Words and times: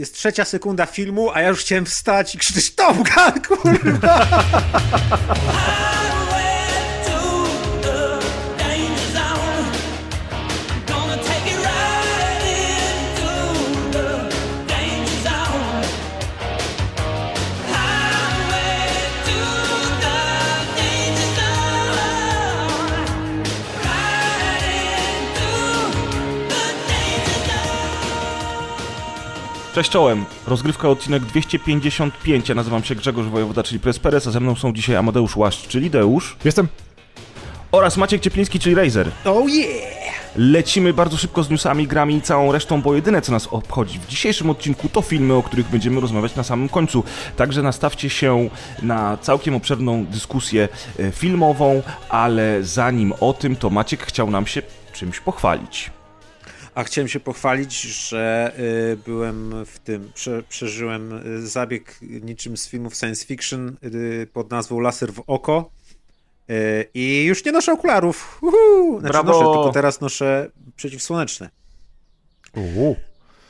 jest 0.00 0.14
trzecia 0.14 0.44
sekunda 0.44 0.86
filmu, 0.86 1.30
a 1.30 1.40
ja 1.40 1.48
już 1.48 1.60
chciałem 1.60 1.86
wstać 1.86 2.34
i 2.34 2.38
krzyczeć 2.38 2.74
Top 2.74 2.96
Gun, 2.96 3.42
kurwa! 3.42 4.26
Cześć 29.80 29.90
czołem, 29.90 30.24
rozgrywka 30.46 30.88
odcinek 30.88 31.24
255, 31.24 32.48
ja 32.48 32.54
nazywam 32.54 32.84
się 32.84 32.94
Grzegorz 32.94 33.26
Wojewoda, 33.26 33.62
czyli 33.62 33.80
Presperes, 33.80 34.26
a 34.26 34.30
ze 34.30 34.40
mną 34.40 34.54
są 34.54 34.72
dzisiaj 34.72 34.96
Amadeusz 34.96 35.36
Łaszcz, 35.36 35.68
czyli 35.68 35.90
Deusz. 35.90 36.36
Jestem. 36.44 36.68
Oraz 37.72 37.96
Maciek 37.96 38.22
Ciepliński, 38.22 38.58
czyli 38.58 38.74
Razer. 38.74 39.10
Oh 39.24 39.48
yeah! 39.48 40.36
Lecimy 40.36 40.92
bardzo 40.92 41.16
szybko 41.16 41.42
z 41.42 41.50
newsami, 41.50 41.86
grami 41.86 42.14
i 42.14 42.22
całą 42.22 42.52
resztą, 42.52 42.82
bo 42.82 42.94
jedyne 42.94 43.22
co 43.22 43.32
nas 43.32 43.46
obchodzi 43.46 43.98
w 43.98 44.06
dzisiejszym 44.06 44.50
odcinku 44.50 44.88
to 44.88 45.02
filmy, 45.02 45.34
o 45.34 45.42
których 45.42 45.68
będziemy 45.68 46.00
rozmawiać 46.00 46.36
na 46.36 46.42
samym 46.42 46.68
końcu. 46.68 47.04
Także 47.36 47.62
nastawcie 47.62 48.10
się 48.10 48.48
na 48.82 49.16
całkiem 49.16 49.54
obszerną 49.54 50.04
dyskusję 50.04 50.68
e, 50.98 51.10
filmową, 51.10 51.82
ale 52.08 52.58
zanim 52.62 53.12
o 53.20 53.32
tym, 53.32 53.56
to 53.56 53.70
Maciek 53.70 54.06
chciał 54.06 54.30
nam 54.30 54.46
się 54.46 54.62
czymś 54.92 55.20
pochwalić. 55.20 55.90
A 56.80 56.84
chciałem 56.84 57.08
się 57.08 57.20
pochwalić, 57.20 57.80
że 57.80 58.52
y, 58.92 58.96
byłem 58.96 59.64
w 59.64 59.78
tym, 59.78 60.10
prze, 60.14 60.42
przeżyłem 60.42 61.26
y, 61.26 61.46
zabieg 61.46 61.98
niczym 62.02 62.56
z 62.56 62.68
filmów 62.68 62.96
science 62.96 63.26
fiction 63.26 63.76
y, 63.84 64.28
pod 64.32 64.50
nazwą 64.50 64.80
Laser 64.80 65.12
w 65.12 65.22
oko. 65.26 65.70
I 66.94 67.24
już 67.24 67.44
nie 67.44 67.52
noszę 67.52 67.72
okularów. 67.72 68.38
Uhu! 68.42 69.00
Znaczy 69.00 69.12
Brawo! 69.12 69.32
noszę, 69.32 69.44
tylko 69.44 69.72
teraz 69.72 70.00
noszę 70.00 70.50
przeciwsłoneczne. 70.76 71.50
Uuu. 72.56 72.96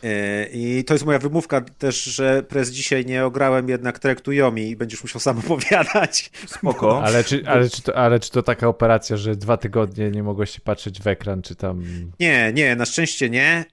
Y, 0.05 0.51
I 0.53 0.85
to 0.85 0.95
jest 0.95 1.07
moja 1.07 1.19
wymówka 1.19 1.61
też, 1.61 2.05
że 2.05 2.43
prez 2.43 2.71
dzisiaj 2.71 3.07
nie 3.07 3.25
ograłem 3.25 3.69
jednak 3.69 3.99
Trek 3.99 4.21
to 4.21 4.33
Yomi 4.33 4.71
i 4.71 4.77
będziesz 4.77 5.03
musiał 5.03 5.21
sam 5.21 5.39
opowiadać. 5.47 6.31
Spoko. 6.47 7.03
Ale 7.03 7.25
czy, 7.25 7.43
ale, 7.47 7.71
czy 7.71 7.83
to, 7.83 7.97
ale 7.97 8.21
czy 8.21 8.31
to 8.31 8.43
taka 8.43 8.69
operacja, 8.69 9.17
że 9.17 9.37
dwa 9.37 9.57
tygodnie 9.57 10.11
nie 10.11 10.23
mogłeś 10.23 10.51
się 10.51 10.61
patrzeć 10.61 11.03
w 11.03 11.07
ekran, 11.07 11.43
czy 11.43 11.55
tam... 11.55 11.83
Nie, 12.21 12.53
nie, 12.53 12.77
na 12.77 12.87
szczęście 12.87 13.31
nie. 13.31 13.65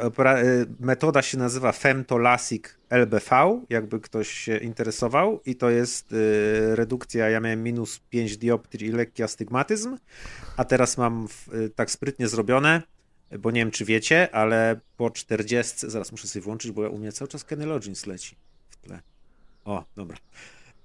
Opera- 0.00 0.44
y, 0.44 0.66
metoda 0.80 1.22
się 1.22 1.38
nazywa 1.38 1.72
Femtolasic 1.72 2.64
LBV, 2.90 3.60
jakby 3.70 4.00
ktoś 4.00 4.28
się 4.28 4.56
interesował 4.56 5.40
i 5.46 5.56
to 5.56 5.70
jest 5.70 6.14
redukcja, 6.74 7.28
ja 7.28 7.40
miałem 7.40 7.62
minus 7.62 8.00
5 8.10 8.36
dioptrii 8.36 8.88
i 8.88 8.92
lekki 8.92 9.22
astygmatyzm, 9.22 9.96
a 10.56 10.64
teraz 10.64 10.98
mam 10.98 11.28
tak 11.74 11.90
sprytnie 11.90 12.28
zrobione, 12.28 12.82
bo 13.38 13.50
nie 13.50 13.60
wiem 13.60 13.70
czy 13.70 13.84
wiecie, 13.84 14.34
ale 14.34 14.80
po 14.96 15.10
40, 15.10 15.90
zaraz 15.90 16.12
muszę 16.12 16.28
sobie 16.28 16.42
włączyć, 16.42 16.72
bo 16.72 16.90
u 16.90 16.98
mnie 16.98 17.12
cały 17.12 17.28
czas 17.28 17.44
Kenny 17.44 17.66
Loggins 17.66 18.06
leci 18.06 18.36
w 18.68 18.76
tle. 18.76 19.00
O, 19.64 19.84
dobra. 19.96 20.16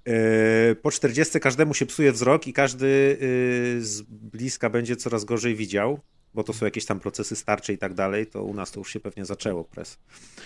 Yy, 0.06 0.76
Po 0.82 0.90
40 0.90 1.40
każdemu 1.40 1.74
się 1.74 1.86
psuje 1.86 2.12
wzrok 2.12 2.46
i 2.46 2.52
każdy 2.52 2.86
yy, 2.86 3.84
z 3.84 4.02
bliska 4.02 4.70
będzie 4.70 4.96
coraz 4.96 5.24
gorzej 5.24 5.54
widział, 5.54 6.00
bo 6.34 6.44
to 6.44 6.52
są 6.52 6.64
jakieś 6.64 6.86
tam 6.86 7.00
procesy 7.00 7.36
starcze 7.36 7.72
i 7.72 7.78
tak 7.78 7.94
dalej, 7.94 8.26
to 8.26 8.42
u 8.42 8.54
nas 8.54 8.70
to 8.70 8.80
już 8.80 8.92
się 8.92 9.00
pewnie 9.00 9.24
zaczęło, 9.24 9.64
pres. 9.64 9.98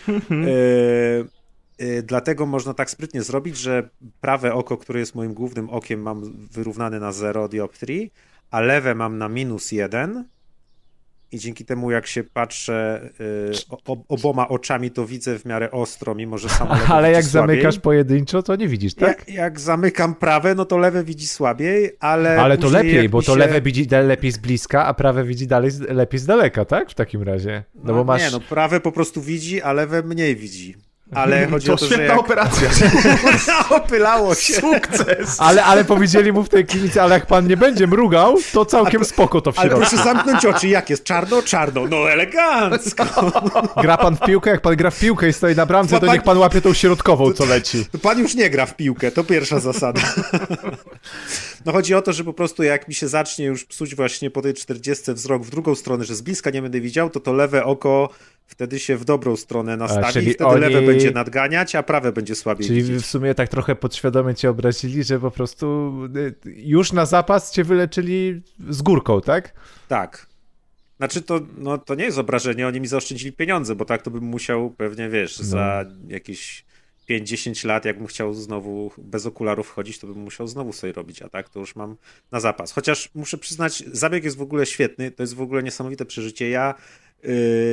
Yy, 0.08 1.26
yy, 1.78 2.02
Dlatego 2.02 2.46
można 2.46 2.74
tak 2.74 2.90
sprytnie 2.90 3.22
zrobić, 3.22 3.56
że 3.58 3.88
prawe 4.20 4.54
oko, 4.54 4.76
które 4.76 5.00
jest 5.00 5.14
moim 5.14 5.34
głównym 5.34 5.70
okiem, 5.70 6.02
mam 6.02 6.48
wyrównane 6.50 7.00
na 7.00 7.12
0 7.12 7.48
dioptrii, 7.48 8.12
a 8.50 8.60
lewe 8.60 8.94
mam 8.94 9.18
na 9.18 9.28
minus 9.28 9.72
1 9.72 10.24
i 11.34 11.38
dzięki 11.38 11.64
temu 11.64 11.90
jak 11.90 12.06
się 12.06 12.24
patrzę 12.24 13.10
o, 13.86 13.96
oboma 14.08 14.48
oczami, 14.48 14.90
to 14.90 15.06
widzę 15.06 15.38
w 15.38 15.44
miarę 15.44 15.70
ostro, 15.70 16.14
mimo 16.14 16.38
że 16.38 16.48
samo 16.48 16.74
lewe 16.74 16.86
Ale 16.94 17.12
jak 17.12 17.24
słabiej. 17.24 17.56
zamykasz 17.56 17.78
pojedynczo, 17.78 18.42
to 18.42 18.56
nie 18.56 18.68
widzisz, 18.68 18.94
tak? 18.94 19.08
Jak, 19.08 19.28
jak 19.28 19.60
zamykam 19.60 20.14
prawe, 20.14 20.54
no 20.54 20.64
to 20.64 20.78
lewe 20.78 21.04
widzi 21.04 21.26
słabiej, 21.26 21.96
ale. 22.00 22.40
Ale 22.40 22.58
to 22.58 22.70
lepiej, 22.70 23.08
bo 23.08 23.18
mi 23.18 23.24
to 23.24 23.32
się... 23.32 23.38
lewe 23.38 23.60
widzi 23.60 23.86
lepiej 23.90 24.32
z 24.32 24.38
bliska, 24.38 24.86
a 24.86 24.94
prawe 24.94 25.24
widzi 25.24 25.46
dalej 25.46 25.70
lepiej 25.88 26.20
z 26.20 26.26
daleka, 26.26 26.64
tak? 26.64 26.90
W 26.90 26.94
takim 26.94 27.22
razie. 27.22 27.64
No, 27.74 27.94
bo 27.94 28.04
masz... 28.04 28.22
Nie, 28.22 28.30
no 28.30 28.40
prawe 28.40 28.80
po 28.80 28.92
prostu 28.92 29.22
widzi, 29.22 29.62
a 29.62 29.72
lewe 29.72 30.02
mniej 30.02 30.36
widzi. 30.36 30.74
Ale 31.12 31.46
chodzi 31.46 31.66
To 31.66 31.72
o 31.72 31.76
to, 31.76 31.86
że 31.86 31.94
świetna 31.94 32.04
jak... 32.14 32.18
operacja. 32.20 32.70
Opylało 33.70 34.34
się. 34.34 34.54
Sukces! 34.54 35.36
Ale, 35.38 35.64
ale 35.64 35.84
powiedzieli 35.84 36.32
mu 36.32 36.42
w 36.42 36.48
tej 36.48 36.66
klinice, 36.66 37.02
ale 37.02 37.14
jak 37.14 37.26
pan 37.26 37.46
nie 37.46 37.56
będzie 37.56 37.86
mrugał, 37.86 38.38
to 38.52 38.64
całkiem 38.66 39.04
spoko 39.04 39.40
to 39.40 39.52
w 39.52 39.58
Ale 39.58 39.68
środku. 39.68 39.88
proszę 39.88 40.04
zamknąć 40.04 40.46
oczy. 40.46 40.68
Jak 40.68 40.90
jest? 40.90 41.04
Czarno? 41.04 41.42
Czarno. 41.42 41.86
No 41.88 42.10
elegancko. 42.10 43.04
Gra 43.82 43.96
pan 43.98 44.16
w 44.16 44.20
piłkę, 44.20 44.50
jak 44.50 44.60
pan 44.60 44.76
gra 44.76 44.90
w 44.90 44.98
piłkę 44.98 45.28
i 45.28 45.32
stoi 45.32 45.54
na 45.56 45.66
bramce, 45.66 46.00
to 46.00 46.06
niech 46.12 46.22
pan 46.22 46.38
łapie 46.38 46.60
tą 46.60 46.72
środkową, 46.72 47.32
co 47.32 47.44
leci. 47.44 47.84
To 47.92 47.98
pan 47.98 48.18
już 48.18 48.34
nie 48.34 48.50
gra 48.50 48.66
w 48.66 48.76
piłkę, 48.76 49.10
to 49.10 49.24
pierwsza 49.24 49.60
zasada. 49.60 50.00
No 51.64 51.72
chodzi 51.72 51.94
o 51.94 52.02
to, 52.02 52.12
że 52.12 52.24
po 52.24 52.32
prostu 52.32 52.62
jak 52.62 52.88
mi 52.88 52.94
się 52.94 53.08
zacznie 53.08 53.44
już 53.44 53.64
psuć 53.64 53.94
właśnie 53.94 54.30
po 54.30 54.42
tej 54.42 54.54
40 54.54 55.12
wzrok 55.12 55.42
w 55.42 55.50
drugą 55.50 55.74
stronę, 55.74 56.04
że 56.04 56.14
z 56.14 56.22
bliska 56.22 56.50
nie 56.50 56.62
będę 56.62 56.80
widział, 56.80 57.10
to 57.10 57.20
to 57.20 57.32
lewe 57.32 57.64
oko 57.64 58.08
wtedy 58.46 58.78
się 58.78 58.96
w 58.96 59.04
dobrą 59.04 59.36
stronę 59.36 59.76
nastawi 59.76 60.12
czyli 60.12 60.30
i 60.30 60.34
wtedy 60.34 60.50
oni- 60.50 60.60
lewe 60.60 60.82
będzie 60.82 60.93
nadganiać, 61.14 61.74
a 61.74 61.82
prawe 61.82 62.12
będzie 62.12 62.34
słabiej 62.34 62.66
Czyli 62.66 62.82
widzieć. 62.82 63.02
w 63.02 63.06
sumie 63.06 63.34
tak 63.34 63.48
trochę 63.48 63.76
podświadomie 63.76 64.34
cię 64.34 64.50
obrazili, 64.50 65.04
że 65.04 65.20
po 65.20 65.30
prostu 65.30 65.92
y, 66.16 66.34
już 66.56 66.92
na 66.92 67.06
zapas 67.06 67.52
cię 67.52 67.64
wyleczyli 67.64 68.42
z 68.68 68.82
górką, 68.82 69.20
tak? 69.20 69.52
Tak. 69.88 70.26
Znaczy 70.96 71.22
to, 71.22 71.40
no, 71.58 71.78
to 71.78 71.94
nie 71.94 72.04
jest 72.04 72.18
obrażenie, 72.18 72.66
oni 72.66 72.80
mi 72.80 72.86
zaoszczędzili 72.86 73.32
pieniądze, 73.32 73.74
bo 73.74 73.84
tak 73.84 74.02
to 74.02 74.10
bym 74.10 74.24
musiał 74.24 74.70
pewnie, 74.70 75.08
wiesz, 75.08 75.36
za 75.36 75.84
jakieś 76.08 76.64
5-10 77.10 77.66
lat, 77.66 77.84
jakbym 77.84 78.06
chciał 78.06 78.34
znowu 78.34 78.90
bez 78.98 79.26
okularów 79.26 79.70
chodzić, 79.70 79.98
to 79.98 80.06
bym 80.06 80.18
musiał 80.18 80.46
znowu 80.46 80.72
sobie 80.72 80.92
robić, 80.92 81.22
a 81.22 81.28
tak 81.28 81.48
to 81.48 81.60
już 81.60 81.76
mam 81.76 81.96
na 82.32 82.40
zapas. 82.40 82.72
Chociaż 82.72 83.10
muszę 83.14 83.38
przyznać, 83.38 83.84
zabieg 83.92 84.24
jest 84.24 84.36
w 84.36 84.42
ogóle 84.42 84.66
świetny, 84.66 85.10
to 85.10 85.22
jest 85.22 85.34
w 85.34 85.40
ogóle 85.40 85.62
niesamowite 85.62 86.04
przeżycie. 86.04 86.48
Ja 86.48 86.74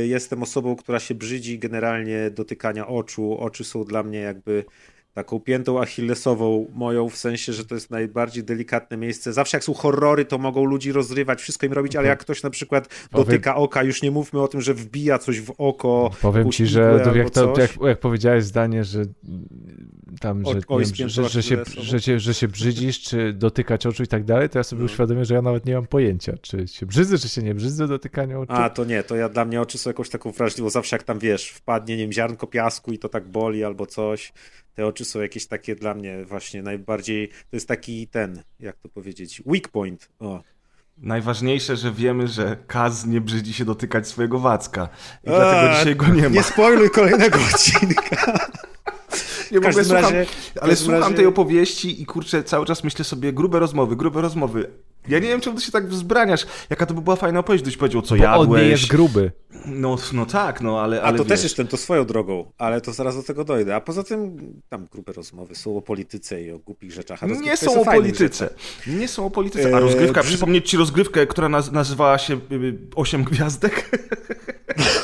jestem 0.07 0.44
osobą, 0.44 0.75
która 0.75 1.00
się 1.00 1.16
brzydzi 1.16 1.59
generalnie 1.59 2.31
dotykania 2.31 2.88
oczu. 2.88 3.38
Oczy 3.39 3.63
są 3.63 3.84
dla 3.84 4.03
mnie 4.03 4.19
jakby 4.19 4.66
taką 5.13 5.39
piętą 5.39 5.81
achillesową 5.81 6.67
moją, 6.73 7.09
w 7.09 7.17
sensie, 7.17 7.53
że 7.53 7.66
to 7.66 7.75
jest 7.75 7.91
najbardziej 7.91 8.44
delikatne 8.44 8.97
miejsce. 8.97 9.33
Zawsze 9.33 9.57
jak 9.57 9.63
są 9.63 9.73
horrory, 9.73 10.25
to 10.25 10.38
mogą 10.38 10.66
ludzi 10.66 10.91
rozrywać, 10.91 11.41
wszystko 11.41 11.66
im 11.66 11.73
robić, 11.73 11.95
ale 11.95 12.07
jak 12.07 12.19
ktoś 12.19 12.44
na 12.44 12.49
przykład 12.49 13.07
dotyka 13.11 13.55
oka, 13.55 13.83
już 13.83 14.01
nie 14.01 14.11
mówmy 14.11 14.41
o 14.41 14.47
tym, 14.47 14.61
że 14.61 14.73
wbija 14.73 15.19
coś 15.19 15.41
w 15.41 15.53
oko. 15.57 16.11
Powiem 16.21 16.51
ci, 16.51 16.66
że 16.67 17.01
to 17.03 17.16
jak, 17.16 17.29
to, 17.29 17.53
jak, 17.57 17.71
jak 17.81 18.00
powiedziałeś 18.00 18.44
zdanie, 18.44 18.83
że 18.83 19.01
tam, 20.19 20.44
że, 20.45 20.59
O- 20.67 20.77
wiem, 20.79 21.09
że, 21.09 21.29
że, 21.29 21.44
się, 21.44 21.57
że, 21.77 22.00
się, 22.01 22.19
że 22.19 22.33
się 22.33 22.47
brzydzisz, 22.47 23.01
czy 23.01 23.33
dotykać 23.33 23.85
oczu 23.85 24.03
i 24.03 24.07
tak 24.07 24.23
dalej, 24.23 24.50
to 24.50 24.59
ja 24.59 24.63
sobie 24.63 24.79
No. 24.79 24.85
uświadomię, 24.85 25.25
że 25.25 25.33
ja 25.35 25.41
nawet 25.41 25.66
nie 25.66 25.73
mam 25.75 25.88
pojęcia, 25.88 26.33
czy 26.41 26.67
się 26.67 26.85
brzydzę, 26.85 27.17
czy 27.17 27.29
się 27.29 27.41
nie 27.44 27.55
brzydzę 27.55 27.88
dotykania 27.88 28.39
oczu. 28.39 28.53
A, 28.53 28.69
to 28.69 28.85
nie, 28.85 29.03
to 29.03 29.16
ja 29.16 29.29
dla 29.29 29.45
mnie 29.45 29.61
oczy 29.61 29.77
są 29.77 29.89
jakąś 29.89 30.09
taką 30.09 30.31
wrażliwą. 30.31 30.69
Zawsze 30.69 30.95
jak 30.95 31.03
tam 31.03 31.19
wiesz, 31.19 31.50
wpadnie, 31.50 31.97
nie 31.97 32.03
wiem, 32.03 32.13
ziarnko 32.13 32.47
piasku 32.47 32.91
i 32.91 33.00
to 33.00 33.09
tak 33.09 33.27
boli 33.27 33.63
albo 33.63 33.85
coś. 33.85 34.33
Te 34.75 34.85
oczy 34.85 35.05
są 35.05 35.21
jakieś 35.21 35.47
takie 35.47 35.75
dla 35.75 35.93
mnie 35.93 36.25
właśnie 36.25 36.63
najbardziej. 36.63 37.27
To 37.27 37.55
jest 37.55 37.67
taki 37.67 38.07
ten, 38.07 38.43
jak 38.59 38.77
to 38.77 38.89
powiedzieć, 38.89 39.41
weak 39.45 39.67
point. 39.67 40.09
O. 40.19 40.43
Najważniejsze, 40.97 41.77
że 41.77 41.91
wiemy, 41.91 42.27
że 42.27 42.57
Kaz 42.67 43.05
nie 43.05 43.21
brzydzi 43.21 43.53
się 43.53 43.65
dotykać 43.65 44.07
swojego 44.07 44.39
wacka. 44.39 44.89
I 45.23 45.27
dlatego 45.27 45.69
Eee, 45.71 45.77
dzisiaj 45.77 45.95
go 45.95 46.07
nie 46.07 46.21
ma. 46.21 46.29
Nie 46.29 46.43
spoiluj 46.43 46.89
kolejnego 46.89 47.39
odcinka. 47.53 48.47
Nie 49.51 49.59
w 49.59 49.74
słucham, 49.86 50.03
razie- 50.03 50.25
ale 50.62 50.75
słucham 50.75 51.01
razie- 51.01 51.15
tej 51.15 51.25
opowieści 51.25 52.01
i 52.01 52.06
kurczę, 52.06 52.44
cały 52.44 52.65
czas 52.65 52.83
myślę 52.83 53.06
sobie, 53.06 53.33
grube 53.33 53.59
rozmowy, 53.59 53.95
grube 53.95 54.21
rozmowy. 54.21 54.69
Ja 55.07 55.19
nie 55.19 55.27
wiem, 55.27 55.42
czemu 55.42 55.57
ty 55.57 55.63
się 55.65 55.71
tak 55.71 55.88
wzbraniasz. 55.88 56.45
Jaka 56.69 56.86
to 56.86 56.94
by 56.94 57.01
była 57.01 57.15
fajna 57.15 57.39
opowieść, 57.39 57.62
gdybyś 57.63 57.77
powiedział, 57.77 58.01
co 58.01 58.15
Bo 58.15 58.24
jadłeś. 58.24 58.50
on 58.50 58.65
nie 58.65 58.71
jest 58.71 58.88
gruby. 58.88 59.31
No, 59.65 59.98
no 60.13 60.25
tak, 60.25 60.62
no 60.62 60.81
ale, 60.81 61.01
A 61.01 61.06
ale 61.06 61.18
to 61.18 61.24
wiesz, 61.24 61.30
też 61.30 61.44
jestem, 61.44 61.68
to 61.68 61.77
swoją 61.77 62.06
drogą, 62.06 62.51
ale 62.57 62.81
to 62.81 62.94
zaraz 62.94 63.15
do 63.15 63.24
tego 63.24 63.44
dojdę. 63.44 63.75
A 63.75 63.81
poza 63.81 64.03
tym 64.03 64.38
tam 64.69 64.88
grube 64.92 65.13
rozmowy 65.13 65.56
są 65.56 65.77
o 65.77 65.81
polityce 65.81 66.42
i 66.44 66.51
o 66.51 66.59
głupich 66.59 66.92
rzeczach. 66.92 67.24
A 67.24 67.27
Nie 67.27 67.36
są 67.36 67.42
jest 67.44 67.68
o 67.68 67.86
polityce. 67.86 68.24
rzeczach. 68.48 68.50
Nie 68.88 69.07
są 69.07 69.25
o 69.25 69.30
polityce. 69.31 69.65
A 69.75 69.77
Eee, 69.77 69.81
rozgrywka, 69.83 70.21
brzyd- 70.21 70.25
przypomnieć 70.25 70.69
ci 70.69 70.77
rozgrywkę, 70.77 71.27
która 71.27 71.50
naz 71.50 71.71
nazywała 71.71 72.18
się 72.18 72.33
y, 72.51 72.77
Osiem 72.95 73.24
Gwiazdek? 73.24 73.89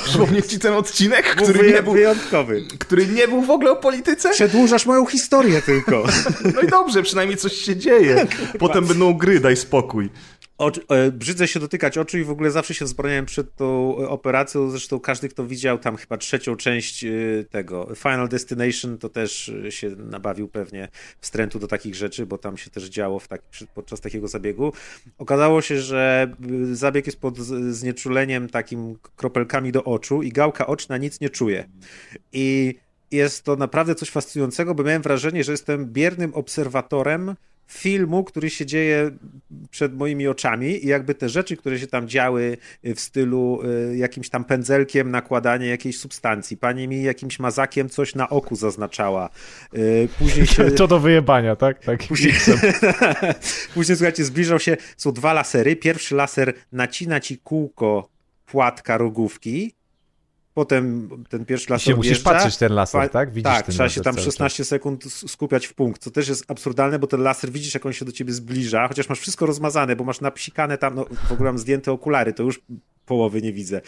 Przypomnieć 0.09 0.45
ci 0.45 0.59
ten 0.59 0.73
odcinek, 0.73 1.35
Był 1.35 1.43
który 1.45 1.71
nie, 1.71 1.83
był, 1.83 1.93
wyjątkowy. 1.93 2.63
który 2.79 3.07
nie 3.07 3.27
był 3.27 3.41
w 3.41 3.49
ogóle 3.49 3.71
o 3.71 3.75
polityce? 3.75 4.29
Przedłużasz 4.29 4.85
moją 4.85 5.05
historię 5.05 5.61
tylko. 5.61 6.03
No 6.55 6.61
i 6.61 6.67
dobrze, 6.67 7.03
przynajmniej 7.03 7.37
coś 7.37 7.53
się 7.53 7.75
dzieje. 7.75 8.25
Potem 8.59 8.85
będą 8.85 9.13
gry, 9.13 9.39
daj 9.39 9.57
spokój. 9.57 10.09
Oczy, 10.57 10.81
e, 10.89 11.11
brzydzę 11.11 11.47
się 11.47 11.59
dotykać 11.59 11.97
oczu 11.97 12.17
i 12.17 12.23
w 12.23 12.29
ogóle 12.29 12.51
zawsze 12.51 12.73
się 12.73 12.85
wzbraniałem 12.85 13.25
przed 13.25 13.55
tą 13.55 13.95
operacją. 13.95 14.69
Zresztą 14.69 14.99
każdy, 14.99 15.29
kto 15.29 15.47
widział 15.47 15.77
tam 15.77 15.97
chyba 15.97 16.17
trzecią 16.17 16.55
część 16.55 17.03
e, 17.03 17.09
tego 17.49 17.95
Final 17.95 18.29
Destination, 18.29 18.97
to 18.97 19.09
też 19.09 19.49
e, 19.49 19.71
się 19.71 19.89
nabawił 19.89 20.47
pewnie 20.47 20.87
wstrętu 21.21 21.59
do 21.59 21.67
takich 21.67 21.95
rzeczy, 21.95 22.25
bo 22.25 22.37
tam 22.37 22.57
się 22.57 22.69
też 22.69 22.83
działo 22.83 23.19
w 23.19 23.27
taki, 23.27 23.67
podczas 23.75 24.01
takiego 24.01 24.27
zabiegu. 24.27 24.73
Okazało 25.17 25.61
się, 25.61 25.81
że 25.81 26.33
zabieg 26.71 27.05
jest 27.05 27.19
pod 27.19 27.37
znieczuleniem 27.69 28.49
takim 28.49 28.97
kropelkami 29.15 29.71
do 29.71 29.83
oczu 29.83 30.23
i 30.23 30.29
gałka 30.29 30.67
oczna 30.67 30.97
nic 30.97 31.21
nie 31.21 31.29
czuje. 31.29 31.69
I 32.33 32.75
jest 33.11 33.43
to 33.43 33.55
naprawdę 33.55 33.95
coś 33.95 34.09
fascynującego, 34.09 34.75
bo 34.75 34.83
miałem 34.83 35.01
wrażenie, 35.01 35.43
że 35.43 35.51
jestem 35.51 35.85
biernym 35.85 36.33
obserwatorem 36.33 37.35
filmu, 37.67 38.23
który 38.23 38.49
się 38.49 38.65
dzieje 38.65 39.11
przed 39.71 39.97
moimi 39.97 40.27
oczami 40.27 40.85
i 40.85 40.87
jakby 40.87 41.15
te 41.15 41.29
rzeczy, 41.29 41.57
które 41.57 41.79
się 41.79 41.87
tam 41.87 42.07
działy 42.07 42.57
w 42.83 42.99
stylu 42.99 43.59
y, 43.91 43.97
jakimś 43.97 44.29
tam 44.29 44.43
pędzelkiem 44.43 45.11
nakładanie 45.11 45.67
jakiejś 45.67 45.99
substancji. 45.99 46.57
Pani 46.57 46.87
mi 46.87 47.03
jakimś 47.03 47.39
mazakiem 47.39 47.89
coś 47.89 48.15
na 48.15 48.29
oku 48.29 48.55
zaznaczała. 48.55 49.29
Y, 49.73 50.09
później 50.19 50.47
się... 50.47 50.71
To 50.77 50.87
do 50.87 50.99
wyjebania, 50.99 51.55
tak? 51.55 51.79
tak. 51.79 52.03
Później... 52.07 52.33
Później, 53.73 53.95
słuchajcie, 53.97 54.23
zbliżał 54.23 54.59
się, 54.59 54.77
są 54.97 55.11
dwa 55.11 55.33
lasery. 55.33 55.75
Pierwszy 55.75 56.15
laser 56.15 56.53
nacina 56.71 57.19
ci 57.19 57.37
kółko 57.37 58.09
płatka 58.45 58.97
rogówki, 58.97 59.76
potem 60.57 61.09
ten 61.29 61.45
pierwszy 61.45 61.71
laser 61.71 61.93
I 61.93 61.97
musisz 61.97 62.19
patrzeć 62.19 62.57
ten 62.57 62.73
laser, 62.73 63.09
tak? 63.09 63.31
Widzisz 63.31 63.53
tak, 63.53 63.67
trzeba 63.67 63.89
się 63.89 64.01
tam 64.01 64.17
16 64.17 64.65
sekund 64.65 65.13
skupiać 65.13 65.67
w 65.67 65.73
punkt, 65.73 66.01
co 66.01 66.11
też 66.11 66.27
jest 66.27 66.51
absurdalne, 66.51 66.99
bo 66.99 67.07
ten 67.07 67.21
laser 67.21 67.51
widzisz, 67.51 67.73
jak 67.73 67.85
on 67.85 67.93
się 67.93 68.05
do 68.05 68.11
ciebie 68.11 68.33
zbliża, 68.33 68.87
chociaż 68.87 69.09
masz 69.09 69.19
wszystko 69.19 69.45
rozmazane, 69.45 69.95
bo 69.95 70.03
masz 70.03 70.21
napsikane 70.21 70.77
tam, 70.77 70.95
no 70.95 71.05
w 71.29 71.31
ogóle 71.31 71.49
mam 71.49 71.57
zdjęte 71.57 71.91
okulary, 71.91 72.33
to 72.33 72.43
już 72.43 72.61
połowy 73.07 73.41
nie 73.41 73.53
widzę. 73.53 73.81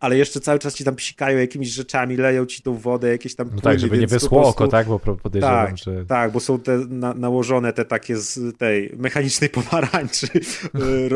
Ale 0.00 0.18
jeszcze 0.18 0.40
cały 0.40 0.58
czas 0.58 0.74
ci 0.74 0.84
tam 0.84 0.96
psikają 0.96 1.38
jakimiś 1.38 1.68
rzeczami, 1.68 2.16
leją 2.16 2.46
ci 2.46 2.62
tą 2.62 2.74
wodę, 2.74 3.08
jakieś 3.08 3.34
tam 3.34 3.50
no 3.54 3.60
tak, 3.60 3.80
żeby 3.80 3.98
nie 3.98 4.06
wyschło 4.06 4.40
prostu... 4.40 4.50
oko, 4.50 4.68
tak? 4.68 4.86
Bo 4.86 4.98
podejrzewam, 4.98 5.66
tak, 5.66 5.78
że... 5.78 6.06
Tak, 6.06 6.32
bo 6.32 6.40
są 6.40 6.58
te 6.58 6.78
na, 6.88 7.14
nałożone 7.14 7.72
te 7.72 7.84
takie 7.84 8.16
z 8.16 8.58
tej 8.58 8.92
mechanicznej 8.96 9.50
pomarańczy 9.60 10.26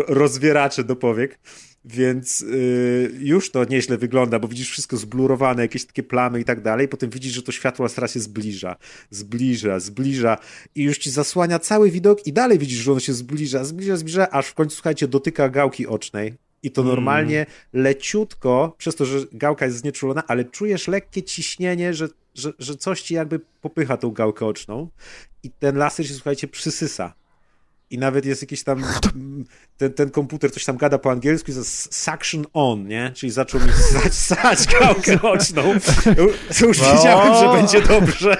rozwieracze 0.08 0.84
do 0.84 0.96
powiek. 0.96 1.38
Więc 1.84 2.40
yy, 2.40 3.12
już 3.18 3.50
to 3.50 3.64
nieźle 3.64 3.98
wygląda, 3.98 4.38
bo 4.38 4.48
widzisz 4.48 4.70
wszystko 4.70 4.96
zblurowane, 4.96 5.62
jakieś 5.62 5.84
takie 5.84 6.02
plamy 6.02 6.40
i 6.40 6.44
tak 6.44 6.62
dalej. 6.62 6.88
Potem 6.88 7.10
widzisz, 7.10 7.32
że 7.32 7.42
to 7.42 7.52
światło 7.52 7.88
teraz 7.88 8.14
się 8.14 8.20
zbliża, 8.20 8.76
zbliża, 9.10 9.80
zbliża 9.80 10.38
i 10.74 10.82
już 10.82 10.98
ci 10.98 11.10
zasłania 11.10 11.58
cały 11.58 11.90
widok 11.90 12.26
i 12.26 12.32
dalej 12.32 12.58
widzisz, 12.58 12.78
że 12.78 12.90
ono 12.90 13.00
się 13.00 13.12
zbliża, 13.12 13.64
zbliża, 13.64 13.96
zbliża, 13.96 14.30
aż 14.30 14.46
w 14.46 14.54
końcu, 14.54 14.74
słuchajcie, 14.74 15.08
dotyka 15.08 15.48
gałki 15.48 15.86
ocznej. 15.86 16.34
I 16.66 16.70
to 16.70 16.82
mm. 16.82 16.94
normalnie 16.94 17.46
leciutko, 17.72 18.74
przez 18.78 18.96
to, 18.96 19.04
że 19.04 19.18
gałka 19.32 19.64
jest 19.64 19.78
znieczulona, 19.78 20.22
ale 20.26 20.44
czujesz 20.44 20.88
lekkie 20.88 21.22
ciśnienie, 21.22 21.94
że, 21.94 22.08
że, 22.34 22.52
że 22.58 22.76
coś 22.76 23.02
ci 23.02 23.14
jakby 23.14 23.40
popycha 23.62 23.96
tą 23.96 24.10
gałkę 24.10 24.46
oczną 24.46 24.88
i 25.42 25.50
ten 25.50 25.76
laser 25.76 26.08
się, 26.08 26.14
słuchajcie, 26.14 26.48
przysysa 26.48 27.14
i 27.90 27.98
nawet 27.98 28.24
jest 28.26 28.42
jakiś 28.42 28.64
tam 28.64 28.84
ten, 29.76 29.92
ten 29.92 30.10
komputer 30.10 30.52
coś 30.52 30.64
tam 30.64 30.76
gada 30.76 30.98
po 30.98 31.10
angielsku 31.10 31.50
jest 31.50 31.94
suction 31.94 32.46
on, 32.52 32.88
nie? 32.88 33.12
Czyli 33.14 33.32
zaczął 33.32 33.60
mi 33.60 33.72
ssać, 33.90 34.14
ssać 34.14 34.66
gałkę 34.66 35.22
oczną. 35.22 35.62
Już 36.62 36.80
no. 36.80 36.94
wiedziałem, 36.94 37.34
że 37.34 37.62
będzie 37.62 37.88
dobrze. 37.88 38.36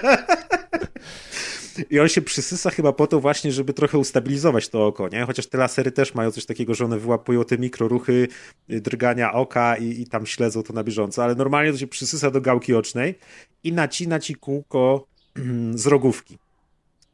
I 1.90 2.00
on 2.00 2.08
się 2.08 2.22
przysysa 2.22 2.70
chyba 2.70 2.92
po 2.92 3.06
to 3.06 3.20
właśnie, 3.20 3.52
żeby 3.52 3.72
trochę 3.72 3.98
ustabilizować 3.98 4.68
to 4.68 4.86
oko, 4.86 5.08
nie? 5.08 5.24
Chociaż 5.24 5.46
te 5.46 5.58
lasery 5.58 5.92
też 5.92 6.14
mają 6.14 6.30
coś 6.30 6.46
takiego, 6.46 6.74
że 6.74 6.84
one 6.84 6.98
wyłapują 6.98 7.44
te 7.44 7.58
mikroruchy 7.58 8.28
y, 8.70 8.80
drgania 8.80 9.32
oka 9.32 9.76
i, 9.76 10.00
i 10.00 10.06
tam 10.06 10.26
śledzą 10.26 10.62
to 10.62 10.72
na 10.72 10.84
bieżąco, 10.84 11.24
ale 11.24 11.34
normalnie 11.34 11.72
to 11.72 11.78
się 11.78 11.86
przysysa 11.86 12.30
do 12.30 12.40
gałki 12.40 12.74
ocznej 12.74 13.14
i 13.64 13.72
nacina 13.72 14.18
ci 14.18 14.34
kółko 14.34 15.06
z 15.74 15.86
rogówki. 15.86 16.38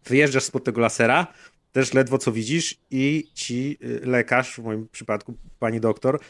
Wyjeżdżasz 0.04 0.44
spod 0.44 0.64
tego 0.64 0.80
lasera, 0.80 1.26
też 1.72 1.94
ledwo 1.94 2.18
co 2.18 2.32
widzisz 2.32 2.74
i 2.90 3.28
ci 3.34 3.78
y, 3.84 4.00
lekarz, 4.06 4.54
w 4.54 4.58
moim 4.58 4.88
przypadku 4.92 5.34
pani 5.58 5.80
doktor, 5.80 6.20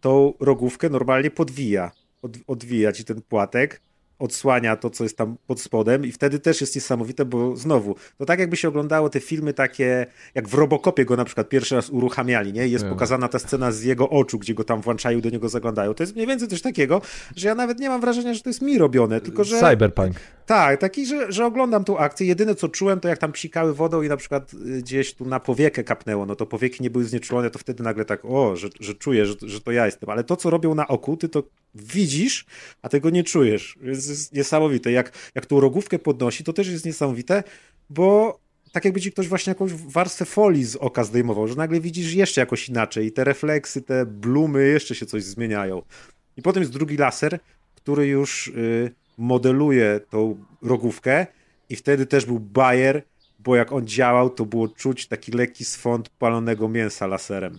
tą 0.00 0.34
rogówkę 0.40 0.88
normalnie 0.88 1.30
podwija. 1.30 1.90
Od, 2.22 2.36
odwija 2.46 2.92
ci 2.92 3.04
ten 3.04 3.22
płatek 3.22 3.80
odsłania 4.24 4.76
to, 4.76 4.90
co 4.90 5.04
jest 5.04 5.16
tam 5.16 5.36
pod 5.46 5.60
spodem 5.60 6.04
i 6.04 6.12
wtedy 6.12 6.38
też 6.38 6.60
jest 6.60 6.74
niesamowite, 6.74 7.24
bo 7.24 7.56
znowu, 7.56 7.96
to 8.18 8.24
tak 8.24 8.38
jakby 8.38 8.56
się 8.56 8.68
oglądało 8.68 9.08
te 9.08 9.20
filmy 9.20 9.52
takie, 9.52 10.06
jak 10.34 10.48
w 10.48 10.54
Robokopie 10.54 11.04
go 11.04 11.16
na 11.16 11.24
przykład 11.24 11.48
pierwszy 11.48 11.74
raz 11.74 11.90
uruchamiali, 11.90 12.52
nie? 12.52 12.68
Jest 12.68 12.84
pokazana 12.84 13.28
ta 13.28 13.38
scena 13.38 13.72
z 13.72 13.82
jego 13.82 14.10
oczu, 14.10 14.38
gdzie 14.38 14.54
go 14.54 14.64
tam 14.64 14.80
włączają, 14.80 15.20
do 15.20 15.30
niego 15.30 15.48
zaglądają. 15.48 15.94
To 15.94 16.02
jest 16.02 16.14
mniej 16.14 16.26
więcej 16.26 16.48
coś 16.48 16.62
takiego, 16.62 17.00
że 17.36 17.48
ja 17.48 17.54
nawet 17.54 17.78
nie 17.78 17.88
mam 17.88 18.00
wrażenia, 18.00 18.34
że 18.34 18.40
to 18.40 18.50
jest 18.50 18.62
mi 18.62 18.78
robione, 18.78 19.20
tylko 19.20 19.44
że... 19.44 19.60
Cyberpunk. 19.60 20.16
Tak, 20.46 20.80
taki, 20.80 21.06
że, 21.06 21.32
że 21.32 21.46
oglądam 21.46 21.84
tą 21.84 21.98
akcję. 21.98 22.26
Jedyne, 22.26 22.54
co 22.54 22.68
czułem, 22.68 23.00
to 23.00 23.08
jak 23.08 23.18
tam 23.18 23.32
psikały 23.32 23.74
wodą 23.74 24.02
i 24.02 24.08
na 24.08 24.16
przykład 24.16 24.54
y, 24.54 24.82
gdzieś 24.82 25.14
tu 25.14 25.24
na 25.24 25.40
powiekę 25.40 25.84
kapnęło, 25.84 26.26
no 26.26 26.36
to 26.36 26.46
powieki 26.46 26.82
nie 26.82 26.90
były 26.90 27.04
znieczulone, 27.04 27.50
to 27.50 27.58
wtedy 27.58 27.82
nagle 27.82 28.04
tak, 28.04 28.24
o, 28.24 28.56
że, 28.56 28.68
że 28.80 28.94
czuję, 28.94 29.26
że, 29.26 29.34
że 29.42 29.60
to 29.60 29.72
ja 29.72 29.86
jestem. 29.86 30.10
Ale 30.10 30.24
to, 30.24 30.36
co 30.36 30.50
robią 30.50 30.74
na 30.74 30.88
oku, 30.88 31.16
ty 31.16 31.28
to 31.28 31.42
widzisz, 31.74 32.46
a 32.82 32.88
tego 32.88 33.10
nie 33.10 33.24
czujesz. 33.24 33.78
Jest, 33.82 34.06
jest 34.18 34.32
niesamowite. 34.32 34.92
Jak, 34.92 35.12
jak 35.34 35.46
tą 35.46 35.60
rogówkę 35.60 35.98
podnosi, 35.98 36.44
to 36.44 36.52
też 36.52 36.68
jest 36.68 36.84
niesamowite, 36.84 37.42
bo 37.90 38.38
tak 38.72 38.84
jakby 38.84 39.00
ci 39.00 39.12
ktoś 39.12 39.28
właśnie 39.28 39.50
jakąś 39.50 39.72
warstwę 39.72 40.24
folii 40.24 40.64
z 40.64 40.76
oka 40.76 41.04
zdejmował, 41.04 41.48
że 41.48 41.54
nagle 41.54 41.80
widzisz 41.80 42.14
jeszcze 42.14 42.40
jakoś 42.40 42.68
inaczej 42.68 43.06
i 43.06 43.12
te 43.12 43.24
refleksy, 43.24 43.82
te 43.82 44.06
blumy 44.06 44.68
jeszcze 44.68 44.94
się 44.94 45.06
coś 45.06 45.24
zmieniają. 45.24 45.82
I 46.36 46.42
potem 46.42 46.62
jest 46.62 46.72
drugi 46.72 46.96
laser, 46.96 47.38
który 47.74 48.06
już 48.06 48.48
y, 48.48 48.90
modeluje 49.18 50.00
tą 50.10 50.44
rogówkę 50.62 51.26
i 51.68 51.76
wtedy 51.76 52.06
też 52.06 52.26
był 52.26 52.40
Bayer, 52.40 53.02
bo 53.38 53.56
jak 53.56 53.72
on 53.72 53.86
działał, 53.86 54.30
to 54.30 54.46
było 54.46 54.68
czuć 54.68 55.06
taki 55.06 55.32
lekki 55.32 55.64
swąd 55.64 56.08
palonego 56.08 56.68
mięsa 56.68 57.06
laserem 57.06 57.58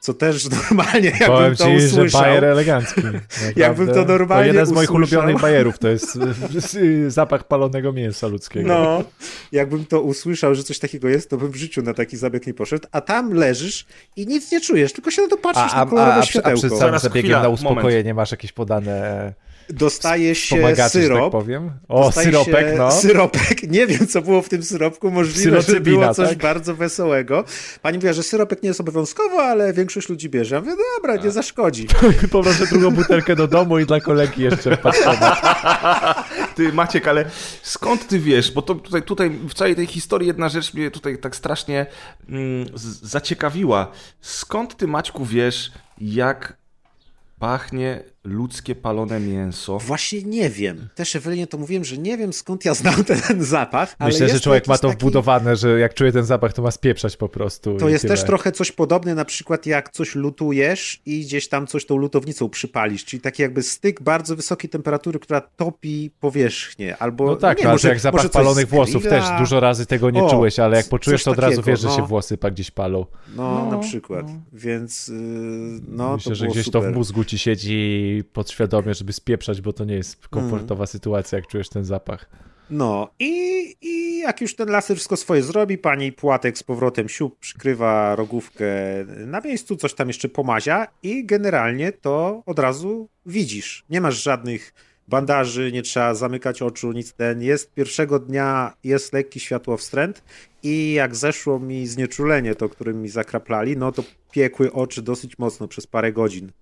co 0.00 0.14
też 0.14 0.48
normalnie 0.50 1.08
jakbym 1.08 1.28
Powiem 1.28 1.56
to 1.56 1.64
ci, 1.64 1.76
usłyszał. 1.76 2.08
że 2.08 2.18
bajer 2.18 2.44
elegancki. 2.44 3.00
jakbym 3.56 3.88
to 3.88 4.04
normalnie 4.04 4.44
To 4.44 4.46
jeden 4.46 4.66
z 4.66 4.70
moich 4.72 4.94
ulubionych 4.94 5.40
bajerów, 5.46 5.78
to 5.78 5.88
jest 5.88 6.18
zapach 7.08 7.44
palonego 7.44 7.92
mięsa 7.92 8.26
ludzkiego. 8.26 8.68
No, 8.68 9.04
jakbym 9.52 9.84
to 9.86 10.00
usłyszał, 10.00 10.54
że 10.54 10.62
coś 10.62 10.78
takiego 10.78 11.08
jest, 11.08 11.30
to 11.30 11.36
bym 11.36 11.50
w 11.50 11.56
życiu 11.56 11.82
na 11.82 11.94
taki 11.94 12.16
zabieg 12.16 12.46
nie 12.46 12.54
poszedł, 12.54 12.88
a 12.92 13.00
tam 13.00 13.32
leżysz 13.32 13.86
i 14.16 14.26
nic 14.26 14.52
nie 14.52 14.60
czujesz, 14.60 14.92
tylko 14.92 15.10
się 15.10 15.22
na 15.22 15.28
to 15.28 15.36
patrzysz 15.36 15.72
a, 15.74 15.84
na 15.84 15.90
kolorowe 15.90 16.14
a, 16.14 16.18
a, 16.18 16.22
światełko. 16.22 16.58
A 16.58 16.68
przed 16.68 16.78
całym 16.78 16.98
zabiegiem 16.98 17.22
chwila, 17.22 17.42
na 17.42 17.48
uspokojenie 17.48 18.02
moment. 18.02 18.16
masz 18.16 18.30
jakieś 18.30 18.52
podane 18.52 19.34
dostaje 19.72 20.34
się 20.34 20.74
tak 20.74 20.90
syrop. 20.90 21.20
Tak 21.20 21.30
powiem. 21.30 21.70
O, 21.88 22.12
syropek, 22.12 22.66
no. 22.78 22.90
Syropek. 22.90 23.62
Nie 23.70 23.86
wiem, 23.86 24.06
co 24.06 24.22
było 24.22 24.42
w 24.42 24.48
tym 24.48 24.62
syropku. 24.62 25.10
Możliwe, 25.10 25.62
że 25.62 25.80
było 25.80 26.14
coś 26.14 26.28
tak? 26.28 26.38
bardzo 26.38 26.74
wesołego. 26.74 27.44
Pani 27.82 27.98
mówiła, 27.98 28.12
że 28.12 28.22
syropek 28.22 28.62
nie 28.62 28.68
jest 28.68 28.80
obowiązkowo, 28.80 29.42
ale 29.42 29.72
większość 29.72 30.08
ludzi 30.08 30.28
bierze. 30.28 30.54
Ja 30.54 30.60
mówię, 30.60 30.72
dobra, 30.96 31.16
nie 31.16 31.30
zaszkodzi. 31.30 31.86
Poproszę 32.32 32.66
drugą 32.66 32.90
butelkę 32.90 33.36
do 33.36 33.48
domu 33.48 33.78
i 33.78 33.86
dla 33.86 34.00
kolegi 34.00 34.42
jeszcze 34.42 34.78
Ty, 36.56 36.72
Maciek, 36.72 37.08
ale 37.08 37.24
skąd 37.62 38.08
ty 38.08 38.18
wiesz? 38.18 38.52
Bo 38.52 38.62
to 38.62 38.74
tutaj, 38.74 39.02
tutaj 39.02 39.30
w 39.30 39.54
całej 39.54 39.76
tej 39.76 39.86
historii 39.86 40.26
jedna 40.26 40.48
rzecz 40.48 40.74
mnie 40.74 40.90
tutaj 40.90 41.18
tak 41.18 41.36
strasznie 41.36 41.86
mm, 42.28 42.66
zaciekawiła. 43.02 43.92
Skąd 44.20 44.76
ty, 44.76 44.86
Maćku, 44.86 45.24
wiesz, 45.24 45.72
jak 45.98 46.56
pachnie 47.38 48.02
ludzkie 48.24 48.74
palone 48.74 49.20
mięso. 49.20 49.78
Właśnie 49.78 50.22
nie 50.22 50.50
wiem. 50.50 50.88
Też 50.94 51.16
Ewelinie 51.16 51.46
to 51.46 51.58
mówiłem, 51.58 51.84
że 51.84 51.98
nie 51.98 52.18
wiem 52.18 52.32
skąd 52.32 52.64
ja 52.64 52.74
znam 52.74 53.04
ten 53.04 53.44
zapach. 53.44 53.96
Myślę, 54.00 54.28
że 54.28 54.40
człowiek 54.40 54.66
ma 54.66 54.78
to 54.78 54.88
taki... 54.88 55.00
wbudowane, 55.00 55.56
że 55.56 55.78
jak 55.78 55.94
czuje 55.94 56.12
ten 56.12 56.24
zapach, 56.24 56.52
to 56.52 56.62
ma 56.62 56.70
spieprzać 56.70 57.16
po 57.16 57.28
prostu. 57.28 57.76
To 57.76 57.88
jest 57.88 58.02
tyle. 58.02 58.16
też 58.16 58.24
trochę 58.24 58.52
coś 58.52 58.72
podobne, 58.72 59.14
na 59.14 59.24
przykład 59.24 59.66
jak 59.66 59.90
coś 59.90 60.14
lutujesz 60.14 61.02
i 61.06 61.20
gdzieś 61.20 61.48
tam 61.48 61.66
coś 61.66 61.86
tą 61.86 61.96
lutownicą 61.96 62.48
przypalisz, 62.48 63.04
czyli 63.04 63.20
taki 63.20 63.42
jakby 63.42 63.62
styk 63.62 64.02
bardzo 64.02 64.36
wysokiej 64.36 64.70
temperatury, 64.70 65.18
która 65.18 65.40
topi 65.40 66.10
powierzchnię. 66.20 66.96
Albo, 66.96 67.26
no 67.26 67.36
tak, 67.36 67.58
nie, 67.58 67.64
no, 67.64 67.70
może, 67.70 67.88
jak 67.88 68.00
zapach 68.00 68.30
palonych 68.30 68.68
włosów 68.68 69.02
też 69.02 69.24
dużo 69.38 69.60
razy 69.60 69.86
tego 69.86 70.10
nie 70.10 70.22
o, 70.22 70.30
czułeś, 70.30 70.58
ale 70.58 70.76
jak 70.76 70.88
poczujesz, 70.88 71.24
to 71.24 71.30
od 71.30 71.38
razu 71.38 71.62
wiesz, 71.62 71.82
no. 71.82 71.90
że 71.90 71.96
się 71.96 72.06
włosy 72.06 72.38
gdzieś 72.50 72.70
palą. 72.70 73.06
No, 73.36 73.54
no 73.54 73.70
na 73.70 73.78
przykład. 73.78 74.26
No. 74.28 74.40
Więc 74.52 75.08
yy, 75.08 75.14
no 75.88 76.14
Myślę, 76.16 76.30
to 76.30 76.34
że 76.34 76.46
gdzieś 76.46 76.64
super. 76.64 76.82
to 76.82 76.90
w 76.90 76.94
mózgu 76.94 77.24
ci 77.24 77.38
siedzi 77.38 78.09
podświadomie, 78.32 78.94
żeby 78.94 79.12
spieprzać, 79.12 79.60
bo 79.60 79.72
to 79.72 79.84
nie 79.84 79.94
jest 79.94 80.28
komfortowa 80.28 80.82
mm. 80.82 80.86
sytuacja, 80.86 81.38
jak 81.38 81.46
czujesz 81.46 81.68
ten 81.68 81.84
zapach. 81.84 82.30
No 82.70 83.10
i, 83.18 83.30
i 83.80 84.18
jak 84.18 84.40
już 84.40 84.56
ten 84.56 84.68
laser 84.68 84.96
wszystko 84.96 85.16
swoje 85.16 85.42
zrobi, 85.42 85.78
pani 85.78 86.12
Płatek 86.12 86.58
z 86.58 86.62
powrotem 86.62 87.08
siup 87.08 87.38
przykrywa 87.38 88.16
rogówkę 88.16 88.66
na 89.26 89.40
miejscu, 89.40 89.76
coś 89.76 89.94
tam 89.94 90.08
jeszcze 90.08 90.28
pomazia 90.28 90.86
i 91.02 91.24
generalnie 91.24 91.92
to 91.92 92.42
od 92.46 92.58
razu 92.58 93.08
widzisz. 93.26 93.84
Nie 93.90 94.00
masz 94.00 94.22
żadnych 94.22 94.74
bandaży, 95.08 95.72
nie 95.72 95.82
trzeba 95.82 96.14
zamykać 96.14 96.62
oczu, 96.62 96.92
nic 96.92 97.12
ten. 97.12 97.42
Jest 97.42 97.74
pierwszego 97.74 98.18
dnia, 98.18 98.72
jest 98.84 99.12
lekki 99.12 99.40
światłowstręt 99.40 100.22
i 100.62 100.92
jak 100.92 101.16
zeszło 101.16 101.58
mi 101.58 101.86
znieczulenie, 101.86 102.54
to 102.54 102.68
którym 102.68 103.02
mi 103.02 103.08
zakraplali, 103.08 103.76
no 103.76 103.92
to 103.92 104.04
piekły 104.32 104.72
oczy 104.72 105.02
dosyć 105.02 105.38
mocno 105.38 105.68
przez 105.68 105.86
parę 105.86 106.12
godzin. 106.12 106.52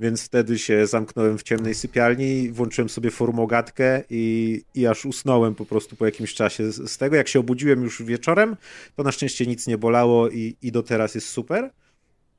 Więc 0.00 0.24
wtedy 0.24 0.58
się 0.58 0.86
zamknąłem 0.86 1.38
w 1.38 1.42
ciemnej 1.42 1.74
sypialni, 1.74 2.50
włączyłem 2.50 2.88
sobie 2.88 3.10
formogatkę 3.10 4.02
i, 4.10 4.62
i 4.74 4.86
aż 4.86 5.06
usnąłem 5.06 5.54
po 5.54 5.66
prostu 5.66 5.96
po 5.96 6.04
jakimś 6.04 6.34
czasie 6.34 6.72
z 6.72 6.98
tego. 6.98 7.16
Jak 7.16 7.28
się 7.28 7.40
obudziłem 7.40 7.82
już 7.82 8.02
wieczorem, 8.02 8.56
to 8.96 9.02
na 9.02 9.12
szczęście 9.12 9.46
nic 9.46 9.66
nie 9.66 9.78
bolało 9.78 10.30
i, 10.30 10.56
i 10.62 10.72
do 10.72 10.82
teraz 10.82 11.14
jest 11.14 11.28
super. 11.28 11.70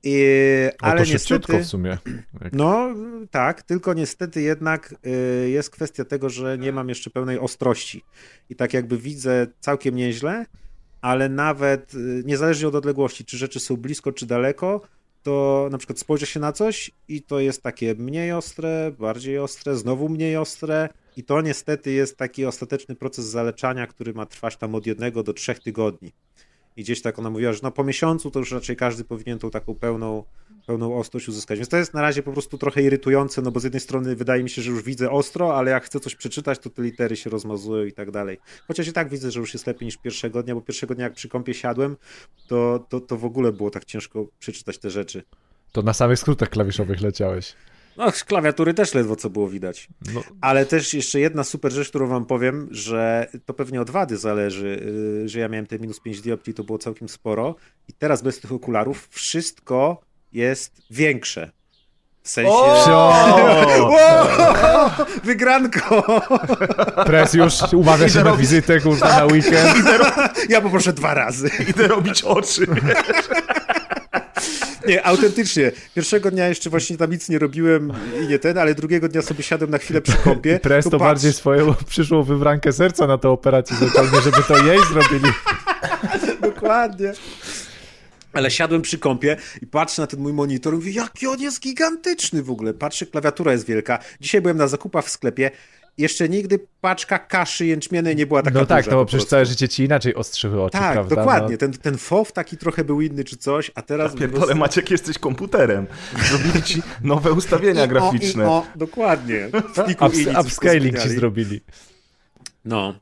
I, 0.03 0.24
ale 0.79 1.05
to 1.05 1.12
niestety, 1.12 1.59
w 1.59 1.65
sumie. 1.65 1.97
Jak- 2.41 2.53
no 2.53 2.89
tak, 3.31 3.62
tylko 3.63 3.93
niestety 3.93 4.41
jednak 4.41 4.95
y, 5.45 5.50
jest 5.50 5.69
kwestia 5.69 6.05
tego, 6.05 6.29
że 6.29 6.57
nie 6.57 6.71
mam 6.71 6.89
jeszcze 6.89 7.09
pełnej 7.09 7.39
ostrości. 7.39 8.03
I 8.50 8.55
tak 8.55 8.74
jakby 8.74 8.97
widzę 8.97 9.47
całkiem 9.59 9.95
nieźle, 9.95 10.45
ale 11.01 11.29
nawet 11.29 11.93
y, 11.93 12.24
niezależnie 12.25 12.67
od 12.67 12.75
odległości, 12.75 13.25
czy 13.25 13.38
rzeczy 13.38 13.59
są 13.59 13.77
blisko, 13.77 14.12
czy 14.12 14.25
daleko, 14.25 14.81
to 15.25 15.67
na 15.72 15.77
przykład 15.77 16.00
spojrzę 16.00 16.25
się 16.25 16.39
na 16.39 16.51
coś 16.51 16.91
i 17.08 17.22
to 17.22 17.39
jest 17.39 17.63
takie 17.63 17.96
mniej 17.96 18.32
ostre, 18.32 18.91
bardziej 19.00 19.39
ostre, 19.39 19.75
znowu 19.75 20.10
mniej 20.10 20.38
ostre. 20.38 20.89
I 21.17 21.24
to 21.24 21.41
niestety 21.41 21.91
jest 21.91 22.17
taki 22.17 22.46
ostateczny 22.46 22.96
proces 22.96 23.25
zaleczania, 23.25 23.88
który 23.88 24.13
ma 24.13 24.25
trwać 24.25 24.58
tam 24.58 24.75
od 24.75 24.86
jednego 24.86 25.24
do 25.24 25.34
trzech 25.34 25.60
tygodni. 25.60 26.12
I 26.77 26.84
gdzieś 26.84 27.01
tak 27.01 27.20
ona 27.20 27.29
mówiła, 27.29 27.53
że 27.53 27.60
no 27.63 27.72
po 27.72 27.84
miesiącu 27.84 28.32
to 28.32 28.39
już 28.39 28.51
raczej 28.51 28.75
każdy 28.75 29.03
powinien 29.03 29.39
tą 29.39 29.51
taką 29.51 29.75
pełną, 29.75 30.24
pełną 30.67 30.98
ostrość 30.98 31.29
uzyskać. 31.29 31.60
Więc 31.60 31.70
to 31.70 31.77
jest 31.77 31.94
na 31.94 32.01
razie 32.01 32.24
po 32.24 32.32
prostu 32.32 32.58
trochę 32.58 32.82
irytujące, 32.82 33.41
no 33.41 33.51
bo 33.51 33.60
z 33.60 33.63
jednej 33.63 33.79
strony 33.79 34.15
wydaje 34.15 34.44
mi 34.44 34.50
się, 34.50 34.62
że 34.62 34.72
już 34.72 34.84
widzę 34.84 35.12
ostro, 35.12 35.58
ale 35.58 35.72
jak 35.72 35.86
chcę 35.86 36.00
coś 36.00 36.15
przeczytać, 36.15 36.60
to 36.60 36.70
te 36.70 36.82
litery 36.82 37.15
się 37.15 37.29
rozmazują 37.29 37.86
i 37.86 37.91
tak 37.91 38.12
dalej. 38.12 38.38
Chociaż 38.67 38.88
i 38.88 38.94
tak 38.94 39.10
widzę, 39.10 39.32
że 39.32 39.39
już 39.39 39.53
jest 39.53 39.67
lepiej 39.67 39.86
niż 39.86 39.98
pierwszego 39.98 40.44
dnia, 40.44 40.55
bo 40.55 40.62
pierwszego 40.62 40.96
dnia 40.96 41.03
jak 41.03 41.13
przy 41.13 41.29
kąpie 41.29 41.53
siadłem, 41.53 41.98
to, 42.48 42.86
to, 42.89 43.00
to 43.00 43.17
w 43.17 43.25
ogóle 43.25 43.51
było 43.51 43.72
tak 43.72 43.86
ciężko 43.86 44.27
przeczytać 44.39 44.77
te 44.77 44.89
rzeczy. 44.89 45.24
To 45.72 45.82
na 45.82 45.94
samych 45.94 46.20
skrótach 46.20 46.50
klawiszowych 46.50 47.01
leciałeś. 47.01 47.53
No, 47.97 48.11
z 48.11 48.23
klawiatury 48.23 48.73
też 48.73 48.93
ledwo 48.93 49.15
co 49.15 49.29
było 49.29 49.47
widać. 49.49 49.87
No, 50.13 50.21
Ale 50.41 50.65
też 50.65 50.93
jeszcze 50.93 51.19
jedna 51.19 51.43
super 51.43 51.71
rzecz, 51.71 51.89
którą 51.89 52.07
wam 52.07 52.25
powiem, 52.25 52.67
że 52.71 53.27
to 53.45 53.53
pewnie 53.53 53.81
od 53.81 53.89
wady 53.89 54.17
zależy, 54.17 54.81
yy, 55.21 55.29
że 55.29 55.39
ja 55.39 55.47
miałem 55.49 55.67
te 55.67 55.79
minus 55.79 55.99
5 55.99 56.21
dioptrii, 56.21 56.53
to 56.53 56.63
było 56.63 56.77
całkiem 56.77 57.09
sporo 57.09 57.55
i 57.87 57.93
teraz 57.93 58.21
bez 58.21 58.39
tych 58.39 58.51
okularów 58.51 59.07
wszystko 59.11 60.01
jest 60.33 60.81
większe. 60.91 61.51
W 62.23 62.29
sensie... 62.29 62.51
O! 62.51 63.95
Wygranko! 65.23 66.03
Pres 67.05 67.33
już 67.33 67.53
umawia 67.73 68.09
się 68.09 68.23
na 68.23 68.31
robić- 68.31 68.37
wizytę, 68.39 68.79
kurwa, 68.79 69.07
na 69.19 69.25
weekend. 69.25 69.75
Ja 70.49 70.61
poproszę 70.61 70.93
dwa 70.93 71.13
razy. 71.13 71.49
Idę 71.69 71.87
robić 71.87 72.23
oczy. 72.23 72.65
Nie, 74.88 75.06
autentycznie. 75.06 75.72
Pierwszego 75.96 76.32
dnia 76.32 76.48
jeszcze 76.48 76.70
właśnie 76.70 76.98
tam 76.98 77.12
nic 77.12 77.30
nie 77.30 77.39
robiłem 77.39 77.94
i 78.24 78.27
nie 78.27 78.39
ten, 78.39 78.58
ale 78.58 78.75
drugiego 78.75 79.10
dnia 79.10 79.22
sobie 79.22 79.44
siadłem 79.44 79.72
na 79.72 79.77
chwilę 79.77 80.01
przy 80.01 80.18
kąpie. 80.18 80.60
Pres 80.60 80.86
to 80.86 80.92
patrz, 80.92 81.01
bardziej 81.01 81.34
swoją 81.34 81.74
przyszłą 81.74 82.24
wybrankę 82.24 82.74
serca 82.74 83.08
na 83.08 83.18
tę 83.18 83.30
operację 83.30 83.77
zaciągnie, 83.77 84.22
żeby 84.22 84.44
to 84.48 84.65
jej 84.65 84.80
zrobili. 84.80 85.32
Dokładnie. 86.42 87.13
Ale 88.34 88.51
siadłem 88.51 88.82
przy 88.82 89.00
kąpie 89.00 89.38
i 89.62 89.68
patrzę 89.68 90.01
na 90.01 90.08
ten 90.08 90.20
mój 90.20 90.34
monitor 90.34 90.74
i 90.74 90.75
mówię, 90.75 90.92
jaki 90.92 91.27
on 91.27 91.39
jest 91.39 91.60
gigantyczny 91.60 92.44
w 92.44 92.51
ogóle. 92.51 92.74
Patrzę, 92.74 93.06
klawiatura 93.06 93.51
jest 93.51 93.65
wielka. 93.65 94.00
Dzisiaj 94.22 94.42
byłem 94.42 94.58
na 94.58 94.68
zakupach 94.68 95.06
w 95.06 95.10
sklepie. 95.10 95.51
Jeszcze 95.97 96.29
nigdy 96.29 96.59
paczka 96.81 97.19
kaszy 97.19 97.65
jęczmiennej 97.65 98.15
nie 98.15 98.25
była 98.25 98.43
taka 98.43 98.59
No 98.59 98.65
tak, 98.65 98.85
duża 98.85 98.95
no 98.95 99.01
bo 99.01 99.05
przecież 99.05 99.27
całe 99.27 99.45
życie 99.45 99.69
ci 99.69 99.83
inaczej 99.83 100.15
ostrzyły 100.15 100.63
oczy, 100.63 100.77
Tak, 100.77 100.93
prawda? 100.93 101.15
dokładnie. 101.15 101.51
No. 101.51 101.57
Ten, 101.57 101.73
ten 101.73 101.97
FOW 101.97 102.31
taki 102.31 102.57
trochę 102.57 102.83
był 102.83 103.01
inny 103.01 103.23
czy 103.23 103.37
coś, 103.37 103.71
a 103.75 103.81
teraz... 103.81 104.11
po 104.11 104.17
Pierdolę, 104.17 104.39
prostu- 104.41 104.59
Maciek, 104.59 104.91
jesteś 104.91 105.17
komputerem. 105.17 105.87
Zrobili 106.29 106.63
ci 106.63 106.81
nowe 107.01 107.31
ustawienia 107.31 107.81
I 107.81 107.85
o, 107.85 107.87
graficzne. 107.87 108.43
I 108.43 108.47
o, 108.47 108.65
dokładnie. 108.75 109.49
Ups, 110.05 110.17
upscaling 110.41 110.99
ci 110.99 111.09
zrobili. 111.09 111.61
No, 112.65 112.99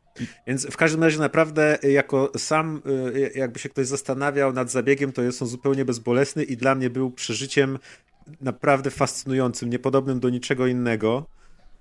więc 0.47 0.65
w 0.67 0.77
każdym 0.77 1.03
razie 1.03 1.19
naprawdę 1.19 1.83
y, 1.83 1.91
jako 1.91 2.31
sam, 2.37 2.81
y, 3.15 3.31
jakby 3.35 3.59
się 3.59 3.69
ktoś 3.69 3.87
zastanawiał 3.87 4.53
nad 4.53 4.71
zabiegiem, 4.71 5.11
to 5.11 5.21
jest 5.21 5.41
on 5.41 5.47
zupełnie 5.47 5.85
bezbolesny 5.85 6.43
i 6.43 6.57
dla 6.57 6.75
mnie 6.75 6.89
był 6.89 7.11
przeżyciem 7.11 7.79
naprawdę 8.41 8.91
fascynującym, 8.91 9.69
niepodobnym 9.69 10.19
do 10.19 10.29
niczego 10.29 10.67
innego. 10.67 11.25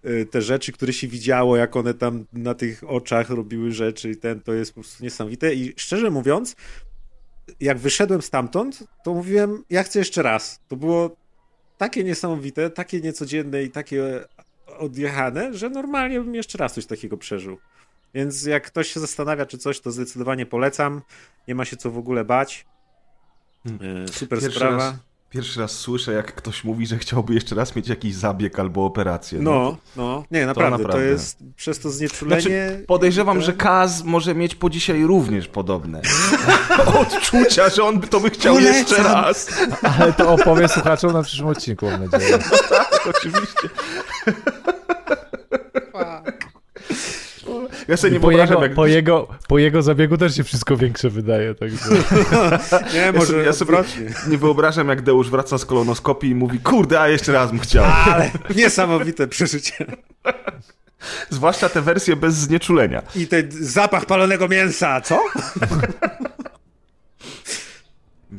Y, 0.07 0.27
Te 0.31 0.43
rzeczy, 0.43 0.73
które 0.73 0.93
się 0.93 1.09
widziało, 1.09 1.57
jak 1.57 1.77
one 1.77 1.95
tam 1.95 2.25
na 2.33 2.55
tych 2.55 2.91
oczach 2.91 3.31
robiły 3.31 3.73
rzeczy 3.73 4.11
i 4.11 4.17
ten, 4.17 4.41
to 4.41 4.53
jest 4.53 4.75
po 4.75 4.81
prostu 4.81 5.05
niesamowite 5.05 5.55
i 5.55 5.73
szczerze 5.77 6.11
mówiąc, 6.11 6.57
jak 7.61 7.79
wyszedłem 7.79 8.23
stamtąd, 8.23 8.85
to 9.05 9.15
mówiłem, 9.15 9.65
ja 9.71 9.83
chcę 9.83 9.99
jeszcze 9.99 10.23
raz. 10.23 10.61
To 10.69 10.77
było 10.77 11.17
takie 11.79 12.05
niesamowite, 12.05 12.71
takie 12.71 13.01
niecodzienne 13.01 13.63
i 13.63 13.71
takie 13.71 14.25
odjechane, 14.79 15.55
że 15.55 15.71
normalnie 15.71 16.21
bym 16.21 16.35
jeszcze 16.35 16.59
raz 16.59 16.75
coś 16.75 16.87
takiego 16.87 17.17
przeżył. 17.17 17.59
Więc 18.15 18.45
jak 18.45 18.67
ktoś 18.67 18.89
się 18.93 19.01
zastanawia, 19.01 19.47
czy 19.47 19.59
coś, 19.59 19.81
to 19.81 19.91
zdecydowanie 19.91 20.47
polecam. 20.47 21.03
Nie 21.49 21.55
ma 21.55 21.65
się 21.65 21.77
co 21.77 21.91
w 21.91 21.99
ogóle 21.99 22.25
bać. 22.25 22.67
E, 23.67 24.09
Super 24.09 24.39
Pierwszy 24.41 24.57
sprawa. 24.57 24.77
raz, 24.77 24.95
pierwszy 25.33 25.61
raz 25.61 25.73
słyszę, 25.73 26.12
jak 26.12 26.35
ktoś 26.35 26.65
mówi, 26.65 26.87
że 26.87 26.99
chciałby 26.99 27.35
jeszcze 27.35 27.55
raz 27.55 27.77
mieć 27.77 27.89
jakiś 27.89 28.15
zabieg 28.15 28.59
albo 28.59 28.85
operację. 28.85 29.39
No, 29.43 29.77
no, 29.97 30.25
nie, 30.31 30.47
naprawdę, 30.47 30.77
to, 30.79 30.83
naprawdę. 30.83 31.07
jest 31.07 31.39
przez 31.57 31.79
to 31.79 31.91
znieczulenie. 31.91 32.43
Znaczy, 32.43 32.85
podejrzewam, 32.87 33.37
to- 33.39 33.43
że 33.45 33.53
Kaz 33.53 34.05
może 34.05 34.35
mieć 34.35 34.55
po 34.55 34.71
dzisiaj 34.71 35.03
również 35.05 35.49
podobne 35.49 36.01
odczucia, 37.01 37.69
że 37.69 37.85
on 37.85 38.01
by 38.01 38.07
to 38.07 38.21
by 38.21 38.31
chciał 38.31 38.55
Polecam. 38.55 38.77
jeszcze 38.79 39.03
raz. 39.03 39.49
Ale 39.99 40.12
to 40.12 40.33
opowie 40.33 40.69
słuchaczom 40.69 41.12
na 41.12 41.23
przyszłym 41.23 41.49
odcinku, 41.49 41.87
mam 41.91 42.11
nadzieję. 42.11 42.39
Tak, 42.69 43.01
oczywiście. 43.17 43.69
Ja 47.89 47.97
sobie 47.97 48.12
nie 48.12 48.21
Po 48.21 48.29
wyobrażam, 48.29 48.55
jego, 48.55 48.62
jak... 48.62 48.75
po, 48.75 48.87
jego, 48.87 49.29
po 49.49 49.59
jego 49.59 49.83
zabiegu 49.83 50.17
też 50.19 50.37
się 50.37 50.45
wszystko 50.45 50.77
większe 50.77 51.11
wydaje, 51.11 51.55
także... 51.55 51.79
Nie, 52.95 52.99
Ja 52.99 53.12
może 53.12 53.27
sobie, 53.27 53.43
ja 53.43 53.53
sobie 53.53 53.79
nie 54.29 54.39
wyobrażam, 54.39 54.89
jak 54.89 55.03
Deusz 55.03 55.31
wraca 55.31 55.59
z 55.59 55.65
kolonoskopii 55.65 56.31
i 56.31 56.35
mówi, 56.35 56.61
kurde, 56.61 57.01
a 57.01 57.09
jeszcze 57.09 57.33
raz 57.33 57.51
bym 57.51 57.61
chciał. 57.61 57.85
Ale 58.12 58.31
niesamowite 58.57 59.29
przeżycie. 59.29 59.87
Zwłaszcza 61.31 61.69
te 61.69 61.83
wersje 61.83 62.17
bez 62.17 62.35
znieczulenia. 62.35 63.03
I 63.17 63.27
ten 63.27 63.49
zapach 63.51 64.07
palonego 64.07 64.49
mięsa, 64.49 65.01
co? 65.01 65.25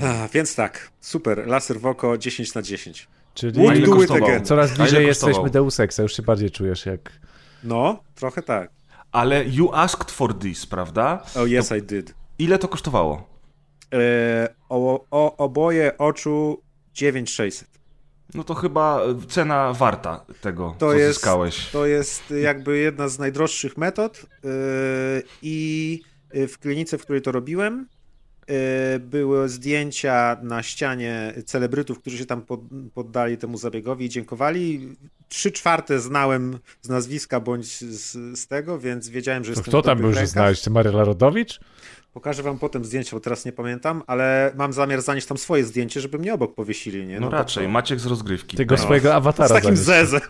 A, 0.01 0.27
więc 0.33 0.55
tak, 0.55 0.89
super, 1.01 1.47
laser 1.47 1.79
w 1.79 1.85
oko 1.85 2.17
10 2.17 2.53
na 2.53 2.61
10. 2.61 3.07
Czyli 3.33 3.51
Would 3.51 3.85
do 3.85 4.03
it 4.03 4.11
again. 4.11 4.45
coraz 4.45 4.77
bliżej 4.77 5.07
jesteśmy? 5.07 5.49
Deus 5.49 5.79
Exa, 5.79 5.99
już 6.01 6.15
się 6.15 6.23
bardziej 6.23 6.51
czujesz 6.51 6.85
jak... 6.85 7.11
No, 7.63 8.03
trochę 8.15 8.41
tak. 8.41 8.69
Ale 9.13 9.43
you 9.45 9.69
asked 9.73 10.11
for 10.11 10.33
this, 10.33 10.65
prawda? 10.65 11.23
Oh 11.35 11.47
yes, 11.47 11.71
I 11.71 11.81
did. 11.81 12.13
Ile 12.39 12.57
to 12.59 12.67
kosztowało? 12.67 13.27
E, 13.93 14.47
o, 14.69 15.05
o, 15.11 15.37
oboje 15.37 15.97
oczu 15.97 16.61
9600. 16.93 17.67
No 18.33 18.43
to 18.43 18.53
chyba 18.53 19.01
cena 19.29 19.73
warta 19.73 20.25
tego, 20.41 20.75
To 20.79 20.87
co 20.91 20.93
jest- 20.93 21.13
zyskałeś. 21.13 21.69
To 21.71 21.85
jest 21.85 22.31
jakby 22.41 22.77
jedna 22.77 23.07
z 23.07 23.19
najdroższych 23.19 23.77
metod 23.77 24.25
yy, 24.43 24.49
i 25.41 26.01
yy, 26.33 26.47
w 26.47 26.59
klinice, 26.59 26.97
w 26.97 27.01
której 27.03 27.21
to 27.21 27.31
robiłem, 27.31 27.87
były 28.99 29.49
zdjęcia 29.49 30.37
na 30.41 30.63
ścianie 30.63 31.33
celebrytów, 31.45 31.99
którzy 31.99 32.17
się 32.17 32.25
tam 32.25 32.41
pod, 32.41 32.59
poddali 32.93 33.37
temu 33.37 33.57
zabiegowi 33.57 34.05
i 34.05 34.09
dziękowali. 34.09 34.95
Trzy 35.27 35.51
czwarte 35.51 35.99
znałem 35.99 36.59
z 36.81 36.89
nazwiska 36.89 37.39
bądź 37.39 37.65
z, 37.81 38.11
z 38.39 38.47
tego, 38.47 38.79
więc 38.79 39.09
wiedziałem, 39.09 39.43
że 39.43 39.53
To 39.53 39.59
jestem 39.59 39.71
kto 39.71 39.81
tam 39.81 39.97
był, 39.97 40.13
że 40.13 40.27
znałeś? 40.27 40.61
Ty 40.61 40.69
Maryla 40.69 41.03
Rodowicz? 41.03 41.59
Pokażę 42.13 42.43
wam 42.43 42.59
potem 42.59 42.85
zdjęcia, 42.85 43.11
bo 43.15 43.19
teraz 43.19 43.45
nie 43.45 43.51
pamiętam, 43.51 44.03
ale 44.07 44.51
mam 44.55 44.73
zamiar 44.73 45.01
zanieść 45.01 45.27
tam 45.27 45.37
swoje 45.37 45.63
zdjęcie, 45.63 46.01
żeby 46.01 46.17
mnie 46.19 46.33
obok 46.33 46.55
powiesili, 46.55 47.05
nie? 47.07 47.19
No, 47.19 47.29
bo 47.29 47.37
raczej, 47.37 47.63
to- 47.65 47.69
Maciek 47.71 47.99
z 47.99 48.05
rozgrywki. 48.05 48.57
Tego 48.57 48.75
No. 48.75 48.81
swojego 48.81 49.09
Z 49.09 49.11
awatara 49.11 49.55
takim 49.55 49.77
zanieś. 49.77 49.79
zezem. 50.09 50.21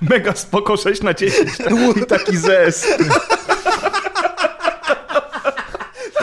Mega 0.00 0.32
spoko, 0.34 0.76
6 0.76 1.02
na 1.02 1.14
10. 1.14 1.50
I 2.02 2.06
taki 2.06 2.36
zes. 2.36 2.86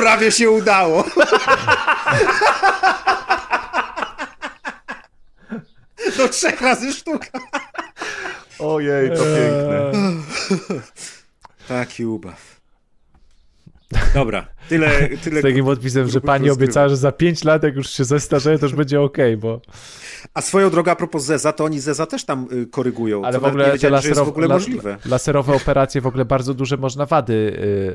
Prawie 0.03 0.31
się 0.31 0.51
udało. 0.51 1.03
Do 6.17 6.29
trzech 6.29 6.61
razy 6.61 6.93
sztuka. 6.93 7.39
Ojej, 8.59 9.09
to 9.09 9.15
piękne. 9.15 9.91
Taki 11.67 12.05
ubaw. 12.05 12.59
Dobra, 14.13 14.47
tyle. 14.69 14.89
tyle 15.23 15.39
Z 15.39 15.43
takim 15.43 15.65
podpisem, 15.65 16.07
że 16.09 16.21
pani 16.21 16.49
obiecała, 16.49 16.89
że 16.89 16.97
za 16.97 17.11
5 17.11 17.43
lat, 17.43 17.63
jak 17.63 17.75
już 17.75 17.89
się 17.89 18.03
zestarzeje, 18.03 18.59
to 18.59 18.65
już 18.65 18.75
będzie 18.75 19.01
ok, 19.01 19.17
bo. 19.37 19.61
A 20.33 20.41
swoją 20.41 20.69
drogą, 20.69 20.91
a 20.91 20.95
propos 20.95 21.23
Zeza, 21.23 21.53
to 21.53 21.63
oni 21.63 21.79
Zeza 21.79 22.05
też 22.05 22.25
tam 22.25 22.47
y, 22.51 22.67
korygują. 22.67 23.25
Ale 23.25 23.39
w 23.39 23.45
ogóle 23.45 23.79
te 23.79 23.89
laserowe, 23.89 24.25
w 24.25 24.29
ogóle 24.29 24.47
możliwe. 24.47 24.97
laserowe 25.05 25.55
operacje 25.55 26.01
w 26.01 26.07
ogóle 26.07 26.25
bardzo 26.25 26.53
duże 26.53 26.77
można 26.77 27.05
wady 27.05 27.33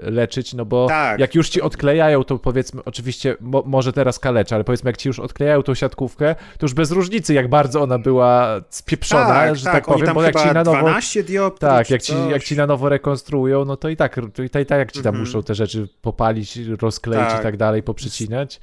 y, 0.06 0.10
leczyć, 0.10 0.54
no 0.54 0.64
bo 0.64 0.86
tak. 0.88 1.20
jak 1.20 1.34
już 1.34 1.48
ci 1.48 1.62
odklejają, 1.62 2.24
to 2.24 2.38
powiedzmy, 2.38 2.84
oczywiście 2.84 3.36
mo, 3.40 3.62
może 3.66 3.92
teraz 3.92 4.18
kaleczy, 4.18 4.54
ale 4.54 4.64
powiedzmy, 4.64 4.88
jak 4.88 4.96
ci 4.96 5.08
już 5.08 5.20
odklejają 5.20 5.62
tą 5.62 5.74
siatkówkę, 5.74 6.34
to 6.58 6.64
już 6.64 6.74
bez 6.74 6.90
różnicy, 6.90 7.34
jak 7.34 7.48
bardzo 7.48 7.82
ona 7.82 7.98
była 7.98 8.60
spieprzona, 8.70 9.26
tak, 9.26 9.56
że 9.56 9.64
tak, 9.64 9.74
tak 9.74 9.84
powiem, 9.84 10.14
bo 10.14 10.22
jak 10.22 10.40
ci 10.40 10.46
na 10.54 10.64
nowo. 10.64 10.80
12 10.80 11.22
dioptrii, 11.22 11.70
tak, 11.70 11.90
jak 11.90 12.02
ci, 12.02 12.14
jak 12.30 12.44
ci 12.44 12.56
na 12.56 12.66
nowo 12.66 12.88
rekonstruują, 12.88 13.64
no 13.64 13.76
to 13.76 13.88
i 13.88 13.96
tak, 13.96 14.20
to 14.34 14.42
i 14.42 14.50
tak, 14.50 14.62
i 14.62 14.66
tak 14.66 14.78
jak 14.78 14.92
ci 14.92 15.02
tam 15.02 15.14
mm 15.14 15.24
-hmm. 15.24 15.26
muszą 15.26 15.42
te 15.42 15.54
rzeczy 15.54 15.88
popalić, 16.02 16.57
rozkleić 16.64 17.28
tak. 17.28 17.40
i 17.40 17.42
tak 17.42 17.56
dalej, 17.56 17.82
poprzecinać. 17.82 18.60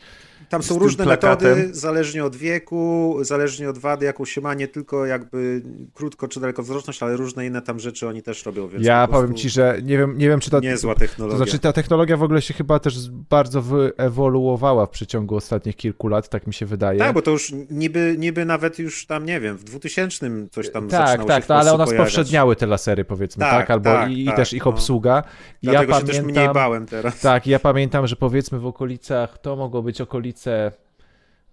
Tam 0.50 0.64
są 0.64 0.80
różne 0.80 1.06
metody, 1.06 1.70
zależnie 1.72 2.26
od 2.26 2.36
wieku, 2.36 3.18
zależnie 3.22 3.70
od 3.70 3.78
wady, 3.78 4.06
jaką 4.06 4.26
się 4.26 4.42
ma, 4.42 4.54
nie 4.54 4.68
tylko 4.68 5.06
jakby 5.06 5.62
krótko 5.94 6.28
czy 6.28 6.40
dalekowzroczność, 6.40 7.04
ale 7.04 7.18
różne 7.18 7.46
inne 7.46 7.62
tam 7.62 7.80
rzeczy 7.80 8.08
oni 8.08 8.22
też 8.22 8.46
robią. 8.46 8.70
Ja 8.80 9.08
powiem 9.08 9.34
ci, 9.34 9.50
że 9.50 9.80
nie 9.84 9.98
wiem, 9.98 10.18
nie 10.18 10.30
wiem, 10.30 10.40
czy 10.40 10.50
ta. 10.50 10.60
Niezła 10.60 10.96
technologia. 10.96 11.38
To 11.38 11.44
znaczy, 11.44 11.60
ta 11.60 11.74
technologia 11.74 12.18
w 12.18 12.24
ogóle 12.24 12.42
się 12.42 12.54
chyba 12.54 12.80
też 12.80 13.10
bardzo 13.10 13.62
wyewoluowała 13.62 14.86
w 14.86 14.90
przeciągu 14.90 15.36
ostatnich 15.36 15.76
kilku 15.76 16.08
lat, 16.08 16.30
tak 16.30 16.48
mi 16.48 16.54
się 16.54 16.66
wydaje. 16.66 17.00
Tak, 17.00 17.14
bo 17.14 17.22
to 17.22 17.32
już 17.32 17.54
niby, 17.70 18.16
niby 18.18 18.46
nawet 18.46 18.80
już 18.80 19.06
tam, 19.06 19.26
nie 19.26 19.40
wiem, 19.40 19.58
w 19.58 19.64
2000 19.64 20.30
coś 20.52 20.72
tam 20.72 20.88
tak, 20.88 21.08
zaczynało 21.08 21.28
tak, 21.28 21.44
się 21.44 21.48
tak, 21.48 21.60
ale 21.60 21.74
one 21.74 21.88
spowszedniały 21.88 22.56
te 22.56 22.66
lasery, 22.66 23.06
powiedzmy, 23.06 23.42
tak? 23.42 23.52
tak? 23.52 23.72
Albo 23.72 23.90
tak, 23.90 24.12
i, 24.12 24.26
tak, 24.26 24.36
też 24.36 24.54
ich 24.54 24.66
no. 24.66 24.72
obsługa. 24.72 25.24
I 25.62 25.68
Dlatego 25.68 25.94
ja 25.94 26.00
się 26.00 26.06
pamiętam, 26.06 26.26
też 26.26 26.36
mniej 26.36 26.54
bałem 26.54 26.86
teraz. 26.86 27.20
Tak, 27.20 27.48
ja 27.48 27.60
pamiętam, 27.60 28.08
że 28.08 28.16
powiedzmy 28.16 28.60
w 28.60 28.66
okolicach, 28.66 29.38
to 29.38 29.56
mogło 29.56 29.82
być 29.82 30.02
okolice 30.02 30.35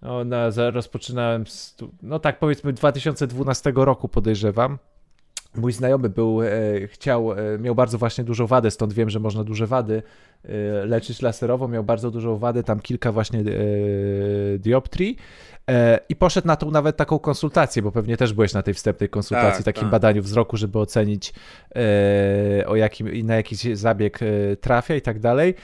no, 0.01 0.23
na, 0.23 0.49
rozpoczynałem, 0.71 1.43
no 2.01 2.19
tak 2.19 2.39
powiedzmy 2.39 2.73
2012 2.73 3.73
roku 3.75 4.09
podejrzewam. 4.09 4.77
Mój 5.55 5.73
znajomy 5.73 6.09
był, 6.09 6.41
e, 6.41 6.47
chciał, 6.87 7.33
e, 7.33 7.59
miał 7.59 7.75
bardzo 7.75 7.97
właśnie 7.97 8.23
dużo 8.23 8.47
wady, 8.47 8.71
stąd 8.71 8.93
wiem, 8.93 9.09
że 9.09 9.19
można 9.19 9.43
duże 9.43 9.67
wady 9.67 10.03
e, 10.43 10.85
leczyć 10.85 11.21
laserowo. 11.21 11.67
Miał 11.67 11.83
bardzo 11.83 12.11
dużą 12.11 12.37
wadę, 12.37 12.63
tam 12.63 12.79
kilka 12.79 13.11
właśnie 13.11 13.39
e, 13.39 13.43
dioptrii 14.59 15.17
I 16.09 16.15
poszedł 16.15 16.47
na 16.47 16.55
tą 16.55 16.71
nawet 16.71 16.97
taką 16.97 17.19
konsultację, 17.19 17.81
bo 17.81 17.91
pewnie 17.91 18.17
też 18.17 18.33
byłeś 18.33 18.53
na 18.53 18.63
tej 18.63 18.73
wstępnej 18.73 19.09
konsultacji, 19.09 19.63
tak, 19.63 19.75
takim 19.75 19.83
tak. 19.83 19.91
badaniu 19.91 20.21
wzroku, 20.21 20.57
żeby 20.57 20.79
ocenić 20.79 21.33
e, 21.75 22.67
o 22.67 22.75
jakim, 22.75 23.25
na 23.27 23.35
jakiś 23.35 23.59
zabieg 23.73 24.19
e, 24.23 24.55
trafia 24.55 24.95
i 24.95 25.01
tak 25.01 25.19
dalej. 25.19 25.55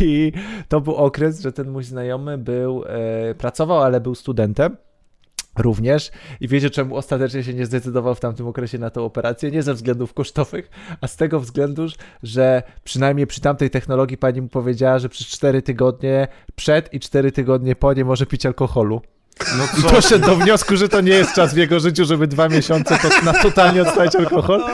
I 0.00 0.32
to 0.68 0.80
był 0.80 0.94
okres, 0.94 1.40
że 1.40 1.52
ten 1.52 1.70
mój 1.70 1.84
znajomy 1.84 2.38
był, 2.38 2.84
pracował, 3.38 3.82
ale 3.82 4.00
był 4.00 4.14
studentem 4.14 4.76
również 5.58 6.10
i 6.40 6.48
wiecie 6.48 6.70
czemu 6.70 6.96
ostatecznie 6.96 7.44
się 7.44 7.54
nie 7.54 7.66
zdecydował 7.66 8.14
w 8.14 8.20
tamtym 8.20 8.46
okresie 8.46 8.78
na 8.78 8.90
tę 8.90 9.00
operację, 9.00 9.50
nie 9.50 9.62
ze 9.62 9.74
względów 9.74 10.14
kosztowych, 10.14 10.70
a 11.00 11.06
z 11.06 11.16
tego 11.16 11.40
względu, 11.40 11.86
że 12.22 12.62
przynajmniej 12.84 13.26
przy 13.26 13.40
tamtej 13.40 13.70
technologii 13.70 14.18
pani 14.18 14.42
mu 14.42 14.48
powiedziała, 14.48 14.98
że 14.98 15.08
przez 15.08 15.26
4 15.26 15.62
tygodnie 15.62 16.28
przed 16.56 16.94
i 16.94 17.00
4 17.00 17.32
tygodnie 17.32 17.76
po 17.76 17.92
nie 17.92 18.04
może 18.04 18.26
pić 18.26 18.46
alkoholu. 18.46 19.02
No 19.58 19.64
I 19.78 19.92
doszedł 19.94 20.26
do 20.26 20.36
wniosku, 20.36 20.76
że 20.76 20.88
to 20.88 21.00
nie 21.00 21.12
jest 21.12 21.34
czas 21.34 21.54
w 21.54 21.56
jego 21.56 21.80
życiu, 21.80 22.04
żeby 22.04 22.26
dwa 22.26 22.48
miesiące 22.48 22.98
to 23.02 23.24
na 23.24 23.32
totalnie 23.32 23.82
odstawić 23.82 24.16
alkohol. 24.16 24.64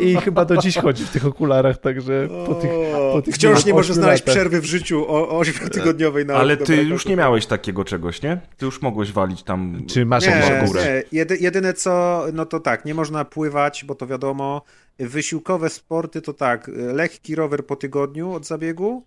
I 0.00 0.16
chyba 0.16 0.44
do 0.44 0.56
dziś 0.56 0.76
chodzi 0.76 1.04
w 1.04 1.10
tych 1.10 1.26
okularach, 1.26 1.78
także 1.78 2.28
po 2.46 2.54
tych, 2.54 2.70
po 3.12 3.22
tych 3.22 3.34
Wciąż 3.34 3.64
nie 3.64 3.72
może 3.74 3.94
znaleźć 3.94 4.22
latach. 4.22 4.34
przerwy 4.34 4.60
w 4.60 4.64
życiu 4.64 5.04
o 5.08 5.40
8-tygodniowej 5.40 6.26
na 6.26 6.34
Ale 6.34 6.56
ty 6.56 6.76
już 6.76 7.06
nie 7.06 7.16
miałeś 7.16 7.46
takiego 7.46 7.84
czegoś, 7.84 8.22
nie? 8.22 8.40
Ty 8.56 8.66
już 8.66 8.82
mogłeś 8.82 9.12
walić 9.12 9.42
tam 9.42 9.82
Czy 9.88 10.06
masz 10.06 10.26
nie, 10.26 10.30
jakąś 10.30 10.68
górę? 10.68 10.84
Nie. 10.84 11.18
Jedy, 11.18 11.36
jedyne 11.36 11.74
co, 11.74 12.24
no 12.32 12.46
to 12.46 12.60
tak, 12.60 12.84
nie 12.84 12.94
można 12.94 13.24
pływać, 13.24 13.84
bo 13.84 13.94
to 13.94 14.06
wiadomo. 14.06 14.62
Wysiłkowe 14.98 15.70
sporty 15.70 16.22
to 16.22 16.32
tak, 16.32 16.70
lekki 16.92 17.34
rower 17.34 17.66
po 17.66 17.76
tygodniu 17.76 18.32
od 18.32 18.46
zabiegu, 18.46 19.06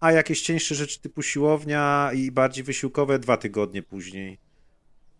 a 0.00 0.12
jakieś 0.12 0.42
cieńsze 0.42 0.74
rzeczy 0.74 1.00
typu 1.00 1.22
siłownia 1.22 2.10
i 2.14 2.30
bardziej 2.30 2.64
wysiłkowe 2.64 3.18
dwa 3.18 3.36
tygodnie 3.36 3.82
później. 3.82 4.38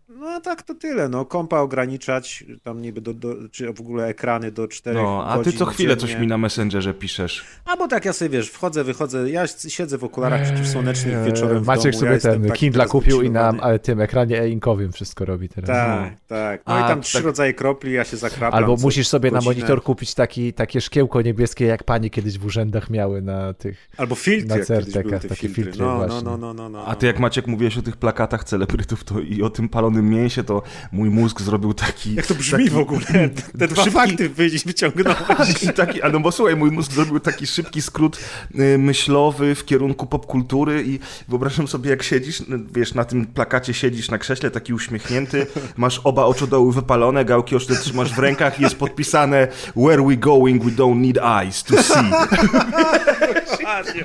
No 0.09 0.29
a 0.29 0.39
tak 0.39 0.63
to 0.63 0.75
tyle, 0.75 1.09
no 1.09 1.25
kompa 1.25 1.59
ograniczać, 1.59 2.43
tam 2.63 2.81
niby 2.81 3.01
do, 3.01 3.13
do 3.13 3.35
czy 3.51 3.73
w 3.73 3.81
ogóle 3.81 4.05
ekrany 4.05 4.51
do 4.51 4.67
4 4.67 4.95
No, 4.95 5.25
a 5.27 5.43
ty 5.43 5.53
co 5.53 5.65
chwilę 5.65 5.97
dziennie. 5.97 6.13
coś 6.13 6.21
mi 6.21 6.27
na 6.27 6.37
Messengerze 6.37 6.93
piszesz. 6.93 7.45
A 7.65 7.77
bo 7.77 7.87
tak 7.87 8.05
ja 8.05 8.13
sobie, 8.13 8.29
wiesz, 8.29 8.49
wchodzę, 8.49 8.83
wychodzę, 8.83 9.29
ja 9.29 9.47
siedzę 9.67 9.97
w 9.97 10.03
okularach 10.03 10.43
przeciwsłonecznych 10.43 11.15
eee, 11.15 11.25
wieczorem 11.25 11.63
w 11.63 11.67
Maciek 11.67 11.91
domu, 11.91 11.99
sobie 11.99 12.11
ja 12.11 12.19
ten 12.19 12.51
Kindle 12.51 12.85
kupił 12.85 13.21
i 13.21 13.29
na 13.29 13.53
tym 13.81 14.01
ekranie 14.01 14.41
e-inkowym 14.41 14.91
wszystko 14.91 15.25
robi 15.25 15.49
teraz. 15.49 15.67
Tak, 15.67 16.11
no. 16.11 16.17
tak. 16.27 16.61
No 16.67 16.73
a, 16.73 16.85
i 16.85 16.87
tam 16.87 17.01
trzy 17.01 17.13
tak... 17.17 17.25
rodzaje 17.25 17.53
kropli, 17.53 17.91
ja 17.91 18.03
się 18.03 18.17
zakraplam. 18.17 18.53
Albo 18.53 18.75
musisz 18.75 19.07
sobie 19.07 19.31
godzinę. 19.31 19.51
na 19.51 19.53
monitor 19.53 19.83
kupić 19.83 20.13
taki, 20.13 20.53
takie 20.53 20.81
szkiełko 20.81 21.21
niebieskie, 21.21 21.65
jak 21.65 21.83
pani 21.83 22.09
kiedyś 22.11 22.37
w 22.37 22.45
urzędach 22.45 22.89
miały 22.89 23.21
na 23.21 23.53
tych... 23.53 23.89
Albo 23.97 24.15
filtry, 24.15 24.59
na 24.59 24.65
certekach, 24.65 25.21
takie 25.21 25.35
filtry, 25.35 25.63
filtry 25.63 25.81
no, 25.81 26.07
no, 26.07 26.21
no, 26.21 26.37
no, 26.37 26.53
no, 26.53 26.69
no, 26.69 26.85
A 26.85 26.95
ty 26.95 27.05
jak 27.05 27.19
Maciek 27.19 27.47
mówiłeś 27.47 27.77
o 27.77 27.81
tych 27.81 27.97
plakatach 27.97 28.43
celebrytów 28.43 29.03
to 29.03 29.19
i 29.19 29.41
o 29.41 29.49
tym 29.49 29.69
palonym 29.69 29.98
mięsie, 30.03 30.43
to 30.43 30.61
mój 30.91 31.09
mózg 31.09 31.41
zrobił 31.41 31.73
taki... 31.73 32.15
Jak 32.15 32.25
to 32.25 32.35
brzmi 32.35 32.57
taki, 32.57 32.69
w 32.69 32.77
ogóle? 32.77 33.05
Te 33.59 33.67
dwa 33.67 33.83
szybki, 33.83 33.99
fakty 33.99 34.29
wyciągnąłeś. 34.65 35.17
Tak, 35.27 35.75
taki, 35.75 36.01
a 36.01 36.09
no 36.09 36.19
bo 36.19 36.31
słuchaj, 36.31 36.55
mój 36.55 36.71
mózg 36.71 36.91
zrobił 36.91 37.19
taki 37.19 37.47
szybki 37.47 37.81
skrót 37.81 38.19
y, 38.59 38.77
myślowy 38.77 39.55
w 39.55 39.65
kierunku 39.65 40.05
popkultury 40.05 40.83
i 40.87 40.99
wyobrażam 41.27 41.67
sobie, 41.67 41.89
jak 41.89 42.03
siedzisz, 42.03 42.43
no, 42.47 42.57
wiesz, 42.75 42.93
na 42.93 43.05
tym 43.05 43.25
plakacie 43.25 43.73
siedzisz 43.73 44.11
na 44.11 44.17
krześle, 44.17 44.51
taki 44.51 44.73
uśmiechnięty, 44.73 45.47
masz 45.77 46.01
oba 46.03 46.23
oczodoły 46.23 46.73
wypalone, 46.73 47.25
gałki 47.25 47.55
oczne 47.55 47.75
trzymasz 47.75 48.13
w 48.13 48.19
rękach 48.19 48.59
i 48.59 48.63
jest 48.63 48.75
podpisane 48.75 49.47
Where 49.75 50.03
we 50.03 50.17
going, 50.17 50.63
we 50.63 50.71
don't 50.71 50.97
need 50.97 51.17
eyes 51.17 51.63
to 51.63 51.83
see. 51.83 52.09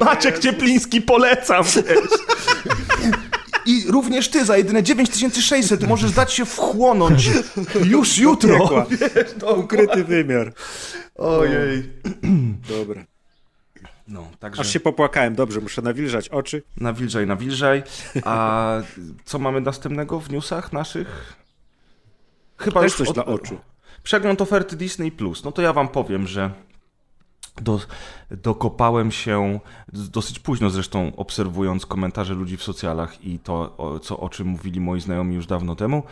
Maciek 0.04 0.38
Ciepliński 0.38 1.02
polecam. 1.02 1.64
I 3.66 3.84
również 3.88 4.28
ty 4.28 4.44
za 4.44 4.56
jedyne 4.56 4.82
9600 4.82 5.88
możesz 5.88 6.12
dać 6.12 6.32
się 6.32 6.44
wchłonąć 6.44 7.30
już 7.84 8.18
jutro. 8.18 8.86
Wiesz, 8.90 9.34
ukryty 9.56 10.04
wymiar. 10.04 10.52
Ojej. 11.14 11.90
Dobra. 12.78 13.04
No, 14.08 14.28
także... 14.38 14.60
Aż 14.60 14.72
się 14.72 14.80
popłakałem, 14.80 15.34
dobrze, 15.34 15.60
muszę 15.60 15.82
nawilżać 15.82 16.28
oczy. 16.28 16.62
Nawilżaj, 16.76 17.26
nawilżaj. 17.26 17.82
A 18.24 18.76
co 19.24 19.38
mamy 19.38 19.60
następnego 19.60 20.20
w 20.20 20.30
newsach 20.30 20.72
naszych? 20.72 21.36
Chyba 22.56 22.80
Też 22.80 22.94
coś 22.94 23.08
od... 23.08 23.14
dla 23.14 23.24
oczu. 23.24 23.58
Przegląd 24.02 24.42
oferty 24.42 24.76
Disney 24.76 25.12
Plus. 25.12 25.44
No 25.44 25.52
to 25.52 25.62
ja 25.62 25.72
wam 25.72 25.88
powiem, 25.88 26.26
że 26.26 26.50
do, 27.62 27.80
dokopałem 28.30 29.12
się 29.12 29.60
dosyć 29.92 30.38
późno 30.38 30.70
zresztą 30.70 31.12
obserwując 31.16 31.86
komentarze 31.86 32.34
ludzi 32.34 32.56
w 32.56 32.62
socjalach 32.62 33.24
i 33.24 33.38
to, 33.38 33.76
o, 33.76 33.98
co, 33.98 34.20
o 34.20 34.28
czym 34.28 34.46
mówili 34.46 34.80
moi 34.80 35.00
znajomi 35.00 35.34
już 35.34 35.46
dawno 35.46 35.76
temu. 35.76 36.02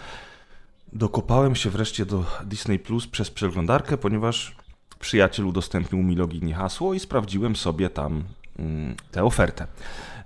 Dokopałem 0.93 1.55
się 1.55 1.71
wreszcie 1.71 2.07
do 2.07 2.25
Disney 2.45 2.79
Plus 2.79 3.07
przez 3.07 3.31
przeglądarkę, 3.31 3.97
ponieważ 3.97 4.57
przyjaciel 5.01 5.47
udostępnił 5.47 6.03
mi 6.03 6.17
login 6.17 6.49
i 6.49 6.53
hasło 6.53 6.95
i 6.95 7.01
sprawdziłem 7.01 7.57
sobie 7.57 7.91
tam 7.91 8.25
mm, 8.59 8.97
tę 9.11 9.25
ofertę. 9.25 9.67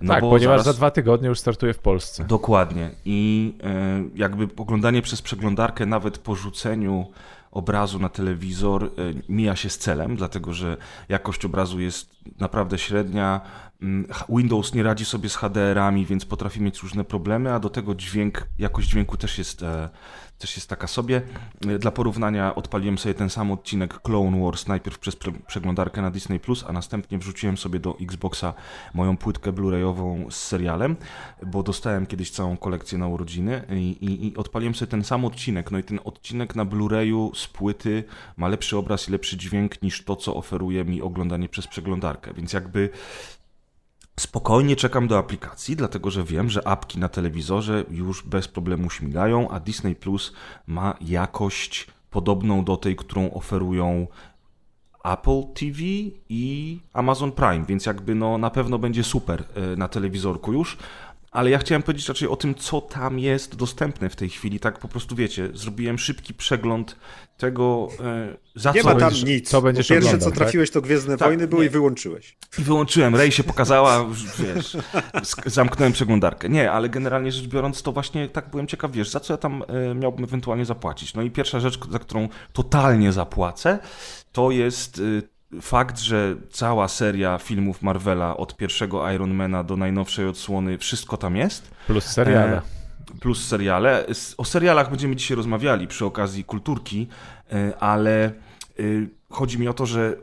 No 0.01 0.13
tak, 0.13 0.21
ponieważ 0.21 0.41
zaraz... 0.41 0.65
za 0.65 0.73
dwa 0.73 0.91
tygodnie 0.91 1.27
już 1.27 1.39
startuje 1.39 1.73
w 1.73 1.79
Polsce. 1.79 2.23
Dokładnie. 2.23 2.89
I 3.05 3.53
y, 4.15 4.17
jakby 4.17 4.47
oglądanie 4.57 5.01
przez 5.01 5.21
przeglądarkę 5.21 5.85
nawet 5.85 6.17
po 6.17 6.35
rzuceniu 6.35 7.05
obrazu 7.57 7.99
na 7.99 8.09
telewizor 8.09 8.83
e, 8.83 8.89
mija 9.29 9.55
się 9.55 9.69
z 9.69 9.77
celem, 9.77 10.15
dlatego 10.15 10.53
że 10.53 10.77
jakość 11.09 11.45
obrazu 11.45 11.79
jest 11.79 12.15
naprawdę 12.39 12.77
średnia. 12.77 13.41
Mm, 13.81 14.07
Windows 14.29 14.73
nie 14.73 14.83
radzi 14.83 15.05
sobie 15.05 15.29
z 15.29 15.35
HDR-ami, 15.35 16.05
więc 16.05 16.25
potrafi 16.25 16.61
mieć 16.61 16.79
różne 16.79 17.03
problemy, 17.03 17.53
a 17.53 17.59
do 17.59 17.69
tego 17.69 17.95
dźwięk, 17.95 18.47
jakość 18.59 18.89
dźwięku 18.89 19.17
też 19.17 19.37
jest 19.37 19.63
e, 19.63 19.89
też 20.37 20.55
jest 20.55 20.69
taka 20.69 20.87
sobie. 20.87 21.21
Dla 21.79 21.91
porównania 21.91 22.55
odpaliłem 22.55 22.97
sobie 22.97 23.13
ten 23.13 23.29
sam 23.29 23.51
odcinek 23.51 24.01
Clone 24.01 24.43
Wars 24.43 24.67
najpierw 24.67 24.99
przez 24.99 25.17
przeglądarkę 25.47 26.01
na 26.01 26.11
Disney+, 26.11 26.39
a 26.67 26.73
następnie 26.73 27.17
wrzuciłem 27.17 27.57
sobie 27.57 27.79
do 27.79 27.97
Xboxa 28.01 28.53
moją 28.93 29.17
płytkę 29.17 29.51
Blu-rayową 29.51 30.31
z 30.31 30.35
serialem, 30.35 30.95
bo 31.45 31.63
dostałem 31.63 32.05
kiedyś 32.05 32.31
całą 32.31 32.57
kolekcję 32.57 32.97
na 32.97 33.07
urodziny 33.07 33.63
i, 33.69 33.97
i, 34.01 34.27
i 34.27 34.37
odpaliłem 34.37 34.75
sobie 34.75 34.91
ten 34.91 35.03
sam 35.03 35.25
odcinek. 35.25 35.71
No 35.71 35.77
i 35.77 35.83
ten 35.83 35.99
odcinek 36.03 36.55
na 36.55 36.65
Blu-rayu 36.65 37.35
z 37.35 37.47
płyty 37.47 38.03
ma 38.37 38.47
lepszy 38.47 38.77
obraz 38.77 39.09
i 39.09 39.11
lepszy 39.11 39.37
dźwięk 39.37 39.81
niż 39.81 40.03
to, 40.03 40.15
co 40.15 40.35
oferuje 40.35 40.85
mi 40.85 41.01
oglądanie 41.01 41.49
przez 41.49 41.67
przeglądarkę, 41.67 42.33
więc 42.33 42.53
jakby 42.53 42.89
Spokojnie 44.19 44.75
czekam 44.75 45.07
do 45.07 45.17
aplikacji, 45.17 45.75
dlatego 45.75 46.11
że 46.11 46.23
wiem, 46.23 46.49
że 46.49 46.67
apki 46.67 46.99
na 46.99 47.09
telewizorze 47.09 47.83
już 47.89 48.23
bez 48.23 48.47
problemu 48.47 48.89
śmigają, 48.89 49.49
a 49.49 49.59
Disney 49.59 49.95
Plus 49.95 50.33
ma 50.67 50.93
jakość 51.01 51.87
podobną 52.11 52.63
do 52.63 52.77
tej, 52.77 52.95
którą 52.95 53.31
oferują 53.31 54.07
Apple 55.03 55.43
TV 55.53 55.81
i 56.29 56.79
Amazon 56.93 57.31
Prime, 57.31 57.65
więc 57.65 57.85
jakby 57.85 58.15
no 58.15 58.37
na 58.37 58.49
pewno 58.49 58.79
będzie 58.79 59.03
super 59.03 59.43
e, 59.55 59.75
na 59.75 59.87
telewizorku 59.87 60.53
już. 60.53 60.77
Ale 61.37 61.49
ja 61.49 61.57
chciałem 61.57 61.83
powiedzieć 61.83 62.07
raczej 62.07 62.27
o 62.27 62.35
tym, 62.35 62.55
co 62.55 62.81
tam 62.81 63.19
jest 63.19 63.55
dostępne 63.55 64.09
w 64.09 64.15
tej 64.15 64.29
chwili. 64.29 64.59
Tak 64.59 64.79
po 64.79 64.87
prostu 64.87 65.15
wiecie, 65.15 65.49
zrobiłem 65.53 65.99
szybki 65.99 66.33
przegląd 66.33 66.95
tego, 67.37 67.89
e, 67.99 68.37
za 68.55 68.71
nie 68.71 68.81
co 68.81 68.87
ma 68.87 68.91
tam 68.95 68.99
będziesz- 69.01 69.23
nic. 69.23 69.49
co 69.49 69.61
będziesz 69.61 69.87
Pierwsze, 69.87 70.07
oglądał, 70.09 70.29
co 70.31 70.35
trafiłeś, 70.35 70.71
to 70.71 70.81
Gwiezdne 70.81 71.17
Tak, 71.17 71.27
Wojny 71.27 71.47
były 71.47 71.61
nie. 71.61 71.67
i 71.67 71.69
wyłączyłeś. 71.69 72.37
I 72.59 72.61
wyłączyłem, 72.61 73.15
Rej 73.15 73.31
się 73.31 73.43
pokazała, 73.43 74.05
wiesz, 74.55 74.77
zamknąłem 75.45 75.93
przeglądarkę. 75.93 76.49
Nie, 76.49 76.71
ale 76.71 76.89
generalnie 76.89 77.31
rzecz 77.31 77.47
biorąc, 77.47 77.81
to 77.81 77.91
właśnie 77.91 78.29
tak 78.29 78.49
byłem 78.49 78.67
ciekaw, 78.67 78.91
wiesz, 78.91 79.09
za 79.09 79.19
co 79.19 79.33
ja 79.33 79.37
tam 79.37 79.63
e, 79.91 79.95
miałbym 79.95 80.23
ewentualnie 80.23 80.65
zapłacić. 80.65 81.13
No 81.13 81.21
i 81.21 81.31
pierwsza 81.31 81.59
rzecz, 81.59 81.79
za 81.91 81.99
którą 81.99 82.29
totalnie 82.53 83.11
zapłacę, 83.11 83.79
to 84.31 84.51
jest 84.51 84.99
e, 84.99 85.36
fakt, 85.61 85.99
że 85.99 86.35
cała 86.51 86.87
seria 86.87 87.37
filmów 87.37 87.81
Marvela 87.81 88.37
od 88.37 88.57
pierwszego 88.57 89.11
Ironmana 89.11 89.63
do 89.63 89.77
najnowszej 89.77 90.27
odsłony, 90.27 90.77
wszystko 90.77 91.17
tam 91.17 91.35
jest. 91.35 91.71
Plus 91.87 92.03
seriale. 92.05 92.57
E, 92.57 92.61
Plus 93.19 93.47
seriale. 93.47 94.05
O 94.37 94.45
serialach 94.45 94.89
będziemy 94.89 95.15
dzisiaj 95.15 95.37
rozmawiali 95.37 95.87
przy 95.87 96.05
okazji 96.05 96.43
kulturki, 96.43 97.07
e, 97.51 97.77
ale 97.79 98.25
e, 98.25 98.31
chodzi 99.29 99.59
mi 99.59 99.67
o 99.67 99.73
to, 99.73 99.85
że 99.85 100.15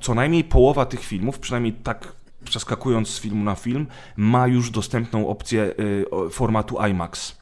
co 0.00 0.14
najmniej 0.14 0.44
połowa 0.44 0.86
tych 0.86 1.00
filmów, 1.04 1.38
przynajmniej 1.38 1.72
tak 1.72 2.12
przeskakując 2.44 3.08
z 3.08 3.20
filmu 3.20 3.44
na 3.44 3.54
film, 3.54 3.86
ma 4.16 4.46
już 4.46 4.70
dostępną 4.70 5.28
opcję 5.28 5.74
formatu 6.30 6.76
IMAX. 6.90 7.36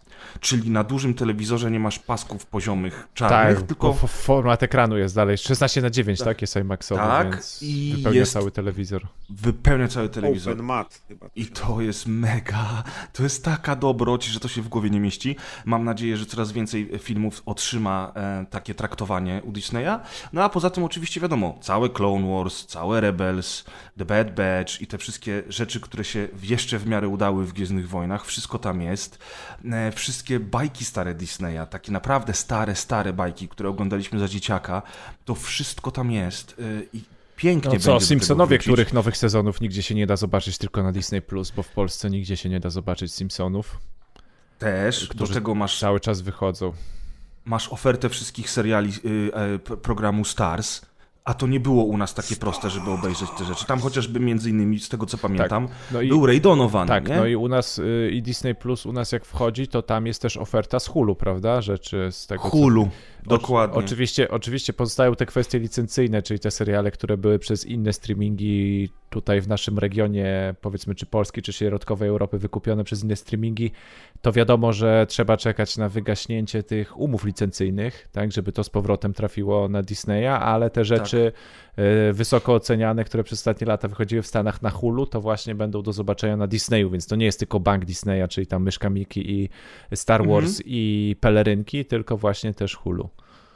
Czyli 0.44 0.70
na 0.70 0.84
dużym 0.84 1.14
telewizorze 1.14 1.70
nie 1.70 1.80
masz 1.80 1.98
pasków 1.98 2.46
poziomych 2.46 3.08
czarnych, 3.14 3.58
Tak, 3.58 3.66
tylko 3.66 3.92
format 3.94 4.62
ekranu 4.62 4.98
jest 4.98 5.14
dalej 5.14 5.38
16 5.38 5.82
na 5.82 5.90
9, 5.90 6.18
tak? 6.18 6.40
Jest 6.40 6.56
IMAXowy, 6.56 7.00
Tak, 7.00 7.30
więc 7.30 7.58
i 7.62 7.92
wypełnia 7.96 8.20
jest- 8.20 8.32
cały 8.32 8.50
telewizor. 8.50 9.02
wypełnia 9.30 9.88
cały 9.88 10.08
telewizor. 10.08 10.52
Open 10.52 10.66
mat 10.66 11.00
chyba. 11.08 11.26
I 11.36 11.46
to 11.46 11.80
jest 11.80 12.06
mega, 12.06 12.82
to 13.12 13.22
jest 13.22 13.44
taka 13.44 13.76
dobroć, 13.76 14.24
że 14.24 14.40
to 14.40 14.48
się 14.48 14.62
w 14.62 14.68
głowie 14.68 14.90
nie 14.90 15.00
mieści. 15.00 15.36
Mam 15.64 15.84
nadzieję, 15.84 16.16
że 16.16 16.26
coraz 16.26 16.52
więcej 16.52 16.90
filmów 16.98 17.42
otrzyma 17.46 18.12
e, 18.16 18.46
takie 18.50 18.74
traktowanie 18.74 19.42
u 19.44 19.52
Disneya. 19.52 19.98
No 20.32 20.42
a 20.44 20.48
poza 20.48 20.70
tym 20.70 20.84
oczywiście 20.84 21.20
wiadomo, 21.20 21.58
całe 21.60 21.88
Clone 21.88 22.28
Wars, 22.34 22.66
całe 22.66 23.00
Rebels, 23.00 23.64
The 23.98 24.04
Bad 24.04 24.34
Batch 24.34 24.80
i 24.80 24.86
te 24.86 24.98
wszystkie 24.98 25.42
rzeczy, 25.48 25.80
które 25.80 26.04
się 26.04 26.28
jeszcze 26.42 26.78
w 26.78 26.86
miarę 26.86 27.08
udały 27.08 27.46
w 27.46 27.52
Gwiezdnych 27.52 27.88
Wojnach, 27.88 28.26
wszystko 28.26 28.58
tam 28.58 28.82
jest. 28.82 29.18
E, 29.72 29.92
wszystkie 29.92 30.33
bajki 30.40 30.84
stare 30.84 31.14
Disneya, 31.14 31.66
takie 31.70 31.92
naprawdę 31.92 32.32
stare, 32.32 32.74
stare 32.76 33.12
bajki, 33.12 33.48
które 33.48 33.68
oglądaliśmy 33.68 34.18
za 34.18 34.28
dzieciaka, 34.28 34.82
to 35.24 35.34
wszystko 35.34 35.90
tam 35.90 36.10
jest. 36.10 36.56
E, 36.58 36.62
I 36.92 37.02
pięknie 37.36 37.72
No 37.74 37.78
co, 37.80 38.00
Simpsonowie, 38.00 38.58
których 38.58 38.92
nowych 38.92 39.16
sezonów 39.16 39.60
nigdzie 39.60 39.82
się 39.82 39.94
nie 39.94 40.06
da 40.06 40.16
zobaczyć, 40.16 40.58
tylko 40.58 40.82
na 40.82 40.92
Disney+, 40.92 41.22
Plus, 41.22 41.50
bo 41.50 41.62
w 41.62 41.68
Polsce 41.68 42.10
nigdzie 42.10 42.36
się 42.36 42.48
nie 42.48 42.60
da 42.60 42.70
zobaczyć 42.70 43.14
Simpsonów. 43.14 43.78
Też, 44.58 45.08
do 45.08 45.26
tego 45.26 45.54
masz 45.54 45.80
Cały 45.80 46.00
czas 46.00 46.20
wychodzą. 46.20 46.72
masz 47.44 47.68
ofertę 47.68 48.08
wszystkich 48.08 48.50
seriali 48.50 48.92
y, 49.04 49.30
e, 49.34 49.58
programu 49.76 50.24
Stars, 50.24 50.82
a 51.24 51.34
to 51.34 51.46
nie 51.46 51.60
było 51.60 51.84
u 51.84 51.96
nas 51.96 52.14
takie 52.14 52.36
proste, 52.36 52.70
żeby 52.70 52.90
obejrzeć 52.90 53.30
te 53.38 53.44
rzeczy. 53.44 53.66
Tam 53.66 53.80
chociażby 53.80 54.20
między 54.20 54.50
innymi, 54.50 54.80
z 54.80 54.88
tego 54.88 55.06
co 55.06 55.18
pamiętam, 55.18 55.68
No 55.92 56.00
i, 56.00 56.08
był 56.08 56.26
Ray 56.26 56.40
Donovan, 56.40 56.88
tak, 56.88 57.08
nie? 57.08 57.16
no 57.16 57.26
i 57.26 57.36
u 57.36 57.48
nas 57.48 57.78
y, 57.78 58.10
i 58.12 58.22
Disney 58.22 58.54
Plus 58.54 58.86
u 58.86 58.92
nas 58.92 59.12
jak 59.12 59.24
wchodzi, 59.24 59.68
to 59.68 59.82
tam 59.82 60.06
jest 60.06 60.22
też 60.22 60.36
oferta 60.36 60.80
z 60.80 60.86
Hulu, 60.86 61.14
prawda? 61.14 61.60
Rzeczy 61.60 62.08
z 62.10 62.26
tego 62.26 62.42
co- 62.42 62.50
Dokładnie. 63.26 63.78
Oczywiście, 63.78 64.30
oczywiście 64.30 64.72
pozostają 64.72 65.14
te 65.14 65.26
kwestie 65.26 65.58
licencyjne, 65.58 66.22
czyli 66.22 66.40
te 66.40 66.50
seriale, 66.50 66.90
które 66.90 67.16
były 67.16 67.38
przez 67.38 67.66
inne 67.66 67.92
streamingi 67.92 68.88
tutaj 69.10 69.40
w 69.40 69.48
naszym 69.48 69.78
regionie, 69.78 70.54
powiedzmy 70.60 70.94
czy 70.94 71.06
Polski, 71.06 71.42
czy 71.42 71.52
środkowej 71.52 72.08
Europy 72.08 72.38
wykupione 72.38 72.84
przez 72.84 73.04
inne 73.04 73.16
streamingi, 73.16 73.70
to 74.22 74.32
wiadomo, 74.32 74.72
że 74.72 75.06
trzeba 75.08 75.36
czekać 75.36 75.76
na 75.76 75.88
wygaśnięcie 75.88 76.62
tych 76.62 77.00
umów 77.00 77.24
licencyjnych, 77.24 78.08
tak, 78.12 78.32
żeby 78.32 78.52
to 78.52 78.64
z 78.64 78.70
powrotem 78.70 79.12
trafiło 79.12 79.68
na 79.68 79.82
Disneya, 79.82 80.26
ale 80.26 80.70
te 80.70 80.84
rzeczy 80.84 81.32
e, 81.73 81.73
wysoko 82.12 82.54
oceniane, 82.54 83.04
które 83.04 83.24
przez 83.24 83.38
ostatnie 83.38 83.66
lata 83.66 83.88
wychodziły 83.88 84.22
w 84.22 84.26
Stanach 84.26 84.62
na 84.62 84.70
Hulu, 84.70 85.06
to 85.06 85.20
właśnie 85.20 85.54
będą 85.54 85.82
do 85.82 85.92
zobaczenia 85.92 86.36
na 86.36 86.46
Disneyu, 86.46 86.90
więc 86.90 87.06
to 87.06 87.16
nie 87.16 87.26
jest 87.26 87.38
tylko 87.38 87.60
bank 87.60 87.84
Disneya, 87.84 88.28
czyli 88.28 88.46
tam 88.46 88.62
Myszka 88.62 88.90
Miki 88.90 89.30
i 89.30 89.48
Star 89.94 90.20
Mhm. 90.20 90.34
Wars 90.42 90.62
i 90.64 91.16
pelerynki, 91.20 91.84
tylko 91.84 92.16
właśnie 92.16 92.54
też 92.54 92.74
Hulu. 92.74 93.08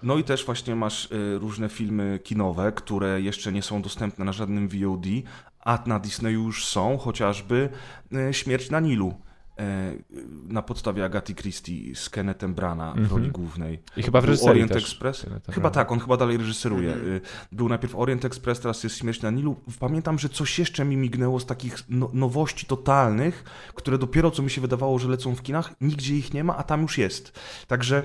No 0.02 0.16
i 0.18 0.24
też 0.24 0.44
właśnie 0.44 0.74
masz 0.76 1.12
y, 1.12 1.38
różne 1.38 1.68
filmy 1.68 2.18
kinowe, 2.24 2.72
które 2.72 3.20
jeszcze 3.20 3.52
nie 3.52 3.62
są 3.62 3.82
dostępne 3.82 4.24
na 4.24 4.32
żadnym 4.32 4.68
VOD, 4.68 5.06
a 5.60 5.78
na 5.86 5.98
Disneyu 5.98 6.42
już 6.42 6.66
są, 6.66 6.98
chociażby 6.98 7.68
y, 8.30 8.34
Śmierć 8.34 8.70
na 8.70 8.80
Nilu. 8.80 9.14
Y, 9.60 9.64
Na 10.48 10.62
podstawie 10.62 11.04
Agaty 11.04 11.34
Christie 11.34 11.94
z 11.94 12.10
Kennethem 12.10 12.54
Brana 12.54 12.94
w 12.96 13.12
roli 13.12 13.30
głównej. 13.30 13.82
I 13.96 14.02
chyba 14.02 14.20
w 14.20 14.24
reżyserii 14.24 14.50
Orient 14.50 14.72
też 14.72 14.84
Express. 14.84 15.26
Chyba 15.52 15.70
tak, 15.70 15.92
on 15.92 16.00
chyba 16.00 16.16
dalej 16.16 16.36
reżyseruje. 16.36 16.94
Y, 16.94 17.20
Był 17.52 17.68
najpierw 17.68 17.96
Orient 17.96 18.24
Express, 18.24 18.60
teraz 18.60 18.84
jest 18.84 18.96
Śmierć 18.96 19.22
na 19.22 19.30
Nilu. 19.30 19.56
Pamiętam, 19.80 20.18
że 20.18 20.28
coś 20.28 20.58
jeszcze 20.58 20.84
mi 20.84 20.96
mignęło 20.96 21.40
z 21.40 21.46
takich 21.46 21.78
no, 21.88 22.10
nowości 22.12 22.66
totalnych, 22.66 23.44
które 23.74 23.98
dopiero 23.98 24.30
co 24.30 24.42
mi 24.42 24.50
się 24.50 24.60
wydawało, 24.60 24.98
że 24.98 25.08
lecą 25.08 25.34
w 25.34 25.42
kinach, 25.42 25.74
nigdzie 25.80 26.14
ich 26.14 26.34
nie 26.34 26.44
ma, 26.44 26.56
a 26.56 26.62
tam 26.62 26.82
już 26.82 26.98
jest. 26.98 27.38
Także 27.66 28.02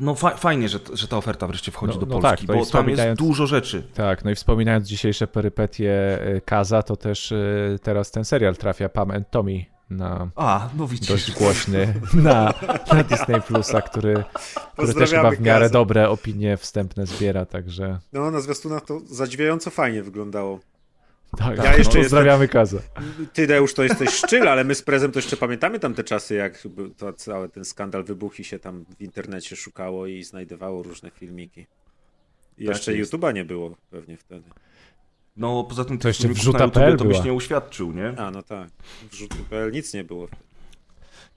no 0.00 0.14
fa 0.14 0.30
fajnie, 0.30 0.68
że, 0.68 0.78
że 0.92 1.08
ta 1.08 1.16
oferta 1.16 1.46
wreszcie 1.46 1.72
wchodzi 1.72 1.94
No- 1.94 2.00
do 2.00 2.06
no 2.06 2.20
Polski, 2.20 2.46
tak, 2.46 2.56
to 2.56 2.62
i 2.62 2.64
bo 2.64 2.70
tam 2.70 2.88
jest 2.88 3.18
dużo 3.18 3.46
rzeczy. 3.46 3.82
Tak, 3.94 4.24
no 4.24 4.30
i 4.30 4.34
wspominając 4.34 4.88
dzisiejsze 4.88 5.26
perypetie 5.26 6.18
y, 6.36 6.40
Kaza, 6.40 6.82
to 6.82 6.96
też 6.96 7.32
y, 7.32 7.78
teraz 7.82 8.10
ten 8.10 8.24
serial 8.24 8.56
trafia 8.56 8.88
Pam 8.88 9.10
and 9.10 9.30
Tommy 9.30 9.71
na 9.96 10.30
A, 10.36 10.68
no 10.76 10.88
dość 11.08 11.32
głośny 11.32 11.94
na, 12.14 12.54
na 12.92 13.02
Disney 13.02 13.40
Plusa, 13.42 13.82
który, 13.82 14.24
który 14.72 14.94
też 14.94 15.10
chyba 15.10 15.30
w 15.30 15.40
miarę 15.40 15.60
Kazę. 15.64 15.72
dobre 15.72 16.08
opinie 16.08 16.56
wstępne 16.56 17.06
zbiera, 17.06 17.46
także 17.46 17.98
No, 18.12 18.30
na 18.30 18.40
zwiastunach 18.40 18.84
to 18.84 19.00
zadziwiająco 19.00 19.70
fajnie 19.70 20.02
wyglądało. 20.02 20.60
tak, 21.38 21.58
Ja 21.58 21.76
jeszcze 21.76 21.98
pozdrawiamy 21.98 22.48
Kaza. 22.48 22.78
Ty, 23.32 23.46
Deusz, 23.46 23.74
to 23.74 23.82
jesteś 23.82 24.10
szczyl, 24.10 24.48
ale 24.48 24.64
my 24.64 24.74
z 24.74 24.82
Prezem 24.82 25.12
to 25.12 25.18
jeszcze 25.18 25.36
pamiętamy 25.36 25.78
tamte 25.80 26.04
czasy, 26.04 26.34
jak 26.34 26.58
to 26.96 27.12
cały 27.12 27.48
ten 27.48 27.64
skandal 27.64 28.04
wybuchł 28.04 28.36
i 28.38 28.44
się 28.44 28.58
tam 28.58 28.84
w 28.98 29.00
internecie 29.02 29.56
szukało 29.56 30.06
i 30.06 30.24
znajdowało 30.24 30.82
różne 30.82 31.10
filmiki. 31.10 31.60
I 32.58 32.66
Tak 32.66 32.74
jeszcze. 32.76 32.92
YouTube'a 32.92 33.34
nie 33.34 33.44
było 33.44 33.76
pewnie 33.90 34.16
wtedy. 34.16 34.50
No 35.36 35.64
poza 35.64 35.84
tym 35.84 35.98
To 35.98 36.08
jeszcze 36.08 36.22
filmików 36.22 36.42
wrzuta 36.42 36.58
na 36.58 36.64
YouTubie 36.64 36.84
PL 36.86 36.96
to 36.96 37.04
byś 37.04 37.24
nie 37.24 37.32
uświadczył, 37.32 37.92
nie? 37.92 38.14
A, 38.18 38.30
no 38.30 38.42
tak. 38.42 38.68
Wrzutu.pl 39.10 39.72
nic 39.72 39.94
nie 39.94 40.04
było. 40.04 40.28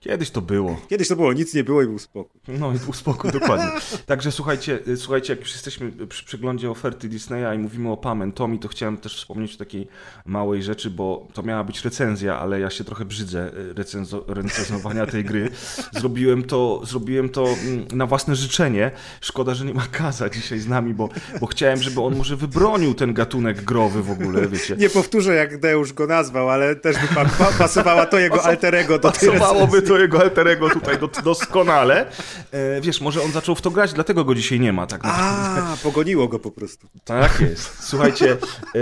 Kiedyś 0.00 0.30
to 0.30 0.40
było. 0.40 0.80
Kiedyś 0.88 1.08
to 1.08 1.16
było, 1.16 1.32
nic 1.32 1.54
nie 1.54 1.64
było 1.64 1.82
i 1.82 1.86
był 1.86 1.98
spokój. 1.98 2.40
No 2.48 2.72
i 2.72 2.90
uspokój, 2.90 3.32
dokładnie. 3.32 3.66
Także 4.06 4.32
słuchajcie, 4.32 4.78
y, 4.88 4.96
słuchajcie, 4.96 5.32
jak 5.32 5.40
już 5.40 5.52
jesteśmy 5.52 5.92
przy 6.06 6.24
przeglądzie 6.24 6.70
oferty 6.70 7.08
Disneya 7.08 7.56
i 7.56 7.58
mówimy 7.58 7.90
o 7.90 7.96
Pam 7.96 8.22
and 8.22 8.34
Tommy, 8.34 8.58
to 8.58 8.68
chciałem 8.68 8.96
też 8.96 9.16
wspomnieć 9.16 9.54
o 9.54 9.58
takiej 9.58 9.88
małej 10.26 10.62
rzeczy, 10.62 10.90
bo 10.90 11.28
to 11.32 11.42
miała 11.42 11.64
być 11.64 11.84
recenzja, 11.84 12.38
ale 12.38 12.60
ja 12.60 12.70
się 12.70 12.84
trochę 12.84 13.04
brzydzę 13.04 13.50
y, 13.54 13.74
recenzo 13.74 14.24
recenzowania 14.28 15.06
tej 15.06 15.24
gry. 15.24 15.50
Zrobiłem 16.00 16.42
to, 16.44 16.80
zrobiłem 16.84 17.28
to 17.28 17.46
mm, 17.46 17.86
na 17.92 18.06
własne 18.06 18.36
życzenie. 18.36 18.90
Szkoda, 19.20 19.54
że 19.54 19.64
nie 19.64 19.74
ma 19.74 19.86
Kaza 19.92 20.28
dzisiaj 20.28 20.58
z 20.58 20.68
nami, 20.68 20.94
bo, 20.94 21.08
bo 21.40 21.46
chciałem, 21.46 21.82
żeby 21.82 22.00
on 22.00 22.16
może 22.16 22.36
wybronił 22.36 22.94
ten 22.94 23.14
gatunek 23.14 23.62
growy 23.62 24.02
w 24.02 24.10
ogóle, 24.10 24.48
wiecie. 24.48 24.76
Nie 24.76 24.90
powtórzę, 24.90 25.34
jak 25.34 25.60
Deusz 25.60 25.92
go 25.92 26.06
nazwał, 26.06 26.50
ale 26.50 26.76
też 26.76 26.96
by 26.98 27.08
pa 27.14 27.24
pasowała 27.58 28.06
to 28.06 28.18
jego 28.18 28.42
alterego 28.42 28.98
do 28.98 29.12
tej 29.12 29.28
Pasowałoby 29.28 29.82
to 29.82 29.95
jego 29.98 30.20
alterego 30.20 30.70
tutaj 30.70 30.98
do, 30.98 31.08
doskonale. 31.24 32.06
E, 32.52 32.80
wiesz, 32.80 33.00
może 33.00 33.22
on 33.22 33.32
zaczął 33.32 33.54
w 33.54 33.62
to 33.62 33.70
grać, 33.70 33.92
dlatego 33.92 34.24
go 34.24 34.34
dzisiaj 34.34 34.60
nie 34.60 34.72
ma. 34.72 34.86
Tak 34.86 35.02
naprawdę. 35.04 35.62
A, 35.62 35.76
pogoniło 35.76 36.28
go 36.28 36.38
po 36.38 36.50
prostu. 36.50 36.88
Tak 37.04 37.40
jest. 37.40 37.70
Słuchajcie, 37.80 38.32
e, 38.32 38.78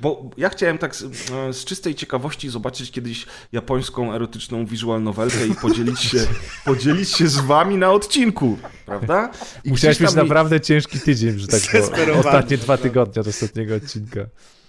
bo 0.00 0.30
ja 0.36 0.48
chciałem 0.48 0.78
tak 0.78 0.96
z, 0.96 1.02
e, 1.02 1.52
z 1.52 1.64
czystej 1.64 1.94
ciekawości 1.94 2.48
zobaczyć 2.48 2.90
kiedyś 2.90 3.26
japońską 3.52 4.14
erotyczną 4.14 4.66
visual 4.66 5.02
novelkę 5.02 5.46
i 5.46 5.54
podzielić 5.54 6.00
się, 6.00 6.18
podzielić 6.64 7.08
się 7.10 7.28
z 7.28 7.36
wami 7.40 7.76
na 7.76 7.90
odcinku, 7.92 8.58
prawda? 8.86 9.30
I 9.64 9.70
Musiałeś 9.70 10.00
mieć 10.00 10.10
mi- 10.10 10.16
naprawdę 10.16 10.60
ciężki 10.60 11.00
tydzień, 11.00 11.38
że 11.38 11.46
tak 11.46 11.60
było. 12.06 12.18
Ostatnie 12.18 12.58
dwa 12.58 12.76
tygodnie 12.76 13.20
od 13.20 13.26
ostatniego 13.28 13.74
odcinka. 13.74 14.20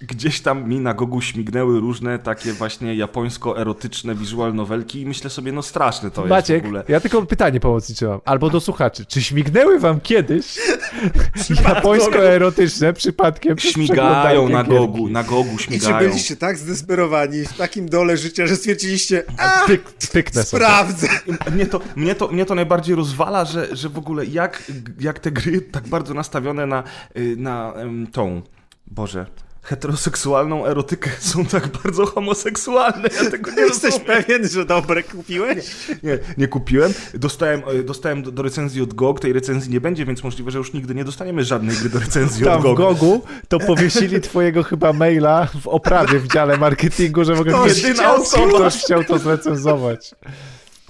Gdzieś 0.08 0.42
tam 0.42 0.70
mi 0.70 0.80
na 0.80 0.94
gogu 0.94 1.22
śmignęły 1.22 1.80
różne 1.80 2.20
takie 2.20 2.54
właśnie 2.54 2.96
japońsko-erotyczne 2.96 4.16
visual 4.16 4.56
novelki 4.56 5.02
i 5.02 5.06
myślę 5.06 5.30
sobie, 5.30 5.52
no 5.52 5.62
straszne 5.62 6.12
to 6.12 6.22
jest 6.22 6.30
Maciek, 6.30 6.64
w 6.64 6.66
ogóle. 6.66 6.84
ja 6.88 7.00
tylko 7.00 7.26
pytanie 7.26 7.60
pomocnicze 7.60 8.08
mam. 8.08 8.22
Albo 8.26 8.50
do 8.50 8.60
słuchaczy. 8.60 9.06
Czy 9.06 9.24
śmignęły 9.24 9.80
wam 9.80 10.02
kiedyś 10.02 10.60
japońsko-erotyczne 11.66 12.94
przypadkiem 12.94 13.56
przy 13.56 13.72
Śmigają 13.74 14.50
na 14.50 14.64
gogu, 14.64 15.10
na 15.10 15.24
na 15.24 15.30
gogu 15.30 15.58
śmigają. 15.58 15.98
I 15.98 16.02
czy 16.02 16.08
byliście 16.08 16.36
tak 16.36 16.58
zdesperowani 16.58 17.46
w 17.46 17.54
takim 17.54 17.90
dole 17.90 18.18
życia, 18.18 18.48
że 18.48 18.56
stwierdziliście, 18.56 19.24
a, 19.38 19.68
Pyk, 19.68 19.84
pyknę 20.12 20.44
sprawdzę. 20.44 21.08
Mnie 21.52 21.66
to, 21.66 21.80
mnie, 21.96 22.16
to, 22.16 22.28
mnie 22.28 22.46
to 22.46 22.56
najbardziej 22.56 22.96
rozwala, 22.96 23.46
że, 23.46 23.76
że 23.76 23.90
w 23.90 23.98
ogóle 23.98 24.26
jak, 24.26 24.72
jak 25.00 25.20
te 25.20 25.32
gry 25.32 25.62
tak 25.62 25.88
bardzo 25.88 26.14
nastawione 26.14 26.66
na, 26.66 26.84
y, 27.18 27.36
na 27.38 27.74
tą, 28.12 28.42
Boże, 28.88 29.26
heteroseksualną 29.64 30.66
erotykę 30.66 31.10
są 31.20 31.46
tak 31.46 31.68
bardzo 31.84 32.06
homoseksualne. 32.06 33.10
Ja 33.24 33.32
tego 33.32 33.52
nie 33.52 33.62
Jesteś 33.62 34.00
pewien, 34.00 34.50
że 34.50 34.66
dobre 34.66 35.04
kupiłeś? 35.04 35.66
Nie, 36.04 36.20
nie 36.38 36.48
kupiłem. 36.48 36.94
Dostałem, 37.14 37.62
e, 37.80 37.84
dostałem 37.84 38.24
do, 38.24 38.44
recenzji 38.44 38.82
od 38.82 38.94
GOG, 38.94 39.20
tej 39.20 39.34
recenzji 39.34 39.72
nie 39.72 39.82
będzie, 39.82 40.06
więc 40.06 40.24
możliwe, 40.24 40.52
że 40.52 40.58
już 40.58 40.74
nigdy 40.74 40.96
nie 40.96 41.04
dostaniemy 41.06 41.44
żadnej 41.44 41.78
gry 41.78 41.90
do 41.90 42.00
recenzji 42.00 42.46
Tam 42.46 42.58
od 42.58 42.64
GOG. 42.64 42.76
w 42.76 42.78
GOGu 42.78 43.22
to 43.48 43.60
powiesili 43.60 44.22
twojego 44.22 44.64
chyba 44.64 44.94
maila 44.94 45.48
w 45.62 45.68
oprawie 45.68 46.20
w 46.20 46.28
dziale 46.28 46.58
marketingu, 46.58 47.24
że 47.24 47.36
mogę 47.36 47.52
ktoś, 47.52 47.84
chciał, 47.84 48.24
ktoś 48.50 48.78
chciał 48.84 49.04
to 49.04 49.20
zrecenzować. 49.20 50.16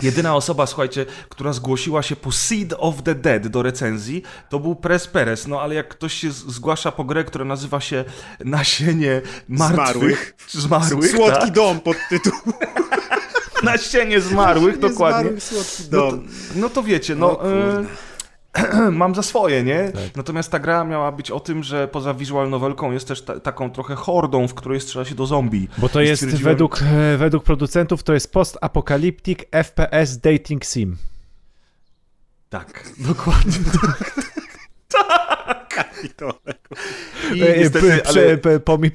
Jedyna 0.03 0.35
osoba, 0.35 0.67
słuchajcie, 0.67 1.05
która 1.29 1.53
zgłosiła 1.53 2.03
się 2.03 2.15
po 2.15 2.31
Seed 2.31 2.73
of 2.77 3.03
the 3.03 3.15
Dead 3.15 3.47
do 3.47 3.63
recenzji, 3.63 4.23
to 4.49 4.59
był 4.59 4.75
Pres 4.75 5.07
Perez. 5.07 5.47
No 5.47 5.61
ale 5.61 5.75
jak 5.75 5.87
ktoś 5.87 6.13
się 6.13 6.31
zgłasza 6.31 6.91
po 6.91 7.03
grę, 7.03 7.23
która 7.23 7.45
nazywa 7.45 7.79
się 7.79 8.05
Nasienie 8.45 9.21
Martwych, 9.47 9.77
Zmarłych. 9.77 10.35
Zmarłych 10.49 11.11
Słodki 11.11 11.39
tak? 11.39 11.51
dom 11.51 11.79
pod 11.79 11.97
tytuł. 12.09 12.33
Nasienie 13.63 14.21
Zmarłych, 14.21 14.79
dokładnie. 14.79 15.21
Zmarłych, 15.21 15.43
słodki 15.43 15.83
dom. 15.83 16.09
No 16.09 16.11
to, 16.11 16.59
no 16.59 16.69
to 16.69 16.83
wiecie, 16.83 17.15
no... 17.15 17.39
mam 18.91 19.15
za 19.15 19.23
swoje, 19.23 19.63
nie? 19.63 19.91
Tak. 19.93 20.15
Natomiast 20.15 20.51
ta 20.51 20.59
gra 20.59 20.83
miała 20.83 21.11
być 21.11 21.31
o 21.31 21.39
tym, 21.39 21.63
że 21.63 21.87
poza 21.87 22.13
visual 22.13 22.49
novelką 22.49 22.91
jest 22.91 23.07
też 23.07 23.21
ta, 23.21 23.39
taką 23.39 23.71
trochę 23.71 23.95
hordą, 23.95 24.47
w 24.47 24.53
której 24.53 24.81
strzela 24.81 25.05
się 25.05 25.15
do 25.15 25.25
zombie. 25.25 25.67
Bo 25.77 25.89
to 25.89 26.01
jest 26.01 26.25
według, 26.25 26.81
e, 26.81 27.17
według 27.17 27.43
producentów 27.43 28.03
to 28.03 28.13
jest 28.13 28.33
post-apocalyptic 28.33 29.39
FPS 29.51 30.17
dating 30.17 30.65
sim. 30.65 30.97
Tak, 32.49 32.89
dokładnie 32.97 33.59
tak. 33.81 34.13
tak. 34.93 35.86
I 37.34 37.43
e, 37.43 37.58
niestety, 37.58 38.01
ale... 38.06 38.38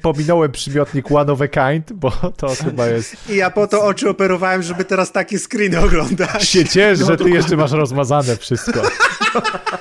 Pominąłem 0.01 0.51
przymiotnik 0.51 1.11
one 1.11 1.31
of 1.31 1.41
a 1.41 1.47
kind, 1.47 1.93
bo 1.93 2.11
to 2.37 2.47
chyba 2.65 2.87
jest... 2.87 3.29
I 3.29 3.35
ja 3.35 3.49
po 3.49 3.67
to 3.67 3.83
oczy 3.83 4.09
operowałem, 4.09 4.63
żeby 4.63 4.85
teraz 4.85 5.11
takie 5.11 5.39
screeny 5.39 5.79
oglądać. 5.79 6.49
Się 6.49 6.65
ciesz, 6.65 6.99
no, 6.99 7.05
że 7.05 7.17
ty 7.17 7.29
jeszcze 7.29 7.57
masz 7.57 7.71
rozmazane 7.71 8.37
wszystko. 8.37 8.81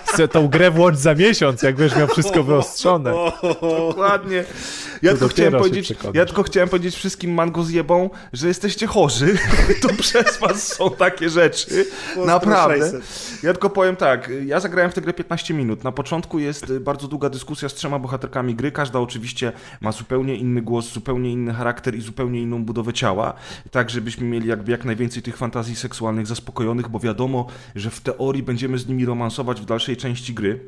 Chcę 0.06 0.28
tą 0.28 0.48
grę 0.48 0.70
włącz 0.70 0.96
za 0.96 1.14
miesiąc, 1.14 1.62
jak 1.62 1.76
będziesz 1.76 1.98
miał 1.98 2.08
wszystko 2.08 2.42
wyostrzone. 2.42 3.12
Dokładnie. 3.88 4.44
Ja 5.02 5.10
tylko, 5.10 5.28
chciałem 5.28 5.52
powiedzieć, 5.52 5.94
ja 6.14 6.26
tylko 6.26 6.42
chciałem 6.42 6.68
powiedzieć 6.68 6.94
wszystkim 6.94 7.34
mango 7.34 7.62
zjebą, 7.64 8.10
że 8.32 8.48
jesteście 8.48 8.86
chorzy. 8.86 9.38
To 9.82 9.88
przez 9.88 10.38
was 10.38 10.72
są 10.72 10.90
takie 10.90 11.28
rzeczy. 11.28 11.86
Naprawdę. 12.26 12.92
Ja 13.42 13.52
tylko 13.52 13.70
powiem 13.70 13.96
tak, 13.96 14.30
ja 14.46 14.60
zagrałem 14.60 14.90
w 14.90 14.94
tę 14.94 15.00
grę 15.00 15.12
15 15.12 15.54
minut. 15.54 15.84
Na 15.84 15.92
początku 15.92 16.38
jest 16.38 16.78
bardzo 16.78 17.08
długa 17.08 17.30
dyskusja 17.30 17.68
z 17.68 17.74
trzema 17.74 17.98
bohaterkami 17.98 18.54
gry. 18.54 18.72
Każda 18.72 18.98
oczywiście 19.00 19.52
ma 19.80 19.92
zupełnie 19.92 20.36
inny 20.36 20.62
głos, 20.62 20.92
zupełnie 20.92 21.32
inny 21.32 21.54
charakter 21.54 21.94
i 21.94 22.00
zupełnie 22.00 22.40
inną 22.40 22.64
budowę 22.64 22.92
ciała. 22.92 23.34
Tak, 23.70 23.90
żebyśmy 23.90 24.26
mieli 24.26 24.48
jakby 24.48 24.72
jak 24.72 24.84
najwięcej 24.84 25.22
tych 25.22 25.36
fantazji 25.36 25.76
seksualnych 25.76 26.26
zaspokojonych, 26.26 26.88
bo 26.88 26.98
wiadomo, 26.98 27.46
że 27.74 27.90
w 27.90 28.00
teorii 28.00 28.42
będziemy 28.42 28.78
z 28.78 28.86
nimi 28.86 29.04
romansować 29.04 29.60
w 29.60 29.64
dalszej 29.64 29.96
części 29.96 30.34
gry. 30.34 30.60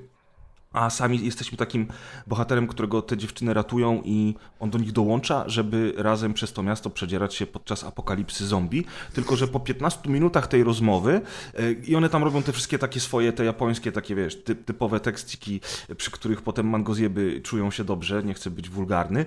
A 0.72 0.90
sami 0.90 1.24
jesteśmy 1.24 1.58
takim 1.58 1.86
bohaterem, 2.26 2.66
którego 2.66 3.02
te 3.02 3.16
dziewczyny 3.16 3.54
ratują 3.54 4.02
i 4.04 4.34
on 4.60 4.70
do 4.70 4.78
nich 4.78 4.92
dołącza, 4.92 5.44
żeby 5.46 5.94
razem 5.96 6.34
przez 6.34 6.52
to 6.52 6.62
miasto 6.62 6.90
przedzierać 6.90 7.34
się 7.34 7.46
podczas 7.46 7.84
apokalipsy 7.84 8.46
zombie. 8.46 8.84
Tylko, 9.12 9.36
że 9.36 9.48
po 9.48 9.60
15 9.60 10.10
minutach 10.10 10.46
tej 10.46 10.64
rozmowy 10.64 11.20
yy, 11.58 11.72
i 11.72 11.96
one 11.96 12.08
tam 12.08 12.24
robią 12.24 12.42
te 12.42 12.52
wszystkie 12.52 12.78
takie 12.78 13.00
swoje, 13.00 13.32
te 13.32 13.44
japońskie, 13.44 13.92
takie 13.92 14.14
wiesz, 14.14 14.42
typ, 14.42 14.64
typowe 14.64 15.00
tekstiki, 15.00 15.60
przy 15.96 16.10
których 16.10 16.42
potem 16.42 16.68
mangozjeby 16.68 17.40
czują 17.44 17.70
się 17.70 17.84
dobrze, 17.84 18.22
nie 18.22 18.34
chcę 18.34 18.50
być 18.50 18.68
wulgarny. 18.68 19.24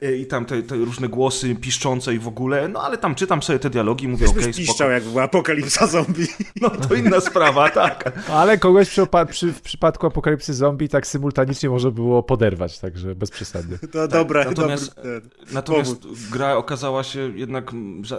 Yy, 0.00 0.16
I 0.16 0.26
tam 0.26 0.44
te, 0.44 0.62
te, 0.62 0.76
różne 0.76 1.08
głosy 1.08 1.54
piszczące 1.54 2.14
i 2.14 2.18
w 2.18 2.28
ogóle, 2.28 2.68
no 2.68 2.82
ale 2.82 2.98
tam 2.98 3.14
czytam 3.14 3.42
sobie 3.42 3.58
te 3.58 3.70
dialogi, 3.70 4.08
mówię 4.08 4.26
okej, 4.26 4.42
okay, 4.42 4.52
piszczał 4.52 4.90
jak 4.90 5.04
była 5.04 5.22
apokalipsa 5.22 5.86
zombie. 5.86 6.26
No 6.60 6.70
to 6.70 6.94
inna 6.94 7.20
sprawa, 7.20 7.70
tak. 7.70 8.12
Ale 8.32 8.58
kogoś 8.58 8.88
przy, 8.88 9.06
przy, 9.30 9.52
w 9.52 9.60
przypadku 9.62 10.06
apokalipsy 10.06 10.53
zombie 10.54 10.88
tak 10.88 11.06
symultanicznie 11.06 11.70
może 11.70 11.92
było 11.92 12.22
poderwać, 12.22 12.78
także 12.78 13.14
bez 13.14 13.30
przesady. 13.30 13.78
To 13.94 14.08
tak, 14.08 14.10
dobre, 14.10 14.44
natomiast, 14.44 14.96
dobry, 14.96 15.20
natomiast 15.52 16.30
gra 16.30 16.56
okazała 16.56 17.02
się 17.02 17.20
jednak 17.38 17.72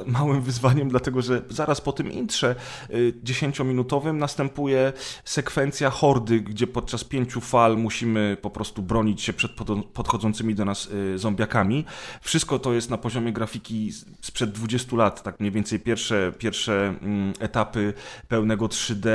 małym 0.06 0.42
wyzwaniem, 0.42 0.90
dlatego 0.90 1.22
że 1.22 1.42
zaraz 1.50 1.82
po 1.82 1.92
tym 1.92 2.12
intrze 2.12 2.56
y, 2.90 3.14
dziesięciominutowym 3.24 4.18
następuje 4.18 4.94
sekwencja 5.26 5.90
hordy, 5.90 6.40
gdzie 6.40 6.68
podczas 6.68 7.04
pięciu 7.04 7.42
fal 7.42 7.78
musimy 7.78 8.38
po 8.42 8.50
prostu 8.50 8.82
bronić 8.82 9.22
się 9.22 9.34
przed 9.34 9.52
podchodzącymi 9.94 10.56
do 10.56 10.66
nas 10.66 10.90
y, 11.16 11.18
zombiakami. 11.18 11.86
Wszystko 12.22 12.60
to 12.60 12.74
jest 12.74 12.90
na 12.90 12.98
poziomie 12.98 13.34
grafiki 13.34 13.92
sprzed 14.22 14.52
20 14.52 14.96
lat, 14.96 15.24
tak 15.24 15.40
mniej 15.40 15.52
więcej 15.52 15.80
pierwsze, 15.80 16.34
pierwsze 16.38 16.96
mm, 17.02 17.34
etapy 17.40 17.94
pełnego 18.28 18.66
3D 18.66 19.08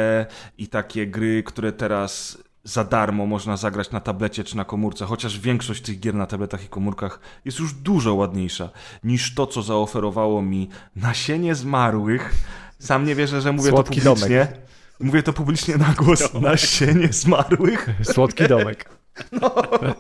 i 0.59 0.69
takie 0.69 1.07
gry, 1.07 1.43
które 1.43 1.73
teraz 1.73 2.39
za 2.65 2.85
darmo 2.85 3.27
można 3.27 3.57
zagrać 3.57 3.91
na 3.91 4.01
tablecie 4.01 4.45
czy 4.45 4.57
na 4.57 4.65
komórce, 4.65 5.05
chociaż 5.07 5.39
większość 5.39 5.83
tych 5.83 6.01
gier 6.01 6.15
na 6.15 6.27
tabletach 6.27 6.65
i 6.65 6.69
komórkach 6.69 7.21
jest 7.45 7.59
już 7.59 7.75
dużo 7.75 8.15
ładniejsza 8.15 8.71
niż 9.05 9.35
to, 9.35 9.47
co 9.47 9.63
zaoferowało 9.63 10.43
mi 10.43 10.69
nasienie 10.97 11.55
zmarłych. 11.55 12.35
Sam 12.79 13.05
nie 13.05 13.15
wierzę, 13.15 13.41
że 13.41 13.53
mówię 13.53 13.71
Słodki 13.71 14.01
to 14.01 14.15
publicznie. 14.15 14.39
Domek. 14.39 14.61
Mówię 15.01 15.23
to 15.23 15.33
publicznie 15.33 15.77
na 15.77 15.95
głos. 15.99 16.33
Domek. 16.33 16.51
Nasienie 16.51 17.13
zmarłych. 17.13 17.89
Słodki 18.15 18.49
domek. 18.49 18.91
No, 19.33 19.51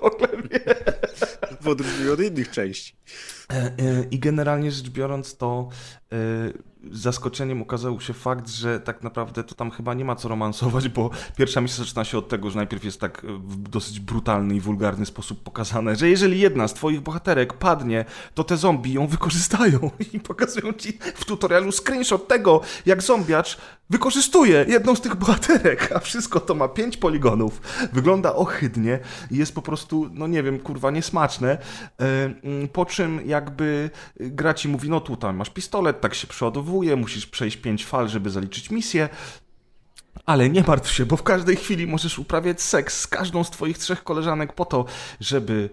w 0.00 0.02
ogóle 0.02 0.28
nie. 0.50 0.60
W 1.60 1.68
odróżnieniu 1.68 2.12
od 2.12 2.20
innych 2.20 2.50
części. 2.50 2.96
E, 3.52 3.54
e, 3.54 3.72
I 4.10 4.18
generalnie 4.18 4.70
rzecz 4.70 4.90
biorąc, 4.90 5.36
to 5.36 5.68
e, 6.12 6.16
zaskoczeniem 6.92 7.62
okazał 7.62 8.00
się 8.00 8.12
fakt, 8.12 8.48
że 8.48 8.80
tak 8.80 9.02
naprawdę 9.02 9.44
to 9.44 9.54
tam 9.54 9.70
chyba 9.70 9.94
nie 9.94 10.04
ma 10.04 10.16
co 10.16 10.28
romansować, 10.28 10.88
bo 10.88 11.10
pierwsza 11.36 11.60
misja 11.60 11.84
zaczyna 11.84 12.04
się 12.04 12.18
od 12.18 12.28
tego, 12.28 12.50
że 12.50 12.56
najpierw 12.56 12.84
jest 12.84 13.00
tak 13.00 13.22
w 13.26 13.68
dosyć 13.68 14.00
brutalny 14.00 14.54
i 14.54 14.60
wulgarny 14.60 15.06
sposób 15.06 15.42
pokazane, 15.42 15.96
że 15.96 16.08
jeżeli 16.08 16.40
jedna 16.40 16.68
z 16.68 16.74
twoich 16.74 17.00
bohaterek 17.00 17.52
padnie, 17.52 18.04
to 18.34 18.44
te 18.44 18.56
zombie 18.56 18.92
ją 18.92 19.06
wykorzystają 19.06 19.90
i 20.12 20.20
pokazują 20.20 20.72
ci 20.72 20.98
w 21.14 21.24
tutorialu 21.24 21.72
screenshot 21.72 22.28
tego, 22.28 22.60
jak 22.86 23.02
zombiacz 23.02 23.58
wykorzystuje 23.90 24.64
jedną 24.68 24.94
z 24.94 25.00
tych 25.00 25.14
bohaterek, 25.14 25.92
a 25.94 25.98
wszystko 25.98 26.40
to 26.40 26.54
ma 26.54 26.68
pięć 26.68 26.96
poligonów, 26.96 27.60
wygląda 27.92 28.34
ohydnie 28.34 28.98
i 29.30 29.36
jest 29.36 29.54
po 29.54 29.62
prostu, 29.62 30.10
no 30.12 30.26
nie 30.26 30.42
wiem, 30.42 30.58
kurwa, 30.58 30.90
niesmaczne, 30.90 31.58
mm, 31.98 32.68
po 32.68 32.86
czym 32.86 33.20
jakby 33.26 33.90
gra 34.20 34.54
ci 34.54 34.68
mówi, 34.68 34.90
no 34.90 35.00
tutaj 35.00 35.34
masz 35.34 35.50
pistolet, 35.50 36.00
tak 36.00 36.14
się 36.14 36.26
musisz 36.96 37.26
przejść 37.26 37.56
pięć 37.56 37.86
fal, 37.86 38.08
żeby 38.08 38.30
zaliczyć 38.30 38.70
misję. 38.70 39.08
Ale 40.26 40.50
nie 40.50 40.62
martw 40.62 40.92
się, 40.92 41.06
bo 41.06 41.16
w 41.16 41.22
każdej 41.22 41.56
chwili 41.56 41.86
możesz 41.86 42.18
uprawiać 42.18 42.62
seks 42.62 43.00
z 43.00 43.06
każdą 43.06 43.44
z 43.44 43.50
twoich 43.50 43.78
trzech 43.78 44.04
koleżanek 44.04 44.52
po 44.52 44.64
to, 44.64 44.84
żeby 45.20 45.70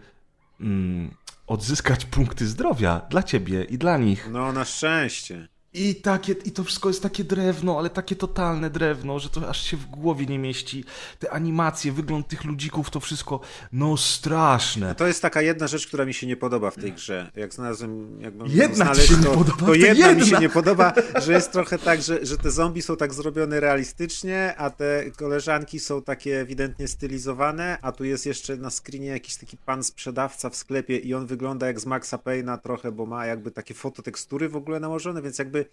mm, 0.59 1.15
odzyskać 1.47 2.05
punkty 2.05 2.47
zdrowia 2.47 3.01
dla 3.09 3.23
ciebie 3.23 3.63
i 3.63 3.77
dla 3.77 3.97
nich. 3.97 4.29
No, 4.31 4.53
na 4.53 4.65
szczęście. 4.65 5.47
I, 5.77 5.95
takie, 5.95 6.35
I 6.45 6.51
to 6.51 6.63
wszystko 6.63 6.89
jest 6.89 7.03
takie 7.03 7.23
drewno, 7.23 7.79
ale 7.79 7.89
takie 7.89 8.15
totalne 8.15 8.69
drewno, 8.69 9.19
że 9.19 9.29
to 9.29 9.49
aż 9.49 9.63
się 9.63 9.77
w 9.77 9.85
głowie 9.85 10.25
nie 10.25 10.39
mieści. 10.39 10.83
Te 11.19 11.31
animacje, 11.31 11.91
wygląd 11.91 12.27
tych 12.27 12.45
ludzików, 12.45 12.89
to 12.89 12.99
wszystko, 12.99 13.39
no 13.71 13.97
straszne. 13.97 14.95
To 14.95 15.07
jest 15.07 15.21
taka 15.21 15.41
jedna 15.41 15.67
rzecz, 15.67 15.87
która 15.87 16.05
mi 16.05 16.13
się 16.13 16.27
nie 16.27 16.37
podoba 16.37 16.71
w 16.71 16.75
tej 16.75 16.93
grze. 16.93 17.31
Jak 17.35 17.53
znalazłem, 17.53 18.21
jak 18.21 18.33
jedna 18.47 18.75
znaleźć, 18.75 19.09
się 19.09 19.15
to, 19.15 19.29
nie 19.29 19.37
podoba, 19.37 19.65
to 19.65 19.73
jedna, 19.73 20.07
jedna 20.07 20.25
mi 20.25 20.29
się 20.29 20.39
nie 20.39 20.49
podoba, 20.49 20.93
że 21.25 21.33
jest 21.33 21.51
trochę 21.51 21.79
tak, 21.79 22.01
że, 22.01 22.25
że 22.25 22.37
te 22.37 22.51
zombie 22.51 22.81
są 22.81 22.97
tak 22.97 23.13
zrobione 23.13 23.59
realistycznie, 23.59 24.55
a 24.57 24.69
te 24.69 25.11
koleżanki 25.17 25.79
są 25.79 26.01
takie 26.01 26.41
ewidentnie 26.41 26.87
stylizowane, 26.87 27.77
a 27.81 27.91
tu 27.91 28.03
jest 28.03 28.25
jeszcze 28.25 28.57
na 28.57 28.69
screenie 28.69 29.07
jakiś 29.07 29.35
taki 29.35 29.57
pan 29.57 29.83
sprzedawca 29.83 30.49
w 30.49 30.55
sklepie 30.55 30.97
i 30.97 31.13
on 31.13 31.27
wygląda 31.27 31.67
jak 31.67 31.79
z 31.79 31.85
Maxa 31.85 32.17
Payna 32.17 32.57
trochę, 32.57 32.91
bo 32.91 33.05
ma 33.05 33.25
jakby 33.25 33.51
takie 33.51 33.73
fototekstury 33.73 34.49
w 34.49 34.55
ogóle 34.55 34.79
nałożone, 34.79 35.21
więc 35.21 35.39
jakby 35.39 35.65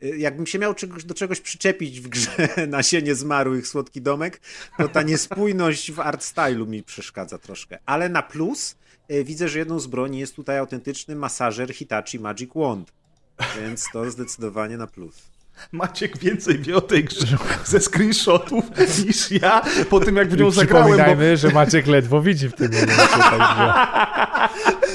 jakbym 0.00 0.46
się 0.46 0.58
miał 0.58 0.74
do 1.04 1.14
czegoś 1.14 1.40
przyczepić 1.40 2.00
w 2.00 2.08
grze 2.08 2.48
Nasienie 2.68 3.14
Zmarłych, 3.14 3.68
Słodki 3.68 4.02
Domek, 4.02 4.40
to 4.78 4.88
ta 4.88 5.02
niespójność 5.02 5.92
w 5.92 6.00
art 6.00 6.22
stylu 6.22 6.66
mi 6.66 6.82
przeszkadza 6.82 7.38
troszkę. 7.38 7.78
Ale 7.86 8.08
na 8.08 8.22
plus 8.22 8.76
y, 9.10 9.24
widzę, 9.24 9.48
że 9.48 9.58
jedną 9.58 9.80
z 9.80 9.86
broni 9.86 10.18
jest 10.18 10.36
tutaj 10.36 10.58
autentyczny 10.58 11.16
masażer 11.16 11.74
Hitachi 11.74 12.18
Magic 12.18 12.50
Wand. 12.54 12.92
Więc 13.60 13.84
to 13.92 14.10
zdecydowanie 14.10 14.76
na 14.76 14.86
plus. 14.86 15.33
Maciek 15.72 16.18
więcej 16.18 16.58
wie 16.58 16.76
o 16.76 16.80
tej 16.80 17.04
grze 17.04 17.26
ze 17.64 17.80
screenshotów 17.80 18.64
niż 19.06 19.30
ja 19.30 19.62
po 19.90 20.00
tym, 20.00 20.16
jak 20.16 20.28
w 20.28 20.38
nią 20.38 20.50
zagrałem. 20.50 20.86
Przypominajmy, 20.86 21.30
bo... 21.30 21.36
że 21.36 21.48
Maciek 21.48 21.86
ledwo 21.86 22.22
widzi 22.22 22.48
w 22.48 22.54
tym 22.54 22.72
momencie. 22.72 23.72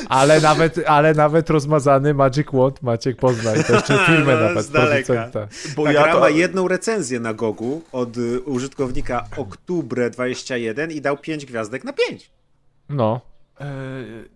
Ale, 0.09 0.41
nawet, 0.41 0.79
ale 0.87 1.13
nawet 1.13 1.49
rozmazany 1.49 2.13
Magic 2.13 2.47
Wand 2.53 2.81
Maciek 2.81 3.17
pozna 3.17 3.55
i 3.55 3.63
to 3.63 3.73
jeszcze 3.73 3.99
filmę 4.05 4.35
no, 4.41 4.41
nawet 4.41 4.65
z 4.65 4.69
daleka. 4.69 5.31
Bo 5.75 5.83
Ta 5.83 5.91
ja 5.91 6.03
gra 6.03 6.13
to... 6.13 6.19
ma 6.19 6.29
jedną 6.29 6.67
recenzję 6.67 7.19
na 7.19 7.33
Gogu 7.33 7.81
od 7.91 8.17
y, 8.17 8.41
użytkownika 8.41 9.25
Oktubre21 9.37 10.91
i 10.91 11.01
dał 11.01 11.17
5 11.17 11.45
gwiazdek 11.45 11.83
na 11.83 11.93
5. 11.93 12.31
No. 12.89 13.21
E, 13.61 13.65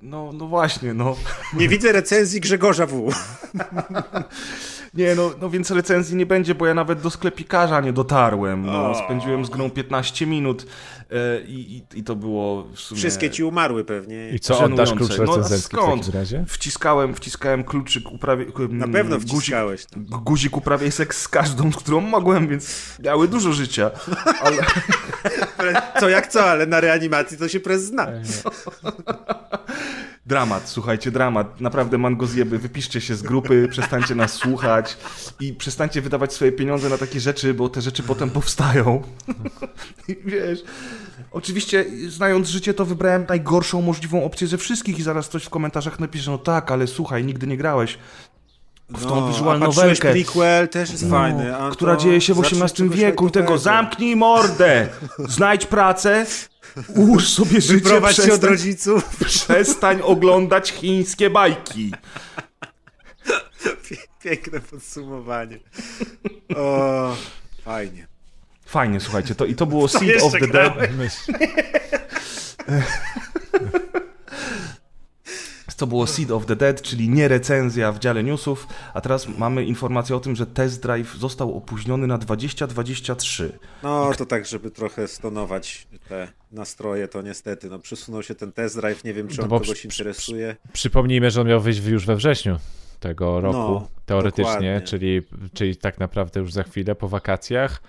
no, 0.02 0.32
no 0.34 0.48
właśnie, 0.48 0.94
no. 0.94 1.16
Nie 1.54 1.70
widzę 1.70 1.92
recenzji 1.92 2.42
Grzegorza 2.42 2.86
W. 2.86 3.10
Nie, 4.94 5.16
no, 5.16 5.32
no 5.42 5.50
więc 5.50 5.72
recenzji 5.72 6.16
nie 6.16 6.26
będzie, 6.26 6.56
bo 6.56 6.66
ja 6.66 6.74
nawet 6.74 7.02
do 7.02 7.10
sklepikarza 7.10 7.82
nie 7.82 7.94
dotarłem. 7.94 8.66
No, 8.66 8.96
spędziłem 9.06 9.46
z 9.46 9.50
grą 9.50 9.70
15 9.70 10.26
minut 10.26 10.66
e, 11.12 11.42
i, 11.42 11.78
i, 11.78 12.00
i, 12.00 12.04
to 12.04 12.16
było 12.16 12.64
w 12.64 12.80
sumie... 12.80 13.00
Wszystkie 13.00 13.30
ci 13.30 13.44
umarły 13.44 13.86
pewnie. 13.86 14.30
I 14.30 14.40
co, 14.40 14.54
żenujące. 14.54 14.84
oddasz 14.84 14.98
klucz 14.98 15.20
recenzencki 15.20 15.76
no, 15.76 15.96
w 15.96 16.00
takim 16.00 16.14
razie? 16.14 16.46
Wciskałem, 16.48 17.16
wciskałem 17.16 17.64
kluczyk 17.64 18.12
uprawie... 18.12 18.46
Na 18.70 18.88
pewno 18.88 19.20
wciskałeś. 19.20 19.86
Guzik, 19.96 20.24
guzik 20.24 20.58
uprawiaj 20.58 20.92
seks 20.92 21.22
z 21.22 21.28
każdą, 21.28 21.72
z 21.72 21.76
którą 21.76 22.02
mogłem, 22.02 22.48
więc 22.48 22.98
miały 23.04 23.28
dużo 23.28 23.54
życia. 23.54 23.92
Ale... 24.42 24.58
co 26.00 26.10
jak 26.10 26.28
co, 26.28 26.46
ale 26.46 26.66
na 26.66 26.80
reanimacji 26.80 27.38
to 27.38 27.48
się 27.48 27.60
prez 27.60 27.84
zna. 27.84 28.08
Dramat, 30.26 30.70
słuchajcie, 30.70 31.12
dramat. 31.12 31.62
Naprawdę 31.62 31.98
mangozjeby, 31.98 32.60
wypiszcie 32.60 33.02
się 33.02 33.16
z 33.16 33.22
grupy, 33.22 33.68
przestańcie 33.72 34.16
nas 34.16 34.34
słuchać 34.34 34.98
i 35.40 35.54
przestańcie 35.54 36.02
wydawać 36.02 36.34
swoje 36.34 36.52
pieniądze 36.52 36.90
na 36.90 36.98
takie 36.98 37.20
rzeczy, 37.20 37.54
bo 37.54 37.70
te 37.70 37.82
rzeczy 37.82 38.04
potem 38.04 38.30
powstają. 38.30 39.02
I 40.08 40.16
wiesz, 40.26 40.64
oczywiście 41.32 41.86
znając 42.08 42.50
życie 42.50 42.74
to 42.74 42.86
wybrałem 42.86 43.26
najgorszą 43.30 43.82
możliwą 43.82 44.24
opcję 44.24 44.48
ze 44.48 44.58
wszystkich 44.58 45.00
i 45.00 45.04
zaraz 45.04 45.28
ktoś 45.28 45.44
w 45.44 45.50
komentarzach 45.50 46.00
napisze, 46.00 46.32
no 46.32 46.38
tak, 46.38 46.72
ale 46.72 46.88
słuchaj, 46.88 47.24
nigdy 47.24 47.48
nie 47.48 47.58
grałeś 47.58 47.98
w 48.90 49.06
tą 49.06 49.22
no, 49.22 49.28
visual 49.28 49.60
nowelkę. 49.60 50.12
prequel 50.12 50.70
też 50.70 50.92
jest 50.92 51.04
no, 51.04 51.10
fajny. 51.10 51.54
która 51.72 51.96
dzieje 51.96 52.22
się 52.22 52.34
w 52.34 52.40
XVIII 52.40 52.90
wieku 52.90 53.28
i 53.28 53.32
tego 53.32 53.58
zamknij 53.58 54.16
mordę, 54.16 54.88
znajdź 55.20 55.66
pracę, 55.66 56.26
Ułóż 56.88 57.30
sobie 57.30 57.62
życie, 57.62 57.74
Wyprowadź 57.74 58.14
przestań, 58.14 58.28
się 58.28 58.34
od 58.34 58.44
rodziców. 58.44 59.16
Przestań 59.26 60.02
oglądać 60.02 60.72
chińskie 60.72 61.30
bajki. 61.30 61.94
Piękne 64.24 64.60
podsumowanie. 64.60 65.60
O, 66.56 67.16
fajnie. 67.64 68.08
Fajnie, 68.66 69.00
słuchajcie, 69.00 69.36
to, 69.36 69.46
i 69.46 69.56
to 69.56 69.66
było 69.66 69.88
Seed 69.88 70.22
of 70.22 70.34
the 70.34 70.48
Dead. 70.48 70.74
To 75.84 75.88
było 75.88 76.08
Seed 76.08 76.32
of 76.32 76.46
the 76.46 76.56
Dead, 76.56 76.82
czyli 76.82 77.10
nie 77.10 77.28
recenzja 77.28 77.92
w 77.92 78.00
dziale 78.00 78.24
newsów, 78.24 78.68
a 78.94 79.02
teraz 79.02 79.28
mamy 79.38 79.66
informację 79.66 80.16
o 80.16 80.20
tym, 80.20 80.36
że 80.36 80.46
test 80.46 80.82
drive 80.82 81.16
został 81.16 81.58
opóźniony 81.58 82.08
na 82.08 82.18
2023. 82.18 83.60
No 83.84 84.12
to 84.18 84.26
tak, 84.26 84.46
żeby 84.46 84.72
trochę 84.72 85.08
stonować 85.08 85.88
te 86.10 86.28
nastroje, 86.52 87.08
to 87.08 87.22
niestety, 87.22 87.70
no 87.70 87.80
przesunął 87.80 88.24
się 88.24 88.36
ten 88.36 88.52
test 88.52 88.76
drive, 88.76 89.04
nie 89.04 89.14
wiem 89.14 89.28
czy 89.28 89.38
no 89.38 89.44
on 89.44 89.50
no 89.50 89.60
kogoś 89.60 89.78
przy, 89.78 89.88
interesuje. 89.88 90.56
Przypomnijmy, 90.74 91.32
że 91.32 91.42
on 91.42 91.48
miał 91.48 91.62
wyjść 91.62 91.86
już 91.86 92.06
we 92.06 92.16
wrześniu 92.16 92.58
tego 93.00 93.42
roku, 93.42 93.58
no, 93.58 93.88
teoretycznie, 94.06 94.82
czyli, 94.86 95.22
czyli 95.54 95.76
tak 95.76 96.00
naprawdę 96.00 96.40
już 96.40 96.54
za 96.54 96.64
chwilę 96.64 96.96
po 96.96 97.08
wakacjach. 97.10 97.82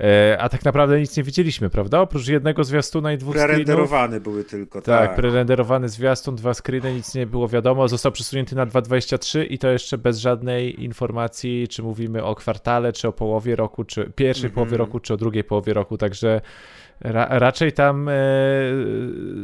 E, 0.00 0.38
a 0.38 0.48
tak 0.48 0.64
naprawdę 0.64 1.00
nic 1.00 1.16
nie 1.16 1.22
widzieliśmy, 1.22 1.70
prawda? 1.70 2.00
Oprócz 2.00 2.28
jednego 2.28 2.64
zwiastuna 2.64 3.12
i 3.12 3.18
dwóch 3.18 3.34
screenów. 3.34 3.50
Prerenderowane 3.50 4.20
były 4.20 4.44
tylko, 4.44 4.82
tak. 4.82 5.08
Tak, 5.08 5.16
prerenderowany 5.16 5.88
zwiastun, 5.88 6.36
dwa 6.36 6.54
screeny, 6.54 6.94
nic 6.94 7.14
nie 7.14 7.26
było 7.26 7.48
wiadomo. 7.48 7.88
Został 7.88 8.12
przesunięty 8.12 8.56
na 8.56 8.66
2.23 8.66 9.46
i 9.48 9.58
to 9.58 9.68
jeszcze 9.68 9.98
bez 9.98 10.18
żadnej 10.18 10.84
informacji, 10.84 11.68
czy 11.68 11.82
mówimy 11.82 12.24
o 12.24 12.34
kwartale, 12.34 12.92
czy 12.92 13.08
o 13.08 13.12
połowie 13.12 13.56
roku, 13.56 13.84
czy 13.84 14.12
pierwszej 14.16 14.44
mm 14.44 14.52
-hmm. 14.52 14.54
połowie 14.54 14.76
roku, 14.76 15.00
czy 15.00 15.14
o 15.14 15.16
drugiej 15.16 15.44
połowie 15.44 15.74
roku, 15.74 15.98
także 15.98 16.40
Ra 17.00 17.26
raczej 17.30 17.72
tam 17.72 18.08
e, 18.08 18.12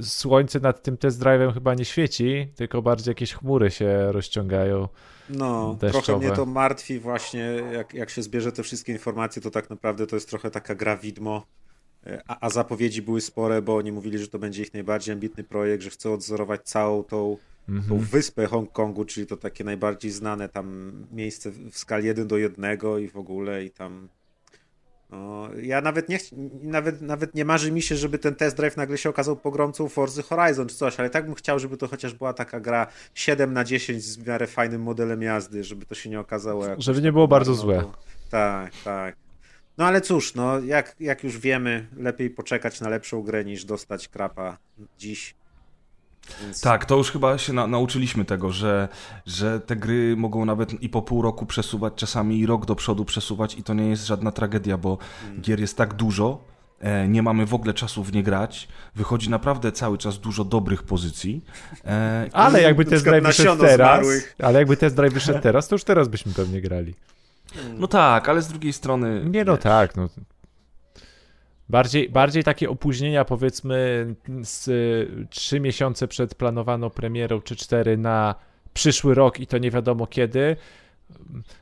słońce 0.03 0.61
nad 0.61 0.83
tym 0.83 0.97
test 0.97 1.23
drive'em 1.23 1.55
chyba 1.55 1.75
nie 1.75 1.85
świeci, 1.85 2.49
tylko 2.57 2.83
bardziej 2.83 3.11
jakieś 3.11 3.33
chmury 3.33 3.71
się 3.71 4.12
rozciągają. 4.12 4.88
No, 5.31 5.77
deszczowe. 5.81 6.05
trochę 6.05 6.27
mnie 6.27 6.37
to 6.37 6.47
martwi 6.47 6.99
właśnie, 6.99 7.62
jak, 7.73 7.95
jak 7.95 8.11
się 8.11 8.23
zbierze 8.23 8.53
te 8.53 8.62
wszystkie 8.62 8.93
informacje, 8.93 9.43
to 9.43 9.51
tak 9.51 9.71
naprawdę 9.71 10.07
to 10.07 10.17
jest 10.17 10.29
trochę 10.29 10.51
taka 10.51 10.75
gra 10.75 10.97
widmo, 10.97 11.47
e, 12.07 12.23
a, 12.29 12.47
a 12.47 12.51
zapowiedzi 12.51 13.03
były 13.03 13.21
spore, 13.21 13.62
bo 13.62 13.77
oni 13.77 13.93
mówili, 13.93 14.19
że 14.19 14.29
to 14.29 14.39
będzie 14.39 14.62
ich 14.62 14.75
najbardziej 14.75 15.12
ambitny 15.12 15.45
projekt, 15.45 15.85
że 15.85 15.91
chcą 15.91 16.12
odzorować 16.12 16.62
całą 16.62 17.05
tą, 17.05 17.39
mm 17.69 17.83
-hmm. 17.83 17.89
tą 17.89 17.99
wyspę 17.99 18.47
Hongkongu, 18.47 19.05
czyli 19.05 19.27
to 19.27 19.37
takie 19.37 19.65
najbardziej 19.65 20.11
znane 20.11 20.49
tam 20.49 20.93
miejsce 21.12 21.51
w 21.51 21.79
skali 21.79 22.07
1 22.07 22.29
do 22.29 22.37
1 22.37 22.79
i 23.05 23.09
w 23.09 23.17
ogóle 23.17 23.65
i 23.65 23.71
tam 23.71 24.09
ja 25.62 25.81
nawet 25.81 26.09
nie, 26.09 26.19
nawet, 26.62 27.03
nawet 27.03 27.35
nie 27.35 27.45
marzy 27.45 27.73
mi 27.73 27.83
się, 27.83 27.97
żeby 27.97 28.19
ten 28.19 28.35
test 28.35 28.57
drive 28.57 28.77
nagle 28.77 28.99
się 28.99 29.11
okazał 29.11 29.37
pogromcą 29.37 29.88
Forza 29.88 30.23
Horizon 30.23 30.69
czy 30.69 30.77
coś, 30.77 31.01
ale 31.01 31.11
tak 31.11 31.27
bym 31.27 31.35
chciał, 31.35 31.59
żeby 31.59 31.77
to 31.77 31.88
chociaż 31.88 32.14
była 32.14 32.33
taka 32.33 32.61
gra 32.61 32.87
7 33.14 33.53
na 33.53 33.64
10 33.64 34.05
z 34.05 34.16
w 34.16 34.27
miarę 34.27 34.47
fajnym 34.47 34.83
modelem 34.83 35.23
jazdy, 35.23 35.64
żeby 35.64 35.87
to 35.87 35.95
się 35.95 36.11
nie 36.11 36.21
okazało 36.21 36.64
Żeby 36.79 37.03
nie 37.03 37.12
było 37.12 37.29
bardzo 37.29 37.55
złe. 37.55 37.85
Tak, 38.31 38.73
tak. 38.85 39.16
No 39.79 39.85
ale 39.87 40.01
cóż, 40.01 40.35
no 40.35 40.61
jak, 40.61 40.97
jak 41.01 41.25
już 41.25 41.38
wiemy, 41.38 41.87
lepiej 41.97 42.31
poczekać 42.31 42.81
na 42.81 42.88
lepszą 42.88 43.23
grę 43.23 43.45
niż 43.45 43.64
dostać 43.64 44.09
krapa 44.09 44.59
dziś. 44.99 45.35
Więc... 46.43 46.61
Tak, 46.61 46.85
to 46.85 46.97
już 46.97 47.11
chyba 47.11 47.39
się 47.39 47.53
na, 47.53 47.67
nauczyliśmy 47.67 48.25
tego, 48.25 48.53
że, 48.53 48.89
że 49.27 49.61
te 49.61 49.77
gry 49.77 50.17
mogą 50.17 50.45
nawet 50.45 50.83
i 50.83 50.89
po 50.89 51.03
pół 51.03 51.23
roku 51.23 51.47
przesuwać, 51.47 51.93
czasami 51.97 52.39
i 52.39 52.47
rok 52.47 52.67
do 52.67 52.75
przodu 52.75 53.05
przesuwać 53.05 53.55
i 53.55 53.62
to 53.62 53.75
nie 53.75 53.89
jest 53.89 54.07
żadna 54.07 54.33
tragedia, 54.33 54.79
bo 54.79 54.99
hmm. 55.21 55.43
gier 55.43 55.61
jest 55.61 55.77
tak 55.77 55.95
dużo, 55.95 56.45
e, 56.81 57.09
nie 57.09 57.23
mamy 57.23 57.47
w 57.47 57.55
ogóle 57.55 57.75
czasu 57.75 58.05
w 58.05 58.12
nie 58.12 58.23
grać, 58.23 58.69
wychodzi 58.95 59.31
naprawdę 59.31 59.73
cały 59.73 59.99
czas 59.99 60.19
dużo 60.19 60.45
dobrych 60.45 60.83
pozycji. 60.83 61.45
E, 61.85 62.29
ale 62.33 62.62
jakby 62.62 62.85
test 62.85 63.05
drive 63.05 63.25
wyszedł 63.25 63.62
teraz, 63.62 64.07
ale 64.43 64.59
jakby 64.59 64.77
test 64.77 64.97
drive 64.97 65.15
wyszedł 65.15 65.41
teraz, 65.41 65.69
to 65.69 65.75
już 65.75 65.85
teraz 65.85 66.09
byśmy 66.09 66.33
pewnie 66.33 66.61
grali. 66.61 66.95
No 67.79 67.87
tak, 67.87 68.29
ale 68.29 68.43
z 68.43 68.49
drugiej 68.49 68.73
strony... 68.73 69.23
Nie, 69.31 69.45
no 69.45 69.53
wiesz, 69.53 69.62
tak, 69.62 69.97
no 69.97 70.09
Bardziej, 71.68 72.09
bardziej 72.09 72.44
takie 72.44 72.70
opóźnienia, 72.70 73.24
powiedzmy, 73.24 74.07
z 74.42 74.70
trzy 75.31 75.61
miesiące 75.61 76.09
przed 76.09 76.35
planowaną 76.35 76.90
premierą, 76.90 77.40
czy 77.40 77.57
cztery 77.57 77.96
na 77.96 78.35
przyszły 78.74 79.14
rok 79.14 79.40
i 79.40 79.46
to 79.46 79.59
nie 79.59 79.70
wiadomo 79.70 80.07
kiedy, 80.07 80.57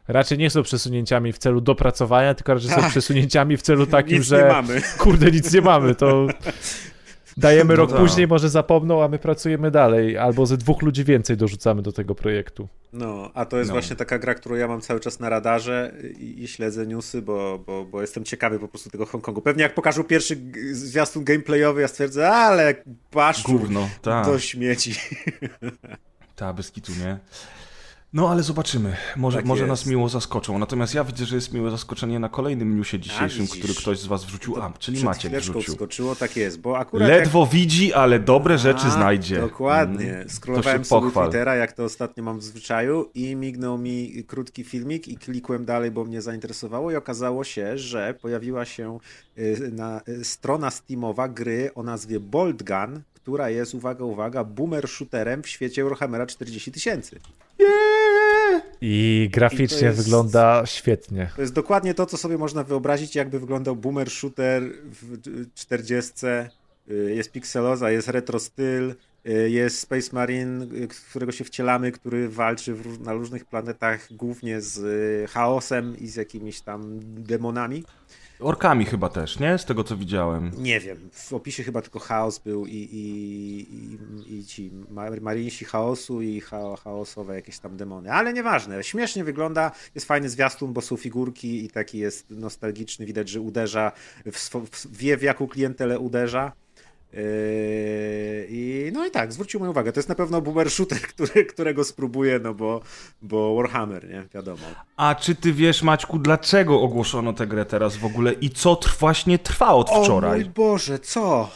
raczej 0.08 0.38
nie 0.38 0.50
są 0.50 0.62
przesunięciami 0.62 1.32
w 1.32 1.38
celu 1.38 1.60
dopracowania, 1.60 2.34
tylko 2.34 2.54
raczej 2.54 2.70
są 2.70 2.76
tak. 2.76 2.90
przesunięciami 2.90 3.56
w 3.56 3.62
celu 3.62 3.86
takim, 3.96 4.22
że 4.22 4.48
mamy. 4.48 4.82
kurde, 4.98 5.30
nic 5.30 5.52
nie 5.54 5.60
mamy, 5.60 5.94
to 5.94 6.26
Dajemy 7.36 7.74
no 7.74 7.76
rok 7.76 7.96
później, 7.96 8.28
może 8.28 8.48
zapomną, 8.48 9.04
a 9.04 9.08
my 9.08 9.18
pracujemy 9.18 9.70
dalej. 9.70 10.18
Albo 10.18 10.46
ze 10.46 10.56
dwóch 10.56 10.82
ludzi 10.82 11.04
więcej 11.04 11.36
dorzucamy 11.36 11.82
do 11.82 11.92
tego 11.92 12.14
projektu. 12.14 12.68
No, 12.92 13.30
a 13.34 13.44
to 13.44 13.58
jest 13.58 13.68
no. 13.68 13.74
właśnie 13.74 13.96
taka 13.96 14.18
gra, 14.18 14.34
którą 14.34 14.54
ja 14.54 14.68
mam 14.68 14.80
cały 14.80 15.00
czas 15.00 15.20
na 15.20 15.28
radarze 15.28 15.92
i, 16.18 16.42
i, 16.42 16.48
śledzę 16.48 16.86
newsy, 16.86 17.22
bo, 17.22 17.58
bo, 17.66 17.84
bo 17.84 18.00
jestem 18.00 18.24
ciekawy 18.24 18.58
po 18.58 18.68
prostu 18.68 18.90
tego 18.90 19.06
Hongkongu. 19.06 19.40
Pewnie 19.40 19.62
jak 19.62 19.74
pokażą 19.74 20.04
pierwszy 20.04 20.36
zwiastun 20.72 21.24
gameplayowy, 21.24 21.80
ja 21.80 21.88
stwierdzę, 21.88 22.30
ale 22.30 22.74
paszczu, 23.10 23.52
Gówno, 23.52 23.88
ta. 24.02 24.24
do 24.24 24.38
śmieci. 24.38 24.94
Ta, 26.36 26.52
bez 26.52 26.70
kitu, 26.70 26.92
nie? 27.04 27.18
No 28.14 28.30
ale 28.30 28.42
zobaczymy. 28.42 28.96
Może, 29.16 29.38
tak 29.38 29.46
może 29.46 29.66
nas 29.66 29.86
miło 29.86 30.08
zaskoczą. 30.08 30.58
Natomiast 30.58 30.94
ja 30.94 31.04
widzę, 31.04 31.24
że 31.24 31.34
jest 31.34 31.52
miłe 31.52 31.70
zaskoczenie 31.70 32.18
na 32.18 32.28
kolejnym 32.28 32.76
newsie 32.78 32.98
dzisiejszym, 32.98 33.48
który 33.48 33.74
ktoś 33.74 33.98
z 33.98 34.06
was 34.06 34.24
wrzucił. 34.24 34.62
A, 34.62 34.72
czyli 34.78 35.04
Maciek 35.04 35.32
wrzucił. 35.32 35.74
skoczyło, 35.74 36.16
tak 36.16 36.36
jest, 36.36 36.60
bo 36.60 36.78
akurat... 36.78 37.08
Ledwo 37.08 37.40
jak... 37.40 37.50
widzi, 37.50 37.92
ale 37.92 38.18
dobre 38.18 38.58
rzeczy 38.58 38.86
A, 38.86 38.90
znajdzie. 38.90 39.40
Dokładnie. 39.40 40.14
Mm, 40.14 40.28
Skrolowałem 40.28 40.84
sobie 40.84 41.10
Twittera, 41.10 41.54
jak 41.54 41.72
to 41.72 41.84
ostatnio 41.84 42.24
mam 42.24 42.38
w 42.38 42.42
zwyczaju 42.44 43.10
i 43.14 43.36
mignął 43.36 43.78
mi 43.78 44.24
krótki 44.26 44.64
filmik 44.64 45.08
i 45.08 45.16
klikłem 45.16 45.64
dalej, 45.64 45.90
bo 45.90 46.04
mnie 46.04 46.22
zainteresowało 46.22 46.90
i 46.90 46.96
okazało 46.96 47.44
się, 47.44 47.78
że 47.78 48.14
pojawiła 48.22 48.64
się 48.64 48.98
y, 49.38 49.70
na, 49.72 50.00
y, 50.08 50.24
strona 50.24 50.70
Steamowa 50.70 51.28
gry 51.28 51.70
o 51.74 51.82
nazwie 51.82 52.20
Bolt 52.20 52.62
Gun, 52.62 53.02
która 53.14 53.50
jest, 53.50 53.74
uwaga, 53.74 54.04
uwaga, 54.04 54.44
boomer 54.44 54.88
shooterem 54.88 55.42
w 55.42 55.48
świecie 55.48 55.82
Eurohammera 55.82 56.26
40 56.26 56.72
tysięcy. 56.72 57.20
I 58.80 59.28
graficznie 59.32 59.80
I 59.80 59.84
jest, 59.84 59.98
wygląda 60.02 60.66
świetnie. 60.66 61.30
To 61.36 61.42
jest 61.42 61.54
dokładnie 61.54 61.94
to, 61.94 62.06
co 62.06 62.16
sobie 62.16 62.38
można 62.38 62.64
wyobrazić, 62.64 63.14
jakby 63.14 63.40
wyglądał 63.40 63.76
boomer 63.76 64.10
shooter 64.10 64.62
w 65.02 65.54
40. 65.54 66.12
Y, 66.90 67.14
jest 67.14 67.32
pikseloza, 67.32 67.90
jest 67.90 68.08
retro 68.08 68.38
styl, 68.38 68.94
Y, 69.28 69.50
jest 69.50 69.78
Space 69.78 70.10
Marine, 70.12 70.62
y, 70.62 70.88
którego 71.10 71.32
się 71.32 71.44
wcielamy, 71.44 71.92
który 71.92 72.28
walczy 72.28 72.76
na 73.00 73.12
różnych 73.12 73.44
planetach 73.44 74.12
głównie 74.12 74.60
z 74.60 75.30
chaosem 75.30 75.98
i 75.98 76.08
z 76.08 76.16
jakimiś 76.16 76.60
tam 76.60 77.00
demonami. 77.02 77.84
Orkami 78.40 78.84
chyba 78.84 79.08
też, 79.08 79.38
nie? 79.38 79.58
Z 79.58 79.64
tego 79.64 79.84
co 79.84 79.96
widziałem. 79.96 80.50
Nie 80.58 80.80
wiem. 80.80 81.10
W 81.12 81.32
opisie 81.32 81.62
chyba 81.62 81.82
tylko 81.82 81.98
chaos 81.98 82.38
był 82.38 82.66
i, 82.66 82.72
i, 82.72 83.74
i, 83.74 84.38
i 84.38 84.44
ci 84.44 84.70
marinsi 85.20 85.64
chaosu 85.64 86.22
i 86.22 86.40
cha, 86.40 86.76
chaosowe 86.76 87.34
jakieś 87.34 87.58
tam 87.58 87.76
demony. 87.76 88.12
Ale 88.12 88.32
nieważne. 88.32 88.84
Śmiesznie 88.84 89.24
wygląda. 89.24 89.70
Jest 89.94 90.06
fajny 90.06 90.28
zwiastun, 90.28 90.72
bo 90.72 90.80
są 90.80 90.96
figurki 90.96 91.64
i 91.64 91.70
taki 91.70 91.98
jest 91.98 92.30
nostalgiczny. 92.30 93.06
Widać, 93.06 93.28
że 93.28 93.40
uderza, 93.40 93.92
w, 94.32 94.50
w, 94.70 94.96
wie 94.96 95.16
w 95.16 95.22
jaką 95.22 95.48
klientelę 95.48 95.98
uderza. 95.98 96.52
Yy, 97.16 98.46
I 98.48 98.90
no 98.92 99.06
i 99.06 99.10
tak, 99.10 99.32
zwrócił 99.32 99.60
moją 99.60 99.72
uwagę. 99.72 99.92
To 99.92 99.98
jest 99.98 100.08
na 100.08 100.14
pewno 100.14 100.40
boomer 100.40 100.70
shooter, 100.70 101.00
który, 101.12 101.44
którego 101.44 101.84
spróbuję, 101.84 102.38
no 102.38 102.54
bo, 102.54 102.80
bo 103.22 103.54
Warhammer, 103.56 104.08
nie? 104.08 104.22
Wiadomo. 104.34 104.62
A 104.96 105.14
czy 105.14 105.34
ty 105.34 105.52
wiesz, 105.52 105.82
Maćku, 105.82 106.18
dlaczego 106.18 106.80
ogłoszono 106.80 107.32
tę 107.32 107.46
grę 107.46 107.64
teraz 107.64 107.96
w 107.96 108.04
ogóle 108.04 108.32
i 108.32 108.50
co 108.50 108.80
właśnie 109.00 109.38
trwa 109.38 109.68
od 109.74 109.90
wczoraj? 109.90 110.40
O 110.40 110.44
mój 110.44 110.50
Boże, 110.50 110.98
co? 110.98 111.50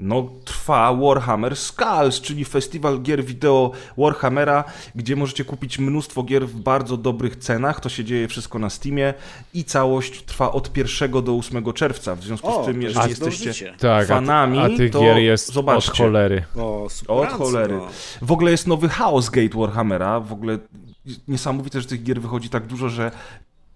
No, 0.00 0.28
trwa 0.44 0.94
Warhammer 0.94 1.56
Skulls, 1.56 2.20
czyli 2.20 2.44
festiwal 2.44 3.00
gier 3.02 3.24
wideo 3.24 3.70
Warhammera, 3.98 4.64
gdzie 4.94 5.16
możecie 5.16 5.44
kupić 5.44 5.78
mnóstwo 5.78 6.22
gier 6.22 6.46
w 6.48 6.56
bardzo 6.56 6.96
dobrych 6.96 7.36
cenach. 7.36 7.80
To 7.80 7.88
się 7.88 8.04
dzieje 8.04 8.28
wszystko 8.28 8.58
na 8.58 8.70
Steamie 8.70 9.14
i 9.54 9.64
całość 9.64 10.22
trwa 10.22 10.52
od 10.52 10.76
1 10.76 11.24
do 11.24 11.36
8 11.36 11.72
czerwca. 11.72 12.14
W 12.14 12.22
związku 12.22 12.48
o, 12.48 12.62
z 12.62 12.66
tym, 12.66 12.82
jeżeli 12.82 13.08
jesteście 13.08 13.74
tak, 13.78 14.08
fanami, 14.08 14.58
a, 14.58 14.66
ty, 14.66 14.74
a 14.74 14.76
tych 14.76 14.92
to 14.92 15.00
gier 15.00 15.16
jest 15.16 15.52
zobaczcie. 15.52 15.92
od 15.92 15.98
cholery. 15.98 16.44
O, 16.56 16.88
od 17.08 17.28
cholery. 17.28 17.80
W 18.22 18.32
ogóle 18.32 18.50
jest 18.50 18.66
nowy 18.66 18.88
Chaos 18.88 19.30
Gate 19.30 19.58
Warhammera. 19.58 20.20
W 20.20 20.32
ogóle 20.32 20.58
niesamowite, 21.28 21.80
że 21.80 21.86
tych 21.86 22.02
gier 22.02 22.20
wychodzi 22.20 22.48
tak 22.48 22.66
dużo, 22.66 22.88
że 22.88 23.10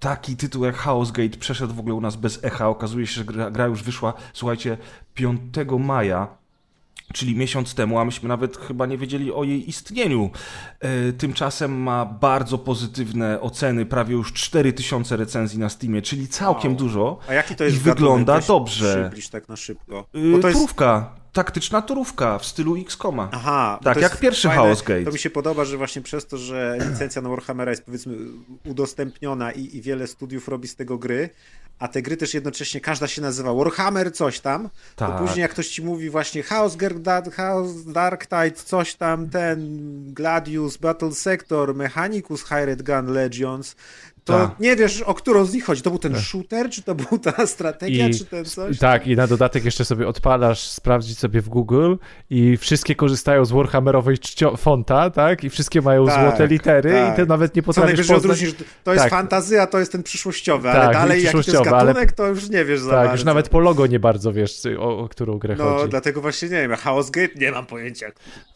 taki 0.04 0.36
tytuł 0.36 0.64
jak 0.64 0.76
Chaos 0.76 1.10
Gate 1.10 1.38
przeszedł 1.38 1.74
w 1.74 1.78
ogóle 1.78 1.94
u 1.94 2.00
nas 2.00 2.16
bez 2.16 2.44
echa. 2.44 2.68
Okazuje 2.68 3.06
się, 3.06 3.14
że 3.14 3.24
gra, 3.24 3.50
gra 3.50 3.66
już 3.66 3.82
wyszła, 3.82 4.14
słuchajcie, 4.32 4.76
5 5.14 5.40
maja 5.78 6.28
czyli 7.12 7.36
miesiąc 7.36 7.74
temu, 7.74 7.98
a 7.98 8.04
myśmy 8.04 8.28
nawet 8.28 8.56
chyba 8.56 8.86
nie 8.86 8.98
wiedzieli 8.98 9.32
o 9.32 9.44
jej 9.44 9.68
istnieniu. 9.68 10.30
E, 10.80 11.12
tymczasem 11.12 11.82
ma 11.82 12.04
bardzo 12.04 12.58
pozytywne 12.58 13.40
oceny, 13.40 13.86
prawie 13.86 14.12
już 14.14 14.32
4000 14.32 15.16
recenzji 15.16 15.58
na 15.58 15.68
Steamie, 15.68 16.02
czyli 16.02 16.28
całkiem 16.28 16.72
wow. 16.72 16.78
dużo. 16.78 17.18
A 17.28 17.34
jaki 17.34 17.56
to 17.56 17.64
jest 17.64 17.76
I 17.76 17.80
wygląda 17.80 18.40
dobrze. 18.40 19.04
Przybliż 19.04 19.28
tak 19.28 19.48
na 19.48 19.56
szybko. 19.56 20.06
Bo 20.32 20.38
to 20.38 20.48
jest... 20.48 20.60
Turówka 20.60 21.23
taktyczna 21.34 21.82
turówka 21.82 22.38
w 22.38 22.46
stylu 22.46 22.76
XCOMa. 22.76 23.28
Aha. 23.32 23.78
Tak, 23.84 24.00
jak 24.00 24.18
pierwszy 24.18 24.48
fajne. 24.48 24.62
Chaos 24.62 24.82
Gate. 24.82 25.04
To 25.04 25.12
mi 25.12 25.18
się 25.18 25.30
podoba, 25.30 25.64
że 25.64 25.76
właśnie 25.76 26.02
przez 26.02 26.26
to, 26.26 26.38
że 26.38 26.78
licencja 26.90 27.22
na 27.22 27.28
Warhammera 27.28 27.70
jest 27.70 27.84
powiedzmy 27.84 28.16
udostępniona 28.64 29.52
i, 29.52 29.76
i 29.76 29.82
wiele 29.82 30.06
studiów 30.06 30.48
robi 30.48 30.68
z 30.68 30.76
tego 30.76 30.98
gry, 30.98 31.30
a 31.78 31.88
te 31.88 32.02
gry 32.02 32.16
też 32.16 32.34
jednocześnie 32.34 32.80
każda 32.80 33.06
się 33.06 33.22
nazywa 33.22 33.54
Warhammer 33.54 34.12
coś 34.12 34.40
tam, 34.40 34.68
tak. 34.96 35.10
to 35.10 35.18
później 35.18 35.42
jak 35.42 35.50
ktoś 35.50 35.68
ci 35.68 35.82
mówi 35.82 36.10
właśnie 36.10 36.42
Chaos, 36.42 36.76
Chaos 37.32 37.84
Dark 37.84 38.26
Tide, 38.26 38.64
coś 38.64 38.94
tam, 38.94 39.30
ten 39.30 39.78
Gladius, 40.14 40.76
Battle 40.76 41.12
Sector, 41.12 41.74
Mechanicus, 41.74 42.44
Hired 42.44 42.82
Gun 42.82 43.06
Legions, 43.06 43.76
to 44.24 44.32
tak. 44.32 44.60
nie 44.60 44.76
wiesz, 44.76 45.02
o 45.02 45.14
którą 45.14 45.44
z 45.44 45.54
nich 45.54 45.64
chodzi. 45.64 45.82
To 45.82 45.90
był 45.90 45.98
ten 45.98 46.12
tak. 46.12 46.22
shooter, 46.22 46.70
czy 46.70 46.82
to 46.82 46.94
była 46.94 47.18
ta 47.18 47.46
strategia, 47.46 48.08
I, 48.08 48.14
czy 48.14 48.24
ten 48.24 48.44
coś? 48.44 48.78
Tak, 48.78 49.06
i 49.06 49.16
na 49.16 49.26
dodatek 49.26 49.64
jeszcze 49.64 49.84
sobie 49.84 50.08
odpalasz, 50.08 50.68
sprawdzić 50.68 51.18
sobie 51.18 51.40
w 51.40 51.48
Google 51.48 51.94
i 52.30 52.56
wszystkie 52.56 52.94
korzystają 52.94 53.44
z 53.44 53.52
Warhammerowej 53.52 54.16
fonta, 54.56 55.10
tak? 55.10 55.44
I 55.44 55.50
wszystkie 55.50 55.80
mają 55.80 56.06
tak, 56.06 56.28
złote 56.28 56.46
litery 56.46 56.92
tak. 56.92 57.12
i 57.12 57.16
ty 57.16 57.26
nawet 57.26 57.56
nie 57.56 57.62
potrafisz 57.62 58.06
Co 58.06 58.14
poznać... 58.14 58.18
odróżnisz, 58.18 58.54
to 58.84 58.92
jest 58.92 59.04
tak. 59.04 59.10
fantazja, 59.10 59.66
to 59.66 59.78
jest 59.78 59.92
ten 59.92 60.02
przyszłościowy, 60.02 60.70
ale 60.70 60.80
tak, 60.80 60.92
dalej 60.92 61.22
jaki 61.22 61.32
to 61.32 61.38
jest 61.52 61.64
gatunek, 61.64 61.96
ale... 61.96 62.06
to 62.06 62.26
już 62.26 62.50
nie 62.50 62.64
wiesz 62.64 62.80
za 62.80 62.90
Tak, 62.90 62.98
bardzo. 62.98 63.12
już 63.12 63.24
nawet 63.24 63.48
po 63.48 63.58
logo 63.58 63.86
nie 63.86 64.00
bardzo 64.00 64.32
wiesz, 64.32 64.62
o, 64.78 64.98
o 64.98 65.08
którą 65.08 65.38
grę 65.38 65.56
no, 65.58 65.64
chodzi. 65.64 65.82
No, 65.82 65.88
dlatego 65.88 66.20
właśnie 66.20 66.48
nie 66.48 66.68
wiem, 66.68 66.76
Chaos 66.76 67.10
Gate 67.10 67.34
nie 67.36 67.52
mam 67.52 67.66
pojęcia. 67.66 68.06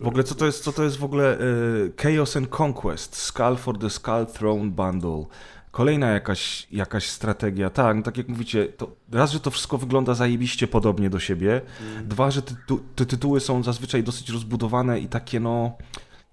W 0.01 0.09
ogóle 0.09 0.25
co 0.25 0.35
to 0.35 0.47
jest, 0.47 0.65
co 0.65 0.73
to 0.73 0.85
jest 0.85 0.97
w 0.97 1.05
ogóle 1.05 1.41
y, 1.41 1.93
Chaos 2.03 2.37
and 2.37 2.61
Conquest, 2.61 3.17
Skull 3.17 3.57
for 3.57 3.79
the 3.79 3.91
Skull 3.91 4.27
Throne 4.27 4.71
Bundle. 4.71 5.25
Kolejna 5.71 6.11
jakaś, 6.11 6.67
jakaś 6.71 7.09
strategia. 7.09 7.71
Tak, 7.71 7.97
no 7.97 8.03
tak 8.03 8.17
jak 8.17 8.29
mówicie, 8.29 8.67
to 8.67 8.91
raz, 9.13 9.31
że 9.31 9.41
to 9.41 9.51
wszystko 9.51 9.79
wygląda 9.79 10.15
zajebiście 10.15 10.69
podobnie 10.69 11.11
do 11.11 11.19
siebie. 11.19 11.61
Mm. 11.81 12.09
Dwa, 12.09 12.31
że 12.31 12.43
tytu 12.43 12.81
te 12.97 13.07
tytuły 13.07 13.41
są 13.41 13.63
zazwyczaj 13.63 14.03
dosyć 14.03 14.31
rozbudowane 14.31 15.01
i 15.01 15.09
takie 15.09 15.41
no 15.41 15.77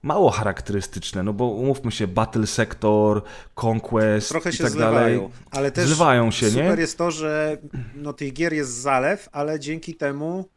mało 0.06 0.32
charakterystyczne, 0.32 1.24
no 1.24 1.34
bo 1.34 1.46
umówmy 1.46 1.92
się, 1.92 2.08
Battle 2.08 2.48
Sector, 2.48 3.22
Conquest 3.56 4.30
Trochę 4.30 4.52
się 4.52 4.64
i 4.64 4.66
tak 4.66 4.72
zlewają, 4.72 5.20
dalej. 5.20 5.34
ale 5.52 5.72
też 5.72 5.88
zlewają 5.88 6.32
się, 6.32 6.50
super 6.50 6.76
nie? 6.76 6.82
jest 6.82 6.98
to, 6.98 7.12
że 7.12 7.58
no, 7.96 8.14
tych 8.14 8.34
gier 8.34 8.54
jest 8.54 8.72
zalew, 8.72 9.30
ale 9.32 9.60
dzięki 9.60 9.96
temu 9.96 10.50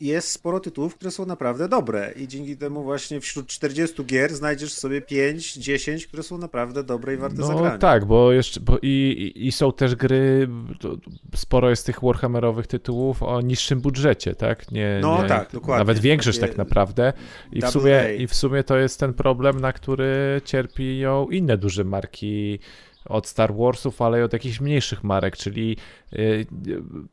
jest 0.00 0.30
sporo 0.30 0.60
tytułów, 0.60 0.94
które 0.94 1.10
są 1.10 1.26
naprawdę 1.26 1.68
dobre 1.68 2.12
i 2.16 2.28
dzięki 2.28 2.56
temu 2.56 2.82
właśnie 2.82 3.20
wśród 3.20 3.46
40 3.46 4.04
gier 4.04 4.34
znajdziesz 4.34 4.72
sobie 4.72 5.00
5, 5.00 5.54
10, 5.54 6.06
które 6.06 6.22
są 6.22 6.38
naprawdę 6.38 6.84
dobre 6.84 7.14
i 7.14 7.16
warte 7.16 7.36
no, 7.36 7.46
zagrania. 7.46 7.78
tak, 7.78 8.04
bo 8.04 8.32
jeszcze 8.32 8.60
bo 8.60 8.78
i, 8.82 9.32
i, 9.36 9.52
są 9.52 9.72
też 9.72 9.94
gry, 9.94 10.48
sporo 11.34 11.70
jest 11.70 11.86
tych 11.86 12.00
Warhammerowych 12.02 12.66
tytułów 12.66 13.22
o 13.22 13.40
niższym 13.40 13.80
budżecie, 13.80 14.34
tak? 14.34 14.72
Nie, 14.72 14.98
no 15.02 15.22
nie, 15.22 15.28
tak, 15.28 15.52
dokładnie. 15.52 15.78
Nawet 15.78 15.98
większość 15.98 16.38
tak 16.38 16.56
naprawdę 16.56 17.12
I 17.52 17.62
w, 17.62 17.68
sumie, 17.68 18.16
I 18.18 18.26
w 18.26 18.34
sumie 18.34 18.64
to 18.64 18.76
jest 18.76 19.00
ten 19.00 19.14
problem, 19.14 19.60
na 19.60 19.72
który 19.72 20.40
cierpią 20.44 21.28
inne 21.28 21.58
duże 21.58 21.84
marki 21.84 22.58
od 23.04 23.26
Star 23.26 23.54
Warsów, 23.54 24.02
ale 24.02 24.20
i 24.20 24.22
od 24.22 24.32
jakichś 24.32 24.60
mniejszych 24.60 25.04
marek, 25.04 25.36
czyli 25.36 25.76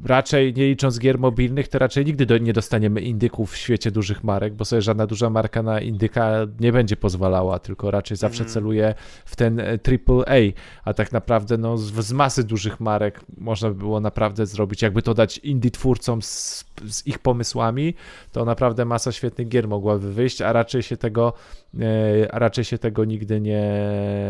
raczej 0.05 0.53
nie 0.53 0.67
licząc 0.67 0.99
gier 0.99 1.19
mobilnych, 1.19 1.67
to 1.67 1.79
raczej 1.79 2.05
nigdy 2.05 2.25
do, 2.25 2.37
nie 2.37 2.53
dostaniemy 2.53 3.01
indyków 3.01 3.51
w 3.51 3.57
świecie 3.57 3.91
dużych 3.91 4.23
marek, 4.23 4.53
bo 4.53 4.65
sobie 4.65 4.81
żadna 4.81 5.07
duża 5.07 5.29
marka 5.29 5.63
na 5.63 5.81
indyka 5.81 6.31
nie 6.59 6.71
będzie 6.71 6.95
pozwalała, 6.95 7.59
tylko 7.59 7.91
raczej 7.91 8.17
zawsze 8.17 8.43
mm. 8.43 8.53
celuje 8.53 8.93
w 9.25 9.35
ten 9.35 9.59
AAA, 9.59 10.35
e, 10.35 10.53
a 10.85 10.93
tak 10.93 11.11
naprawdę 11.11 11.57
no, 11.57 11.77
z, 11.77 11.93
z, 11.93 12.13
masy 12.13 12.43
dużych 12.43 12.79
marek 12.79 13.21
można 13.37 13.69
by 13.69 13.75
było 13.75 13.99
naprawdę 13.99 14.45
zrobić, 14.45 14.81
jakby 14.81 15.01
to 15.01 15.13
dać 15.13 15.37
indie 15.37 15.71
twórcom 15.71 16.21
z, 16.21 16.65
z 16.87 17.07
ich 17.07 17.19
pomysłami, 17.19 17.93
to 18.31 18.45
naprawdę 18.45 18.85
masa 18.85 19.11
świetnych 19.11 19.47
gier 19.47 19.67
mogłaby 19.67 20.13
wyjść, 20.13 20.41
a 20.41 20.53
raczej 20.53 20.83
się 20.83 20.97
tego, 20.97 21.33
e, 21.79 22.31
a 22.31 22.39
raczej 22.39 22.63
się 22.63 22.77
tego 22.77 23.05
nigdy 23.05 23.41
nie, 23.41 23.73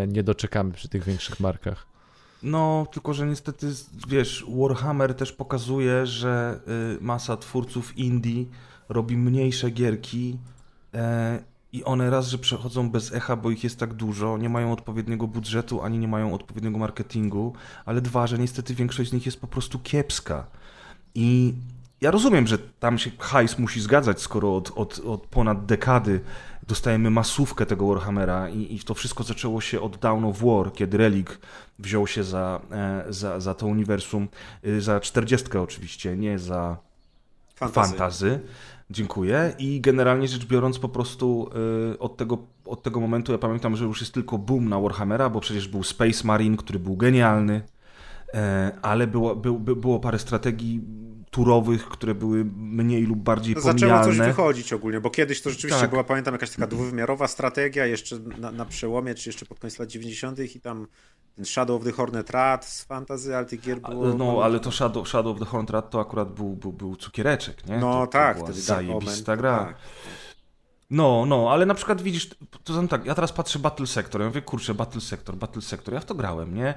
nie 0.08 0.24
doczekamy 0.24 0.72
przy 0.72 0.90
tych 0.90 1.04
większych 1.04 1.40
markach. 1.40 1.91
No, 2.44 2.88
tylko 2.92 3.14
że 3.14 3.28
niestety, 3.28 3.68
wiesz, 4.08 4.46
Warhammer 4.50 5.14
też 5.14 5.32
pokazuje, 5.32 6.06
że 6.06 6.60
y, 6.98 7.04
masa 7.04 7.38
twórców 7.38 7.98
indie 7.98 8.46
robi 8.90 9.18
mniejsze 9.18 9.70
gierki 9.70 10.38
e, 10.94 11.44
i 11.74 11.84
one 11.84 12.10
raz, 12.10 12.28
że 12.28 12.38
przechodzą 12.38 12.90
bez 12.90 13.14
echa, 13.14 13.36
bo 13.36 13.52
ich 13.52 13.64
jest 13.64 13.80
tak 13.80 13.94
dużo, 13.94 14.38
nie 14.38 14.50
mają 14.50 14.72
odpowiedniego 14.72 15.28
budżetu, 15.28 15.82
ani 15.82 16.00
nie 16.00 16.08
mają 16.08 16.34
odpowiedniego 16.34 16.78
marketingu, 16.78 17.54
ale 17.86 18.02
dwa, 18.02 18.28
że 18.28 18.38
niestety 18.38 18.76
większość 18.76 19.10
z 19.10 19.14
nich 19.14 19.26
jest 19.26 19.42
po 19.42 19.48
prostu 19.48 19.80
kiepska. 19.80 20.48
I 21.16 21.54
ja 22.02 22.12
rozumiem, 22.12 22.48
że 22.48 22.58
tam 22.58 22.98
się 22.98 23.12
hajs 23.20 23.60
musi 23.60 23.82
zgadzać, 23.82 24.22
skoro 24.22 24.56
od, 24.56 24.72
od, 24.76 25.00
od 25.00 25.28
ponad 25.28 25.66
dekady 25.66 26.20
dostajemy 26.68 27.10
masówkę 27.10 27.66
tego 27.66 27.88
Warhammera 27.88 28.50
i, 28.50 28.76
i 28.76 28.80
to 28.80 28.94
wszystko 28.94 29.24
zaczęło 29.24 29.62
się 29.62 29.82
od 29.82 29.98
Down 29.98 30.26
of 30.26 30.42
War, 30.42 30.74
kiedy 30.74 30.98
Relic 30.98 31.28
wziął 31.80 32.08
się 32.08 32.24
za, 32.24 32.62
e, 32.72 33.06
za, 33.10 33.40
za 33.40 33.54
to 33.54 33.68
uniwersum, 33.68 34.28
y, 34.66 34.82
za 34.82 35.00
czterdziestkę 35.00 35.62
oczywiście, 35.62 36.18
nie 36.18 36.40
za 36.40 36.78
fantazy. 37.56 37.90
fantazy. 37.90 38.40
Dziękuję. 38.90 39.56
I 39.60 39.82
generalnie 39.82 40.28
rzecz 40.28 40.46
biorąc, 40.46 40.80
po 40.80 40.90
prostu 40.90 41.50
y, 41.94 42.00
od 42.00 42.18
tego, 42.18 42.38
od 42.66 42.84
tego 42.84 43.00
momentu 43.00 43.32
ja 43.32 43.38
pamiętam, 43.38 43.76
że 43.76 43.86
już 43.86 44.02
jest 44.02 44.14
tylko 44.14 44.38
boom 44.38 44.70
na 44.70 44.80
Warhammera, 44.80 45.30
bo 45.30 45.40
przecież 45.40 45.68
był 45.68 45.84
Space 45.84 46.28
Marine, 46.28 46.58
który 46.58 46.80
był 46.80 46.98
genialny, 46.98 47.62
e, 48.34 48.72
ale 48.82 49.08
było, 49.08 49.36
było, 49.36 49.60
było 49.60 50.00
parę 50.00 50.20
strategii 50.20 50.82
turowych, 51.32 51.90
które 51.90 52.16
były 52.16 52.46
mniej 52.56 53.04
lub 53.04 53.20
bardziej 53.20 53.56
to 53.56 53.62
pomijane. 53.62 53.80
Zaczęło 53.80 54.04
coś 54.04 54.28
wychodzić 54.28 54.74
ogólnie, 54.74 55.02
bo 55.02 55.10
kiedyś 55.10 55.42
to 55.42 55.50
rzeczywiście 55.50 55.82
tak. 55.82 55.90
była, 55.90 56.04
pamiętam, 56.04 56.34
jakaś 56.34 56.50
taka 56.50 56.68
dwuwymiarowa 56.68 57.28
strategia 57.28 57.86
jeszcze 57.86 58.20
na, 58.20 58.52
na, 58.52 58.66
przełomie, 58.66 59.16
czy 59.16 59.30
jeszcze 59.30 59.46
pod 59.46 59.60
koniec 59.60 59.80
lat 59.80 59.90
90. 59.90 60.40
i 60.40 60.62
tam 60.62 60.88
ten 61.36 61.46
Shadow 61.46 61.82
of 61.82 61.84
the 61.84 61.92
Hornet 61.92 62.30
Rat 62.30 62.66
z 62.66 62.84
fantazy, 62.84 63.36
ale 63.36 63.46
tych 63.46 63.62
gier 63.62 63.80
było... 63.80 64.14
No, 64.14 64.44
ale 64.44 64.60
to 64.60 64.72
Shadow, 64.72 65.10
Shadow 65.10 65.34
of 65.34 65.40
the 65.40 65.46
Hornet 65.46 65.70
Rat 65.70 65.90
to 65.90 66.00
akurat 66.00 66.34
był, 66.34 66.56
był, 66.56 66.74
był 66.74 66.96
cukiereczek, 66.96 67.68
nie? 67.68 67.78
No 67.78 67.92
to, 67.92 68.08
tak, 68.08 68.38
to 68.38 68.44
wtedy 68.44 68.62
zajebista 68.62 69.38
gra. 69.38 69.58
Tak. 69.58 69.76
No, 70.90 71.26
no, 71.26 71.52
ale 71.52 71.66
na 71.66 71.74
przykład 71.74 72.02
widzisz, 72.02 72.30
to 72.64 72.74
znam 72.74 72.88
tak, 72.88 73.06
ja 73.06 73.16
teraz 73.16 73.34
patrzę 73.34 73.60
Battle 73.60 73.88
Sector, 73.88 74.22
ja 74.22 74.28
mówię, 74.28 74.42
kurczę, 74.42 74.74
Battle 74.74 75.02
Sector, 75.02 75.36
Battle 75.36 75.62
Sector, 75.62 75.94
ja 75.94 76.00
w 76.00 76.06
to 76.06 76.16
grałem, 76.16 76.56
nie? 76.56 76.74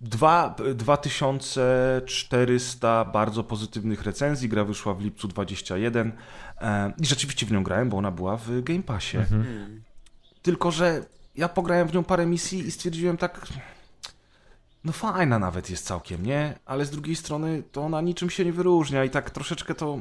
Dwa, 0.00 0.54
2400 0.74 3.04
bardzo 3.04 3.44
pozytywnych 3.44 4.02
recenzji. 4.02 4.48
Gra 4.48 4.64
wyszła 4.64 4.94
w 4.94 5.00
lipcu 5.00 5.28
21 5.28 6.12
e, 6.60 6.92
i 6.98 7.06
rzeczywiście 7.06 7.46
w 7.46 7.52
nią 7.52 7.62
grałem, 7.62 7.88
bo 7.88 7.96
ona 7.96 8.10
była 8.10 8.36
w 8.36 8.62
Game 8.62 8.82
Passie. 8.82 9.16
Mhm. 9.16 9.82
Tylko, 10.42 10.70
że 10.70 11.02
ja 11.36 11.48
pograłem 11.48 11.88
w 11.88 11.94
nią 11.94 12.04
parę 12.04 12.26
misji 12.26 12.66
i 12.66 12.70
stwierdziłem 12.70 13.16
tak. 13.16 13.46
No 14.84 14.92
fajna 14.92 15.38
nawet 15.38 15.70
jest 15.70 15.86
całkiem, 15.86 16.26
nie? 16.26 16.58
Ale 16.66 16.84
z 16.84 16.90
drugiej 16.90 17.16
strony 17.16 17.62
to 17.72 17.82
ona 17.82 18.00
niczym 18.00 18.30
się 18.30 18.44
nie 18.44 18.52
wyróżnia 18.52 19.04
i 19.04 19.10
tak 19.10 19.30
troszeczkę 19.30 19.74
to 19.74 20.00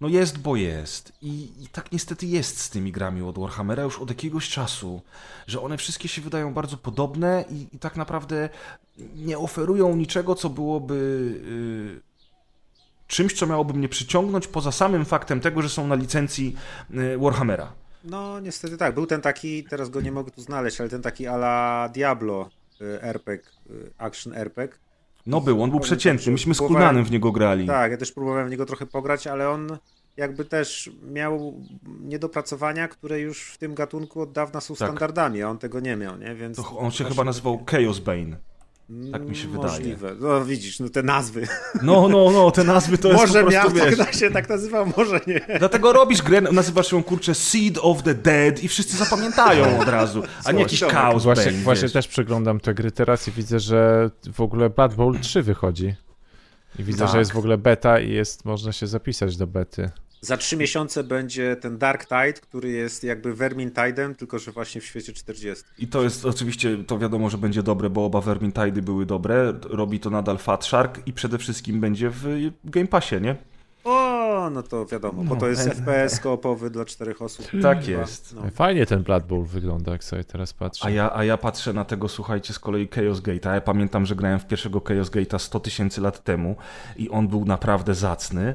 no 0.00 0.08
jest, 0.08 0.38
bo 0.38 0.56
jest. 0.56 1.12
I, 1.22 1.62
I, 1.62 1.68
tak 1.68 1.92
niestety 1.92 2.26
jest 2.26 2.60
z 2.60 2.70
tymi 2.70 2.92
grami 2.92 3.22
od 3.22 3.38
Warhammera 3.38 3.82
już 3.82 3.98
od 3.98 4.08
jakiegoś 4.08 4.48
czasu, 4.48 5.02
że 5.46 5.60
one 5.60 5.76
wszystkie 5.76 6.08
się 6.08 6.22
wydają 6.22 6.54
bardzo 6.54 6.76
podobne 6.76 7.44
i, 7.50 7.76
i 7.76 7.78
tak 7.78 7.96
naprawdę 7.96 8.48
nie 9.14 9.38
oferują 9.38 9.96
niczego, 9.96 10.34
co 10.34 10.50
byłoby 10.50 10.94
yy, 11.94 12.00
czymś, 13.06 13.32
co 13.32 13.46
miałoby 13.46 13.74
mnie 13.74 13.88
przyciągnąć 13.88 14.46
poza 14.46 14.72
samym 14.72 15.04
faktem 15.04 15.40
tego, 15.40 15.62
że 15.62 15.68
są 15.68 15.86
na 15.86 15.94
licencji 15.94 16.56
yy, 16.90 17.18
Warhammera. 17.18 17.72
No 18.04 18.40
niestety 18.40 18.76
tak. 18.76 18.94
Był 18.94 19.06
ten 19.06 19.20
taki, 19.20 19.64
teraz 19.64 19.90
go 19.90 20.00
nie 20.00 20.12
mogę 20.12 20.30
tu 20.30 20.40
znaleźć, 20.40 20.80
ale 20.80 20.90
ten 20.90 21.02
taki 21.02 21.26
ala 21.26 21.88
Diablo 21.94 22.50
yy, 22.80 23.02
RPG, 23.02 23.50
yy, 23.70 23.90
action 23.98 24.34
RPG, 24.34 24.78
no 25.26 25.40
był, 25.40 25.62
on 25.62 25.70
był 25.70 25.80
przeciętny, 25.80 26.32
myśmy 26.32 26.54
z 26.54 26.58
Kulnanem 26.58 27.04
w 27.04 27.10
niego 27.10 27.32
grali. 27.32 27.66
Tak, 27.66 27.90
ja 27.90 27.96
też 27.96 28.12
próbowałem 28.12 28.46
w 28.46 28.50
niego 28.50 28.66
trochę 28.66 28.86
pograć, 28.86 29.26
ale 29.26 29.50
on 29.50 29.78
jakby 30.16 30.44
też 30.44 30.90
miał 31.12 31.60
niedopracowania, 32.00 32.88
które 32.88 33.20
już 33.20 33.42
w 33.42 33.58
tym 33.58 33.74
gatunku 33.74 34.20
od 34.20 34.32
dawna 34.32 34.60
są 34.60 34.74
tak. 34.74 34.88
standardami, 34.88 35.42
a 35.42 35.50
on 35.50 35.58
tego 35.58 35.80
nie 35.80 35.96
miał, 35.96 36.18
nie? 36.18 36.34
Więc 36.34 36.56
to 36.56 36.78
on 36.78 36.90
się 36.90 37.04
chyba 37.04 37.24
nazywał 37.24 37.64
Chaos 37.70 37.98
Bane. 37.98 38.36
Tak 39.12 39.28
mi 39.28 39.36
się 39.36 39.48
wydaje. 39.48 39.68
Możliwe. 39.68 40.14
No 40.20 40.44
widzisz, 40.44 40.80
no 40.80 40.88
te 40.88 41.02
nazwy. 41.02 41.48
No, 41.82 42.08
no, 42.08 42.30
no, 42.30 42.50
te 42.50 42.64
nazwy 42.64 42.98
to 42.98 43.08
jest 43.08 43.20
może 43.20 43.44
po 43.44 43.50
prostu, 43.50 43.74
miał, 43.76 43.86
wiesz... 43.86 43.98
tak 43.98 44.14
się 44.14 44.30
tak 44.30 44.48
nazywał, 44.48 44.86
może 44.96 45.20
nie. 45.26 45.40
Dlatego 45.58 45.92
robisz 45.92 46.22
grę, 46.22 46.40
nazywasz 46.40 46.92
ją, 46.92 47.02
kurczę, 47.02 47.34
Seed 47.34 47.78
of 47.80 48.02
the 48.02 48.14
Dead 48.14 48.62
i 48.62 48.68
wszyscy 48.68 48.96
zapamiętają 48.96 49.80
od 49.80 49.88
razu, 49.88 50.22
a 50.44 50.52
nie 50.52 50.60
jakiś 50.60 50.80
chaos 50.80 51.22
Właśnie, 51.22 51.52
Bane, 51.52 51.64
właśnie 51.64 51.88
też 51.88 52.08
przeglądam 52.08 52.60
te 52.60 52.74
gry 52.74 52.92
teraz 52.92 53.28
i 53.28 53.32
widzę, 53.32 53.60
że 53.60 54.10
w 54.32 54.40
ogóle 54.40 54.70
Blood 54.70 54.94
Bowl 54.94 55.20
3 55.20 55.42
wychodzi. 55.42 55.94
I 56.78 56.84
widzę, 56.84 57.04
tak. 57.04 57.12
że 57.12 57.18
jest 57.18 57.32
w 57.32 57.38
ogóle 57.38 57.58
beta 57.58 58.00
i 58.00 58.12
jest, 58.12 58.44
można 58.44 58.72
się 58.72 58.86
zapisać 58.86 59.36
do 59.36 59.46
bety. 59.46 59.90
Za 60.20 60.36
trzy 60.36 60.56
miesiące 60.56 61.04
będzie 61.04 61.56
ten 61.56 61.78
Dark 61.78 62.04
Tide, 62.04 62.32
który 62.32 62.70
jest 62.70 63.04
jakby 63.04 63.34
Vermintide'em, 63.34 64.14
tylko 64.14 64.38
że 64.38 64.52
właśnie 64.52 64.80
w 64.80 64.84
świecie 64.84 65.12
40. 65.12 65.64
I 65.78 65.88
to 65.88 66.02
jest 66.02 66.24
oczywiście, 66.24 66.84
to 66.86 66.98
wiadomo, 66.98 67.30
że 67.30 67.38
będzie 67.38 67.62
dobre, 67.62 67.90
bo 67.90 68.04
oba 68.04 68.18
Vermintide'y 68.18 68.80
były 68.82 69.06
dobre. 69.06 69.52
Robi 69.62 70.00
to 70.00 70.10
nadal 70.10 70.38
Fat 70.38 70.64
Shark 70.64 71.06
i 71.06 71.12
przede 71.12 71.38
wszystkim 71.38 71.80
będzie 71.80 72.10
w 72.10 72.24
Game 72.64 72.86
Passie, 72.86 73.20
nie? 73.20 73.36
O, 73.84 74.50
no 74.50 74.62
to 74.62 74.86
wiadomo, 74.86 75.22
no, 75.22 75.28
bo 75.28 75.36
to 75.36 75.48
jest 75.48 75.68
FPS 75.68 76.20
koopowy 76.20 76.70
dla 76.70 76.84
czterech 76.84 77.22
osób. 77.22 77.46
Tak 77.62 77.84
chyba. 77.84 78.00
jest. 78.00 78.34
No. 78.34 78.42
Fajnie 78.50 78.86
ten 78.86 79.02
Blood 79.02 79.26
Bowl 79.26 79.44
wygląda, 79.44 79.92
jak 79.92 80.04
sobie 80.04 80.24
teraz 80.24 80.52
patrzę. 80.52 80.86
A 80.86 80.90
ja, 80.90 81.16
a 81.16 81.24
ja 81.24 81.36
patrzę 81.36 81.72
na 81.72 81.84
tego, 81.84 82.08
słuchajcie, 82.08 82.52
z 82.52 82.58
kolei 82.58 82.88
Chaos 82.88 83.20
Gate'a. 83.20 83.54
Ja 83.54 83.60
pamiętam, 83.60 84.06
że 84.06 84.16
grałem 84.16 84.38
w 84.38 84.46
pierwszego 84.46 84.80
Chaos 84.80 85.10
Gate'a 85.10 85.38
100 85.38 85.60
tysięcy 85.60 86.00
lat 86.00 86.24
temu 86.24 86.56
i 86.96 87.10
on 87.10 87.28
był 87.28 87.44
naprawdę 87.44 87.94
zacny, 87.94 88.54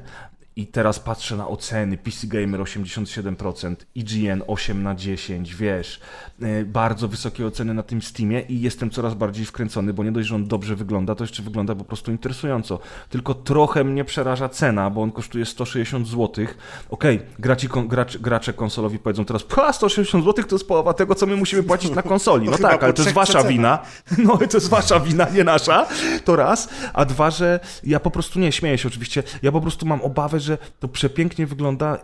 i 0.56 0.68
teraz 0.68 1.00
patrzę 1.00 1.36
na 1.38 1.48
oceny, 1.48 1.98
PC 1.98 2.28
Gamer 2.28 2.62
87%, 2.62 3.76
IGN 3.96 4.44
8 4.48 4.84
na 4.84 4.96
10, 4.96 5.56
wiesz, 5.56 6.00
e, 6.42 6.66
bardzo 6.66 7.08
wysokie 7.08 7.46
oceny 7.46 7.74
na 7.74 7.84
tym 7.84 8.02
Steamie 8.02 8.42
i 8.42 8.62
jestem 8.62 8.90
coraz 8.90 9.14
bardziej 9.14 9.46
wkręcony, 9.46 9.94
bo 9.94 10.04
nie 10.04 10.12
dość, 10.12 10.28
że 10.28 10.36
on 10.36 10.48
dobrze 10.48 10.76
wygląda, 10.76 11.16
to 11.16 11.24
jeszcze 11.24 11.44
wygląda 11.44 11.76
po 11.76 11.84
prostu 11.84 12.12
interesująco. 12.12 12.80
Tylko 13.10 13.34
trochę 13.34 13.84
mnie 13.84 14.06
przeraża 14.06 14.50
cena, 14.50 14.90
bo 14.90 15.02
on 15.02 15.12
kosztuje 15.12 15.46
160 15.46 16.08
zł. 16.08 16.28
Okej, 16.28 16.48
okay, 16.90 17.20
graci, 17.40 17.68
gracz, 17.88 18.18
gracze 18.18 18.54
konsolowi 18.54 19.00
powiedzą 19.00 19.26
teraz, 19.26 19.44
pa, 19.44 19.74
160 19.74 20.26
zł 20.26 20.46
to 20.46 20.56
jest 20.56 20.68
połowa 20.68 20.94
tego, 20.94 21.16
co 21.16 21.26
my 21.26 21.36
musimy 21.36 21.64
płacić 21.64 21.92
na 21.92 22.02
konsoli. 22.02 22.50
No 22.52 22.58
tak, 22.58 22.84
ale 22.84 22.94
to 22.94 23.02
jest 23.02 23.14
wasza 23.14 23.44
wina. 23.44 23.80
No 24.26 24.38
to 24.38 24.58
jest 24.58 24.70
wasza 24.70 25.00
wina, 25.00 25.28
nie 25.30 25.44
nasza. 25.44 25.88
To 26.26 26.36
raz. 26.36 26.70
A 26.94 27.06
dwa, 27.06 27.32
że 27.32 27.60
ja 27.84 28.00
po 28.00 28.12
prostu 28.12 28.40
nie 28.40 28.52
śmieję 28.52 28.78
się 28.78 28.88
oczywiście, 28.88 29.24
ja 29.42 29.52
po 29.52 29.62
prostu 29.62 29.86
mam 29.86 30.02
obawę, 30.02 30.41
że 30.42 30.58
to 30.80 30.88
przepięknie 30.88 31.46
wygląda, 31.46 31.98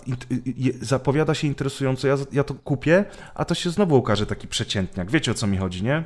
zapowiada 0.81 1.33
się 1.33 1.47
interesująco, 1.47 2.07
ja, 2.07 2.15
ja 2.31 2.43
to 2.43 2.53
kupię, 2.53 3.05
a 3.35 3.45
to 3.45 3.55
się 3.55 3.69
znowu 3.69 3.95
okaże 3.95 4.25
taki 4.25 4.47
przeciętniak. 4.47 5.11
Wiecie 5.11 5.31
o 5.31 5.33
co 5.33 5.47
mi 5.47 5.57
chodzi, 5.57 5.83
nie? 5.83 6.03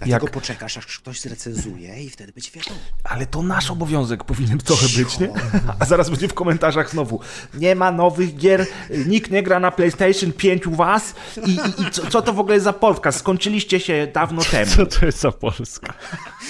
Dlatego 0.00 0.26
Jak... 0.26 0.34
poczekasz, 0.34 0.78
aż 0.78 0.98
ktoś 0.98 1.20
zrecenzuje 1.20 2.02
i 2.04 2.10
wtedy 2.10 2.32
będzie 2.32 2.50
wiadomo. 2.50 2.76
Ale 3.04 3.26
to 3.26 3.42
nasz 3.42 3.70
obowiązek 3.70 4.24
powinien 4.24 4.58
trochę 4.58 4.86
być, 4.96 5.18
nie? 5.18 5.30
A 5.78 5.84
zaraz 5.84 6.10
będzie 6.10 6.28
w 6.28 6.34
komentarzach 6.34 6.90
znowu. 6.90 7.20
Nie 7.54 7.74
ma 7.74 7.92
nowych 7.92 8.36
gier, 8.36 8.66
nikt 9.06 9.30
nie 9.30 9.42
gra 9.42 9.60
na 9.60 9.70
PlayStation 9.70 10.32
5 10.32 10.66
u 10.66 10.74
was 10.74 11.14
i, 11.46 11.50
i, 11.50 11.82
i 11.82 11.90
co, 11.90 12.06
co, 12.06 12.22
to 12.22 12.32
w 12.32 12.40
ogóle 12.40 12.54
jest 12.54 12.64
za 12.64 12.72
podcast? 12.72 13.18
Skończyliście 13.18 13.80
się 13.80 14.08
dawno 14.14 14.42
temu. 14.42 14.70
Co 14.70 14.86
to 14.86 15.06
jest 15.06 15.20
za 15.20 15.32
Polska? 15.32 15.94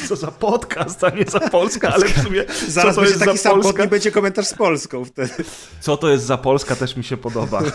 Co 0.08 0.16
za 0.16 0.30
podcast, 0.30 1.04
a 1.04 1.10
nie 1.10 1.24
za 1.24 1.40
Polska, 1.40 1.92
ale 1.92 2.08
w 2.08 2.22
sumie 2.22 2.44
Zaraz 2.68 2.94
co 2.94 3.00
to 3.00 3.06
jest 3.06 3.18
taki 3.18 3.38
za 3.38 3.42
sam 3.42 3.60
Polska? 3.60 3.86
będzie 3.86 4.10
komentarz 4.10 4.46
z 4.46 4.54
Polską 4.54 5.04
wtedy. 5.04 5.34
Co 5.80 5.96
to 5.96 6.10
jest 6.10 6.24
za 6.24 6.38
Polska 6.38 6.76
też 6.76 6.96
mi 6.96 7.04
się 7.04 7.16
podoba. 7.16 7.62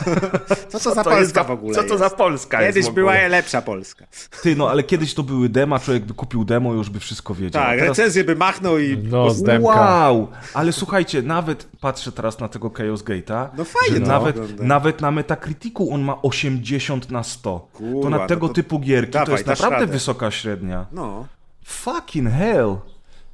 Co 0.69 0.79
to 0.79 0.79
co 0.79 0.93
za 0.93 1.03
to 1.03 1.09
Polska 1.09 1.43
w 1.43 1.51
ogóle 1.51 1.75
Co 1.75 1.83
to 1.83 1.97
za 1.97 2.09
Polska 2.09 2.59
Kiedyś 2.59 2.89
była 2.89 3.13
lepsza 3.27 3.61
Polska. 3.61 4.05
Ty, 4.41 4.55
no 4.55 4.69
ale 4.69 4.83
kiedyś 4.83 5.13
to 5.13 5.23
były 5.23 5.49
demo, 5.49 5.64
człowiek 5.79 6.05
by 6.05 6.13
kupił 6.13 6.45
demo 6.45 6.73
już 6.73 6.89
by 6.89 6.99
wszystko 6.99 7.35
wiedział. 7.35 7.63
Tak, 7.63 7.79
teraz... 7.79 7.89
recenzję 7.89 8.23
by 8.23 8.35
machnął 8.35 8.79
i... 8.79 8.97
No, 8.97 9.29
z 9.29 9.61
Wow! 9.61 10.27
Ale 10.53 10.73
słuchajcie, 10.73 11.21
nawet 11.21 11.67
patrzę 11.81 12.11
teraz 12.11 12.39
na 12.39 12.47
tego 12.47 12.69
Chaos 12.69 13.03
Gate'a, 13.03 13.49
no 13.57 13.63
fajnie 13.63 14.05
że 14.05 14.11
nawet, 14.11 14.59
nawet 14.59 15.01
na 15.01 15.11
Metacriticu 15.11 15.93
on 15.93 16.01
ma 16.01 16.21
80 16.21 17.11
na 17.11 17.23
100. 17.23 17.67
Kurwa, 17.73 18.01
to 18.01 18.09
na 18.09 18.27
tego 18.27 18.47
to... 18.47 18.53
typu 18.53 18.79
gierki 18.79 19.11
Dawaj, 19.11 19.25
to 19.25 19.31
jest 19.31 19.47
naprawdę 19.47 19.79
radę. 19.79 19.93
wysoka 19.93 20.31
średnia. 20.31 20.85
No. 20.91 21.25
Fucking 21.63 22.29
hell! 22.29 22.77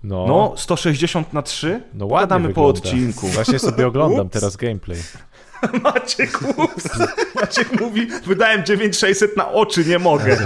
No. 0.04 0.26
no, 0.28 0.54
160 0.58 1.34
na 1.34 1.42
3? 1.42 1.84
No 1.94 2.06
ładnie 2.06 2.28
Gadamy 2.28 2.54
po 2.54 2.68
odcinku. 2.68 3.28
Właśnie 3.28 3.60
sobie 3.60 3.88
oglądam 3.88 4.30
teraz 4.30 4.56
gameplay. 4.56 4.98
Maciek, 5.84 6.40
ups. 6.58 6.90
Maciek 7.36 7.82
mówi, 7.82 8.08
wydałem 8.26 8.64
9600 8.64 9.38
na 9.38 9.52
oczy, 9.52 9.86
nie 9.86 10.00
mogę. 10.00 10.38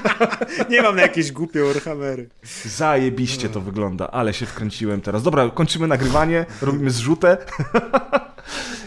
nie 0.70 0.82
mam 0.82 0.96
na 0.96 1.02
jakieś 1.02 1.32
głupie 1.32 1.64
Warhammery. 1.64 2.28
Zajebiście 2.64 3.48
to 3.48 3.60
wygląda, 3.60 4.10
ale 4.10 4.34
się 4.34 4.46
wkręciłem 4.46 5.00
teraz. 5.00 5.22
Dobra, 5.22 5.50
kończymy 5.50 5.86
nagrywanie, 5.86 6.46
robimy 6.62 6.90
zrzutę. 6.90 7.36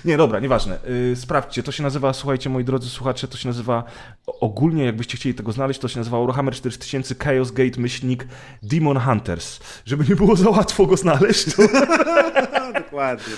Nie, 0.05 0.17
dobra, 0.17 0.39
nieważne. 0.39 0.79
Yy, 1.09 1.15
sprawdźcie, 1.15 1.63
to 1.63 1.71
się 1.71 1.83
nazywa, 1.83 2.13
słuchajcie, 2.13 2.49
moi 2.49 2.63
drodzy 2.63 2.89
słuchacze, 2.89 3.27
to 3.27 3.37
się 3.37 3.49
nazywa 3.49 3.83
ogólnie, 4.25 4.85
jakbyście 4.85 5.17
chcieli 5.17 5.35
tego 5.35 5.51
znaleźć, 5.51 5.79
to 5.79 5.87
się 5.87 5.99
nazywa 5.99 6.19
Warhammer 6.19 6.53
4000 6.53 7.15
Chaos 7.15 7.51
Gate 7.51 7.81
myślnik 7.81 8.27
Demon 8.63 8.99
Hunters. 8.99 9.59
Żeby 9.85 10.05
nie 10.09 10.15
było 10.15 10.35
za 10.35 10.49
łatwo 10.49 10.85
go 10.85 10.97
znaleźć. 10.97 11.55
To... 11.55 11.63
Dokładnie 12.73 13.33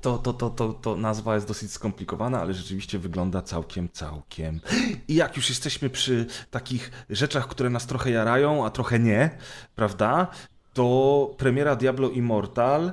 to, 0.00 0.18
to, 0.18 0.32
to, 0.32 0.50
to, 0.50 0.72
to 0.72 0.96
nazwa 0.96 1.34
jest 1.34 1.48
dosyć 1.48 1.72
skomplikowana, 1.72 2.40
ale 2.40 2.54
rzeczywiście 2.54 2.98
wygląda 2.98 3.42
całkiem, 3.42 3.88
całkiem. 3.88 4.60
I 5.08 5.14
jak 5.14 5.36
już 5.36 5.48
jesteśmy 5.48 5.90
przy 5.90 6.26
takich 6.50 6.90
rzeczach, 7.10 7.48
które 7.48 7.70
nas 7.70 7.86
trochę 7.86 8.10
jarają, 8.10 8.66
a 8.66 8.70
trochę 8.70 8.98
nie, 8.98 9.30
prawda? 9.76 10.26
To 10.72 11.34
premiera 11.38 11.76
Diablo 11.76 12.10
Immortal 12.10 12.92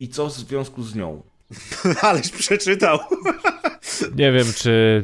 i 0.00 0.08
co 0.08 0.26
w 0.26 0.32
związku 0.32 0.82
z 0.82 0.94
nią? 0.94 1.22
Aleś 2.02 2.30
przeczytał. 2.30 2.98
Nie 4.14 4.32
wiem, 4.32 4.46
czy 4.56 5.02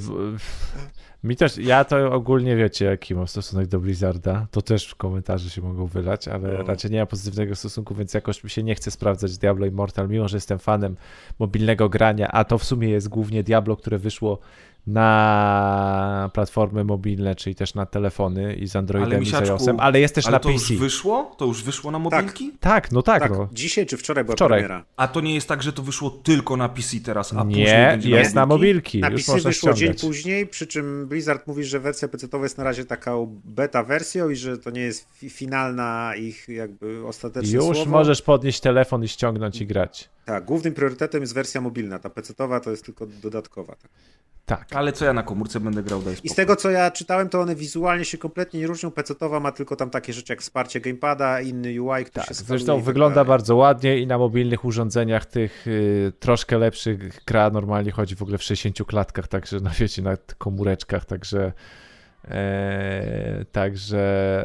mi 1.25 1.37
też, 1.37 1.57
ja 1.57 1.85
to 1.85 2.13
ogólnie 2.13 2.57
wiecie, 2.57 2.85
jaki 2.85 3.15
mam 3.15 3.29
stosunek 3.29 3.67
do 3.67 3.81
Blizzarda. 3.81 4.47
To 4.51 4.63
też 4.63 4.89
w 4.89 4.95
komentarzy 4.95 5.51
się 5.51 5.63
mogą 5.63 5.87
wylać, 5.87 6.29
ale 6.29 6.53
no. 6.53 6.63
raczej 6.63 6.91
nie 6.91 7.01
ma 7.01 7.07
pozytywnego 7.07 7.57
stosunku, 7.57 7.95
więc 7.95 8.15
jakoś 8.15 8.45
mi 8.45 8.51
się 8.51 8.63
nie 8.63 8.75
chce 8.75 8.91
sprawdzać 8.91 9.39
Diablo 9.39 9.67
Immortal, 9.67 10.09
mimo 10.09 10.29
że 10.29 10.37
jestem 10.37 10.59
fanem 10.59 10.97
mobilnego 11.39 11.89
grania, 11.89 12.29
a 12.29 12.45
to 12.45 12.59
w 12.59 12.65
sumie 12.65 12.89
jest 12.89 13.09
głównie 13.09 13.43
Diablo, 13.43 13.77
które 13.77 13.99
wyszło 13.99 14.39
na 14.89 16.31
platformy 16.35 16.85
mobilne, 16.85 17.35
czyli 17.35 17.55
też 17.55 17.75
na 17.75 17.87
telefony 17.87 18.55
i 18.55 18.67
z 18.67 18.77
Androidem 18.77 19.13
ale, 19.13 19.23
i 19.23 19.27
z 19.27 19.35
iOSem, 19.35 19.81
ale 19.81 20.01
jest 20.01 20.15
też 20.15 20.27
ale 20.27 20.33
na 20.33 20.39
to 20.39 20.49
PC. 20.49 20.67
to 20.67 20.73
już 20.73 20.81
wyszło? 20.81 21.35
To 21.39 21.45
już 21.45 21.63
wyszło 21.63 21.91
na 21.91 21.99
mobilki? 21.99 22.51
Tak, 22.51 22.61
tak 22.61 22.93
no 22.93 23.03
tak. 23.03 23.23
tak 23.23 23.33
no. 23.33 23.49
Dzisiaj 23.53 23.87
czy 23.87 23.97
wczoraj 23.97 24.25
była 24.25 24.37
wczoraj. 24.37 24.61
premiera? 24.61 24.85
A 24.97 25.09
to 25.09 25.21
nie 25.21 25.35
jest 25.35 25.49
tak, 25.49 25.63
że 25.63 25.73
to 25.73 25.83
wyszło 25.83 26.11
tylko 26.11 26.57
na 26.57 26.69
PC 26.69 26.97
teraz, 27.05 27.35
a 27.35 27.45
nie, 27.45 27.99
jest 28.05 28.35
na 28.35 28.47
mobilki. 28.47 29.01
Na 29.01 29.11
PC 29.11 29.33
wyszło 29.35 29.53
ściągać. 29.53 29.79
dzień 29.79 29.95
później, 29.95 30.47
przy 30.47 30.67
czym 30.67 31.09
Blizzard 31.09 31.47
mówi, 31.47 31.65
że 31.65 31.81
wersja 31.81 32.09
PC 32.09 32.27
jest 32.43 32.59
na 32.59 32.65
razie 32.65 32.85
taką 32.85 33.41
beta 33.45 33.83
wersją 33.83 34.31
i 34.31 34.37
że 34.37 34.59
to 34.59 34.71
nie 34.71 34.81
jest 34.81 35.09
finalna 35.29 36.13
ich 36.17 36.49
jakby 36.49 37.07
ostateczna 37.07 37.57
Już 37.57 37.77
słowo. 37.77 37.91
możesz 37.91 38.23
podnieść 38.23 38.61
telefon 38.61 39.05
i 39.05 39.09
ściągnąć 39.09 39.61
i 39.61 39.67
grać. 39.67 40.09
Tak, 40.29 40.45
głównym 40.45 40.75
priorytetem 40.75 41.21
jest 41.21 41.35
wersja 41.35 41.61
mobilna. 41.61 41.99
Ta 41.99 42.09
PC-towa 42.09 42.61
to 42.61 42.71
jest 42.71 42.85
tylko 42.85 43.07
dodatkowa. 43.07 43.77
Tak. 43.77 43.91
Tak. 44.47 44.69
Ale 44.73 44.93
co 44.93 45.05
ja 45.05 45.13
na 45.13 45.23
komórce 45.23 45.61
będę 45.61 45.83
grał, 45.83 46.03
daj 46.03 46.15
I 46.25 46.29
z 46.29 46.35
tego 46.35 46.57
co 46.57 46.71
ja 46.71 46.91
czytałem, 46.91 47.29
to 47.29 47.41
one 47.41 47.55
wizualnie 47.55 48.05
się 48.05 48.19
kompletnie 48.19 48.61
nie 48.61 48.67
różnią. 48.67 48.89
PC-towa 48.89 49.41
ma 49.41 49.53
tylko 49.53 49.77
tam 49.77 49.91
takie 49.91 50.13
rzeczy 50.13 50.33
jak 50.33 50.41
wsparcie 50.41 50.81
gamepada, 50.81 51.41
inny 51.41 51.83
UI, 51.83 52.05
który 52.05 52.27
tak, 52.27 52.29
się 52.29 52.35
Zresztą 52.35 52.77
tak 52.77 52.85
wygląda 52.85 53.25
bardzo 53.25 53.57
ładnie 53.57 53.99
i 53.99 54.07
na 54.07 54.19
mobilnych 54.19 54.65
urządzeniach 54.65 55.27
tych 55.27 55.67
y, 55.67 56.13
troszkę 56.19 56.59
lepszych 56.59 57.25
gra 57.25 57.51
normalnie 57.51 57.91
chodzi 57.91 58.17
w 58.17 58.23
ogóle 58.23 58.39
w 58.39 58.43
60 58.43 58.89
klatkach, 58.89 59.29
także 59.29 59.61
na 59.61 59.71
wiecie, 59.71 60.03
na 60.03 60.17
komóreczkach, 60.39 61.05
także 61.05 61.53
E, 62.31 63.45
także 63.53 63.99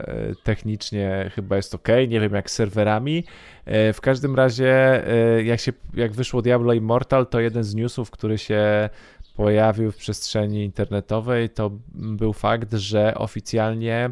e, 0.07 0.35
technicznie 0.43 1.31
chyba 1.35 1.55
jest 1.55 1.75
ok. 1.75 1.87
Nie 2.07 2.19
wiem 2.19 2.33
jak 2.33 2.49
z 2.49 2.53
serwerami. 2.53 3.23
E, 3.65 3.93
w 3.93 4.01
każdym 4.01 4.35
razie, 4.35 5.03
jak, 5.43 5.59
się, 5.59 5.73
jak 5.93 6.11
wyszło 6.11 6.41
Diablo 6.41 6.73
Immortal, 6.73 7.27
to 7.27 7.39
jeden 7.39 7.63
z 7.63 7.75
newsów, 7.75 8.11
który 8.11 8.37
się 8.37 8.89
pojawił 9.35 9.91
w 9.91 9.97
przestrzeni 9.97 10.63
internetowej, 10.63 11.49
to 11.49 11.71
był 11.93 12.33
fakt, 12.33 12.73
że 12.73 13.15
oficjalnie 13.15 14.11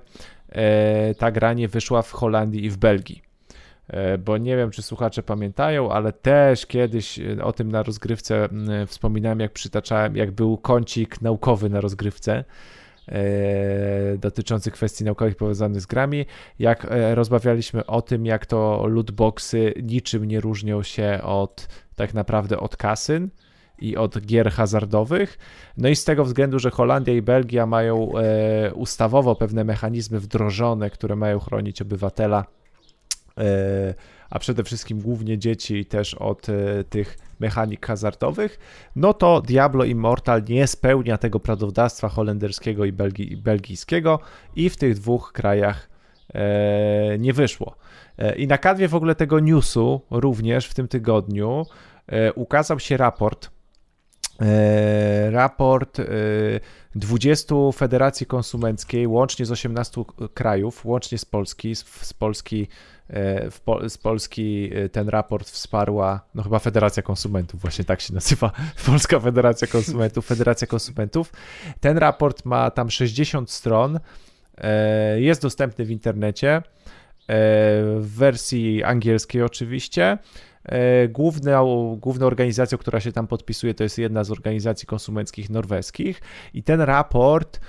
ta 1.17 1.31
gra 1.31 1.53
nie 1.53 1.67
wyszła 1.67 2.01
w 2.01 2.11
Holandii 2.11 2.65
i 2.65 2.69
w 2.69 2.77
Belgii. 2.77 3.21
Bo 4.19 4.37
nie 4.37 4.57
wiem, 4.57 4.71
czy 4.71 4.81
słuchacze 4.81 5.23
pamiętają, 5.23 5.91
ale 5.91 6.13
też 6.13 6.65
kiedyś 6.65 7.19
o 7.43 7.53
tym 7.53 7.71
na 7.71 7.83
rozgrywce 7.83 8.49
wspominałem, 8.87 9.39
jak 9.39 9.51
przytaczałem, 9.51 10.15
jak 10.15 10.31
był 10.31 10.57
kącik 10.57 11.21
naukowy 11.21 11.69
na 11.69 11.81
rozgrywce 11.81 12.43
E, 13.11 14.17
dotyczący 14.17 14.71
kwestii 14.71 15.03
naukowych 15.03 15.35
powiązanych 15.35 15.81
z 15.81 15.85
grami, 15.85 16.25
jak 16.59 16.85
e, 16.85 17.15
rozmawialiśmy 17.15 17.85
o 17.85 18.01
tym, 18.01 18.25
jak 18.25 18.45
to 18.45 18.87
lootboxy 18.87 19.73
niczym 19.83 20.25
nie 20.25 20.41
różnią 20.41 20.83
się 20.83 21.19
od 21.23 21.67
tak 21.95 22.13
naprawdę 22.13 22.59
od 22.59 22.77
kasyn 22.77 23.29
i 23.79 23.97
od 23.97 24.21
gier 24.21 24.51
hazardowych. 24.51 25.37
No 25.77 25.89
i 25.89 25.95
z 25.95 26.05
tego 26.05 26.25
względu, 26.25 26.59
że 26.59 26.71
Holandia 26.71 27.13
i 27.13 27.21
Belgia 27.21 27.65
mają 27.65 28.11
e, 28.17 28.73
ustawowo 28.73 29.35
pewne 29.35 29.63
mechanizmy 29.63 30.19
wdrożone, 30.19 30.89
które 30.89 31.15
mają 31.15 31.39
chronić 31.39 31.81
obywatela 31.81 32.45
a 34.31 34.39
przede 34.39 34.63
wszystkim 34.63 35.01
głównie 35.01 35.37
dzieci 35.37 35.85
też 35.85 36.13
od 36.13 36.49
e, 36.49 36.83
tych 36.83 37.17
mechanik 37.39 37.85
hazardowych, 37.85 38.59
no 38.95 39.13
to 39.13 39.41
Diablo 39.41 39.83
Immortal 39.83 40.43
nie 40.49 40.67
spełnia 40.67 41.17
tego 41.17 41.39
prawodawstwa 41.39 42.09
holenderskiego 42.09 42.85
i, 42.85 42.91
belgi, 42.91 43.37
belgijskiego 43.37 44.19
i 44.55 44.69
w 44.69 44.77
tych 44.77 44.95
dwóch 44.95 45.31
krajach 45.31 45.89
e, 46.33 47.17
nie 47.19 47.33
wyszło. 47.33 47.75
E, 48.17 48.35
I 48.35 48.47
na 48.47 48.57
kanwie 48.57 48.87
w 48.87 48.95
ogóle 48.95 49.15
tego 49.15 49.39
newsu 49.39 50.01
również 50.11 50.67
w 50.67 50.73
tym 50.73 50.87
tygodniu 50.87 51.65
e, 52.07 52.33
ukazał 52.33 52.79
się 52.79 52.97
raport 52.97 53.49
e, 54.41 55.31
raport 55.31 56.01
20 56.95 57.55
e, 57.55 57.71
federacji 57.71 58.25
konsumenckiej, 58.25 59.07
łącznie 59.07 59.45
z 59.45 59.51
18 59.51 60.01
krajów, 60.33 60.85
łącznie 60.85 61.17
z 61.17 61.25
Polski, 61.25 61.75
z 61.75 62.13
Polski 62.13 62.67
E, 63.11 63.89
z 63.89 63.97
Polski 63.97 64.69
e, 64.73 64.89
ten 64.89 65.09
raport 65.09 65.49
wsparła, 65.49 66.21
no 66.35 66.43
chyba 66.43 66.59
Federacja 66.59 67.03
Konsumentów, 67.03 67.61
właśnie 67.61 67.85
tak 67.85 68.01
się 68.01 68.13
nazywa, 68.13 68.51
Polska 68.85 69.19
Federacja 69.19 69.67
Konsumentów, 69.67 70.25
Federacja 70.25 70.67
Konsumentów. 70.67 71.33
Ten 71.79 71.97
raport 71.97 72.45
ma 72.45 72.71
tam 72.71 72.89
60 72.89 73.51
stron, 73.51 73.99
e, 74.57 75.21
jest 75.21 75.41
dostępny 75.41 75.85
w 75.85 75.91
internecie, 75.91 76.61
w 77.97 78.13
wersji 78.17 78.83
angielskiej 78.83 79.41
oczywiście. 79.41 80.17
Główną, 81.09 81.95
główną 82.01 82.25
organizacją, 82.25 82.77
która 82.77 82.99
się 82.99 83.11
tam 83.11 83.27
podpisuje, 83.27 83.73
to 83.73 83.83
jest 83.83 83.97
jedna 83.97 84.23
z 84.23 84.31
organizacji 84.31 84.87
konsumenckich 84.87 85.49
norweskich, 85.49 86.21
i 86.53 86.63
ten 86.63 86.81
raport 86.81 87.59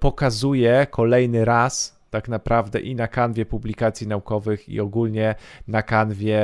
pokazuje 0.00 0.86
kolejny 0.90 1.44
raz 1.44 1.97
tak 2.10 2.28
naprawdę 2.28 2.80
i 2.80 2.94
na 2.94 3.08
kanwie 3.08 3.46
publikacji 3.46 4.06
naukowych 4.06 4.68
i 4.68 4.80
ogólnie 4.80 5.34
na 5.68 5.82
kanwie 5.82 6.40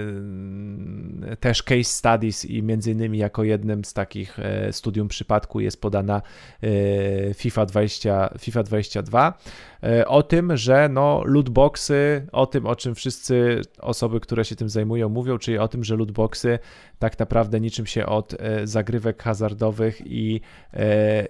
mm, 0.00 1.36
też 1.40 1.62
case 1.62 1.84
studies 1.84 2.44
i 2.44 2.62
między 2.62 2.90
innymi 2.90 3.18
jako 3.18 3.44
jednym 3.44 3.84
z 3.84 3.92
takich 3.92 4.38
e, 4.38 4.72
studium 4.72 5.08
przypadku 5.08 5.60
jest 5.60 5.80
podana 5.80 6.22
e, 6.62 7.34
FIFA 7.34 7.66
20, 7.66 8.30
FIFA 8.38 8.62
22 8.62 9.38
e, 9.82 10.06
o 10.06 10.22
tym, 10.22 10.56
że 10.56 10.88
no 10.88 11.22
lootboxy, 11.24 12.26
o 12.32 12.46
tym 12.46 12.66
o 12.66 12.76
czym 12.76 12.94
wszyscy 12.94 13.60
osoby, 13.80 14.20
które 14.20 14.44
się 14.44 14.56
tym 14.56 14.68
zajmują 14.68 15.08
mówią, 15.08 15.38
czyli 15.38 15.58
o 15.58 15.68
tym, 15.68 15.84
że 15.84 15.96
lootboxy 15.96 16.58
tak 16.98 17.18
naprawdę 17.18 17.60
niczym 17.60 17.86
się 17.86 18.06
od 18.06 18.36
zagrywek 18.64 19.22
hazardowych 19.22 20.00
i, 20.06 20.40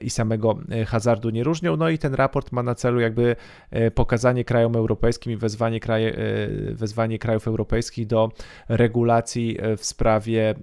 i 0.00 0.10
samego 0.10 0.58
hazardu 0.86 1.30
nie 1.30 1.44
różnią. 1.44 1.76
No 1.76 1.88
i 1.88 1.98
ten 1.98 2.14
raport 2.14 2.52
ma 2.52 2.62
na 2.62 2.74
celu 2.74 3.00
jakby 3.00 3.36
E, 3.70 3.90
pokazanie 3.90 4.44
krajom 4.44 4.76
europejskim 4.76 5.32
i 5.32 5.36
wezwanie, 5.36 5.80
kraje, 5.80 6.14
e, 6.14 6.74
wezwanie 6.74 7.18
krajów 7.18 7.48
europejskich 7.48 8.06
do 8.06 8.32
regulacji 8.68 9.58
e, 9.60 9.76
w 9.76 9.84
sprawie 9.84 10.54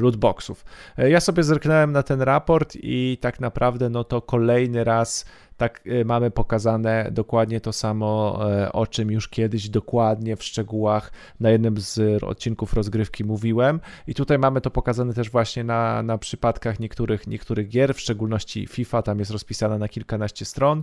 lootboxów. 0.00 0.64
Ja 0.98 1.20
sobie 1.20 1.42
zerknąłem 1.42 1.92
na 1.92 2.02
ten 2.02 2.22
raport 2.22 2.76
i 2.82 3.18
tak 3.20 3.40
naprawdę 3.40 3.88
no 3.88 4.04
to 4.04 4.22
kolejny 4.22 4.84
raz 4.84 5.24
tak 5.58 5.82
y, 5.86 6.04
mamy 6.04 6.30
pokazane 6.30 7.08
dokładnie 7.12 7.60
to 7.60 7.72
samo, 7.72 8.40
e, 8.50 8.72
o 8.72 8.86
czym 8.86 9.10
już 9.10 9.28
kiedyś 9.28 9.68
dokładnie 9.68 10.36
w 10.36 10.44
szczegółach 10.44 11.12
na 11.40 11.50
jednym 11.50 11.80
z 11.80 12.24
odcinków 12.24 12.74
rozgrywki 12.74 13.24
mówiłem. 13.24 13.80
I 14.06 14.14
tutaj 14.14 14.38
mamy 14.38 14.60
to 14.60 14.70
pokazane 14.70 15.14
też 15.14 15.30
właśnie 15.30 15.64
na, 15.64 16.02
na 16.02 16.18
przypadkach 16.18 16.80
niektórych, 16.80 17.26
niektórych 17.26 17.68
gier, 17.68 17.94
w 17.94 18.00
szczególności 18.00 18.66
FIFA, 18.66 19.02
tam 19.02 19.18
jest 19.18 19.30
rozpisane 19.30 19.78
na 19.78 19.88
kilkanaście 19.88 20.44
stron. 20.44 20.82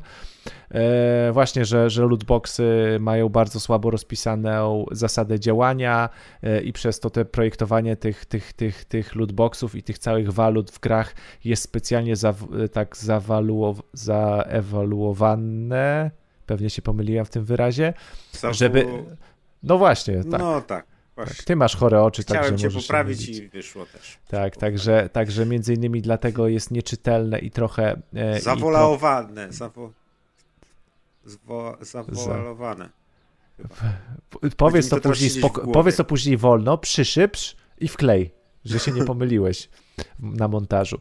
E, 0.72 1.32
właśnie, 1.32 1.66
że, 1.66 1.90
że 1.90 2.06
lootboxy 2.06 2.98
mają 3.00 3.30
bardzo 3.30 3.60
słabo 3.60 3.92
rozpisaną 3.92 4.86
zasadę 4.92 5.40
działania 5.40 6.10
e, 6.44 6.62
i 6.62 6.74
przez 6.74 7.00
to 7.00 7.10
te 7.10 7.26
projektowanie 7.26 7.96
tych, 7.96 8.26
tych, 8.26 8.54
tych, 8.54 8.86
tych 8.86 9.16
lootboxów 9.16 9.76
i 9.76 9.84
tych 9.84 10.00
całych 10.00 10.34
walut 10.34 10.72
w 10.72 10.80
grach 10.80 11.16
jest 11.44 11.64
specjalnie 11.64 12.16
za, 12.16 12.34
tak 12.74 12.98
zawaluowane, 12.98 13.86
za 13.94 14.46
ewaluowane, 14.66 16.12
pewnie 16.46 16.70
się 16.70 16.82
pomyliłem 16.82 17.26
w 17.26 17.30
tym 17.30 17.46
wyrazie, 17.46 17.94
żeby... 18.52 18.88
No 19.64 19.78
właśnie, 19.78 20.24
tak. 20.24 20.42
No 20.42 20.62
tak. 20.62 20.86
Właśnie. 21.16 21.46
Ty 21.46 21.56
masz 21.56 21.76
chore 21.76 22.04
oczy, 22.04 22.22
Chciałem 22.22 22.44
także 22.44 22.70
cię 22.70 22.80
poprawić 22.80 23.30
i 23.30 23.50
wyszło 23.50 23.86
też. 23.86 24.18
Tak, 24.28 24.58
także, 24.58 25.10
także 25.10 25.46
między 25.46 25.74
innymi 25.74 26.02
dlatego 26.02 26.48
jest 26.48 26.72
nieczytelne 26.72 27.40
i 27.40 27.52
trochę... 27.52 28.02
E, 28.16 28.42
Zawolaowane. 28.42 29.54
Zawo... 29.54 29.92
Zwo... 31.26 31.78
Zawolowane. 31.82 32.90
Powiedz 34.58 34.90
to, 34.90 35.02
później 35.02 35.30
spoko... 35.30 35.68
powiedz 35.68 35.96
to 35.96 36.04
później 36.04 36.38
wolno, 36.38 36.78
przyszypsz 36.78 37.56
i 37.80 37.88
wklej, 37.88 38.34
że 38.66 38.80
się 38.80 38.92
nie 38.92 39.06
pomyliłeś 39.06 39.70
na 40.20 40.48
montażu. 40.48 41.00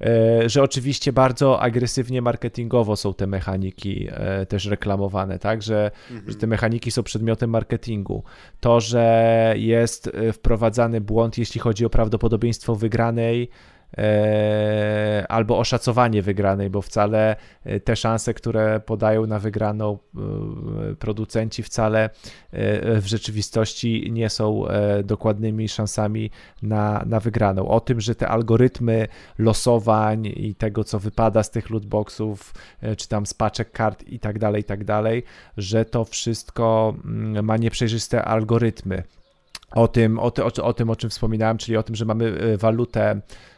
E, 0.00 0.48
że 0.48 0.62
oczywiście 0.62 1.12
bardzo 1.12 1.60
agresywnie 1.60 2.22
marketingowo 2.22 2.96
są 2.96 3.14
te 3.14 3.26
mechaniki 3.26 4.08
e, 4.10 4.46
też 4.46 4.66
reklamowane, 4.66 5.38
tak, 5.38 5.62
że, 5.62 5.90
mhm. 6.10 6.30
że 6.30 6.36
te 6.36 6.46
mechaniki 6.46 6.90
są 6.90 7.02
przedmiotem 7.02 7.50
marketingu. 7.50 8.22
To, 8.60 8.80
że 8.80 9.54
jest 9.56 10.06
e, 10.06 10.32
wprowadzany 10.32 11.00
błąd, 11.00 11.38
jeśli 11.38 11.60
chodzi 11.60 11.84
o 11.84 11.90
prawdopodobieństwo 11.90 12.74
wygranej, 12.74 13.50
albo 15.28 15.58
oszacowanie 15.58 16.22
wygranej, 16.22 16.70
bo 16.70 16.82
wcale 16.82 17.36
e, 17.64 17.80
te 17.80 17.96
szanse, 17.96 18.34
które 18.34 18.80
podają 18.80 19.26
na 19.26 19.38
wygraną 19.38 19.98
e, 19.98 20.94
producenci, 20.94 21.62
wcale 21.62 22.10
w 23.00 23.02
rzeczywistości 23.06 24.08
nie 24.12 24.30
są 24.30 24.64
dokładnymi 25.04 25.68
szansami 25.68 26.30
na, 26.62 27.04
na 27.06 27.20
wygraną. 27.20 27.68
O 27.68 27.80
tym, 27.80 28.00
że 28.00 28.14
te 28.14 28.28
algorytmy 28.28 29.08
losowań 29.38 30.26
i 30.26 30.54
tego, 30.54 30.84
co 30.84 30.98
wypada 30.98 31.42
z 31.42 31.50
tych 31.50 31.70
lootboxów, 31.70 32.54
czy 32.96 33.08
tam 33.08 33.26
z 33.26 33.34
paczek 33.34 33.72
kart 33.72 34.04
i 34.08 34.18
tak 34.18 34.38
dalej, 34.38 34.60
i 34.60 34.64
tak 34.64 34.84
dalej, 34.84 35.22
że 35.56 35.84
to 35.84 36.04
wszystko 36.04 36.94
mm, 37.04 37.44
ma 37.44 37.56
nieprzejrzyste 37.56 38.24
algorytmy. 38.24 39.02
O 39.70 39.88
tym, 39.88 40.18
o, 40.18 40.30
ty, 40.30 40.44
o, 40.44 40.50
o 40.62 40.72
tym, 40.72 40.90
o 40.90 40.96
czym 40.96 41.10
wspominałem, 41.10 41.58
czyli 41.58 41.76
o 41.76 41.82
tym, 41.82 41.94
że 41.94 42.04
mamy 42.04 42.56
walutę 42.58 43.20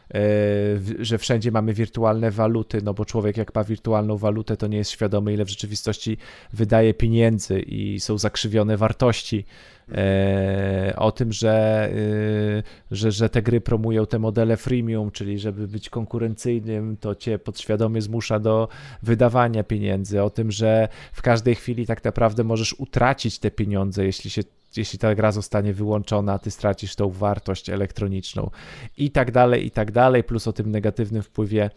że 0.99 1.17
wszędzie 1.17 1.51
mamy 1.51 1.73
wirtualne 1.73 2.31
waluty, 2.31 2.81
no 2.83 2.93
bo 2.93 3.05
człowiek 3.05 3.37
jak 3.37 3.55
ma 3.55 3.63
wirtualną 3.63 4.17
walutę, 4.17 4.57
to 4.57 4.67
nie 4.67 4.77
jest 4.77 4.91
świadomy, 4.91 5.33
ile 5.33 5.45
w 5.45 5.49
rzeczywistości 5.49 6.17
wydaje 6.53 6.93
pieniędzy 6.93 7.59
i 7.59 7.99
są 7.99 8.17
zakrzywione 8.17 8.77
wartości. 8.77 9.45
E, 9.91 10.93
o 10.97 11.11
tym, 11.11 11.33
że, 11.33 11.89
e, 11.89 12.63
że, 12.91 13.11
że 13.11 13.29
te 13.29 13.41
gry 13.41 13.61
promują 13.61 14.05
te 14.05 14.19
modele 14.19 14.57
freemium, 14.57 15.11
czyli 15.11 15.39
żeby 15.39 15.67
być 15.67 15.89
konkurencyjnym, 15.89 16.97
to 16.97 17.15
cię 17.15 17.39
podświadomie 17.39 18.01
zmusza 18.01 18.39
do 18.39 18.67
wydawania 19.03 19.63
pieniędzy. 19.63 20.23
O 20.23 20.29
tym, 20.29 20.51
że 20.51 20.87
w 21.13 21.21
każdej 21.21 21.55
chwili 21.55 21.85
tak 21.85 22.03
naprawdę 22.03 22.43
możesz 22.43 22.73
utracić 22.73 23.39
te 23.39 23.51
pieniądze, 23.51 24.05
jeśli 24.05 24.29
się 24.29 24.41
jeśli 24.77 24.99
ta 24.99 25.15
gra 25.15 25.31
zostanie 25.31 25.73
wyłączona, 25.73 26.39
ty 26.39 26.51
stracisz 26.51 26.95
tą 26.95 27.09
wartość 27.09 27.69
elektroniczną 27.69 28.49
i 28.97 29.11
tak 29.11 29.31
dalej, 29.31 29.65
i 29.65 29.71
tak 29.71 29.91
dalej, 29.91 30.23
plus 30.23 30.47
o 30.47 30.53
tym 30.53 30.71
negatywnym 30.71 31.23
wpływie 31.23 31.69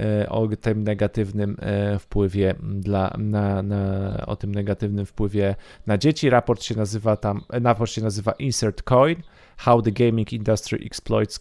e, 0.00 0.28
o 0.28 0.48
tym 0.56 0.84
negatywnym 0.84 1.56
e, 1.60 1.98
wpływie 1.98 2.54
dla, 2.62 3.14
na, 3.18 3.62
na, 3.62 4.26
o 4.26 4.36
tym 4.36 4.54
negatywnym 4.54 5.06
wpływie 5.06 5.54
na 5.86 5.98
dzieci. 5.98 6.30
Raport 6.30 6.62
się 6.62 6.76
nazywa 6.76 7.16
tam, 7.16 7.40
raport 7.48 7.90
się 7.90 8.02
nazywa 8.02 8.32
Insert 8.32 8.82
Coin, 8.82 9.22
How 9.56 9.82
the 9.82 9.92
Gaming 9.92 10.32
Industry 10.32 10.78
Exploits 10.86 11.40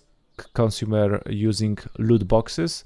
Consumer 0.54 1.24
Using 1.50 1.90
Loot 2.00 2.24
Boxes. 2.24 2.84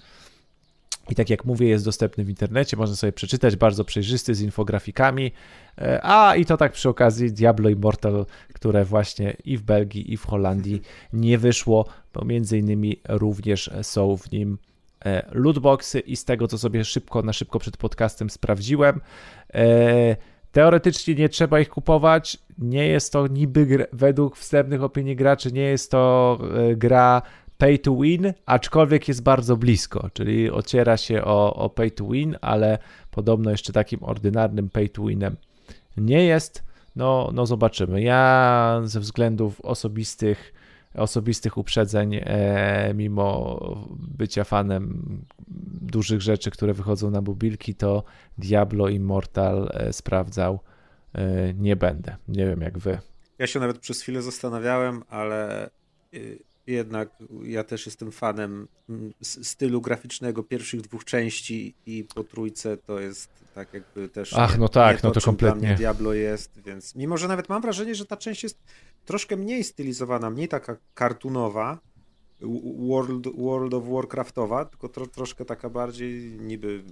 I 1.09 1.15
tak 1.15 1.29
jak 1.29 1.45
mówię, 1.45 1.67
jest 1.67 1.85
dostępny 1.85 2.23
w 2.23 2.29
internecie, 2.29 2.77
można 2.77 2.95
sobie 2.95 3.13
przeczytać, 3.13 3.55
bardzo 3.55 3.85
przejrzysty, 3.85 4.35
z 4.35 4.41
infografikami. 4.41 5.31
E, 5.77 5.99
a 6.03 6.35
i 6.35 6.45
to 6.45 6.57
tak 6.57 6.71
przy 6.71 6.89
okazji 6.89 7.31
Diablo 7.31 7.69
Immortal, 7.69 8.25
które 8.53 8.85
właśnie 8.85 9.37
i 9.45 9.57
w 9.57 9.61
Belgii, 9.61 10.13
i 10.13 10.17
w 10.17 10.25
Holandii 10.25 10.81
nie 11.13 11.37
wyszło, 11.37 11.85
bo 12.13 12.25
między 12.25 12.57
innymi 12.57 12.99
również 13.09 13.69
są 13.81 14.17
w 14.17 14.31
nim 14.31 14.57
e, 15.05 15.25
lootboxy 15.31 15.99
i 15.99 16.15
z 16.15 16.25
tego, 16.25 16.47
co 16.47 16.57
sobie 16.57 16.85
szybko, 16.85 17.21
na 17.21 17.33
szybko 17.33 17.59
przed 17.59 17.77
podcastem 17.77 18.29
sprawdziłem, 18.29 19.01
e, 19.53 20.15
teoretycznie 20.51 21.15
nie 21.15 21.29
trzeba 21.29 21.59
ich 21.59 21.69
kupować. 21.69 22.37
Nie 22.57 22.87
jest 22.87 23.13
to 23.13 23.27
niby 23.27 23.87
według 23.93 24.37
wstępnych 24.37 24.83
opinii 24.83 25.15
graczy, 25.15 25.51
nie 25.51 25.61
jest 25.61 25.91
to 25.91 26.39
gra 26.75 27.21
pay 27.61 27.79
to 27.79 27.95
win, 27.95 28.33
aczkolwiek 28.45 29.07
jest 29.07 29.23
bardzo 29.23 29.57
blisko, 29.57 30.09
czyli 30.13 30.51
ociera 30.51 30.97
się 30.97 31.23
o, 31.23 31.53
o 31.53 31.69
pay 31.69 31.91
to 31.91 32.07
win, 32.07 32.37
ale 32.41 32.77
podobno 33.11 33.51
jeszcze 33.51 33.73
takim 33.73 34.03
ordynarnym 34.03 34.69
pay 34.69 34.89
to 34.89 35.03
winem 35.03 35.35
nie 35.97 36.25
jest. 36.25 36.63
No, 36.95 37.29
no 37.33 37.45
zobaczymy. 37.45 38.01
Ja 38.01 38.81
ze 38.83 38.99
względów 38.99 39.61
osobistych, 39.61 40.53
osobistych 40.95 41.57
uprzedzeń, 41.57 42.19
e, 42.23 42.93
mimo 42.95 43.59
bycia 44.17 44.43
fanem 44.43 45.03
dużych 45.81 46.21
rzeczy, 46.21 46.51
które 46.51 46.73
wychodzą 46.73 47.11
na 47.11 47.21
mobilki, 47.21 47.75
to 47.75 48.03
Diablo 48.37 48.89
Immortal 48.89 49.69
e, 49.73 49.93
sprawdzał 49.93 50.59
e, 51.13 51.53
nie 51.53 51.75
będę. 51.75 52.15
Nie 52.27 52.45
wiem 52.45 52.61
jak 52.61 52.77
wy. 52.77 52.97
Ja 53.39 53.47
się 53.47 53.59
nawet 53.59 53.79
przez 53.79 54.01
chwilę 54.01 54.21
zastanawiałem, 54.21 55.03
ale 55.09 55.69
y, 56.13 56.50
jednak 56.71 57.09
ja 57.43 57.63
też 57.63 57.85
jestem 57.85 58.11
fanem 58.11 58.67
mm, 58.89 59.13
stylu 59.21 59.81
graficznego 59.81 60.43
pierwszych 60.43 60.81
dwóch 60.81 61.05
części 61.05 61.75
i 61.85 62.03
po 62.15 62.23
trójce 62.23 62.77
to 62.77 62.99
jest 62.99 63.29
tak 63.55 63.73
jakby 63.73 64.09
też 64.09 64.33
Ach, 64.33 64.57
no 64.57 64.69
tak, 64.69 64.95
nie 64.95 65.01
to, 65.01 65.07
no 65.07 65.13
to 65.13 65.21
kompletnie. 65.21 65.75
Diablo 65.75 66.13
jest, 66.13 66.61
więc 66.65 66.95
mimo, 66.95 67.17
że 67.17 67.27
nawet 67.27 67.49
mam 67.49 67.61
wrażenie, 67.61 67.95
że 67.95 68.05
ta 68.05 68.17
część 68.17 68.43
jest 68.43 68.57
troszkę 69.05 69.37
mniej 69.37 69.63
stylizowana, 69.63 70.29
mniej 70.29 70.47
taka 70.47 70.77
kartunowa, 70.93 71.79
World, 72.87 73.27
World 73.37 73.73
of 73.73 73.83
Warcraftowa, 73.87 74.65
tylko 74.65 74.89
tro, 74.89 75.07
troszkę 75.07 75.45
taka 75.45 75.69
bardziej 75.69 76.21
niby 76.39 76.83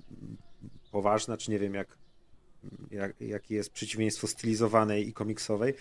poważna, 0.91 1.37
czy 1.37 1.51
nie 1.51 1.59
wiem 1.59 1.73
jak, 1.73 1.97
jak, 2.91 3.21
jaki 3.21 3.53
jest 3.53 3.71
przeciwieństwo 3.71 4.27
stylizowanej 4.27 5.07
i 5.07 5.13
komiksowej, 5.13 5.73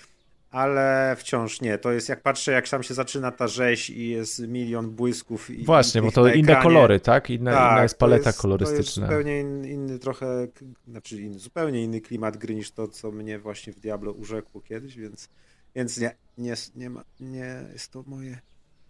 ale 0.50 1.16
wciąż 1.18 1.60
nie. 1.60 1.78
To 1.78 1.92
jest 1.92 2.08
jak 2.08 2.22
patrzę, 2.22 2.52
jak 2.52 2.68
tam 2.68 2.82
się 2.82 2.94
zaczyna 2.94 3.30
ta 3.30 3.48
rzeź 3.48 3.90
i 3.90 4.08
jest 4.08 4.38
milion 4.38 4.90
błysków. 4.90 5.50
I, 5.50 5.64
Właśnie, 5.64 6.02
bo 6.02 6.12
to 6.12 6.28
inne 6.28 6.62
kolory, 6.62 7.00
tak? 7.00 7.30
Inna, 7.30 7.52
tak, 7.52 7.72
inna 7.72 7.82
jest 7.82 7.98
paleta 7.98 8.28
jest, 8.28 8.40
kolorystyczna. 8.40 9.06
To 9.06 9.12
jest 9.12 9.24
zupełnie 9.24 9.40
inny, 9.40 9.68
inny 9.68 9.98
trochę, 9.98 10.48
znaczy 10.88 11.22
inny, 11.22 11.38
zupełnie 11.38 11.82
inny 11.84 12.00
klimat 12.00 12.36
gry 12.36 12.54
niż 12.54 12.70
to, 12.70 12.88
co 12.88 13.10
mnie 13.10 13.38
właśnie 13.38 13.72
w 13.72 13.80
Diablo 13.80 14.12
urzekło 14.12 14.60
kiedyś, 14.60 14.96
więc, 14.96 15.28
więc 15.74 15.98
nie, 15.98 16.14
nie, 16.38 16.54
nie, 16.76 16.90
ma, 16.90 17.04
nie 17.20 17.64
jest 17.72 17.92
to 17.92 18.04
moje 18.06 18.38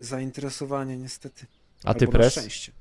zainteresowanie 0.00 0.96
niestety. 0.96 1.46
A 1.84 1.94
ty 1.94 2.04
Albo 2.04 2.12
pres? 2.12 2.32
szczęście. 2.32 2.72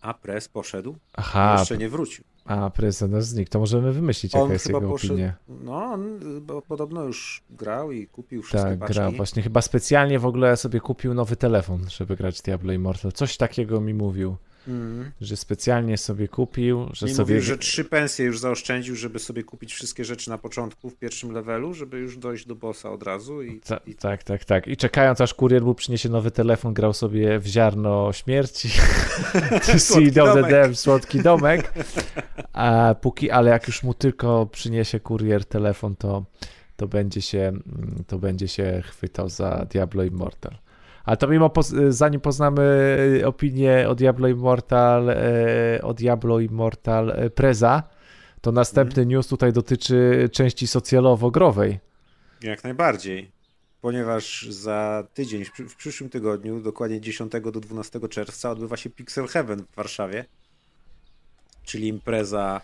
A 0.00 0.14
pres 0.14 0.48
poszedł? 0.48 0.96
Aha. 1.12 1.56
Jeszcze 1.58 1.78
nie 1.78 1.88
wrócił. 1.88 2.24
A, 2.44 2.70
prezydent 2.70 3.24
znikł. 3.24 3.50
To 3.50 3.58
możemy 3.58 3.92
wymyślić, 3.92 4.34
jaka 4.34 4.52
jest 4.52 4.66
jego 4.66 4.80
poszedł, 4.80 5.12
opinia. 5.14 5.34
No, 5.48 5.84
on 5.84 6.20
podobno 6.68 7.04
już 7.04 7.42
grał 7.50 7.92
i 7.92 8.06
kupił 8.06 8.42
wszystkie 8.42 8.70
Tak, 8.70 8.78
paczki. 8.78 8.94
grał. 8.94 9.12
Właśnie 9.12 9.42
chyba 9.42 9.62
specjalnie 9.62 10.18
w 10.18 10.26
ogóle 10.26 10.56
sobie 10.56 10.80
kupił 10.80 11.14
nowy 11.14 11.36
telefon, 11.36 11.84
żeby 11.88 12.16
grać 12.16 12.42
Diablo 12.42 12.72
Immortal. 12.72 13.12
Coś 13.12 13.36
takiego 13.36 13.80
mi 13.80 13.94
mówił. 13.94 14.36
Mm. 14.68 15.10
Że 15.20 15.36
specjalnie 15.36 15.98
sobie 15.98 16.28
kupił, 16.28 16.88
że 16.92 17.06
I 17.06 17.14
sobie. 17.14 17.34
Mówił, 17.34 17.46
że 17.46 17.58
trzy 17.58 17.84
pensje 17.84 18.26
już 18.26 18.38
zaoszczędził, 18.38 18.96
żeby 18.96 19.18
sobie 19.18 19.44
kupić 19.44 19.74
wszystkie 19.74 20.04
rzeczy 20.04 20.30
na 20.30 20.38
początku 20.38 20.90
w 20.90 20.96
pierwszym 20.96 21.32
levelu, 21.32 21.74
żeby 21.74 21.98
już 21.98 22.16
dojść 22.16 22.46
do 22.46 22.54
bossa 22.54 22.90
od 22.90 23.02
razu. 23.02 23.42
I, 23.42 23.60
Ta, 23.60 23.76
i... 23.76 23.94
Tak, 23.94 24.24
tak, 24.24 24.44
tak. 24.44 24.68
I 24.68 24.76
czekając 24.76 25.20
aż 25.20 25.34
kurier 25.34 25.62
mu 25.62 25.74
przyniesie 25.74 26.08
nowy 26.08 26.30
telefon, 26.30 26.74
grał 26.74 26.92
sobie 26.92 27.38
w 27.38 27.46
ziarno 27.46 28.12
śmierci. 28.12 28.68
słodki 29.78 30.12
domek. 30.12 30.76
słodki 30.76 31.22
domek. 31.22 31.74
A 32.52 32.94
póki, 33.00 33.30
ale 33.30 33.50
jak 33.50 33.66
już 33.66 33.82
mu 33.82 33.94
tylko 33.94 34.46
przyniesie 34.46 35.00
kurier 35.00 35.44
telefon, 35.44 35.96
to, 35.96 36.24
to, 36.76 36.88
będzie 36.88 37.22
się, 37.22 37.52
to 38.06 38.18
będzie 38.18 38.48
się 38.48 38.82
chwytał 38.86 39.28
za 39.28 39.66
Diablo 39.70 40.04
Immortal. 40.04 40.54
Ale 41.04 41.16
to 41.16 41.28
mimo, 41.28 41.50
zanim 41.88 42.20
poznamy 42.20 42.62
e, 43.20 43.26
opinię 43.26 43.88
o 43.88 43.94
Diablo 43.94 44.28
Immortal, 44.28 45.10
e, 45.10 45.82
o 45.82 45.94
Diablo 45.94 46.40
Immortal 46.40 47.10
e, 47.10 47.30
Preza, 47.30 47.82
to 48.40 48.52
następny 48.52 49.02
mm. 49.02 49.08
news 49.08 49.26
tutaj 49.28 49.52
dotyczy 49.52 50.28
części 50.32 50.66
socjalowo-growej. 50.66 51.78
Jak 52.42 52.64
najbardziej, 52.64 53.30
ponieważ 53.80 54.46
za 54.50 55.06
tydzień, 55.14 55.44
w 55.44 55.76
przyszłym 55.76 56.10
tygodniu, 56.10 56.60
dokładnie 56.60 57.00
10 57.00 57.32
do 57.32 57.60
12 57.60 58.00
czerwca, 58.08 58.50
odbywa 58.50 58.76
się 58.76 58.90
Pixel 58.90 59.26
Heaven 59.26 59.64
w 59.72 59.74
Warszawie, 59.76 60.24
czyli 61.64 61.88
impreza 61.88 62.60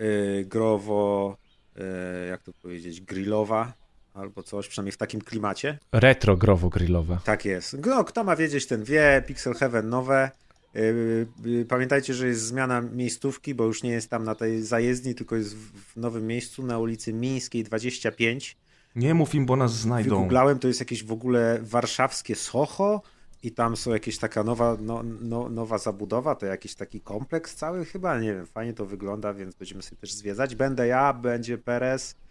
y, 0.00 0.44
growo, 0.48 1.36
y, 1.76 2.28
jak 2.28 2.42
to 2.42 2.52
powiedzieć, 2.62 3.00
grillowa, 3.00 3.79
albo 4.14 4.42
coś, 4.42 4.68
przynajmniej 4.68 4.92
w 4.92 4.96
takim 4.96 5.20
klimacie. 5.20 5.78
Retro 5.92 6.36
growo 6.36 6.68
grillowe. 6.68 7.18
Tak 7.24 7.44
jest. 7.44 7.76
No, 7.86 8.04
kto 8.04 8.24
ma 8.24 8.36
wiedzieć, 8.36 8.66
ten 8.66 8.84
wie. 8.84 9.22
Pixel 9.26 9.54
Heaven 9.54 9.88
nowe. 9.88 10.30
Y, 10.76 11.26
y, 11.46 11.66
pamiętajcie, 11.68 12.14
że 12.14 12.26
jest 12.26 12.46
zmiana 12.46 12.80
miejscówki, 12.80 13.54
bo 13.54 13.64
już 13.64 13.82
nie 13.82 13.90
jest 13.90 14.10
tam 14.10 14.24
na 14.24 14.34
tej 14.34 14.62
zajezdni, 14.62 15.14
tylko 15.14 15.36
jest 15.36 15.56
w 15.56 15.96
nowym 15.96 16.26
miejscu 16.26 16.62
na 16.62 16.78
ulicy 16.78 17.12
Mińskiej 17.12 17.64
25. 17.64 18.56
Nie 18.96 19.14
mów 19.14 19.34
im, 19.34 19.46
bo 19.46 19.56
nas 19.56 19.72
znajdą. 19.72 20.10
Wygooglałem, 20.10 20.58
to 20.58 20.68
jest 20.68 20.80
jakieś 20.80 21.04
w 21.04 21.12
ogóle 21.12 21.58
warszawskie 21.62 22.34
Soho 22.34 23.02
i 23.42 23.52
tam 23.52 23.76
są 23.76 23.92
jakieś 23.92 24.18
taka 24.18 24.42
nowa, 24.42 24.76
no, 24.80 25.02
no, 25.20 25.48
nowa 25.48 25.78
zabudowa, 25.78 26.34
to 26.34 26.46
jakiś 26.46 26.74
taki 26.74 27.00
kompleks 27.00 27.54
cały 27.54 27.84
chyba, 27.84 28.20
nie 28.20 28.34
wiem, 28.34 28.46
fajnie 28.46 28.72
to 28.72 28.86
wygląda, 28.86 29.34
więc 29.34 29.54
będziemy 29.54 29.82
sobie 29.82 29.96
też 29.96 30.12
zwiedzać. 30.12 30.54
Będę 30.54 30.86
ja, 30.86 31.12
będzie 31.12 31.58
Perez, 31.58 32.10
Y, 32.10 32.29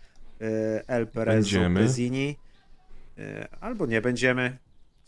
El 0.87 1.07
Perez 1.07 1.47
Bezini. 1.73 2.35
Y, 3.19 3.47
albo 3.59 3.85
nie 3.85 4.01
będziemy. 4.01 4.57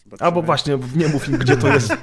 Zobaczymy. 0.04 0.26
Albo 0.28 0.42
właśnie 0.42 0.80
nie 0.96 1.08
mów 1.08 1.30
im, 1.30 1.38
gdzie 1.38 1.58
to 1.58 1.68
jest. 1.68 1.94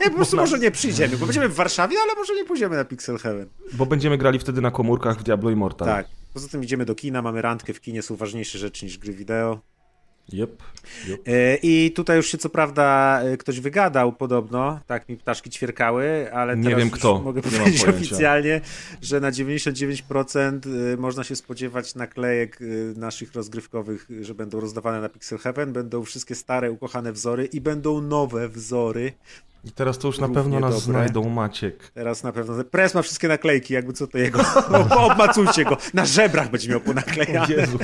Nie, 0.00 0.10
po 0.10 0.16
prostu 0.16 0.36
może 0.36 0.58
nie 0.58 0.70
przyjdziemy, 0.70 1.16
bo 1.16 1.26
będziemy 1.26 1.48
w 1.48 1.54
Warszawie, 1.54 1.96
ale 2.02 2.14
może 2.14 2.34
nie 2.34 2.44
pójdziemy 2.44 2.76
na 2.76 2.84
Pixel 2.84 3.18
Heaven. 3.18 3.48
Bo 3.72 3.86
będziemy 3.86 4.18
grali 4.18 4.38
wtedy 4.38 4.60
na 4.60 4.70
komórkach 4.70 5.18
w 5.18 5.22
Diablo 5.22 5.50
Immortal. 5.50 5.88
Tak. 5.88 6.06
Poza 6.34 6.48
tym 6.48 6.64
idziemy 6.64 6.84
do 6.84 6.94
kina, 6.94 7.22
mamy 7.22 7.42
randkę 7.42 7.72
w 7.72 7.80
kinie, 7.80 8.02
są 8.02 8.16
ważniejsze 8.16 8.58
rzeczy 8.58 8.84
niż 8.84 8.98
gry 8.98 9.12
wideo. 9.12 9.60
Yep, 10.32 10.62
yep. 11.08 11.28
E, 11.28 11.56
I 11.62 11.92
tutaj 11.92 12.16
już 12.16 12.26
się 12.26 12.38
co 12.38 12.48
prawda 12.48 13.18
e, 13.22 13.36
ktoś 13.36 13.60
wygadał 13.60 14.12
podobno, 14.12 14.80
tak 14.86 15.08
mi 15.08 15.16
ptaszki 15.16 15.50
ćwierkały, 15.50 16.32
ale 16.32 16.56
nie 16.56 16.76
wiem 16.76 16.90
kto. 16.90 17.18
mogę 17.18 17.42
powiedzieć 17.42 17.84
oficjalnie, 17.88 18.60
że 19.02 19.20
na 19.20 19.30
99% 19.30 20.60
e, 20.92 20.96
można 20.96 21.24
się 21.24 21.36
spodziewać 21.36 21.94
naklejek 21.94 22.58
naszych 22.96 23.34
rozgrywkowych, 23.34 24.08
że 24.20 24.34
będą 24.34 24.60
rozdawane 24.60 25.00
na 25.00 25.08
Pixel 25.08 25.38
Heaven, 25.38 25.72
będą 25.72 26.04
wszystkie 26.04 26.34
stare, 26.34 26.72
ukochane 26.72 27.12
wzory 27.12 27.44
i 27.44 27.60
będą 27.60 28.00
nowe 28.00 28.48
wzory. 28.48 29.12
I 29.64 29.70
teraz 29.70 29.98
to 29.98 30.08
już 30.08 30.18
na 30.18 30.28
pewno 30.28 30.60
nas 30.60 30.70
dobre. 30.74 30.84
znajdą, 30.84 31.28
Maciek. 31.28 31.90
Teraz 31.94 32.22
na 32.22 32.32
pewno. 32.32 32.64
Pres 32.64 32.94
ma 32.94 33.02
wszystkie 33.02 33.28
naklejki, 33.28 33.74
jakby 33.74 33.92
co 33.92 34.06
to 34.06 34.18
jego. 34.18 34.40
Obmacujcie 35.10 35.64
go. 35.64 35.76
Na 35.94 36.04
żebrach 36.04 36.50
będzie 36.50 36.68
miał 36.68 36.80
ponaklejane. 36.80 37.54
Jezu. 37.54 37.78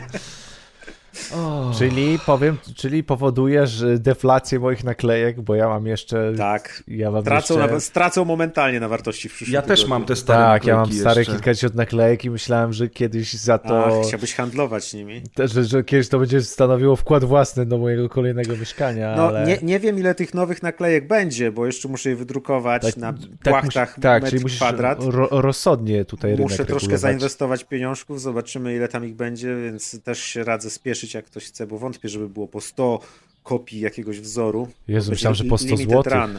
O, 1.34 1.70
Czyli 1.78 2.18
powiem, 2.26 2.56
czyli 2.76 3.04
powodujesz 3.04 3.84
deflację 3.98 4.58
moich 4.60 4.84
naklejek, 4.84 5.40
bo 5.40 5.54
ja 5.54 5.68
mam 5.68 5.86
jeszcze. 5.86 6.32
Tak. 6.36 6.82
Ja 6.88 7.10
mam 7.10 7.22
Tracą, 7.24 7.54
jeszcze... 7.58 7.72
na, 7.74 7.80
stracą 7.80 8.24
momentalnie 8.24 8.80
na 8.80 8.88
wartości 8.88 9.28
w 9.28 9.32
przyszłym 9.34 9.54
Ja 9.54 9.62
też 9.62 9.86
mam 9.86 10.04
te 10.04 10.16
stare 10.16 10.44
Tak, 10.44 10.64
ja 10.66 10.76
mam 10.76 10.92
stare 10.92 11.20
jeszcze. 11.20 11.32
kilkadziesiąt 11.34 11.74
naklejek 11.74 12.24
i 12.24 12.30
myślałem, 12.30 12.72
że 12.72 12.88
kiedyś 12.88 13.32
za 13.32 13.58
to. 13.58 13.86
Ach, 13.86 14.06
chciałbyś 14.08 14.34
handlować 14.34 14.94
nimi. 14.94 15.22
Te- 15.34 15.48
Że, 15.48 15.64
że 15.64 15.84
kiedyś 15.84 16.08
to 16.08 16.18
będzie 16.18 16.42
stanowiło 16.42 16.96
wkład 16.96 17.24
własny 17.24 17.66
do 17.66 17.78
mojego 17.78 18.08
kolejnego 18.08 18.56
mieszkania, 18.56 19.14
No, 19.16 19.26
ale... 19.28 19.46
nie, 19.46 19.58
nie 19.62 19.80
wiem 19.80 19.98
ile 19.98 20.14
tych 20.14 20.34
nowych 20.34 20.62
naklejek 20.62 21.06
będzie, 21.08 21.52
bo 21.52 21.66
jeszcze 21.66 21.88
muszę 21.88 22.10
je 22.10 22.16
wydrukować 22.16 22.96
na 22.96 23.14
płachtach 23.44 23.88
musi, 23.90 24.00
tak, 24.00 24.22
metr 24.22 24.30
czyli 24.32 24.42
musisz 24.42 24.58
kwadrat. 24.58 24.98
ro, 25.04 25.28
rozsądnie 25.30 26.04
tutaj 26.04 26.30
rynek 26.30 26.42
Muszę 26.42 26.56
troszkę 26.56 26.74
regulować. 26.74 27.00
zainwestować 27.00 27.64
pieniążków, 27.64 28.20
zobaczymy 28.20 28.74
ile 28.76 28.88
tam 28.88 29.04
ich 29.04 29.14
będzie, 29.16 29.56
więc 29.56 30.02
też 30.02 30.18
się 30.22 30.44
radzę 30.44 30.70
spieszyć 30.70 30.97
jak 31.14 31.24
ktoś 31.24 31.44
chce, 31.44 31.66
bo 31.66 31.78
wątpię, 31.78 32.08
żeby 32.08 32.28
było 32.28 32.48
po 32.48 32.60
100 32.60 33.00
kopii 33.42 33.80
jakiegoś 33.80 34.20
wzoru. 34.20 34.68
Jezu, 34.88 35.10
myślałem, 35.10 35.34
że 35.34 35.44
po 35.44 35.58
100 35.58 35.66
limited 35.66 35.90
złotych. 35.90 36.12
run. 36.12 36.38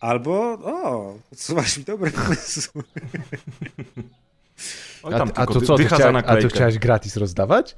Albo, 0.00 0.34
o, 0.52 1.18
podsuwasz 1.30 1.78
mi 1.78 1.84
dobry 1.84 2.10
pomysł. 2.10 2.82
Oj, 5.02 5.14
A, 5.14 5.18
tam 5.18 5.30
a 5.34 5.46
to 5.46 5.60
co, 5.60 5.76
ty 5.76 5.84
chciałeś, 5.84 6.24
a 6.26 6.36
ty 6.36 6.48
chciałeś 6.48 6.78
gratis 6.78 7.16
rozdawać? 7.16 7.76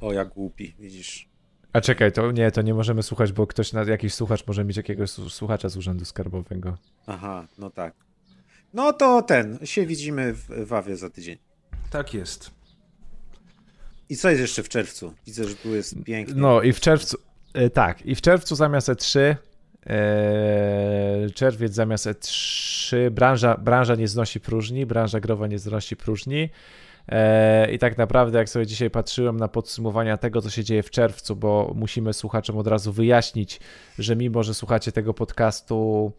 O, 0.00 0.12
jak 0.12 0.28
głupi, 0.28 0.74
widzisz. 0.78 1.28
A 1.72 1.80
czekaj, 1.80 2.12
to 2.12 2.32
nie, 2.32 2.50
to 2.50 2.62
nie 2.62 2.74
możemy 2.74 3.02
słuchać, 3.02 3.32
bo 3.32 3.46
ktoś, 3.46 3.72
na, 3.72 3.82
jakiś 3.82 4.14
słuchacz 4.14 4.46
może 4.46 4.64
mieć 4.64 4.76
jakiegoś 4.76 5.10
słuchacza 5.10 5.68
z 5.68 5.76
Urzędu 5.76 6.04
Skarbowego. 6.04 6.76
Aha, 7.06 7.46
no 7.58 7.70
tak. 7.70 7.94
No 8.74 8.92
to 8.92 9.22
ten, 9.22 9.58
się 9.64 9.86
widzimy 9.86 10.32
w 10.32 10.66
Wawie 10.66 10.96
za 10.96 11.10
tydzień. 11.10 11.38
Tak 11.90 12.14
jest. 12.14 12.50
I 14.08 14.16
co 14.16 14.30
jest 14.30 14.40
jeszcze 14.40 14.62
w 14.62 14.68
czerwcu? 14.68 15.14
Widzę, 15.26 15.44
że 15.44 15.54
tu 15.54 15.74
jest 15.74 16.04
pięknie. 16.04 16.34
No 16.36 16.62
i 16.62 16.72
w 16.72 16.80
czerwcu, 16.80 17.16
e, 17.54 17.70
tak, 17.70 18.06
i 18.06 18.14
w 18.14 18.20
czerwcu 18.20 18.56
zamiast 18.56 18.88
E3, 18.88 19.36
e, 19.86 21.30
czerwiec 21.34 21.74
zamiast 21.74 22.06
E3, 22.06 23.10
branża, 23.10 23.56
branża 23.56 23.94
nie 23.94 24.08
znosi 24.08 24.40
próżni, 24.40 24.86
branża 24.86 25.20
growa 25.20 25.46
nie 25.46 25.58
znosi 25.58 25.96
próżni. 25.96 26.48
E, 27.08 27.72
I 27.72 27.78
tak 27.78 27.98
naprawdę, 27.98 28.38
jak 28.38 28.48
sobie 28.48 28.66
dzisiaj 28.66 28.90
patrzyłem 28.90 29.36
na 29.36 29.48
podsumowania 29.48 30.16
tego, 30.16 30.42
co 30.42 30.50
się 30.50 30.64
dzieje 30.64 30.82
w 30.82 30.90
czerwcu, 30.90 31.36
bo 31.36 31.72
musimy 31.74 32.12
słuchaczom 32.12 32.58
od 32.58 32.66
razu 32.66 32.92
wyjaśnić, 32.92 33.60
że 33.98 34.16
mimo, 34.16 34.42
że 34.42 34.54
słuchacie 34.54 34.92
tego 34.92 35.14
podcastu 35.14 36.12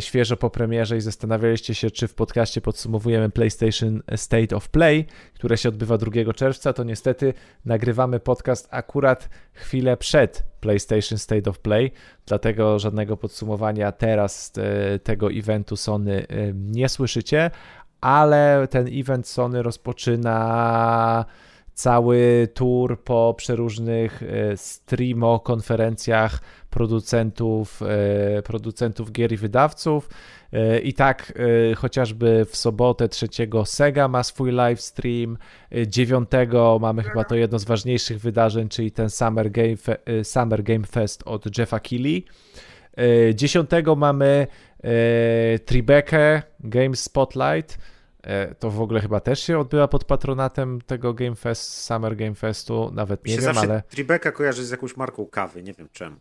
świeżo 0.00 0.36
po 0.36 0.50
premierze 0.50 0.96
i 0.96 1.00
zastanawialiście 1.00 1.74
się, 1.74 1.90
czy 1.90 2.08
w 2.08 2.14
podcaście 2.14 2.60
podsumowujemy 2.60 3.30
PlayStation 3.30 4.02
State 4.16 4.56
of 4.56 4.68
Play, 4.68 5.06
które 5.34 5.58
się 5.58 5.68
odbywa 5.68 5.98
2 5.98 6.32
czerwca, 6.32 6.72
to 6.72 6.84
niestety 6.84 7.34
nagrywamy 7.64 8.20
podcast 8.20 8.68
akurat 8.70 9.28
chwilę 9.52 9.96
przed 9.96 10.44
PlayStation 10.60 11.18
State 11.18 11.50
of 11.50 11.58
Play, 11.58 11.92
dlatego 12.26 12.78
żadnego 12.78 13.16
podsumowania 13.16 13.92
teraz 13.92 14.52
e, 14.58 14.98
tego 14.98 15.30
eventu 15.30 15.76
Sony 15.76 16.26
e, 16.28 16.52
nie 16.54 16.88
słyszycie, 16.88 17.50
ale 18.00 18.68
ten 18.70 18.88
event 18.92 19.28
Sony 19.28 19.62
rozpoczyna 19.62 21.24
cały 21.74 22.48
tour 22.54 23.04
po 23.04 23.34
przeróżnych 23.36 24.22
e, 24.22 24.56
streamo, 24.56 25.40
konferencjach 25.40 26.40
producentów, 26.70 27.82
e, 28.38 28.42
producentów 28.42 29.12
gier 29.12 29.32
i 29.32 29.36
wydawców. 29.36 30.08
E, 30.52 30.78
I 30.80 30.94
tak 30.94 31.32
chociażby 31.76 32.46
w 32.50 32.56
sobotę 32.56 33.08
3 33.08 33.28
Sega 33.64 34.08
ma 34.08 34.22
swój 34.22 34.52
live 34.52 34.80
stream, 34.80 35.38
e, 35.70 35.88
9 35.88 36.28
mamy 36.80 37.02
chyba 37.02 37.24
to 37.24 37.34
jedno 37.34 37.58
z 37.58 37.64
ważniejszych 37.64 38.20
wydarzeń, 38.20 38.68
czyli 38.68 38.92
ten 38.92 39.10
Summer 39.10 39.50
Game, 39.50 39.76
Fe- 39.76 40.24
Summer 40.24 40.62
Game 40.62 40.86
Fest 40.86 41.22
od 41.26 41.58
Jeffa 41.58 41.80
Keighley. 41.80 42.24
E, 42.96 43.34
10 43.34 43.70
mamy 43.96 44.46
e, 44.84 45.58
Tribekę, 45.58 46.42
Games 46.60 47.02
Spotlight. 47.02 47.78
E, 48.22 48.54
To 48.54 48.70
w 48.70 48.80
ogóle 48.80 49.00
chyba 49.00 49.20
też 49.20 49.40
się 49.42 49.58
odbywa 49.58 49.88
pod 49.88 50.04
patronatem 50.04 50.80
tego 50.80 51.14
Game 51.14 51.36
Fest, 51.36 51.84
Summer 51.84 52.16
Game 52.16 52.34
Festu, 52.34 52.90
nawet 52.94 53.24
Mi 53.24 53.30
nie 53.30 53.36
się 53.36 53.42
wiem, 53.42 53.54
zawsze 53.54 53.70
ale, 53.70 53.82
Tribeca 53.82 54.32
kojarzy 54.32 54.64
z 54.64 54.70
jakąś 54.70 54.96
marką 54.96 55.26
kawy, 55.26 55.62
nie 55.62 55.72
wiem 55.72 55.88
czemu. 55.92 56.16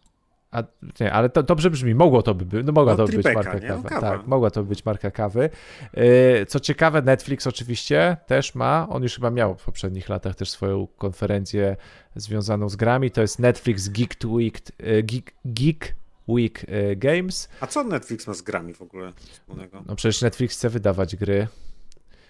a, 0.52 0.64
nie, 1.00 1.14
ale 1.14 1.30
to 1.30 1.44
dobrze 1.44 1.70
brzmi, 1.70 1.96
mogło 1.96 2.22
to 2.24 2.36
by 2.36 2.46
być, 2.46 2.66
no 2.66 2.72
mogła 2.72 2.96
No, 2.96 2.98
to 3.08 3.14
być 3.14 3.26
marka 3.26 3.54
nie? 3.54 3.68
kawy, 3.68 3.84
No, 3.84 3.90
kawa. 3.90 4.10
tak, 4.18 4.28
mogła 4.28 4.50
to 4.52 4.64
być 4.64 4.86
marka 4.86 5.12
kawy. 5.12 5.50
E, 5.94 6.46
Co 6.46 6.60
ciekawe, 6.60 7.02
Netflix 7.02 7.48
oczywiście 7.48 8.18
też 8.28 8.56
ma, 8.56 8.88
on 8.90 9.04
już 9.04 9.16
chyba 9.16 9.32
miał 9.32 9.56
w 9.58 9.64
poprzednich 9.64 10.10
latach 10.10 10.36
też 10.36 10.50
swoją 10.50 10.88
konferencję 10.88 11.76
związaną 12.16 12.70
z 12.70 12.76
grami, 12.76 13.12
to 13.12 13.22
jest 13.22 13.40
Netflix 13.40 13.90
Geek 13.90 14.14
Week, 14.26 14.58
e, 14.80 15.04
Geek, 15.04 15.34
Geek 15.46 15.96
Week 16.28 16.66
Games, 16.98 17.50
A 17.62 17.68
co 17.68 17.84
Netflix 17.84 18.28
ma 18.28 18.34
z 18.34 18.42
grami 18.42 18.74
w 18.74 18.82
ogóle 18.82 19.14
wspólnego? 19.32 19.84
no 19.88 19.96
przecież 19.96 20.22
Netflix 20.22 20.56
chce 20.58 20.70
wydawać 20.70 21.16
gry, 21.16 21.48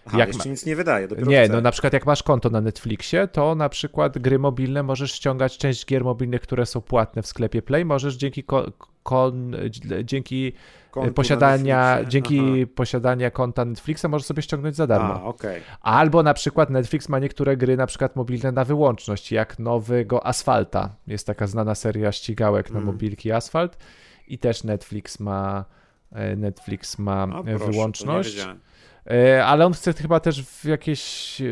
Aha, 0.06 0.18
jak 0.20 0.28
jeszcze 0.28 0.44
ma- 0.46 0.52
nic 0.52 0.66
nie 0.66 0.76
wydaje, 0.76 1.08
dopiero 1.08 1.28
Nie, 1.32 1.44
chce. 1.44 1.54
no 1.54 1.62
na 1.62 1.72
przykład 1.72 1.94
jak 1.94 2.06
masz 2.06 2.24
konto 2.24 2.50
na 2.50 2.62
Netflixie, 2.62 3.28
to 3.28 3.56
na 3.56 3.70
przykład 3.70 4.18
gry 4.18 4.40
mobilne 4.40 4.84
możesz 4.84 5.12
ściągać 5.12 5.58
część 5.58 5.86
gier 5.86 6.04
mobilnych, 6.04 6.42
które 6.42 6.66
są 6.66 6.82
płatne 6.82 7.22
w 7.22 7.28
sklepie 7.28 7.62
Play, 7.62 7.86
możesz 7.86 8.16
dzięki 8.16 8.44
ko- 8.44 8.72
kon, 9.04 9.56
dzięki 10.04 10.54
Kontu 10.92 11.08
na 11.08 11.14
posiadania 11.14 12.00
dzięki 12.08 12.68
posiadania 12.68 13.32
konta 13.32 13.66
Netflixa 13.66 14.06
możesz 14.10 14.26
sobie 14.26 14.42
ściągnąć 14.42 14.76
za 14.76 14.84
Aha. 14.84 14.94
darmo. 14.94 15.14
A, 15.14 15.24
okej. 15.24 15.62
Albo 15.82 16.24
na 16.24 16.34
przykład 16.34 16.70
Netflix 16.70 17.10
ma 17.10 17.20
niektóre 17.20 17.58
gry 17.58 17.78
na 17.78 17.86
przykład 17.88 18.16
mobilne 18.16 18.52
na 18.52 18.66
wyłączność, 18.66 19.32
jak 19.32 19.60
nowego 19.60 20.26
Asfalta. 20.28 20.96
Jest 21.08 21.28
taka 21.28 21.48
znana 21.48 21.76
seria 21.76 22.12
ścigałek 22.12 22.70
na 22.72 22.80
Mm. 22.80 22.86
mobilki 22.86 23.32
Asfalt 23.32 23.78
i 24.28 24.38
też 24.40 24.64
Netflix 24.64 25.20
ma 25.20 25.66
e, 26.12 26.36
Netflix 26.36 27.00
ma 27.00 27.24
e, 27.46 27.58
proszę, 27.58 27.72
wyłączność. 27.72 28.48
E, 29.10 29.46
Ale 29.46 29.66
on 29.66 29.74
chce 29.74 29.94
chyba 29.94 30.20
też 30.20 30.44
w 30.44 30.66
jakieś 30.66 31.42
e, 31.42 31.46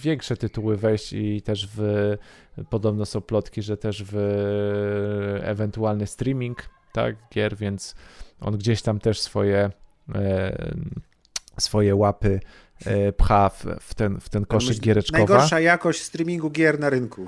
większe 0.00 0.36
tytuły 0.36 0.76
wejść 0.76 1.12
i 1.12 1.42
też 1.42 1.68
w 1.76 2.16
podobno 2.70 3.06
są 3.06 3.20
plotki, 3.20 3.62
że 3.62 3.76
też 3.76 4.04
w 4.06 4.16
ewentualny 5.42 6.06
streaming 6.06 6.68
tak, 6.92 7.16
gier, 7.34 7.56
więc 7.56 7.94
on 8.40 8.58
gdzieś 8.58 8.82
tam 8.82 8.98
też 8.98 9.20
swoje 9.20 9.70
e, 10.14 10.74
swoje 11.58 11.96
łapy 11.96 12.40
e, 12.84 13.12
pcha 13.12 13.48
w, 13.48 13.64
w, 13.80 13.94
ten, 13.94 14.20
w 14.20 14.28
ten 14.28 14.44
koszyk 14.44 14.80
giereczkowa. 14.80 15.18
Najgorsza 15.18 15.60
jakość 15.60 16.02
streamingu 16.02 16.50
gier 16.50 16.80
na 16.80 16.90
rynku. 16.90 17.26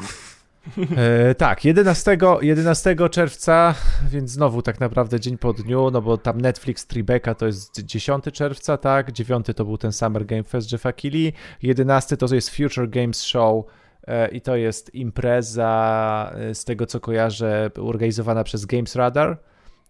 E, 0.97 1.35
tak, 1.35 1.65
11, 1.65 2.19
11 2.43 2.97
czerwca, 3.11 3.75
więc 4.11 4.31
znowu 4.31 4.63
tak 4.63 4.81
naprawdę 4.81 5.21
dzień 5.21 5.39
po 5.39 5.53
dniu, 5.53 5.91
no 5.91 6.03
bo 6.03 6.19
tam 6.19 6.41
Netflix 6.41 6.87
Tribeca 6.87 7.35
to 7.35 7.47
jest 7.47 7.81
10 7.81 8.25
czerwca, 8.33 8.77
tak? 8.77 9.13
9 9.13 9.47
to 9.57 9.65
był 9.65 9.79
ten 9.79 9.93
Summer 9.93 10.27
Game 10.27 10.43
Fest 10.43 10.73
Jeffa 10.73 10.93
Keighley, 10.93 11.33
11 11.63 12.17
to 12.17 12.35
jest 12.35 12.51
Future 12.51 12.89
Games 12.91 13.23
Show 13.23 13.65
e, 14.07 14.29
i 14.29 14.41
to 14.41 14.57
jest 14.57 14.95
impreza 14.95 16.33
e, 16.35 16.55
z 16.55 16.65
tego 16.65 16.87
co 16.87 17.01
kojarzę 17.01 17.71
organizowana 17.77 18.45
przez 18.45 18.67
Games 18.67 18.97
Radar. 18.97 19.39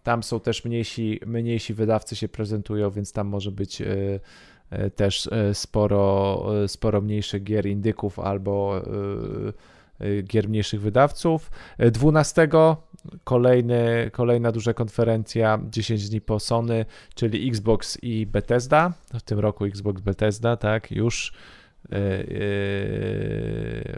Tam 0.03 0.23
są 0.23 0.39
też 0.39 0.65
mniejsi, 0.65 1.19
mniejsi 1.25 1.73
wydawcy 1.73 2.15
się 2.15 2.29
prezentują, 2.29 2.91
więc 2.91 3.11
tam 3.11 3.27
może 3.27 3.51
być 3.51 3.81
e, 3.81 3.85
e, 4.69 4.89
też 4.89 5.27
e, 5.27 5.53
sporo, 5.53 6.45
sporo 6.67 7.01
mniejszych 7.01 7.43
gier 7.43 7.65
indyków 7.65 8.19
albo 8.19 8.81
gier 10.23 10.49
mniejszych 10.49 10.81
wydawców. 10.81 11.51
E, 11.77 11.91
12 11.91 12.47
kolejny, 13.23 14.09
kolejna 14.11 14.51
duża 14.51 14.73
konferencja 14.73 15.59
10 15.69 16.09
dni 16.09 16.21
po 16.21 16.39
Sony, 16.39 16.85
czyli 17.15 17.49
Xbox 17.49 17.97
i 18.01 18.25
Bethesda. 18.25 18.93
W 19.13 19.21
tym 19.21 19.39
roku 19.39 19.65
Xbox 19.65 20.01
Bethesda, 20.01 20.57
tak, 20.57 20.91
już 20.91 21.33
e, 21.91 21.95
e, 21.95 22.23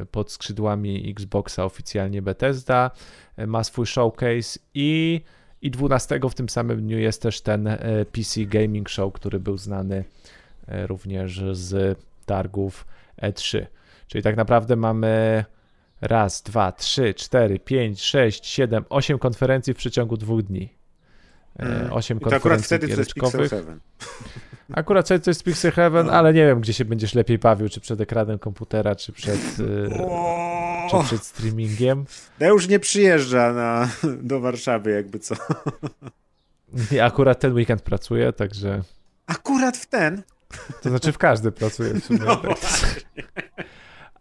pod 0.05 0.31
skrzydłami 0.31 1.09
Xboxa 1.09 1.65
oficjalnie 1.65 2.21
Bethesda 2.21 2.91
e, 3.37 3.47
ma 3.47 3.63
swój 3.63 3.85
showcase 3.85 4.59
i 4.73 5.21
i 5.63 5.71
12 5.71 6.19
w 6.29 6.33
tym 6.33 6.49
samym 6.49 6.81
dniu 6.81 6.99
jest 6.99 7.21
też 7.21 7.41
ten 7.41 7.67
e, 7.67 7.77
PC 8.11 8.45
Gaming 8.45 8.89
Show, 8.89 9.13
który 9.13 9.39
był 9.39 9.57
znany 9.57 10.03
e, 10.67 10.87
również 10.87 11.41
z 11.51 11.99
targów 12.25 12.85
E3. 13.21 13.65
Czyli 14.07 14.23
tak 14.23 14.37
naprawdę 14.37 14.75
mamy 14.75 15.45
raz, 16.07 16.41
dwa, 16.41 16.71
trzy, 16.71 17.13
cztery, 17.13 17.59
pięć, 17.59 18.01
sześć, 18.01 18.47
siedem, 18.47 18.85
osiem 18.89 19.19
konferencji 19.19 19.73
w 19.73 19.77
przeciągu 19.77 20.17
dwóch 20.17 20.41
dni. 20.43 20.73
E, 21.59 21.65
Mm. 21.65 21.93
Osiem 21.93 22.17
I 22.17 22.21
to 22.21 22.25
akurat 22.25 22.41
konferencji 22.41 22.65
wtedy 22.65 22.93
to 22.93 22.99
jest 22.99 23.13
Pixel. 23.13 23.79
Akurat 24.73 25.05
wtedy 25.05 25.23
to 25.23 25.29
jest 25.29 25.43
Pixel 25.43 25.71
Heaven, 25.71 26.05
No. 26.07 26.11
ale 26.13 26.33
nie 26.33 26.45
wiem, 26.45 26.61
gdzie 26.61 26.73
się 26.73 26.85
będziesz 26.85 27.13
lepiej 27.13 27.37
bawił, 27.37 27.69
czy 27.69 27.79
przed 27.81 28.01
ekranem 28.01 28.39
komputera, 28.39 28.95
czy 28.95 29.11
przed, 29.11 29.39
e, 29.59 30.89
czy 30.91 31.03
przed 31.05 31.23
streamingiem. 31.23 32.05
Deusz 32.39 32.67
nie 32.67 32.79
przyjeżdża 32.79 33.53
na, 33.53 33.89
do 34.21 34.39
Warszawy 34.39 34.91
jakby 34.91 35.19
co. 35.19 35.35
Nie, 36.91 37.05
akurat 37.05 37.39
ten 37.39 37.53
weekend 37.53 37.81
pracuję, 37.81 38.33
także 38.33 38.81
Akurat 39.27 39.77
w 39.77 39.85
ten? 39.85 40.23
To 40.81 40.89
znaczy 40.89 41.11
w 41.11 41.17
każdy 41.17 41.51
pracuje 41.51 41.93
w 41.93 42.05
sumie. 42.05 42.19
No 42.25 42.35
tak. 42.35 42.57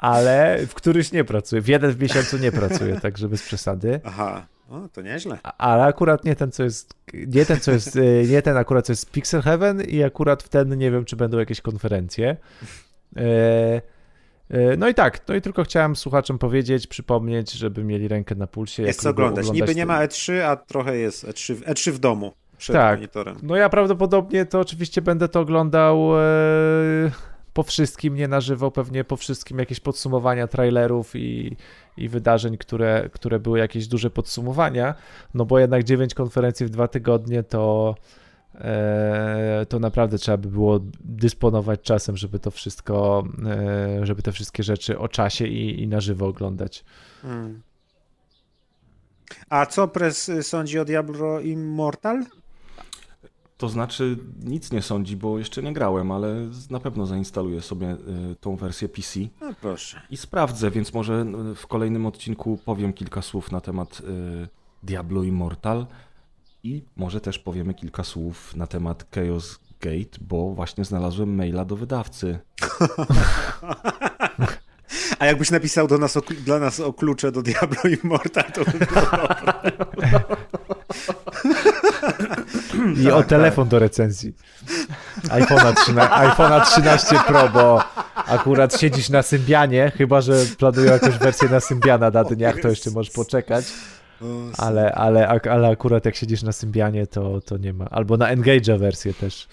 Ale 0.03 0.66
w 0.66 0.74
któryś 0.74 1.12
nie 1.12 1.24
pracuję. 1.24 1.62
W 1.62 1.68
jeden 1.68 1.90
w 1.90 2.00
miesiącu 2.00 2.38
nie 2.38 2.53
pracuję, 2.53 3.00
także 3.00 3.28
bez 3.28 3.42
przesady. 3.42 4.00
Aha, 4.05 4.46
o, 4.70 4.88
to 4.92 5.03
nieźle. 5.03 5.38
Ale 5.59 5.84
akurat 5.84 6.24
nie 6.24 6.36
ten, 6.36 6.53
co 6.53 6.62
jest, 6.64 6.94
nie 7.14 7.46
ten, 7.46 7.61
co 7.61 7.72
jest, 7.72 7.96
y, 7.96 8.26
nie 8.28 8.42
ten 8.42 8.57
akurat, 8.57 8.86
co 8.86 8.92
jest 8.92 9.11
Pixel 9.11 9.42
Heaven 9.42 9.80
i 9.80 10.03
akurat 10.03 10.42
w 10.42 10.48
ten 10.48 10.78
nie 10.78 10.90
wiem, 10.90 11.05
czy 11.05 11.16
będą 11.16 11.38
jakieś 11.38 11.61
konferencje. 11.61 12.36
E, 13.16 13.22
e, 14.50 14.76
no 14.76 14.88
i 14.88 14.94
tak, 14.94 15.28
no 15.28 15.34
i 15.34 15.40
tylko 15.40 15.64
chciałem 15.64 15.96
słuchaczom 15.96 16.38
powiedzieć, 16.38 16.86
przypomnieć, 16.86 17.53
żeby 17.53 17.84
mieli 17.84 18.09
rękę 18.09 18.34
na 18.34 18.46
pulsie. 18.46 18.82
Jest 18.82 19.03
co 19.03 19.11
oglądać. 19.11 19.44
oglądać. 19.44 19.68
Niby 19.68 19.74
nie 19.74 19.86
ma 19.86 20.07
E3, 20.07 20.38
a 20.38 20.57
trochę 20.57 20.96
jest 20.96 21.24
E3, 21.24 21.55
E3 21.55 21.90
w 21.92 21.98
domu 21.98 22.32
przed 22.59 22.76
tak. 22.76 22.98
monitorem. 22.98 23.36
No 23.42 23.57
ja 23.57 23.68
prawdopodobnie 23.68 24.46
to 24.46 24.61
oczywiście 24.61 25.03
będę 25.03 25.28
to 25.28 25.40
oglądał 25.40 26.20
e, 26.20 26.22
po 27.55 27.62
wszystkim, 27.62 28.14
nie 28.14 28.28
na 28.28 28.40
żywo, 28.40 28.70
pewnie 28.70 29.05
po 29.05 29.16
wszystkim 29.16 29.59
jakieś 29.59 29.80
podsumowania 29.80 30.46
trailerów 30.46 31.16
i, 31.16 31.57
i 31.96 32.09
wydarzeń, 32.09 32.59
które, 32.59 33.11
które 33.12 33.40
były 33.40 33.59
jakieś 33.59 33.88
duże 33.88 34.11
podsumowania, 34.11 34.94
no 35.34 35.44
bo 35.44 35.59
jednak 35.59 35.84
9 35.84 36.14
konferencji 36.14 36.66
w 36.66 36.70
dwa 36.70 36.88
tygodnie 36.88 37.42
to 37.42 37.94
e, 38.55 39.66
to 39.68 39.78
naprawdę 39.78 40.18
trzeba 40.18 40.38
by 40.38 40.48
było 40.48 40.80
dysponować 41.00 41.80
czasem, 41.80 42.16
żeby 42.16 42.38
to 42.38 42.50
wszystko, 42.50 43.24
e, 43.46 44.07
żeby 44.07 44.22
te 44.22 44.32
wszystkie 44.32 44.62
rzeczy 44.62 44.98
o 44.98 45.09
czasie 45.09 45.46
i, 45.46 45.82
i 45.82 45.88
na 45.88 46.00
żywo 46.00 46.26
oglądać. 46.26 46.84
Hmm. 47.22 47.62
A 49.48 49.66
co 49.66 49.88
Press 49.88 50.30
sądzi 50.42 50.78
o 50.78 50.84
Diablo 50.84 51.40
Immortal? 51.40 52.24
To 53.62 53.68
znaczy 53.68 54.18
nic 54.44 54.72
nie 54.72 54.82
sądzi, 54.82 55.16
bo 55.16 55.38
jeszcze 55.38 55.62
nie 55.62 55.72
grałem, 55.72 56.10
ale 56.10 56.34
na 56.70 56.80
pewno 56.80 57.06
zainstaluję 57.06 57.60
sobie 57.60 57.92
y, 57.92 57.96
tą 58.40 58.56
wersję 58.56 58.88
PC. 58.88 59.20
No 59.40 59.54
proszę. 59.60 60.00
I 60.10 60.16
sprawdzę, 60.16 60.70
więc 60.70 60.94
może 60.94 61.26
y, 61.52 61.54
w 61.54 61.66
kolejnym 61.66 62.06
odcinku 62.06 62.58
powiem 62.64 62.92
kilka 62.92 63.22
słów 63.22 63.52
na 63.52 63.60
temat 63.60 64.00
y, 64.00 64.02
Diablo 64.82 65.22
Immortal 65.22 65.86
i 66.62 66.82
może 66.96 67.20
też 67.20 67.38
powiemy 67.38 67.74
kilka 67.74 68.04
słów 68.04 68.56
na 68.56 68.66
temat 68.66 69.06
Chaos 69.14 69.60
Gate, 69.80 70.18
bo 70.20 70.54
właśnie 70.54 70.84
znalazłem 70.84 71.34
maila 71.34 71.64
do 71.64 71.76
wydawcy. 71.76 72.38
A 75.18 75.26
jakbyś 75.26 75.50
napisał 75.50 75.88
do 75.88 75.98
nas 75.98 76.16
o, 76.16 76.20
dla 76.20 76.58
nas 76.58 76.80
o 76.80 76.92
klucze 76.92 77.32
do 77.32 77.42
Diablo 77.42 77.82
Immortal, 78.02 78.52
to 78.52 78.64
by 78.64 78.86
było 78.86 79.02
I 83.03 83.05
tak, 83.05 83.14
o 83.14 83.22
telefon 83.22 83.64
tak. 83.64 83.70
do 83.70 83.78
recenzji. 83.78 84.34
iPhone'a 85.28 85.74
13, 85.74 86.64
13 86.64 87.16
Pro, 87.26 87.48
bo 87.48 87.82
akurat 88.14 88.80
siedzisz 88.80 89.09
na 89.09 89.22
Symbianie, 89.22 89.92
chyba 89.96 90.20
że 90.20 90.44
planują 90.59 90.92
jakąś 90.92 91.18
wersję 91.18 91.48
na 91.48 91.61
Symbiana 91.61 92.11
na 92.11 92.24
dniach, 92.24 92.61
to 92.61 92.68
jeszcze 92.68 92.90
możesz 92.90 93.12
poczekać. 93.12 93.64
Ale, 94.59 94.94
ale, 94.94 95.28
ale 95.28 95.68
akurat 95.68 96.05
jak 96.05 96.16
siedzisz 96.16 96.42
na 96.42 96.53
Symbianie, 96.53 97.07
to, 97.07 97.40
to 97.40 97.57
nie 97.57 97.72
ma. 97.72 97.84
Albo 97.90 98.16
na 98.16 98.36
Engage'a 98.36 98.78
wersję 98.78 99.14
też. 99.14 99.48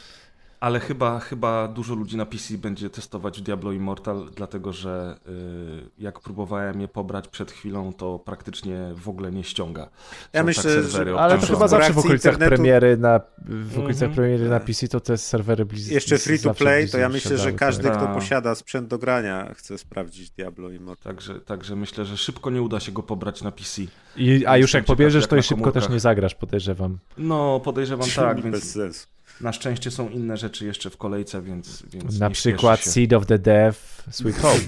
Ale 0.59 0.79
chyba, 0.79 1.19
chyba 1.19 1.67
dużo 1.67 1.95
ludzi 1.95 2.17
na 2.17 2.25
PC 2.25 2.57
będzie 2.57 2.89
testować 2.89 3.41
Diablo 3.41 3.71
Immortal, 3.71 4.29
dlatego 4.35 4.73
że 4.73 5.19
y, 5.27 5.89
jak 5.99 6.19
próbowałem 6.19 6.81
je 6.81 6.87
pobrać 6.87 7.27
przed 7.27 7.51
chwilą, 7.51 7.93
to 7.93 8.19
praktycznie 8.19 8.91
w 8.95 9.09
ogóle 9.09 9.31
nie 9.31 9.43
ściąga. 9.43 9.83
Są 9.83 9.89
ja 10.33 10.43
myślę, 10.43 10.75
tak 10.75 10.91
że... 10.91 11.19
Ale 11.19 11.37
to 11.37 11.47
chyba 11.47 11.67
zawsze 11.67 11.93
w 11.93 11.97
okolicach 11.97 12.33
internetu... 12.33 12.63
premiery 12.63 12.97
na, 12.97 13.19
w 13.47 13.79
okolicach 13.79 14.01
mm 14.03 14.11
-hmm. 14.11 14.15
premiery 14.15 14.49
na 14.49 14.59
PC 14.59 14.87
to 14.87 14.99
te 14.99 15.17
serwery 15.17 15.65
bliżej. 15.65 15.93
Jeszcze 15.93 16.17
free 16.17 16.39
to 16.39 16.53
play, 16.53 16.89
to 16.89 16.97
ja 16.97 17.09
myślę, 17.09 17.37
że 17.37 17.53
każdy, 17.53 17.83
tak. 17.83 17.97
kto 17.97 18.07
posiada 18.07 18.55
sprzęt 18.55 18.87
do 18.87 18.97
grania, 18.97 19.53
chce 19.53 19.77
sprawdzić 19.77 20.29
Diablo 20.29 20.69
Immortal. 20.69 21.13
Także, 21.13 21.41
także 21.41 21.75
myślę, 21.75 22.05
że 22.05 22.17
szybko 22.17 22.49
nie 22.49 22.61
uda 22.61 22.79
się 22.79 22.91
go 22.91 23.03
pobrać 23.03 23.41
na 23.41 23.51
PC. 23.51 23.81
I, 24.17 24.45
a 24.45 24.57
już 24.57 24.73
jak 24.73 24.85
pobierzesz, 24.85 25.27
to 25.27 25.35
i 25.35 25.43
szybko 25.43 25.71
też 25.71 25.89
nie 25.89 25.99
zagrasz, 25.99 26.35
podejrzewam. 26.35 26.97
No, 27.17 27.59
podejrzewam 27.59 28.09
tak, 28.15 28.41
więc... 28.41 28.55
Bez 28.55 28.71
sensu. 28.71 29.18
Na 29.41 29.53
szczęście 29.53 29.91
są 29.91 30.09
inne 30.09 30.37
rzeczy 30.37 30.65
jeszcze 30.65 30.89
w 30.89 30.97
kolejce, 30.97 31.41
więc. 31.41 31.83
więc 31.93 32.19
Na 32.19 32.29
przykład 32.29 32.79
Seed 32.79 33.13
of 33.13 33.25
the 33.25 33.39
Death, 33.39 33.79
Sweet 34.11 34.37
Home. 34.41 34.59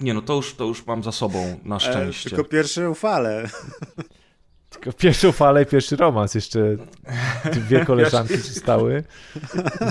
Nie, 0.00 0.14
no 0.14 0.22
to 0.22 0.34
już, 0.34 0.54
to 0.54 0.64
już 0.64 0.86
mam 0.86 1.02
za 1.02 1.12
sobą, 1.12 1.58
na 1.64 1.76
e, 1.76 1.80
szczęście. 1.80 2.28
E, 2.28 2.30
tylko 2.30 2.44
pierwsze 2.44 2.94
fale. 2.94 3.48
Tylko 4.72 4.92
pierwszą 4.92 5.32
falę 5.32 5.62
i 5.62 5.66
pierwszy 5.66 5.96
romans. 5.96 6.34
Jeszcze 6.34 6.76
dwie 7.52 7.84
koleżanki 7.90 8.36
zostały 8.36 9.04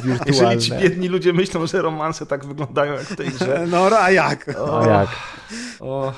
wirtualne. 0.03 0.23
Jeżeli 0.25 0.61
ci 0.61 0.71
biedni 0.71 1.07
ludzie 1.07 1.33
myślą, 1.33 1.67
że 1.67 1.81
romanse 1.81 2.25
tak 2.25 2.45
wyglądają 2.45 2.93
jak 2.93 3.03
w 3.03 3.15
tej 3.15 3.29
grze. 3.29 3.67
No, 3.67 3.89
a 3.99 4.11
jak? 4.11 4.55
O, 4.57 4.81
a 4.81 4.87
jak? 4.87 5.09
O. 5.79 6.13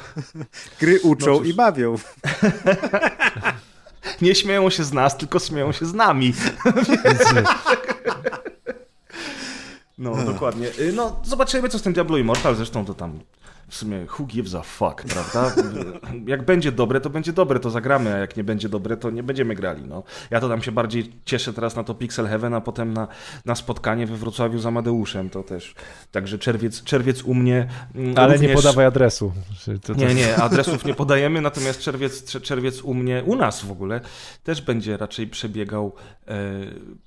Gry 0.79 0.99
uczą 0.99 1.39
no 1.39 1.45
i 1.45 1.53
bawią 1.53 1.95
nie 4.21 4.35
śmieją 4.35 4.69
się 4.69 4.83
z 4.83 4.93
nas, 4.93 5.17
tylko 5.17 5.39
śmieją 5.39 5.71
się 5.71 5.85
z 5.85 5.93
nami. 5.93 6.33
No, 9.97 10.15
dokładnie. 10.15 10.67
Y, 10.79 10.93
no, 10.93 11.19
zobaczymy, 11.23 11.69
co 11.69 11.79
z 11.79 11.81
tym 11.81 11.93
Diablo 11.93 12.17
Immortal. 12.17 12.55
Zresztą 12.55 12.85
to 12.85 12.93
tam 12.93 13.19
w 13.67 13.75
sumie 13.75 14.05
who 14.19 14.25
gives 14.25 14.55
a 14.55 14.61
fuck, 14.61 15.03
prawda? 15.03 15.55
Jak 16.33 16.45
będzie 16.45 16.71
dobre, 16.71 17.01
to 17.01 17.09
będzie 17.09 17.33
dobre, 17.33 17.59
to 17.59 17.69
zagramy, 17.69 18.13
a 18.13 18.17
jak 18.17 18.37
nie 18.37 18.43
będzie 18.43 18.69
dobre, 18.69 18.97
to 18.97 19.09
nie 19.09 19.23
będziemy 19.23 19.55
grali. 19.55 19.83
No. 19.87 20.03
Ja 20.31 20.39
to 20.39 20.49
tam 20.49 20.61
się 20.61 20.71
bardziej 20.71 21.11
cieszę 21.25 21.53
teraz 21.53 21.75
na 21.75 21.83
to 21.83 21.93
Pixel 21.95 22.27
Heaven, 22.27 22.53
a 22.53 22.61
potem 22.61 22.93
na, 22.93 23.07
na 23.45 23.55
spotkanie 23.55 24.07
we 24.07 24.17
Wrocławiu 24.17 24.59
z 24.59 24.65
Amadeuszem, 24.65 25.29
to 25.29 25.43
też. 25.43 25.75
Także 26.11 26.39
czerwiec, 26.39 26.83
czerwiec 26.83 27.23
u 27.23 27.33
mnie 27.33 27.67
mm, 27.95 28.13
Ale 28.17 28.33
również... 28.33 28.49
nie 28.49 28.55
podawaj 28.55 28.85
adresu. 28.85 29.33
To, 29.65 29.93
to... 29.93 29.99
Nie, 29.99 30.15
nie, 30.15 30.35
adresów 30.47 30.85
nie 30.85 30.93
podajemy, 30.93 31.41
natomiast 31.41 31.81
czerwiec, 31.81 32.41
czerwiec 32.41 32.81
u 32.81 32.93
mnie, 32.93 33.23
u 33.25 33.35
nas 33.35 33.65
w 33.65 33.71
ogóle, 33.71 34.01
też 34.43 34.61
będzie 34.61 34.97
raczej 34.97 35.27
przebiegał 35.27 35.93
e, 36.27 36.33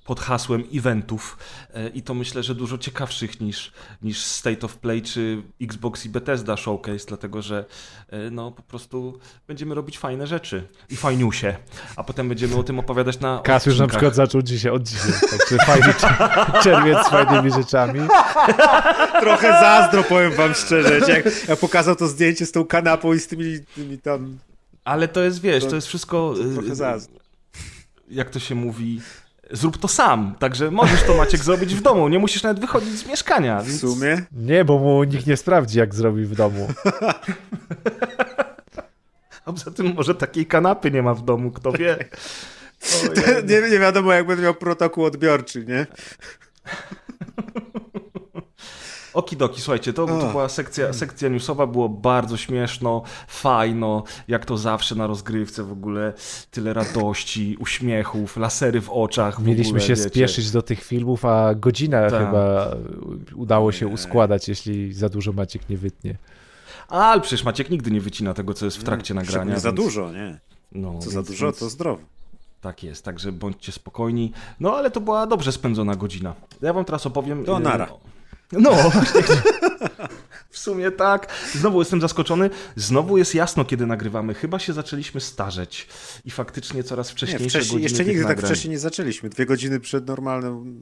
pod 0.05 0.19
hasłem 0.19 0.63
eventów 0.73 1.37
e, 1.73 1.89
i 1.89 2.01
to 2.01 2.13
myślę, 2.13 2.43
że 2.43 2.55
dużo 2.55 2.77
ciekawszych 2.77 3.41
niż, 3.41 3.71
niż 4.01 4.23
State 4.23 4.65
of 4.65 4.77
Play 4.77 5.01
czy 5.01 5.41
Xbox 5.61 6.05
i 6.05 6.09
Bethesda 6.09 6.46
showcase, 6.55 7.05
dlatego 7.07 7.41
że 7.41 7.65
e, 8.09 8.29
no 8.31 8.51
po 8.51 8.63
prostu 8.63 9.19
będziemy 9.47 9.75
robić 9.75 9.99
fajne 9.99 10.27
rzeczy 10.27 10.67
i 10.89 10.95
fajniusie, 10.95 11.55
a 11.95 12.03
potem 12.03 12.29
będziemy 12.29 12.55
o 12.55 12.63
tym 12.63 12.79
opowiadać 12.79 13.19
na 13.19 13.41
Kas 13.43 13.65
już 13.65 13.79
na 13.79 13.87
przykład 13.87 14.15
zaczął 14.15 14.41
dzisiaj, 14.41 14.71
od 14.71 14.83
dzisiaj, 14.83 15.13
także 15.29 15.57
fajny 15.65 15.93
czerwiec 16.63 17.07
z 17.07 17.09
fajnymi 17.09 17.51
rzeczami. 17.51 17.99
Trochę 19.21 19.47
zazdro, 19.47 20.03
powiem 20.03 20.31
wam 20.31 20.53
szczerze, 20.53 21.13
jak 21.13 21.47
ja 21.47 21.55
pokazał 21.55 21.95
to 21.95 22.07
zdjęcie 22.07 22.45
z 22.45 22.51
tą 22.51 22.65
kanapą 22.65 23.13
i 23.13 23.19
z 23.19 23.27
tymi, 23.27 23.59
tymi 23.75 23.97
tam... 23.97 24.37
Ale 24.83 25.07
to 25.07 25.23
jest, 25.23 25.41
wiesz, 25.41 25.63
to, 25.63 25.69
to 25.69 25.75
jest 25.75 25.87
wszystko... 25.87 26.33
To 26.37 26.61
trochę 26.61 26.75
zazdro. 26.75 27.19
Jak 28.09 28.29
to 28.29 28.39
się 28.39 28.55
mówi 28.55 29.01
zrób 29.51 29.77
to 29.77 29.87
sam. 29.87 30.35
Także 30.39 30.71
możesz 30.71 31.03
to 31.03 31.17
Maciek 31.17 31.43
zrobić 31.43 31.75
w 31.75 31.81
domu. 31.81 32.07
Nie 32.07 32.19
musisz 32.19 32.43
nawet 32.43 32.59
wychodzić 32.59 32.99
z 32.99 33.05
mieszkania. 33.05 33.61
Więc... 33.61 33.77
W 33.77 33.79
sumie? 33.79 34.21
Nie, 34.31 34.65
bo 34.65 34.79
mu 34.79 35.03
nikt 35.03 35.27
nie 35.27 35.37
sprawdzi, 35.37 35.79
jak 35.79 35.95
zrobi 35.95 36.25
w 36.25 36.35
domu. 36.35 36.67
A 39.45 39.53
poza 39.53 39.71
tym 39.71 39.93
może 39.93 40.15
takiej 40.15 40.45
kanapy 40.45 40.91
nie 40.91 41.03
ma 41.03 41.13
w 41.13 41.21
domu, 41.21 41.51
kto 41.51 41.71
wie. 41.71 41.97
nie, 43.49 43.69
nie 43.69 43.79
wiadomo, 43.79 44.13
jak 44.13 44.27
będę 44.27 44.43
miał 44.43 44.53
protokół 44.53 45.05
odbiorczy, 45.05 45.65
nie? 45.65 45.85
Okidoki, 49.17 49.61
słuchajcie, 49.61 49.93
to, 49.93 50.05
to 50.05 50.29
była 50.31 50.49
sekcja, 50.49 50.93
sekcja 50.93 51.29
newsowa, 51.29 51.67
było 51.67 51.89
bardzo 51.89 52.37
śmieszno, 52.37 53.01
fajno, 53.27 54.03
jak 54.27 54.45
to 54.45 54.57
zawsze 54.57 54.95
na 54.95 55.07
rozgrywce 55.07 55.63
w 55.63 55.71
ogóle, 55.71 56.13
tyle 56.51 56.73
radości, 56.73 57.57
uśmiechów, 57.59 58.37
lasery 58.37 58.81
w 58.81 58.89
oczach. 58.89 59.41
W 59.41 59.45
Mieliśmy 59.45 59.69
ogóle, 59.69 59.81
się 59.81 59.95
wiecie. 59.95 60.09
spieszyć 60.09 60.51
do 60.51 60.61
tych 60.61 60.83
filmów, 60.83 61.25
a 61.25 61.55
godzina 61.55 62.09
Ta. 62.09 62.19
chyba 62.19 62.75
udało 63.35 63.71
się 63.71 63.87
uskładać, 63.87 64.49
jeśli 64.49 64.93
za 64.93 65.09
dużo 65.09 65.33
Maciek 65.33 65.69
nie 65.69 65.77
wytnie. 65.77 66.15
Ale 66.87 67.21
przecież 67.21 67.43
Maciek 67.43 67.69
nigdy 67.69 67.91
nie 67.91 68.01
wycina 68.01 68.33
tego, 68.33 68.53
co 68.53 68.65
jest 68.65 68.77
w 68.77 68.83
trakcie 68.83 69.13
nie, 69.13 69.19
nagrania. 69.19 69.53
Nie 69.53 69.59
za 69.59 69.71
więc... 69.71 69.83
dużo, 69.83 70.11
nie. 70.11 70.39
No, 70.71 70.89
co 70.89 71.01
więc, 71.01 71.13
za 71.13 71.23
dużo, 71.23 71.51
to 71.51 71.69
zdrowo. 71.69 72.01
Tak 72.61 72.83
jest, 72.83 73.05
także 73.05 73.31
bądźcie 73.31 73.71
spokojni. 73.71 74.31
No 74.59 74.75
ale 74.75 74.91
to 74.91 75.01
była 75.01 75.27
dobrze 75.27 75.51
spędzona 75.51 75.95
godzina. 75.95 76.33
Ja 76.61 76.73
wam 76.73 76.85
teraz 76.85 77.05
opowiem. 77.05 77.45
To 77.45 77.59
nara. 77.59 77.87
No. 78.51 78.71
W 80.49 80.59
sumie 80.59 80.91
tak. 80.91 81.33
Znowu 81.53 81.79
jestem 81.79 82.01
zaskoczony. 82.01 82.49
Znowu 82.75 83.17
jest 83.17 83.35
jasno, 83.35 83.65
kiedy 83.65 83.85
nagrywamy. 83.85 84.33
Chyba 84.33 84.59
się 84.59 84.73
zaczęliśmy 84.73 85.21
starzeć 85.21 85.87
i 86.25 86.31
faktycznie 86.31 86.83
coraz 86.83 87.11
wcześniejsze 87.11 87.43
nie, 87.43 87.49
wcześniej, 87.49 87.83
Jeszcze 87.83 88.05
nigdy 88.05 88.25
tak 88.25 88.41
wcześniej 88.41 88.71
nie 88.71 88.79
zaczęliśmy. 88.79 89.29
Dwie 89.29 89.45
godziny 89.45 89.79
przed 89.79 90.07
normalnym 90.07 90.81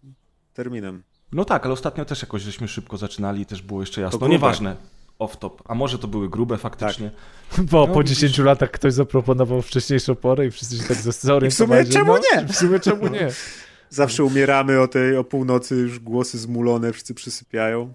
terminem. 0.53 1.03
No 1.32 1.45
tak, 1.45 1.66
ale 1.66 1.74
ostatnio 1.74 2.05
też 2.05 2.22
jakoś 2.22 2.41
żeśmy 2.41 2.68
szybko 2.68 2.97
zaczynali 2.97 3.41
i 3.41 3.45
też 3.45 3.61
było 3.61 3.80
jeszcze 3.80 4.01
jasno. 4.01 4.20
To 4.20 4.28
Nieważne. 4.28 4.76
Off-top. 5.20 5.51
A 5.66 5.76
może 5.76 5.99
to 5.99 6.07
były 6.07 6.30
grube 6.30 6.57
faktycznie. 6.57 7.11
Tak. 7.55 7.66
Bo 7.66 7.88
no, 7.88 7.93
po 7.93 8.03
10 8.03 8.38
latach 8.38 8.72
ktoś 8.72 8.93
zaproponował 8.93 9.61
wcześniejszą 9.61 10.16
porę 10.16 10.45
i 10.45 10.51
wszyscy 10.51 10.78
się 10.78 10.84
tak 10.84 10.97
zorientowali. 10.97 11.86
W 11.86 11.88
sumie 11.88 12.03
czemu 12.03 12.13
no, 12.13 12.20
nie? 12.34 12.47
W 12.47 12.55
sumie 12.55 12.80
czemu 12.80 13.07
nie? 13.07 13.30
Zawsze 13.96 14.24
umieramy 14.24 14.82
o 14.82 14.88
tej, 14.88 15.18
o 15.18 15.24
północy, 15.24 15.76
już 15.76 16.00
głosy 16.00 16.38
zmulone, 16.38 16.93
wszyscy 16.93 17.14
przysypiają. 17.14 17.93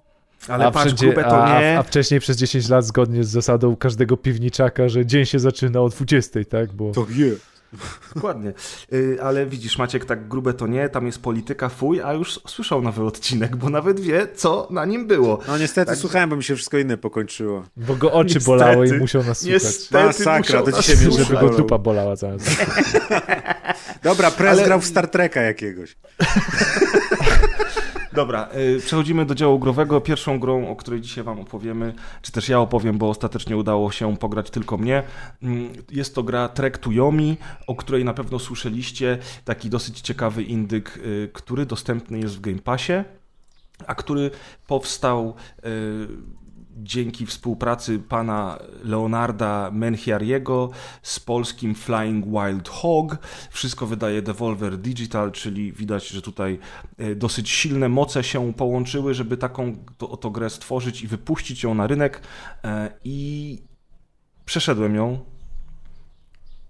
Ale 0.49 0.67
a, 0.67 0.71
patrz, 0.71 0.87
wszędzie, 0.87 1.13
to 1.13 1.21
nie... 1.21 1.77
a, 1.77 1.79
a, 1.79 1.83
wcześniej 1.83 2.21
przez 2.21 2.37
10 2.37 2.69
lat 2.69 2.85
zgodnie 2.85 3.25
z 3.25 3.29
zasadą 3.29 3.77
każdego 3.77 4.17
piwniczaka, 4.17 4.89
że 4.89 5.07
dzień 5.07 5.25
się 5.25 5.39
zaczyna 5.39 5.81
o 5.81 5.89
20, 5.89 6.41
tak? 6.45 6.73
Bo... 6.73 6.93
To 6.93 7.07
jest. 7.11 7.50
Dokładnie. 8.15 8.53
Yy, 8.91 9.19
ale 9.23 9.47
widzisz, 9.47 9.79
Maciek, 9.79 10.05
tak 10.05 10.29
grube 10.29 10.55
to 10.55 10.67
nie, 10.67 10.89
tam 10.89 11.07
jest 11.07 11.23
polityka 11.23 11.69
fuj, 11.69 12.01
a 12.03 12.13
już 12.13 12.41
słyszał 12.47 12.83
nowy 12.83 13.05
odcinek, 13.05 13.57
bo 13.57 13.71
nawet 13.71 14.01
wie, 14.01 14.29
co 14.35 14.69
na 14.71 14.85
nim 14.85 15.07
było. 15.07 15.39
No 15.49 15.59
niestety 15.59 15.91
tak... 15.91 15.99
słuchałem, 15.99 16.31
bo 16.31 16.37
mi 16.37 16.45
się 16.45 16.55
wszystko 16.57 16.79
inne 16.79 16.97
pokończyło. 16.97 17.65
Bo 17.77 17.97
go 17.97 18.13
oczy 18.13 18.35
niestety, 18.35 18.47
bolały 18.47 18.89
i 18.89 18.93
musiał 18.93 19.25
nas 19.25 19.39
słuchać. 19.39 19.63
Niestety 19.63 20.05
Masakra, 20.05 20.63
to 20.63 20.73
dzisiaj 20.73 20.97
mnie 20.97 21.11
Żeby 21.11 21.41
go 21.41 21.51
dupa 21.51 21.79
bolała 21.79 22.17
zaraz. 22.17 22.43
Dobra, 24.03 24.31
prez 24.31 24.53
ale... 24.53 24.65
grał 24.65 24.81
w 24.81 24.87
Star 24.87 25.09
Treka 25.09 25.41
jakiegoś. 25.41 25.97
Dobra, 28.21 28.49
y, 28.77 28.81
przechodzimy 28.81 29.27
do 29.27 29.35
działu 29.35 29.59
growego. 29.59 30.01
Pierwszą 30.01 30.39
grą, 30.41 30.69
o 30.69 30.77
której 30.77 31.01
dzisiaj 31.01 31.25
Wam 31.25 31.41
opowiemy, 31.41 31.95
czy 32.23 32.33
też 32.33 32.49
ja 32.49 32.61
opowiem, 32.61 32.99
bo 32.99 33.11
ostatecznie 33.11 33.57
udało 33.57 33.91
się 33.91 34.17
pograć 34.17 34.51
tylko 34.51 34.79
mnie. 34.79 35.03
Mm, 35.43 35.73
jest 35.91 36.15
to 36.15 36.23
gra 36.23 36.49
Trek 36.49 36.79
to 36.79 36.91
Yomi, 36.91 37.37
o 37.67 37.77
której 37.77 38.05
na 38.05 38.15
pewno 38.15 38.39
słyszeliście. 38.39 39.19
Taki 39.45 39.71
dosyć 39.71 40.01
ciekawy 40.01 40.43
indyk, 40.43 40.97
y, 40.97 41.31
który 41.33 41.67
dostępny 41.67 42.19
jest 42.19 42.37
w 42.37 42.41
Game 42.41 42.59
Passie, 42.59 42.93
a 43.87 43.95
który 43.95 44.31
powstał 44.67 45.35
y, 45.65 46.09
dzięki 46.83 47.27
współpracy 47.27 47.99
pana 47.99 48.59
Leonarda 48.85 49.71
Menchiariego 49.73 50.71
z 51.03 51.21
polskim 51.21 51.75
Flying 51.75 52.27
Wild 52.27 52.69
Hog. 52.69 53.17
Wszystko 53.51 53.87
wydaje 53.87 54.23
Devolver 54.23 54.79
Digital, 54.79 55.33
czyli 55.33 55.73
widać, 55.73 56.09
że 56.09 56.23
tutaj 56.23 56.59
e, 56.99 57.15
dosyć 57.15 57.51
silne 57.51 57.89
moce 57.89 58.25
się 58.25 58.53
połączyły, 58.55 59.15
żeby 59.15 59.37
taką 59.37 59.85
to, 59.99 60.31
grę 60.31 60.51
stworzyć 60.51 61.03
i 61.03 61.07
wypuścić 61.09 61.63
ją 61.63 61.75
na 61.75 61.87
rynek. 61.87 62.23
E, 62.65 62.93
I 63.05 63.59
przeszedłem 64.45 64.95
ją. 64.95 65.19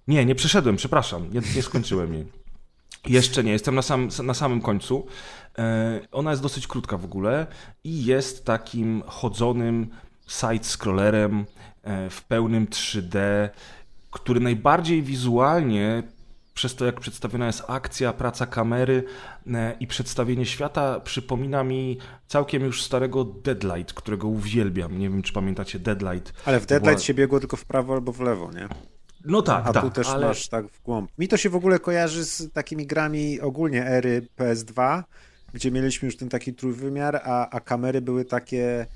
Nie, 0.08 0.24
nie 0.24 0.34
przeszedłem, 0.34 0.76
przepraszam, 0.76 1.30
nie, 1.32 1.40
nie 1.56 1.62
skończyłem 1.62 2.14
jej. 2.14 2.39
Jeszcze 3.06 3.44
nie, 3.44 3.52
jestem 3.52 3.74
na, 3.74 3.82
sam, 3.82 4.08
na 4.22 4.34
samym 4.34 4.60
końcu. 4.60 5.06
E, 5.58 6.00
ona 6.12 6.30
jest 6.30 6.42
dosyć 6.42 6.66
krótka 6.66 6.96
w 6.96 7.04
ogóle 7.04 7.46
i 7.84 8.04
jest 8.04 8.44
takim 8.44 9.02
chodzonym 9.06 9.90
side-scrollerem 10.28 11.44
e, 11.82 12.10
w 12.10 12.24
pełnym 12.24 12.66
3D, 12.66 13.18
który 14.10 14.40
najbardziej 14.40 15.02
wizualnie 15.02 16.02
przez 16.54 16.74
to, 16.74 16.84
jak 16.84 17.00
przedstawiona 17.00 17.46
jest 17.46 17.62
akcja, 17.68 18.12
praca 18.12 18.46
kamery 18.46 19.04
e, 19.46 19.76
i 19.80 19.86
przedstawienie 19.86 20.46
świata, 20.46 21.00
przypomina 21.00 21.64
mi 21.64 21.98
całkiem 22.26 22.62
już 22.62 22.82
starego 22.82 23.24
Deadlight, 23.24 23.92
którego 23.92 24.28
uwielbiam. 24.28 24.98
Nie 24.98 25.10
wiem, 25.10 25.22
czy 25.22 25.32
pamiętacie 25.32 25.78
Deadlight. 25.78 26.32
Ale 26.44 26.60
w 26.60 26.66
Deadlight 26.66 26.96
była... 26.96 27.06
się 27.06 27.14
biegło 27.14 27.40
tylko 27.40 27.56
w 27.56 27.64
prawo 27.64 27.92
albo 27.92 28.12
w 28.12 28.20
lewo, 28.20 28.50
nie? 28.52 28.68
No 29.24 29.42
tak, 29.42 29.66
A 29.66 29.72
tak, 29.72 29.82
tu 29.82 29.90
też 29.90 30.08
ale... 30.08 30.26
masz 30.26 30.48
tak 30.48 30.68
w 30.68 30.82
głąb. 30.82 31.10
Mi 31.18 31.28
to 31.28 31.36
się 31.36 31.50
w 31.50 31.56
ogóle 31.56 31.78
kojarzy 31.78 32.24
z 32.24 32.52
takimi 32.52 32.86
grami 32.86 33.40
ogólnie 33.40 33.86
ery 33.86 34.26
PS2, 34.38 35.02
gdzie 35.54 35.70
mieliśmy 35.70 36.06
już 36.06 36.16
ten 36.16 36.28
taki 36.28 36.54
trójwymiar, 36.54 37.20
a, 37.24 37.50
a 37.50 37.60
kamery 37.60 38.00
były 38.00 38.24
takie 38.24 38.86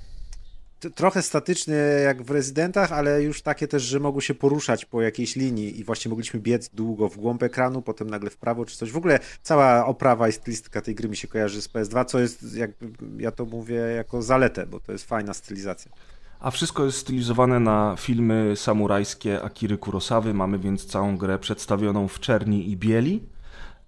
trochę 0.95 1.21
statyczne 1.21 1.75
jak 2.03 2.23
w 2.23 2.31
rezydentach, 2.31 2.91
ale 2.91 3.23
już 3.23 3.41
takie 3.41 3.67
też, 3.67 3.83
że 3.83 3.99
mogły 3.99 4.21
się 4.21 4.33
poruszać 4.33 4.85
po 4.85 5.01
jakiejś 5.01 5.35
linii 5.35 5.79
i 5.79 5.83
właśnie 5.83 6.09
mogliśmy 6.09 6.39
biec 6.39 6.69
długo 6.69 7.09
w 7.09 7.17
głąb 7.17 7.43
ekranu, 7.43 7.81
potem 7.81 8.09
nagle 8.09 8.29
w 8.29 8.37
prawo 8.37 8.65
czy 8.65 8.77
coś. 8.77 8.91
W 8.91 8.97
ogóle 8.97 9.19
cała 9.43 9.85
oprawa 9.85 10.27
i 10.27 10.31
stylistyka 10.31 10.81
tej 10.81 10.95
gry 10.95 11.09
mi 11.09 11.17
się 11.17 11.27
kojarzy 11.27 11.61
z 11.61 11.69
PS2, 11.69 12.05
co 12.05 12.19
jest, 12.19 12.55
jakby 12.55 12.87
ja 13.23 13.31
to 13.31 13.45
mówię 13.45 13.75
jako 13.75 14.21
zaletę, 14.21 14.65
bo 14.65 14.79
to 14.79 14.91
jest 14.91 15.05
fajna 15.05 15.33
stylizacja. 15.33 15.91
A 16.39 16.51
wszystko 16.51 16.85
jest 16.85 16.97
stylizowane 16.97 17.59
na 17.59 17.95
filmy 17.97 18.53
samurajskie 18.55 19.41
Akiry 19.41 19.77
Kurosawy. 19.77 20.33
Mamy 20.33 20.59
więc 20.59 20.85
całą 20.85 21.17
grę 21.17 21.39
przedstawioną 21.39 22.07
w 22.07 22.19
czerni 22.19 22.69
i 22.69 22.77
bieli. 22.77 23.21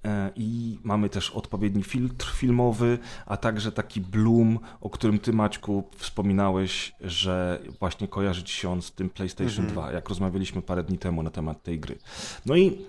E, 0.05 0.31
I 0.35 0.79
mamy 0.83 1.09
też 1.09 1.31
odpowiedni 1.31 1.83
filtr 1.83 2.33
filmowy, 2.35 2.99
a 3.25 3.37
także 3.37 3.71
taki 3.71 4.01
bloom, 4.01 4.59
o 4.81 4.89
którym 4.89 5.19
ty 5.19 5.33
Maćku 5.33 5.83
wspominałeś, 5.97 6.95
że 7.01 7.59
właśnie 7.79 8.07
kojarzy 8.07 8.43
ci 8.43 8.53
się 8.53 8.71
on 8.71 8.81
z 8.81 8.91
tym 8.91 9.09
PlayStation 9.09 9.65
mm 9.65 9.69
-hmm. 9.69 9.73
2, 9.73 9.91
jak 9.91 10.09
rozmawialiśmy 10.09 10.61
parę 10.61 10.83
dni 10.83 10.97
temu 10.97 11.23
na 11.23 11.29
temat 11.29 11.63
tej 11.63 11.79
gry. 11.79 11.97
No 12.45 12.55
i 12.55 12.85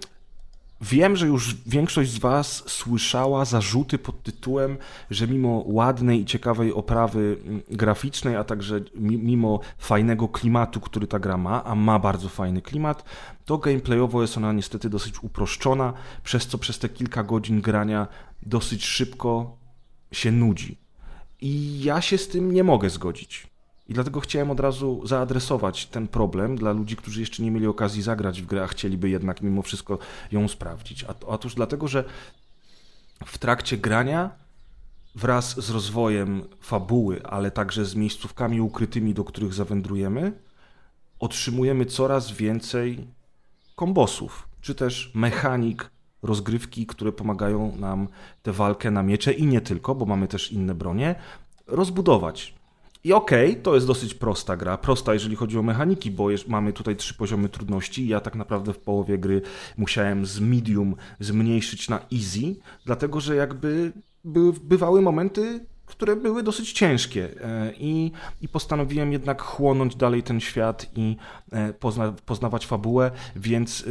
Wiem, 0.80 1.16
że 1.16 1.26
już 1.26 1.56
większość 1.66 2.10
z 2.10 2.18
Was 2.18 2.64
słyszała 2.66 3.44
zarzuty 3.44 3.98
pod 3.98 4.22
tytułem, 4.22 4.76
że 5.10 5.28
mimo 5.28 5.62
ładnej 5.66 6.20
i 6.20 6.24
ciekawej 6.24 6.72
oprawy 6.72 7.38
mm, 7.44 7.62
graficznej, 7.70 8.36
a 8.36 8.44
także 8.44 8.80
mimo 8.94 9.60
fajnego 9.78 10.28
klimatu, 10.28 10.80
który 10.80 11.06
ta 11.06 11.18
gra 11.18 11.36
ma, 11.36 11.64
a 11.64 11.74
ma 11.74 11.98
bardzo 11.98 12.28
fajny 12.28 12.62
klimat, 12.62 13.04
to 13.44 13.58
gameplayowo 13.58 14.22
jest 14.22 14.36
ona 14.36 14.52
niestety 14.52 14.90
dosyć 14.90 15.22
uproszczona, 15.22 15.92
przez 16.24 16.46
co 16.46 16.58
przez 16.58 16.78
te 16.78 16.88
kilka 16.88 17.22
godzin 17.22 17.60
grania 17.60 18.06
dosyć 18.42 18.84
szybko 18.84 19.56
się 20.12 20.32
nudzi. 20.32 20.78
I 21.40 21.82
ja 21.82 22.00
się 22.00 22.18
z 22.18 22.28
tym 22.28 22.52
nie 22.52 22.64
mogę 22.64 22.90
zgodzić. 22.90 23.47
I 23.88 23.94
dlatego 23.94 24.20
chciałem 24.20 24.50
od 24.50 24.60
razu 24.60 25.06
zaadresować 25.06 25.86
ten 25.86 26.08
problem 26.08 26.56
dla 26.56 26.72
ludzi, 26.72 26.96
którzy 26.96 27.20
jeszcze 27.20 27.42
nie 27.42 27.50
mieli 27.50 27.66
okazji 27.66 28.02
zagrać 28.02 28.42
w 28.42 28.46
grę, 28.46 28.62
a 28.62 28.66
chcieliby 28.66 29.08
jednak 29.08 29.42
mimo 29.42 29.62
wszystko 29.62 29.98
ją 30.32 30.48
sprawdzić. 30.48 31.04
A, 31.04 31.14
otóż 31.26 31.54
dlatego, 31.54 31.88
że 31.88 32.04
w 33.26 33.38
trakcie 33.38 33.76
grania 33.76 34.30
wraz 35.14 35.64
z 35.64 35.70
rozwojem 35.70 36.42
fabuły, 36.60 37.26
ale 37.26 37.50
także 37.50 37.84
z 37.84 37.94
miejscówkami 37.94 38.60
ukrytymi, 38.60 39.14
do 39.14 39.24
których 39.24 39.54
zawędrujemy, 39.54 40.32
otrzymujemy 41.18 41.86
coraz 41.86 42.32
więcej 42.32 43.08
kombosów, 43.76 44.48
czy 44.60 44.74
też 44.74 45.12
mechanik 45.14 45.90
rozgrywki, 46.22 46.86
które 46.86 47.12
pomagają 47.12 47.76
nam 47.76 48.08
tę 48.42 48.52
walkę 48.52 48.90
na 48.90 49.02
miecze 49.02 49.32
i 49.32 49.46
nie 49.46 49.60
tylko, 49.60 49.94
bo 49.94 50.06
mamy 50.06 50.28
też 50.28 50.52
inne 50.52 50.74
bronie, 50.74 51.14
rozbudować. 51.66 52.57
I 53.08 53.12
okej, 53.12 53.50
okay, 53.50 53.62
to 53.62 53.74
jest 53.74 53.86
dosyć 53.86 54.14
prosta 54.14 54.56
gra. 54.56 54.78
Prosta, 54.78 55.14
jeżeli 55.14 55.36
chodzi 55.36 55.58
o 55.58 55.62
mechaniki, 55.62 56.10
bo 56.10 56.28
mamy 56.48 56.72
tutaj 56.72 56.96
trzy 56.96 57.14
poziomy 57.14 57.48
trudności. 57.48 58.08
Ja 58.08 58.20
tak 58.20 58.34
naprawdę 58.34 58.72
w 58.72 58.78
połowie 58.78 59.18
gry 59.18 59.42
musiałem 59.76 60.26
z 60.26 60.40
medium 60.40 60.94
zmniejszyć 61.20 61.88
na 61.88 62.00
easy, 62.12 62.56
dlatego 62.86 63.20
że 63.20 63.36
jakby 63.36 63.92
były, 64.24 64.52
bywały 64.52 65.02
momenty, 65.02 65.66
które 65.86 66.16
były 66.16 66.42
dosyć 66.42 66.72
ciężkie 66.72 67.28
e, 67.44 67.72
i, 67.78 68.12
i 68.40 68.48
postanowiłem 68.48 69.12
jednak 69.12 69.42
chłonąć 69.42 69.96
dalej 69.96 70.22
ten 70.22 70.40
świat 70.40 70.86
i 70.96 71.16
e, 71.52 71.72
pozna, 71.72 72.12
poznawać 72.26 72.66
fabułę, 72.66 73.10
więc 73.36 73.84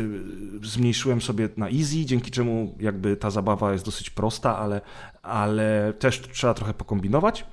e, 0.61 0.67
zmniejszyłem 0.67 1.21
sobie 1.21 1.49
na 1.57 1.69
easy, 1.69 2.05
dzięki 2.05 2.31
czemu 2.31 2.75
jakby 2.79 3.17
ta 3.17 3.29
zabawa 3.29 3.73
jest 3.73 3.85
dosyć 3.85 4.09
prosta, 4.09 4.57
ale, 4.57 4.81
ale 5.21 5.93
też 5.99 6.21
trzeba 6.21 6.53
trochę 6.53 6.73
pokombinować. 6.73 7.45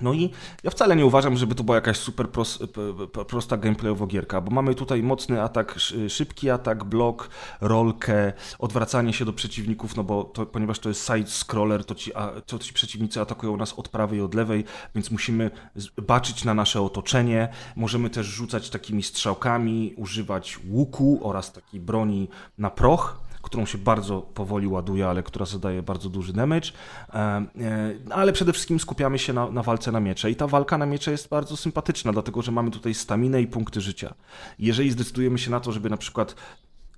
No 0.00 0.12
i 0.12 0.30
ja 0.62 0.70
wcale 0.70 0.96
nie 0.96 1.06
uważam, 1.06 1.36
żeby 1.36 1.54
to 1.54 1.64
była 1.64 1.74
jakaś 1.74 1.96
super 1.96 2.30
pros, 2.30 2.58
prosta 3.28 3.56
gameplayowa 3.56 4.06
gierka, 4.06 4.40
bo 4.40 4.50
mamy 4.50 4.74
tutaj 4.74 5.02
mocny 5.02 5.42
atak, 5.42 5.78
szybki 6.08 6.50
atak, 6.50 6.84
blok, 6.84 7.30
rolkę, 7.60 8.32
odwracanie 8.58 9.12
się 9.12 9.24
do 9.24 9.32
przeciwników, 9.32 9.96
no 9.96 10.04
bo 10.04 10.24
to, 10.24 10.46
ponieważ 10.46 10.78
to 10.78 10.88
jest 10.88 11.08
side-scroller, 11.08 11.84
to 11.84 11.94
ci, 11.94 12.12
to 12.46 12.58
ci 12.58 12.72
przeciwnicy 12.72 13.20
atakują 13.20 13.56
nas 13.56 13.72
od 13.72 13.88
prawej 13.88 14.18
i 14.18 14.22
od 14.22 14.34
lewej, 14.34 14.64
więc 14.94 15.10
musimy 15.10 15.50
baczyć 16.02 16.44
na 16.44 16.54
nasze 16.54 16.82
otoczenie. 16.82 17.48
Możemy 17.76 18.10
też 18.10 18.26
rzucać 18.26 18.70
takimi 18.70 19.02
strzałkami, 19.02 19.94
używać 19.96 20.58
łuku 20.70 21.20
oraz 21.22 21.52
takiej 21.52 21.80
broni 21.80 22.28
na 22.58 22.70
proch 22.70 23.27
którą 23.48 23.66
się 23.66 23.78
bardzo 23.78 24.20
powoli 24.20 24.66
ładuje, 24.66 25.08
ale 25.08 25.22
która 25.22 25.46
zadaje 25.46 25.82
bardzo 25.82 26.08
duży 26.08 26.32
damage. 26.32 26.68
E, 27.08 27.18
e, 27.18 27.46
ale 28.10 28.32
przede 28.32 28.52
wszystkim 28.52 28.80
skupiamy 28.80 29.18
się 29.18 29.32
na, 29.32 29.50
na 29.50 29.62
walce 29.62 29.92
na 29.92 30.00
miecze 30.00 30.30
i 30.30 30.36
ta 30.36 30.46
walka 30.46 30.78
na 30.78 30.86
miecze 30.86 31.10
jest 31.10 31.28
bardzo 31.28 31.56
sympatyczna, 31.56 32.12
dlatego 32.12 32.42
że 32.42 32.52
mamy 32.52 32.70
tutaj 32.70 32.94
staminę 32.94 33.42
i 33.42 33.46
punkty 33.46 33.80
życia. 33.80 34.14
Jeżeli 34.58 34.90
zdecydujemy 34.90 35.38
się 35.38 35.50
na 35.50 35.60
to, 35.60 35.72
żeby 35.72 35.90
na 35.90 35.96
przykład 35.96 36.34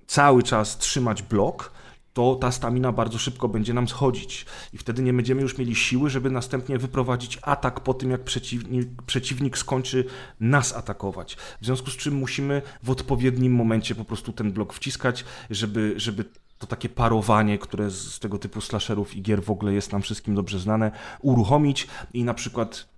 cały 0.06 0.42
czas 0.42 0.78
trzymać 0.78 1.22
blok, 1.22 1.72
to 2.12 2.34
ta 2.34 2.52
stamina 2.52 2.92
bardzo 2.92 3.18
szybko 3.18 3.48
będzie 3.48 3.74
nam 3.74 3.88
schodzić 3.88 4.46
i 4.72 4.78
wtedy 4.78 5.02
nie 5.02 5.12
będziemy 5.12 5.42
już 5.42 5.58
mieli 5.58 5.74
siły, 5.74 6.10
żeby 6.10 6.30
następnie 6.30 6.78
wyprowadzić 6.78 7.38
atak 7.42 7.80
po 7.80 7.94
tym, 7.94 8.10
jak 8.10 8.24
przeciwnik, 8.24 9.02
przeciwnik 9.02 9.58
skończy 9.58 10.04
nas 10.40 10.72
atakować. 10.72 11.36
W 11.60 11.64
związku 11.64 11.90
z 11.90 11.96
czym 11.96 12.14
musimy 12.14 12.62
w 12.82 12.90
odpowiednim 12.90 13.54
momencie 13.54 13.94
po 13.94 14.04
prostu 14.04 14.32
ten 14.32 14.52
blok 14.52 14.72
wciskać, 14.72 15.24
żeby, 15.50 15.94
żeby 15.96 16.24
to 16.58 16.66
takie 16.66 16.88
parowanie, 16.88 17.58
które 17.58 17.90
z 17.90 18.18
tego 18.18 18.38
typu 18.38 18.60
slasherów 18.60 19.16
i 19.16 19.22
gier 19.22 19.42
w 19.42 19.50
ogóle 19.50 19.72
jest 19.72 19.92
nam 19.92 20.02
wszystkim 20.02 20.34
dobrze 20.34 20.58
znane, 20.58 20.90
uruchomić 21.20 21.86
i 22.14 22.24
na 22.24 22.34
przykład 22.34 22.88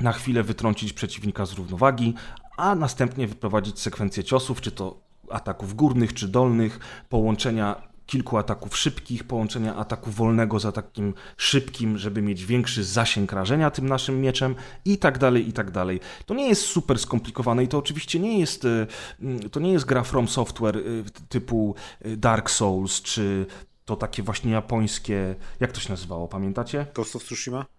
na 0.00 0.12
chwilę 0.12 0.42
wytrącić 0.42 0.92
przeciwnika 0.92 1.46
z 1.46 1.52
równowagi, 1.52 2.14
a 2.56 2.74
następnie 2.74 3.26
wyprowadzić 3.26 3.80
sekwencję 3.80 4.24
ciosów, 4.24 4.60
czy 4.60 4.72
to 4.72 5.00
ataków 5.30 5.74
górnych 5.74 6.14
czy 6.14 6.28
dolnych, 6.28 6.78
połączenia 7.08 7.95
kilku 8.06 8.38
ataków 8.38 8.76
szybkich, 8.76 9.24
połączenia 9.24 9.76
ataku 9.76 10.10
wolnego 10.10 10.60
z 10.60 10.66
atakiem 10.66 11.14
szybkim, 11.36 11.98
żeby 11.98 12.22
mieć 12.22 12.44
większy 12.44 12.84
zasięg 12.84 13.32
rażenia 13.32 13.70
tym 13.70 13.88
naszym 13.88 14.20
mieczem 14.20 14.54
i 14.84 14.98
tak 14.98 15.18
dalej, 15.18 15.48
i 15.48 15.52
tak 15.52 15.70
dalej. 15.70 16.00
To 16.26 16.34
nie 16.34 16.48
jest 16.48 16.62
super 16.62 16.98
skomplikowane 16.98 17.64
i 17.64 17.68
to 17.68 17.78
oczywiście 17.78 18.18
nie 18.18 18.40
jest, 18.40 18.64
y, 18.64 18.86
mm, 19.20 19.50
to 19.50 19.60
nie 19.60 19.72
jest 19.72 19.84
gra 19.84 20.02
From 20.02 20.28
Software 20.28 20.76
y, 20.76 21.04
typu 21.28 21.74
Dark 22.16 22.50
Souls, 22.50 23.02
czy 23.02 23.46
to 23.84 23.96
takie 23.96 24.22
właśnie 24.22 24.52
japońskie, 24.52 25.34
jak 25.60 25.72
to 25.72 25.80
się 25.80 25.90
nazywało, 25.90 26.28
pamiętacie? 26.28 26.86
Ghost 26.94 27.16
of 27.16 27.24
Tsushima? 27.24 27.75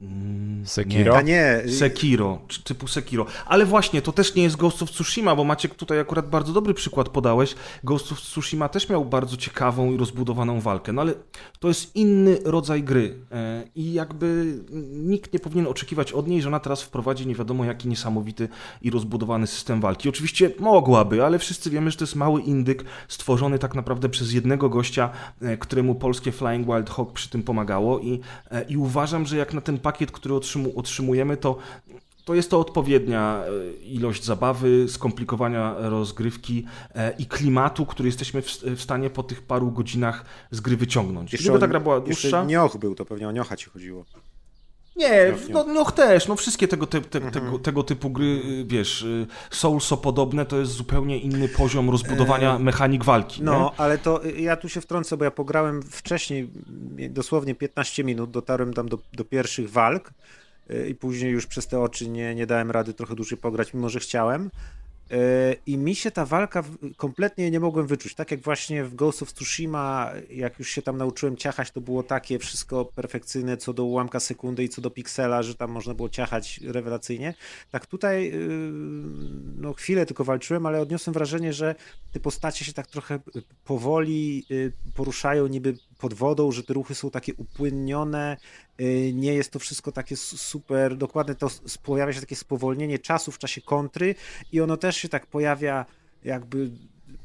Mm, 0.00 0.66
Sekiro? 0.66 1.22
Nie, 1.22 1.62
nie. 1.66 1.72
Sekiro, 1.72 2.38
typu 2.64 2.88
Sekiro. 2.88 3.26
Ale 3.46 3.66
właśnie, 3.66 4.02
to 4.02 4.12
też 4.12 4.34
nie 4.34 4.42
jest 4.42 4.56
Ghost 4.56 4.82
of 4.82 4.90
Tsushima, 4.90 5.36
bo 5.36 5.44
Maciek 5.44 5.74
tutaj 5.74 6.00
akurat 6.00 6.30
bardzo 6.30 6.52
dobry 6.52 6.74
przykład 6.74 7.08
podałeś. 7.08 7.54
Ghost 7.84 8.12
of 8.12 8.20
Tsushima 8.20 8.68
też 8.68 8.88
miał 8.88 9.04
bardzo 9.04 9.36
ciekawą 9.36 9.92
i 9.92 9.96
rozbudowaną 9.96 10.60
walkę, 10.60 10.92
no 10.92 11.02
ale 11.02 11.14
to 11.58 11.68
jest 11.68 11.96
inny 11.96 12.38
rodzaj 12.44 12.82
gry 12.82 13.18
e, 13.32 13.64
i 13.74 13.92
jakby 13.92 14.58
nikt 14.92 15.32
nie 15.32 15.38
powinien 15.38 15.66
oczekiwać 15.66 16.12
od 16.12 16.28
niej, 16.28 16.42
że 16.42 16.48
ona 16.48 16.60
teraz 16.60 16.82
wprowadzi 16.82 17.26
nie 17.26 17.34
wiadomo 17.34 17.64
jaki 17.64 17.88
niesamowity 17.88 18.48
i 18.82 18.90
rozbudowany 18.90 19.46
system 19.46 19.80
walki. 19.80 20.08
Oczywiście 20.08 20.50
mogłaby, 20.58 21.24
ale 21.24 21.38
wszyscy 21.38 21.70
wiemy, 21.70 21.90
że 21.90 21.96
to 21.96 22.04
jest 22.04 22.16
mały 22.16 22.42
indyk 22.42 22.84
stworzony 23.08 23.58
tak 23.58 23.74
naprawdę 23.74 24.08
przez 24.08 24.32
jednego 24.32 24.68
gościa, 24.68 25.10
e, 25.42 25.56
któremu 25.56 25.94
polskie 25.94 26.32
Flying 26.32 26.66
Wild 26.66 26.90
Hawk 26.90 27.12
przy 27.12 27.30
tym 27.30 27.42
pomagało 27.42 28.00
i, 28.00 28.20
e, 28.50 28.62
i 28.62 28.76
uważam, 28.76 29.26
że 29.26 29.36
jak 29.36 29.54
na 29.54 29.60
ten 29.66 29.78
pakiet, 29.78 30.10
który 30.10 30.34
otrzymujemy, 30.74 31.36
to 31.36 31.58
to 32.26 32.34
jest 32.34 32.50
to 32.50 32.60
odpowiednia 32.60 33.42
e, 33.44 33.84
ilość 33.84 34.24
zabawy, 34.24 34.86
skomplikowania 34.88 35.74
rozgrywki 35.78 36.66
e, 36.94 37.14
i 37.18 37.26
klimatu, 37.26 37.86
który 37.86 38.08
jesteśmy 38.08 38.42
w 38.76 38.82
stanie 38.82 39.10
po 39.10 39.22
tych 39.22 39.42
paru 39.42 39.70
godzinach 39.70 40.24
z 40.50 40.60
gry 40.60 40.76
wyciągnąć. 40.76 41.32
Jeszcze 41.32 41.48
Gdyby 41.48 41.60
ta 41.60 41.68
gra 41.68 41.80
była 41.80 42.00
dłuższa... 42.00 42.44
Nioch 42.44 42.76
był, 42.76 42.94
to 42.94 43.04
pewnie 43.04 43.28
o 43.28 43.32
Niocha 43.32 43.56
ci 43.56 43.70
chodziło. 43.70 44.04
Nie, 44.96 45.34
no, 45.50 45.64
no 45.64 45.84
też, 45.84 46.28
no 46.28 46.36
wszystkie 46.36 46.68
tego, 46.68 46.86
te, 46.86 47.00
te, 47.00 47.18
mhm. 47.18 47.34
tego, 47.34 47.58
tego, 47.58 47.82
typu 47.82 48.10
gry, 48.10 48.42
y, 48.44 48.64
wiesz, 48.64 49.02
y, 49.02 49.26
Soulso 49.50 49.96
podobne 49.96 50.46
to 50.46 50.58
jest 50.58 50.72
zupełnie 50.72 51.18
inny 51.18 51.48
poziom 51.48 51.90
rozbudowania 51.90 52.58
mechanik 52.58 53.04
walki. 53.04 53.42
No, 53.42 53.52
nie? 53.58 53.80
ale 53.80 53.98
to 53.98 54.24
y, 54.24 54.40
ja 54.40 54.56
tu 54.56 54.68
się 54.68 54.80
wtrącę, 54.80 55.16
bo 55.16 55.24
ja 55.24 55.30
pograłem 55.30 55.82
wcześniej, 55.82 56.50
dosłownie 57.10 57.54
15 57.54 58.04
minut, 58.04 58.30
dotarłem 58.30 58.74
tam 58.74 58.88
do, 58.88 58.98
do 59.12 59.24
pierwszych 59.24 59.70
walk 59.70 60.10
i 60.88 60.94
później 60.94 61.32
już 61.32 61.46
przez 61.46 61.66
te 61.66 61.80
oczy 61.80 62.08
nie, 62.08 62.34
nie 62.34 62.46
dałem 62.46 62.70
rady 62.70 62.94
trochę 62.94 63.14
dłużej 63.14 63.38
pograć, 63.38 63.74
mimo 63.74 63.88
że 63.88 64.00
chciałem. 64.00 64.50
I 65.66 65.78
mi 65.78 65.94
się 65.94 66.10
ta 66.10 66.26
walka 66.26 66.64
kompletnie 66.96 67.50
nie 67.50 67.60
mogłem 67.60 67.86
wyczuć. 67.86 68.14
Tak 68.14 68.30
jak 68.30 68.40
właśnie 68.40 68.84
w 68.84 68.94
Ghost 68.94 69.22
of 69.22 69.32
Tsushima, 69.32 70.12
jak 70.30 70.58
już 70.58 70.70
się 70.70 70.82
tam 70.82 70.96
nauczyłem 70.96 71.36
ciachać, 71.36 71.70
to 71.70 71.80
było 71.80 72.02
takie 72.02 72.38
wszystko 72.38 72.84
perfekcyjne 72.84 73.56
co 73.56 73.72
do 73.72 73.84
ułamka 73.84 74.20
sekundy 74.20 74.64
i 74.64 74.68
co 74.68 74.80
do 74.80 74.90
piksela, 74.90 75.42
że 75.42 75.54
tam 75.54 75.70
można 75.70 75.94
było 75.94 76.08
ciachać 76.08 76.60
rewelacyjnie. 76.64 77.34
Tak 77.70 77.86
tutaj 77.86 78.24
yy, 78.24 78.72
no 79.56 79.72
chwilę 79.72 80.06
tylko 80.06 80.24
walczyłem, 80.24 80.66
ale 80.66 80.80
odniosłem 80.80 81.14
wrażenie, 81.14 81.52
że 81.52 81.74
te 82.12 82.20
postacie 82.20 82.64
się 82.64 82.72
tak 82.72 82.86
trochę 82.86 83.18
powoli 83.64 84.44
yy, 84.48 84.72
poruszają 84.94 85.46
niby 85.46 85.76
pod 85.98 86.14
wodą, 86.14 86.52
że 86.52 86.62
te 86.62 86.74
ruchy 86.74 86.94
są 86.94 87.10
takie 87.10 87.34
upłynnione, 87.34 88.36
y, 88.80 89.12
nie 89.14 89.34
jest 89.34 89.50
to 89.50 89.58
wszystko 89.58 89.92
takie 89.92 90.16
super, 90.16 90.96
dokładnie 90.96 91.34
to 91.34 91.48
pojawia 91.82 92.12
się 92.12 92.20
takie 92.20 92.36
spowolnienie 92.36 92.98
czasu 92.98 93.32
w 93.32 93.38
czasie 93.38 93.60
kontry 93.60 94.14
i 94.52 94.60
ono 94.60 94.76
też 94.76 94.95
się 94.96 95.08
tak 95.08 95.26
pojawia 95.26 95.86
jakby 96.24 96.70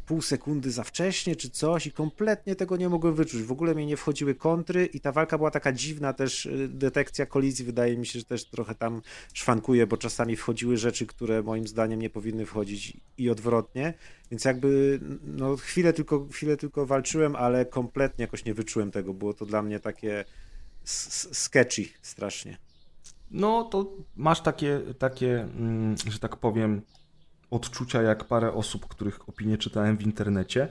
pół 0.05 0.21
sekundy 0.21 0.71
za 0.71 0.83
wcześnie 0.83 1.35
czy 1.35 1.49
coś 1.49 1.87
i 1.87 1.91
kompletnie 1.91 2.55
tego 2.55 2.77
nie 2.77 2.89
mogłem 2.89 3.15
wyczuć. 3.15 3.41
W 3.41 3.51
ogóle 3.51 3.75
mi 3.75 3.85
nie 3.85 3.97
wchodziły 3.97 4.35
kontry 4.35 4.85
i 4.85 4.99
ta 4.99 5.11
walka 5.11 5.37
była 5.37 5.51
taka 5.51 5.71
dziwna 5.71 6.13
też, 6.13 6.45
y, 6.45 6.67
detekcja 6.67 7.25
kolizji 7.25 7.65
wydaje 7.65 7.97
mi 7.97 8.05
się, 8.05 8.19
że 8.19 8.25
też 8.25 8.45
trochę 8.45 8.75
tam 8.75 9.01
szwankuje, 9.33 9.87
bo 9.87 9.97
czasami 9.97 10.35
wchodziły 10.35 10.77
rzeczy, 10.77 11.05
które 11.05 11.43
moim 11.43 11.67
zdaniem 11.67 12.01
nie 12.01 12.09
powinny 12.09 12.45
wchodzić 12.45 12.97
i 13.17 13.29
odwrotnie, 13.29 13.93
więc 14.31 14.45
jakby 14.45 14.99
no 15.23 15.55
chwilę 15.55 15.93
tylko, 15.93 16.27
chwilę 16.31 16.57
tylko 16.57 16.85
walczyłem, 16.85 17.35
ale 17.35 17.65
kompletnie 17.65 18.23
jakoś 18.23 18.45
nie 18.45 18.53
wyczułem 18.53 18.91
tego, 18.91 19.13
było 19.13 19.33
to 19.33 19.45
dla 19.45 19.61
mnie 19.61 19.79
takie 19.79 20.25
sketchy 20.83 21.85
strasznie. 22.01 22.57
No 23.31 23.63
to 23.63 23.91
masz 24.15 24.41
takie, 24.41 24.81
takie, 24.99 25.41
mm, 25.41 25.95
że 26.09 26.19
tak 26.19 26.37
powiem, 26.37 26.81
odczucia 27.51 28.01
jak 28.01 28.23
parę 28.23 28.53
osób, 28.53 28.87
których 28.87 29.29
opinie 29.29 29.57
czytałem 29.57 29.97
w 29.97 30.01
internecie. 30.01 30.67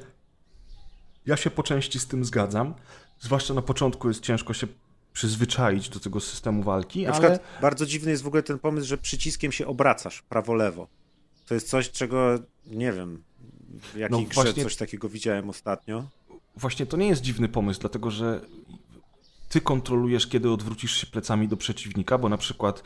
Ja 1.27 1.37
się 1.37 1.51
po 1.51 1.63
części 1.63 2.01
z 2.01 2.07
tym 2.07 2.25
zgadzam. 2.25 2.75
Zwłaszcza 3.21 3.55
na 3.55 3.63
początku 3.63 4.09
jest 4.09 4.21
ciężko 4.21 4.55
się 4.55 4.67
przyzwyczaić 5.13 5.89
do 5.89 6.01
tego 6.01 6.21
systemu 6.21 6.63
walki. 6.63 7.03
Na 7.03 7.09
ale... 7.09 7.13
przykład 7.13 7.43
bardzo 7.63 7.87
dziwny 7.87 8.11
jest 8.11 8.23
w 8.23 8.27
ogóle 8.27 8.43
ten 8.43 8.59
pomysł, 8.59 8.87
że 8.87 8.99
przyciskiem 8.99 9.53
się 9.53 9.67
obracasz 9.67 10.23
prawo-lewo. 10.23 10.89
To 11.47 11.55
jest 11.55 11.69
coś, 11.69 11.91
czego 11.91 12.39
nie 12.67 12.93
wiem, 12.93 13.23
w 13.81 13.97
jakiej 13.97 14.19
no 14.23 14.29
grze 14.29 14.43
właśnie... 14.43 14.63
coś 14.63 14.77
takiego 14.77 15.09
widziałem 15.09 15.51
ostatnio. 15.51 16.05
Właśnie 16.57 16.87
to 16.87 16.97
nie 16.97 17.09
jest 17.09 17.23
dziwny 17.23 17.49
pomysł, 17.49 17.81
dlatego 17.81 18.11
że 18.11 18.41
ty 19.49 19.61
kontrolujesz, 19.61 20.27
kiedy 20.27 20.51
odwrócisz 20.51 20.97
się 20.97 21.07
plecami 21.07 21.49
do 21.49 21.57
przeciwnika, 21.57 22.19
bo 22.19 22.29
na 22.29 22.39
przykład 22.39 22.83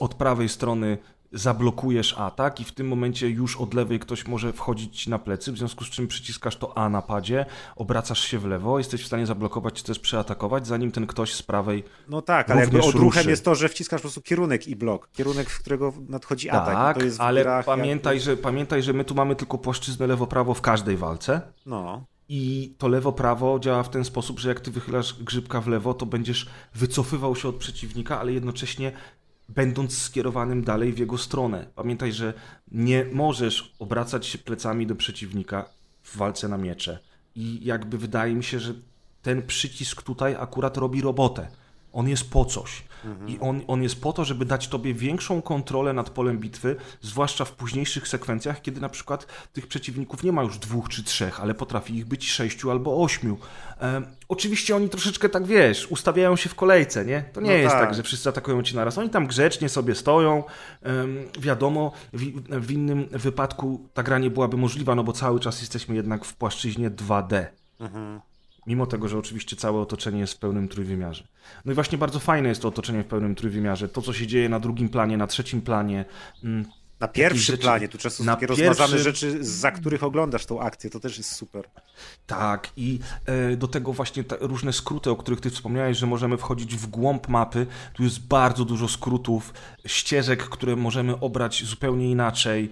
od 0.00 0.14
prawej 0.14 0.48
strony 0.48 0.98
zablokujesz 1.32 2.14
atak 2.18 2.60
i 2.60 2.64
w 2.64 2.72
tym 2.72 2.88
momencie 2.88 3.28
już 3.28 3.56
od 3.56 3.74
lewej 3.74 3.98
ktoś 3.98 4.26
może 4.26 4.52
wchodzić 4.52 5.06
na 5.06 5.18
plecy, 5.18 5.52
w 5.52 5.58
związku 5.58 5.84
z 5.84 5.90
czym 5.90 6.06
przyciskasz 6.06 6.56
to 6.56 6.78
A 6.78 6.88
na 6.88 7.02
padzie, 7.02 7.46
obracasz 7.76 8.20
się 8.20 8.38
w 8.38 8.46
lewo, 8.46 8.78
jesteś 8.78 9.02
w 9.02 9.06
stanie 9.06 9.26
zablokować 9.26 9.74
czy 9.74 9.84
też 9.84 9.98
przeatakować, 9.98 10.66
zanim 10.66 10.92
ten 10.92 11.06
ktoś 11.06 11.34
z 11.34 11.42
prawej 11.42 11.84
No 12.08 12.22
tak, 12.22 12.50
ale 12.50 12.60
jakby 12.60 12.82
odruchem 12.82 13.20
ruszy. 13.20 13.30
jest 13.30 13.44
to, 13.44 13.54
że 13.54 13.68
wciskasz 13.68 14.00
po 14.00 14.02
prostu 14.02 14.22
kierunek 14.22 14.68
i 14.68 14.76
blok, 14.76 15.08
kierunek, 15.12 15.50
w 15.50 15.60
którego 15.60 15.92
nadchodzi 16.08 16.50
atak. 16.50 16.74
Tak, 16.74 17.04
ale 17.18 17.62
pamiętaj, 17.66 18.16
jak... 18.16 18.24
że, 18.24 18.36
pamiętaj, 18.36 18.82
że 18.82 18.92
my 18.92 19.04
tu 19.04 19.14
mamy 19.14 19.36
tylko 19.36 19.58
płaszczyznę 19.58 20.06
lewo-prawo 20.06 20.54
w 20.54 20.60
każdej 20.60 20.96
walce. 20.96 21.40
No. 21.66 22.04
I 22.30 22.74
to 22.78 22.88
lewo-prawo 22.88 23.58
działa 23.60 23.82
w 23.82 23.90
ten 23.90 24.04
sposób, 24.04 24.40
że 24.40 24.48
jak 24.48 24.60
ty 24.60 24.70
wychylasz 24.70 25.22
grzybka 25.22 25.60
w 25.60 25.68
lewo, 25.68 25.94
to 25.94 26.06
będziesz 26.06 26.48
wycofywał 26.74 27.36
się 27.36 27.48
od 27.48 27.56
przeciwnika, 27.56 28.20
ale 28.20 28.32
jednocześnie 28.32 28.92
będąc 29.48 29.98
skierowanym 29.98 30.64
dalej 30.64 30.92
w 30.92 30.98
jego 30.98 31.18
stronę. 31.18 31.66
Pamiętaj, 31.74 32.12
że 32.12 32.34
nie 32.72 33.04
możesz 33.12 33.74
obracać 33.78 34.26
się 34.26 34.38
plecami 34.38 34.86
do 34.86 34.94
przeciwnika 34.94 35.70
w 36.02 36.16
walce 36.16 36.48
na 36.48 36.58
miecze. 36.58 36.98
I 37.34 37.64
jakby 37.64 37.98
wydaje 37.98 38.34
mi 38.34 38.44
się, 38.44 38.60
że 38.60 38.74
ten 39.22 39.46
przycisk 39.46 40.02
tutaj 40.02 40.36
akurat 40.38 40.76
robi 40.76 41.00
robotę. 41.00 41.48
On 41.98 42.08
jest 42.08 42.30
po 42.30 42.44
coś. 42.44 42.82
Mhm. 43.04 43.28
I 43.28 43.38
on, 43.38 43.60
on 43.66 43.82
jest 43.82 44.00
po 44.00 44.12
to, 44.12 44.24
żeby 44.24 44.44
dać 44.44 44.68
tobie 44.68 44.94
większą 44.94 45.42
kontrolę 45.42 45.92
nad 45.92 46.10
polem 46.10 46.38
bitwy, 46.38 46.76
zwłaszcza 47.00 47.44
w 47.44 47.52
późniejszych 47.52 48.08
sekwencjach, 48.08 48.62
kiedy 48.62 48.80
na 48.80 48.88
przykład 48.88 49.26
tych 49.52 49.66
przeciwników 49.66 50.22
nie 50.22 50.32
ma 50.32 50.42
już 50.42 50.58
dwóch 50.58 50.88
czy 50.88 51.04
trzech, 51.04 51.40
ale 51.40 51.54
potrafi 51.54 51.94
ich 51.94 52.06
być 52.06 52.30
sześciu 52.30 52.70
albo 52.70 53.02
ośmiu. 53.02 53.38
E, 53.80 54.02
oczywiście 54.28 54.76
oni 54.76 54.88
troszeczkę 54.88 55.28
tak, 55.28 55.46
wiesz, 55.46 55.86
ustawiają 55.86 56.36
się 56.36 56.48
w 56.48 56.54
kolejce, 56.54 57.04
nie? 57.04 57.24
To 57.32 57.40
nie 57.40 57.50
no 57.50 57.56
jest 57.56 57.74
tak. 57.74 57.86
tak. 57.86 57.94
że 57.94 58.02
wszyscy 58.02 58.28
atakują 58.28 58.62
ci 58.62 58.76
naraz. 58.76 58.98
Oni 58.98 59.10
tam 59.10 59.26
grzecznie 59.26 59.68
sobie 59.68 59.94
stoją. 59.94 60.44
E, 60.82 61.06
wiadomo, 61.40 61.92
w, 62.12 62.22
w 62.60 62.70
innym 62.70 63.08
wypadku 63.10 63.88
ta 63.94 64.02
gra 64.02 64.18
nie 64.18 64.30
byłaby 64.30 64.56
możliwa, 64.56 64.94
no 64.94 65.04
bo 65.04 65.12
cały 65.12 65.40
czas 65.40 65.60
jesteśmy 65.60 65.96
jednak 65.96 66.24
w 66.24 66.34
płaszczyźnie 66.34 66.90
2D. 66.90 67.46
Mhm. 67.80 68.20
Mimo 68.68 68.86
tego, 68.86 69.08
że 69.08 69.18
oczywiście 69.18 69.56
całe 69.56 69.80
otoczenie 69.80 70.20
jest 70.20 70.34
w 70.34 70.38
pełnym 70.38 70.68
trójwymiarze. 70.68 71.24
No 71.64 71.72
i 71.72 71.74
właśnie 71.74 71.98
bardzo 71.98 72.18
fajne 72.18 72.48
jest 72.48 72.62
to 72.62 72.68
otoczenie 72.68 73.02
w 73.02 73.06
pełnym 73.06 73.34
trójwymiarze. 73.34 73.88
To, 73.88 74.02
co 74.02 74.12
się 74.12 74.26
dzieje 74.26 74.48
na 74.48 74.60
drugim 74.60 74.88
planie, 74.88 75.16
na 75.16 75.26
trzecim 75.26 75.62
planie. 75.62 76.04
Na 77.00 77.08
pierwszym 77.08 77.42
rzeczy, 77.42 77.62
planie, 77.62 77.88
tu 77.88 77.98
często 77.98 78.24
są 78.24 78.30
takie 78.30 78.46
pierwszy... 78.46 78.64
rozmazane 78.64 78.98
rzeczy, 79.02 79.44
za 79.44 79.70
których 79.70 80.04
oglądasz 80.04 80.46
tą 80.46 80.60
akcję, 80.60 80.90
to 80.90 81.00
też 81.00 81.18
jest 81.18 81.34
super. 81.34 81.68
Tak, 82.26 82.70
i 82.76 82.98
e, 83.26 83.56
do 83.56 83.68
tego 83.68 83.92
właśnie 83.92 84.24
różne 84.40 84.72
skróty, 84.72 85.10
o 85.10 85.16
których 85.16 85.40
ty 85.40 85.50
wspomniałeś, 85.50 85.98
że 85.98 86.06
możemy 86.06 86.36
wchodzić 86.36 86.76
w 86.76 86.86
głąb 86.86 87.28
mapy. 87.28 87.66
Tu 87.92 88.02
jest 88.02 88.26
bardzo 88.26 88.64
dużo 88.64 88.88
skrótów, 88.88 89.54
ścieżek, 89.86 90.42
które 90.42 90.76
możemy 90.76 91.20
obrać 91.20 91.64
zupełnie 91.64 92.10
inaczej, 92.10 92.70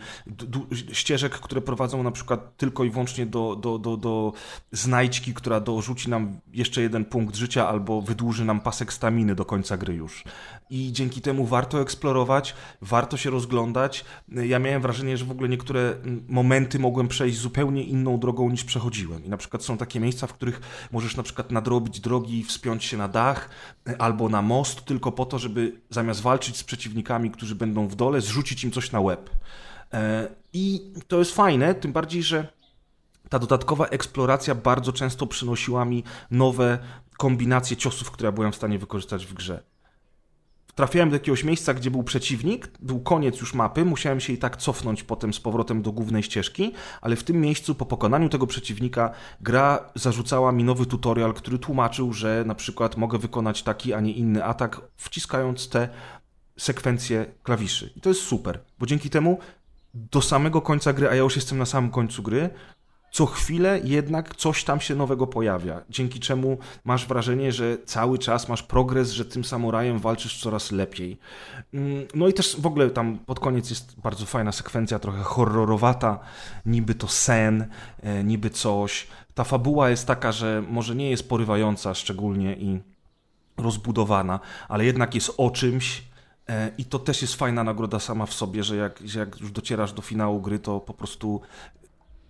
ścieżek, 0.93 1.33
które 1.33 1.61
prowadzą 1.61 2.03
na 2.03 2.11
przykład 2.11 2.57
tylko 2.57 2.85
i 2.85 2.91
wyłącznie 2.91 3.27
do, 3.27 3.57
do, 3.57 3.79
do, 3.79 3.97
do 3.97 4.33
znajdźki, 4.73 5.35
która 5.35 5.61
dorzuci 5.61 6.11
nam 6.11 6.41
jeszcze 6.53 6.83
jeden 6.83 7.05
punkt 7.05 7.37
życia 7.37 7.69
albo 7.69 8.03
wydłuży 8.03 8.45
nam 8.45 8.61
pasek 8.61 8.93
staminy 8.93 9.35
do 9.35 9.45
końca 9.45 9.77
gry 9.77 9.95
już. 9.95 10.25
I 10.71 10.93
dzięki 10.93 11.21
temu 11.21 11.47
warto 11.47 11.81
eksplorować, 11.81 12.55
warto 12.81 13.17
się 13.17 13.31
rozglądać. 13.31 14.05
Ja 14.29 14.59
miałem 14.59 14.83
wrażenie, 14.83 15.17
że 15.17 15.25
w 15.25 15.31
ogóle 15.31 15.49
niektóre 15.49 15.97
momenty 16.29 16.79
mogłem 16.79 17.09
przejść 17.09 17.39
zupełnie 17.39 17.85
inną 17.85 18.19
drogą 18.19 18.51
niż 18.51 18.65
przechodziłem. 18.65 19.25
I 19.25 19.29
na 19.29 19.37
przykład 19.37 19.65
są 19.65 19.77
takie 19.77 20.01
miejsca, 20.01 20.27
w 20.27 20.33
których 20.33 20.61
możesz 20.93 21.17
na 21.17 21.23
przykład 21.23 21.51
nadrobić 21.51 22.01
drogi, 22.01 22.45
wspiąć 22.45 22.85
się 22.85 22.97
na 22.97 23.09
dach 23.09 23.51
albo 23.99 24.29
na 24.29 24.43
most, 24.43 24.85
tylko 24.85 25.13
po 25.13 25.27
to, 25.27 25.39
żeby 25.39 25.81
zamiast 25.91 26.21
walczyć 26.21 26.57
z 26.57 26.65
przeciwnikami, 26.65 27.31
którzy 27.31 27.55
będą 27.55 27.89
w 27.89 27.95
dole, 27.95 28.21
zrzucić 28.21 28.65
im 28.65 28.71
coś 28.71 28.93
na 28.93 29.01
łeb. 29.01 29.31
E, 29.93 30.29
I 30.53 30.93
to 31.09 31.19
jest 31.19 31.35
fajne, 31.35 31.75
tym 31.75 31.93
bardziej, 31.93 32.23
że 32.23 32.49
ta 33.29 33.39
dodatkowa 33.39 33.87
eksploracja 33.87 34.55
bardzo 34.55 34.93
często 34.93 35.27
przynosiła 35.27 35.85
mi 35.85 36.05
nowe 36.31 36.79
kombinacje 37.19 37.77
ciosów, 37.77 38.11
które 38.11 38.27
ja 38.27 38.33
byłem 38.33 38.53
w 38.53 38.57
stanie 38.57 38.79
wykorzystać 38.79 39.27
w 39.27 39.35
grze. 39.35 39.76
Trafiałem 40.77 41.11
do 41.11 41.17
jakiegoś 41.17 41.45
miejsca, 41.45 41.75
gdzie 41.75 41.91
był 41.91 42.03
przeciwnik, 42.03 42.69
był 42.81 43.01
koniec 43.01 43.41
już 43.41 43.55
mapy, 43.55 43.85
musiałem 43.85 44.21
się 44.21 44.33
i 44.33 44.39
tak 44.39 44.57
cofnąć 44.57 45.03
potem 45.03 45.35
z 45.35 45.41
powrotem 45.41 45.83
do 45.83 45.93
głównej 45.93 46.23
ścieżki, 46.23 46.73
ale 47.01 47.17
w 47.17 47.25
tym 47.25 47.41
miejscu 47.41 47.75
po 47.75 47.87
pokonaniu 47.87 48.29
tego 48.29 48.47
przeciwnika 48.47 49.11
gra 49.41 49.91
zarzucała 49.95 50.53
mi 50.53 50.65
nowy 50.65 50.87
tutorial, 50.87 51.35
który 51.35 51.59
tłumaczył, 51.59 52.13
że 52.13 52.45
na 52.47 52.55
przykład 52.55 52.97
mogę 52.97 53.19
wykonać 53.19 53.63
taki, 53.63 53.95
a 53.95 54.01
nie 54.01 54.13
inny 54.13 54.45
atak, 54.45 54.81
wciskając 54.97 55.69
te 55.69 55.89
sekwencje 56.59 57.27
klawiszy. 57.43 57.93
I 57.97 58.01
to 58.01 58.09
jest 58.09 58.23
super, 58.23 58.61
bo 58.79 58.87
dzięki 58.87 59.11
temu 59.11 59.39
do 59.95 60.23
samego 60.23 60.63
końca 60.63 60.93
gry, 60.93 61.09
a 61.09 61.15
ja 61.15 61.23
już 61.23 61.37
jestem 61.37 61.59
na 61.59 61.67
samym 61.67 61.91
końcu 61.91 62.23
gry, 62.23 62.51
co 63.11 63.27
chwilę 63.27 63.81
jednak 63.85 64.37
coś 64.37 64.65
tam 64.65 64.81
się 64.81 64.95
nowego 64.95 65.27
pojawia, 65.27 65.83
dzięki 65.91 66.21
czemu 66.21 66.59
masz 66.85 67.07
wrażenie, 67.07 67.53
że 67.53 67.79
cały 67.85 68.19
czas 68.19 68.49
masz 68.49 68.63
progres, 68.63 69.11
że 69.11 69.25
tym 69.25 69.45
samurajem 69.45 69.99
walczysz 69.99 70.41
coraz 70.41 70.73
lepiej. 70.73 71.19
Mm, 71.75 72.07
no 72.15 72.29
i 72.29 72.33
też 72.33 72.61
w 72.61 72.67
ogóle 72.67 72.91
tam 72.91 73.19
pod 73.19 73.41
koniec 73.41 73.71
jest 73.71 74.01
bardzo 74.01 74.27
fajna 74.27 74.53
sekwencja, 74.53 74.99
trochę 74.99 75.23
horrorowata, 75.23 76.19
niby 76.67 76.95
to 76.95 77.09
sen, 77.09 77.67
e, 78.03 78.25
niby 78.25 78.51
coś. 78.51 79.07
Ta 79.35 79.45
fabuła 79.45 79.91
jest 79.91 80.07
taka, 80.07 80.33
że 80.33 80.63
może 80.69 80.95
nie 80.95 81.11
jest 81.11 81.29
porywająca 81.29 81.95
szczególnie 81.95 82.57
i 82.57 82.81
rozbudowana, 83.57 84.41
ale 84.69 84.85
jednak 84.85 85.15
jest 85.15 85.33
o 85.37 85.51
czymś, 85.51 86.03
e, 86.49 86.71
i 86.79 86.85
to 86.85 86.99
też 86.99 87.23
jest 87.23 87.35
fajna 87.35 87.65
nagroda 87.65 88.01
sama 88.01 88.27
w 88.27 88.35
sobie, 88.35 88.65
że 88.65 88.77
jak, 88.77 89.01
że 89.05 89.19
jak 89.19 89.41
już 89.41 89.53
docierasz 89.53 89.93
do 89.93 90.03
finału 90.03 90.41
gry, 90.41 90.59
to 90.59 90.81
po 90.81 90.95
prostu 90.95 91.41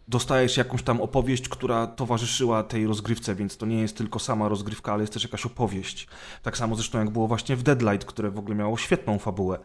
dostajesz 0.09 0.57
jakąś 0.57 0.83
tam 0.83 1.01
opowieść, 1.01 1.49
która 1.49 1.87
towarzyszyła 1.87 2.63
tej 2.63 2.87
rozgrywce, 2.87 3.35
więc 3.35 3.57
to 3.57 3.67
nie 3.67 3.81
jest 3.81 3.97
tylko 3.97 4.19
sama 4.19 4.49
rozgrywka, 4.49 4.93
ale 4.93 5.03
jest 5.03 5.13
też 5.13 5.23
jakaś 5.23 5.47
opowieść. 5.47 6.09
Tak 6.43 6.57
samo 6.57 6.75
zresztą 6.75 6.99
jak 6.99 7.11
było 7.11 7.29
właśnie 7.29 7.57
w 7.57 7.63
Deadlight, 7.63 8.05
które 8.05 8.31
w 8.31 8.39
ogóle 8.39 8.57
miało 8.57 8.77
świetną 8.77 9.19
fabułę. 9.19 9.59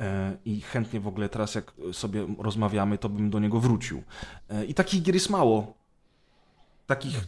E, 0.00 0.36
I 0.44 0.60
chętnie 0.60 1.00
w 1.00 1.06
ogóle 1.06 1.28
teraz, 1.28 1.54
jak 1.54 1.72
sobie 1.92 2.26
rozmawiamy, 2.38 2.98
to 2.98 3.08
bym 3.08 3.30
do 3.30 3.38
niego 3.38 3.60
wrócił. 3.60 4.02
E, 4.48 4.64
I 4.64 4.74
takich 4.74 5.02
gier 5.02 5.14
jest 5.14 5.30
mało. 5.30 5.74
Takich 6.86 7.24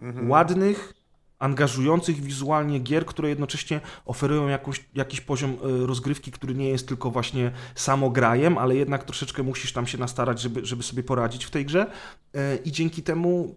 mhm. 0.00 0.30
ładnych, 0.30 0.94
angażujących 1.38 2.20
wizualnie 2.22 2.78
gier, 2.78 3.06
które 3.06 3.28
jednocześnie 3.28 3.80
oferują 4.04 4.48
jakąś, 4.48 4.84
jakiś 4.94 5.20
poziom 5.20 5.50
e, 5.50 5.86
rozgrywki, 5.86 6.32
który 6.32 6.54
nie 6.54 6.68
jest 6.68 6.88
tylko 6.88 7.10
właśnie 7.10 7.50
samograjem, 7.74 8.58
ale 8.58 8.76
jednak 8.76 9.04
troszeczkę 9.04 9.42
musisz 9.42 9.72
tam 9.72 9.86
się 9.86 9.98
nastarać, 9.98 10.40
żeby, 10.40 10.66
żeby 10.66 10.82
sobie 10.82 11.02
poradzić 11.02 11.44
w 11.44 11.50
tej 11.50 11.64
grze. 11.64 11.90
E, 12.34 12.56
i 12.56 12.72
dzięki 12.72 13.02
temu 13.02 13.56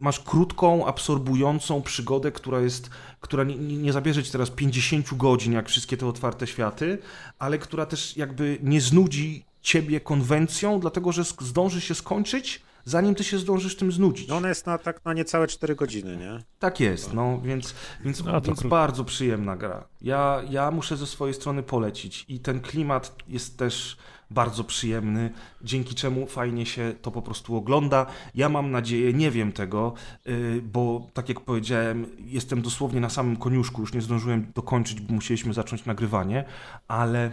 masz 0.00 0.20
krótką, 0.20 0.86
absorbującą 0.86 1.82
przygodę, 1.82 2.32
która 2.32 2.60
jest, 2.60 2.90
która 3.20 3.44
nie, 3.44 3.56
nie 3.56 3.92
zabierze 3.92 4.22
ci 4.22 4.32
teraz 4.32 4.50
50 4.50 5.14
godzin, 5.14 5.52
jak 5.52 5.68
wszystkie 5.68 5.96
te 5.96 6.06
otwarte 6.06 6.46
światy, 6.46 6.98
ale 7.38 7.58
która 7.58 7.86
też 7.86 8.16
jakby 8.16 8.58
nie 8.62 8.80
znudzi 8.80 9.44
ciebie 9.60 10.00
konwencją, 10.00 10.80
dlatego 10.80 11.12
że 11.12 11.24
zdąży 11.40 11.80
się 11.80 11.94
skończyć 11.94 12.62
zanim 12.84 13.14
ty 13.14 13.24
się 13.24 13.38
zdążysz 13.38 13.76
tym 13.76 13.92
znudzić. 13.92 14.28
No 14.28 14.36
ona 14.36 14.48
jest 14.48 14.66
na 14.66 14.78
tak 14.78 15.04
na 15.04 15.12
niecałe 15.12 15.46
4 15.46 15.74
godziny, 15.74 16.16
nie? 16.16 16.38
Tak 16.58 16.80
jest, 16.80 17.14
no 17.14 17.40
więc, 17.40 17.74
więc, 18.04 18.24
no, 18.24 18.40
więc 18.40 18.62
bardzo 18.62 19.04
przyjemna 19.04 19.56
gra. 19.56 19.84
Ja, 20.02 20.42
ja 20.50 20.70
muszę 20.70 20.96
ze 20.96 21.06
swojej 21.06 21.34
strony 21.34 21.62
polecić 21.62 22.24
i 22.28 22.40
ten 22.40 22.60
klimat 22.60 23.16
jest 23.28 23.58
też 23.58 23.96
bardzo 24.30 24.64
przyjemny, 24.64 25.30
dzięki 25.62 25.94
czemu 25.94 26.26
fajnie 26.26 26.66
się 26.66 26.94
to 27.02 27.10
po 27.10 27.22
prostu 27.22 27.56
ogląda. 27.56 28.06
Ja 28.34 28.48
mam 28.48 28.70
nadzieję, 28.70 29.12
nie 29.12 29.30
wiem 29.30 29.52
tego, 29.52 29.92
yy, 30.24 30.62
bo 30.62 31.06
tak 31.14 31.28
jak 31.28 31.40
powiedziałem, 31.40 32.06
jestem 32.18 32.62
dosłownie 32.62 33.00
na 33.00 33.10
samym 33.10 33.36
koniuszku, 33.36 33.80
już 33.80 33.94
nie 33.94 34.02
zdążyłem 34.02 34.52
dokończyć, 34.54 35.00
bo 35.00 35.14
musieliśmy 35.14 35.54
zacząć 35.54 35.84
nagrywanie, 35.84 36.44
ale 36.88 37.30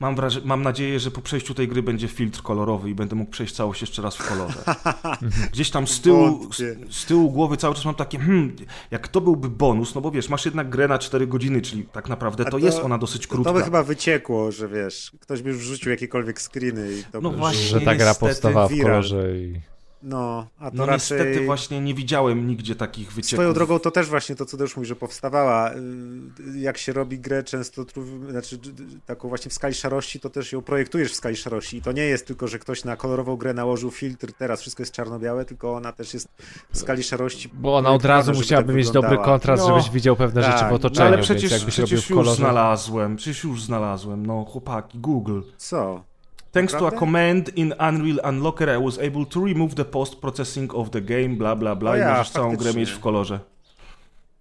mam, 0.00 0.16
wraż- 0.16 0.44
mam 0.44 0.62
nadzieję, 0.62 1.00
że 1.00 1.10
po 1.10 1.20
przejściu 1.20 1.54
tej 1.54 1.68
gry 1.68 1.82
będzie 1.82 2.08
filtr 2.08 2.42
kolorowy 2.42 2.90
i 2.90 2.94
będę 2.94 3.16
mógł 3.16 3.30
przejść 3.30 3.54
całość 3.54 3.80
jeszcze 3.80 4.02
raz 4.02 4.16
w 4.16 4.28
kolorze. 4.28 4.64
Gdzieś 5.52 5.70
tam 5.70 5.86
z 5.86 6.00
tyłu, 6.00 6.52
z, 6.52 6.78
z, 6.94 7.04
tyłu 7.04 7.30
głowy 7.30 7.56
cały 7.56 7.74
czas 7.74 7.84
mam 7.84 7.94
takie, 7.94 8.18
hmm, 8.18 8.56
jak 8.90 9.08
to 9.08 9.20
byłby 9.20 9.48
bonus, 9.48 9.94
no 9.94 10.00
bo 10.00 10.10
wiesz, 10.10 10.28
masz 10.28 10.44
jednak 10.44 10.70
grę 10.70 10.88
na 10.88 10.98
4 10.98 11.26
godziny, 11.26 11.62
czyli 11.62 11.84
tak 11.84 12.08
naprawdę 12.08 12.44
to, 12.44 12.50
to, 12.50 12.58
jest 12.58 12.78
ona 12.78 12.98
dosyć 12.98 13.26
krótka. 13.26 13.52
To 13.52 13.58
by 13.58 13.64
chyba 13.64 13.82
wyciekło, 13.82 14.52
że 14.52 14.68
wiesz, 14.68 15.12
ktoś 15.20 15.42
by 15.42 15.50
już 15.50 15.58
wrzucił 15.58 15.90
jakiekolwiek 15.90 16.40
screeny 16.40 16.92
i 16.92 17.04
to 17.12 17.20
No 17.20 17.30
by... 17.30 17.36
właśnie, 17.36 17.62
że 17.62 17.80
ta 17.80 17.94
gra 17.94 18.14
powstawała 18.14 18.68
w 18.68 18.80
kolorze 18.82 19.38
i... 19.38 19.73
No, 20.04 20.46
a 20.58 20.70
to 20.70 20.76
no 20.76 20.86
raczej... 20.86 21.18
niestety 21.18 21.46
właśnie 21.46 21.80
nie 21.80 21.94
widziałem 21.94 22.46
nigdzie 22.46 22.76
takich 22.76 23.12
wycieków. 23.12 23.36
Swoją 23.36 23.52
drogą 23.52 23.78
to 23.78 23.90
też 23.90 24.08
właśnie 24.08 24.36
to, 24.36 24.46
co 24.46 24.56
też 24.56 24.76
mówi, 24.76 24.88
że 24.88 24.96
powstawała. 24.96 25.72
Y, 25.72 26.58
jak 26.58 26.78
się 26.78 26.92
robi 26.92 27.18
grę 27.18 27.42
często, 27.42 27.84
znaczy 28.30 28.58
taką 29.06 29.28
właśnie 29.28 29.50
w 29.50 29.54
skali 29.54 29.74
szarości, 29.74 30.20
to 30.20 30.30
też 30.30 30.52
ją 30.52 30.62
projektujesz 30.62 31.12
w 31.12 31.14
skali 31.14 31.36
szarości. 31.36 31.76
I 31.76 31.82
to 31.82 31.92
nie 31.92 32.02
jest 32.02 32.26
tylko, 32.26 32.48
że 32.48 32.58
ktoś 32.58 32.84
na 32.84 32.96
kolorową 32.96 33.36
grę 33.36 33.54
nałożył 33.54 33.90
filtr, 33.90 34.32
teraz 34.38 34.60
wszystko 34.60 34.82
jest 34.82 34.92
czarno-białe, 34.92 35.44
tylko 35.44 35.74
ona 35.74 35.92
też 35.92 36.14
jest 36.14 36.28
w 36.72 36.78
skali 36.78 37.02
szarości. 37.02 37.50
Bo 37.54 37.76
ona 37.76 37.90
od 37.90 38.04
razu 38.04 38.32
musiałaby 38.32 38.68
tak 38.68 38.76
mieć 38.76 38.90
dobry 38.90 39.16
kontrast, 39.16 39.62
no, 39.62 39.68
żebyś 39.68 39.90
widział 39.90 40.16
pewne 40.16 40.42
tak, 40.42 40.52
rzeczy 40.52 40.70
w 40.70 40.72
otoczeniu. 40.72 41.10
No, 41.10 41.14
ale 41.14 41.22
przecież, 41.22 41.64
przecież 41.64 42.10
już 42.10 42.30
znalazłem, 42.30 43.16
przecież 43.16 43.44
już 43.44 43.62
znalazłem, 43.62 44.26
no 44.26 44.44
chłopaki, 44.44 44.98
Google. 44.98 45.40
Co? 45.56 46.13
Thanks 46.54 46.72
Naprawdę? 46.72 46.90
to 46.90 46.96
a 46.96 47.00
command 47.00 47.56
in 47.56 47.72
Unreal 47.72 48.20
Unlocker, 48.22 48.68
I 48.80 48.84
was 48.84 48.98
able 48.98 49.26
to 49.26 49.44
remove 49.44 49.74
the 49.74 49.84
post-processing 49.84 50.74
of 50.74 50.90
the 50.90 51.00
game, 51.00 51.28
bla 51.28 51.56
bla 51.56 51.76
bla, 51.76 51.96
ja, 51.96 52.08
i 52.08 52.12
możesz 52.12 52.30
całą 52.30 52.56
grę 52.56 52.74
mieć 52.74 52.90
w 52.90 53.00
kolorze. 53.00 53.40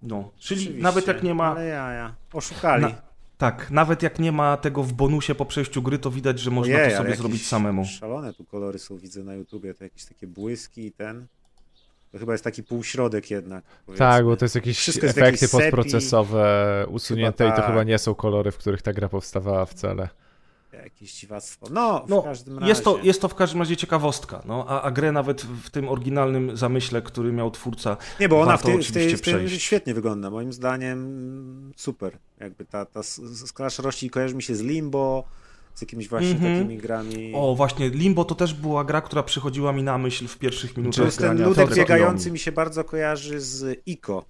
No, 0.02 0.32
czyli 0.40 0.82
nawet 0.82 1.08
jak 1.08 1.24
nie 1.24 1.34
ma... 1.34 1.52
Ale 1.52 1.66
ja, 1.66 1.92
ja. 1.92 2.16
Oszukali. 2.34 2.84
Na... 2.84 2.92
Tak, 3.38 3.72
nawet 3.72 4.04
jak 4.04 4.20
nie 4.20 4.32
ma 4.32 4.58
tego 4.58 4.84
w 4.84 4.94
bonusie 4.94 5.36
po 5.36 5.46
przejściu 5.46 5.82
gry, 5.82 6.00
to 6.00 6.12
widać, 6.12 6.40
że 6.40 6.52
można 6.52 6.76
Ojej, 6.76 6.92
to 6.92 6.98
sobie 6.98 7.16
zrobić 7.16 7.48
samemu. 7.48 7.86
Szalone 7.86 8.34
tu 8.34 8.44
kolory 8.44 8.80
są, 8.80 8.98
widzę 8.98 9.24
na 9.24 9.34
YouTubie, 9.34 9.74
to 9.74 9.84
jakieś 9.84 10.06
takie 10.06 10.28
błyski 10.28 10.86
i 10.86 10.92
ten... 10.92 11.28
To 12.12 12.18
chyba 12.18 12.32
jest 12.32 12.44
taki 12.44 12.64
półśrodek 12.64 13.32
jednak. 13.32 13.64
Powiedzmy. 13.86 14.06
Tak, 14.06 14.26
bo 14.26 14.38
to 14.38 14.46
jest 14.46 14.56
jakieś 14.56 14.78
Wszystko 14.78 15.08
efekty 15.08 15.50
postprocesowe 15.50 16.86
usunięte 16.90 17.46
tak. 17.46 17.58
i 17.58 17.62
to 17.62 17.68
chyba 17.68 17.84
nie 17.84 17.98
są 17.98 18.16
kolory, 18.16 18.52
w 18.52 18.58
których 18.58 18.82
ta 18.82 18.94
gra 18.94 19.10
powstawała 19.10 19.66
wcale 19.66 20.10
jakieś 20.78 21.14
dziwactwo. 21.14 21.68
No, 21.72 22.04
w 22.06 22.10
no, 22.10 22.22
każdym 22.22 22.60
razie. 22.60 22.70
Jest 22.70 22.84
to, 22.84 23.00
jest 23.04 23.22
to 23.22 23.28
w 23.28 23.36
każdym 23.36 23.60
razie 23.60 23.78
ciekawostka, 23.78 24.42
no, 24.46 24.66
a, 24.68 24.82
a 24.82 24.92
grę 24.92 25.12
nawet 25.12 25.42
w 25.42 25.70
tym 25.70 25.90
oryginalnym 25.90 26.58
zamyśle, 26.58 27.02
który 27.02 27.32
miał 27.32 27.52
twórca. 27.52 27.98
Nie, 28.20 28.30
bo 28.30 28.42
ona 28.42 28.58
w, 28.58 28.64
tej, 28.64 28.84
w, 28.84 28.92
tej, 28.92 29.18
w 29.18 29.22
tym 29.22 29.50
świetnie 29.50 29.94
wygląda. 29.94 30.30
Moim 30.30 30.54
zdaniem 30.54 31.74
super. 31.76 32.18
Jakby 32.40 32.66
ta, 32.66 32.86
ta 32.86 33.04
skala 33.46 33.70
szarości 33.70 34.10
kojarzy 34.10 34.36
mi 34.36 34.44
się 34.44 34.56
z 34.56 34.62
Limbo, 34.62 35.24
z 35.76 35.82
jakimiś 35.82 36.10
właśnie 36.10 36.32
mm 36.32 36.42
-hmm. 36.42 36.58
takimi 36.58 36.78
grami. 36.78 37.32
O, 37.36 37.56
właśnie, 37.56 37.90
Limbo 37.90 38.26
to 38.26 38.36
też 38.36 38.54
była 38.54 38.84
gra, 38.84 39.02
która 39.02 39.24
przychodziła 39.24 39.74
mi 39.74 39.84
na 39.84 39.98
myśl 39.98 40.28
w 40.28 40.38
pierwszych 40.38 40.78
minutach 40.78 41.06
jest 41.06 41.18
grania. 41.18 41.38
Ten 41.38 41.48
ludek 41.48 41.76
biegający 41.76 42.32
mi 42.32 42.40
się 42.40 42.52
bardzo 42.52 42.84
kojarzy 42.84 43.42
z 43.42 43.82
Ico. 43.86 44.26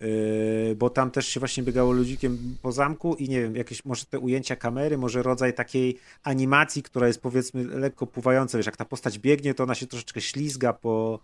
Yy, 0.00 0.76
bo 0.76 0.90
tam 0.90 1.10
też 1.10 1.26
się 1.26 1.40
właśnie 1.40 1.62
biegało 1.62 1.92
ludzikiem 1.92 2.56
po 2.62 2.72
zamku 2.72 3.14
i 3.14 3.28
nie 3.28 3.40
wiem, 3.40 3.56
jakieś 3.56 3.84
może 3.84 4.04
te 4.04 4.18
ujęcia 4.18 4.56
kamery, 4.56 4.98
może 4.98 5.22
rodzaj 5.22 5.54
takiej 5.54 5.98
animacji, 6.22 6.82
która 6.82 7.06
jest 7.06 7.20
powiedzmy 7.20 7.64
lekko 7.64 8.06
pływająca, 8.06 8.58
wiesz, 8.58 8.66
jak 8.66 8.76
ta 8.76 8.84
postać 8.84 9.18
biegnie, 9.18 9.54
to 9.54 9.62
ona 9.62 9.74
się 9.74 9.86
troszeczkę 9.86 10.20
ślizga 10.20 10.72
po, 10.72 11.20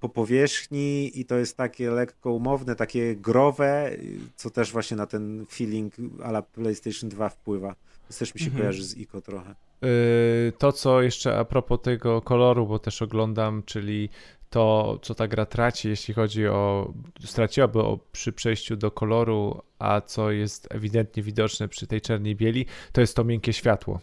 po 0.00 0.08
powierzchni 0.08 1.20
i 1.20 1.24
to 1.24 1.36
jest 1.36 1.56
takie 1.56 1.90
lekko 1.90 2.32
umowne, 2.32 2.76
takie 2.76 3.16
growe, 3.16 3.90
co 4.36 4.50
też 4.50 4.72
właśnie 4.72 4.96
na 4.96 5.06
ten 5.06 5.46
feeling 5.50 5.94
ala 6.22 6.42
PlayStation 6.42 7.10
2 7.10 7.28
wpływa. 7.28 7.74
To 8.08 8.14
też 8.18 8.34
mi 8.34 8.40
się 8.40 8.46
mhm. 8.46 8.62
kojarzy 8.62 8.84
z 8.84 8.96
Ico 8.96 9.20
trochę. 9.20 9.54
Yy, 9.82 10.52
to, 10.58 10.72
co 10.72 11.02
jeszcze 11.02 11.38
a 11.38 11.44
propos 11.44 11.80
tego 11.82 12.22
koloru, 12.22 12.66
bo 12.66 12.78
też 12.78 13.02
oglądam, 13.02 13.62
czyli 13.62 14.08
to, 14.50 14.98
co 15.02 15.14
ta 15.14 15.28
gra 15.28 15.46
traci, 15.46 15.88
jeśli 15.88 16.14
chodzi 16.14 16.46
o. 16.46 16.92
straciłaby 17.24 17.78
o, 17.78 17.98
przy 18.12 18.32
przejściu 18.32 18.76
do 18.76 18.90
koloru, 18.90 19.62
a 19.78 20.00
co 20.00 20.30
jest 20.30 20.68
ewidentnie 20.70 21.22
widoczne 21.22 21.68
przy 21.68 21.86
tej 21.86 22.00
czerni 22.00 22.36
bieli, 22.36 22.66
to 22.92 23.00
jest 23.00 23.16
to 23.16 23.24
miękkie 23.24 23.52
światło. 23.52 24.00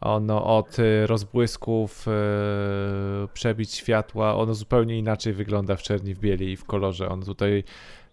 Ono 0.00 0.56
od 0.56 0.78
y, 0.78 1.06
rozbłysków, 1.06 2.06
yy, 2.06 3.28
przebić 3.34 3.74
światła, 3.74 4.34
ono 4.36 4.54
zupełnie 4.54 4.98
inaczej 4.98 5.32
wygląda 5.32 5.76
w 5.76 5.82
czerni, 5.82 6.14
w 6.14 6.18
bieli 6.18 6.52
i 6.52 6.56
w 6.56 6.64
kolorze. 6.64 7.08
On 7.08 7.22
tutaj, 7.22 7.64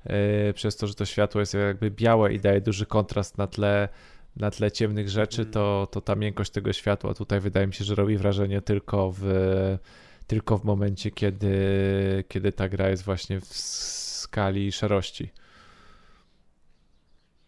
yy, 0.05 0.53
przez 0.53 0.77
to, 0.77 0.87
że 0.87 0.93
to 0.93 1.05
światło 1.05 1.39
jest 1.41 1.53
jakby 1.53 1.91
białe 1.91 2.33
i 2.33 2.39
daje 2.39 2.61
duży 2.61 2.85
kontrast 2.85 3.37
na 3.37 3.47
tle 3.47 3.89
na 4.35 4.51
tle 4.51 4.71
ciemnych 4.71 5.09
rzeczy, 5.09 5.41
mm. 5.41 5.53
to, 5.53 5.87
to 5.91 6.01
ta 6.01 6.15
miękkość 6.15 6.51
tego 6.51 6.73
światła 6.73 7.13
tutaj 7.13 7.39
wydaje 7.39 7.67
mi 7.67 7.73
się, 7.73 7.83
że 7.83 7.95
robi 7.95 8.17
wrażenie 8.17 8.61
tylko 8.61 9.13
w 9.17 9.23
tylko 10.29 10.57
w 10.57 10.63
momencie, 10.63 11.11
kiedy, 11.11 11.53
kiedy 12.27 12.51
ta 12.51 12.69
gra 12.69 12.89
jest 12.89 13.03
właśnie 13.03 13.41
w 13.41 13.45
skali 13.45 14.71
szarości. 14.71 15.29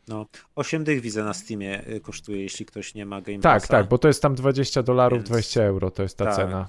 No, 0.07 0.25
8 0.55 0.83
dych 0.83 1.01
widzę 1.01 1.23
na 1.23 1.33
Steamie 1.33 1.87
y, 1.87 1.99
kosztuje, 1.99 2.41
jeśli 2.41 2.65
ktoś 2.65 2.95
nie 2.95 3.05
ma 3.05 3.21
Game 3.21 3.39
Tak, 3.39 3.61
Passa. 3.61 3.67
tak, 3.67 3.87
bo 3.87 3.97
to 3.97 4.07
jest 4.07 4.21
tam 4.21 4.35
20 4.35 4.83
dolarów, 4.83 5.19
Więc... 5.19 5.29
20 5.29 5.63
euro, 5.63 5.91
to 5.91 6.03
jest 6.03 6.17
ta 6.17 6.25
tak. 6.25 6.35
cena. 6.35 6.67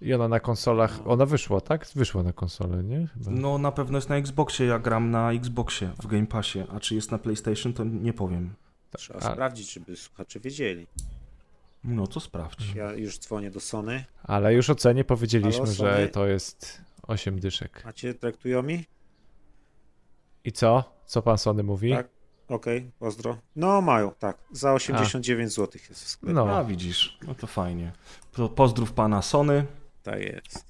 I 0.00 0.14
ona 0.14 0.28
na 0.28 0.40
konsolach, 0.40 1.06
ona 1.06 1.26
wyszła, 1.26 1.60
tak? 1.60 1.86
Wyszła 1.94 2.22
na 2.22 2.32
konsolę, 2.32 2.84
nie? 2.84 3.06
Chyba. 3.06 3.30
No 3.30 3.58
na 3.58 3.72
pewno 3.72 3.98
jest 3.98 4.08
na 4.08 4.16
Xboxie, 4.16 4.66
ja 4.66 4.78
gram 4.78 5.10
na 5.10 5.32
Xboxie 5.32 5.92
w 6.02 6.06
Game 6.06 6.26
Passie, 6.26 6.64
a 6.68 6.80
czy 6.80 6.94
jest 6.94 7.10
na 7.10 7.18
PlayStation, 7.18 7.72
to 7.72 7.84
nie 7.84 8.12
powiem. 8.12 8.54
Trzeba 8.96 9.20
a... 9.20 9.32
sprawdzić, 9.32 9.72
żeby 9.72 9.96
słuchacze 9.96 10.40
wiedzieli. 10.40 10.86
No 11.84 12.06
to 12.06 12.20
sprawdź. 12.20 12.74
Ja 12.74 12.92
już 12.92 13.18
dzwonię 13.18 13.50
do 13.50 13.60
Sony. 13.60 14.04
Ale 14.22 14.54
już 14.54 14.70
o 14.70 14.74
cenie 14.74 15.04
powiedzieliśmy, 15.04 15.64
Halo, 15.64 15.74
że 15.74 16.08
to 16.08 16.26
jest 16.26 16.82
8 17.02 17.40
dyszek. 17.40 17.84
Macie, 17.84 18.14
traktują 18.14 18.62
mi? 18.62 18.84
I 20.44 20.52
co? 20.52 20.84
Co 21.06 21.22
pan 21.22 21.38
Sony 21.38 21.62
mówi? 21.62 21.90
Tak. 21.90 22.08
Okej, 22.48 22.78
okay, 22.78 22.90
pozdro. 22.98 23.36
No 23.56 23.80
mają, 23.80 24.12
tak. 24.18 24.38
Za 24.52 24.72
89 24.72 25.52
zł 25.52 25.80
jest 25.88 26.04
w 26.04 26.08
sklepie. 26.08 26.34
No, 26.34 26.56
a 26.56 26.64
widzisz, 26.64 27.18
no 27.26 27.34
to 27.34 27.46
fajnie. 27.46 27.92
To 28.32 28.48
pozdrów 28.48 28.92
pana 28.92 29.22
Sony. 29.22 29.66
Tak 30.02 30.20
jest. 30.20 30.64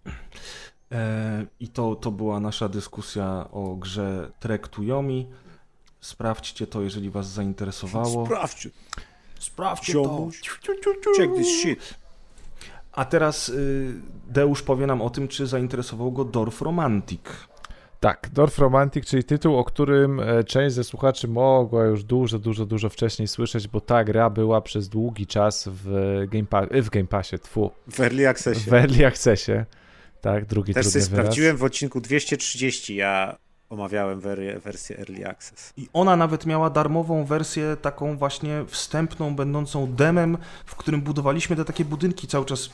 E, 0.93 1.47
I 1.61 1.69
to, 1.69 1.97
to 1.97 2.11
była 2.11 2.41
nasza 2.41 2.69
dyskusja 2.69 3.49
o 3.51 3.77
grze 3.77 4.31
Trek 4.41 4.69
to 4.69 4.82
Yomi. 4.82 5.31
Sprawdźcie 6.01 6.66
to, 6.66 6.82
jeżeli 6.82 7.11
was 7.11 7.28
zainteresowało. 7.28 8.27
Sprawdźcie. 8.27 8.70
Sprawdźcie 9.41 9.93
to. 9.93 10.29
Check 11.17 11.35
this 11.35 11.61
shit. 11.61 11.95
A 12.93 13.05
teraz 13.05 13.49
y, 13.49 13.95
Deusz 14.29 14.62
powie 14.62 14.87
nam 14.87 15.03
o 15.03 15.11
tym, 15.11 15.29
czy 15.29 15.47
zainteresował 15.47 16.12
go 16.12 16.25
Dorf 16.25 16.62
Romantic. 16.62 17.21
Tak, 18.01 18.29
Dorf 18.33 18.59
Romantic, 18.59 19.07
czyli 19.07 19.25
tytuł, 19.25 19.57
o 19.57 19.65
którym 19.65 20.21
e, 20.21 20.45
część 20.45 20.75
ze 20.75 20.85
słuchaczy 20.85 21.29
mogła 21.29 21.85
już 21.85 22.05
dużo, 22.05 22.39
dużo, 22.39 22.67
dużo 22.67 22.89
wcześniej 22.89 23.29
słyszeć, 23.29 23.69
bo 23.69 23.81
ta 23.81 24.05
gra 24.05 24.31
była 24.31 24.61
przez 24.61 24.89
długi 24.89 25.27
czas 25.27 25.69
w 25.73 25.89
Game, 26.29 26.47
pa 26.47 26.67
w 26.83 26.91
game 26.91 27.07
Passie, 27.07 27.39
tfu. 27.39 27.71
W 27.89 28.01
Early 28.01 28.29
Accessie. 28.29 28.71
W 28.71 28.73
Early 28.73 29.07
Accessie, 29.07 29.53
tak, 30.21 30.45
drugi 30.45 30.75
Też 30.75 30.87
sobie 30.87 31.05
sprawdziłem 31.05 31.57
w 31.57 31.65
odcinku 31.65 32.01
230, 32.01 32.97
ja 32.97 33.39
omawiałem 33.71 34.21
wersję 34.61 34.99
Early 34.99 35.29
Access. 35.29 35.73
I 35.77 35.89
ona 35.93 36.17
nawet 36.17 36.47
miała 36.47 36.71
darmową 36.71 37.25
wersję, 37.25 37.77
taką 37.83 38.17
właśnie 38.17 38.65
wstępną, 38.67 39.37
będącą 39.37 39.93
demem, 39.93 40.39
w 40.65 40.77
którym 40.77 41.01
budowaliśmy 41.01 41.57
te 41.57 41.65
takie 41.65 41.85
budynki 41.85 42.27
cały 42.27 42.45
czas 42.45 42.71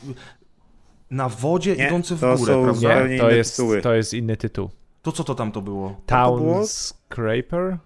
na 1.11 1.29
wodzie 1.29 1.77
nie, 1.77 1.87
idące 1.87 2.15
w 2.15 2.21
to 2.21 2.37
górę, 2.37 2.55
są 2.55 2.65
prawda? 2.65 3.07
Nie, 3.09 3.19
to 3.19 3.31
jest, 3.31 3.63
to 3.83 3.95
jest 3.95 4.15
inny 4.15 4.37
tytuł. 4.37 4.71
To 5.03 5.13
co 5.13 5.25
to 5.25 5.35
tam 5.35 5.53
to 5.53 5.63
było? 5.63 6.01
Town 6.07 6.67
Scraper? 6.67 7.79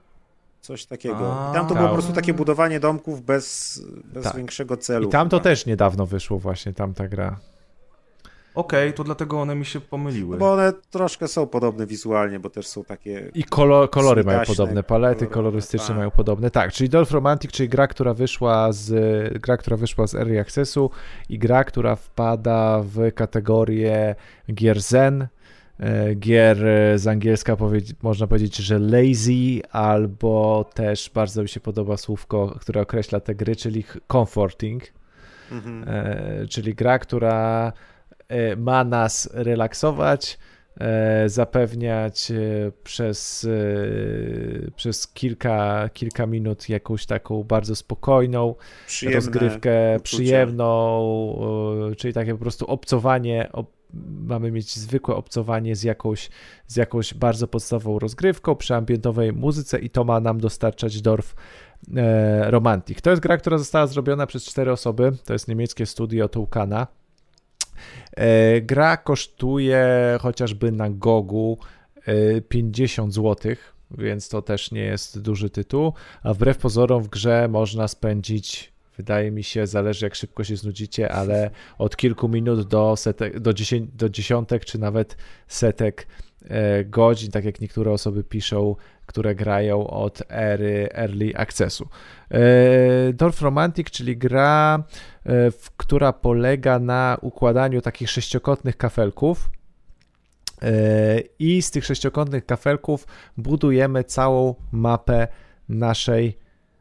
Coś 0.60 0.86
takiego. 0.86 1.50
I 1.50 1.54
tam 1.54 1.68
to 1.68 1.74
było 1.74 1.88
po 1.88 1.94
prostu 1.94 2.12
takie 2.12 2.34
budowanie 2.34 2.80
domków 2.80 3.22
bez, 3.22 3.82
bez 4.04 4.24
tak. 4.24 4.36
większego 4.36 4.76
celu. 4.76 5.08
I 5.08 5.10
tam 5.10 5.28
to 5.28 5.40
też 5.40 5.66
niedawno 5.66 6.06
wyszło 6.06 6.38
właśnie, 6.38 6.72
tam 6.72 6.94
ta 6.94 7.08
gra. 7.08 7.36
Okej, 8.54 8.88
okay, 8.88 8.92
to 8.92 9.04
dlatego 9.04 9.40
one 9.40 9.54
mi 9.54 9.64
się 9.64 9.80
pomyliły. 9.80 10.30
No 10.30 10.38
bo 10.40 10.52
one 10.52 10.72
troszkę 10.90 11.28
są 11.28 11.46
podobne 11.46 11.86
wizualnie, 11.86 12.40
bo 12.40 12.50
też 12.50 12.66
są 12.66 12.84
takie. 12.84 13.30
I 13.34 13.44
kolor, 13.44 13.90
kolory 13.90 14.24
mają 14.24 14.44
podobne, 14.44 14.82
palety 14.82 15.26
kolorystyczne 15.26 15.88
tak. 15.88 15.96
mają 15.96 16.10
podobne. 16.10 16.50
Tak, 16.50 16.72
czyli 16.72 16.90
Dolph 16.90 17.10
Romantic, 17.10 17.50
czyli 17.52 17.68
gra, 17.68 17.86
która 17.86 18.14
wyszła 18.14 18.72
z 18.72 18.92
gra, 19.42 19.56
która 19.56 19.76
wyszła 19.76 20.06
z 20.06 20.14
Early 20.14 20.40
Accessu 20.40 20.90
i 21.28 21.38
gra, 21.38 21.64
która 21.64 21.96
wpada 21.96 22.80
w 22.84 23.12
kategorię 23.14 24.14
gier 24.54 24.80
Zen, 24.80 25.26
e, 25.78 26.14
gier 26.14 26.66
e, 26.66 26.98
z 26.98 27.06
angielska 27.06 27.56
można 28.02 28.26
powiedzieć, 28.26 28.56
że 28.56 28.78
lazy, 28.78 29.60
albo 29.72 30.64
też 30.74 31.10
bardzo 31.14 31.42
mi 31.42 31.48
się 31.48 31.60
podoba 31.60 31.96
słówko, 31.96 32.56
które 32.60 32.80
określa 32.80 33.20
te 33.20 33.34
gry, 33.34 33.56
czyli 33.56 33.84
comforting, 34.12 34.82
mhm. 35.52 35.84
E, 35.88 36.46
czyli 36.46 36.74
gra, 36.74 36.98
która 36.98 37.72
ma 38.56 38.84
nas 38.84 39.30
relaksować, 39.32 40.38
e, 40.80 41.28
zapewniać 41.28 42.30
e, 42.30 42.34
przez, 42.84 43.48
przez 44.76 45.08
kilka, 45.08 45.88
kilka 45.92 46.26
minut 46.26 46.68
jakąś 46.68 47.06
taką 47.06 47.44
bardzo 47.44 47.76
spokojną 47.76 48.54
Przyjemne 48.86 49.16
rozgrywkę, 49.16 49.96
uczucia. 49.96 50.02
przyjemną, 50.02 50.66
czyli 51.96 52.14
takie 52.14 52.32
po 52.32 52.38
prostu 52.38 52.66
obcowanie, 52.66 53.50
mamy 54.20 54.50
mieć 54.50 54.76
zwykłe 54.76 55.14
obcowanie 55.14 55.76
z 55.76 55.82
jakąś, 55.82 56.30
z 56.66 56.76
jakąś 56.76 57.14
bardzo 57.14 57.48
podstawową 57.48 57.98
rozgrywką 57.98 58.56
przy 58.56 58.74
ambientowej 58.74 59.32
muzyce 59.32 59.78
i 59.78 59.90
to 59.90 60.04
ma 60.04 60.20
nam 60.20 60.40
dostarczać 60.40 61.02
Dorf 61.02 61.34
Romantic. 62.42 63.02
To 63.02 63.10
jest 63.10 63.22
gra, 63.22 63.36
która 63.36 63.58
została 63.58 63.86
zrobiona 63.86 64.26
przez 64.26 64.44
cztery 64.44 64.72
osoby, 64.72 65.12
to 65.24 65.32
jest 65.32 65.48
niemieckie 65.48 65.86
studio 65.86 66.28
Toucana 66.28 66.86
E, 66.86 66.99
gra 68.62 68.96
kosztuje 68.96 69.88
chociażby 70.20 70.72
na 70.72 70.90
Gogu 70.90 71.58
50 72.48 73.14
zł, 73.14 73.54
więc 73.90 74.28
to 74.28 74.42
też 74.42 74.70
nie 74.70 74.80
jest 74.80 75.20
duży 75.20 75.50
tytuł, 75.50 75.92
a 76.22 76.34
wbrew 76.34 76.58
pozorom 76.58 77.02
w 77.02 77.08
grze 77.08 77.48
można 77.48 77.88
spędzić 77.88 78.72
wydaje 79.00 79.30
mi 79.30 79.44
się, 79.44 79.66
zależy 79.66 80.06
jak 80.06 80.14
szybko 80.14 80.44
się 80.44 80.56
znudzicie, 80.56 81.12
ale 81.12 81.50
od 81.78 81.96
kilku 81.96 82.28
minut 82.28 82.68
do, 82.68 82.96
setek, 82.96 83.40
do, 83.40 83.52
dziesię, 83.54 83.80
do 83.94 84.08
dziesiątek, 84.08 84.64
czy 84.64 84.78
nawet 84.78 85.16
setek 85.48 86.06
e, 86.48 86.84
godzin, 86.84 87.30
tak 87.30 87.44
jak 87.44 87.60
niektóre 87.60 87.92
osoby 87.92 88.24
piszą, 88.24 88.76
które 89.10 89.34
grają 89.34 89.86
od 89.86 90.22
ery 90.28 90.88
Early 90.92 91.36
Accessu. 91.36 91.88
E, 92.30 93.12
Dorf 93.12 93.42
Romantic, 93.42 93.90
czyli 93.90 94.16
gra, 94.16 94.84
e, 95.26 95.30
która 95.76 96.12
polega 96.12 96.78
na 96.78 97.18
układaniu 97.20 97.80
takich 97.80 98.10
sześciokątnych 98.10 98.76
kafelków. 98.76 99.50
E, 100.62 101.20
I 101.38 101.62
z 101.62 101.70
tych 101.70 101.84
sześciokątnych 101.84 102.46
kafelków 102.46 103.06
budujemy 103.36 104.04
całą 104.04 104.54
mapę 104.72 105.28
naszej 105.68 106.38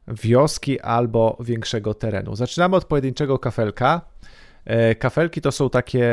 wioski 0.07 0.79
albo 0.79 1.37
większego 1.39 1.93
terenu. 1.93 2.35
Zaczynamy 2.35 2.75
od 2.75 2.85
pojedynczego 2.85 3.39
kafelka. 3.39 4.01
E, 4.69 4.95
kafelki 4.95 5.41
to 5.41 5.51
są 5.51 5.69
takie, 5.69 6.09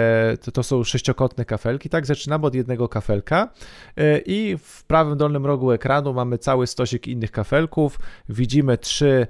to 0.52 0.62
są 0.62 0.84
sześciokątne 0.84 1.44
kafelki, 1.44 1.88
tak? 1.88 2.06
Zaczynamy 2.06 2.46
od 2.46 2.54
jednego 2.54 2.88
kafelka 2.88 3.48
e, 3.96 4.18
i 4.18 4.56
w 4.58 4.84
prawym 4.84 5.18
dolnym 5.18 5.46
rogu 5.46 5.72
ekranu 5.72 6.14
mamy 6.14 6.38
cały 6.38 6.66
stosik 6.66 7.08
innych 7.08 7.30
kafelków. 7.30 7.98
Widzimy 8.28 8.78
trzy 8.78 9.26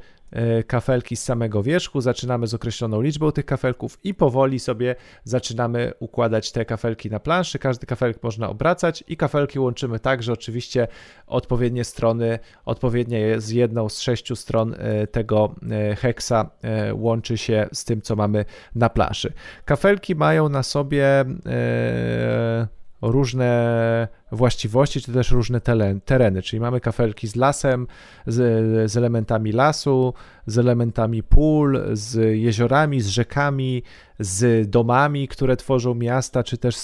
kafelki 0.66 1.16
z 1.16 1.24
samego 1.24 1.62
wierzchu, 1.62 2.00
zaczynamy 2.00 2.46
z 2.46 2.54
określoną 2.54 3.00
liczbą 3.00 3.32
tych 3.32 3.44
kafelków 3.44 3.98
i 4.04 4.14
powoli 4.14 4.58
sobie 4.58 4.96
zaczynamy 5.24 5.92
układać 5.98 6.52
te 6.52 6.64
kafelki 6.64 7.10
na 7.10 7.20
planszy. 7.20 7.58
Każdy 7.58 7.86
kafelek 7.86 8.22
można 8.22 8.48
obracać 8.48 9.04
i 9.08 9.16
kafelki 9.16 9.58
łączymy 9.58 10.00
tak, 10.00 10.22
że 10.22 10.32
oczywiście 10.32 10.88
odpowiednie 11.26 11.84
strony, 11.84 12.38
odpowiednie 12.64 13.40
z 13.40 13.50
jedną 13.50 13.88
z 13.88 14.00
sześciu 14.00 14.36
stron 14.36 14.74
e, 14.78 15.06
tego 15.06 15.54
e, 15.70 15.96
heksa 15.96 16.50
łączy 16.92 17.38
się 17.38 17.68
z 17.72 17.84
tym, 17.84 18.02
co 18.02 18.16
mamy 18.16 18.44
na 18.74 18.88
planszy. 18.88 19.32
Kafelki 19.64 20.14
mają 20.14 20.48
na 20.48 20.62
sobie 20.62 21.24
różne 23.10 24.08
właściwości, 24.32 25.00
czy 25.00 25.12
też 25.12 25.30
różne 25.30 25.60
tereny, 26.04 26.42
czyli 26.42 26.60
mamy 26.60 26.80
kafelki 26.80 27.28
z 27.28 27.36
lasem, 27.36 27.86
z, 28.26 28.90
z, 28.90 28.96
elementami 28.96 29.52
lasu, 29.52 30.14
z 30.46 30.58
elementami 30.58 31.22
pól, 31.22 31.82
z 31.92 32.38
jeziorami, 32.38 33.00
z 33.00 33.08
rzekami, 33.08 33.82
z 34.18 34.70
domami, 34.70 35.28
które 35.28 35.56
tworzą 35.56 35.94
miasta, 35.94 36.42
czy 36.42 36.58
też, 36.58 36.76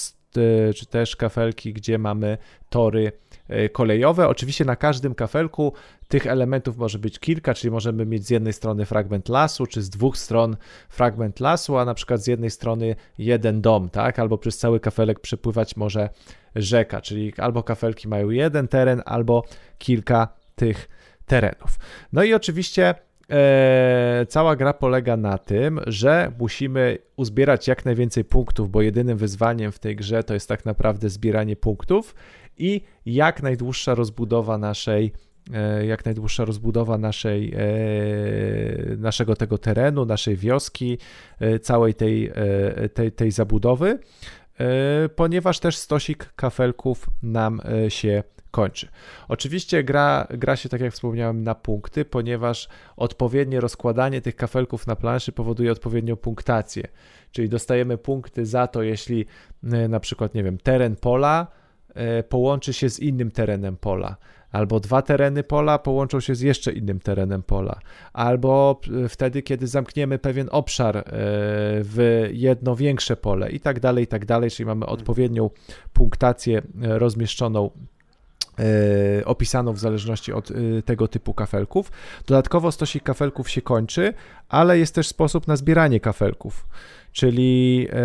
czy 0.76 0.86
też 0.90 1.16
kafelki, 1.16 1.72
gdzie 1.72 1.98
mamy 1.98 2.38
tory 2.68 3.12
kolejowe. 3.72 4.28
Oczywiście 4.28 4.64
na 4.64 4.76
każdym 4.76 5.14
kafelku 5.14 5.72
tych 6.08 6.26
elementów 6.26 6.76
może 6.76 6.98
być 6.98 7.18
kilka, 7.18 7.54
czyli 7.54 7.70
możemy 7.70 8.06
mieć 8.06 8.26
z 8.26 8.30
jednej 8.30 8.52
strony 8.52 8.86
fragment 8.86 9.28
lasu, 9.28 9.66
czy 9.66 9.82
z 9.82 9.90
dwóch 9.90 10.18
stron 10.18 10.56
fragment 10.88 11.40
lasu, 11.40 11.76
a 11.76 11.84
na 11.84 11.94
przykład 11.94 12.22
z 12.22 12.26
jednej 12.26 12.50
strony 12.50 12.96
jeden 13.18 13.60
dom, 13.60 13.90
tak? 13.90 14.18
Albo 14.18 14.38
przez 14.38 14.58
cały 14.58 14.80
kafelek 14.80 15.20
przepływać 15.20 15.76
może 15.76 16.08
rzeka, 16.54 17.00
czyli 17.00 17.32
albo 17.36 17.62
kafelki 17.62 18.08
mają 18.08 18.30
jeden 18.30 18.68
teren, 18.68 19.02
albo 19.04 19.44
kilka 19.78 20.28
tych 20.56 20.88
terenów. 21.26 21.78
No 22.12 22.22
i 22.22 22.34
oczywiście 22.34 22.94
e, 23.30 24.26
cała 24.28 24.56
gra 24.56 24.72
polega 24.72 25.16
na 25.16 25.38
tym, 25.38 25.80
że 25.86 26.32
musimy 26.38 26.98
uzbierać 27.16 27.68
jak 27.68 27.84
najwięcej 27.84 28.24
punktów, 28.24 28.70
bo 28.70 28.82
jedynym 28.82 29.18
wyzwaniem 29.18 29.72
w 29.72 29.78
tej 29.78 29.96
grze 29.96 30.24
to 30.24 30.34
jest 30.34 30.48
tak 30.48 30.64
naprawdę 30.64 31.08
zbieranie 31.08 31.56
punktów 31.56 32.14
i 32.62 32.80
jak 33.06 33.42
najdłuższa 33.42 33.94
rozbudowa 33.94 34.58
naszej 34.58 35.12
e, 35.54 35.86
jak 35.86 36.04
najdłuższa 36.04 36.44
rozbudowa 36.44 36.98
naszej, 36.98 37.54
e, 37.54 38.96
naszego 38.96 39.36
tego 39.36 39.58
terenu, 39.58 40.04
naszej 40.04 40.36
wioski, 40.36 40.98
e, 41.40 41.58
całej 41.58 41.94
tej, 41.94 42.32
tej, 42.94 43.12
tej 43.12 43.30
zabudowy. 43.30 43.98
ponieważ 45.16 45.58
też 45.58 45.76
stosik 45.76 46.32
kafelków 46.36 47.06
nam 47.22 47.60
się 47.88 48.22
kończy. 48.50 48.88
Oczywiście 49.28 49.84
gra, 49.84 50.26
gra 50.30 50.56
się, 50.56 50.68
tak 50.68 50.80
jak 50.80 50.92
wspomniałem, 50.92 51.42
na 51.42 51.54
punkty, 51.54 52.04
ponieważ 52.04 52.68
odpowiednie 52.96 53.60
rozkładanie 53.60 54.20
tych 54.20 54.36
kafelków 54.36 54.86
na 54.86 54.96
planszy 54.96 55.32
powoduje 55.32 55.72
odpowiednią 55.72 56.16
punktację. 56.16 56.82
Czyli 57.30 57.48
dostajemy 57.48 57.98
punkty 57.98 58.46
za 58.46 58.66
to, 58.66 58.82
jeśli 58.82 59.26
na 59.88 60.00
przykład, 60.00 60.34
nie 60.34 60.42
wiem, 60.42 60.58
teren 60.58 60.96
pola 60.96 61.61
połączy 62.28 62.72
się 62.72 62.90
z 62.90 63.00
innym 63.00 63.30
terenem 63.30 63.76
pola. 63.76 64.16
Albo 64.52 64.80
dwa 64.80 65.02
tereny 65.02 65.42
pola 65.42 65.78
połączą 65.78 66.20
się 66.20 66.34
z 66.34 66.40
jeszcze 66.40 66.72
innym 66.72 67.00
terenem 67.00 67.42
pola, 67.42 67.78
albo 68.12 68.80
wtedy, 69.08 69.42
kiedy 69.42 69.66
zamkniemy 69.66 70.18
pewien 70.18 70.48
obszar 70.50 70.96
e, 70.96 71.02
w 71.82 72.28
jedno 72.32 72.76
większe 72.76 73.16
pole 73.16 73.50
i 73.50 73.60
tak 73.60 73.80
dalej, 73.80 74.04
i 74.04 74.06
tak 74.06 74.26
dalej, 74.26 74.50
czyli 74.50 74.66
mamy 74.66 74.86
odpowiednią 74.86 75.50
punktację 75.92 76.58
e, 76.58 76.98
rozmieszczoną 76.98 77.70
e, 78.58 79.24
opisaną 79.24 79.72
w 79.72 79.78
zależności 79.78 80.32
od 80.32 80.52
tego 80.84 81.08
typu 81.08 81.34
kafelków. 81.34 81.92
Dodatkowo 82.26 82.72
stosik 82.72 83.02
kafelków 83.02 83.50
się 83.50 83.62
kończy, 83.62 84.14
ale 84.48 84.78
jest 84.78 84.94
też 84.94 85.08
sposób 85.08 85.48
na 85.48 85.56
zbieranie 85.56 86.00
kafelków 86.00 86.66
czyli 87.12 87.86
e, 87.92 87.96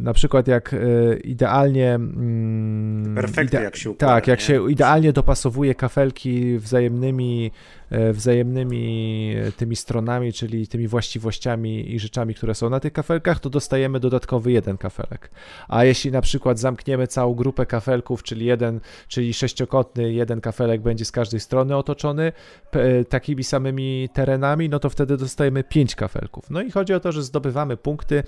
na 0.00 0.12
przykład 0.12 0.48
jak 0.48 0.74
e, 0.74 1.16
idealnie 1.16 1.94
mm, 1.94 3.14
Perfekty, 3.14 3.56
jak 3.56 3.76
się 3.76 3.90
układa, 3.90 4.14
Tak, 4.14 4.26
jak 4.26 4.38
nie? 4.38 4.44
się 4.44 4.70
idealnie 4.70 5.12
dopasowuje 5.12 5.74
kafelki 5.74 6.58
wzajemnymi 6.58 7.50
E, 7.94 8.12
wzajemnymi 8.12 9.34
tymi 9.56 9.76
stronami, 9.76 10.32
czyli 10.32 10.68
tymi 10.68 10.88
właściwościami 10.88 11.94
i 11.94 11.98
rzeczami, 12.00 12.34
które 12.34 12.54
są 12.54 12.70
na 12.70 12.80
tych 12.80 12.92
kafelkach, 12.92 13.40
to 13.40 13.50
dostajemy 13.50 14.00
dodatkowy 14.00 14.52
jeden 14.52 14.78
kafelek. 14.78 15.30
A 15.68 15.84
jeśli 15.84 16.10
na 16.10 16.20
przykład 16.20 16.58
zamkniemy 16.58 17.06
całą 17.06 17.34
grupę 17.34 17.66
kafelków, 17.66 18.22
czyli 18.22 18.46
jeden, 18.46 18.80
czyli 19.08 19.34
sześciokątny 19.34 20.12
jeden 20.12 20.40
kafelek 20.40 20.80
będzie 20.80 21.04
z 21.04 21.12
każdej 21.12 21.40
strony 21.40 21.76
otoczony 21.76 22.32
takimi 23.08 23.44
samymi 23.44 24.08
terenami, 24.12 24.68
no 24.68 24.78
to 24.78 24.90
wtedy 24.90 25.16
dostajemy 25.16 25.64
pięć 25.64 25.94
kafelków. 25.94 26.50
No 26.50 26.62
i 26.62 26.70
chodzi 26.70 26.94
o 26.94 27.00
to, 27.00 27.12
że 27.12 27.22
zdobywamy 27.22 27.43
punkty, 27.82 28.22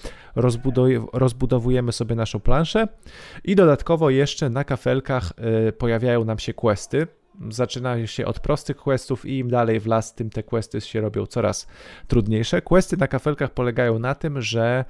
rozbudowujemy 1.13 1.93
sobie 1.93 2.15
naszą 2.15 2.41
planszę 2.41 2.89
i 3.45 3.57
dodatkowo 3.57 4.11
jeszcze 4.11 4.51
na 4.51 4.65
kafelkach 4.65 5.33
pojawiają 5.79 6.25
nam 6.25 6.39
się 6.39 6.55
questy, 6.55 7.07
zaczyna 7.51 8.07
się 8.07 8.27
od 8.27 8.41
prostych 8.41 8.77
questów 8.77 9.27
i 9.27 9.39
im 9.39 9.51
dalej 9.51 9.81
w 9.81 9.87
las, 9.87 10.15
tym 10.15 10.31
te 10.31 10.43
questy 10.43 10.81
się 10.81 11.01
robią 11.01 11.27
coraz 11.27 11.67
trudniejsze. 12.09 12.63
Questy 12.63 12.97
na 12.97 13.09
kafelkach 13.09 13.51
polegają 13.51 13.99
na 13.99 14.15
tym, 14.15 14.43
że 14.43 14.85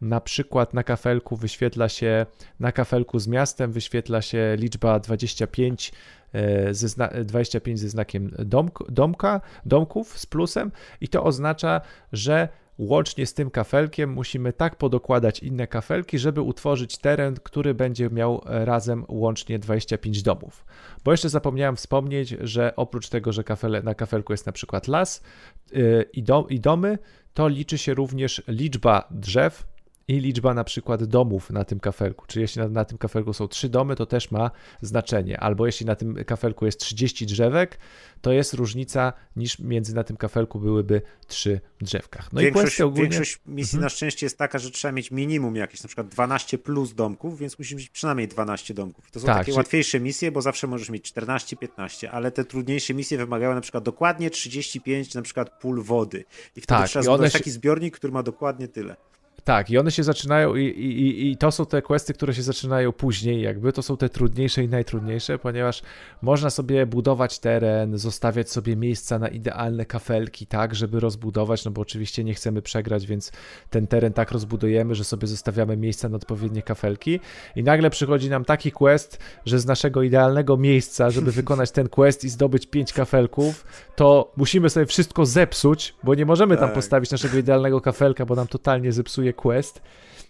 na 0.00 0.20
przykład 0.20 0.74
na 0.74 0.82
kafelku 0.82 1.36
wyświetla 1.36 1.88
się, 1.88 2.26
na 2.60 2.72
kafelku 2.72 3.18
z 3.18 3.28
miastem 3.28 3.72
wyświetla 3.72 4.22
się 4.22 4.56
liczba 4.58 4.98
25 4.98 5.92
e, 6.32 6.74
ze, 6.74 6.88
zna, 6.88 7.08
25 7.24 7.80
ze 7.80 7.88
znakiem 7.88 8.30
domk, 8.38 8.78
domka, 8.88 9.40
domków 9.66 10.18
z 10.18 10.26
plusem 10.26 10.72
i 11.00 11.08
to 11.08 11.24
oznacza, 11.24 11.80
że 12.12 12.48
Łącznie 12.82 13.26
z 13.26 13.34
tym 13.34 13.50
kafelkiem 13.50 14.12
musimy 14.12 14.52
tak 14.52 14.76
podokładać 14.76 15.38
inne 15.38 15.66
kafelki, 15.66 16.18
żeby 16.18 16.40
utworzyć 16.40 16.98
teren, 16.98 17.36
który 17.42 17.74
będzie 17.74 18.10
miał 18.10 18.42
e, 18.46 18.64
razem 18.64 19.04
łącznie 19.08 19.58
25 19.58 20.22
domów. 20.22 20.64
Bo 21.04 21.10
jeszcze 21.10 21.28
zapomniałem 21.28 21.76
wspomnieć, 21.76 22.28
że 22.40 22.76
oprócz 22.76 23.08
tego, 23.08 23.32
że 23.32 23.44
kafele, 23.44 23.82
na 23.82 23.94
kafelku 23.94 24.32
jest 24.32 24.46
na 24.46 24.52
przykład 24.52 24.88
las 24.88 25.22
yy, 25.72 26.02
i, 26.12 26.22
do, 26.22 26.46
i 26.50 26.60
domy, 26.60 26.98
to 27.34 27.48
liczy 27.48 27.78
się 27.78 27.94
również 27.94 28.42
liczba 28.48 29.08
drzew, 29.10 29.71
i 30.08 30.20
liczba 30.20 30.54
na 30.54 30.64
przykład 30.64 31.04
domów 31.04 31.50
na 31.50 31.64
tym 31.64 31.80
kafelku. 31.80 32.26
Czyli 32.26 32.42
jeśli 32.42 32.62
na, 32.62 32.68
na, 32.68 32.84
tym 32.84 32.98
kafelku 32.98 33.32
są 33.32 33.48
trzy 33.48 33.68
domy, 33.68 33.96
to 33.96 34.06
też 34.06 34.30
ma 34.30 34.50
znaczenie. 34.80 35.40
Albo 35.40 35.66
jeśli 35.66 35.86
na 35.86 35.94
tym 35.94 36.24
kafelku 36.24 36.66
jest 36.66 36.80
30 36.80 37.26
drzewek, 37.26 37.78
to 38.20 38.32
jest 38.32 38.54
różnica 38.54 39.12
niż 39.36 39.58
między 39.58 39.94
na 39.94 40.04
tym 40.04 40.16
kafelku 40.16 40.60
byłyby 40.60 41.02
trzy 41.26 41.60
drzewkach. 41.80 42.32
No 42.32 42.40
większość, 42.40 42.78
i 42.78 42.82
ogólnie... 42.82 43.02
większość 43.02 43.40
misji 43.46 43.76
mhm. 43.76 43.82
na 43.82 43.88
szczęście 43.88 44.26
jest 44.26 44.38
taka, 44.38 44.58
że 44.58 44.70
trzeba 44.70 44.92
mieć 44.92 45.10
minimum 45.10 45.56
jakieś, 45.56 45.82
na 45.82 45.88
przykład 45.88 46.08
12 46.08 46.58
plus 46.58 46.94
domków, 46.94 47.38
więc 47.38 47.58
musimy 47.58 47.78
mieć 47.78 47.90
przynajmniej 47.90 48.28
12 48.28 48.74
domków. 48.74 49.10
To 49.10 49.20
są 49.20 49.26
tak, 49.26 49.38
takie 49.38 49.54
łatwiejsze 49.54 50.00
misje, 50.00 50.32
bo 50.32 50.42
zawsze 50.42 50.66
możesz 50.66 50.90
mieć 50.90 51.12
14-15, 51.12 52.08
ale 52.12 52.30
te 52.30 52.44
trudniejsze 52.44 52.94
misje 52.94 53.18
wymagają 53.18 53.54
na 53.54 53.60
przykład 53.60 53.84
dokładnie 53.84 54.30
35 54.30 55.14
na 55.14 55.22
przykład 55.22 55.60
pól 55.60 55.82
wody. 55.82 56.24
I 56.56 56.60
wtedy 56.60 56.66
tak, 56.66 56.88
trzeba 56.88 57.02
zbudować 57.02 57.32
się... 57.32 57.38
taki 57.38 57.50
zbiornik, 57.50 57.96
który 57.96 58.12
ma 58.12 58.22
dokładnie 58.22 58.68
tyle. 58.68 58.96
Tak, 59.44 59.70
i 59.70 59.78
one 59.78 59.90
się 59.90 60.02
zaczynają, 60.02 60.54
i, 60.54 60.64
i, 60.64 61.30
i 61.30 61.36
to 61.36 61.50
są 61.50 61.66
te 61.66 61.82
questy, 61.82 62.14
które 62.14 62.34
się 62.34 62.42
zaczynają 62.42 62.92
później, 62.92 63.42
jakby 63.42 63.72
to 63.72 63.82
są 63.82 63.96
te 63.96 64.08
trudniejsze 64.08 64.64
i 64.64 64.68
najtrudniejsze, 64.68 65.38
ponieważ 65.38 65.82
można 66.22 66.50
sobie 66.50 66.86
budować 66.86 67.38
teren, 67.38 67.98
zostawiać 67.98 68.50
sobie 68.50 68.76
miejsca 68.76 69.18
na 69.18 69.28
idealne 69.28 69.86
kafelki, 69.86 70.46
tak, 70.46 70.74
żeby 70.74 71.00
rozbudować, 71.00 71.64
no 71.64 71.70
bo 71.70 71.82
oczywiście 71.82 72.24
nie 72.24 72.34
chcemy 72.34 72.62
przegrać, 72.62 73.06
więc 73.06 73.32
ten 73.70 73.86
teren 73.86 74.12
tak 74.12 74.32
rozbudujemy, 74.32 74.94
że 74.94 75.04
sobie 75.04 75.26
zostawiamy 75.26 75.76
miejsca 75.76 76.08
na 76.08 76.16
odpowiednie 76.16 76.62
kafelki. 76.62 77.20
I 77.56 77.62
nagle 77.62 77.90
przychodzi 77.90 78.30
nam 78.30 78.44
taki 78.44 78.72
quest, 78.72 79.18
że 79.46 79.58
z 79.58 79.66
naszego 79.66 80.02
idealnego 80.02 80.56
miejsca, 80.56 81.10
żeby 81.10 81.32
wykonać 81.42 81.70
ten 81.70 81.88
quest 81.88 82.24
i 82.24 82.28
zdobyć 82.28 82.66
pięć 82.66 82.92
kafelków, 82.92 83.64
to 83.96 84.32
musimy 84.36 84.70
sobie 84.70 84.86
wszystko 84.86 85.26
zepsuć, 85.26 85.94
bo 86.04 86.14
nie 86.14 86.26
możemy 86.26 86.56
tam 86.56 86.68
tak. 86.68 86.74
postawić 86.74 87.10
naszego 87.10 87.38
idealnego 87.38 87.80
kafelka, 87.80 88.26
bo 88.26 88.34
nam 88.34 88.46
totalnie 88.46 88.92
zepsuje 88.92 89.31
quest, 89.32 89.82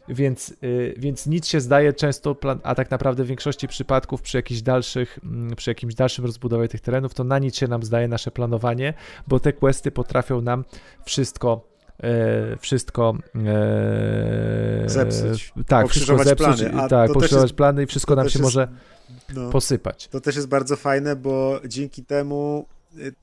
więc, 0.08 0.54
yy, 0.62 0.94
więc 0.98 1.26
nic 1.26 1.46
się 1.46 1.60
zdaje 1.60 1.92
często, 1.92 2.36
a 2.62 2.74
tak 2.74 2.90
naprawdę 2.90 3.24
w 3.24 3.26
większości 3.26 3.68
przypadków 3.68 4.22
przy, 4.22 4.38
jakichś 4.38 4.60
dalszych, 4.60 5.18
mm, 5.24 5.56
przy 5.56 5.70
jakimś 5.70 5.94
dalszym 5.94 6.24
rozbudowie 6.24 6.68
tych 6.68 6.80
terenów, 6.80 7.14
to 7.14 7.24
na 7.24 7.38
nic 7.38 7.56
się 7.56 7.68
nam 7.68 7.82
zdaje 7.82 8.08
nasze 8.08 8.30
planowanie, 8.30 8.94
bo 9.28 9.40
te 9.40 9.52
questy 9.52 9.90
potrafią 9.90 10.40
nam 10.40 10.64
wszystko 11.04 11.72
E, 12.02 12.56
wszystko 12.56 13.14
e, 13.34 14.88
zepsuć. 14.88 15.52
Tak, 15.66 15.88
wszystko 15.88 16.24
zepsuć, 16.24 16.58
plany. 16.58 16.88
tak, 16.88 17.12
pokrzyżować 17.12 17.44
jest, 17.44 17.54
plany 17.54 17.82
i 17.82 17.86
wszystko 17.86 18.16
nam 18.16 18.28
się 18.28 18.38
jest, 18.38 18.42
może 18.42 18.68
no, 19.34 19.50
posypać. 19.50 20.08
To 20.08 20.20
też 20.20 20.36
jest 20.36 20.48
bardzo 20.48 20.76
fajne, 20.76 21.16
bo 21.16 21.60
dzięki 21.68 22.04
temu 22.04 22.66
y, 22.98 23.14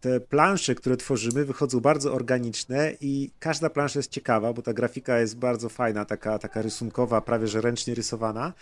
te 0.00 0.20
plansze, 0.20 0.74
które 0.74 0.96
tworzymy, 0.96 1.44
wychodzą 1.44 1.80
bardzo 1.80 2.12
organiczne 2.12 2.92
i 3.00 3.30
każda 3.38 3.70
plansza 3.70 3.98
jest 3.98 4.10
ciekawa, 4.10 4.52
bo 4.52 4.62
ta 4.62 4.72
grafika 4.72 5.20
jest 5.20 5.36
bardzo 5.36 5.68
fajna, 5.68 6.04
taka, 6.04 6.38
taka 6.38 6.62
rysunkowa, 6.62 7.20
prawie 7.20 7.46
że 7.46 7.60
ręcznie 7.60 7.94
rysowana. 7.94 8.52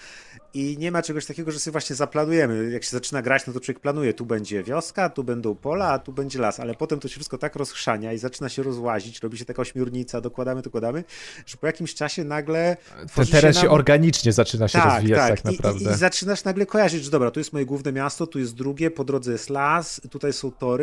I 0.55 0.77
nie 0.79 0.93
ma 0.93 1.03
czegoś 1.03 1.27
takiego, 1.27 1.51
że 1.51 1.59
sobie 1.59 1.73
właśnie 1.73 1.97
zaplanujemy. 1.97 2.71
Jak 2.71 2.85
się 2.85 2.91
zaczyna 2.91 3.23
grać, 3.23 3.47
no 3.47 3.53
to 3.53 3.61
człowiek 3.61 3.81
planuje, 3.81 4.15
tu 4.15 4.27
będzie 4.27 4.63
wioska, 4.63 5.11
tu 5.11 5.25
będą 5.25 5.55
pola, 5.55 5.89
a 5.89 5.99
tu 5.99 6.13
będzie 6.13 6.39
las, 6.39 6.61
ale 6.61 6.75
potem 6.75 7.01
to 7.01 7.09
się 7.09 7.15
wszystko 7.15 7.39
tak 7.39 7.57
rozchrzania 7.57 8.13
i 8.13 8.19
zaczyna 8.19 8.49
się 8.49 8.63
rozłazić, 8.63 9.21
robi 9.21 9.39
się 9.39 9.45
taka 9.45 9.63
ośmiornica, 9.63 10.21
dokładamy, 10.21 10.63
dokładamy, 10.63 11.05
że 11.47 11.57
po 11.57 11.67
jakimś 11.67 11.95
czasie 11.95 12.25
nagle... 12.25 12.77
Ten 13.15 13.27
teren 13.27 13.53
się, 13.53 13.63
nam... 13.63 13.73
organicznie 13.73 14.33
zaczyna 14.33 14.69
się 14.69 14.79
tak, 14.79 14.95
rozwijać 14.95 15.29
tak, 15.29 15.41
tak 15.41 15.53
naprawdę. 15.53 15.85
I, 15.85 15.89
I, 15.89 15.91
I 15.91 15.95
zaczynasz 15.95 16.45
nagle 16.45 16.67
kojarzyć, 16.67 17.05
że 17.05 17.11
dobra, 17.11 17.31
tu 17.31 17.41
jest 17.41 17.53
moje 17.53 17.67
główne 17.67 17.93
miasto, 17.93 18.27
tu 18.27 18.39
jest 18.39 18.55
drugie, 18.55 18.91
po 18.91 19.05
drodze 19.05 19.33
jest 19.33 19.51
las, 19.51 20.01
tutaj 20.11 20.33
są 20.33 20.51
tory, 20.51 20.78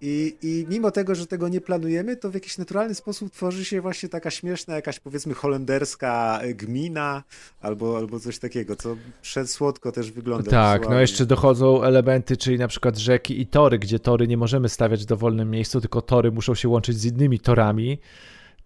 i, 0.00 0.36
i 0.42 0.66
mimo 0.68 0.90
tego, 0.90 1.14
że 1.14 1.26
tego 1.26 1.48
nie 1.48 1.60
planujemy, 1.60 2.16
to 2.16 2.30
w 2.30 2.34
jakiś 2.34 2.58
naturalny 2.58 2.94
sposób 2.94 3.32
tworzy 3.32 3.64
się 3.64 3.80
właśnie 3.80 4.08
taka 4.08 4.30
śmieszna, 4.30 4.74
jakaś 4.74 5.00
powiedzmy 5.00 5.34
holenderska 5.34 6.40
gmina 6.54 7.22
albo, 7.60 7.96
albo 7.96 8.20
coś 8.20 8.38
takiego, 8.38 8.76
co 8.76 8.96
przedsłodko 9.22 9.92
też 9.92 10.10
wygląda. 10.10 10.50
Tak, 10.50 10.88
no 10.88 11.00
jeszcze 11.00 11.26
dochodzą 11.26 11.82
elementy, 11.82 12.36
czyli 12.36 12.58
na 12.58 12.68
przykład 12.68 12.98
rzeki 12.98 13.40
i 13.40 13.46
tory, 13.46 13.78
gdzie 13.78 13.98
tory 13.98 14.28
nie 14.28 14.36
możemy 14.36 14.68
stawiać 14.68 15.02
w 15.02 15.06
dowolnym 15.06 15.50
miejscu, 15.50 15.80
tylko 15.80 16.02
tory 16.02 16.32
muszą 16.32 16.54
się 16.54 16.68
łączyć 16.68 16.96
z 16.96 17.04
innymi 17.04 17.40
torami 17.40 17.98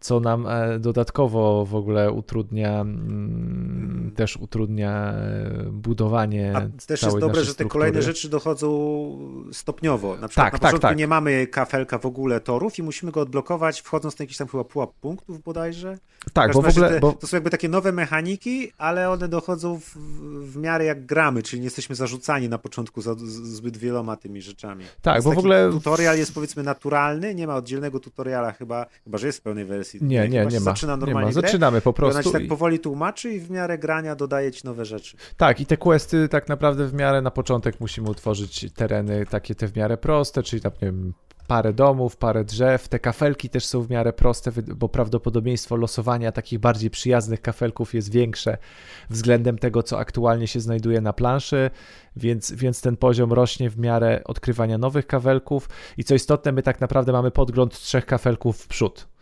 co 0.01 0.21
nam 0.21 0.47
e, 0.47 0.79
dodatkowo 0.79 1.65
w 1.65 1.75
ogóle 1.75 2.12
utrudnia 2.12 2.81
mm, 2.81 4.12
też 4.16 4.37
utrudnia 4.37 5.12
e, 5.12 5.65
budowanie 5.73 6.53
A 6.57 6.87
też 6.87 7.03
jest 7.03 7.19
dobre, 7.19 7.45
że 7.45 7.55
te 7.55 7.65
kolejne 7.65 8.03
rzeczy 8.03 8.29
dochodzą 8.29 8.69
stopniowo. 9.53 10.16
Na 10.16 10.29
przykład 10.29 10.47
tak, 10.47 10.53
na 10.53 10.59
tak, 10.59 10.71
początku 10.71 10.89
tak. 10.89 10.99
nie 10.99 11.09
mamy 11.09 11.47
kafelka 11.47 11.99
w 11.99 12.07
ogóle 12.07 12.41
torów 12.41 12.79
i 12.79 12.83
musimy 12.83 13.12
go 13.12 13.21
odblokować 13.21 13.81
wchodząc 13.81 14.19
na 14.19 14.23
jakiś 14.23 14.37
tam 14.37 14.49
chyba 14.49 14.65
pułap 14.65 14.93
punktów 14.93 15.43
bodajże. 15.43 15.99
Tak, 16.33 16.53
bo 16.53 16.62
w 16.62 16.69
ogóle... 16.69 16.91
Te, 16.91 17.01
bo... 17.01 17.12
To 17.12 17.27
są 17.27 17.37
jakby 17.37 17.51
takie 17.51 17.69
nowe 17.69 17.93
mechaniki, 17.93 18.73
ale 18.79 19.11
one 19.11 19.29
dochodzą 19.29 19.81
w, 19.81 19.97
w 20.53 20.57
miarę 20.57 20.85
jak 20.85 21.07
gramy, 21.07 21.43
czyli 21.43 21.61
nie 21.61 21.66
jesteśmy 21.66 21.97
zarzucani 21.97 22.49
na 22.49 22.59
początku 22.59 23.03
za, 23.03 23.15
zbyt 23.25 23.77
wieloma 23.77 24.16
tymi 24.16 24.43
rzeczami. 24.43 24.85
Tak, 25.03 25.15
Więc 25.15 25.25
bo 25.25 25.33
w 25.33 25.39
ogóle... 25.39 25.71
Tutorial 25.71 26.19
jest 26.19 26.35
powiedzmy 26.35 26.62
naturalny, 26.62 27.35
nie 27.35 27.47
ma 27.47 27.57
oddzielnego 27.57 28.01
tutoriala 28.01 28.53
chyba, 28.53 28.87
chyba 29.05 29.19
że 29.19 29.27
jest 29.27 29.39
w 29.39 29.43
pełnej 29.43 29.65
wersji 29.65 29.84
nie, 30.01 30.28
nie, 30.28 30.47
nie 30.47 30.61
ma. 30.61 30.61
Zaczyna 30.61 30.97
normalnie 30.97 31.31
nie 31.31 31.36
ma. 31.36 31.43
Zaczynamy 31.43 31.81
po 31.81 31.93
prostu. 31.93 32.19
Ona 32.19 32.24
ci 32.24 32.32
tak 32.32 32.48
powoli 32.48 32.78
tłumaczy 32.78 33.32
i 33.32 33.40
w 33.40 33.51
miarę 33.51 33.78
grania 33.78 34.16
dodaje 34.16 34.52
ci 34.52 34.61
nowe 34.65 34.85
rzeczy. 34.85 35.16
Tak, 35.36 35.61
i 35.61 35.66
te 35.66 35.77
questy 35.77 36.28
tak 36.28 36.48
naprawdę 36.48 36.86
w 36.86 36.94
miarę 36.94 37.23
na 37.23 37.31
początek 37.31 37.81
musimy 37.81 38.11
utworzyć 38.11 38.66
tereny 38.73 39.27
takie 39.27 39.55
te 39.55 39.69
w 39.69 39.77
miarę 39.77 39.97
proste, 39.97 40.43
czyli 40.43 40.62
tam, 40.62 40.73
nie 40.73 40.89
wiem, 40.89 41.12
parę 41.47 41.73
domów, 41.73 42.16
parę 42.16 42.44
drzew. 42.44 42.89
Te 42.89 42.98
kafelki 42.98 43.48
też 43.48 43.66
są 43.66 43.82
w 43.82 43.90
miarę 43.90 44.12
proste, 44.12 44.52
bo 44.77 44.89
prawdopodobieństwo 44.89 45.77
losowania 45.77 46.32
takich 46.32 46.59
bardziej 46.59 46.90
przyjaznych 46.90 47.43
kafelków 47.43 47.94
jest 47.94 48.12
większe 48.12 48.59
względem 49.11 49.59
tego, 49.59 49.82
co 49.82 49.98
aktualnie 49.98 50.47
się 50.47 50.61
znajduje 50.61 51.01
na 51.01 51.12
planszy, 51.12 51.70
więc, 52.16 52.52
więc 52.52 52.81
ten 52.81 52.97
poziom 52.97 53.32
rośnie 53.32 53.70
w 53.70 53.78
miarę 53.78 54.23
odkrywania 54.24 54.78
nowych 54.78 55.06
kafelków. 55.06 55.69
I 55.97 56.05
co 56.05 56.15
istotne, 56.15 56.52
my 56.52 56.62
tak 56.62 56.81
naprawdę 56.81 57.12
mamy 57.12 57.31
podgląd 57.31 57.81
trzech 57.81 58.06
kafelków 58.06 58.59
w 58.59 58.69
przód 58.69 59.14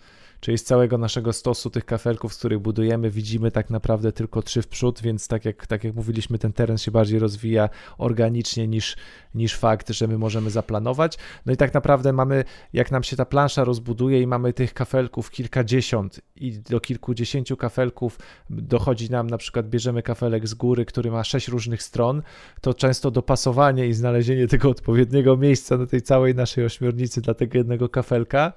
czyli 0.43 0.59
z 0.59 0.65
całego 0.65 0.99
naszego 0.99 1.33
stosu 1.33 1.71
tych 1.71 1.85
kafelków, 1.85 2.35
z 2.35 2.39
których 2.39 2.59
budujemy, 2.59 3.11
widzimy 3.11 3.51
tak 3.51 3.71
naprawdę 3.71 4.13
tylko 4.13 4.43
trzy 4.43 4.63
w 4.63 4.69
przód, 4.69 5.03
więc 5.03 5.29
tak 5.29 5.45
jak, 5.45 5.67
tak 5.67 5.85
jak 5.85 5.95
mówiliśmy, 5.95 6.39
ten 6.39 6.53
teren 6.53 6.79
się 6.79 6.91
bardziej 6.91 7.19
rozwija 7.19 7.69
organicznie 7.99 8.69
niż, 8.69 8.97
niż 9.35 9.57
fakt, 9.57 9.91
że 9.91 10.09
my 10.09 10.19
możemy 10.19 10.51
zaplanować. 10.51 11.19
No 11.47 11.53
i 11.53 11.57
tak 11.57 11.75
naprawdę 11.75 12.13
mamy, 12.13 12.45
jak 12.73 12.91
nam 12.91 13.03
się 13.03 13.17
ta 13.17 13.25
plansza 13.25 13.65
rozbuduje 13.65 14.23
i 14.23 14.27
mamy 14.27 14.53
tych 14.53 14.75
kafelków 14.75 15.31
kilkadziesiąt 15.31 16.21
i 16.37 16.53
do 16.59 16.81
kilkudziesięciu 16.81 17.57
kafelków 17.57 18.19
dochodzi 18.51 19.11
nam, 19.11 19.31
na 19.31 19.39
przykład 19.39 19.69
bierzemy 19.69 20.03
kafelek 20.03 20.49
z 20.49 20.55
góry, 20.55 20.85
który 20.85 21.11
ma 21.11 21.25
sześć 21.25 21.49
różnych 21.49 21.83
stron, 21.83 22.23
to 22.61 22.75
często 22.75 23.11
dopasowanie 23.11 23.87
i 23.87 23.93
znalezienie 23.93 24.49
tego 24.49 24.71
odpowiedniego 24.71 25.37
miejsca 25.37 25.77
na 25.77 25.87
tej 25.87 26.03
całej 26.03 26.35
naszej 26.35 26.65
ośmiornicy 26.65 27.21
dla 27.21 27.35
tego 27.35 27.59
jednego 27.59 27.89
kafelka 27.89 28.53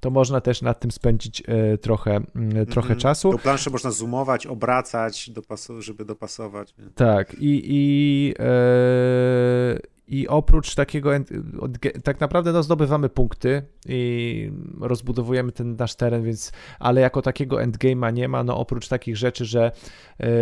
to 0.00 0.10
można 0.10 0.40
też 0.40 0.62
nad 0.62 0.80
tym 0.80 0.90
spędzić 0.90 1.42
e, 1.46 1.78
trochę, 1.78 2.20
mm, 2.34 2.66
trochę 2.66 2.88
mm 2.88 2.98
-hmm. 2.98 3.02
czasu. 3.02 3.32
Tą 3.32 3.38
planszę 3.38 3.70
można 3.70 3.90
zoomować, 3.90 4.46
obracać, 4.46 5.30
żeby 5.78 6.04
dopasować. 6.04 6.74
Tak, 6.94 7.34
i, 7.34 7.62
i, 7.64 8.34
e, 8.38 9.78
i 10.10 10.28
oprócz 10.28 10.74
takiego, 10.74 11.10
tak 12.04 12.20
naprawdę 12.20 12.52
no, 12.52 12.62
zdobywamy 12.62 13.08
punkty 13.08 13.62
i 13.88 14.52
rozbudowujemy 14.80 15.52
ten 15.52 15.76
nasz 15.76 15.94
teren, 15.94 16.22
więc, 16.22 16.52
ale 16.78 17.00
jako 17.00 17.22
takiego 17.22 17.56
endgame'a 17.56 18.12
nie 18.12 18.28
ma, 18.28 18.44
no 18.44 18.58
oprócz 18.58 18.88
takich 18.88 19.16
rzeczy, 19.16 19.44
że 19.44 19.72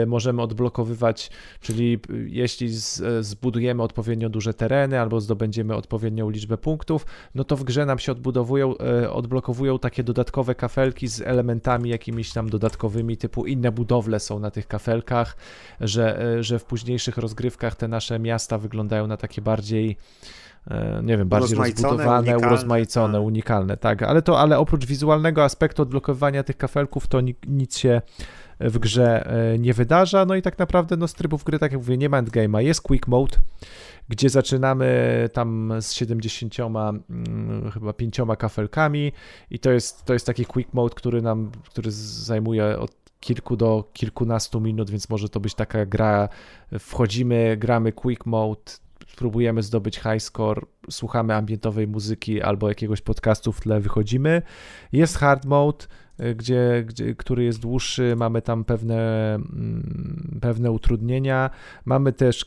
y, 0.03 0.07
możemy 0.07 0.43
odblokowywać, 0.43 1.31
czyli 1.61 1.99
jeśli 2.27 2.69
z, 2.69 3.03
zbudujemy 3.27 3.83
odpowiednio 3.83 4.29
duże 4.29 4.55
tereny 4.55 5.01
albo 5.01 5.21
zdobędziemy 5.21 5.75
odpowiednią 5.75 6.31
liczbę 6.31 6.59
punktów, 6.59 7.07
no 7.35 7.45
to 7.45 7.57
w 7.57 7.65
grze 7.65 7.87
nam 7.87 7.99
się 7.99 8.13
odbudowują, 8.13 8.75
y, 9.03 9.11
odblokowują 9.11 9.79
takie 9.79 10.03
dodatkowe 10.05 10.55
kafelki 10.55 11.09
z 11.09 11.21
elementami 11.21 11.91
jakimiś 11.91 12.33
tam 12.33 12.51
dodatkowymi, 12.51 13.17
typu 13.17 13.47
inne 13.47 13.73
budowle 13.73 14.21
są 14.21 14.39
na 14.39 14.51
tych 14.51 14.67
kafelkach, 14.67 15.37
że, 15.81 16.35
y, 16.39 16.43
że 16.43 16.59
w 16.59 16.65
późniejszych 16.65 17.19
rozgrywkach 17.19 17.77
te 17.77 17.89
nasze 17.89 18.19
miasta 18.19 18.59
wyglądają 18.59 19.07
na 19.07 19.17
takie 19.17 19.43
bardzo 19.43 19.58
bardziej 19.59 19.97
e, 20.71 21.01
nie 21.05 21.17
wiem, 21.19 21.29
bardziej 21.29 21.59
rozbudowane, 21.59 22.19
unikalne, 22.19 22.47
urozmaicone, 22.47 23.19
tak. 23.19 23.27
unikalne, 23.27 23.77
tak, 23.77 24.03
ale 24.03 24.23
to, 24.23 24.41
ale 24.41 24.59
oprócz 24.59 24.87
wizualnego 24.87 25.45
aspektu 25.45 25.83
odblokowywania 25.83 26.43
tych 26.43 26.57
kafelków, 26.57 27.07
to 27.07 27.21
nic 27.47 27.79
się 27.79 28.03
w 28.61 28.79
grze 28.79 29.27
e, 29.27 29.59
nie 29.59 29.75
wydarza, 29.75 30.25
no 30.25 30.35
i 30.35 30.43
tak 30.43 30.59
naprawdę 30.59 30.97
no 30.97 31.09
z 31.09 31.15
trybów 31.15 31.45
gry, 31.45 31.59
tak 31.59 31.73
jak 31.73 31.81
mówię, 31.81 31.97
nie 31.97 32.09
ma 32.09 32.23
endgame'a, 32.23 32.59
jest 32.59 32.81
quick 32.81 33.07
mode, 33.07 33.37
gdzie 34.09 34.29
zaczynamy 34.29 35.29
tam 35.33 35.73
z 35.81 35.93
70 35.93 36.57
hmm, 36.57 37.71
chyba 37.71 37.93
pięcioma 37.93 38.37
kafelkami 38.37 39.13
i 39.51 39.59
to 39.59 39.71
jest, 39.71 40.05
to 40.05 40.13
jest 40.13 40.27
taki 40.27 40.45
quick 40.45 40.75
mode, 40.75 40.95
który 40.95 41.23
nam, 41.23 41.51
który 41.65 41.91
zajmuje 41.91 42.79
od 42.79 42.99
kilku 43.21 43.57
do 43.57 43.91
kilkunastu 43.93 44.61
minut, 44.61 44.91
więc 44.91 45.09
może 45.09 45.29
to 45.29 45.41
być 45.41 45.55
taka 45.55 45.87
gra, 45.87 46.29
wchodzimy, 46.79 47.57
gramy 47.57 47.93
quick 47.93 48.27
mode, 48.27 48.73
próbujemy 49.17 49.63
zdobyć 49.63 49.97
high 49.97 50.21
score, 50.21 50.67
słuchamy 50.91 51.35
ambientowej 51.35 51.87
muzyki 51.87 52.43
albo 52.43 52.69
jakiegoś 52.69 53.01
podcastu 53.01 53.53
w 53.53 53.61
tle 53.61 53.81
wychodzimy. 53.81 54.43
Jest 54.93 55.17
hard 55.17 55.45
mode, 55.45 55.87
gdzie, 56.37 56.85
gdzie, 56.87 57.15
który 57.15 57.45
jest 57.45 57.61
dłuższy, 57.61 58.15
mamy 58.17 58.43
tam 58.43 58.65
pewne, 58.65 59.35
mm, 59.35 60.39
pewne 60.43 60.71
utrudnienia. 60.71 61.51
Mamy 61.85 62.13
też 62.13 62.47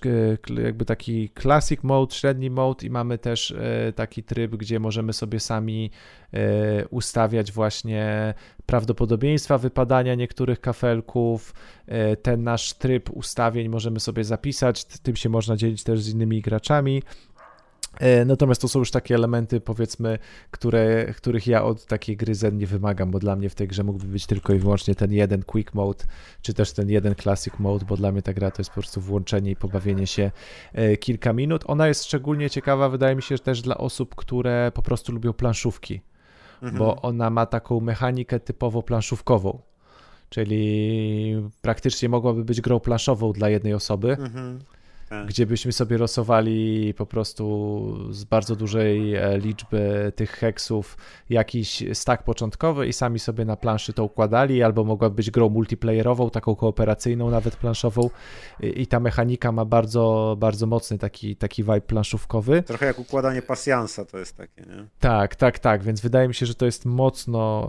jakby 0.64 0.86
taki 0.86 1.30
classic 1.42 1.84
mode, 1.84 2.16
średni 2.16 2.50
mode 2.50 2.88
i 2.88 2.90
mamy 2.90 3.18
też 3.18 3.52
y, 3.52 3.94
taki 3.96 4.24
tryb, 4.24 4.56
gdzie 4.56 4.80
możemy 4.80 5.14
sobie 5.14 5.40
sami 5.40 5.92
ustawiać 6.90 7.52
właśnie 7.52 8.34
prawdopodobieństwa 8.66 9.58
wypadania 9.58 10.16
niektórych 10.16 10.60
kafelków. 10.62 11.54
Ten 12.22 12.44
nasz 12.44 12.74
tryb 12.74 13.10
ustawień 13.14 13.70
możemy 13.70 14.00
sobie 14.00 14.24
zapisać, 14.24 14.86
tym 14.86 15.16
się 15.16 15.30
można 15.30 15.56
dzielić 15.56 15.84
też 15.84 16.02
z 16.02 16.14
innymi 16.14 16.42
graczami. 16.42 17.04
E, 18.00 18.26
natomiast 18.26 18.62
to 18.62 18.68
są 18.68 18.80
już 18.80 18.92
takie 18.92 19.16
elementy, 19.16 19.62
powiedzmy, 19.62 20.20
które, 20.52 21.14
których 21.14 21.48
ja 21.48 21.64
od 21.64 21.86
takiej 21.86 22.18
gry 22.18 22.36
Zen 22.36 22.58
nie 22.58 22.68
wymagam, 22.68 23.12
bo 23.12 23.20
dla 23.20 23.36
mnie 23.36 23.50
w 23.50 23.56
tej 23.56 23.68
grze 23.68 23.84
mógłby 23.84 24.08
być 24.08 24.26
tylko 24.26 24.54
i 24.54 24.60
wyłącznie 24.60 24.96
ten 24.96 25.14
jeden 25.14 25.44
quick 25.44 25.74
mode, 25.74 26.04
czy 26.42 26.54
też 26.54 26.74
ten 26.74 26.90
jeden 26.90 27.16
classic 27.16 27.54
mode, 27.60 27.86
bo 27.86 27.98
dla 27.98 28.12
mnie 28.12 28.22
ta 28.22 28.34
gra 28.34 28.52
to 28.52 28.60
jest 28.60 28.70
po 28.70 28.74
prostu 28.74 29.02
włączenie 29.02 29.52
i 29.52 29.56
pobawienie 29.56 30.08
się 30.08 30.32
e, 30.74 30.98
kilka 30.98 31.34
minut. 31.34 31.64
Ona 31.68 31.88
jest 31.88 32.04
szczególnie 32.04 32.50
ciekawa, 32.50 32.90
wydaje 32.90 33.16
mi 33.16 33.22
się, 33.22 33.38
też 33.38 33.62
dla 33.62 33.78
osób, 33.78 34.16
które 34.16 34.72
po 34.74 34.82
prostu 34.82 35.12
lubią 35.12 35.34
planszówki, 35.34 36.02
mhm. 36.62 36.80
bo 36.80 37.02
ona 37.02 37.30
ma 37.30 37.46
taką 37.46 37.80
mechanikę 37.80 38.40
typowo 38.40 38.84
planszówkową. 38.84 39.60
Czyli 40.30 41.36
praktycznie 41.62 42.10
mogłaby 42.10 42.46
być 42.46 42.62
grą 42.62 42.80
planszową 42.80 43.34
dla 43.34 43.50
jednej 43.50 43.74
osoby. 43.74 44.12
Mhm. 44.12 44.60
Gdzie 45.28 45.46
byśmy 45.46 45.72
sobie 45.72 45.98
losowali 45.98 46.94
po 46.94 47.06
prostu 47.06 48.08
z 48.10 48.24
bardzo 48.24 48.56
dużej 48.56 49.16
e, 49.16 49.38
liczby 49.38 50.12
tych 50.16 50.32
heksów 50.32 50.98
jakiś 51.30 51.84
stack 51.94 52.24
początkowy 52.24 52.88
i 52.88 52.94
sami 52.94 53.20
sobie 53.20 53.46
na 53.46 53.56
planszy 53.56 53.94
to 53.94 54.04
układali, 54.04 54.64
albo 54.64 54.84
mogła 54.84 55.10
być 55.10 55.32
grą 55.32 55.50
multiplayerową, 55.50 56.30
taką 56.30 56.56
kooperacyjną 56.56 57.30
nawet 57.30 57.56
planszową 57.56 58.10
i 58.60 58.88
ta 58.88 59.00
mechanika 59.00 59.52
ma 59.52 59.66
bardzo, 59.66 60.36
bardzo 60.40 60.68
mocny 60.68 60.98
taki, 60.98 61.36
taki 61.36 61.64
vibe 61.64 61.82
planszówkowy. 61.82 62.64
Trochę 62.64 62.86
jak 62.86 63.00
układanie 63.00 63.42
pasjansa 63.42 64.06
to 64.06 64.18
jest 64.18 64.38
takie, 64.38 64.62
nie? 64.62 64.86
Tak, 65.00 65.36
tak, 65.36 65.60
tak, 65.60 65.84
więc 65.84 66.02
wydaje 66.02 66.28
mi 66.28 66.34
się, 66.34 66.46
że 66.46 66.56
to 66.56 66.66
jest 66.66 66.86
mocno, 66.86 67.68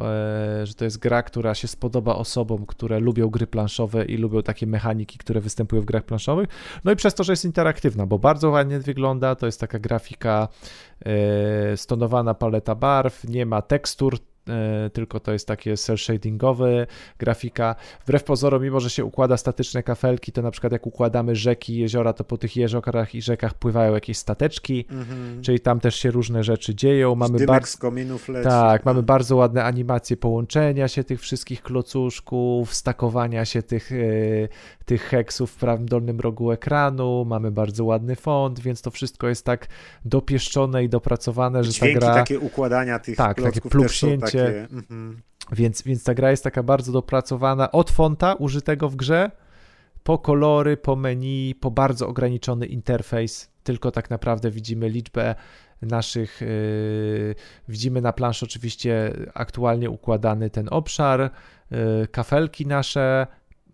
e, 0.61 0.67
że 0.67 0.75
to 0.75 0.85
jest 0.85 0.99
gra, 0.99 1.23
która 1.23 1.55
się 1.55 1.69
spodoba 1.69 2.15
osobom, 2.15 2.67
które 2.67 3.01
lubią 3.01 3.29
gry 3.29 3.47
planszowe 3.47 4.05
i 4.05 4.17
lubią 4.17 4.43
takie 4.43 4.67
mechaniki, 4.67 5.19
które 5.19 5.41
występują 5.41 5.83
w 5.83 5.85
grach 5.85 6.05
planszowych. 6.05 6.49
No 6.85 6.93
i 6.93 6.97
przez 6.97 7.15
to, 7.15 7.25
że 7.25 7.32
jest 7.33 7.45
interaktywna, 7.45 8.07
bo 8.07 8.19
bardzo 8.19 8.51
ładnie 8.51 8.79
wygląda, 8.79 9.35
to 9.35 9.47
jest 9.47 9.61
taka 9.61 9.79
grafika 9.79 10.49
e, 11.05 11.77
stonowana 11.77 12.35
paleta 12.35 12.75
barw, 12.75 13.25
nie 13.25 13.47
ma 13.47 13.63
tekstur, 13.63 14.19
tylko 14.93 15.21
to 15.21 15.33
jest 15.33 15.49
takie 15.49 15.77
cel 15.77 15.97
shadingowe 15.97 16.87
grafika. 17.19 17.75
Wbrew 18.05 18.25
pozorom, 18.25 18.63
mimo 18.63 18.81
że 18.81 18.91
się 18.91 19.05
układa 19.05 19.37
statyczne 19.37 19.83
kafelki, 19.83 20.33
to 20.33 20.43
na 20.43 20.51
przykład 20.51 20.73
jak 20.73 20.87
układamy 20.87 21.37
rzeki, 21.37 21.77
jeziora, 21.79 22.13
to 22.13 22.25
po 22.25 22.39
tych 22.39 22.57
jeziorach 22.57 23.15
i 23.15 23.23
rzekach 23.23 23.55
pływają 23.55 23.95
jakieś 23.95 24.19
stateczki, 24.19 24.85
mm-hmm. 24.85 25.41
czyli 25.43 25.61
tam 25.61 25.81
też 25.81 25.97
się 25.97 26.11
różne 26.11 26.45
rzeczy 26.45 26.75
dzieją. 26.75 27.15
Mamy 27.15 27.47
bardzo 27.47 27.67
z 27.67 27.77
kominów 27.77 28.29
leci. 28.29 28.49
Tak, 28.49 28.85
mamy 28.85 29.03
bardzo 29.03 29.37
ładne 29.37 29.65
animacje 29.65 30.17
połączenia 30.17 30.89
się 30.89 31.05
tych 31.05 31.21
wszystkich 31.21 31.63
klocuszków, 31.63 32.75
stakowania 32.75 33.45
się 33.45 33.63
tych, 33.63 33.93
e, 33.93 33.97
tych 34.85 35.03
heksów 35.03 35.51
w 35.51 35.57
prawym 35.57 35.87
dolnym 35.89 36.21
rogu 36.21 36.53
ekranu, 36.53 37.25
mamy 37.25 37.51
bardzo 37.51 37.85
ładny 37.85 38.17
font, 38.17 38.61
więc 38.61 38.83
to 38.83 38.91
wszystko 38.91 39.29
jest 39.29 39.45
tak 39.45 39.67
dopieszczone 40.05 40.85
i 40.85 40.89
dopracowane, 40.89 41.65
że 41.65 41.71
Dźwięki 41.71 42.01
ta 42.01 42.07
gra... 42.07 42.15
takie 42.15 42.39
układania 42.39 42.99
tych 42.99 43.17
tak, 43.17 43.43
takie 43.43 43.61
plupsięcie 43.61 44.32
takie... 44.39 44.61
Mhm. 44.61 45.23
Więc, 45.53 45.83
więc 45.83 46.05
ta 46.05 46.15
gra 46.15 46.31
jest 46.31 46.45
taka 46.45 46.63
bardzo 46.63 46.93
dopracowana 46.93 47.73
od 47.73 47.91
fonta 47.91 48.35
użytego 48.35 48.89
w 48.89 48.97
grze, 48.97 49.31
po 50.03 50.19
kolory, 50.19 50.77
po 50.77 50.97
menu, 50.97 51.55
po 51.55 51.71
bardzo 51.71 52.09
ograniczony 52.09 52.67
interfejs. 52.67 53.51
Tylko 53.63 53.91
tak 53.91 54.11
naprawdę 54.11 54.51
widzimy 54.51 54.89
liczbę 54.89 55.35
naszych. 55.83 56.41
Yy, 56.41 57.35
widzimy 57.69 58.01
na 58.01 58.13
planszy 58.13 58.45
oczywiście 58.45 59.13
aktualnie 59.35 59.91
układany 59.91 60.51
ten 60.51 60.69
obszar, 60.71 61.31
yy, 61.71 62.09
kafelki 62.11 62.67
nasze, 62.67 63.27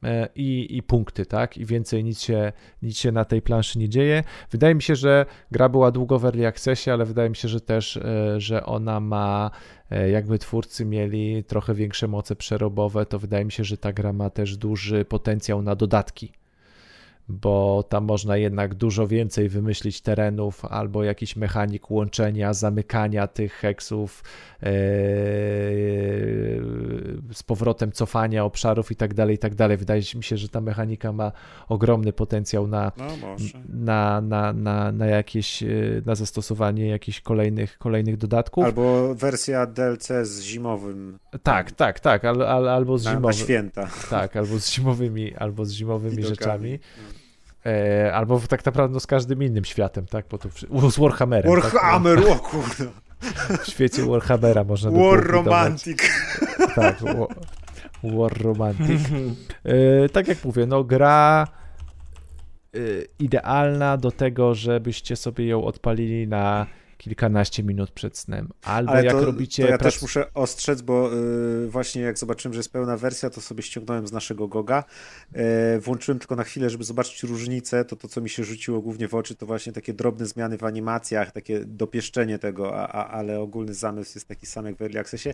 E, 0.04 0.28
i, 0.34 0.76
i 0.76 0.82
punkty, 0.82 1.26
tak? 1.26 1.56
I 1.56 1.66
więcej 1.66 2.04
nic 2.04 2.22
się, 2.22 2.52
nic 2.82 2.98
się 2.98 3.12
na 3.12 3.24
tej 3.24 3.42
planszy 3.42 3.78
nie 3.78 3.88
dzieje. 3.88 4.24
Wydaje 4.50 4.74
mi 4.74 4.82
się, 4.82 4.96
że 4.96 5.26
gra 5.50 5.68
była 5.68 5.90
długo 5.90 6.18
w 6.18 6.24
early 6.24 6.46
accessie, 6.46 6.90
ale 6.90 7.04
wydaje 7.04 7.30
mi 7.30 7.36
się, 7.36 7.48
że 7.48 7.60
też, 7.60 7.96
e, 7.96 8.40
że 8.40 8.66
ona 8.66 9.00
ma, 9.00 9.50
jakby 9.90 10.38
twórcy 10.38 10.84
mieli 10.84 11.44
trochę 11.44 11.74
większe 11.74 12.08
moce 12.08 12.36
przerobowe, 12.36 13.06
to 13.06 13.18
wydaje 13.18 13.44
mi 13.44 13.52
się, 13.52 13.64
że 13.64 13.76
ta 13.76 13.92
gra 13.92 14.12
ma 14.12 14.30
też 14.30 14.56
duży 14.56 15.04
potencjał 15.04 15.62
na 15.62 15.76
dodatki 15.76 16.32
bo 17.28 17.84
tam 17.88 18.04
można 18.04 18.36
jednak 18.36 18.74
dużo 18.74 19.06
więcej 19.06 19.48
wymyślić 19.48 20.00
terenów 20.00 20.64
albo 20.64 21.04
jakiś 21.04 21.36
mechanik 21.36 21.90
łączenia, 21.90 22.54
zamykania 22.54 23.26
tych 23.26 23.52
heksów 23.52 24.24
yy, 24.62 24.68
z 27.32 27.42
powrotem 27.46 27.92
cofania 27.92 28.44
obszarów 28.44 28.90
i 28.90 28.96
tak 28.96 29.14
dalej, 29.14 29.34
i 29.34 29.38
tak 29.38 29.54
dalej. 29.54 29.76
Wydaje 29.76 30.02
mi 30.14 30.24
się, 30.24 30.36
że 30.36 30.48
ta 30.48 30.60
mechanika 30.60 31.12
ma 31.12 31.32
ogromny 31.68 32.12
potencjał 32.12 32.66
na, 32.66 32.92
no 32.96 33.06
na, 33.68 34.20
na, 34.20 34.52
na, 34.52 34.92
na 34.92 35.06
jakieś, 35.06 35.62
yy, 35.62 36.02
na 36.06 36.14
zastosowanie 36.14 36.88
jakichś 36.88 37.20
kolejnych, 37.20 37.78
kolejnych 37.78 38.16
dodatków. 38.16 38.64
Albo 38.64 39.14
wersja 39.14 39.66
DLC 39.66 40.08
z 40.22 40.42
zimowym. 40.42 41.18
Tak, 41.42 41.72
tak, 41.72 42.00
tak, 42.00 42.24
al, 42.24 42.42
al, 42.42 42.68
albo 42.68 42.98
z 42.98 43.02
zimowymi. 43.02 43.26
Na 43.26 43.32
święta. 43.32 43.88
Tak, 44.10 44.36
albo 44.36 44.58
z 44.60 44.70
zimowymi, 44.70 45.34
albo 45.34 45.64
z 45.64 45.72
zimowymi 45.72 46.22
rzeczami. 46.22 46.78
E, 47.66 48.12
albo 48.14 48.40
tak 48.48 48.66
naprawdę 48.66 48.94
no, 48.94 49.00
z 49.00 49.06
każdym 49.06 49.42
innym 49.42 49.64
światem, 49.64 50.06
tak? 50.06 50.26
Bo 50.30 50.38
to, 50.38 50.48
z 50.90 50.98
Warhammerem. 50.98 51.50
Warhammer, 51.54 52.22
tak? 52.22 52.30
o 52.30 52.36
kurde. 52.38 52.86
W 53.64 53.66
świecie 53.66 54.02
Warhammera 54.02 54.64
można 54.64 54.90
War 54.90 55.26
Romantic. 55.26 55.98
Tak, 56.74 57.02
war, 57.02 57.28
war 58.04 58.42
Romantic. 58.42 59.00
E, 59.64 60.08
tak 60.08 60.28
jak 60.28 60.44
mówię, 60.44 60.66
no 60.66 60.84
gra 60.84 61.48
e, 62.74 62.78
idealna 63.18 63.96
do 63.96 64.10
tego, 64.10 64.54
żebyście 64.54 65.16
sobie 65.16 65.46
ją 65.46 65.64
odpalili 65.64 66.28
na 66.28 66.66
kilkanaście 66.98 67.62
minut 67.62 67.90
przed 67.90 68.18
snem. 68.18 68.48
Albo 68.62 68.92
Ale 68.92 69.04
jak 69.04 69.14
to, 69.14 69.24
robicie. 69.24 69.62
To 69.62 69.70
ja 69.70 69.78
prac... 69.78 69.94
też 69.94 70.02
muszę 70.02 70.34
ostrzec, 70.34 70.82
bo 70.82 71.10
yy, 71.10 71.68
właśnie 71.68 72.02
jak 72.02 72.18
zobaczyłem, 72.18 72.54
że 72.54 72.58
jest 72.58 72.72
pełna 72.72 72.96
wersja, 72.96 73.30
to 73.30 73.40
sobie 73.40 73.62
ściągnąłem 73.62 74.06
z 74.06 74.12
naszego 74.12 74.48
Goga. 74.48 74.84
Yy, 75.32 75.40
włączyłem 75.80 76.18
tylko 76.18 76.36
na 76.36 76.44
chwilę, 76.44 76.70
żeby 76.70 76.84
zobaczyć 76.84 77.22
różnicę. 77.22 77.84
To 77.84 77.96
to, 77.96 78.08
co 78.08 78.20
mi 78.20 78.30
się 78.30 78.44
rzuciło 78.44 78.80
głównie 78.80 79.08
w 79.08 79.14
oczy, 79.14 79.34
to 79.34 79.46
właśnie 79.46 79.72
takie 79.72 79.92
drobne 79.94 80.26
zmiany 80.26 80.58
w 80.58 80.64
animacjach, 80.64 81.32
takie 81.32 81.60
dopieszczenie 81.64 82.38
tego, 82.38 82.76
a, 82.76 82.88
a, 82.88 83.08
ale 83.10 83.40
ogólny 83.40 83.74
zamysł 83.74 84.12
jest 84.14 84.28
taki 84.28 84.46
sam 84.46 84.66
jak 84.66 84.76
w 84.76 84.82
Early 84.82 85.00
Accessie. 85.00 85.30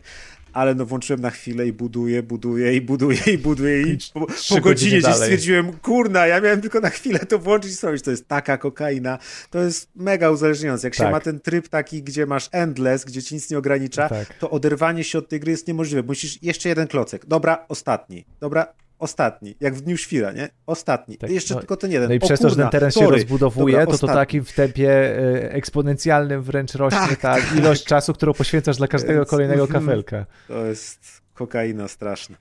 Ale 0.53 0.75
no 0.75 0.87
włączyłem 0.87 1.21
na 1.21 1.31
chwilę 1.31 1.67
i 1.67 1.73
buduję, 1.73 2.23
buduję 2.23 2.77
i 2.77 2.81
buduję 2.81 3.19
i 3.33 3.39
buduję 3.39 3.83
i 3.83 3.99
po, 4.15 4.27
po 4.49 4.61
godzinie 4.61 4.99
gdzieś 4.99 5.15
stwierdziłem, 5.15 5.73
kurna, 5.73 6.27
ja 6.27 6.41
miałem 6.41 6.61
tylko 6.61 6.81
na 6.81 6.91
chwilę 6.91 7.19
to 7.19 7.39
włączyć 7.39 7.73
i 7.73 7.75
zrobić. 7.75 8.03
To 8.03 8.11
jest 8.11 8.29
taka 8.29 8.59
kokaina. 8.59 9.19
To 9.51 9.59
jest 9.59 9.89
mega 9.97 10.31
uzależniające. 10.31 10.87
Jak 10.87 10.97
tak. 10.97 11.07
się 11.07 11.13
ma 11.13 11.21
ten 11.21 11.41
tryb 11.41 11.54
taki, 11.63 12.03
gdzie 12.03 12.27
masz 12.27 12.49
endless, 12.53 13.05
gdzie 13.05 13.23
ci 13.23 13.35
nic 13.35 13.51
nie 13.51 13.59
ogranicza, 13.59 14.09
tak. 14.09 14.35
to 14.35 14.51
oderwanie 14.51 15.05
się 15.05 15.19
od 15.19 15.29
tej 15.29 15.41
gry 15.41 15.51
jest 15.51 15.69
niemożliwe. 15.69 16.03
Musisz 16.03 16.43
jeszcze 16.43 16.69
jeden 16.69 16.87
klocek. 16.87 17.27
Dobra, 17.27 17.65
ostatni. 17.69 18.25
Dobra, 18.41 18.75
ostatni, 18.99 19.57
jak 19.61 19.75
w 19.75 19.81
Dniu 19.81 19.97
Świra, 19.97 20.33
nie? 20.33 20.49
Ostatni. 20.67 21.17
Tak, 21.17 21.31
Jeszcze 21.31 21.55
no, 21.55 21.61
tylko 21.61 21.77
ten 21.77 21.93
jeden. 21.93 22.09
No 22.09 22.15
i 22.15 22.19
o, 22.19 22.27
przez 22.27 22.41
to, 22.41 22.51
że 22.51 22.57
ten 22.57 22.69
teren 22.69 22.93
sorry. 22.93 23.07
się 23.07 23.13
rozbudowuje, 23.13 23.79
Dobra, 23.79 23.99
to 23.99 24.07
to 24.07 24.15
takim 24.15 24.45
w 24.45 24.53
tempie 24.53 24.91
e, 24.91 25.53
eksponencjalnym 25.53 26.43
wręcz 26.43 26.75
rośnie 26.75 26.99
tak, 26.99 27.21
ta 27.21 27.35
tak. 27.35 27.57
ilość 27.57 27.85
czasu, 27.85 28.13
którą 28.13 28.33
poświęcasz 28.33 28.77
dla 28.77 28.89
każdego 28.89 29.19
Więc, 29.21 29.31
kolejnego 29.31 29.69
kafelka. 29.69 30.27
To 30.49 30.67
jest 30.67 31.24
Kokaina 31.35 31.89
straszna. 31.89 32.37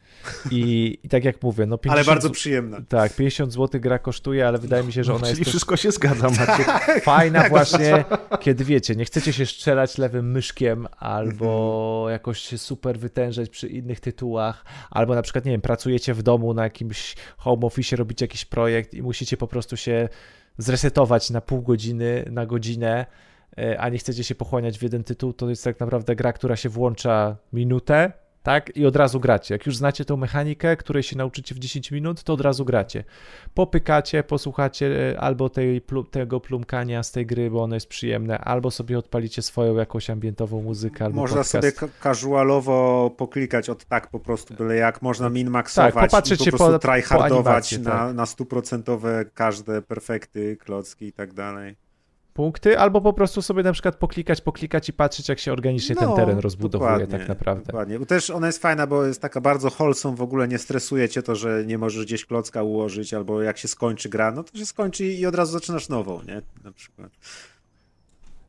I, 0.52 0.98
I, 1.04 1.10
tak 1.10 1.24
jak 1.24 1.44
mówię, 1.44 1.66
no 1.66 1.78
50, 1.78 2.08
Ale 2.08 2.16
bardzo 2.16 2.30
przyjemna. 2.30 2.82
Tak, 2.90 3.16
50 3.16 3.54
zł 3.54 3.82
gra 3.82 4.00
kosztuje, 4.00 4.48
ale 4.48 4.58
wydaje 4.58 4.84
mi 4.84 4.94
się, 4.94 5.04
że 5.04 5.12
no, 5.12 5.18
ona 5.18 5.28
czyli 5.28 5.40
jest... 5.40 5.50
wszystko 5.50 5.78
się 5.78 5.92
zgadza, 5.92 6.30
Maciek. 6.30 6.66
Tak, 6.66 7.04
fajna 7.04 7.42
tak, 7.42 7.50
właśnie, 7.50 8.06
kiedy 8.40 8.64
wiecie, 8.66 8.96
nie 8.96 9.06
chcecie 9.06 9.34
się 9.34 9.46
strzelać 9.46 9.98
lewym 9.98 10.32
myszkiem 10.32 10.88
albo 10.98 11.96
mhm. 11.98 12.12
jakoś 12.12 12.40
się 12.40 12.58
super 12.58 13.00
wytężać 13.00 13.50
przy 13.50 13.68
innych 13.68 14.00
tytułach, 14.00 14.66
albo 14.92 15.16
na 15.16 15.22
przykład, 15.22 15.46
nie 15.46 15.52
wiem, 15.52 15.62
pracujecie 15.62 16.14
w 16.14 16.24
domu 16.24 16.54
na 16.54 16.64
jakimś 16.64 17.16
home 17.38 17.66
office, 17.66 17.96
robicie 17.96 18.24
jakiś 18.24 18.46
projekt 18.46 18.94
i 18.94 19.02
musicie 19.02 19.38
po 19.38 19.48
prostu 19.48 19.78
się 19.78 20.10
zresetować 20.58 21.30
na 21.30 21.42
pół 21.42 21.62
godziny, 21.62 22.26
na 22.32 22.46
godzinę, 22.46 23.06
e, 23.58 23.80
a 23.80 23.90
nie 23.90 23.98
chcecie 23.98 24.24
się 24.24 24.36
pochłaniać 24.36 24.80
w 24.80 24.82
jeden 24.82 25.04
tytuł, 25.04 25.34
to 25.34 25.50
jest 25.50 25.64
tak 25.64 25.80
naprawdę 25.80 26.16
gra, 26.16 26.34
która 26.34 26.56
się 26.56 26.70
włącza 26.70 27.38
minutę, 27.54 28.23
tak? 28.44 28.78
I 28.78 28.86
od 28.86 28.96
razu 28.96 29.20
gracie. 29.20 29.56
Jak 29.56 29.66
już 29.66 29.78
znacie 29.78 30.06
tą 30.06 30.18
mechanikę, 30.18 30.78
której 30.78 31.04
się 31.04 31.18
nauczycie 31.18 31.56
w 31.56 31.60
10 31.60 31.92
minut, 31.92 32.24
to 32.24 32.34
od 32.34 32.42
razu 32.42 32.66
gracie. 32.66 33.04
Popykacie, 33.54 34.24
posłuchacie 34.24 35.12
e, 35.12 35.20
albo 35.20 35.50
tej, 35.50 35.82
tego 36.12 36.40
plumkania 36.40 37.04
z 37.04 37.12
tej 37.12 37.26
gry, 37.26 37.50
bo 37.50 37.64
ono 37.64 37.76
jest 37.76 37.88
przyjemne, 37.88 38.40
albo 38.40 38.72
sobie 38.72 39.00
odpalicie 39.00 39.42
swoją 39.42 39.76
jakąś 39.76 40.10
ambientową 40.10 40.62
muzykę. 40.62 41.06
Albo 41.06 41.22
można 41.22 41.38
podcast. 41.38 41.78
sobie 41.78 41.90
casualowo 42.04 43.10
poklikać 43.18 43.70
od 43.70 43.86
tak 43.86 44.10
po 44.10 44.20
prostu, 44.20 44.54
byle 44.54 44.76
jak 44.76 45.02
można 45.02 45.30
minmaxować 45.30 45.94
tak, 45.94 46.04
popatrzeć 46.04 46.48
i 46.48 46.52
po 46.52 46.58
prostu 46.58 46.74
po, 46.74 46.80
tryhardować 46.80 47.78
po 47.78 47.84
na, 47.84 47.92
tak. 47.92 48.16
na 48.16 48.26
stuprocentowe 48.26 49.26
każde 49.34 49.82
perfekty, 49.82 50.58
klocki 50.58 51.06
i 51.06 51.14
tak 51.14 51.34
dalej 51.34 51.76
punkty, 52.34 52.80
albo 52.80 53.02
po 53.02 53.14
prostu 53.14 53.42
sobie 53.42 53.64
na 53.64 53.74
przykład 53.74 53.96
poklikać, 53.96 54.42
poklikać 54.42 54.90
i 54.90 54.94
patrzeć, 54.94 55.30
jak 55.30 55.40
się 55.40 55.54
organicznie 55.54 55.96
no, 55.96 56.02
ten 56.02 56.16
teren 56.16 56.40
rozbudowuje 56.40 57.08
tak 57.08 57.28
naprawdę. 57.28 57.66
Dokładnie. 57.66 58.00
Bo 58.00 58.06
też 58.06 58.30
ona 58.30 58.48
jest 58.48 58.60
fajna, 58.60 58.88
bo 58.88 59.06
jest 59.06 59.22
taka 59.22 59.42
bardzo 59.42 59.70
wholesome, 59.70 60.18
w 60.18 60.22
ogóle 60.22 60.48
nie 60.48 60.58
stresuje 60.58 61.10
cię 61.10 61.24
to, 61.24 61.36
że 61.36 61.64
nie 61.66 61.78
możesz 61.78 62.06
gdzieś 62.06 62.26
klocka 62.26 62.64
ułożyć, 62.64 63.14
albo 63.14 63.42
jak 63.42 63.58
się 63.58 63.68
skończy 63.68 64.10
gra, 64.10 64.32
no 64.32 64.44
to 64.44 64.58
się 64.58 64.66
skończy 64.66 65.06
i 65.06 65.26
od 65.26 65.36
razu 65.36 65.52
zaczynasz 65.52 65.90
nową, 65.90 66.22
nie? 66.28 66.42
Na 66.64 66.72
przykład. 66.72 67.12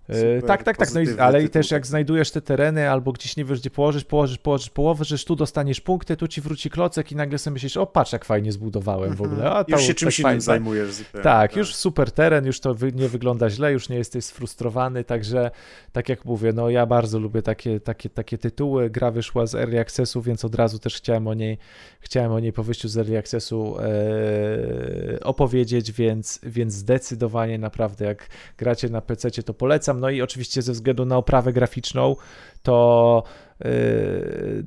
Super, 0.08 0.42
tak, 0.42 0.62
tak, 0.62 0.76
tak. 0.76 0.94
No 0.94 1.00
i, 1.00 1.18
ale 1.18 1.42
i 1.42 1.48
też 1.48 1.70
jak 1.70 1.86
znajdujesz 1.86 2.30
te 2.30 2.40
tereny, 2.40 2.90
albo 2.90 3.12
gdzieś 3.12 3.36
nie 3.36 3.44
wiesz, 3.44 3.60
gdzie 3.60 3.70
położysz, 3.70 4.04
położysz, 4.04 4.38
położysz 4.38 4.70
połowę, 4.70 5.04
że 5.04 5.18
tu 5.18 5.36
dostaniesz 5.36 5.80
punkty, 5.80 6.16
tu 6.16 6.28
ci 6.28 6.40
wróci 6.40 6.70
klocek 6.70 7.12
i 7.12 7.16
nagle 7.16 7.38
sobie 7.38 7.52
myślisz, 7.52 7.76
o 7.76 7.86
patrz, 7.86 8.12
jak 8.12 8.24
fajnie 8.24 8.52
zbudowałem 8.52 9.14
w 9.14 9.22
ogóle. 9.22 9.50
A, 9.50 9.58
mhm. 9.58 9.78
już 9.78 9.82
się 9.82 9.94
czymś 9.94 10.16
tak 10.16 10.32
innym 10.32 10.40
zajmujesz. 10.40 10.92
Zupełnie, 10.92 11.22
tak, 11.24 11.50
tak, 11.50 11.56
już 11.56 11.74
super 11.74 12.12
teren, 12.12 12.46
już 12.46 12.60
to 12.60 12.74
nie 12.94 13.08
wygląda 13.08 13.50
źle, 13.50 13.72
już 13.72 13.88
nie 13.88 13.96
jesteś 13.96 14.24
sfrustrowany, 14.24 15.04
także 15.04 15.50
tak 15.92 16.08
jak 16.08 16.24
mówię, 16.24 16.52
no 16.52 16.70
ja 16.70 16.86
bardzo 16.86 17.18
lubię 17.18 17.42
takie, 17.42 17.80
takie, 17.80 18.10
takie 18.10 18.38
tytuły. 18.38 18.90
Gra 18.90 19.10
wyszła 19.10 19.46
z 19.46 19.54
Early 19.54 19.80
Accessu, 19.80 20.22
więc 20.22 20.44
od 20.44 20.54
razu 20.54 20.78
też 20.78 20.96
chciałem 20.96 21.26
o 21.26 21.34
niej, 21.34 21.58
chciałem 22.00 22.32
o 22.32 22.40
niej 22.40 22.52
po 22.52 22.62
wyjściu 22.62 22.88
z 22.88 22.98
Early 22.98 23.18
Accessu 23.18 23.76
e, 23.80 25.20
opowiedzieć, 25.20 25.92
więc, 25.92 26.40
więc 26.42 26.74
zdecydowanie 26.74 27.58
naprawdę 27.58 28.04
jak 28.04 28.28
gracie 28.58 28.88
na 28.88 29.00
PC, 29.00 29.30
to 29.30 29.54
polecam. 29.54 29.93
No 30.00 30.10
i 30.10 30.22
oczywiście 30.22 30.62
ze 30.62 30.72
względu 30.72 31.04
na 31.04 31.16
oprawę 31.16 31.52
graficzną, 31.52 32.16
to 32.62 33.22
yy, 33.64 33.70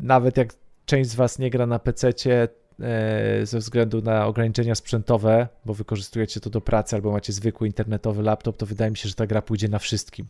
nawet 0.01 0.37
jak 0.37 0.53
część 0.85 1.09
z 1.09 1.15
Was 1.15 1.39
nie 1.39 1.49
gra 1.49 1.65
na 1.65 1.79
PC, 1.79 2.07
yy, 2.79 3.45
ze 3.45 3.59
względu 3.59 4.01
na 4.01 4.27
ograniczenia 4.27 4.75
sprzętowe, 4.75 5.47
bo 5.65 5.73
wykorzystujecie 5.73 6.39
to 6.39 6.49
do 6.49 6.61
pracy 6.61 6.95
albo 6.95 7.11
macie 7.11 7.33
zwykły 7.33 7.67
internetowy 7.67 8.23
laptop, 8.23 8.57
to 8.57 8.65
wydaje 8.65 8.91
mi 8.91 8.97
się, 8.97 9.09
że 9.09 9.15
ta 9.15 9.27
gra 9.27 9.41
pójdzie 9.41 9.67
na 9.67 9.79
wszystkim. 9.79 10.27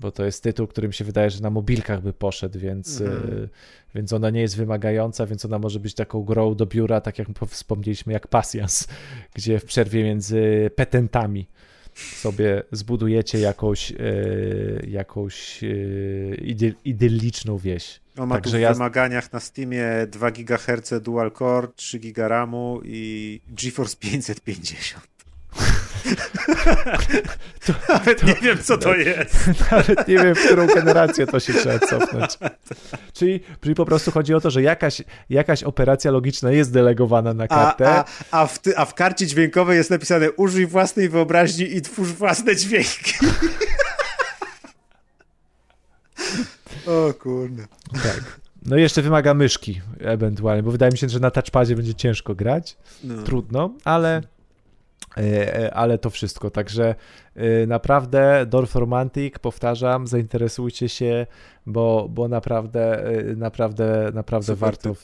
Bo 0.00 0.12
to 0.12 0.24
jest 0.24 0.42
tytuł, 0.42 0.66
który 0.66 0.88
mi 0.88 0.94
się 0.94 1.04
wydaje, 1.04 1.30
że 1.30 1.42
na 1.42 1.50
mobilkach 1.50 2.02
by 2.02 2.12
poszedł, 2.12 2.58
więc, 2.58 3.00
yy, 3.00 3.48
więc 3.94 4.12
ona 4.12 4.30
nie 4.30 4.40
jest 4.40 4.56
wymagająca, 4.56 5.26
więc 5.26 5.44
ona 5.44 5.58
może 5.58 5.80
być 5.80 5.94
taką 5.94 6.22
grą 6.22 6.54
do 6.54 6.66
biura, 6.66 7.00
tak 7.00 7.18
jak 7.18 7.28
wspomnieliśmy, 7.48 8.12
jak 8.12 8.28
Pasjans, 8.28 8.88
gdzie 9.34 9.58
w 9.58 9.64
przerwie 9.64 10.04
między 10.04 10.70
petentami 10.76 11.46
sobie 12.16 12.62
zbudujecie 12.72 13.38
jakąś, 13.38 13.92
e, 13.92 13.96
jakąś 14.86 15.64
e, 15.64 15.66
idylliczną 16.84 17.58
wieś. 17.58 18.00
On 18.18 18.28
ma 18.28 18.34
Także 18.34 18.50
tu 18.50 18.56
w 18.56 18.60
ja... 18.60 18.72
wymaganiach 18.72 19.32
na 19.32 19.40
Steamie 19.40 19.84
2 20.08 20.30
GHz 20.30 21.02
dual 21.02 21.32
core, 21.32 21.68
3 21.76 21.98
GB 21.98 22.28
RAMu 22.28 22.80
i 22.84 23.40
GeForce 23.48 23.96
550. 23.96 25.09
To, 27.66 27.72
nawet 27.88 28.20
to, 28.20 28.26
nie 28.26 28.34
wiem, 28.34 28.58
co 28.62 28.78
to 28.78 28.94
jest. 28.94 29.50
Nawet 29.72 30.08
nie 30.08 30.14
wiem, 30.14 30.34
w 30.34 30.46
którą 30.46 30.66
generację 30.66 31.26
to 31.26 31.40
się 31.40 31.54
trzeba 31.54 31.78
cofnąć. 31.78 32.38
Czyli, 33.12 33.40
czyli 33.60 33.74
po 33.74 33.86
prostu 33.86 34.10
chodzi 34.10 34.34
o 34.34 34.40
to, 34.40 34.50
że 34.50 34.62
jakaś, 34.62 35.02
jakaś 35.30 35.62
operacja 35.62 36.10
logiczna 36.10 36.50
jest 36.50 36.72
delegowana 36.72 37.34
na 37.34 37.48
kartę. 37.48 37.88
A, 37.88 38.04
a, 38.30 38.42
a, 38.42 38.46
w, 38.46 38.58
ty, 38.58 38.78
a 38.78 38.84
w 38.84 38.94
karcie 38.94 39.26
dźwiękowej 39.26 39.76
jest 39.76 39.90
napisane 39.90 40.32
użyj 40.32 40.66
własnej 40.66 41.08
wyobraźni 41.08 41.76
i 41.76 41.82
twórz 41.82 42.08
własne 42.08 42.56
dźwięki. 42.56 43.12
o 46.86 47.14
kurde. 47.14 47.66
Tak. 47.92 48.40
No 48.66 48.76
i 48.76 48.80
jeszcze 48.80 49.02
wymaga 49.02 49.34
myszki 49.34 49.80
ewentualnie, 50.00 50.62
bo 50.62 50.70
wydaje 50.70 50.92
mi 50.92 50.98
się, 50.98 51.08
że 51.08 51.20
na 51.20 51.30
touchpadzie 51.30 51.76
będzie 51.76 51.94
ciężko 51.94 52.34
grać. 52.34 52.76
No. 53.04 53.22
Trudno, 53.22 53.70
ale 53.84 54.22
ale 55.72 55.98
to 55.98 56.10
wszystko. 56.10 56.50
Także 56.50 56.94
e, 57.34 57.66
naprawdę 57.66 58.46
Dorf 58.46 58.74
Romantic, 58.74 59.38
powtarzam, 59.38 60.06
zainteresujcie 60.06 60.88
się, 60.88 61.26
bo, 61.66 62.08
bo 62.10 62.28
naprawdę, 62.28 63.04
naprawdę, 63.36 64.10
naprawdę 64.14 64.54
warto, 64.54 64.96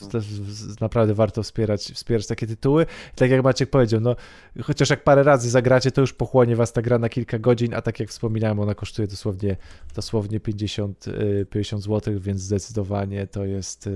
naprawdę 0.81 1.13
warto 1.13 1.43
wspierać, 1.43 1.81
wspierać 1.81 2.27
takie 2.27 2.47
tytuły. 2.47 2.85
tak 3.15 3.31
jak 3.31 3.43
Maciek 3.43 3.69
powiedział, 3.69 4.01
no 4.01 4.15
chociaż 4.63 4.89
jak 4.89 5.03
parę 5.03 5.23
razy 5.23 5.49
zagracie, 5.49 5.91
to 5.91 6.01
już 6.01 6.13
pochłonie 6.13 6.55
was 6.55 6.73
ta 6.73 6.81
gra 6.81 6.99
na 6.99 7.09
kilka 7.09 7.39
godzin, 7.39 7.73
a 7.73 7.81
tak 7.81 7.99
jak 7.99 8.09
wspominałem, 8.09 8.59
ona 8.59 8.75
kosztuje 8.75 9.07
dosłownie, 9.07 9.57
dosłownie 9.95 10.39
50, 10.39 11.05
50 11.49 11.83
zł, 11.83 12.13
więc 12.19 12.41
zdecydowanie 12.41 13.27
to 13.27 13.45
jest, 13.45 13.89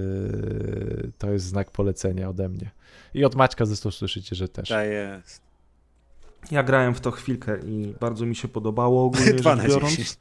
to 1.17 1.31
jest 1.31 1.45
znak 1.45 1.71
polecenia 1.71 2.29
ode 2.29 2.49
mnie. 2.49 2.71
I 3.13 3.25
od 3.25 3.35
Maćka 3.35 3.65
zresztą 3.65 3.91
słyszycie, 3.91 4.35
że 4.35 4.47
też. 4.47 4.69
Tak 4.69 4.87
jest. 4.89 5.50
Ja 6.51 6.63
grałem 6.63 6.93
w 6.95 7.01
to 7.01 7.11
chwilkę 7.11 7.59
i 7.65 7.93
bardzo 7.99 8.25
mi 8.25 8.35
się 8.35 8.47
podobało 8.47 9.05
ogólnie 9.05 9.33
2 9.41 9.55
rzecz 9.55 9.63
na 9.63 9.67
biorąc. 9.67 9.91
10. 9.95 10.19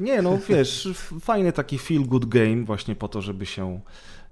Nie, 0.00 0.22
no 0.22 0.38
wiesz, 0.48 0.88
fajny 1.20 1.52
taki 1.52 1.78
feel 1.78 2.02
good 2.06 2.24
game 2.24 2.64
właśnie 2.64 2.96
po 2.96 3.08
to, 3.08 3.22
żeby 3.22 3.46
się 3.46 3.80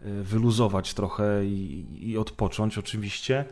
y, 0.07 0.23
wyluzować 0.23 0.95
trochę 0.95 1.45
i, 1.45 1.87
i 2.11 2.19
odpocząć 2.19 2.79
oczywiście. 2.79 3.45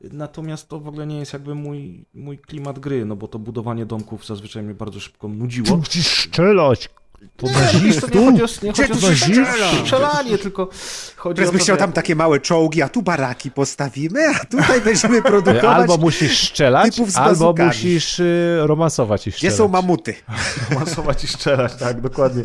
Natomiast 0.00 0.68
to 0.68 0.80
w 0.80 0.88
ogóle 0.88 1.06
nie 1.06 1.18
jest 1.18 1.32
jakby 1.32 1.54
mój, 1.54 2.04
mój 2.14 2.38
klimat 2.38 2.78
gry, 2.78 3.04
no 3.04 3.16
bo 3.16 3.28
to 3.28 3.38
budowanie 3.38 3.86
domków 3.86 4.26
zazwyczaj 4.26 4.62
mnie 4.62 4.74
bardzo 4.74 5.00
szybko 5.00 5.28
nudziło. 5.28 5.76
musisz 5.76 6.06
strzelać. 6.28 6.90
To 7.36 7.46
Nie, 7.46 7.80
wiesz, 7.80 7.96
to 7.96 8.06
nie 8.06 8.26
chodzi 8.26 8.42
o, 8.42 8.46
nie 8.62 8.72
Gdzie 8.72 8.88
chodzi 8.88 9.42
o 9.42 9.80
strzelanie, 9.82 10.38
tylko 10.38 10.68
chodzi 11.16 11.36
Teraz 11.36 11.48
o 11.48 11.52
by 11.52 11.58
to, 11.58 11.64
chciał 11.64 11.76
tam 11.76 11.92
takie 11.92 12.16
małe 12.16 12.40
czołgi, 12.40 12.82
a 12.82 12.88
tu 12.88 13.02
baraki 13.02 13.50
postawimy, 13.50 14.20
a 14.28 14.44
tutaj 14.44 14.80
będziemy 14.80 15.22
produkować. 15.22 15.64
Albo 15.64 15.96
musisz 15.96 16.48
strzelać, 16.48 17.00
albo 17.14 17.54
musisz 17.66 18.20
y, 18.20 18.58
romansować 18.60 19.26
i 19.26 19.30
Gdzie 19.30 19.36
strzelać. 19.36 19.56
są 19.56 19.68
mamuty? 19.68 20.14
masować 20.80 21.24
i 21.24 21.26
strzelać, 21.26 21.74
tak, 21.76 22.00
dokładnie. 22.00 22.42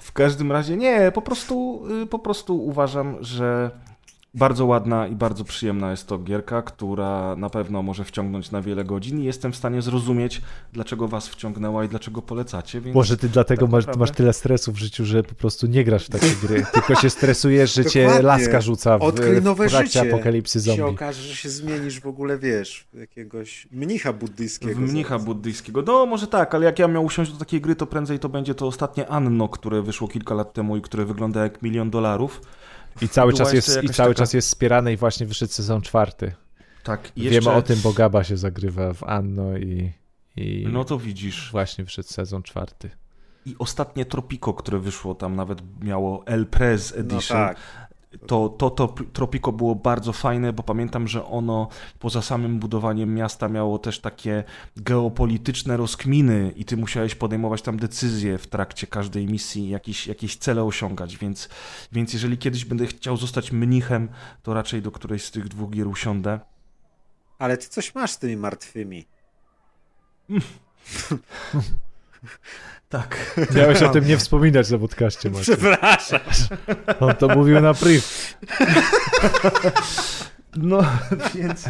W 0.00 0.12
każdym 0.12 0.52
razie 0.52 0.76
nie, 0.76 1.12
po 1.14 1.22
prostu, 1.22 1.84
y, 2.02 2.06
po 2.06 2.18
prostu 2.18 2.64
uważam, 2.66 3.16
że 3.20 3.70
bardzo 4.38 4.66
ładna 4.66 5.06
i 5.06 5.14
bardzo 5.14 5.44
przyjemna 5.44 5.90
jest 5.90 6.06
to 6.06 6.18
gierka, 6.18 6.62
która 6.62 7.36
na 7.36 7.50
pewno 7.50 7.82
może 7.82 8.04
wciągnąć 8.04 8.50
na 8.50 8.62
wiele 8.62 8.84
godzin 8.84 9.20
i 9.20 9.24
jestem 9.24 9.52
w 9.52 9.56
stanie 9.56 9.82
zrozumieć, 9.82 10.42
dlaczego 10.72 11.08
was 11.08 11.28
wciągnęła 11.28 11.84
i 11.84 11.88
dlaczego 11.88 12.22
polecacie, 12.22 12.80
więc 12.80 12.94
Może 12.94 13.16
ty 13.16 13.28
dlatego 13.28 13.62
tak 13.62 13.72
masz, 13.72 13.86
naprawdę- 13.86 14.00
masz 14.00 14.10
tyle 14.10 14.32
stresu 14.32 14.72
w 14.72 14.76
życiu, 14.76 15.04
że 15.04 15.22
po 15.22 15.34
prostu 15.34 15.66
nie 15.66 15.84
grasz 15.84 16.06
w 16.06 16.10
takie 16.10 16.30
gry, 16.42 16.66
tylko 16.74 16.94
się 16.94 17.10
stresujesz, 17.10 17.74
że 17.74 17.84
cię 17.84 18.22
laska 18.22 18.60
rzuca 18.60 18.98
w, 18.98 19.02
Odkryj 19.02 19.42
nowe 19.42 19.68
w 19.68 19.70
trakcie 19.70 20.00
życie. 20.00 20.14
apokalipsy 20.14 20.52
się 20.58 20.60
zombie. 20.60 20.82
okaże, 20.82 21.22
że 21.22 21.34
się 21.36 21.48
zmienisz 21.48 22.00
w 22.00 22.06
ogóle, 22.06 22.38
wiesz, 22.38 22.88
jakiegoś 22.94 23.68
mnicha 23.70 24.12
buddyjskiego. 24.12 24.74
w 24.74 24.78
mnicha 24.78 25.08
zaraz. 25.08 25.24
buddyjskiego. 25.24 25.82
No 25.86 26.06
może 26.06 26.26
tak, 26.26 26.54
ale 26.54 26.64
jak 26.64 26.78
ja 26.78 26.88
miał 26.88 27.04
usiąść 27.04 27.32
do 27.32 27.38
takiej 27.38 27.60
gry, 27.60 27.76
to 27.76 27.86
prędzej 27.86 28.18
to 28.18 28.28
będzie 28.28 28.54
to 28.54 28.66
ostatnie 28.66 29.08
Anno, 29.08 29.48
które 29.48 29.82
wyszło 29.82 30.08
kilka 30.08 30.34
lat 30.34 30.52
temu 30.52 30.76
i 30.76 30.80
które 30.80 31.04
wygląda 31.04 31.42
jak 31.42 31.62
milion 31.62 31.90
dolarów. 31.90 32.40
I 33.02 33.08
cały, 33.08 33.32
czas 33.32 33.52
jest, 33.52 33.68
i 33.82 33.88
cały 33.88 34.14
taka- 34.14 34.14
czas 34.14 34.32
jest 34.32 34.48
wspierane 34.48 34.92
i 34.92 34.96
właśnie 34.96 35.26
wyszedł 35.26 35.52
sezon 35.52 35.82
czwarty. 35.82 36.32
Tak, 36.84 37.12
i 37.16 37.22
Wiemy 37.22 37.34
jeszcze... 37.34 37.52
o 37.52 37.62
tym, 37.62 37.78
bo 37.82 37.92
Gaba 37.92 38.24
się 38.24 38.36
zagrywa 38.36 38.92
w 38.92 39.04
Anno 39.04 39.56
i, 39.56 39.92
i 40.36 40.66
No 40.72 40.84
to 40.84 40.98
widzisz. 40.98 41.48
właśnie 41.52 41.84
wyszedł 41.84 42.08
sezon 42.08 42.42
czwarty. 42.42 42.90
I 43.46 43.56
ostatnie 43.58 44.04
Tropico, 44.04 44.54
które 44.54 44.78
wyszło, 44.78 45.14
tam 45.14 45.36
nawet 45.36 45.58
miało 45.80 46.26
El 46.26 46.46
Prez 46.46 46.90
No 46.94 47.00
Edition. 47.00 47.36
tak. 47.38 47.56
To, 48.26 48.48
to, 48.48 48.70
to 48.70 48.94
Tropico 49.12 49.52
było 49.52 49.74
bardzo 49.74 50.12
fajne, 50.12 50.52
bo 50.52 50.62
pamiętam, 50.62 51.08
że 51.08 51.24
ono 51.24 51.68
poza 51.98 52.22
samym 52.22 52.58
budowaniem 52.58 53.14
miasta 53.14 53.48
miało 53.48 53.78
też 53.78 54.00
takie 54.00 54.44
geopolityczne 54.76 55.76
rozkminy 55.76 56.52
i 56.56 56.64
ty 56.64 56.76
musiałeś 56.76 57.14
podejmować 57.14 57.62
tam 57.62 57.78
decyzje 57.78 58.38
w 58.38 58.46
trakcie 58.46 58.86
każdej 58.86 59.26
misji, 59.26 59.68
jakieś, 59.68 60.06
jakieś 60.06 60.36
cele 60.36 60.64
osiągać, 60.64 61.16
więc, 61.16 61.48
więc 61.92 62.12
jeżeli 62.12 62.38
kiedyś 62.38 62.64
będę 62.64 62.86
chciał 62.86 63.16
zostać 63.16 63.52
mnichem, 63.52 64.08
to 64.42 64.54
raczej 64.54 64.82
do 64.82 64.90
którejś 64.90 65.24
z 65.24 65.30
tych 65.30 65.48
dwóch 65.48 65.70
gier 65.70 65.88
usiądę. 65.88 66.40
Ale 67.38 67.56
ty 67.56 67.68
coś 67.68 67.94
masz 67.94 68.10
z 68.10 68.18
tymi 68.18 68.36
martwymi. 68.36 69.06
Tak. 72.88 73.36
Miałeś 73.56 73.82
o 73.82 73.88
tym 73.88 74.06
nie 74.06 74.18
wspominać 74.18 74.70
na 74.70 74.78
podcaście, 74.78 75.30
Maciej. 75.30 75.56
Przepraszam. 75.56 76.20
On 77.00 77.14
to 77.14 77.28
mówił 77.28 77.60
na 77.60 77.74
priv. 77.74 78.02
No, 80.56 80.80
więc 81.34 81.68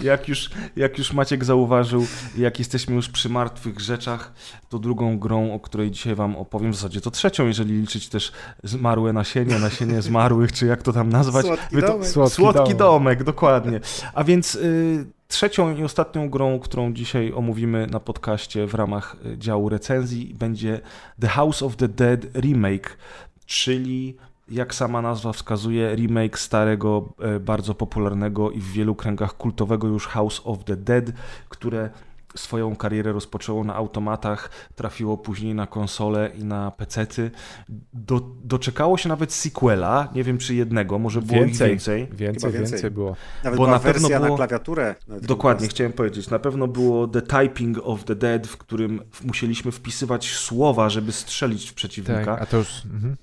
jak 0.00 0.28
już, 0.28 0.50
jak 0.76 0.98
już 0.98 1.12
Maciek 1.12 1.44
zauważył, 1.44 2.06
jak 2.38 2.58
jesteśmy 2.58 2.94
już 2.94 3.08
przy 3.08 3.28
martwych 3.28 3.80
rzeczach, 3.80 4.32
to 4.68 4.78
drugą 4.78 5.18
grą, 5.18 5.54
o 5.54 5.60
której 5.60 5.90
dzisiaj 5.90 6.14
wam 6.14 6.36
opowiem, 6.36 6.72
w 6.72 6.74
zasadzie 6.74 7.00
to 7.00 7.10
trzecią, 7.10 7.46
jeżeli 7.46 7.80
liczyć 7.80 8.08
też 8.08 8.32
zmarłe 8.62 9.12
nasienie, 9.12 9.58
nasienie 9.58 10.02
zmarłych, 10.02 10.52
czy 10.52 10.66
jak 10.66 10.82
to 10.82 10.92
tam 10.92 11.08
nazwać. 11.08 11.46
Słodki 11.46 11.76
to- 11.76 11.86
domek. 11.86 12.08
Słodki 12.08 12.34
Słodki 12.36 12.58
domek. 12.58 12.78
domek, 12.78 13.24
dokładnie. 13.24 13.80
A 14.14 14.24
więc 14.24 14.54
y, 14.54 15.06
trzecią 15.28 15.76
i 15.76 15.84
ostatnią 15.84 16.30
grą, 16.30 16.58
którą 16.58 16.92
dzisiaj 16.92 17.32
omówimy 17.32 17.86
na 17.86 18.00
podcaście 18.00 18.66
w 18.66 18.74
ramach 18.74 19.16
y, 19.26 19.38
działu 19.38 19.68
recenzji, 19.68 20.34
będzie 20.34 20.80
The 21.20 21.28
House 21.28 21.62
of 21.62 21.76
the 21.76 21.88
Dead 21.88 22.20
Remake, 22.34 22.96
czyli 23.46 24.16
jak 24.48 24.74
sama 24.74 25.02
nazwa 25.02 25.32
wskazuje, 25.32 25.94
remake 25.96 26.38
starego, 26.38 27.14
e, 27.20 27.40
bardzo 27.40 27.74
popularnego 27.74 28.50
i 28.50 28.60
w 28.60 28.72
wielu 28.72 28.94
kręgach 28.94 29.36
kultowego 29.36 29.86
już 29.88 30.06
House 30.06 30.40
of 30.44 30.64
the 30.64 30.76
Dead, 30.76 31.04
które 31.48 31.90
swoją 32.36 32.76
karierę 32.76 33.12
rozpoczęło 33.12 33.64
na 33.64 33.74
automatach, 33.74 34.50
trafiło 34.74 35.18
później 35.18 35.54
na 35.54 35.66
konsole 35.66 36.30
i 36.38 36.44
na 36.44 36.70
pecety. 36.70 37.30
Do, 37.92 38.20
doczekało 38.44 38.98
się 38.98 39.08
nawet 39.08 39.32
sequela, 39.32 40.08
nie 40.14 40.24
wiem 40.24 40.38
czy 40.38 40.54
jednego, 40.54 40.98
może 40.98 41.22
było 41.22 41.40
Więcej. 41.40 41.70
więcej. 41.70 42.08
Więcej, 42.12 42.52
więcej. 42.52 42.90
było. 42.90 43.16
Nawet 43.44 43.58
Bo 43.58 43.64
była 43.64 43.76
na 43.76 43.82
pewno 43.82 44.00
wersja 44.08 44.20
było- 44.20 44.30
na 44.30 44.36
klawiaturę. 44.36 44.94
na 45.08 45.20
Dokładnie, 45.20 45.68
chciałem 45.68 45.92
powiedzieć. 45.92 46.30
Na 46.30 46.38
pewno 46.38 46.68
było 46.68 47.08
The 47.08 47.22
Typing 47.22 47.78
of 47.82 48.04
the 48.04 48.14
Dead, 48.16 48.46
w 48.46 48.56
którym 48.56 49.00
musieliśmy 49.24 49.72
wpisywać 49.72 50.30
słowa, 50.30 50.88
żeby 50.88 51.12
strzelić 51.12 51.70
w 51.70 51.74
przeciwnika. 51.74 52.24
Tak, 52.24 52.42
a 52.42 52.46
to 52.46 52.56
już... 52.56 52.82
Mhm. 52.84 53.16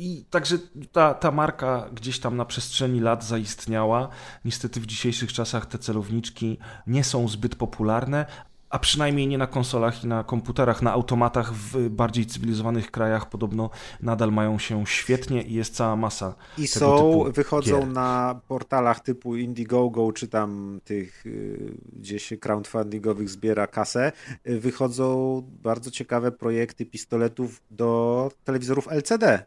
I 0.00 0.24
także 0.30 0.58
ta, 0.92 1.14
ta 1.14 1.30
marka 1.30 1.88
gdzieś 1.92 2.20
tam 2.20 2.36
na 2.36 2.44
przestrzeni 2.44 3.00
lat 3.00 3.24
zaistniała. 3.24 4.08
Niestety 4.44 4.80
w 4.80 4.86
dzisiejszych 4.86 5.32
czasach 5.32 5.66
te 5.66 5.78
celowniczki 5.78 6.58
nie 6.86 7.04
są 7.04 7.28
zbyt 7.28 7.56
popularne, 7.56 8.26
a 8.70 8.78
przynajmniej 8.78 9.26
nie 9.26 9.38
na 9.38 9.46
konsolach 9.46 10.04
i 10.04 10.06
na 10.06 10.24
komputerach, 10.24 10.82
na 10.82 10.92
automatach 10.92 11.54
w 11.54 11.88
bardziej 11.88 12.26
cywilizowanych 12.26 12.90
krajach 12.90 13.28
podobno 13.28 13.70
nadal 14.02 14.32
mają 14.32 14.58
się 14.58 14.86
świetnie 14.86 15.42
i 15.42 15.54
jest 15.54 15.74
cała 15.74 15.96
masa. 15.96 16.34
I 16.58 16.66
są, 16.66 17.22
wychodzą 17.32 17.80
gier. 17.80 17.88
na 17.88 18.40
portalach 18.48 19.00
typu 19.00 19.36
Indiegogo, 19.36 20.12
czy 20.12 20.28
tam 20.28 20.80
tych, 20.84 21.26
y, 21.26 21.74
gdzie 21.92 22.18
się 22.18 22.36
crowdfundingowych 22.36 23.30
zbiera 23.30 23.66
kasę, 23.66 24.12
y, 24.48 24.60
wychodzą 24.60 25.42
bardzo 25.62 25.90
ciekawe 25.90 26.32
projekty 26.32 26.86
pistoletów 26.86 27.62
do 27.70 28.30
telewizorów 28.44 28.88
LCD, 28.92 29.44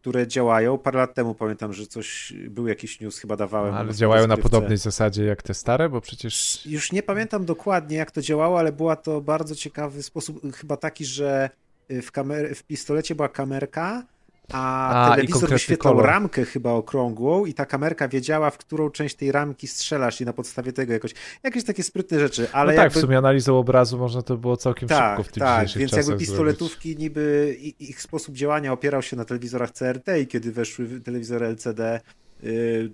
które 0.00 0.26
działają. 0.26 0.78
Parę 0.78 0.98
lat 0.98 1.14
temu 1.14 1.34
pamiętam, 1.34 1.72
że 1.72 1.86
coś, 1.86 2.32
był 2.50 2.68
jakiś 2.68 3.00
news, 3.00 3.18
chyba 3.18 3.36
dawałem. 3.36 3.74
Ale 3.74 3.90
o 3.90 3.94
działają 3.94 4.26
na 4.26 4.36
podobnej 4.36 4.76
zasadzie 4.76 5.24
jak 5.24 5.42
te 5.42 5.54
stare, 5.54 5.88
bo 5.88 6.00
przecież... 6.00 6.66
Już 6.66 6.92
nie 6.92 7.02
pamiętam 7.02 7.44
dokładnie, 7.44 7.96
jak 7.96 8.10
to 8.10 8.22
działało, 8.22 8.58
ale 8.58 8.72
była 8.72 8.96
to 8.96 9.20
bardzo 9.20 9.54
ciekawy 9.54 10.02
sposób, 10.02 10.56
chyba 10.56 10.76
taki, 10.76 11.04
że 11.04 11.50
w, 11.88 12.12
kamer- 12.12 12.54
w 12.54 12.62
pistolecie 12.62 13.14
była 13.14 13.28
kamerka, 13.28 14.02
a, 14.52 15.04
A, 15.06 15.10
telewizor 15.16 15.50
wyświetlał 15.50 15.94
kolor. 15.94 16.06
ramkę 16.10 16.44
chyba 16.44 16.70
okrągłą 16.72 17.46
i 17.46 17.54
ta 17.54 17.66
kamerka 17.66 18.08
wiedziała, 18.08 18.50
w 18.50 18.58
którą 18.58 18.90
część 18.90 19.14
tej 19.16 19.32
ramki 19.32 19.66
strzelasz 19.66 20.20
i 20.20 20.24
na 20.24 20.32
podstawie 20.32 20.72
tego 20.72 20.92
jakoś, 20.92 21.14
jakieś 21.42 21.64
takie 21.64 21.82
sprytne 21.82 22.20
rzeczy, 22.20 22.48
ale 22.52 22.72
no 22.72 22.76
tak, 22.76 22.84
jakby... 22.84 22.98
w 23.00 23.02
sumie 23.02 23.18
analizą 23.18 23.58
obrazu 23.58 23.98
można 23.98 24.22
to 24.22 24.36
było 24.36 24.56
całkiem 24.56 24.88
Tak, 24.88 25.16
szybko 25.16 25.30
w 25.30 25.32
tych 25.32 25.42
tak, 25.42 25.68
więc 25.76 25.92
jakby 25.92 26.02
zrobić. 26.06 26.28
pistoletówki 26.28 26.96
niby 26.96 27.56
i- 27.60 27.74
ich 27.90 28.02
sposób 28.02 28.34
działania 28.34 28.72
opierał 28.72 29.02
się 29.02 29.16
na 29.16 29.24
telewizorach 29.24 29.70
CRT 29.70 30.08
i 30.20 30.26
kiedy 30.26 30.52
weszły 30.52 31.00
telewizory 31.00 31.46
LCD, 31.46 32.00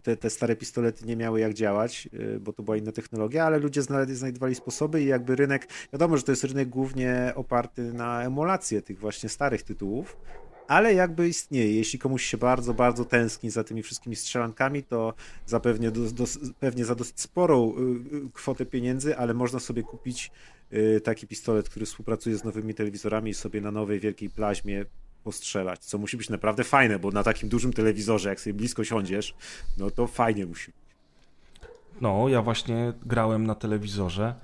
te, 0.03 0.17
te 0.17 0.31
stare 0.31 0.57
pistolety 0.57 1.07
nie 1.07 1.17
miały 1.17 1.41
jak 1.41 1.55
działać, 1.55 2.09
y, 2.15 2.41
bo 2.41 2.53
to 2.53 2.63
była 2.63 2.77
inna 2.77 2.93
technologia, 2.93 3.45
ale 3.45 3.59
ludzie 3.59 3.83
znajdowali 4.07 4.55
sposoby 4.55 5.03
i 5.03 5.07
jakby 5.07 5.37
rynek, 5.37 5.69
wiadomo, 5.93 6.17
że 6.17 6.23
to 6.23 6.33
jest 6.33 6.45
rynek 6.45 6.69
głównie 6.69 7.33
oparty 7.35 7.93
na 7.93 8.23
emulację 8.23 8.83
tych 8.83 8.99
właśnie 8.99 9.29
starych 9.29 9.63
tytułów, 9.63 10.17
ale 10.69 10.95
jakby 10.95 11.29
istnieje. 11.29 11.77
Jeśli 11.77 11.99
komuś 11.99 12.25
się 12.25 12.39
bardzo, 12.39 12.75
bardzo 12.75 13.05
tęskni 13.05 13.51
za 13.51 13.65
tymi 13.65 13.83
wszystkimi 13.83 14.17
strzelankami, 14.17 14.83
to 14.83 15.15
zapewnie 15.47 15.91
dos, 15.91 16.13
dos, 16.13 16.39
pewnie 16.61 16.85
za 16.85 16.95
dosyć 16.95 17.21
sporą 17.21 17.75
y, 18.13 18.17
y, 18.17 18.31
kwotę 18.33 18.67
pieniędzy, 18.67 19.17
ale 19.17 19.35
można 19.35 19.61
sobie 19.61 19.83
kupić 19.83 20.31
y, 20.73 21.01
taki 21.01 21.27
pistolet, 21.27 21.69
który 21.69 21.87
współpracuje 21.87 22.37
z 22.37 22.45
nowymi 22.45 22.75
telewizorami 22.75 23.31
i 23.31 23.35
sobie 23.35 23.61
na 23.61 23.71
nowej 23.71 24.01
wielkiej 24.01 24.31
plaźmie 24.31 24.85
postrzelać, 25.25 25.85
co 25.85 25.99
musi 25.99 26.17
być 26.17 26.31
naprawdę 26.31 26.65
fajne, 26.65 26.99
bo 26.99 27.11
na 27.11 27.23
takim 27.23 27.49
dużym 27.49 27.73
telewizorze, 27.73 28.29
jak 28.29 28.41
sobie 28.41 28.55
blisko 28.55 28.85
siądziesz, 28.85 29.35
no 29.79 29.91
to 29.91 30.07
fajnie 30.07 30.47
musi. 30.47 30.73
No, 32.01 32.29
ja 32.29 32.43
właśnie 32.43 32.93
grałem 33.07 33.47
na 33.47 33.55
telewizorze 33.55 34.35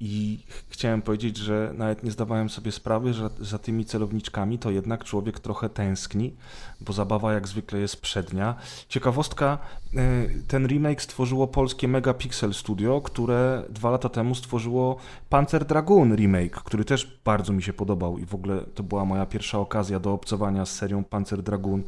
i 0.00 0.38
ch- 0.48 0.64
chciałem 0.68 1.02
powiedzieć, 1.02 1.36
że 1.36 1.72
nawet 1.76 2.02
nie 2.02 2.10
zdawałem 2.10 2.50
sobie 2.50 2.72
sprawy, 2.72 3.14
że 3.14 3.30
za 3.40 3.58
tymi 3.58 3.84
celowniczkami 3.84 4.58
to 4.58 4.70
jednak 4.70 5.04
człowiek 5.04 5.40
trochę 5.40 5.68
tęskni, 5.68 6.34
bo 6.80 6.92
zabawa 6.92 7.32
jak 7.32 7.48
zwykle 7.48 7.78
jest 7.78 8.00
przednia. 8.00 8.54
Ciekawostka, 8.88 9.58
y, 9.94 10.42
ten 10.48 10.66
remake 10.66 11.02
stworzyło 11.02 11.46
polskie 11.48 11.88
Megapixel 11.88 12.54
Studio, 12.54 13.00
które 13.00 13.62
dwa 13.70 13.90
lata 13.90 14.08
temu 14.08 14.34
stworzyło 14.34 14.96
Panzer 15.28 15.64
Dragoon 15.64 16.14
remake, 16.16 16.56
który 16.62 16.84
też 16.84 17.18
bardzo 17.24 17.52
mi 17.52 17.62
się 17.62 17.72
podobał 17.72 18.18
i 18.18 18.26
w 18.26 18.34
ogóle 18.34 18.60
to 18.74 18.82
była 18.82 19.04
moja 19.04 19.26
pierwsza 19.26 19.58
okazja 19.58 20.00
do 20.00 20.12
obcowania 20.12 20.66
z 20.66 20.72
serią 20.72 21.04
Panzer 21.04 21.42
Dragoon, 21.42 21.82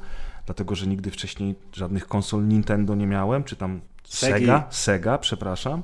dlatego 0.46 0.74
że 0.74 0.86
nigdy 0.86 1.10
wcześniej 1.10 1.54
żadnych 1.72 2.06
konsol 2.08 2.48
Nintendo 2.48 2.94
nie 2.94 3.06
miałem, 3.06 3.44
czy 3.44 3.56
tam. 3.56 3.80
Sega, 4.04 4.66
Sega, 4.70 5.18
przepraszam. 5.18 5.82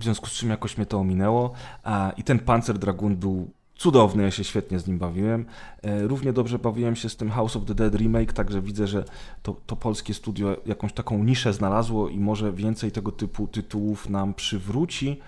W 0.00 0.04
związku 0.04 0.26
z 0.26 0.32
czym 0.32 0.50
jakoś 0.50 0.76
mnie 0.76 0.86
to 0.86 0.98
ominęło. 0.98 1.52
A, 1.84 2.12
I 2.16 2.22
ten 2.22 2.38
Panzer 2.38 2.78
Dragoon 2.78 3.16
był 3.16 3.50
cudowny, 3.78 4.22
ja 4.22 4.30
się 4.30 4.44
świetnie 4.44 4.78
z 4.78 4.86
nim 4.86 4.98
bawiłem. 4.98 5.46
E, 5.82 6.02
równie 6.02 6.32
dobrze 6.32 6.58
bawiłem 6.58 6.96
się 6.96 7.08
z 7.08 7.16
tym 7.16 7.30
House 7.30 7.56
of 7.56 7.64
the 7.64 7.74
Dead 7.74 7.94
remake, 7.94 8.32
także 8.32 8.60
widzę, 8.60 8.86
że 8.86 9.04
to, 9.42 9.56
to 9.66 9.76
polskie 9.76 10.14
studio 10.14 10.56
jakąś 10.66 10.92
taką 10.92 11.24
niszę 11.24 11.52
znalazło 11.52 12.08
i 12.08 12.18
może 12.18 12.52
więcej 12.52 12.92
tego 12.92 13.12
typu 13.12 13.46
tytułów 13.46 14.08
nam 14.08 14.34
przywróci. 14.34 15.20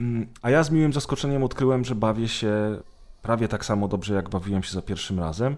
Mm, 0.00 0.26
a 0.42 0.50
ja 0.50 0.62
z 0.62 0.70
miłym 0.70 0.92
zaskoczeniem 0.92 1.42
odkryłem, 1.42 1.84
że 1.84 1.94
bawię 1.94 2.28
się 2.28 2.78
prawie 3.22 3.48
tak 3.48 3.64
samo 3.64 3.88
dobrze, 3.88 4.14
jak 4.14 4.28
bawiłem 4.28 4.62
się 4.62 4.72
za 4.72 4.82
pierwszym 4.82 5.20
razem. 5.20 5.56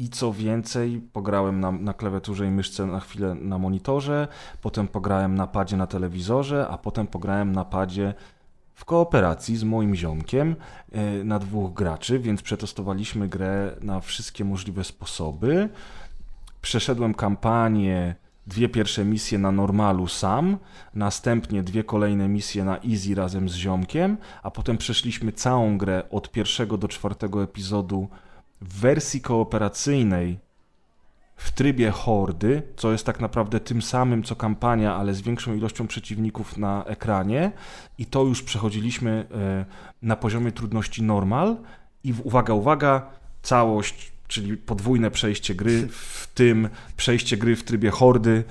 I 0.00 0.08
co 0.08 0.32
więcej, 0.32 1.00
pograłem 1.12 1.60
na, 1.60 1.72
na 1.72 1.94
klawiaturze 1.94 2.46
i 2.46 2.50
myszce 2.50 2.86
na 2.86 3.00
chwilę 3.00 3.34
na 3.34 3.58
monitorze, 3.58 4.28
potem 4.62 4.88
pograłem 4.88 5.34
na 5.34 5.46
padzie 5.46 5.76
na 5.76 5.86
telewizorze, 5.86 6.68
a 6.70 6.78
potem 6.78 7.06
pograłem 7.06 7.52
na 7.52 7.64
padzie 7.64 8.14
w 8.74 8.84
kooperacji 8.84 9.56
z 9.56 9.64
moim 9.64 9.94
ziomkiem 9.94 10.56
e, 10.92 11.24
na 11.24 11.38
dwóch 11.38 11.72
graczy, 11.72 12.18
więc 12.18 12.42
przetestowaliśmy 12.42 13.28
grę 13.28 13.76
na 13.80 14.00
wszystkie 14.00 14.44
możliwe 14.44 14.84
sposoby. 14.84 15.68
Przeszedłem 16.62 17.14
kampanię, 17.14 18.14
dwie 18.46 18.68
pierwsze 18.68 19.04
misje 19.04 19.38
na 19.38 19.52
normalu 19.52 20.06
sam, 20.06 20.58
następnie 20.94 21.62
dwie 21.62 21.84
kolejne 21.84 22.28
misje 22.28 22.64
na 22.64 22.78
easy 22.78 23.14
razem 23.14 23.48
z 23.48 23.54
ziomkiem, 23.54 24.16
a 24.42 24.50
potem 24.50 24.78
przeszliśmy 24.78 25.32
całą 25.32 25.78
grę 25.78 26.02
od 26.10 26.30
pierwszego 26.30 26.78
do 26.78 26.88
czwartego 26.88 27.42
epizodu 27.42 28.08
w 28.60 28.80
wersji 28.80 29.20
kooperacyjnej 29.20 30.38
w 31.36 31.50
trybie 31.50 31.90
hordy, 31.90 32.62
co 32.76 32.92
jest 32.92 33.06
tak 33.06 33.20
naprawdę 33.20 33.60
tym 33.60 33.82
samym 33.82 34.22
co 34.22 34.36
kampania, 34.36 34.96
ale 34.96 35.14
z 35.14 35.20
większą 35.20 35.54
ilością 35.54 35.86
przeciwników 35.86 36.58
na 36.58 36.84
ekranie 36.84 37.52
i 37.98 38.06
to 38.06 38.22
już 38.22 38.42
przechodziliśmy 38.42 39.26
e, 39.34 39.64
na 40.02 40.16
poziomie 40.16 40.52
trudności 40.52 41.02
normal 41.02 41.56
i 42.04 42.14
uwaga, 42.24 42.54
uwaga, 42.54 43.10
całość, 43.42 44.12
czyli 44.28 44.56
podwójne 44.56 45.10
przejście 45.10 45.54
gry, 45.54 45.88
w 45.90 46.28
tym 46.34 46.68
przejście 46.96 47.36
gry 47.36 47.56
w 47.56 47.64
trybie 47.64 47.90
hordy 47.90 48.44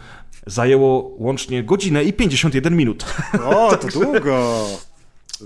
zajęło 0.47 1.11
łącznie 1.17 1.63
godzinę 1.63 2.03
i 2.03 2.13
51 2.13 2.75
minut. 2.75 3.05
O, 3.43 3.75
to 3.77 3.87
długo! 3.99 4.65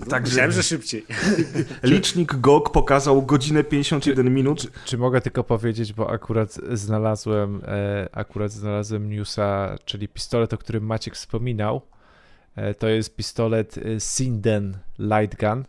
Także- 0.10 0.30
Myślałem, 0.30 0.52
że 0.52 0.64
szybciej. 0.64 1.06
Licznik 1.84 2.36
GOG 2.36 2.72
pokazał 2.72 3.22
godzinę 3.22 3.64
51 3.64 4.34
minut. 4.34 4.62
Czy, 4.62 4.68
czy 4.86 4.98
mogę 4.98 5.22
tylko 5.22 5.44
powiedzieć, 5.44 5.94
bo 5.94 6.10
akurat 6.10 6.58
znalazłem, 6.72 7.62
e, 7.68 8.10
akurat 8.12 8.52
znalazłem 8.52 9.10
newsa, 9.10 9.78
czyli 9.86 10.08
pistolet, 10.08 10.54
o 10.54 10.58
którym 10.58 10.86
Maciek 10.86 11.16
wspominał. 11.16 11.82
E, 12.56 12.74
to 12.74 12.88
jest 12.88 13.16
pistolet 13.16 13.78
e, 13.78 14.00
Sinden 14.00 14.78
Light 15.00 15.40
Gun, 15.40 15.66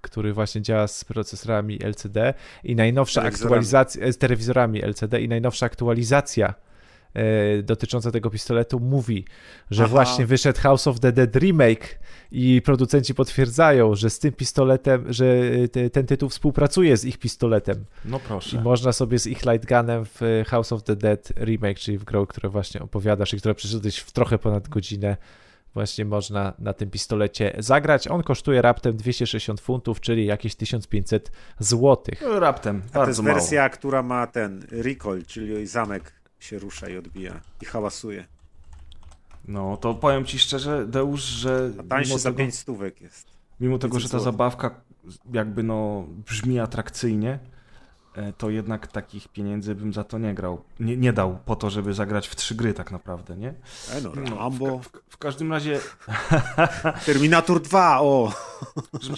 który 0.00 0.32
właśnie 0.32 0.62
działa 0.62 0.86
z 0.86 1.04
procesorami 1.04 1.78
LCD 1.84 2.34
i 2.64 2.76
najnowsza 2.76 3.22
aktualizacja 3.22 4.12
z 4.12 4.18
telewizorami 4.18 4.84
LCD 4.84 5.22
i 5.22 5.28
najnowsza 5.28 5.66
aktualizacja 5.66 6.54
dotycząca 7.62 8.10
tego 8.10 8.30
pistoletu 8.30 8.80
mówi, 8.80 9.24
że 9.70 9.82
Aha. 9.84 9.90
właśnie 9.90 10.26
wyszedł 10.26 10.60
House 10.60 10.86
of 10.86 11.00
the 11.00 11.12
Dead 11.12 11.36
remake 11.36 11.98
i 12.32 12.62
producenci 12.62 13.14
potwierdzają, 13.14 13.94
że 13.94 14.10
z 14.10 14.18
tym 14.18 14.32
pistoletem, 14.32 15.12
że 15.12 15.26
e, 15.64 15.68
te, 15.68 15.90
ten 15.90 16.06
tytuł 16.06 16.28
współpracuje 16.28 16.96
z 16.96 17.04
ich 17.04 17.18
pistoletem. 17.18 17.84
No 18.04 18.16
I 18.16 18.20
proszę. 18.20 18.60
można 18.60 18.92
sobie 18.92 19.18
z 19.18 19.26
ich 19.26 19.44
lightgunem 19.44 20.04
w 20.04 20.22
e, 20.22 20.44
House 20.44 20.72
of 20.72 20.82
the 20.82 20.96
Dead 20.96 21.32
remake, 21.36 21.78
czyli 21.78 21.98
w 21.98 22.04
grę, 22.04 22.20
o 22.20 22.26
której 22.26 22.52
właśnie 22.52 22.80
opowiadasz 22.80 23.34
i 23.34 23.36
która 23.36 23.54
przeszedłeś 23.54 23.98
w 23.98 24.12
trochę 24.12 24.38
ponad 24.38 24.68
godzinę, 24.68 25.16
właśnie 25.74 26.04
można 26.04 26.52
na 26.58 26.72
tym 26.72 26.90
pistolecie 26.90 27.54
zagrać. 27.58 28.08
On 28.08 28.22
kosztuje 28.22 28.62
raptem 28.62 28.96
260 28.96 29.60
funtów, 29.60 30.00
czyli 30.00 30.26
jakieś 30.26 30.54
1500 30.54 31.32
złotych. 31.58 32.22
No, 32.22 32.40
Raptem, 32.40 32.82
A 32.92 32.98
to 32.98 33.08
jest 33.08 33.22
wersja, 33.22 33.68
która 33.68 34.02
ma 34.02 34.26
ten 34.26 34.66
recoil, 34.70 35.24
czyli 35.26 35.66
zamek 35.66 36.21
się 36.42 36.58
rusza 36.58 36.88
i 36.88 36.96
odbija 36.96 37.40
i 37.62 37.64
hałasuje. 37.64 38.24
No 39.48 39.76
to 39.76 39.94
powiem 39.94 40.24
ci 40.24 40.38
szczerze, 40.38 40.86
Deusz, 40.86 41.22
że 41.22 41.70
A 41.78 41.82
tańszy 41.82 42.18
za 42.18 42.28
tego, 42.30 42.38
5 42.38 42.54
stówek 42.54 43.00
jest. 43.00 43.26
mimo 43.60 43.78
tego, 43.78 44.00
że 44.00 44.08
ta 44.08 44.18
zabawka 44.18 44.80
jakby 45.32 45.62
no 45.62 46.06
brzmi 46.26 46.60
atrakcyjnie, 46.60 47.38
to 48.38 48.50
jednak 48.50 48.86
takich 48.86 49.28
pieniędzy 49.28 49.74
bym 49.74 49.92
za 49.92 50.04
to 50.04 50.18
nie 50.18 50.34
grał. 50.34 50.62
Nie, 50.80 50.96
nie 50.96 51.12
dał 51.12 51.38
po 51.44 51.56
to, 51.56 51.70
żeby 51.70 51.94
zagrać 51.94 52.28
w 52.28 52.36
trzy 52.36 52.54
gry 52.54 52.74
tak 52.74 52.92
naprawdę, 52.92 53.36
nie? 53.36 53.48
E 53.90 54.00
no, 54.02 54.12
No, 54.30 54.36
Rambo. 54.36 54.78
W, 54.78 54.82
w, 54.82 54.90
w 55.08 55.18
każdym 55.18 55.52
razie, 55.52 55.80
Terminator 57.06 57.62
2, 57.62 58.00
o! 58.00 58.32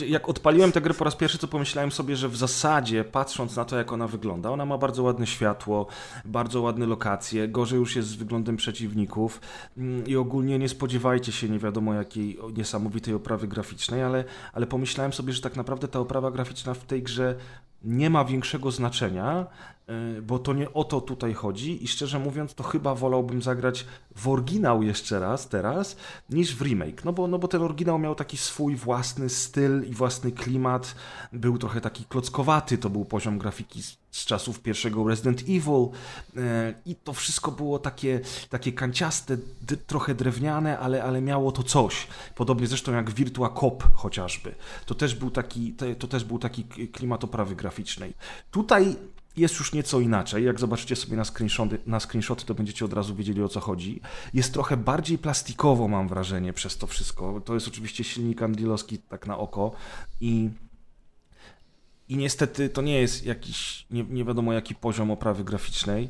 jak 0.07 0.29
odpaliłem 0.29 0.73
tę 0.73 0.81
grę 0.81 0.95
po 0.95 1.05
raz 1.05 1.17
pierwszy, 1.17 1.39
to 1.39 1.49
pomyślałem 1.49 1.93
sobie, 1.93 2.17
że 2.17 2.29
w 2.29 2.37
zasadzie, 2.37 3.05
patrząc 3.05 3.57
na 3.57 3.65
to, 3.65 3.77
jak 3.77 3.93
ona 3.93 4.09
wygląda, 4.09 4.51
ona 4.51 4.65
ma 4.65 4.79
bardzo 4.79 5.03
ładne 5.03 5.27
światło, 5.27 5.87
bardzo 6.25 6.61
ładne 6.61 6.87
lokacje, 6.87 7.49
gorzej 7.49 7.79
już 7.79 7.97
jest 7.97 8.09
z 8.09 8.15
wyglądem 8.15 8.57
przeciwników 8.57 9.41
mm, 9.77 10.07
i 10.07 10.17
ogólnie 10.17 10.59
nie 10.59 10.69
spodziewajcie 10.69 11.33
się 11.33 11.49
nie 11.49 11.59
wiadomo 11.59 11.95
jakiej 11.95 12.39
niesamowitej 12.57 13.15
oprawy 13.15 13.49
graficznej, 13.49 14.03
ale, 14.03 14.25
ale 14.53 14.67
pomyślałem 14.67 15.13
sobie, 15.13 15.33
że 15.33 15.43
tak 15.43 15.57
naprawdę 15.57 15.89
ta 15.89 16.01
oprawa 16.01 16.31
graficzna 16.31 16.75
w 16.75 16.85
tej 16.85 17.03
grze 17.03 17.37
nie 17.83 18.11
ma 18.11 18.25
większego 18.25 18.71
znaczenia, 18.71 19.47
bo 20.23 20.39
to 20.39 20.53
nie 20.53 20.73
o 20.73 20.85
to 20.85 21.01
tutaj 21.01 21.35
chodzi 21.35 21.85
i 21.85 21.89
szczerze 21.89 22.19
mówiąc, 22.19 22.55
to 22.55 22.65
chyba 22.65 22.95
wolałbym 22.95 23.43
zagrać 23.43 23.87
w 24.17 24.29
oryginał 24.29 24.83
jeszcze 24.83 25.21
raz 25.21 25.49
teraz, 25.49 25.97
niż 26.31 26.57
w 26.57 26.63
remake. 26.63 27.05
No 27.05 27.13
bo, 27.13 27.27
no 27.27 27.39
bo 27.39 27.49
ten 27.49 27.63
oryginał 27.63 27.99
miał 27.99 28.15
taki 28.15 28.37
swój 28.37 28.77
własny 28.77 29.29
styl 29.29 29.85
i 29.87 29.95
własny 29.95 30.33
klimat. 30.33 30.95
Był 31.33 31.59
trochę 31.59 31.81
taki 31.81 32.05
klockowaty, 32.05 32.79
to 32.79 32.91
był 32.91 33.05
poziom 33.05 33.39
grafiki 33.39 33.83
z, 33.83 33.99
z 34.11 34.25
czasów 34.25 34.61
pierwszego 34.61 35.09
Resident 35.09 35.43
Evil 35.43 35.89
e, 36.37 36.75
i 36.87 36.95
to 36.95 37.13
wszystko 37.13 37.53
było 37.53 37.79
takie, 37.79 38.21
takie 38.51 38.73
kanciaste, 38.73 39.37
trochę 39.87 40.15
drewniane, 40.15 40.79
ale, 40.79 41.05
ale 41.05 41.21
miało 41.21 41.53
to 41.53 41.63
coś. 41.63 42.07
Podobnie 42.35 42.67
zresztą 42.67 42.93
jak 42.93 43.11
Virtua 43.11 43.55
Cop 43.61 43.95
chociażby. 43.95 44.55
To 44.87 44.95
też 44.95 45.15
był 45.15 45.31
taki, 45.31 45.75
to 45.99 46.09
też 46.09 46.25
był 46.25 46.39
taki 46.39 46.65
klimat 46.65 47.25
oprawy 47.25 47.57
graficznej. 47.57 48.15
Tutaj 48.51 48.97
jest 49.37 49.59
już 49.59 49.73
nieco 49.73 50.01
inaczej. 50.01 50.45
Jak 50.45 50.61
zobaczycie 50.61 50.97
sobie 50.97 51.17
na 51.17 51.25
screenshoty, 51.25 51.79
na 51.87 52.01
screenshoty, 52.01 52.45
to 52.45 52.55
będziecie 52.55 52.85
od 52.85 52.93
razu 52.93 53.15
wiedzieli 53.15 53.43
o 53.43 53.49
co 53.49 53.61
chodzi. 53.61 54.01
Jest 54.35 54.53
trochę 54.53 54.77
bardziej 54.77 55.19
plastikowo, 55.19 55.89
mam 55.89 56.09
wrażenie, 56.09 56.53
przez 56.53 56.77
to 56.79 56.87
wszystko. 56.87 57.41
To 57.41 57.55
jest 57.55 57.69
oczywiście 57.69 58.05
silnik 58.05 58.43
andrilowski, 58.43 58.99
tak 58.99 59.27
na 59.27 59.39
oko. 59.39 59.73
I, 60.21 60.51
i 62.09 62.17
niestety 62.17 62.69
to 62.69 62.83
nie 62.83 63.01
jest 63.01 63.25
jakiś, 63.27 63.87
nie, 63.91 64.05
nie 64.05 64.25
wiadomo 64.25 64.53
jaki 64.53 64.75
poziom 64.75 65.11
oprawy 65.11 65.45
graficznej, 65.45 66.09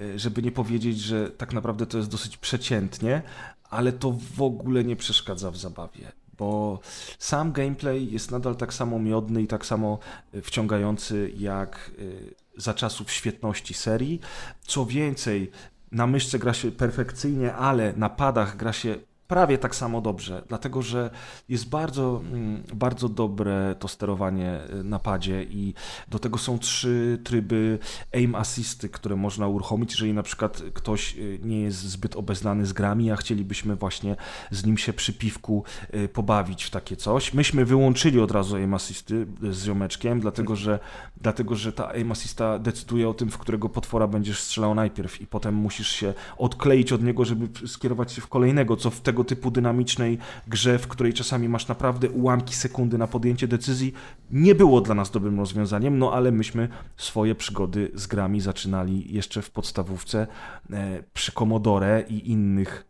y, 0.00 0.18
żeby 0.18 0.42
nie 0.42 0.52
powiedzieć, 0.52 1.00
że 1.00 1.30
tak 1.30 1.52
naprawdę 1.52 1.86
to 1.86 1.98
jest 1.98 2.10
dosyć 2.10 2.36
przeciętnie, 2.36 3.22
ale 3.70 3.92
to 3.92 4.18
w 4.36 4.42
ogóle 4.42 4.84
nie 4.84 4.96
przeszkadza 4.96 5.50
w 5.50 5.56
zabawie. 5.56 6.12
Bo 6.38 6.80
sam 7.18 7.52
gameplay 7.52 8.12
jest 8.12 8.30
nadal 8.30 8.56
tak 8.56 8.74
samo 8.74 8.98
miodny 8.98 9.42
i 9.42 9.46
tak 9.46 9.66
samo 9.66 9.98
y, 10.34 10.42
wciągający 10.42 11.32
jak 11.36 11.90
y, 11.98 12.34
za 12.56 12.74
czasów 12.74 13.12
świetności 13.12 13.74
serii. 13.74 14.20
Co 14.62 14.86
więcej, 14.86 15.50
na 15.92 16.06
myszce 16.06 16.38
gra 16.38 16.54
się 16.54 16.72
perfekcyjnie, 16.72 17.54
ale 17.54 17.92
na 17.96 18.08
padach 18.08 18.56
gra 18.56 18.72
się 18.72 18.96
prawie 19.28 19.58
tak 19.58 19.74
samo 19.74 20.00
dobrze, 20.00 20.42
dlatego 20.48 20.82
że 20.82 21.10
jest 21.48 21.68
bardzo, 21.68 22.22
mm, 22.32 22.62
bardzo 22.74 23.08
dobre 23.08 23.74
to 23.78 23.88
sterowanie 23.88 24.60
y, 24.80 24.84
na 24.84 24.98
padzie 24.98 25.42
i 25.42 25.74
do 26.08 26.18
tego 26.18 26.38
są 26.38 26.58
trzy 26.58 27.18
tryby 27.24 27.78
aim 28.14 28.34
assisty, 28.34 28.88
które 28.88 29.16
można 29.16 29.48
uruchomić, 29.48 29.92
jeżeli 29.92 30.12
na 30.12 30.22
przykład 30.22 30.62
ktoś 30.74 31.16
y, 31.16 31.38
nie 31.42 31.60
jest 31.60 31.78
zbyt 31.78 32.16
obeznany 32.16 32.66
z 32.66 32.72
grami, 32.72 33.10
a 33.10 33.16
chcielibyśmy 33.16 33.76
właśnie 33.76 34.16
z 34.50 34.66
nim 34.66 34.78
się 34.78 34.92
przy 34.92 35.12
piwku 35.12 35.64
y, 35.94 36.08
pobawić 36.08 36.64
w 36.64 36.70
takie 36.70 36.96
coś. 36.96 37.34
Myśmy 37.34 37.64
wyłączyli 37.64 38.20
od 38.20 38.30
razu 38.30 38.56
aim 38.56 38.74
assisty 38.74 39.26
z 39.50 39.64
ziomeczkiem, 39.64 40.20
dlatego 40.20 40.56
że, 40.56 40.78
dlatego 41.20 41.54
że 41.54 41.72
ta 41.72 41.88
aim 41.88 42.12
assista 42.12 42.58
decyduje 42.58 43.08
o 43.08 43.14
tym, 43.14 43.30
w 43.30 43.38
którego 43.38 43.68
potwora 43.68 44.06
będziesz 44.06 44.40
strzelał 44.40 44.74
najpierw 44.74 45.20
i 45.20 45.26
potem 45.26 45.54
musisz 45.54 45.88
się 45.88 46.14
odkleić 46.38 46.92
od 46.92 47.02
niego, 47.02 47.24
żeby 47.24 47.68
skierować 47.68 48.12
się 48.12 48.20
w 48.20 48.28
kolejnego, 48.28 48.76
co 48.76 48.90
w 48.90 49.00
tego 49.00 49.15
typu 49.24 49.50
dynamicznej 49.50 50.18
grze, 50.48 50.78
w 50.78 50.88
której 50.88 51.12
czasami 51.12 51.48
masz 51.48 51.68
naprawdę 51.68 52.10
ułamki 52.10 52.54
sekundy 52.54 52.98
na 52.98 53.06
podjęcie 53.06 53.48
decyzji, 53.48 53.94
nie 54.30 54.54
było 54.54 54.80
dla 54.80 54.94
nas 54.94 55.10
dobrym 55.10 55.38
rozwiązaniem, 55.38 55.98
no 55.98 56.12
ale 56.12 56.32
myśmy 56.32 56.68
swoje 56.96 57.34
przygody 57.34 57.90
z 57.94 58.06
grami 58.06 58.40
zaczynali 58.40 59.14
jeszcze 59.14 59.42
w 59.42 59.50
podstawówce 59.50 60.26
e, 60.72 61.02
przy 61.12 61.32
Commodore 61.32 62.04
i 62.08 62.30
innych 62.30 62.86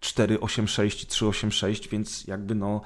486 0.00 1.02
i 1.02 1.06
386, 1.06 1.88
więc 1.88 2.26
jakby 2.26 2.54
no 2.54 2.80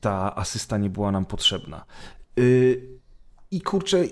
ta 0.00 0.36
asysta 0.36 0.78
nie 0.78 0.90
była 0.90 1.12
nam 1.12 1.24
potrzebna. 1.24 1.84
Y, 2.38 2.98
I 3.50 3.60
kurczę, 3.60 4.04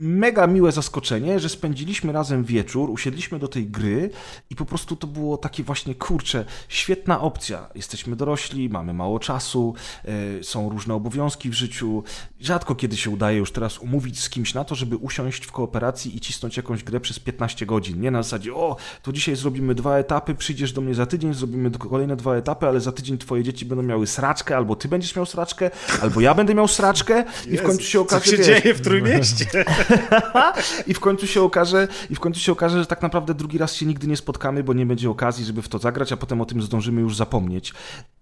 mega 0.00 0.46
miłe 0.46 0.72
zaskoczenie, 0.72 1.40
że 1.40 1.48
spędziliśmy 1.48 2.12
razem 2.12 2.44
wieczór, 2.44 2.90
usiedliśmy 2.90 3.38
do 3.38 3.48
tej 3.48 3.66
gry 3.66 4.10
i 4.50 4.56
po 4.56 4.64
prostu 4.64 4.96
to 4.96 5.06
było 5.06 5.36
takie 5.36 5.62
właśnie, 5.62 5.94
kurcze, 5.94 6.44
świetna 6.68 7.20
opcja. 7.20 7.68
Jesteśmy 7.74 8.16
dorośli, 8.16 8.68
mamy 8.68 8.94
mało 8.94 9.18
czasu, 9.18 9.74
yy, 10.04 10.44
są 10.44 10.68
różne 10.68 10.94
obowiązki 10.94 11.50
w 11.50 11.52
życiu. 11.52 12.02
Rzadko 12.40 12.74
kiedy 12.74 12.96
się 12.96 13.10
udaje 13.10 13.38
już 13.38 13.52
teraz 13.52 13.78
umówić 13.78 14.20
z 14.20 14.30
kimś 14.30 14.54
na 14.54 14.64
to, 14.64 14.74
żeby 14.74 14.96
usiąść 14.96 15.46
w 15.46 15.52
kooperacji 15.52 16.16
i 16.16 16.20
cisnąć 16.20 16.56
jakąś 16.56 16.84
grę 16.84 17.00
przez 17.00 17.18
15 17.18 17.66
godzin. 17.66 18.00
Nie 18.00 18.10
na 18.10 18.22
zasadzie, 18.22 18.54
o, 18.54 18.76
to 19.02 19.12
dzisiaj 19.12 19.36
zrobimy 19.36 19.74
dwa 19.74 19.98
etapy, 19.98 20.34
przyjdziesz 20.34 20.72
do 20.72 20.80
mnie 20.80 20.94
za 20.94 21.06
tydzień, 21.06 21.34
zrobimy 21.34 21.70
kolejne 21.70 22.16
dwa 22.16 22.36
etapy, 22.36 22.66
ale 22.66 22.80
za 22.80 22.92
tydzień 22.92 23.18
twoje 23.18 23.42
dzieci 23.42 23.64
będą 23.64 23.82
miały 23.82 24.06
sraczkę, 24.06 24.56
albo 24.56 24.76
ty 24.76 24.88
będziesz 24.88 25.16
miał 25.16 25.26
sraczkę, 25.26 25.70
albo 26.02 26.20
ja 26.20 26.34
będę 26.34 26.54
miał 26.54 26.68
sraczkę 26.68 27.24
i 27.46 27.50
Jezu, 27.50 27.62
w 27.62 27.66
końcu 27.66 27.82
się 27.82 28.00
okaże, 28.00 28.24
co 28.24 28.30
się 28.30 28.42
dzieje 28.42 28.74
w 28.74 28.80
Trójmieście? 28.80 29.64
I 30.86 30.94
w 30.94 31.00
końcu 31.00 31.26
się 31.26 31.42
okaże, 31.42 31.88
i 32.10 32.14
w 32.14 32.20
końcu 32.20 32.40
się 32.40 32.52
okaże, 32.52 32.78
że 32.78 32.86
tak 32.86 33.02
naprawdę 33.02 33.34
drugi 33.34 33.58
raz 33.58 33.74
się 33.74 33.86
nigdy 33.86 34.06
nie 34.06 34.16
spotkamy, 34.16 34.64
bo 34.64 34.72
nie 34.72 34.86
będzie 34.86 35.10
okazji, 35.10 35.44
żeby 35.44 35.62
w 35.62 35.68
to 35.68 35.78
zagrać, 35.78 36.12
a 36.12 36.16
potem 36.16 36.40
o 36.40 36.44
tym 36.46 36.62
zdążymy 36.62 37.00
już 37.00 37.16
zapomnieć. 37.16 37.72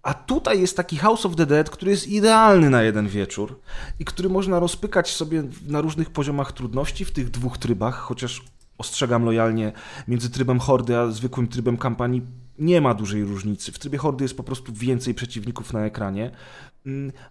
A 0.03 0.13
tutaj 0.13 0.61
jest 0.61 0.77
taki 0.77 0.97
House 0.97 1.25
of 1.25 1.35
the 1.35 1.45
Dead, 1.45 1.69
który 1.69 1.91
jest 1.91 2.07
idealny 2.07 2.69
na 2.69 2.83
jeden 2.83 3.07
wieczór 3.07 3.59
i 3.99 4.05
który 4.05 4.29
można 4.29 4.59
rozpykać 4.59 5.13
sobie 5.13 5.43
na 5.67 5.81
różnych 5.81 6.09
poziomach 6.09 6.51
trudności 6.51 7.05
w 7.05 7.11
tych 7.11 7.29
dwóch 7.29 7.57
trybach, 7.57 7.95
chociaż 7.95 8.41
ostrzegam 8.77 9.25
lojalnie, 9.25 9.71
między 10.07 10.29
trybem 10.29 10.59
hordy 10.59 10.97
a 10.97 11.11
zwykłym 11.11 11.47
trybem 11.47 11.77
kampanii 11.77 12.21
nie 12.59 12.81
ma 12.81 12.93
dużej 12.93 13.23
różnicy. 13.23 13.71
W 13.71 13.79
trybie 13.79 13.97
hordy 13.97 14.23
jest 14.23 14.37
po 14.37 14.43
prostu 14.43 14.73
więcej 14.73 15.13
przeciwników 15.13 15.73
na 15.73 15.85
ekranie, 15.85 16.31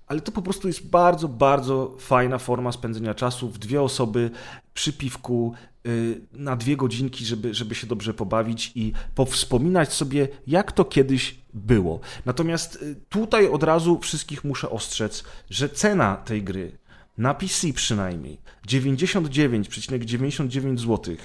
ale 0.07 0.21
to 0.21 0.33
po 0.33 0.43
prostu 0.43 0.69
jest 0.69 0.87
bardzo, 0.87 1.29
bardzo 1.29 1.97
fajna 1.99 2.39
forma 2.39 2.73
spędzenia 2.73 3.15
czasu 3.15 3.49
w 3.49 3.59
dwie 3.59 3.83
osoby 3.83 4.31
przy 4.75 4.93
piwku 4.93 5.55
y, 5.87 6.21
na 6.33 6.57
dwie 6.57 6.77
godzinki, 6.77 7.25
żeby, 7.25 7.55
żeby 7.55 7.75
się 7.75 7.87
dobrze 7.87 8.15
pobawić 8.15 8.73
i 8.75 8.93
powspominać 9.15 9.93
sobie, 9.93 10.29
jak 10.47 10.73
to 10.73 10.85
kiedyś 10.85 11.39
było. 11.55 12.01
Natomiast 12.25 12.83
y, 12.83 12.97
tutaj 13.09 13.49
od 13.49 13.63
razu 13.63 13.99
wszystkich 13.99 14.45
muszę 14.45 14.71
ostrzec, 14.71 15.25
że 15.51 15.69
cena 15.69 16.17
tej 16.17 16.43
gry 16.43 16.79
na 17.19 17.35
PC 17.35 17.73
przynajmniej 17.73 18.41
99,99 18.69 19.65
,99 19.69 20.79
zł 20.79 21.17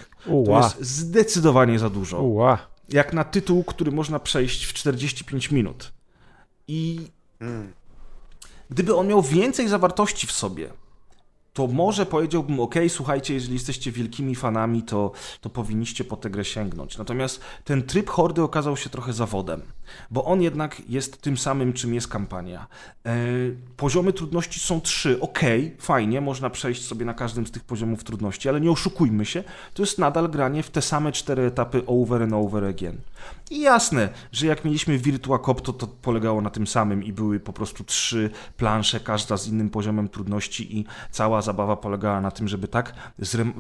to 0.46 0.58
jest 0.58 0.82
zdecydowanie 0.82 1.80
za 1.80 1.90
dużo. 1.90 2.22
Uła. 2.22 2.58
Jak 2.90 3.14
na 3.14 3.24
tytuł, 3.24 3.64
który 3.64 3.92
można 3.92 4.20
przejść 4.20 4.66
w 4.66 4.74
45 4.74 5.52
minut. 5.52 5.92
I 6.68 7.08
hmm. 7.40 7.74
Gdyby 8.70 8.96
on 8.96 9.08
miał 9.08 9.22
więcej 9.22 9.68
zawartości 9.68 10.28
w 10.28 10.32
sobie, 10.32 10.70
to 11.54 11.68
może 11.68 12.06
powiedziałbym, 12.06 12.60
ok, 12.60 12.76
słuchajcie, 12.88 13.34
jeżeli 13.34 13.54
jesteście 13.54 13.92
wielkimi 13.92 14.36
fanami, 14.36 14.84
to, 14.84 15.12
to 15.42 15.50
powinniście 15.50 16.04
po 16.04 16.18
tę 16.18 16.30
grę 16.30 16.46
sięgnąć. 16.46 16.98
Natomiast 16.98 17.42
ten 17.64 17.84
tryb 17.84 18.10
hordy 18.10 18.42
okazał 18.42 18.78
się 18.78 18.90
trochę 18.90 19.14
zawodem, 19.14 19.62
bo 20.12 20.26
on 20.26 20.42
jednak 20.42 20.82
jest 20.90 21.22
tym 21.22 21.38
samym, 21.38 21.74
czym 21.74 21.94
jest 21.94 22.08
kampania. 22.08 22.68
E, 23.06 23.16
poziomy 23.78 24.14
trudności 24.14 24.60
są 24.60 24.82
trzy, 24.82 25.20
ok, 25.22 25.40
fajnie, 25.80 26.22
można 26.22 26.50
przejść 26.50 26.86
sobie 26.86 27.06
na 27.06 27.14
każdym 27.14 27.48
z 27.48 27.52
tych 27.52 27.64
poziomów 27.64 28.04
trudności, 28.04 28.50
ale 28.50 28.62
nie 28.62 28.72
oszukujmy 28.72 29.26
się, 29.26 29.44
to 29.74 29.84
jest 29.84 29.98
nadal 29.98 30.30
granie 30.30 30.64
w 30.64 30.70
te 30.70 30.82
same 30.82 31.12
cztery 31.12 31.44
etapy 31.44 31.86
over 31.86 32.24
and 32.24 32.34
over 32.34 32.66
again. 32.66 32.98
I 33.50 33.62
jasne, 33.62 34.10
że 34.32 34.48
jak 34.48 34.66
mieliśmy 34.66 34.98
Virtua 34.98 35.40
Cop, 35.40 35.62
to 35.62 35.74
to 35.74 35.88
polegało 35.88 36.42
na 36.42 36.50
tym 36.50 36.68
samym 36.68 37.04
i 37.04 37.14
były 37.14 37.40
po 37.40 37.54
prostu 37.54 37.84
trzy 37.84 38.30
plansze, 38.58 39.00
każda 39.00 39.38
z 39.38 39.48
innym 39.48 39.70
poziomem 39.70 40.10
trudności 40.10 40.78
i 40.78 40.86
cała 41.12 41.42
zabawa 41.42 41.76
polegała 41.76 42.22
na 42.22 42.32
tym, 42.32 42.48
żeby 42.48 42.68
tak 42.68 42.94
zrem, 43.20 43.54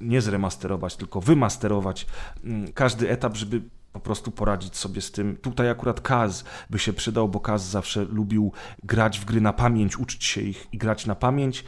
nie 0.00 0.20
zremasterować, 0.20 0.96
tylko 0.96 1.20
wymasterować 1.20 2.06
mm, 2.44 2.72
każdy 2.72 3.10
etap, 3.10 3.36
żeby 3.36 3.62
po 3.98 4.04
prostu 4.04 4.30
poradzić 4.30 4.76
sobie 4.76 5.00
z 5.00 5.10
tym. 5.12 5.36
Tutaj 5.36 5.70
akurat 5.70 6.00
Kaz 6.00 6.44
by 6.70 6.78
się 6.78 6.92
przydał, 6.92 7.28
bo 7.28 7.40
Kaz 7.40 7.68
zawsze 7.68 8.04
lubił 8.04 8.52
grać 8.82 9.18
w 9.18 9.24
gry 9.24 9.40
na 9.40 9.52
pamięć, 9.52 9.98
uczyć 9.98 10.24
się 10.24 10.40
ich 10.40 10.66
i 10.72 10.78
grać 10.78 11.06
na 11.06 11.14
pamięć. 11.14 11.64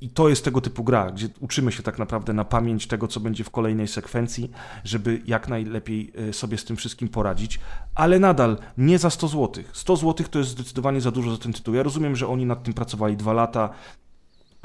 I 0.00 0.08
to 0.08 0.28
jest 0.28 0.44
tego 0.44 0.60
typu 0.60 0.84
gra, 0.84 1.10
gdzie 1.10 1.28
uczymy 1.40 1.72
się 1.72 1.82
tak 1.82 1.98
naprawdę 1.98 2.32
na 2.32 2.44
pamięć 2.44 2.86
tego, 2.86 3.08
co 3.08 3.20
będzie 3.20 3.44
w 3.44 3.50
kolejnej 3.50 3.88
sekwencji, 3.88 4.50
żeby 4.84 5.22
jak 5.26 5.48
najlepiej 5.48 6.12
e, 6.28 6.32
sobie 6.32 6.58
z 6.58 6.64
tym 6.64 6.76
wszystkim 6.76 7.08
poradzić, 7.08 7.60
ale 7.94 8.18
nadal 8.18 8.58
nie 8.78 8.98
za 8.98 9.10
100 9.10 9.28
zł. 9.28 9.64
100 9.72 9.96
zł 9.96 10.26
to 10.30 10.38
jest 10.38 10.50
zdecydowanie 10.50 11.00
za 11.00 11.10
dużo 11.10 11.30
za 11.30 11.38
ten 11.38 11.52
tytuł. 11.52 11.74
Ja 11.74 11.82
rozumiem, 11.82 12.16
że 12.16 12.28
oni 12.28 12.46
nad 12.46 12.62
tym 12.62 12.74
pracowali 12.74 13.16
dwa 13.16 13.32
lata, 13.32 13.70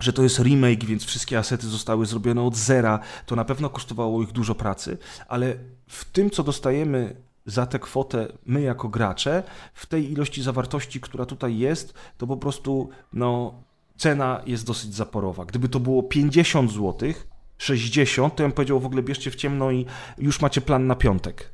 że 0.03 0.13
to 0.13 0.23
jest 0.23 0.39
remake, 0.39 0.85
więc 0.85 1.05
wszystkie 1.05 1.37
asety 1.37 1.67
zostały 1.67 2.05
zrobione 2.05 2.41
od 2.41 2.55
zera, 2.55 2.99
to 3.25 3.35
na 3.35 3.45
pewno 3.45 3.69
kosztowało 3.69 4.23
ich 4.23 4.31
dużo 4.31 4.55
pracy, 4.55 4.97
ale 5.27 5.55
w 5.87 6.05
tym, 6.05 6.29
co 6.29 6.43
dostajemy 6.43 7.15
za 7.45 7.65
tę 7.65 7.79
kwotę 7.79 8.27
my 8.45 8.61
jako 8.61 8.89
gracze, 8.89 9.43
w 9.73 9.85
tej 9.85 10.11
ilości 10.11 10.43
zawartości, 10.43 11.01
która 11.01 11.25
tutaj 11.25 11.57
jest, 11.57 11.93
to 12.17 12.27
po 12.27 12.37
prostu 12.37 12.89
no, 13.13 13.53
cena 13.97 14.41
jest 14.45 14.65
dosyć 14.65 14.95
zaporowa. 14.95 15.45
Gdyby 15.45 15.69
to 15.69 15.79
było 15.79 16.03
50 16.03 16.71
zł, 16.71 17.13
60, 17.57 18.35
to 18.35 18.43
ja 18.43 18.49
bym 18.49 18.55
powiedział 18.55 18.79
w 18.79 18.85
ogóle 18.85 19.03
bierzcie 19.03 19.31
w 19.31 19.35
ciemno 19.35 19.71
i 19.71 19.85
już 20.17 20.41
macie 20.41 20.61
plan 20.61 20.87
na 20.87 20.95
piątek. 20.95 21.49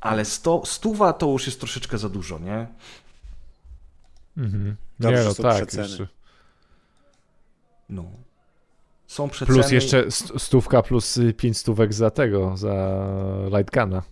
Ale 0.00 0.24
100, 0.24 0.62
stuwa 0.66 1.12
to 1.12 1.26
już 1.26 1.46
jest 1.46 1.60
troszeczkę 1.60 1.98
za 1.98 2.08
dużo, 2.08 2.38
nie? 2.38 2.66
Mhm. 4.36 4.76
Dobrze, 5.00 5.18
nie, 5.18 5.24
no 5.24 5.34
tak. 5.34 5.74
Jeszcze... 5.74 6.06
No. 7.88 8.04
Są 9.06 9.28
przeceny... 9.28 9.58
Plus 9.58 9.70
jeszcze 9.70 10.10
stówka 10.38 10.82
plus 10.82 11.18
pięć 11.36 11.58
stówek 11.58 11.94
za 11.94 12.10
tego, 12.10 12.56
za 12.56 13.06
Lightgana. 13.56 14.02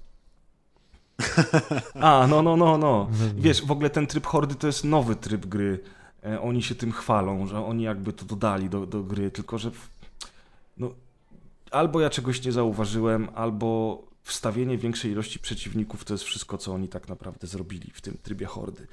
A, 2.01 2.27
no, 2.31 2.43
no, 2.43 2.57
no, 2.65 2.79
no. 2.79 3.09
Wiesz, 3.37 3.67
w 3.67 3.71
ogóle 3.71 3.91
ten 3.91 4.07
tryb 4.07 4.27
hordy 4.27 4.55
to 4.55 4.67
jest 4.67 4.85
nowy 4.85 5.17
tryb 5.17 5.47
gry. 5.47 5.81
E, 6.25 6.41
oni 6.41 6.63
się 6.63 6.75
tym 6.75 6.93
chwalą, 6.93 7.47
że 7.47 7.67
oni 7.67 7.83
jakby 7.83 8.13
to 8.13 8.25
dodali 8.25 8.71
do, 8.71 8.87
do 8.87 9.03
gry, 9.03 9.31
tylko 9.31 9.59
że 9.59 9.71
no, 10.79 10.91
albo 11.71 12.01
ja 12.01 12.11
czegoś 12.11 12.45
nie 12.45 12.53
zauważyłem, 12.53 13.29
albo 13.35 14.03
wstawienie 14.23 14.79
większej 14.79 15.11
ilości 15.11 15.39
przeciwników 15.39 16.05
to 16.05 16.15
jest 16.15 16.25
wszystko, 16.25 16.59
co 16.59 16.75
oni 16.75 16.89
tak 16.89 17.09
naprawdę 17.09 17.47
zrobili 17.47 17.91
w 17.95 18.01
tym 18.01 18.17
trybie 18.23 18.47
hordy. 18.47 18.87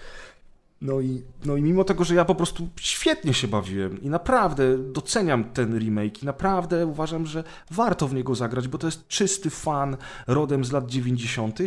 No 0.82 1.02
i, 1.02 1.24
no 1.46 1.56
i 1.56 1.62
mimo 1.62 1.84
tego, 1.84 2.04
że 2.04 2.16
ja 2.16 2.26
po 2.26 2.36
prostu 2.36 2.70
świetnie 2.76 3.34
się 3.34 3.48
bawiłem 3.48 4.02
i 4.02 4.10
naprawdę 4.10 4.78
doceniam 4.78 5.44
ten 5.44 5.80
remake 5.80 6.24
i 6.24 6.26
naprawdę 6.26 6.86
uważam, 6.86 7.26
że 7.26 7.44
warto 7.72 8.08
w 8.08 8.14
niego 8.14 8.36
zagrać, 8.36 8.68
bo 8.68 8.78
to 8.78 8.88
jest 8.88 9.08
czysty 9.08 9.50
fan 9.50 9.98
rodem 10.28 10.66
z 10.66 10.72
lat 10.72 10.90
90., 10.90 11.60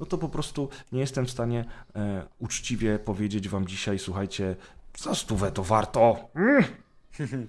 no 0.00 0.06
to 0.06 0.18
po 0.18 0.28
prostu 0.28 0.68
nie 0.92 1.00
jestem 1.00 1.26
w 1.26 1.30
stanie 1.30 1.64
e, 1.96 2.26
uczciwie 2.38 2.98
powiedzieć 2.98 3.48
wam 3.48 3.66
dzisiaj, 3.66 3.98
słuchajcie, 3.98 4.56
za 4.98 5.14
stówę 5.14 5.52
to 5.52 5.62
warto. 5.62 6.28
Mm. 6.34 6.64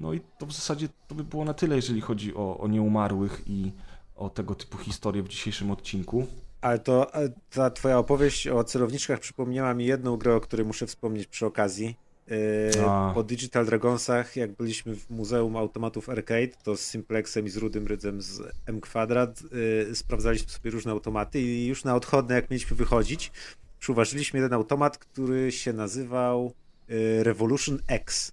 No 0.00 0.12
i 0.12 0.20
to 0.38 0.46
w 0.46 0.52
zasadzie 0.52 0.88
to 1.08 1.14
by 1.14 1.24
było 1.24 1.44
na 1.44 1.54
tyle, 1.54 1.76
jeżeli 1.76 2.00
chodzi 2.00 2.34
o, 2.34 2.58
o 2.58 2.68
nieumarłych 2.68 3.42
i 3.46 3.72
o 4.16 4.30
tego 4.30 4.54
typu 4.54 4.78
historie 4.78 5.22
w 5.22 5.28
dzisiejszym 5.28 5.70
odcinku. 5.70 6.26
Ale 6.66 6.78
to 6.78 7.10
ta 7.50 7.70
twoja 7.70 7.98
opowieść 7.98 8.48
o 8.48 8.64
celowniczkach 8.64 9.20
przypomniała 9.20 9.74
mi 9.74 9.86
jedną 9.86 10.16
grę, 10.16 10.34
o 10.34 10.40
której 10.40 10.66
muszę 10.66 10.86
wspomnieć 10.86 11.26
przy 11.26 11.46
okazji. 11.46 11.96
Yy, 12.26 12.70
po 13.14 13.22
Digital 13.22 13.66
Dragonsach, 13.66 14.36
jak 14.36 14.52
byliśmy 14.52 14.96
w 14.96 15.10
Muzeum 15.10 15.56
Automatów 15.56 16.08
Arcade, 16.08 16.48
to 16.62 16.76
z 16.76 16.80
Simplexem 16.80 17.46
i 17.46 17.50
z 17.50 17.56
Rudym 17.56 17.86
Rydzem 17.86 18.22
z 18.22 18.42
M 18.66 18.80
Quadrat 18.80 19.42
yy, 19.88 19.94
sprawdzaliśmy 19.94 20.48
sobie 20.48 20.70
różne 20.70 20.92
automaty 20.92 21.40
i 21.40 21.66
już 21.66 21.84
na 21.84 21.94
odchodne, 21.94 22.34
jak 22.34 22.50
mieliśmy 22.50 22.76
wychodzić, 22.76 23.32
przyuważyliśmy 23.78 24.40
jeden 24.40 24.52
automat, 24.52 24.98
który 24.98 25.52
się 25.52 25.72
nazywał 25.72 26.52
yy, 26.88 27.24
Revolution 27.24 27.78
X. 27.88 28.32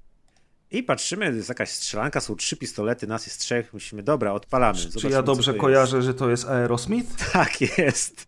I 0.73 0.83
patrzymy, 0.83 1.35
jest 1.35 1.49
jakaś 1.49 1.69
strzelanka, 1.69 2.21
są 2.21 2.35
trzy 2.35 2.57
pistolety, 2.57 3.07
nas 3.07 3.25
jest 3.25 3.39
trzech, 3.39 3.73
myślimy, 3.73 4.03
dobra, 4.03 4.31
odpalamy. 4.31 4.79
Zobaczmy, 4.79 5.01
Czy 5.01 5.09
ja 5.09 5.21
dobrze 5.21 5.53
kojarzę, 5.53 5.95
jest. 5.97 6.05
że 6.05 6.13
to 6.13 6.29
jest 6.29 6.45
Aerosmith? 6.45 7.09
Tak 7.33 7.61
jest. 7.77 8.27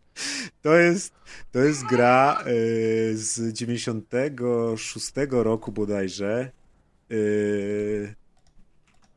To 0.62 0.76
jest, 0.76 1.14
to 1.52 1.60
jest 1.60 1.86
gra 1.86 2.44
yy, 2.46 3.18
z 3.18 3.54
96 3.54 5.12
roku 5.30 5.72
bodajże. 5.72 6.52
Yy, 7.10 8.16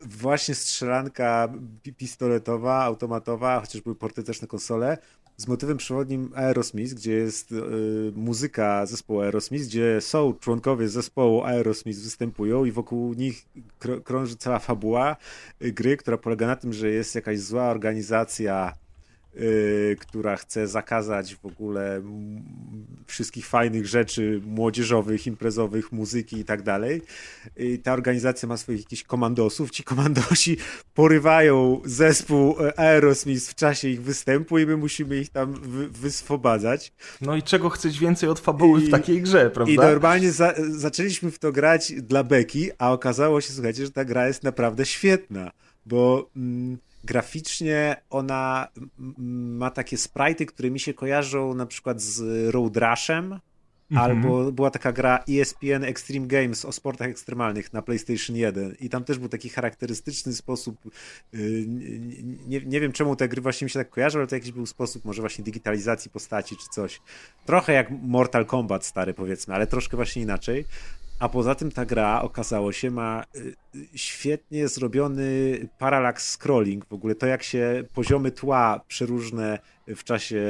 właśnie 0.01 0.55
strzelanka 0.55 1.49
pistoletowa, 1.97 2.83
automatowa, 2.83 3.61
chociaż 3.61 3.81
były 3.83 3.95
porty 3.95 4.23
też 4.23 4.41
na 4.41 4.49
konsolę 4.49 4.99
z 5.39 5.47
motywem 5.47 5.77
przewodnim 5.77 6.31
Aerosmith, 6.35 6.95
gdzie 6.95 7.13
jest 7.13 7.53
y, 7.53 7.57
muzyka 8.15 8.87
zespołu 8.87 9.21
Aerosmith, 9.21 9.65
gdzie 9.65 10.01
są 10.01 10.35
członkowie 10.35 10.89
zespołu 10.89 11.43
Aerosmith 11.45 12.01
występują 12.01 12.65
i 12.65 12.73
wokół 12.73 13.15
nich 13.15 13.47
kr 13.79 14.03
krąży 14.03 14.37
cała 14.37 14.59
fabuła 14.59 15.17
y, 15.63 15.73
gry, 15.73 15.97
która 15.97 16.19
polega 16.19 16.47
na 16.47 16.57
tym, 16.57 16.73
że 16.73 16.91
jest 16.91 17.15
jakaś 17.15 17.39
zła 17.39 17.71
organizacja 17.71 18.75
która 19.99 20.37
chce 20.37 20.69
zakazać 20.69 21.35
w 21.35 21.47
ogóle 21.47 22.03
wszystkich 23.07 23.47
fajnych 23.47 23.87
rzeczy 23.87 24.41
młodzieżowych, 24.45 25.27
imprezowych, 25.27 25.93
muzyki 25.93 26.39
i 26.39 26.45
tak 26.45 26.63
dalej. 26.63 27.03
I 27.57 27.79
ta 27.79 27.93
organizacja 27.93 28.49
ma 28.49 28.57
swoich 28.57 28.81
jakichś 28.81 29.03
komandosów. 29.03 29.71
Ci 29.71 29.85
komandosi 29.85 30.57
porywają 30.95 31.81
zespół 31.85 32.57
Aerosmith 32.77 33.47
w 33.47 33.55
czasie 33.55 33.89
ich 33.89 34.03
występu 34.03 34.59
i 34.59 34.67
my 34.67 34.77
musimy 34.77 35.17
ich 35.17 35.29
tam 35.29 35.53
wy 35.53 35.89
wyswobadzać. 35.89 36.93
No 37.21 37.37
i 37.37 37.43
czego 37.43 37.71
chcesz 37.71 37.99
więcej 37.99 38.29
od 38.29 38.41
fabuły 38.41 38.81
I, 38.81 38.87
w 38.87 38.91
takiej 38.91 39.23
grze, 39.23 39.51
prawda? 39.51 39.73
I 39.73 39.77
normalnie 39.77 40.33
za 40.33 40.55
zaczęliśmy 40.71 41.31
w 41.31 41.39
to 41.39 41.53
grać 41.53 41.93
dla 41.93 42.25
beki, 42.25 42.71
a 42.79 42.93
okazało 42.93 43.41
się, 43.41 43.53
słuchajcie, 43.53 43.85
że 43.85 43.91
ta 43.91 44.05
gra 44.05 44.27
jest 44.27 44.43
naprawdę 44.43 44.87
świetna, 44.87 45.51
bo 45.87 46.31
mm, 46.37 46.79
graficznie 47.09 47.97
ona 48.11 48.69
ma 49.59 49.71
takie 49.71 49.97
sprite'y, 49.97 50.47
które 50.47 50.71
mi 50.71 50.81
się 50.81 50.95
kojarzą 50.95 51.55
na 51.55 51.67
przykład 51.67 52.01
z 52.03 52.21
Road 52.55 52.77
Rushem, 52.77 53.41
Mhm. 53.91 54.11
Albo 54.11 54.53
była 54.53 54.71
taka 54.71 54.93
gra 54.93 55.25
ESPN 55.29 55.85
Extreme 55.85 56.27
Games 56.27 56.65
o 56.65 56.73
sportach 56.73 57.09
ekstremalnych 57.09 57.73
na 57.73 57.83
PlayStation 57.83 58.37
1 58.37 58.75
i 58.81 58.89
tam 58.89 59.05
też 59.05 59.19
był 59.19 59.29
taki 59.29 59.49
charakterystyczny 59.49 60.33
sposób, 60.33 60.77
y, 61.35 61.65
nie, 62.47 62.61
nie 62.61 62.81
wiem 62.81 62.93
czemu 62.93 63.17
te 63.17 63.29
gry 63.29 63.43
właśnie 63.43 63.65
mi 63.65 63.71
się 63.71 63.79
tak 63.79 63.91
kojarzą, 63.91 64.19
ale 64.19 64.29
to 64.29 64.35
jakiś 64.35 64.53
był 64.53 64.67
sposób 64.67 65.05
może 65.05 65.23
właśnie 65.23 65.45
digitalizacji 65.45 66.11
postaci 66.11 66.57
czy 66.57 66.69
coś. 66.71 67.01
Trochę 67.47 67.73
jak 67.73 67.91
Mortal 67.91 68.47
Kombat 68.47 68.85
stary 68.85 69.15
powiedzmy, 69.15 69.55
ale 69.55 69.67
troszkę 69.67 69.97
właśnie 69.97 70.23
inaczej. 70.23 70.65
A 71.19 71.29
poza 71.29 71.55
tym 71.55 71.71
ta 71.73 71.85
gra, 71.85 72.23
okazało 72.23 72.73
się, 72.73 72.91
ma 72.91 73.25
y, 73.37 73.55
świetnie 73.95 74.69
zrobiony 74.69 75.59
parallax 75.79 76.31
scrolling. 76.31 76.87
W 76.87 76.93
ogóle 76.93 77.15
to, 77.15 77.27
jak 77.27 77.43
się 77.43 77.85
poziomy 77.95 78.31
tła 78.31 78.81
przeróżne 78.89 79.59
w 79.87 80.05
czasie 80.05 80.43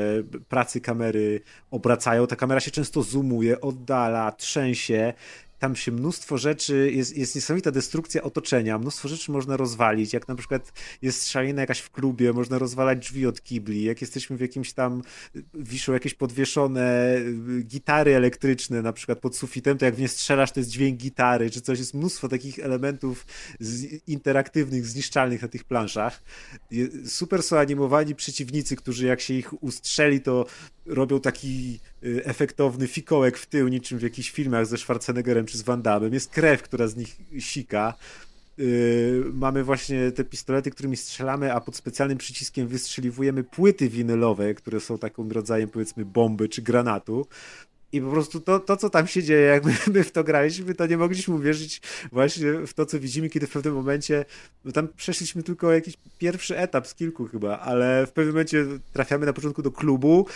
pracy 0.48 0.80
kamery 0.80 1.40
obracają, 1.70 2.26
ta 2.26 2.36
kamera 2.36 2.60
się 2.60 2.70
często 2.70 3.02
zoomuje, 3.02 3.60
oddala, 3.60 4.32
trzęsie 4.32 5.14
tam 5.58 5.76
się 5.76 5.92
mnóstwo 5.92 6.38
rzeczy, 6.38 6.92
jest, 6.94 7.16
jest 7.16 7.34
niesamowita 7.34 7.70
destrukcja 7.70 8.22
otoczenia, 8.22 8.78
mnóstwo 8.78 9.08
rzeczy 9.08 9.32
można 9.32 9.56
rozwalić, 9.56 10.12
jak 10.12 10.28
na 10.28 10.34
przykład 10.34 10.72
jest 11.02 11.28
szalina 11.28 11.60
jakaś 11.60 11.80
w 11.80 11.90
klubie, 11.90 12.32
można 12.32 12.58
rozwalać 12.58 12.98
drzwi 12.98 13.26
od 13.26 13.42
kibli, 13.42 13.84
jak 13.84 14.00
jesteśmy 14.00 14.36
w 14.36 14.40
jakimś 14.40 14.72
tam, 14.72 15.02
wiszą 15.54 15.92
jakieś 15.92 16.14
podwieszone 16.14 17.16
y, 17.16 17.62
gitary 17.62 18.16
elektryczne 18.16 18.82
na 18.82 18.92
przykład 18.92 19.18
pod 19.18 19.36
sufitem, 19.36 19.78
to 19.78 19.84
jak 19.84 19.94
w 19.94 20.00
nie 20.00 20.08
strzelasz, 20.08 20.52
to 20.52 20.60
jest 20.60 20.70
dźwięk 20.70 20.98
gitary, 20.98 21.50
czy 21.50 21.60
coś, 21.60 21.78
jest 21.78 21.94
mnóstwo 21.94 22.28
takich 22.28 22.58
elementów 22.58 23.26
interaktywnych, 24.06 24.86
zniszczalnych 24.86 25.42
na 25.42 25.48
tych 25.48 25.64
planszach. 25.64 26.22
Super 27.06 27.42
są 27.42 27.58
animowani 27.58 28.14
przeciwnicy, 28.14 28.76
którzy 28.76 29.06
jak 29.06 29.20
się 29.20 29.34
ich 29.34 29.62
ustrzeli, 29.62 30.20
to 30.20 30.46
robią 30.88 31.20
taki 31.20 31.80
y, 32.04 32.24
efektowny 32.24 32.86
fikołek 32.86 33.38
w 33.38 33.46
tył, 33.46 33.68
niczym 33.68 33.98
w 33.98 34.02
jakichś 34.02 34.30
filmach 34.30 34.66
ze 34.66 34.78
Schwarzeneggerem 34.78 35.46
czy 35.46 35.58
z 35.58 35.62
Van 35.62 35.82
Damme. 35.82 36.08
Jest 36.08 36.30
krew, 36.30 36.62
która 36.62 36.86
z 36.86 36.96
nich 36.96 37.16
sika. 37.38 37.94
Yy, 38.58 39.24
mamy 39.32 39.64
właśnie 39.64 40.12
te 40.12 40.24
pistolety, 40.24 40.70
którymi 40.70 40.96
strzelamy, 40.96 41.54
a 41.54 41.60
pod 41.60 41.76
specjalnym 41.76 42.18
przyciskiem 42.18 42.68
wystrzeliwujemy 42.68 43.44
płyty 43.44 43.88
winylowe, 43.88 44.54
które 44.54 44.80
są 44.80 44.98
takim 44.98 45.30
rodzajem 45.30 45.68
powiedzmy 45.68 46.04
bomby 46.04 46.48
czy 46.48 46.62
granatu. 46.62 47.26
I 47.92 48.00
po 48.00 48.10
prostu 48.10 48.40
to, 48.40 48.60
to, 48.60 48.76
co 48.76 48.90
tam 48.90 49.06
się 49.06 49.22
dzieje, 49.22 49.46
jak 49.46 49.64
my, 49.64 49.76
my 49.94 50.04
w 50.04 50.12
to 50.12 50.24
graliśmy, 50.24 50.74
to 50.74 50.86
nie 50.86 50.96
mogliśmy 50.96 51.34
uwierzyć 51.34 51.80
właśnie 52.12 52.52
w 52.66 52.74
to, 52.74 52.86
co 52.86 53.00
widzimy, 53.00 53.30
kiedy 53.30 53.46
w 53.46 53.50
pewnym 53.50 53.74
momencie, 53.74 54.24
no 54.64 54.72
tam 54.72 54.88
przeszliśmy 54.96 55.42
tylko 55.42 55.72
jakiś 55.72 55.94
pierwszy 56.18 56.58
etap 56.58 56.86
z 56.86 56.94
kilku 56.94 57.26
chyba, 57.26 57.58
ale 57.58 58.06
w 58.06 58.12
pewnym 58.12 58.34
momencie 58.34 58.66
trafiamy 58.92 59.26
na 59.26 59.32
początku 59.32 59.62
do 59.62 59.70
klubu 59.70 60.26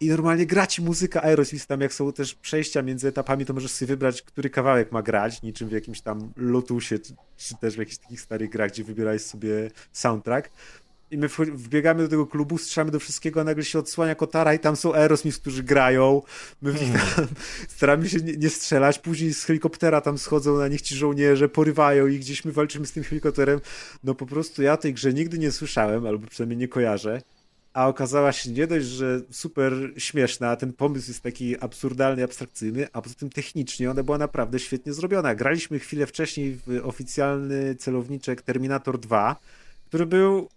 i 0.00 0.08
normalnie 0.08 0.46
grać 0.46 0.80
muzyka 0.80 1.22
Aerosmith, 1.22 1.66
tam 1.66 1.80
jak 1.80 1.92
są 1.92 2.12
też 2.12 2.34
przejścia 2.34 2.82
między 2.82 3.08
etapami, 3.08 3.44
to 3.44 3.54
możesz 3.54 3.70
sobie 3.70 3.86
wybrać, 3.86 4.22
który 4.22 4.50
kawałek 4.50 4.92
ma 4.92 5.02
grać, 5.02 5.42
niczym 5.42 5.68
w 5.68 5.72
jakimś 5.72 6.00
tam 6.00 6.32
Lotusie, 6.36 6.98
czy, 6.98 7.14
czy 7.36 7.56
też 7.56 7.74
w 7.74 7.78
jakichś 7.78 7.98
takich 7.98 8.20
starych 8.20 8.50
grach, 8.50 8.70
gdzie 8.70 8.84
wybierałeś 8.84 9.22
sobie 9.22 9.70
soundtrack 9.92 10.50
i 11.12 11.18
my 11.18 11.28
wbiegamy 11.28 12.02
do 12.02 12.08
tego 12.08 12.26
klubu, 12.26 12.58
strzelamy 12.58 12.90
do 12.90 12.98
wszystkiego, 12.98 13.40
a 13.40 13.44
nagle 13.44 13.64
się 13.64 13.78
odsłania 13.78 14.14
kotara 14.14 14.54
i 14.54 14.58
tam 14.58 14.76
są 14.76 14.94
Aerosmith, 14.94 15.38
którzy 15.38 15.62
grają. 15.62 16.22
My 16.62 16.72
hmm. 16.72 16.92
tam 17.16 17.26
staramy 17.68 18.08
się 18.08 18.18
nie, 18.18 18.36
nie, 18.36 18.50
strzelać, 18.50 18.98
później 18.98 19.34
z 19.34 19.44
helikoptera 19.44 20.00
tam 20.00 20.18
schodzą 20.18 20.58
na 20.58 20.68
nich 20.68 20.82
ci 20.82 20.94
żołnierze, 20.94 21.48
porywają 21.48 22.06
ich, 22.06 22.20
gdzieś 22.20 22.44
my 22.44 22.52
walczymy 22.52 22.86
z 22.86 22.92
tym 22.92 23.04
helikopterem. 23.04 23.60
No 24.04 24.14
po 24.14 24.26
prostu 24.26 24.62
ja 24.62 24.76
tej 24.76 24.94
grze 24.94 25.12
nigdy 25.12 25.38
nie 25.38 25.52
słyszałem, 25.52 26.06
albo 26.06 26.26
przynajmniej 26.26 26.58
nie 26.58 26.68
kojarzę. 26.68 27.22
A 27.72 27.88
okazała 27.88 28.32
się 28.32 28.50
nie 28.50 28.66
dość, 28.66 28.86
że 28.86 29.20
super 29.30 29.72
śmieszna, 29.98 30.56
ten 30.56 30.72
pomysł 30.72 31.10
jest 31.10 31.22
taki 31.22 31.60
absurdalny, 31.60 32.24
abstrakcyjny, 32.24 32.88
a 32.92 33.02
poza 33.02 33.14
tym 33.14 33.30
technicznie 33.30 33.90
ona 33.90 34.02
była 34.02 34.18
naprawdę 34.18 34.58
świetnie 34.58 34.92
zrobiona. 34.92 35.34
Graliśmy 35.34 35.78
chwilę 35.78 36.06
wcześniej 36.06 36.58
w 36.66 36.80
oficjalny 36.82 37.74
celowniczek 37.74 38.42
Terminator 38.42 38.98
2, 38.98 39.36
który 39.88 40.06
był 40.06 40.48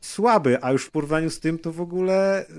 słaby, 0.00 0.58
a 0.64 0.72
już 0.72 0.84
w 0.84 0.90
porównaniu 0.90 1.30
z 1.30 1.40
tym 1.40 1.58
to 1.58 1.72
w 1.72 1.80
ogóle 1.80 2.46
y, 2.48 2.52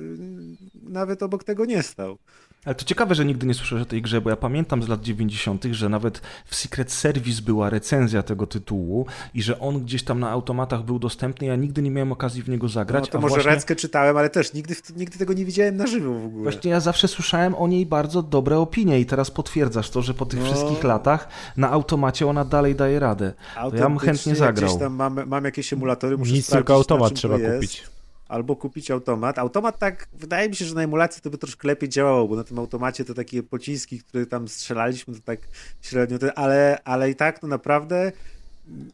nawet 0.84 1.24
obok 1.24 1.44
tego 1.44 1.66
nie 1.66 1.84
stał. 1.84 2.18
Ale 2.66 2.76
to 2.76 2.86
ciekawe, 2.86 3.16
że 3.16 3.26
nigdy 3.26 3.48
nie 3.48 3.54
słyszałeś 3.54 3.84
o 3.84 3.86
tej 3.86 4.02
grze, 4.02 4.22
bo 4.22 4.30
ja 4.30 4.36
pamiętam 4.36 4.84
z 4.84 4.88
lat 4.88 5.02
90., 5.02 5.66
że 5.72 5.90
nawet 5.90 6.22
w 6.46 6.56
Secret 6.56 6.92
Service 6.92 7.42
była 7.42 7.70
recenzja 7.70 8.24
tego 8.24 8.48
tytułu 8.48 9.06
i 9.34 9.42
że 9.42 9.60
on 9.60 9.84
gdzieś 9.84 10.04
tam 10.04 10.20
na 10.20 10.30
automatach 10.30 10.84
był 10.84 11.00
dostępny. 11.00 11.48
Ja 11.48 11.56
nigdy 11.56 11.82
nie 11.82 11.92
miałem 11.92 12.12
okazji 12.12 12.44
w 12.44 12.50
niego 12.50 12.70
zagrać. 12.70 13.04
No 13.04 13.12
to 13.12 13.22
może 13.22 13.36
właśnie... 13.36 13.52
Reckę 13.52 13.76
czytałem, 13.76 14.18
ale 14.18 14.30
też 14.30 14.54
nigdy, 14.54 14.76
nigdy 14.96 15.18
tego 15.18 15.34
nie 15.34 15.46
widziałem 15.46 15.78
na 15.78 15.88
żywo 15.88 16.14
w 16.14 16.26
ogóle. 16.26 16.44
Właśnie 16.44 16.72
ja 16.72 16.80
zawsze 16.80 17.08
słyszałem 17.08 17.56
o 17.56 17.68
niej 17.68 17.86
bardzo 17.86 18.24
dobre 18.24 18.60
opinie 18.60 19.00
i 19.00 19.06
teraz 19.06 19.32
potwierdzasz 19.32 19.90
to, 19.90 20.02
że 20.02 20.14
po 20.14 20.26
tych 20.26 20.40
no... 20.40 20.46
wszystkich 20.46 20.84
latach 20.84 21.28
na 21.58 21.72
automacie 21.72 22.28
ona 22.28 22.46
dalej 22.46 22.76
daje 22.76 23.00
radę. 23.00 23.34
To 23.56 23.76
ja 23.76 23.90
bym 23.90 23.98
chętnie 23.98 24.36
zagrał. 24.36 24.70
Gdzieś 24.70 24.80
tam 24.80 24.94
mam, 24.94 25.28
mam 25.28 25.46
jakieś 25.46 25.74
emulatory, 25.74 26.18
muszę 26.18 26.34
Nic 26.34 26.50
tylko 26.50 26.74
automat 26.74 27.14
trzeba 27.14 27.40
kupić 27.40 27.84
albo 28.32 28.56
kupić 28.56 28.92
automat. 28.92 29.40
Automat 29.40 29.80
tak, 29.80 30.08
wydaje 30.14 30.50
mi 30.50 30.56
się, 30.56 30.66
że 30.66 30.76
na 30.76 30.84
emulacji 30.84 31.22
to 31.22 31.30
by 31.30 31.38
troszkę 31.38 31.68
lepiej 31.68 31.90
działało, 31.90 32.28
bo 32.28 32.36
na 32.36 32.44
tym 32.44 32.60
automacie 32.60 33.06
to 33.06 33.14
takie 33.14 33.44
pociski, 33.44 34.00
które 34.00 34.26
tam 34.26 34.48
strzelaliśmy, 34.48 35.14
to 35.16 35.22
tak 35.22 35.40
średnio, 35.82 36.18
ale, 36.36 36.80
ale 36.84 37.10
i 37.10 37.16
tak 37.16 37.42
no 37.42 37.48
naprawdę 37.48 38.12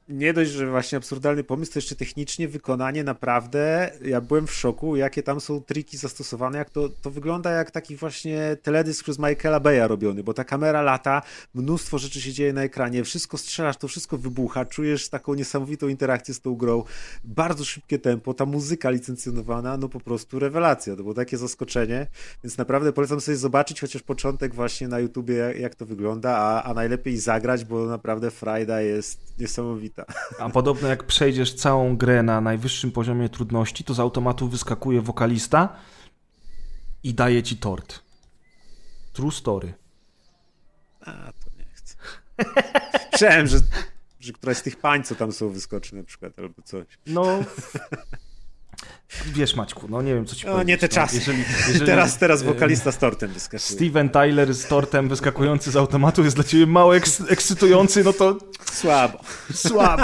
nie 0.10 0.34
dość, 0.34 0.52
że 0.52 0.69
właśnie 0.69 0.98
absurdalny 0.98 1.44
pomysł, 1.44 1.73
to 1.73 1.80
jeszcze 1.80 1.95
technicznie 1.95 2.48
wykonanie 2.48 3.03
naprawdę, 3.03 3.91
ja 4.06 4.22
byłem 4.22 4.48
w 4.48 4.53
szoku, 4.53 4.95
jakie 4.95 5.23
tam 5.23 5.41
są 5.41 5.61
triki 5.61 5.98
zastosowane, 5.98 6.57
jak 6.57 6.69
to, 6.69 6.89
to 6.89 7.11
wygląda 7.11 7.52
jak 7.52 7.72
taki 7.72 7.95
właśnie 7.95 8.57
teledysk 8.64 9.03
przez 9.03 9.19
Michaela 9.19 9.60
Beya 9.60 9.88
robiony, 9.88 10.23
bo 10.23 10.34
ta 10.34 10.44
kamera 10.44 10.81
lata, 10.81 11.22
mnóstwo 11.53 11.98
rzeczy 11.98 12.22
się 12.22 12.34
dzieje 12.34 12.53
na 12.53 12.64
ekranie, 12.64 13.03
wszystko 13.03 13.38
strzelasz, 13.38 13.77
to 13.77 13.88
wszystko 13.88 14.18
wybucha, 14.18 14.65
czujesz 14.65 15.10
taką 15.10 15.34
niesamowitą 15.34 15.88
interakcję 15.88 16.34
z 16.34 16.41
tą 16.41 16.56
grą, 16.56 16.84
bardzo 17.23 17.65
szybkie 17.65 17.99
tempo, 17.99 18.34
ta 18.34 18.45
muzyka 18.45 18.89
licencjonowana, 18.89 19.77
no 19.77 19.89
po 19.89 19.99
prostu 19.99 20.39
rewelacja, 20.39 20.95
to 20.95 21.02
było 21.02 21.14
takie 21.14 21.38
zaskoczenie, 21.38 22.07
więc 22.44 22.57
naprawdę 22.57 22.94
polecam 22.94 23.22
sobie 23.22 23.38
zobaczyć 23.38 23.81
chociaż 23.81 24.02
początek 24.02 24.56
właśnie 24.56 24.88
na 24.88 24.99
YouTubie, 24.99 25.35
jak, 25.35 25.60
jak 25.60 25.76
to 25.76 25.85
wygląda, 25.85 26.38
a, 26.38 26.64
a 26.64 26.73
najlepiej 26.73 27.18
zagrać, 27.18 27.65
bo 27.65 27.85
naprawdę 27.85 28.31
frajda 28.31 28.81
jest 28.81 29.19
niesamowita 29.39 29.57
niesamowita. 29.58 30.06
A 30.40 30.50
podobno 30.50 30.88
jak 30.88 31.04
przejdziesz 31.04 31.54
całą 31.54 31.98
grę 31.98 32.24
na 32.24 32.42
najwyższym 32.42 32.92
poziomie 32.92 33.30
trudności, 33.30 33.84
to 33.84 33.94
z 33.94 34.00
automatu 34.00 34.48
wyskakuje 34.48 35.02
wokalista 35.02 35.76
i 37.04 37.14
daje 37.14 37.44
ci 37.44 37.58
tort. 37.58 38.00
True 39.14 39.32
story. 39.32 39.74
A, 41.02 41.12
to 41.12 41.50
nie 41.58 41.66
chcę. 41.74 41.96
Myślałem, 43.12 43.48
że, 43.48 43.58
że 44.20 44.34
któraś 44.34 44.58
z 44.58 44.62
tych 44.62 44.76
pań, 44.80 45.04
co 45.04 45.16
tam 45.16 45.32
są, 45.32 45.50
wyskoczy 45.50 45.96
na 45.96 46.04
przykład, 46.04 46.40
albo 46.40 46.62
coś. 46.62 46.86
No, 47.08 47.26
Wiesz, 49.26 49.56
Maćku, 49.56 49.88
no 49.90 50.02
nie 50.02 50.14
wiem, 50.14 50.26
co 50.26 50.36
ci 50.36 50.45
no, 50.45 50.52
powiedzieć. 50.52 50.68
nie 50.68 50.78
te 50.78 50.88
no, 50.88 50.94
czasy. 50.94 51.16
jeżeli, 51.16 51.40
jeżeli, 51.68 51.86
teraz, 51.86 52.18
teraz 52.18 52.44
wokalista 52.44 52.91
z 52.91 52.98
tortem 52.98 53.34
wyskakuje. 53.34 53.60
Steven 53.60 54.10
Tyler 54.10 54.54
z 54.54 54.68
tortem 54.68 55.10
wyskakujący 55.10 55.72
z 55.72 55.76
automatu 55.76 56.24
jest 56.24 56.36
dla 56.36 56.44
ciebie 56.44 56.66
mało 56.68 56.95
eks 56.95 57.22
ekscytujący, 57.30 58.04
no 58.04 58.14
to... 58.14 58.38
Słabo. 58.72 59.20
Słabo, 59.68 60.04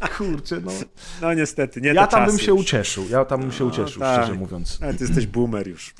no, 0.00 0.08
kurczę, 0.16 0.60
no. 0.64 0.72
No 1.22 1.34
niestety, 1.34 1.80
nie 1.80 1.88
Ja 1.88 2.06
tam 2.06 2.26
bym 2.26 2.38
się 2.38 2.50
już. 2.50 2.60
ucieszył, 2.60 3.08
ja 3.10 3.24
tam 3.24 3.40
bym 3.40 3.52
się 3.52 3.64
no, 3.64 3.70
ucieszył, 3.70 4.00
tak. 4.00 4.22
szczerze 4.22 4.38
mówiąc. 4.38 4.78
Ale 4.82 4.94
ty 4.94 5.04
jesteś 5.04 5.26
boomer 5.26 5.68
już. 5.68 5.94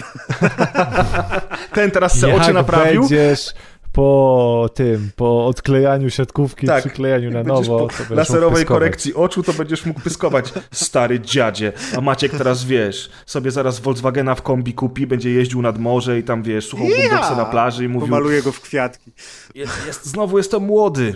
Ten 1.74 1.90
teraz 1.90 2.18
se 2.18 2.34
oczy 2.34 2.52
naprawił. 2.52 3.00
będziesz 3.00 3.54
po 3.98 4.70
tym, 4.74 5.10
po 5.16 5.46
odklejaniu 5.46 6.10
siatkówki, 6.10 6.66
tak. 6.66 6.80
przyklejaniu 6.80 7.30
na 7.30 7.42
nowo. 7.42 7.88
Po 8.08 8.14
laserowej 8.14 8.64
korekcji 8.64 9.14
oczu 9.14 9.42
to 9.42 9.52
będziesz 9.52 9.86
mógł 9.86 10.00
pyskować, 10.00 10.52
stary 10.72 11.20
dziadzie. 11.20 11.72
A 11.96 12.00
Maciek 12.00 12.32
teraz, 12.32 12.64
wiesz, 12.64 13.10
sobie 13.26 13.50
zaraz 13.50 13.80
Volkswagena 13.80 14.34
w 14.34 14.42
kombi 14.42 14.74
kupi, 14.74 15.06
będzie 15.06 15.30
jeździł 15.30 15.62
nad 15.62 15.78
morze 15.78 16.18
i 16.18 16.22
tam, 16.22 16.42
wiesz, 16.42 16.68
słuchał 16.68 16.88
yeah! 16.88 17.36
na 17.36 17.44
plaży 17.44 17.84
i 17.84 17.88
mówił... 17.88 18.08
Pomaluje 18.08 18.42
go 18.42 18.52
w 18.52 18.60
kwiatki. 18.60 19.12
Jest, 19.54 19.86
jest, 19.86 20.06
znowu 20.06 20.38
jestem 20.38 20.62
młody. 20.62 21.14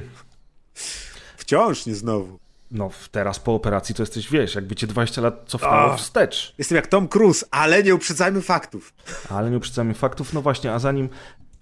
Wciąż 1.37 1.87
nie 1.87 1.95
znowu. 1.95 2.39
no 2.71 2.91
teraz 3.11 3.41
po 3.41 3.55
operacji 3.55 3.95
to 3.95 4.03
jesteś, 4.03 4.31
wiesz, 4.31 4.55
jakby 4.55 4.75
cię 4.75 4.87
20 4.87 5.21
lat 5.21 5.43
cofnęło 5.47 5.97
wstecz. 5.97 6.55
Jestem 6.59 6.77
jak 6.77 6.87
Tom 6.87 7.09
Cruise, 7.09 7.47
ale 7.51 7.83
nie 7.83 7.95
uprzedzajmy 7.95 8.43
faktów. 8.43 8.95
Ale 9.31 9.51
nie 9.51 9.57
uprzedzajmy 9.57 9.95
faktów, 9.95 10.33
no 10.33 10.43
właśnie, 10.43 10.73
a 10.73 10.79
zanim 10.79 11.09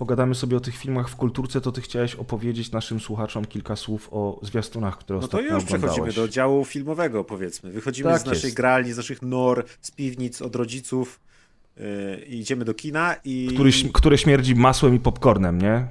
pogadamy 0.01 0.35
sobie 0.35 0.56
o 0.56 0.60
tych 0.60 0.77
filmach 0.77 1.09
w 1.09 1.16
kulturce, 1.16 1.60
to 1.60 1.72
ty 1.72 1.81
chciałeś 1.81 2.14
opowiedzieć 2.14 2.70
naszym 2.70 3.01
słuchaczom 3.01 3.44
kilka 3.44 3.77
słów 3.77 4.09
o 4.12 4.40
zwiastunach, 4.43 4.98
które 4.98 5.18
no 5.18 5.24
ostatnio 5.24 5.47
oglądałeś. 5.47 5.64
No 5.64 5.70
to 5.70 5.77
już 5.77 5.94
przechodzimy 5.94 6.12
do 6.12 6.28
działu 6.28 6.64
filmowego, 6.64 7.24
powiedzmy. 7.24 7.70
Wychodzimy 7.70 8.10
tak 8.10 8.20
z 8.20 8.24
naszej 8.24 8.48
jest. 8.48 8.56
gralni, 8.56 8.93
z 8.93 8.97
naszych 8.97 9.22
nor, 9.22 9.64
z 9.81 9.90
piwnic, 9.90 10.43
od 10.43 10.56
rodziców 10.56 11.20
yy, 11.77 11.85
i 12.28 12.39
idziemy 12.39 12.64
do 12.64 12.74
kina 12.74 13.16
i... 13.24 13.48
Który, 13.55 13.70
które 13.93 14.18
śmierdzi 14.18 14.55
masłem 14.55 14.94
i 14.94 15.01
popcornem, 15.01 15.59
nie? 15.59 15.86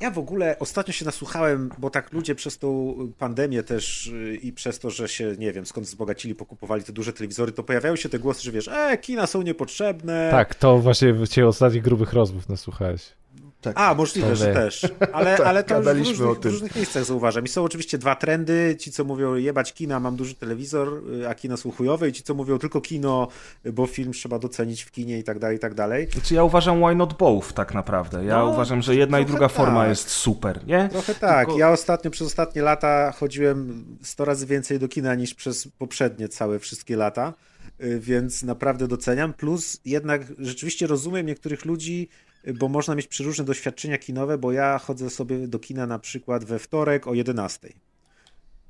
Ja 0.00 0.10
w 0.10 0.18
ogóle 0.18 0.58
ostatnio 0.58 0.92
się 0.92 1.04
nasłuchałem, 1.04 1.70
bo 1.78 1.90
tak 1.90 2.12
ludzie 2.12 2.34
przez 2.34 2.58
tą 2.58 2.94
pandemię 3.18 3.62
też 3.62 4.06
y, 4.06 4.38
i 4.42 4.52
przez 4.52 4.78
to, 4.78 4.90
że 4.90 5.08
się, 5.08 5.34
nie 5.38 5.52
wiem, 5.52 5.66
skąd 5.66 5.86
wzbogacili, 5.86 6.34
pokupowali 6.34 6.82
te 6.84 6.92
duże 6.92 7.12
telewizory, 7.12 7.52
to 7.52 7.62
pojawiają 7.62 7.96
się 7.96 8.08
te 8.08 8.18
głosy, 8.18 8.42
że 8.42 8.52
wiesz, 8.52 8.68
e, 8.68 8.98
kina 8.98 9.26
są 9.26 9.42
niepotrzebne. 9.42 10.28
Tak, 10.30 10.54
to 10.54 10.78
właśnie 10.78 11.26
cię 11.30 11.46
ostatnich 11.46 11.82
grubych 11.82 12.12
rozmów 12.12 12.48
nasłuchałeś. 12.48 13.21
Tak, 13.62 13.80
A, 13.80 13.94
możliwe, 13.94 14.36
że 14.36 14.54
też. 14.54 14.86
Ale, 15.12 15.36
tak, 15.36 15.46
ale 15.46 15.64
to 15.64 15.94
już 15.94 16.16
w 16.16 16.20
różnych, 16.20 16.40
w 16.40 16.44
różnych 16.44 16.76
miejscach 16.76 17.04
zauważam. 17.04 17.44
I 17.44 17.48
są 17.48 17.64
oczywiście 17.64 17.98
dwa 17.98 18.16
trendy. 18.16 18.76
Ci, 18.80 18.92
co 18.92 19.04
mówią 19.04 19.34
jebać 19.34 19.72
kina, 19.72 20.00
mam 20.00 20.16
duży 20.16 20.34
telewizor, 20.34 21.02
y, 21.22 21.28
a 21.28 21.34
kina 21.34 21.56
są 21.56 21.70
chujowe 21.70 22.08
i 22.08 22.12
ci, 22.12 22.22
co 22.22 22.34
mówią 22.34 22.58
tylko 22.58 22.80
kino, 22.80 23.28
bo 23.72 23.86
film 23.86 24.12
trzeba 24.12 24.38
docenić 24.38 24.82
w 24.82 24.90
kinie 24.90 25.18
i 25.18 25.24
tak 25.24 25.38
dalej, 25.38 25.56
i 25.56 25.60
tak 25.60 25.74
dalej. 25.74 26.08
Znaczy 26.12 26.34
ja 26.34 26.44
uważam 26.44 26.82
why 26.82 26.94
not 26.94 27.18
both 27.18 27.52
tak 27.52 27.74
naprawdę. 27.74 28.24
Ja 28.24 28.38
no, 28.38 28.48
uważam, 28.48 28.82
że 28.82 28.96
jedna 28.96 29.20
i 29.20 29.26
druga 29.26 29.48
tak. 29.48 29.56
forma 29.56 29.86
jest 29.86 30.10
super, 30.10 30.66
nie? 30.66 30.88
Trochę 30.88 31.14
tak. 31.14 31.46
Tylko... 31.46 31.60
Ja 31.60 31.70
ostatnio, 31.70 32.10
przez 32.10 32.26
ostatnie 32.26 32.62
lata 32.62 33.12
chodziłem 33.12 33.84
100 34.02 34.24
razy 34.24 34.46
więcej 34.46 34.78
do 34.78 34.88
kina 34.88 35.14
niż 35.14 35.34
przez 35.34 35.68
poprzednie 35.78 36.28
całe 36.28 36.58
wszystkie 36.58 36.96
lata, 36.96 37.34
y, 37.80 38.00
więc 38.00 38.42
naprawdę 38.42 38.88
doceniam. 38.88 39.32
Plus 39.32 39.80
jednak 39.84 40.22
rzeczywiście 40.38 40.86
rozumiem 40.86 41.26
niektórych 41.26 41.64
ludzi, 41.64 42.08
bo 42.54 42.68
można 42.68 42.94
mieć 42.94 43.06
przeróżne 43.06 43.44
doświadczenia 43.44 43.98
kinowe, 43.98 44.38
bo 44.38 44.52
ja 44.52 44.78
chodzę 44.78 45.10
sobie 45.10 45.48
do 45.48 45.58
kina 45.58 45.86
na 45.86 45.98
przykład 45.98 46.44
we 46.44 46.58
wtorek 46.58 47.06
o 47.06 47.14
11. 47.14 47.68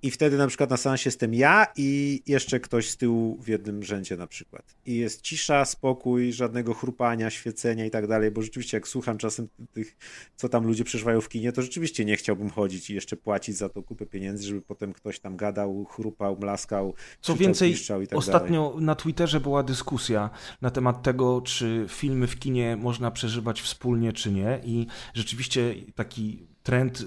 I 0.02 0.10
wtedy 0.10 0.36
na 0.38 0.46
przykład 0.46 0.70
na 0.70 0.76
seansie 0.76 1.08
jestem 1.08 1.34
ja 1.34 1.66
i 1.76 2.22
jeszcze 2.26 2.60
ktoś 2.60 2.90
z 2.90 2.96
tyłu 2.96 3.38
w 3.42 3.48
jednym 3.48 3.82
rzędzie 3.82 4.16
na 4.16 4.26
przykład. 4.26 4.74
I 4.86 4.96
jest 4.96 5.22
cisza, 5.22 5.64
spokój, 5.64 6.32
żadnego 6.32 6.74
chrupania, 6.74 7.30
świecenia 7.30 7.86
i 7.86 7.90
tak 7.90 8.06
dalej, 8.06 8.30
bo 8.30 8.42
rzeczywiście 8.42 8.76
jak 8.76 8.88
słucham 8.88 9.18
czasem 9.18 9.48
tych, 9.72 9.96
co 10.36 10.48
tam 10.48 10.66
ludzie 10.66 10.84
przeżywają 10.84 11.20
w 11.20 11.28
kinie, 11.28 11.52
to 11.52 11.62
rzeczywiście 11.62 12.04
nie 12.04 12.16
chciałbym 12.16 12.50
chodzić 12.50 12.90
i 12.90 12.94
jeszcze 12.94 13.16
płacić 13.16 13.56
za 13.56 13.68
to 13.68 13.82
kupę 13.82 14.06
pieniędzy, 14.06 14.46
żeby 14.46 14.62
potem 14.62 14.92
ktoś 14.92 15.20
tam 15.20 15.36
gadał, 15.36 15.84
chrupał, 15.84 16.36
mlaskał, 16.40 16.94
Co 17.20 17.36
więcej, 17.36 17.74
i 18.02 18.06
tak 18.06 18.18
ostatnio 18.18 18.70
dalej. 18.70 18.84
na 18.86 18.94
Twitterze 18.94 19.40
była 19.40 19.62
dyskusja 19.62 20.30
na 20.60 20.70
temat 20.70 21.02
tego, 21.02 21.40
czy 21.40 21.86
filmy 21.88 22.26
w 22.26 22.38
kinie 22.38 22.76
można 22.76 23.10
przeżywać 23.10 23.62
wspólnie, 23.62 24.12
czy 24.12 24.32
nie 24.32 24.60
i 24.64 24.86
rzeczywiście 25.14 25.74
taki 25.94 26.46
trend 26.62 27.00
y, 27.00 27.04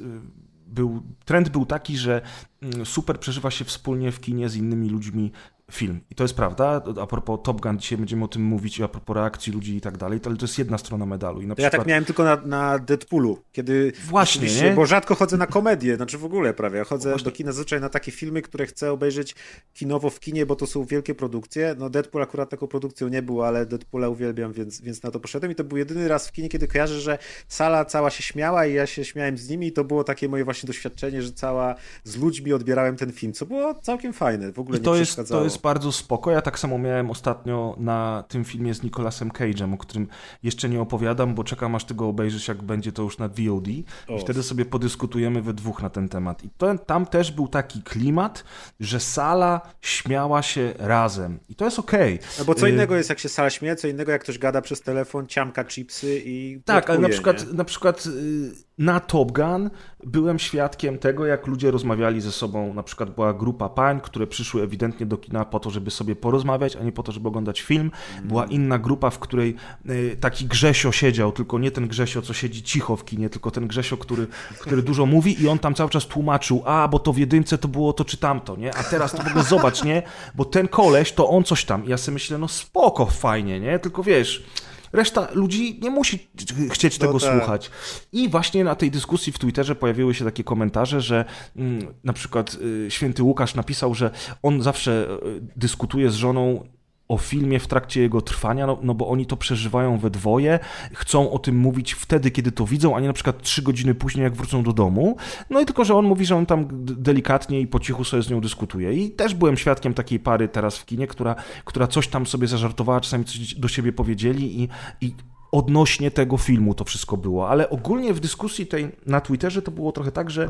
był, 0.76 1.04
trend 1.26 1.50
był 1.50 1.66
taki, 1.66 1.98
że 1.98 2.22
mm, 2.62 2.86
super 2.86 3.20
przeżywa 3.20 3.52
się 3.52 3.66
wspólnie 3.66 4.12
w 4.12 4.20
kinie 4.20 4.50
z 4.50 4.56
innymi 4.56 4.90
ludźmi 4.90 5.32
film. 5.72 6.00
I 6.12 6.16
to 6.16 6.24
jest 6.24 6.36
prawda. 6.36 6.82
A 7.02 7.08
propos 7.08 7.40
Top 7.44 7.62
Gun, 7.62 7.80
dzisiaj 7.80 7.98
będziemy 7.98 8.26
o 8.26 8.28
tym 8.28 8.42
mówić, 8.42 8.82
a 8.82 8.88
propos 8.88 9.16
reakcji 9.16 9.54
ludzi 9.54 9.76
i 9.76 9.82
tak 9.82 9.98
dalej, 9.98 10.20
ale 10.26 10.36
to 10.36 10.44
jest 10.46 10.58
jedna 10.58 10.78
strona 10.78 11.06
medalu. 11.06 11.42
I 11.42 11.48
na 11.48 11.56
przykład... 11.56 11.74
Ja 11.74 11.80
tak 11.80 11.88
miałem 11.88 12.06
tylko 12.06 12.24
na, 12.24 12.36
na 12.46 12.80
Deadpoolu, 12.80 13.40
kiedy... 13.52 13.94
Właśnie, 14.06 14.48
nie? 14.62 14.72
Bo 14.72 14.86
rzadko 14.86 15.16
chodzę 15.16 15.38
na 15.38 15.48
komedię, 15.48 15.96
znaczy 15.96 16.18
w 16.18 16.26
ogóle 16.26 16.54
prawie. 16.54 16.78
Ja 16.78 16.84
chodzę 16.84 17.10
Właśnie. 17.10 17.26
do 17.26 17.32
kina 17.32 17.52
zazwyczaj 17.52 17.82
na 17.82 17.90
takie 17.90 18.12
filmy, 18.12 18.42
które 18.42 18.66
chcę 18.66 18.92
obejrzeć 18.92 19.36
kinowo 19.74 20.10
w 20.10 20.20
kinie, 20.20 20.46
bo 20.46 20.56
to 20.56 20.68
są 20.68 20.86
wielkie 20.86 21.16
produkcje. 21.16 21.76
No 21.80 21.90
Deadpool 21.90 22.24
akurat 22.24 22.50
taką 22.50 22.68
produkcją 22.68 23.08
nie 23.08 23.22
był, 23.22 23.44
ale 23.44 23.66
Deadpoola 23.66 24.10
uwielbiam, 24.10 24.54
więc, 24.54 24.82
więc 24.82 25.04
na 25.04 25.12
to 25.12 25.20
poszedłem 25.20 25.52
i 25.52 25.56
to 25.56 25.64
był 25.64 25.78
jedyny 25.78 26.08
raz 26.08 26.28
w 26.28 26.32
kinie, 26.32 26.50
kiedy 26.50 26.68
kojarzę, 26.68 27.02
że 27.02 27.18
sala 27.48 27.86
cała 27.86 28.10
się 28.10 28.24
śmiała 28.24 28.66
i 28.66 28.74
ja 28.74 28.86
się 28.86 29.06
śmiałem 29.06 29.38
z 29.38 29.50
nimi 29.50 29.68
i 29.68 29.72
to 29.72 29.84
było 29.84 30.04
takie 30.04 30.30
moje 30.30 30.46
właśnie 30.46 30.68
doświadczenie, 30.68 31.22
że 31.22 31.32
cała 31.32 31.76
z 32.04 32.18
ludźmi 32.18 32.54
odbierałem 32.54 32.96
ten 32.96 33.12
film, 33.12 33.34
co 33.34 33.46
było 33.46 33.74
całkiem 33.74 34.14
fajne. 34.14 34.52
W 34.52 34.60
ogóle 34.60 34.78
I 34.78 34.82
to 34.82 34.94
nie 34.94 35.00
jest, 35.00 35.28
to 35.30 35.44
jest 35.44 35.55
bardzo 35.58 35.92
spoko. 35.92 36.32
Ja 36.32 36.42
tak 36.42 36.60
samo 36.60 36.78
miałem 36.78 37.10
ostatnio 37.10 37.76
na 37.78 38.24
tym 38.28 38.46
filmie 38.46 38.74
z 38.74 38.84
Nicolasem 38.84 39.30
Cage'em, 39.30 39.74
o 39.74 39.78
którym 39.78 40.08
jeszcze 40.44 40.70
nie 40.70 40.82
opowiadam, 40.82 41.36
bo 41.36 41.44
czekam 41.44 41.76
aż 41.76 41.86
tego 41.86 42.08
obejrzysz, 42.08 42.48
jak 42.48 42.64
będzie 42.64 42.92
to 42.92 43.02
już 43.02 43.18
na 43.18 43.28
VOD. 43.28 43.68
I 43.68 43.86
wtedy 44.20 44.44
sobie 44.44 44.66
podyskutujemy 44.66 45.42
we 45.42 45.54
dwóch 45.54 45.82
na 45.82 45.90
ten 45.90 46.10
temat. 46.10 46.44
I 46.44 46.50
to, 46.58 46.78
tam 46.78 47.06
też 47.06 47.32
był 47.32 47.48
taki 47.48 47.84
klimat, 47.84 48.44
że 48.80 49.00
sala 49.00 49.62
śmiała 49.82 50.42
się 50.42 50.74
razem. 50.80 51.40
I 51.50 51.56
to 51.56 51.66
jest 51.66 51.80
okej. 51.80 52.16
Okay. 52.16 52.28
No 52.40 52.46
bo 52.46 52.56
co 52.56 52.68
y- 52.68 52.70
innego 52.70 52.96
jest, 52.96 53.10
jak 53.10 53.20
się 53.20 53.30
sala 53.30 53.50
śmieje, 53.50 53.76
co 53.76 53.88
innego, 53.88 54.12
jak 54.12 54.24
ktoś 54.24 54.38
gada 54.38 54.62
przez 54.62 54.82
telefon, 54.82 55.28
ciamka 55.28 55.64
chipsy 55.64 56.22
i. 56.26 56.62
Tak, 56.66 56.90
ale 56.90 57.00
na 57.00 57.10
przykład, 57.10 57.54
na 57.54 57.64
przykład 57.64 58.06
y, 58.06 58.65
na 58.78 59.00
Top 59.00 59.32
Gun 59.32 59.70
byłem 60.04 60.40
świadkiem 60.40 60.98
tego, 60.98 61.26
jak 61.26 61.48
ludzie 61.48 61.72
rozmawiali 61.72 62.22
ze 62.22 62.32
sobą. 62.32 62.74
Na 62.74 62.84
przykład 62.84 63.10
była 63.10 63.34
grupa 63.34 63.70
pań, 63.70 64.02
które 64.02 64.28
przyszły 64.28 64.62
ewidentnie 64.62 65.06
do 65.06 65.18
kina 65.18 65.46
po 65.46 65.60
to, 65.60 65.70
żeby 65.70 65.92
sobie 65.92 66.16
porozmawiać, 66.16 66.76
a 66.76 66.84
nie 66.84 66.92
po 66.92 67.04
to, 67.04 67.12
żeby 67.12 67.28
oglądać 67.28 67.62
film. 67.62 67.92
Była 68.24 68.44
mm. 68.44 68.56
inna 68.56 68.80
grupa, 68.80 69.10
w 69.10 69.20
której 69.20 69.56
y, 69.90 70.18
taki 70.20 70.46
Grzesio 70.46 70.92
siedział, 70.92 71.32
tylko 71.32 71.60
nie 71.60 71.72
ten 71.72 71.88
Grzesio, 71.88 72.22
co 72.22 72.34
siedzi 72.34 72.64
cicho 72.64 72.96
w 72.96 73.06
kinie, 73.06 73.30
tylko 73.30 73.52
ten 73.52 73.68
Grzesio, 73.68 73.98
który, 73.98 74.28
który 74.60 74.82
dużo 74.82 75.06
mówi 75.06 75.44
i 75.44 75.48
on 75.48 75.60
tam 75.60 75.76
cały 75.76 75.90
czas 75.90 76.06
tłumaczył, 76.06 76.64
a, 76.66 76.88
bo 76.88 77.00
to 77.00 77.14
w 77.14 77.18
jedynce 77.18 77.58
to 77.58 77.68
było 77.68 77.94
to 77.94 78.06
czy 78.06 78.18
tamto, 78.18 78.56
nie? 78.56 78.76
A 78.76 78.84
teraz 78.84 79.12
to 79.12 79.24
w 79.24 79.28
ogóle 79.28 79.44
zobacz, 79.44 79.84
nie? 79.84 80.04
Bo 80.36 80.46
ten 80.46 80.68
koleś, 80.68 81.12
to 81.12 81.30
on 81.30 81.44
coś 81.44 81.66
tam. 81.66 81.86
I 81.86 81.90
ja 81.90 81.98
sobie 81.98 82.14
myślę, 82.14 82.38
no 82.38 82.48
spoko, 82.48 83.06
fajnie, 83.06 83.60
nie? 83.60 83.80
Tylko 83.80 84.04
wiesz 84.04 84.46
Reszta 84.94 85.28
ludzi 85.34 85.80
nie 85.82 85.90
musi 85.90 86.28
chcieć 86.72 86.98
tego 86.98 87.14
no 87.14 87.20
tak. 87.20 87.38
słuchać. 87.38 87.72
I 88.12 88.30
właśnie 88.30 88.64
na 88.64 88.76
tej 88.76 88.92
dyskusji 88.92 89.34
w 89.34 89.40
Twitterze 89.40 89.76
pojawiły 89.76 90.14
się 90.14 90.26
takie 90.26 90.44
komentarze, 90.44 91.02
że 91.02 91.26
mm, 91.56 91.94
na 92.04 92.14
przykład 92.14 92.58
y, 92.86 92.92
święty 92.92 93.24
Łukasz 93.24 93.56
napisał, 93.56 93.96
że 93.96 94.12
on 94.44 94.62
zawsze 94.62 95.08
y, 95.26 95.42
dyskutuje 95.56 96.10
z 96.10 96.16
żoną 96.16 96.64
o 97.08 97.18
filmie 97.18 97.60
w 97.60 97.68
trakcie 97.68 98.02
jego 98.02 98.22
trwania, 98.22 98.68
no, 98.68 98.78
no, 98.82 98.94
bo 98.94 99.08
oni 99.08 99.26
to 99.26 99.38
przeżywają 99.38 99.98
we 99.98 100.10
dwoje, 100.10 100.60
chcą 100.94 101.32
o 101.32 101.40
tym 101.40 101.58
mówić 101.58 101.94
wtedy, 101.94 102.32
kiedy 102.32 102.52
to 102.52 102.66
widzą, 102.66 102.96
a 102.96 103.00
nie 103.00 103.08
na 103.08 103.14
przykład 103.14 103.42
trzy 103.42 103.62
godziny 103.62 103.96
później, 103.96 104.24
jak 104.24 104.36
wrócą 104.36 104.64
do 104.64 104.74
domu. 104.74 105.18
No 105.50 105.62
i 105.62 105.66
tylko, 105.66 105.86
że 105.86 105.96
on 105.96 106.06
mówi, 106.06 106.26
że 106.26 106.36
on 106.36 106.46
tam 106.46 106.68
delikatnie 106.82 107.62
i 107.62 107.68
po 107.68 107.80
cichu 107.80 108.04
sobie 108.04 108.24
z 108.24 108.30
nią 108.30 108.42
dyskutuje. 108.42 108.94
I 108.94 109.12
też 109.12 109.34
byłem 109.34 109.58
świadkiem 109.58 109.94
takiej 109.94 110.20
pary 110.20 110.48
teraz 110.48 110.78
w 110.78 110.86
kinie, 110.86 111.08
która, 111.08 111.36
która 111.66 111.88
coś 111.88 112.08
tam 112.08 112.26
sobie 112.26 112.48
zażartowała, 112.48 113.02
czasami 113.02 113.26
coś 113.26 113.56
do 113.56 113.68
siebie 113.68 113.94
powiedzieli 113.94 114.64
i, 114.64 114.70
i 115.02 115.16
odnośnie 115.52 116.12
tego 116.12 116.38
filmu 116.38 116.74
to 116.74 116.86
wszystko 116.86 117.18
było. 117.18 117.50
Ale 117.50 117.70
ogólnie 117.70 118.14
w 118.14 118.20
dyskusji 118.20 118.68
tej 118.68 118.92
na 119.06 119.22
Twitterze 119.22 119.62
to 119.62 119.72
było 119.72 119.92
trochę 119.92 120.12
tak, 120.12 120.30
że 120.30 120.50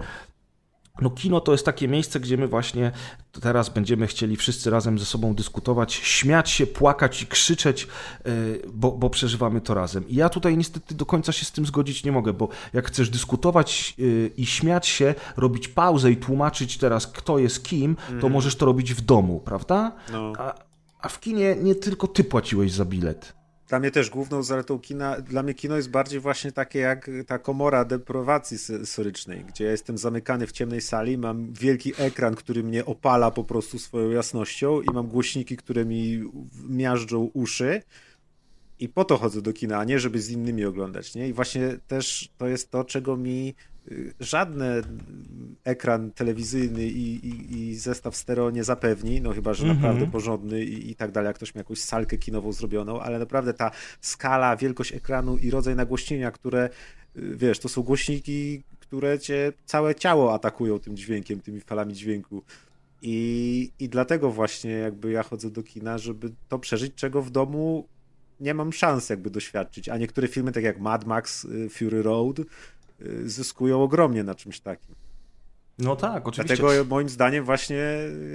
no 1.01 1.09
kino 1.09 1.41
to 1.41 1.51
jest 1.51 1.65
takie 1.65 1.87
miejsce, 1.87 2.19
gdzie 2.19 2.37
my 2.37 2.47
właśnie 2.47 2.91
teraz 3.41 3.69
będziemy 3.69 4.07
chcieli 4.07 4.35
wszyscy 4.35 4.69
razem 4.69 4.99
ze 4.99 5.05
sobą 5.05 5.35
dyskutować, 5.35 5.93
śmiać 5.93 6.49
się, 6.49 6.67
płakać 6.67 7.21
i 7.21 7.27
krzyczeć, 7.27 7.87
e, 8.25 8.31
bo, 8.73 8.91
bo 8.91 9.09
przeżywamy 9.09 9.61
to 9.61 9.73
razem. 9.73 10.07
I 10.07 10.15
ja 10.15 10.29
tutaj 10.29 10.57
niestety 10.57 10.95
do 10.95 11.05
końca 11.05 11.31
się 11.31 11.45
z 11.45 11.51
tym 11.51 11.65
zgodzić 11.65 12.03
nie 12.03 12.11
mogę, 12.11 12.33
bo 12.33 12.49
jak 12.73 12.87
chcesz 12.87 13.09
dyskutować 13.09 13.95
e, 13.99 14.27
i 14.27 14.45
śmiać 14.45 14.87
się, 14.87 15.15
robić 15.37 15.67
pauzę 15.67 16.11
i 16.11 16.17
tłumaczyć 16.17 16.77
teraz, 16.77 17.07
kto 17.07 17.39
jest 17.39 17.63
kim, 17.63 17.95
to 17.95 18.13
mhm. 18.13 18.33
możesz 18.33 18.55
to 18.55 18.65
robić 18.65 18.93
w 18.93 19.01
domu, 19.01 19.39
prawda? 19.45 19.91
No. 20.11 20.33
A, 20.37 20.53
a 21.01 21.09
w 21.09 21.19
kinie 21.19 21.55
nie 21.55 21.75
tylko 21.75 22.07
ty 22.07 22.23
płaciłeś 22.23 22.71
za 22.71 22.85
bilet. 22.85 23.33
Dla 23.67 23.79
mnie 23.79 23.91
też 23.91 24.09
główną 24.09 24.43
zaletą 24.43 24.79
kina, 24.79 25.21
dla 25.21 25.43
mnie 25.43 25.53
kino 25.53 25.75
jest 25.75 25.89
bardziej 25.89 26.19
właśnie 26.19 26.51
takie 26.51 26.79
jak 26.79 27.09
ta 27.27 27.39
komora 27.39 27.85
deprawacji 27.85 28.57
sensorycznej, 28.57 29.45
gdzie 29.45 29.65
ja 29.65 29.71
jestem 29.71 29.97
zamykany 29.97 30.47
w 30.47 30.51
ciemnej 30.51 30.81
sali, 30.81 31.17
mam 31.17 31.53
wielki 31.53 31.93
ekran, 31.97 32.35
który 32.35 32.63
mnie 32.63 32.85
opala 32.85 33.31
po 33.31 33.43
prostu 33.43 33.79
swoją 33.79 34.09
jasnością 34.09 34.81
i 34.81 34.85
mam 34.93 35.07
głośniki, 35.07 35.57
które 35.57 35.85
mi 35.85 36.23
miażdżą 36.69 37.29
uszy 37.33 37.81
i 38.79 38.89
po 38.89 39.05
to 39.05 39.17
chodzę 39.17 39.41
do 39.41 39.53
kina, 39.53 39.79
a 39.79 39.83
nie 39.83 39.99
żeby 39.99 40.21
z 40.21 40.29
innymi 40.29 40.65
oglądać, 40.65 41.15
nie? 41.15 41.27
I 41.27 41.33
właśnie 41.33 41.77
też 41.87 42.29
to 42.37 42.47
jest 42.47 42.71
to, 42.71 42.83
czego 42.83 43.17
mi 43.17 43.55
żadne 44.19 44.81
ekran 45.63 46.11
telewizyjny 46.11 46.85
i, 46.85 47.27
i, 47.27 47.59
i, 47.59 47.75
zestaw 47.75 48.15
stereo 48.15 48.51
nie 48.51 48.63
zapewni, 48.63 49.21
no 49.21 49.33
chyba, 49.33 49.53
że 49.53 49.63
mm 49.63 49.75
-hmm. 49.75 49.81
naprawdę 49.81 50.07
porządny 50.07 50.65
i, 50.65 50.91
i 50.91 50.95
tak 50.95 51.11
dalej, 51.11 51.27
jak 51.27 51.35
ktoś 51.35 51.55
ma 51.55 51.59
jakąś 51.59 51.81
salkę 51.81 52.17
kinową 52.17 52.51
zrobioną, 52.51 52.99
ale 52.99 53.19
naprawdę 53.19 53.53
ta 53.53 53.71
skala, 54.01 54.57
wielkość 54.57 54.93
ekranu 54.93 55.37
i 55.37 55.51
rodzaj 55.51 55.75
nagłośnienia, 55.75 56.31
które, 56.31 56.69
y, 57.17 57.35
wiesz, 57.35 57.59
to 57.59 57.69
są 57.69 57.81
głośniki, 57.81 58.63
które 58.79 59.19
cię 59.19 59.53
całe 59.65 59.95
ciało 59.95 60.33
atakują 60.33 60.79
tym 60.79 60.97
dźwiękiem, 60.97 61.41
tymi 61.41 61.61
falami 61.61 61.93
dźwięku. 61.93 62.43
I, 63.01 63.71
I 63.79 63.89
dlatego 63.89 64.31
właśnie 64.31 64.71
jakby 64.71 65.11
ja 65.11 65.23
chodzę 65.23 65.51
do 65.51 65.63
kina, 65.63 65.97
żeby 65.97 66.31
to 66.49 66.59
przeżyć, 66.59 66.93
czego 66.95 67.21
w 67.21 67.31
domu 67.31 67.87
nie 68.39 68.53
mam 68.53 68.73
szans 68.73 69.09
jakby 69.09 69.29
doświadczyć, 69.29 69.89
a 69.89 69.97
niektóre 69.97 70.27
filmy, 70.27 70.51
tak 70.51 70.63
jak 70.63 70.79
Mad 70.79 71.05
Max, 71.05 71.45
y, 71.45 71.69
Fury 71.69 72.03
Road, 72.03 72.37
zyskują 73.25 73.83
ogromnie 73.83 74.23
na 74.23 74.35
czymś 74.35 74.59
takim. 74.59 74.95
No 75.79 75.95
tak, 75.95 76.27
oczywiście. 76.27 76.57
Dlatego 76.57 76.85
moim 76.85 77.09
zdaniem 77.09 77.45
właśnie 77.45 77.83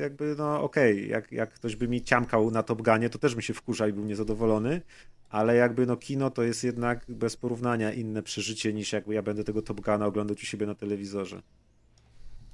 jakby, 0.01 0.35
no 0.39 0.63
okej, 0.63 0.93
okay, 0.93 1.07
jak, 1.07 1.33
jak 1.33 1.53
ktoś 1.53 1.77
by 1.77 1.89
mi 1.89 2.03
ciamkał 2.03 2.51
na 2.51 2.63
Top 2.63 2.83
Gunie, 2.83 3.11
to 3.11 3.19
też 3.19 3.35
bym 3.35 3.43
się 3.43 3.55
wkurzał 3.55 3.89
i 3.89 3.93
był 3.93 4.05
niezadowolony, 4.05 4.83
ale 5.31 5.57
jakby 5.57 5.87
no 5.87 5.97
kino 5.97 6.31
to 6.31 6.43
jest 6.43 6.65
jednak 6.65 7.05
bez 7.09 7.37
porównania 7.37 7.93
inne 7.93 8.23
przeżycie 8.23 8.73
niż 8.73 8.93
jakby 8.93 9.15
ja 9.15 9.23
będę 9.23 9.45
tego 9.45 9.63
Top 9.63 9.81
Guna 9.81 10.07
oglądać 10.07 10.43
u 10.43 10.47
siebie 10.47 10.67
na 10.67 10.75
telewizorze. 10.75 11.43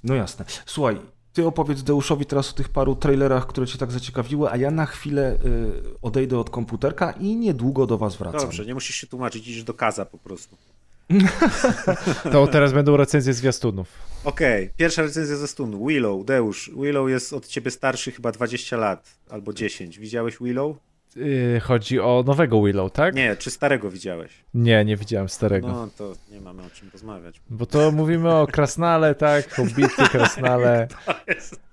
No 0.04 0.14
jasne. 0.14 0.44
Słuchaj, 0.66 1.00
ty 1.32 1.46
opowiedz 1.46 1.82
Deuszowi 1.82 2.26
teraz 2.26 2.50
o 2.50 2.52
tych 2.52 2.68
paru 2.68 2.96
trailerach, 2.96 3.46
które 3.46 3.66
cię 3.66 3.78
tak 3.78 3.92
zaciekawiły, 3.92 4.50
a 4.50 4.56
ja 4.56 4.70
na 4.70 4.86
chwilę 4.86 5.38
y, 5.44 6.00
odejdę 6.02 6.38
od 6.38 6.50
komputerka 6.50 7.12
i 7.12 7.36
niedługo 7.36 7.86
do 7.86 7.98
was 7.98 8.16
wracam. 8.16 8.40
Dobrze, 8.40 8.66
nie 8.66 8.74
musisz 8.74 8.96
się 8.96 9.06
tłumaczyć, 9.06 9.48
idziesz 9.48 9.64
do 9.64 9.74
kaza 9.74 10.04
po 10.04 10.18
prostu. 10.18 10.56
To 12.32 12.46
teraz 12.46 12.72
będą 12.72 12.96
recenzje 12.96 13.32
zwiastunów. 13.32 13.88
Okej, 14.24 14.64
okay. 14.64 14.76
pierwsza 14.76 15.02
recenzja 15.02 15.36
ze 15.36 15.48
stunu. 15.48 15.86
Willow, 15.86 16.24
Deusz. 16.24 16.70
Willow 16.76 17.10
jest 17.10 17.32
od 17.32 17.46
ciebie 17.46 17.70
starszy 17.70 18.12
chyba 18.12 18.32
20 18.32 18.76
lat 18.76 19.18
albo 19.30 19.52
10. 19.52 19.98
Widziałeś 19.98 20.38
Willow? 20.40 20.76
Yy, 21.16 21.60
chodzi 21.60 22.00
o 22.00 22.24
nowego 22.26 22.62
Willow, 22.62 22.92
tak? 22.92 23.14
Nie, 23.14 23.36
czy 23.36 23.50
starego 23.50 23.90
widziałeś? 23.90 24.32
Nie, 24.54 24.84
nie 24.84 24.96
widziałem 24.96 25.28
starego. 25.28 25.68
No 25.68 25.88
to 25.98 26.12
nie 26.30 26.40
mamy 26.40 26.62
o 26.62 26.70
czym 26.70 26.90
rozmawiać. 26.92 27.40
Bo 27.50 27.66
to 27.66 27.92
mówimy 27.92 28.34
o 28.34 28.46
krasnale, 28.46 29.14
tak? 29.14 29.54
Hobbity, 29.54 30.08
krasnale, 30.12 30.88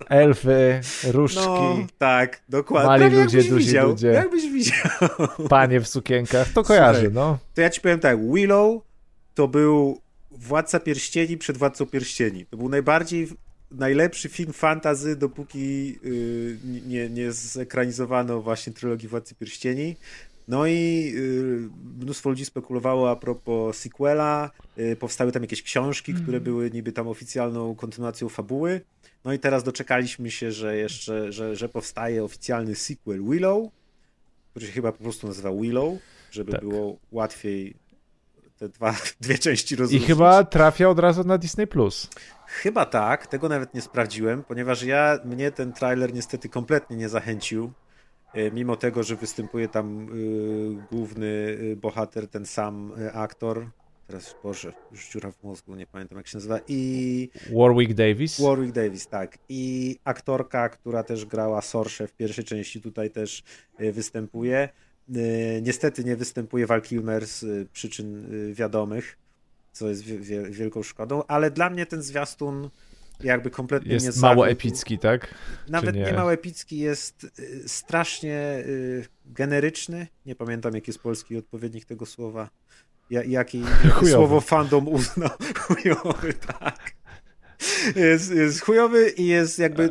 elfy, 0.10 0.82
różdżki. 1.12 1.46
No, 1.48 1.78
tak, 1.98 2.42
dokładnie. 2.50 2.88
Mali 2.88 3.02
Prawie 3.02 3.24
ludzie, 3.24 3.38
duzi 3.44 3.66
widział, 3.66 3.90
ludzie. 3.90 4.08
Jakbyś 4.08 4.52
widział. 4.52 4.76
Panie 5.50 5.80
w 5.80 5.88
sukienkach, 5.88 6.50
to 6.50 6.64
kojarzy, 6.64 7.00
Słuchaj, 7.00 7.16
no. 7.16 7.38
To 7.54 7.62
ja 7.62 7.70
ci 7.70 7.82
powiem 7.82 8.00
tak, 8.00 8.32
Willow 8.32 8.82
to 9.36 9.48
był 9.48 10.02
Władca 10.32 10.80
Pierścieni 10.80 11.38
przed 11.38 11.58
Władcą 11.58 11.86
Pierścieni. 11.86 12.46
To 12.46 12.58
był 12.58 12.70
najbardziej 12.70 13.28
najlepszy 13.72 14.30
film 14.30 14.54
fantazy, 14.54 15.16
dopóki 15.16 15.88
yy, 16.04 16.58
nie, 16.88 17.10
nie 17.10 17.32
zekranizowano 17.32 18.42
właśnie 18.42 18.74
trylogii 18.74 19.10
Władcy 19.10 19.36
Pierścieni. 19.36 19.96
No 20.48 20.68
i 20.68 21.12
yy, 21.16 21.70
mnóstwo 22.00 22.30
ludzi 22.30 22.46
spekulowało 22.46 23.12
a 23.12 23.16
propos 23.16 23.78
sequela. 23.78 24.52
Yy, 24.78 24.96
powstały 24.96 25.32
tam 25.32 25.42
jakieś 25.42 25.64
książki, 25.64 26.12
mm. 26.12 26.24
które 26.24 26.42
były 26.42 26.72
niby 26.72 26.92
tam 26.92 27.08
oficjalną 27.08 27.76
kontynuacją 27.76 28.30
fabuły. 28.30 28.82
No 29.26 29.34
i 29.34 29.40
teraz 29.40 29.64
doczekaliśmy 29.64 30.32
się, 30.32 30.52
że 30.52 30.78
jeszcze, 30.78 31.32
że, 31.32 31.56
że 31.56 31.70
powstaje 31.70 32.24
oficjalny 32.24 32.76
sequel 32.76 33.24
Willow, 33.24 33.70
który 34.52 34.66
się 34.66 34.72
chyba 34.72 34.92
po 34.92 35.04
prostu 35.04 35.28
nazywa 35.28 35.52
Willow, 35.52 35.94
żeby 36.32 36.52
tak. 36.52 36.62
było 36.62 36.98
łatwiej 37.12 37.76
te 38.58 38.70
dwa, 38.70 38.96
dwie 39.22 39.38
części 39.38 39.76
rozróżnić. 39.76 40.04
I 40.04 40.08
chyba 40.08 40.44
trafia 40.44 40.90
od 40.90 41.00
razu 41.00 41.24
na 41.24 41.38
Disney+. 41.38 41.68
Plus. 41.68 42.10
Chyba 42.48 42.86
tak, 42.86 43.28
tego 43.28 43.50
nawet 43.50 43.74
nie 43.74 43.82
sprawdziłem, 43.82 44.44
ponieważ 44.44 44.84
ja, 44.84 45.20
mnie 45.26 45.52
ten 45.52 45.74
trailer 45.74 46.14
niestety 46.14 46.50
kompletnie 46.50 46.98
nie 46.98 47.10
zachęcił, 47.10 47.72
e, 48.34 48.52
mimo 48.52 48.76
tego, 48.76 49.04
że 49.04 49.16
występuje 49.16 49.68
tam 49.68 50.10
y, 50.10 50.88
główny 50.92 51.26
y, 51.26 51.78
bohater, 51.82 52.28
ten 52.28 52.46
sam 52.46 52.92
aktor, 53.14 53.70
teraz, 54.08 54.36
Boże, 54.44 54.74
już 54.92 55.10
dziura 55.10 55.32
w 55.32 55.44
mózgu, 55.44 55.76
nie 55.76 55.88
pamiętam 55.88 56.18
jak 56.18 56.28
się 56.28 56.38
nazywa, 56.38 56.60
i... 56.68 57.30
Warwick 57.60 57.94
Davis? 57.94 58.42
Warwick 58.42 58.76
Davis, 58.76 59.08
tak. 59.08 59.38
I 59.50 59.96
aktorka, 60.04 60.70
która 60.70 61.04
też 61.04 61.26
grała 61.26 61.62
Sorsze 61.62 62.08
w 62.08 62.14
pierwszej 62.14 62.44
części, 62.44 62.82
tutaj 62.82 63.12
też 63.12 63.44
występuje. 63.80 64.70
Niestety 65.62 66.04
nie 66.04 66.16
występuje 66.16 66.68
Val 66.68 66.82
Kilmer 66.82 67.28
z 67.28 67.70
przyczyn 67.70 68.28
wiadomych, 68.54 69.18
co 69.72 69.90
jest 69.90 70.04
wielką 70.50 70.84
szkodą, 70.84 71.24
ale 71.28 71.52
dla 71.52 71.70
mnie 71.70 71.86
ten 71.86 72.02
zwiastun 72.02 72.70
jakby 73.24 73.50
kompletnie 73.50 73.94
jest 73.94 74.04
nie 74.04 74.08
Jest 74.08 74.22
mało 74.22 74.48
epicki, 74.48 75.00
tak? 75.00 75.36
Nawet 75.70 75.96
nie? 75.96 76.02
nie 76.04 76.14
mało 76.14 76.34
epicki, 76.34 76.78
jest 76.78 77.24
y, 77.40 77.70
strasznie 77.70 78.64
y, 78.66 79.06
generyczny. 79.26 80.08
Nie 80.26 80.36
pamiętam, 80.36 80.76
jaki 80.76 80.90
jest 80.92 81.00
polski 81.00 81.38
odpowiednik 81.38 81.86
tego 81.86 82.06
słowa. 82.06 82.50
Jakie 83.10 83.60
słowo 84.12 84.42
fandom 84.42 84.88
uznał. 84.88 85.30
Chujowy, 85.60 86.34
tak 86.34 86.93
jest, 87.96 88.32
jest 88.32 88.62
chujowy 88.62 89.10
i 89.10 89.28
jest 89.28 89.60
jakby, 89.60 89.90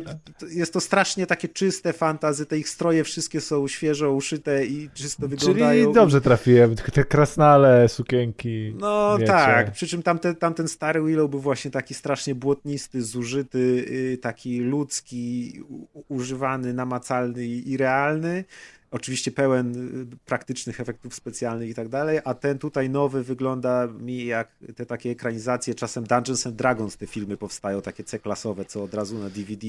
jest 0.51 0.73
to 0.73 0.81
strasznie 0.81 1.27
takie 1.27 1.47
czyste 1.47 1.93
fantazy, 1.93 2.45
te 2.45 2.57
ich 2.57 2.69
stroje 2.69 3.03
wszystkie 3.03 3.41
są 3.41 3.67
świeżo 3.67 4.11
uszyte 4.11 4.65
i 4.65 4.89
czysto 4.93 5.27
wyglądają. 5.27 5.83
Czyli 5.83 5.93
dobrze 5.93 6.21
trafiłem, 6.21 6.75
te 6.75 7.03
krasnale, 7.03 7.89
sukienki. 7.89 8.75
No 8.79 9.17
wiecie. 9.19 9.31
tak, 9.31 9.71
przy 9.71 9.87
czym 9.87 10.03
tamten, 10.03 10.35
tamten 10.35 10.67
stary 10.67 11.03
Willow 11.03 11.29
był 11.29 11.39
właśnie 11.39 11.71
taki 11.71 11.93
strasznie 11.93 12.35
błotnisty, 12.35 13.01
zużyty, 13.01 13.85
y, 14.13 14.17
taki 14.21 14.59
ludzki, 14.59 15.61
używany, 16.07 16.73
namacalny 16.73 17.45
i 17.45 17.77
realny 17.77 18.43
oczywiście 18.93 19.31
pełen 19.31 19.75
y, 20.13 20.17
praktycznych 20.25 20.79
efektów 20.79 21.15
specjalnych 21.15 21.69
i 21.69 21.73
tak 21.73 21.89
dalej, 21.89 22.19
a 22.23 22.33
ten 22.33 22.59
tutaj 22.59 22.89
nowy 22.89 23.23
wygląda 23.23 23.87
mi 23.87 24.25
jak 24.25 24.51
te 24.75 24.85
takie 24.85 25.09
ekranizacje, 25.09 25.75
czasem 25.75 26.03
Dungeons 26.03 26.47
and 26.47 26.55
Dragons 26.55 26.97
te 26.97 27.07
filmy 27.07 27.37
powstają, 27.37 27.81
takie 27.81 28.03
C-klasowe, 28.03 28.65
co 28.65 28.83
od 28.83 28.93
razu 28.93 29.19
na 29.19 29.29
DVD 29.29 29.67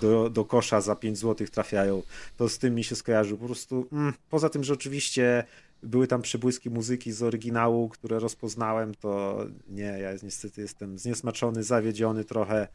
do, 0.00 0.30
do 0.30 0.44
kosza 0.44 0.80
za 0.80 0.96
5 0.96 1.18
zł 1.18 1.46
trafiają. 1.46 2.02
To 2.36 2.48
z 2.48 2.58
tym 2.58 2.74
mi 2.74 2.84
się 2.84 2.96
skojarzył. 2.96 3.38
Po 3.38 3.46
prostu 3.46 3.86
mm, 3.92 4.12
poza 4.30 4.48
tym, 4.48 4.64
że 4.64 4.72
oczywiście 4.72 5.44
były 5.82 6.06
tam 6.06 6.22
przebłyski 6.22 6.70
muzyki 6.70 7.12
z 7.12 7.22
oryginału, 7.22 7.88
które 7.88 8.18
rozpoznałem, 8.18 8.94
to 8.94 9.44
nie, 9.68 9.82
ja 9.82 10.10
niestety 10.22 10.60
jestem 10.60 10.98
zniesmaczony, 10.98 11.62
zawiedziony 11.62 12.24
trochę, 12.24 12.68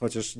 chociaż 0.00 0.38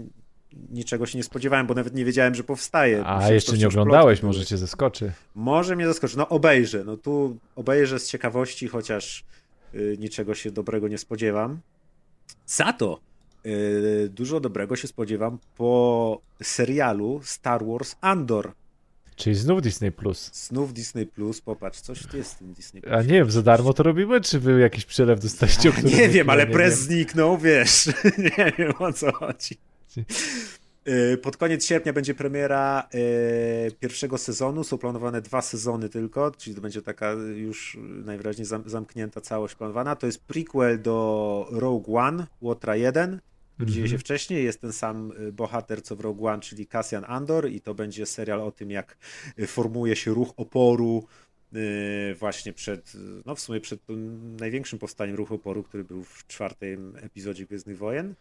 niczego 0.70 1.06
się 1.06 1.18
nie 1.18 1.24
spodziewałem, 1.24 1.66
bo 1.66 1.74
nawet 1.74 1.94
nie 1.94 2.04
wiedziałem, 2.04 2.34
że 2.34 2.44
powstaje. 2.44 3.02
A 3.06 3.32
jeszcze 3.32 3.58
nie 3.58 3.68
oglądałeś, 3.68 4.22
może 4.22 4.46
cię 4.46 4.56
zaskoczy. 4.56 5.12
Może 5.34 5.76
mnie 5.76 5.86
zaskoczy. 5.86 6.18
No 6.18 6.28
obejrzę. 6.28 6.84
No 6.84 6.96
tu 6.96 7.36
obejrzę 7.56 7.98
z 7.98 8.08
ciekawości, 8.08 8.68
chociaż 8.68 9.24
y, 9.74 9.96
niczego 10.00 10.34
się 10.34 10.50
dobrego 10.50 10.88
nie 10.88 10.98
spodziewam. 10.98 11.60
Za 12.46 12.72
to 12.72 13.00
y, 13.46 14.10
dużo 14.14 14.40
dobrego 14.40 14.76
się 14.76 14.88
spodziewam 14.88 15.38
po 15.56 16.20
serialu 16.42 17.20
Star 17.24 17.66
Wars 17.66 17.96
Andor. 18.00 18.52
Czyli 19.16 19.36
znów 19.36 19.62
Disney 19.62 19.92
Plus. 19.92 20.30
Znów 20.34 20.72
Disney 20.72 21.06
Plus, 21.06 21.40
popatrz, 21.40 21.80
coś 21.80 22.14
jest 22.14 22.34
w 22.34 22.38
tym 22.38 22.52
Disney 22.52 22.82
Plus. 22.82 22.94
A 22.94 23.02
nie 23.02 23.12
wiem, 23.12 23.30
za 23.30 23.42
darmo 23.42 23.72
to 23.72 23.82
robimy, 23.82 24.20
czy 24.20 24.40
wy 24.40 24.60
jakiś 24.60 24.84
przelew 24.84 25.20
dostaliście? 25.20 25.72
Nie 25.98 26.08
wiem, 26.08 26.30
ale 26.30 26.46
prez 26.46 26.78
zniknął, 26.78 27.38
wiesz. 27.38 27.86
nie 28.36 28.52
wiem 28.58 28.72
o 28.78 28.92
co 28.92 29.12
chodzi. 29.12 29.56
Y, 30.88 31.18
pod 31.18 31.36
koniec 31.36 31.64
sierpnia 31.64 31.92
będzie 31.92 32.14
premiera 32.14 32.88
y, 32.94 33.72
pierwszego 33.72 34.18
sezonu. 34.18 34.64
Są 34.64 34.78
planowane 34.78 35.22
dwa 35.22 35.42
sezony 35.42 35.88
tylko, 35.88 36.30
czyli 36.30 36.56
to 36.56 36.62
będzie 36.62 36.82
taka 36.82 37.12
już 37.36 37.78
najwyraźniej 37.80 38.46
zamknięta 38.66 39.20
całość 39.20 39.54
planowana. 39.54 39.96
To 39.96 40.06
jest 40.06 40.24
prequel 40.24 40.82
do 40.82 41.48
Rogue 41.50 41.96
One, 41.96 42.26
Łotra 42.40 42.76
1, 42.76 43.20
który 43.54 43.70
dzieje 43.70 43.86
się 43.86 43.94
mhm. 43.94 44.00
wcześniej. 44.00 44.44
Jest 44.44 44.60
ten 44.60 44.72
sam 44.72 45.12
y, 45.20 45.32
bohater 45.32 45.82
co 45.82 45.96
w 45.96 46.00
Rogue 46.00 46.26
One, 46.26 46.40
czyli 46.40 46.66
Cassian 46.66 47.04
Andor 47.06 47.50
i 47.50 47.60
to 47.60 47.74
będzie 47.74 48.06
serial 48.06 48.40
o 48.40 48.50
tym, 48.50 48.70
jak 48.70 48.96
formuje 49.46 49.96
się 49.96 50.14
ruch 50.14 50.32
oporu 50.36 51.06
właśnie 52.18 52.52
przed, 52.52 52.92
no 53.26 53.34
w 53.34 53.40
sumie 53.40 53.60
przed 53.60 53.86
tym 53.86 54.36
największym 54.36 54.78
powstaniem 54.78 55.16
ruchu 55.16 55.34
oporu, 55.34 55.62
który 55.62 55.84
był 55.84 56.04
w 56.04 56.26
czwartym 56.26 56.96
epizodzie 56.96 57.46
Gwiezdnych 57.46 57.78
Wojen. 57.78 58.14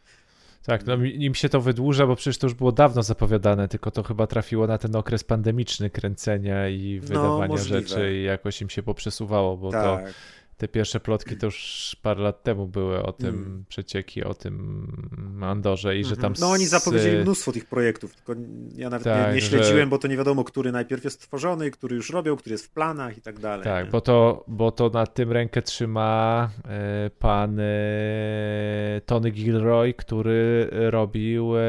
Tak, 0.65 0.85
no 0.85 0.95
im 0.95 1.35
się 1.35 1.49
to 1.49 1.61
wydłuża, 1.61 2.07
bo 2.07 2.15
przecież 2.15 2.37
to 2.37 2.47
już 2.47 2.53
było 2.53 2.71
dawno 2.71 3.03
zapowiadane, 3.03 3.67
tylko 3.67 3.91
to 3.91 4.03
chyba 4.03 4.27
trafiło 4.27 4.67
na 4.67 4.77
ten 4.77 4.95
okres 4.95 5.23
pandemiczny 5.23 5.89
kręcenia 5.89 6.69
i 6.69 6.99
no, 7.01 7.07
wydawania 7.07 7.55
no, 7.55 7.57
rzeczy 7.57 8.15
i 8.15 8.23
jakoś 8.23 8.61
im 8.61 8.69
się 8.69 8.83
poprzesuwało, 8.83 9.57
bo 9.57 9.71
tak. 9.71 9.83
to 9.83 10.11
te 10.57 10.67
pierwsze 10.67 10.99
plotki 10.99 11.37
to 11.37 11.45
już 11.45 11.95
parę 12.01 12.21
lat 12.21 12.43
temu 12.43 12.67
były 12.67 13.03
o 13.03 13.13
tym, 13.13 13.29
mm. 13.29 13.65
przecieki 13.69 14.23
o 14.23 14.33
tym 14.33 15.43
Andorze 15.43 15.97
i 15.97 16.03
że 16.03 16.17
tam... 16.17 16.33
No 16.39 16.49
oni 16.49 16.65
zapowiedzieli 16.65 17.21
mnóstwo 17.21 17.51
tych 17.51 17.65
projektów, 17.65 18.15
tylko 18.15 18.41
ja 18.75 18.89
nawet 18.89 19.03
tak, 19.03 19.27
nie, 19.27 19.35
nie, 19.35 19.41
śledziłem, 19.41 19.79
że... 19.79 19.87
bo 19.87 19.97
to 19.97 20.07
nie 20.07 20.17
wiadomo, 20.17 20.43
który 20.43 20.71
najpierw 20.71 21.03
jest 21.03 21.21
stworzony, 21.21 21.71
który 21.71 21.95
już 21.95 22.09
robią, 22.09 22.35
który 22.35 22.53
jest 22.53 22.65
w 22.65 22.69
planach 22.69 23.17
i 23.17 23.21
tak 23.21 23.39
dalej. 23.39 23.63
Tak, 23.63 23.89
bo 23.89 24.01
to, 24.01 24.43
bo 24.47 24.71
to 24.71 24.89
na 24.89 25.07
tym 25.07 25.31
rękę 25.31 25.61
trzyma 25.61 26.49
e, 26.65 27.09
pan 27.19 27.59
e, 27.59 29.01
Tony 29.05 29.31
Gilroy, 29.31 29.93
który 29.93 30.69
robił 30.71 31.57
e, 31.57 31.61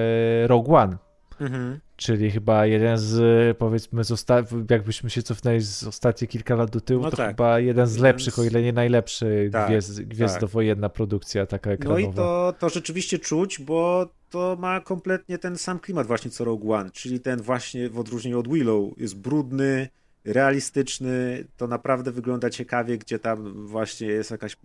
Rogue 0.46 0.74
One. 0.74 1.05
Mhm. 1.40 1.80
Czyli 1.96 2.30
chyba 2.30 2.66
jeden 2.66 2.98
z, 2.98 3.58
powiedzmy, 3.58 4.04
z 4.04 4.10
osta- 4.10 4.70
jakbyśmy 4.70 5.10
się 5.10 5.22
cofnęli 5.22 5.60
z 5.60 5.84
ostatnie 5.84 6.28
kilka 6.28 6.54
lat 6.54 6.70
do 6.70 6.80
tyłu, 6.80 7.02
no 7.02 7.10
to 7.10 7.16
tak. 7.16 7.28
chyba 7.28 7.60
jeden 7.60 7.86
z 7.86 7.98
lepszych, 7.98 8.38
o 8.38 8.44
ile 8.44 8.62
nie 8.62 8.72
najlepszy 8.72 9.48
tak, 9.52 9.68
gwiezd, 9.68 10.02
gwiazdowojenna 10.02 10.88
tak. 10.88 10.96
produkcja 10.96 11.46
taka 11.46 11.70
ekranowa. 11.70 12.00
No 12.00 12.12
i 12.12 12.14
to, 12.14 12.54
to 12.58 12.68
rzeczywiście 12.68 13.18
czuć, 13.18 13.60
bo 13.60 14.08
to 14.30 14.56
ma 14.60 14.80
kompletnie 14.80 15.38
ten 15.38 15.58
sam 15.58 15.78
klimat 15.78 16.06
właśnie 16.06 16.30
co 16.30 16.44
Rogue 16.44 16.72
One, 16.72 16.90
czyli 16.90 17.20
ten 17.20 17.42
właśnie 17.42 17.88
w 17.90 17.98
odróżnieniu 17.98 18.38
od 18.38 18.48
Willow 18.48 18.98
jest 18.98 19.18
brudny, 19.18 19.88
realistyczny, 20.26 21.44
to 21.56 21.66
naprawdę 21.66 22.12
wygląda 22.12 22.50
ciekawie, 22.50 22.98
gdzie 22.98 23.18
tam 23.18 23.66
właśnie 23.66 24.06
jest 24.06 24.30
jakaś 24.30 24.56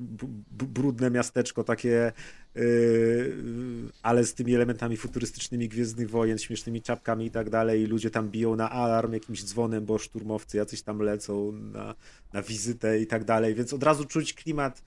brudne 0.51 1.11
miasteczko 1.11 1.63
takie, 1.63 2.11
yy, 2.55 3.33
ale 4.03 4.23
z 4.25 4.33
tymi 4.33 4.55
elementami 4.55 4.97
futurystycznymi 4.97 5.69
Gwiezdnych 5.69 6.09
Wojen, 6.09 6.38
śmiesznymi 6.38 6.81
czapkami 6.81 7.25
i 7.25 7.31
tak 7.31 7.49
dalej 7.49 7.81
i 7.81 7.85
ludzie 7.85 8.09
tam 8.09 8.29
biją 8.29 8.55
na 8.55 8.69
alarm 8.69 9.13
jakimś 9.13 9.43
dzwonem, 9.43 9.85
bo 9.85 9.97
szturmowcy 9.97 10.57
jacyś 10.57 10.81
tam 10.81 10.99
lecą 10.99 11.51
na, 11.51 11.95
na 12.33 12.41
wizytę 12.41 12.99
i 12.99 13.07
tak 13.07 13.23
dalej, 13.23 13.55
więc 13.55 13.73
od 13.73 13.83
razu 13.83 14.05
czuć 14.05 14.33
klimat 14.33 14.83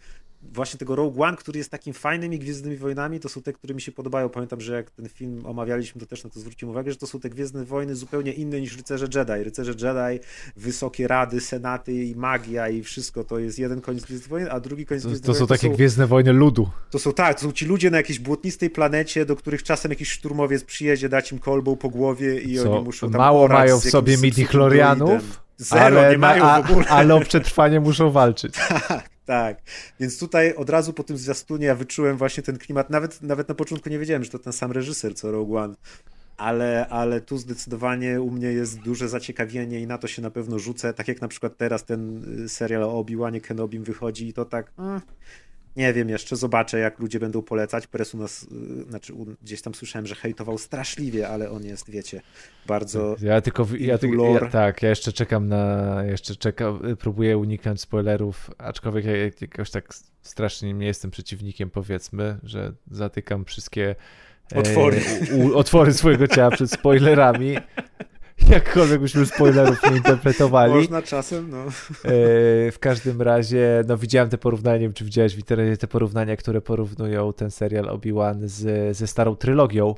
właśnie 0.52 0.78
tego 0.78 0.96
Rogue 0.96 1.22
One, 1.22 1.36
który 1.36 1.58
jest 1.58 1.70
takim 1.70 1.94
fajnymi 1.94 2.38
Gwiezdnymi 2.38 2.76
Wojnami, 2.76 3.20
to 3.20 3.28
są 3.28 3.42
te, 3.42 3.52
które 3.52 3.74
mi 3.74 3.80
się 3.80 3.92
podobają. 3.92 4.28
Pamiętam, 4.28 4.60
że 4.60 4.74
jak 4.74 4.90
ten 4.90 5.08
film 5.08 5.46
omawialiśmy, 5.46 6.00
to 6.00 6.06
też 6.06 6.24
na 6.24 6.30
to 6.30 6.40
zwróciłem 6.40 6.70
uwagę, 6.70 6.90
że 6.90 6.96
to 6.96 7.06
są 7.06 7.20
te 7.20 7.30
Gwiezdne 7.30 7.64
Wojny 7.64 7.96
zupełnie 7.96 8.32
inne 8.32 8.60
niż 8.60 8.76
Rycerze 8.76 9.06
Jedi. 9.14 9.44
Rycerze 9.44 9.72
Jedi, 9.72 10.24
wysokie 10.56 11.08
rady, 11.08 11.40
senaty 11.40 12.04
i 12.04 12.16
magia 12.16 12.68
i 12.68 12.82
wszystko, 12.82 13.24
to 13.24 13.38
jest 13.38 13.58
jeden 13.58 13.80
koniec 13.80 14.04
Gwiezdnych 14.04 14.28
Wojen, 14.28 14.48
a 14.50 14.60
drugi 14.60 14.86
koniec 14.86 15.06
Gwiezdnych 15.06 15.26
Wojen. 15.26 15.34
To 15.34 15.46
są 15.46 15.46
takie 15.46 15.68
są, 15.68 15.74
Gwiezdne 15.74 16.06
Wojny 16.06 16.32
ludu. 16.32 16.68
To 16.90 16.98
są 16.98 17.12
tak, 17.12 17.40
to 17.40 17.46
są 17.46 17.52
ci 17.52 17.66
ludzie 17.66 17.90
na 17.90 17.96
jakiejś 17.96 18.18
błotnistej 18.18 18.70
planecie, 18.70 19.26
do 19.26 19.36
których 19.36 19.62
czasem 19.62 19.90
jakiś 19.90 20.10
szturmowiec 20.10 20.64
przyjedzie, 20.64 21.08
dać 21.08 21.32
im 21.32 21.38
kolbą 21.38 21.76
po 21.76 21.88
głowie 21.88 22.40
i 22.40 22.58
Co, 22.58 22.72
oni 22.72 22.84
muszą 22.84 23.10
tam 23.10 23.18
Mało 23.18 23.48
mają 23.48 23.80
w 23.80 23.84
sobie 23.84 24.16
midi-chlorianów, 24.18 25.20
Zero 25.56 25.84
ale, 25.84 26.10
nie 26.10 26.18
mają 26.18 26.44
a, 26.44 26.62
w 26.62 26.70
ogóle. 26.70 26.86
Ale 26.88 27.14
o 27.14 27.20
przetrwanie 27.20 27.80
muszą 27.80 28.10
walczyć. 28.10 28.54
tak, 28.88 29.13
tak. 29.24 29.62
Więc 30.01 30.18
tutaj 30.18 30.55
od 30.55 30.70
razu 30.70 30.92
po 30.92 31.05
tym 31.05 31.18
zwiastunie 31.18 31.66
ja 31.66 31.74
wyczułem 31.74 32.16
właśnie 32.16 32.42
ten 32.42 32.59
klimat. 32.59 32.90
Nawet, 32.90 33.22
nawet 33.22 33.48
na 33.48 33.55
początku 33.55 33.88
nie 33.88 33.98
wiedziałem, 33.98 34.24
że 34.24 34.30
to 34.30 34.38
ten 34.38 34.52
sam 34.52 34.72
reżyser 34.72 35.14
co 35.14 35.32
Rogue 35.32 35.56
One. 35.56 35.74
Ale, 36.36 36.88
ale 36.88 37.20
tu 37.20 37.38
zdecydowanie 37.38 38.20
u 38.20 38.30
mnie 38.30 38.52
jest 38.52 38.78
duże 38.80 39.09
zaciekawienie 39.09 39.80
i 39.80 39.86
na 39.86 39.98
to 39.98 40.09
się 40.09 40.22
na 40.22 40.30
pewno 40.30 40.59
rzucę. 40.59 40.94
Tak 40.94 41.09
jak 41.09 41.20
na 41.20 41.28
przykład 41.28 41.56
teraz 41.56 41.84
ten 41.84 42.24
y, 42.44 42.48
serial 42.48 42.82
o 42.82 42.98
Obi-Wanie 42.98 43.40
Kenobim 43.40 43.84
wychodzi 43.84 44.28
i 44.28 44.32
to 44.32 44.44
tak... 44.44 44.72
Mm, 44.78 45.01
nie 45.76 45.92
wiem 45.92 46.09
jeszcze, 46.09 46.36
zobaczę 46.36 46.78
jak 46.78 46.98
ludzie 46.98 47.20
będą 47.20 47.42
polecać. 47.42 47.86
Press 47.86 48.14
u 48.14 48.18
nas, 48.18 48.42
y, 48.42 48.90
znaczy 48.90 49.12
gdzieś 49.42 49.62
tam 49.62 49.74
słyszałem, 49.74 50.06
że 50.06 50.14
hejtował 50.14 50.59
straszliwie, 50.59 51.28
ale 51.28 51.51
on 51.51 51.64
jest, 51.64 51.90
wiecie, 51.90 52.20
bardzo. 52.66 53.16
Ja 53.22 53.40
tylko, 53.40 53.66
ja, 53.78 53.98
ja, 54.40 54.51
tak, 54.51 54.82
ja 54.82 54.88
jeszcze 54.88 55.12
czekam 55.12 55.48
na, 55.48 56.05
jeszcze 56.05 56.36
czekam, 56.36 56.80
próbuję 56.98 57.38
uniknąć 57.38 57.80
spoilerów, 57.80 58.51
aczkolwiek 58.59 59.05
ja 59.05 59.12
jakoś 59.40 59.70
tak 59.70 59.94
strasznie 60.22 60.72
nie 60.72 60.86
jestem 60.86 61.10
przeciwnikiem, 61.10 61.70
powiedzmy, 61.70 62.38
że 62.42 62.72
zatykam 62.90 63.44
wszystkie 63.44 63.94
otwory, 64.55 65.01
e, 65.30 65.34
u, 65.34 65.59
otwory 65.59 65.92
swojego 65.92 66.28
ciała 66.28 66.51
przed 66.51 66.70
spoilerami. 66.70 67.56
Jakkolwiek 68.48 69.00
byśmy 69.00 69.26
spoilerów 69.26 69.90
nie 69.90 69.96
interpretowali. 69.96 70.74
Można 70.74 71.02
czasem, 71.02 71.50
no. 71.50 71.64
E, 71.64 71.70
w 72.72 72.76
każdym 72.80 73.22
razie, 73.22 73.84
no 73.88 73.96
widziałem 73.96 74.30
te 74.30 74.38
porównania, 74.38 74.76
nie 74.76 74.82
wiem, 74.86 74.92
czy 74.92 75.04
widziałeś 75.04 75.34
w 75.34 75.38
internecie 75.38 75.76
te 75.76 75.86
porównania, 75.86 76.36
które 76.36 76.60
porównują 76.60 77.32
ten 77.32 77.50
serial 77.50 77.84
Obi-Wan 77.84 78.48
z, 78.48 78.96
ze 78.96 79.06
starą 79.06 79.36
trylogią, 79.36 79.94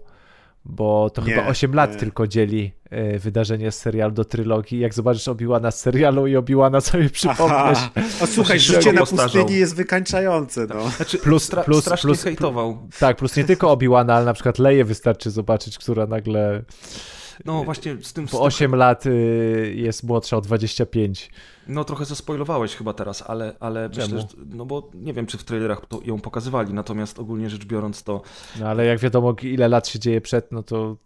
bo 0.65 1.11
to 1.11 1.23
nie, 1.23 1.35
chyba 1.35 1.47
8 1.47 1.75
lat 1.75 1.93
nie. 1.93 1.99
tylko 1.99 2.27
dzieli 2.27 2.73
e, 2.91 3.19
wydarzenie 3.19 3.73
z 3.73 3.79
serialu 3.79 4.15
do 4.15 4.25
trylogii. 4.25 4.81
Jak 4.81 4.95
zobaczysz 4.95 5.29
Obi-Wana 5.29 5.71
z 5.71 5.81
serialu 5.81 6.27
i 6.27 6.37
Obi-Wana 6.37 6.81
sobie 6.81 7.11
przypomniesz. 7.11 7.79
O 8.21 8.27
słuchaj, 8.27 8.61
życie 8.61 8.93
na 8.93 9.07
pustyni 9.07 9.55
jest 9.55 9.77
wykańczające, 9.77 10.67
no. 10.67 10.91
Znaczy, 10.91 11.19
plus, 11.19 11.51
plus, 11.65 11.85
strasznie 11.85 12.09
plus, 12.09 12.23
hejtował. 12.23 12.79
Tak, 12.99 13.17
plus 13.17 13.37
nie 13.37 13.45
tylko 13.45 13.71
Obi-Wana, 13.77 14.15
ale 14.15 14.25
na 14.25 14.35
przykład 14.35 14.59
Leję 14.59 14.85
wystarczy 14.85 15.31
zobaczyć, 15.31 15.79
która 15.79 16.07
nagle 16.07 16.63
no 17.45 17.65
właśnie 17.65 17.97
z 18.03 18.13
tym... 18.13 18.27
Po 18.27 18.41
8 18.41 18.75
lat 18.75 19.07
y, 19.07 19.75
jest 19.77 20.03
młodsza 20.03 20.37
o 20.37 20.41
25. 20.41 21.31
No 21.69 21.85
trochę 21.85 22.05
zaspoilowałeś 22.05 22.75
chyba 22.75 22.93
teraz, 22.93 23.25
ale, 23.27 23.57
ale 23.61 23.89
myślę, 23.89 24.21
że, 24.21 24.27
no 24.47 24.67
bo 24.67 24.91
nie 24.95 25.13
wiem, 25.13 25.27
czy 25.27 25.39
w 25.39 25.45
trailerach 25.45 25.83
ją 26.05 26.21
pokazywali, 26.21 26.75
natomiast 26.75 27.19
ogólnie 27.19 27.51
rzecz 27.51 27.65
biorąc 27.65 28.03
to... 28.03 28.23
No 28.61 28.69
ale 28.69 28.85
jak 28.87 28.99
wiadomo, 28.99 29.37
ile 29.43 29.69
lat 29.69 29.89
się 29.89 29.99
dzieje 29.99 30.21
przed, 30.21 30.53
no 30.53 30.63
to 30.63 30.97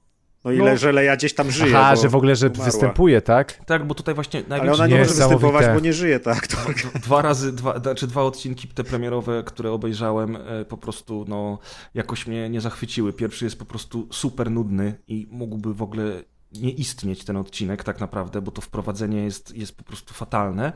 no 0.45 0.53
ile, 0.53 0.71
no. 0.71 0.77
że 0.77 0.93
Leia 0.93 1.17
gdzieś 1.17 1.35
tam 1.35 1.51
żyje. 1.51 1.79
Aha, 1.79 1.97
że 1.97 2.09
w 2.09 2.15
ogóle, 2.15 2.37
że 2.37 2.47
umarła. 2.47 2.65
występuje, 2.65 3.23
tak? 3.23 3.65
Tak, 3.65 3.87
bo 3.87 3.95
tutaj 3.95 4.15
właśnie 4.15 4.43
Ale 4.51 4.73
ona 4.73 4.87
nie 4.87 4.99
może 4.99 5.11
występować, 5.11 5.67
bo 5.75 5.81
nie 5.81 5.93
żyje, 5.93 6.21
tak? 6.21 6.47
To... 6.47 6.57
Dwa 7.05 7.23
razy, 7.23 7.53
dwa, 7.53 7.79
znaczy 7.79 8.07
dwa 8.07 8.23
odcinki 8.23 8.69
te 8.69 8.85
premierowe, 8.85 9.43
które 9.47 9.73
obejrzałem, 9.73 10.37
e, 10.37 10.65
po 10.65 10.77
prostu 10.77 11.25
no 11.29 11.59
jakoś 11.95 12.27
mnie 12.27 12.49
nie 12.49 12.61
zachwyciły. 12.61 13.13
Pierwszy 13.13 13.45
jest 13.45 13.59
po 13.59 13.65
prostu 13.65 14.09
super 14.13 14.51
nudny 14.51 14.95
i 15.09 15.29
mógłby 15.31 15.75
w 15.75 15.83
ogóle 15.83 16.23
nie 16.53 16.71
istnieć 16.71 17.25
ten 17.25 17.37
odcinek 17.37 17.85
tak 17.85 18.01
naprawdę, 18.01 18.43
bo 18.43 18.51
to 18.51 18.61
wprowadzenie 18.61 19.25
jest, 19.25 19.57
jest 19.57 19.77
po 19.77 19.85
prostu 19.85 20.15
fatalne. 20.15 20.73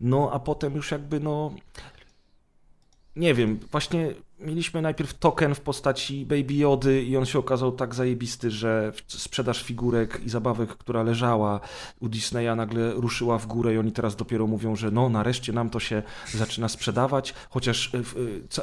No 0.00 0.30
a 0.32 0.38
potem 0.38 0.74
już 0.74 0.90
jakby 0.90 1.20
no 1.20 1.50
nie 3.16 3.34
wiem, 3.34 3.60
właśnie 3.70 4.14
mieliśmy 4.38 4.82
najpierw 4.82 5.14
token 5.14 5.54
w 5.54 5.60
postaci 5.60 6.26
Baby 6.26 6.54
Jody 6.54 7.02
i 7.02 7.16
on 7.16 7.26
się 7.26 7.38
okazał 7.38 7.72
tak 7.72 7.94
zajebisty, 7.94 8.50
że 8.50 8.92
sprzedaż 9.06 9.62
figurek 9.62 10.20
i 10.24 10.28
zabawek, 10.28 10.70
która 10.70 11.02
leżała 11.02 11.60
u 12.00 12.08
Disneya 12.08 12.56
nagle 12.56 12.92
ruszyła 12.92 13.38
w 13.38 13.46
górę 13.46 13.74
i 13.74 13.78
oni 13.78 13.92
teraz 13.92 14.16
dopiero 14.16 14.46
mówią, 14.46 14.76
że 14.76 14.90
no 14.90 15.08
nareszcie 15.08 15.52
nam 15.52 15.70
to 15.70 15.80
się 15.80 16.02
zaczyna 16.34 16.68
sprzedawać, 16.68 17.34
chociaż 17.50 17.94
e, 17.94 17.98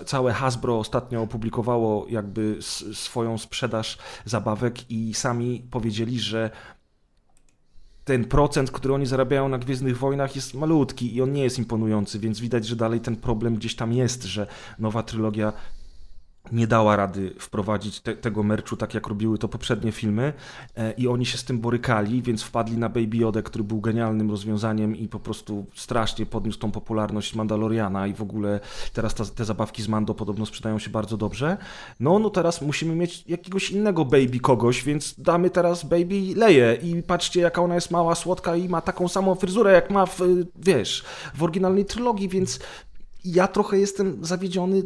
e, 0.02 0.06
całe 0.06 0.34
Hasbro 0.34 0.80
ostatnio 0.80 1.22
opublikowało 1.22 2.06
jakby 2.10 2.58
swoją 2.94 3.38
sprzedaż 3.38 3.98
zabawek 4.26 4.91
i 4.91 5.14
sami 5.14 5.68
powiedzieli, 5.72 6.20
że 6.20 6.52
ten 8.06 8.26
procent, 8.26 8.72
który 8.72 8.94
oni 8.94 9.06
zarabiają 9.06 9.50
na 9.50 9.58
Gwiezdnych 9.58 9.98
Wojnach 9.98 10.36
jest 10.36 10.54
malutki 10.54 11.16
i 11.16 11.22
on 11.22 11.34
nie 11.34 11.44
jest 11.44 11.60
imponujący, 11.60 12.20
więc 12.20 12.40
widać, 12.40 12.66
że 12.66 12.76
dalej 12.76 13.00
ten 13.00 13.16
problem 13.16 13.56
gdzieś 13.56 13.76
tam 13.76 13.94
jest, 13.94 14.24
że 14.24 14.48
nowa 14.80 15.04
trylogia 15.04 15.54
nie 16.52 16.68
dała 16.68 16.95
rady 16.95 17.36
wprowadzić 17.40 17.99
te, 17.99 18.15
tego 18.15 18.44
merchu 18.44 18.76
tak, 18.76 18.94
jak 18.94 19.07
robiły 19.07 19.38
to 19.38 19.48
poprzednie 19.48 19.91
filmy 19.91 20.34
e, 20.76 20.91
i 20.91 21.07
oni 21.07 21.26
się 21.26 21.38
z 21.38 21.44
tym 21.44 21.60
borykali, 21.60 22.22
więc 22.22 22.44
wpadli 22.44 22.78
na 22.78 22.90
Baby 22.90 23.18
Yoda, 23.18 23.41
który 23.41 23.64
był 23.64 23.82
genialnym 23.82 24.30
rozwiązaniem 24.32 24.95
i 24.95 25.07
po 25.07 25.20
prostu 25.20 25.65
strasznie 25.76 26.26
podniósł 26.26 26.60
tą 26.60 26.72
popularność 26.72 27.36
Mandaloriana 27.36 28.07
i 28.07 28.14
w 28.14 28.22
ogóle 28.22 28.60
teraz 28.94 29.14
ta, 29.14 29.26
te 29.26 29.45
zabawki 29.45 29.84
z 29.84 29.88
Mando 29.88 30.14
podobno 30.14 30.45
sprzedają 30.45 30.80
się 30.80 30.90
bardzo 30.90 31.18
dobrze. 31.18 31.57
No, 31.99 32.20
no 32.20 32.30
teraz 32.30 32.61
musimy 32.61 32.95
mieć 32.95 33.24
jakiegoś 33.28 33.72
innego 33.72 34.06
Baby 34.06 34.40
kogoś, 34.40 34.84
więc 34.84 35.15
damy 35.18 35.49
teraz 35.49 35.84
Baby 35.84 36.34
Leję 36.36 36.78
i 36.84 37.03
patrzcie, 37.03 37.41
jaka 37.41 37.61
ona 37.61 37.76
jest 37.76 37.91
mała, 37.91 38.15
słodka 38.15 38.56
i 38.56 38.70
ma 38.70 38.82
taką 38.82 39.07
samą 39.07 39.36
fryzurę, 39.36 39.74
jak 39.74 39.91
ma 39.91 40.06
w, 40.06 40.20
wiesz, 40.56 41.03
w 41.36 41.44
oryginalnej 41.44 41.86
trylogii, 41.86 42.30
więc 42.30 42.60
ja 43.26 43.48
trochę 43.48 43.80
jestem 43.80 44.26
zawiedziony 44.26 44.84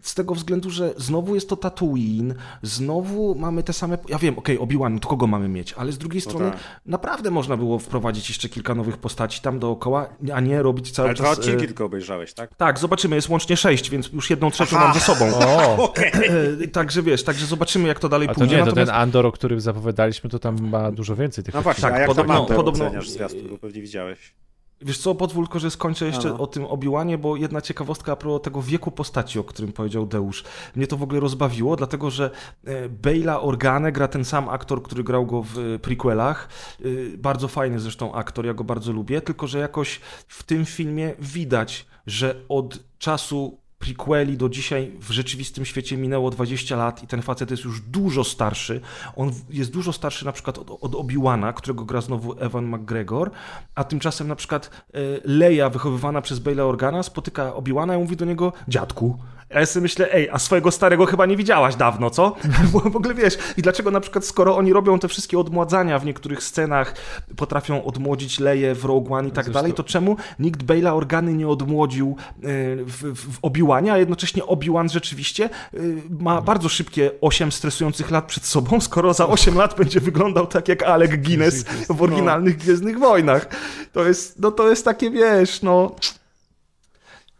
z 0.00 0.14
tego 0.14 0.34
względu, 0.34 0.70
że 0.70 0.94
znowu 0.96 1.34
jest 1.34 1.48
to 1.48 1.56
Tatooine, 1.56 2.34
znowu 2.62 3.34
mamy 3.34 3.62
te 3.62 3.72
same... 3.72 3.98
Ja 4.08 4.18
wiem, 4.18 4.38
okej, 4.38 4.58
okay, 4.58 4.66
Obi-Wan, 4.66 5.00
to 5.00 5.08
kogo 5.08 5.26
mamy 5.26 5.48
mieć? 5.48 5.72
Ale 5.72 5.92
z 5.92 5.98
drugiej 5.98 6.22
no 6.24 6.30
strony 6.30 6.50
tak. 6.50 6.60
naprawdę 6.86 7.30
można 7.30 7.56
było 7.56 7.78
wprowadzić 7.78 8.28
jeszcze 8.28 8.48
kilka 8.48 8.74
nowych 8.74 8.96
postaci 8.96 9.40
tam 9.40 9.58
dookoła, 9.58 10.08
a 10.34 10.40
nie 10.40 10.62
robić 10.62 10.90
cały 10.90 11.08
Ale 11.08 11.16
czas... 11.16 11.26
Ale 11.26 11.36
dwa 11.36 11.42
odcinki 11.42 11.64
e, 11.64 11.66
tylko 11.66 11.84
obejrzałeś, 11.84 12.34
tak? 12.34 12.54
Tak, 12.56 12.78
zobaczymy, 12.78 13.16
jest 13.16 13.28
łącznie 13.28 13.56
sześć, 13.56 13.90
więc 13.90 14.12
już 14.12 14.30
jedną 14.30 14.50
trzecią 14.50 14.76
Aha. 14.76 14.84
mam 14.84 14.94
ze 14.94 15.00
sobą. 15.00 15.28
O. 15.48 15.78
Okay. 15.88 16.68
Także 16.72 17.02
wiesz, 17.02 17.24
także 17.24 17.46
zobaczymy, 17.46 17.88
jak 17.88 18.00
to 18.00 18.08
dalej 18.08 18.28
a 18.28 18.34
to 18.34 18.40
pójdzie. 18.40 18.56
Nie, 18.56 18.60
to 18.60 18.66
Natomiast... 18.66 18.92
ten 18.92 19.00
Andor, 19.00 19.26
o 19.26 19.32
którym 19.32 19.60
zapowiadaliśmy, 19.60 20.30
to 20.30 20.38
tam 20.38 20.68
ma 20.68 20.92
dużo 20.92 21.16
więcej 21.16 21.44
tych 21.44 21.54
No 21.54 21.62
właśnie, 21.62 21.82
tak, 21.82 21.92
a 21.92 21.98
jak 21.98 22.08
podobno, 22.08 22.46
podobno... 22.46 22.84
oceniasz 22.84 23.10
zwiastun, 23.10 23.48
bo 23.50 23.58
pewnie 23.58 23.82
widziałeś. 23.82 24.34
Wiesz 24.80 24.98
co, 24.98 25.14
pozwól 25.14 25.46
że 25.54 25.70
skończę 25.70 26.06
jeszcze 26.06 26.28
Aha. 26.28 26.38
o 26.38 26.46
tym 26.46 26.64
Obiłanie, 26.64 27.18
bo 27.18 27.36
jedna 27.36 27.60
ciekawostka 27.60 28.12
a 28.12 28.16
propos 28.16 28.42
tego 28.42 28.62
wieku 28.62 28.90
postaci, 28.90 29.38
o 29.38 29.44
którym 29.44 29.72
powiedział 29.72 30.06
Deusz. 30.06 30.44
Mnie 30.76 30.86
to 30.86 30.96
w 30.96 31.02
ogóle 31.02 31.20
rozbawiło, 31.20 31.76
dlatego 31.76 32.10
że 32.10 32.30
e, 32.64 32.88
Bejla 32.88 33.40
Organe 33.40 33.92
gra 33.92 34.08
ten 34.08 34.24
sam 34.24 34.48
aktor, 34.48 34.82
który 34.82 35.04
grał 35.04 35.26
go 35.26 35.42
w 35.42 35.58
e, 35.58 35.78
prequelach. 35.78 36.48
E, 36.80 36.84
bardzo 37.16 37.48
fajny 37.48 37.80
zresztą 37.80 38.14
aktor, 38.14 38.46
ja 38.46 38.54
go 38.54 38.64
bardzo 38.64 38.92
lubię, 38.92 39.20
tylko 39.20 39.46
że 39.46 39.58
jakoś 39.58 40.00
w 40.28 40.42
tym 40.42 40.66
filmie 40.66 41.14
widać, 41.18 41.86
że 42.06 42.34
od 42.48 42.78
czasu 42.98 43.58
prequeli 43.78 44.36
do 44.36 44.48
dzisiaj 44.48 44.92
w 45.00 45.10
rzeczywistym 45.10 45.64
świecie 45.64 45.96
minęło 45.96 46.30
20 46.30 46.76
lat 46.76 47.02
i 47.02 47.06
ten 47.06 47.22
facet 47.22 47.50
jest 47.50 47.64
już 47.64 47.80
dużo 47.80 48.24
starszy. 48.24 48.80
On 49.16 49.32
jest 49.50 49.72
dużo 49.72 49.92
starszy 49.92 50.24
na 50.24 50.32
przykład 50.32 50.58
od, 50.58 50.70
od 50.70 50.94
Obi-Wana, 50.94 51.52
którego 51.52 51.84
gra 51.84 52.00
znowu 52.00 52.34
Evan 52.40 52.66
McGregor, 52.66 53.30
a 53.74 53.84
tymczasem 53.84 54.28
na 54.28 54.36
przykład 54.36 54.70
e, 54.94 54.98
Leia 55.24 55.70
wychowywana 55.70 56.22
przez 56.22 56.40
Bale'a 56.40 56.60
Organa 56.60 57.02
spotyka 57.02 57.54
Obi-Wana 57.54 57.96
i 57.96 57.98
mówi 57.98 58.16
do 58.16 58.24
niego 58.24 58.52
dziadku. 58.68 59.18
Ja 59.50 59.66
sobie 59.66 59.82
myślę, 59.82 60.12
ej, 60.12 60.30
a 60.30 60.38
swojego 60.38 60.70
starego 60.70 61.06
chyba 61.06 61.26
nie 61.26 61.36
widziałaś 61.36 61.76
dawno, 61.76 62.10
co? 62.10 62.36
Bo 62.72 62.80
w 62.80 62.96
ogóle 62.96 63.14
wiesz, 63.14 63.38
i 63.56 63.62
dlaczego 63.62 63.90
na 63.90 64.00
przykład 64.00 64.24
skoro 64.24 64.56
oni 64.56 64.72
robią 64.72 64.98
te 64.98 65.08
wszystkie 65.08 65.38
odmładzania 65.38 65.98
w 65.98 66.04
niektórych 66.04 66.42
scenach, 66.42 66.94
potrafią 67.36 67.84
odmłodzić 67.84 68.40
Leje 68.40 68.74
w 68.74 68.84
Rogue 68.84 69.14
One 69.14 69.28
i 69.28 69.30
tak 69.30 69.44
Zresztą... 69.44 69.60
dalej, 69.60 69.72
to 69.72 69.84
czemu 69.84 70.16
nikt 70.38 70.62
Bale'a 70.62 70.96
Organy 70.96 71.34
nie 71.34 71.48
odmłodził 71.48 72.16
e, 72.18 72.42
w, 72.84 73.14
w 73.14 73.38
Obi-Wanie, 73.42 73.92
a 73.92 73.98
jednocześnie 73.98 74.46
Obi-Wan 74.46 74.88
rzeczywiście 74.88 75.44
e, 75.44 75.78
ma 76.10 76.30
mhm. 76.30 76.44
bardzo 76.44 76.68
szybkie 76.68 77.10
8 77.20 77.52
stresujących 77.52 78.10
lat 78.10 78.26
przed 78.26 78.44
sobą, 78.44 78.80
skoro 78.80 79.14
za 79.14 79.26
8 79.26 79.56
lat 79.56 79.76
będzie 79.76 80.00
wyglądał 80.00 80.46
tak 80.46 80.68
jak 80.68 80.82
Alec 80.82 81.10
Guinness 81.16 81.64
w 81.88 82.02
oryginalnych 82.02 82.56
Gwiezdnych 82.56 82.98
Wojnach. 82.98 83.46
To 83.92 84.04
jest, 84.04 84.38
no 84.38 84.50
to 84.50 84.68
jest 84.68 84.84
takie, 84.84 85.10
wiesz, 85.10 85.62
no... 85.62 85.94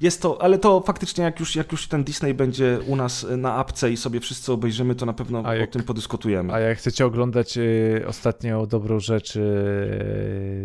Jest 0.01 0.23
to, 0.23 0.43
ale 0.43 0.59
to 0.59 0.81
faktycznie 0.81 1.25
jak 1.25 1.41
już, 1.41 1.57
jak 1.57 1.73
już 1.73 1.89
ten 1.89 2.05
Disney 2.05 2.35
będzie 2.35 2.79
u 2.87 2.97
nas 2.97 3.27
na 3.37 3.55
apce 3.55 3.91
i 3.91 3.97
sobie 3.97 4.21
wszyscy 4.21 4.53
obejrzymy, 4.53 4.95
to 4.95 5.07
na 5.07 5.13
pewno 5.13 5.43
a 5.45 5.51
o 5.51 5.55
jak, 5.55 5.71
tym 5.71 5.83
podyskutujemy. 5.83 6.53
A 6.53 6.61
jak 6.61 6.79
chcecie 6.79 7.07
oglądać 7.07 7.59
y, 7.59 8.05
ostatnią 8.07 8.67
dobrą 8.67 9.01
rzecz 9.01 9.37
y, 9.37 9.41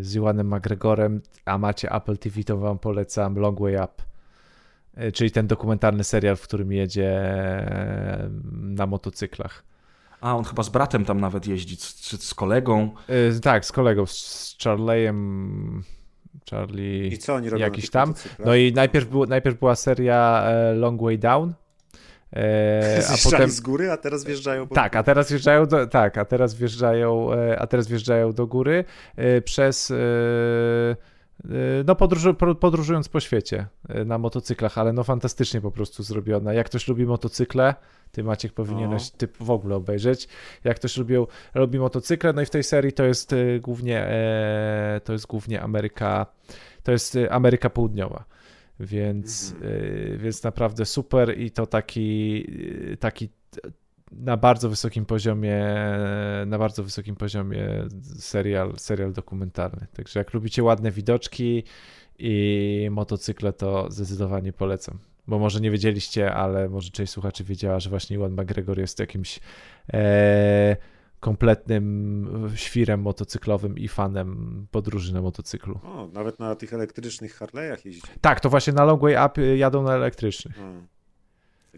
z 0.02 0.16
Iwanem 0.16 0.56
McGregorem, 0.56 1.22
a 1.46 1.58
macie 1.58 1.92
Apple 1.92 2.18
TV, 2.18 2.44
to 2.44 2.58
wam 2.58 2.80
polecam 2.80 3.36
Long 3.36 3.60
Way 3.60 3.76
Up. 3.76 3.94
Y, 5.04 5.12
czyli 5.12 5.32
ten 5.32 5.48
dokumentalny 5.48 6.04
serial, 6.04 6.36
w 6.36 6.42
którym 6.42 6.72
jedzie 6.72 7.22
na 8.52 8.86
motocyklach. 8.86 9.64
A, 10.22 10.36
on 10.36 10.44
chyba 10.44 10.64
z 10.64 10.70
bratem 10.70 11.06
tam 11.06 11.22
nawet 11.22 11.48
jeździ, 11.48 11.78
czy 11.78 12.18
z 12.18 12.34
kolegą? 12.34 12.90
Tak, 13.42 13.66
z 13.66 13.72
kolegą, 13.72 14.06
z 14.06 14.58
Charleyem 14.64 15.84
Charlie 16.50 17.08
I 17.08 17.18
co 17.18 17.34
oni 17.34 17.50
robią 17.50 17.66
jakiś 17.66 17.90
tam. 17.90 18.14
No 18.46 18.56
i 18.56 18.74
najpierw, 18.74 19.08
było, 19.08 19.26
najpierw 19.26 19.60
była 19.60 19.76
seria 19.76 20.44
e, 20.46 20.74
Long 20.74 21.02
Way 21.02 21.20
Down. 21.20 21.54
E, 22.34 23.02
a 23.14 23.32
potem 23.32 23.50
z 23.50 23.62
góry, 23.62 23.92
a 23.92 23.98
teraz 23.98 24.26
wjeżdżają. 24.26 24.68
Po... 24.68 24.76
Tak, 24.76 24.96
a 24.96 25.04
teraz 25.04 25.30
wjeżdżają 25.30 25.66
do, 25.66 25.88
tak, 25.88 26.18
a 26.18 26.26
teraz 26.26 26.56
wjeżdżają, 26.56 27.34
e, 27.34 27.60
a 27.60 27.68
teraz 27.68 27.88
wjeżdżają 27.88 28.34
do 28.34 28.48
góry 28.48 28.86
przez 29.46 29.94
no 31.86 31.96
podróżu, 31.96 32.34
podróżując 32.60 33.10
po 33.10 33.20
świecie 33.20 33.68
na 34.06 34.18
motocyklach, 34.18 34.78
ale 34.78 34.94
no 34.94 35.04
fantastycznie 35.04 35.62
po 35.62 35.72
prostu 35.72 36.04
zrobiona. 36.04 36.54
Jak 36.54 36.66
ktoś 36.66 36.88
lubi 36.88 37.06
motocykle, 37.06 37.76
ty 38.12 38.24
Maciek 38.24 38.54
powinieneś 38.54 39.12
no. 39.12 39.18
ty 39.18 39.28
w 39.40 39.52
ogóle 39.52 39.76
obejrzeć. 39.76 40.28
Jak 40.64 40.78
ktoś 40.78 40.98
lubi, 40.98 41.16
robi 41.54 41.80
motocykle, 41.80 42.34
no 42.34 42.42
i 42.42 42.46
w 42.46 42.50
tej 42.50 42.64
serii 42.64 42.94
to 42.94 43.04
jest 43.04 43.34
y, 43.34 43.60
głównie 43.64 44.00
e, 44.00 45.02
to 45.04 45.14
jest 45.14 45.28
głównie 45.28 45.62
Ameryka, 45.62 46.26
to 46.84 46.92
jest 46.92 47.18
Ameryka 47.30 47.70
Południowa. 47.70 48.24
Więc, 48.80 49.56
mm. 49.62 50.18
więc 50.18 50.44
naprawdę 50.44 50.86
super 50.86 51.40
i 51.40 51.52
to 51.52 51.66
taki, 51.66 52.46
taki 53.00 53.30
na 54.18 54.38
bardzo 54.38 54.70
wysokim 54.70 55.06
poziomie, 55.06 55.66
na 56.46 56.58
bardzo 56.58 56.84
wysokim 56.84 57.16
poziomie 57.16 57.88
serial, 58.20 58.74
serial 58.78 59.14
dokumentalny. 59.14 59.88
Także 59.94 60.20
jak 60.20 60.34
lubicie 60.34 60.64
ładne 60.64 60.92
widoczki 60.92 61.64
i 62.20 62.88
motocykle, 62.92 63.54
to 63.54 63.92
zdecydowanie 63.92 64.54
polecam 64.54 65.00
bo 65.28 65.40
może 65.40 65.60
nie 65.60 65.72
wiedzieliście, 65.72 66.34
ale 66.34 66.70
może 66.70 66.90
część 66.90 67.12
słuchaczy 67.12 67.44
wiedziała, 67.44 67.80
że 67.80 67.90
właśnie 67.90 68.16
Iwan 68.16 68.32
McGregor 68.32 68.80
jest 68.80 69.00
jakimś 69.00 69.40
e, 69.94 70.78
kompletnym 71.20 72.52
świrem 72.56 73.02
motocyklowym 73.02 73.78
i 73.78 73.88
fanem 73.88 74.68
podróży 74.72 75.14
na 75.14 75.22
motocyklu. 75.22 75.80
O, 75.84 76.08
nawet 76.14 76.40
na 76.40 76.56
tych 76.56 76.74
elektrycznych 76.74 77.40
Harley'ach 77.40 77.86
jeździ. 77.86 78.02
Tak, 78.22 78.40
to 78.40 78.50
właśnie 78.50 78.74
na 78.74 78.84
Long 78.86 79.02
Way 79.02 79.16
Up 79.26 79.42
jadą 79.56 79.84
na 79.84 79.94
elektrycznych. 79.94 80.60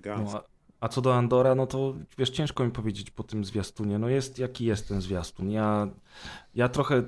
No, 0.06 0.44
a, 0.80 0.88
co 0.88 1.02
do 1.02 1.16
Andora, 1.16 1.56
no 1.56 1.68
to 1.68 1.96
wiesz, 2.18 2.30
ciężko 2.30 2.66
mi 2.66 2.72
powiedzieć 2.72 3.12
po 3.12 3.24
tym 3.24 3.46
zwiastunie. 3.46 4.00
No 4.00 4.10
jest 4.10 4.40
jaki 4.40 4.66
jest 4.66 4.88
ten 4.88 5.02
zwiastun. 5.02 5.52
Ja, 5.52 5.88
ja 6.56 6.70
trochę 6.70 7.04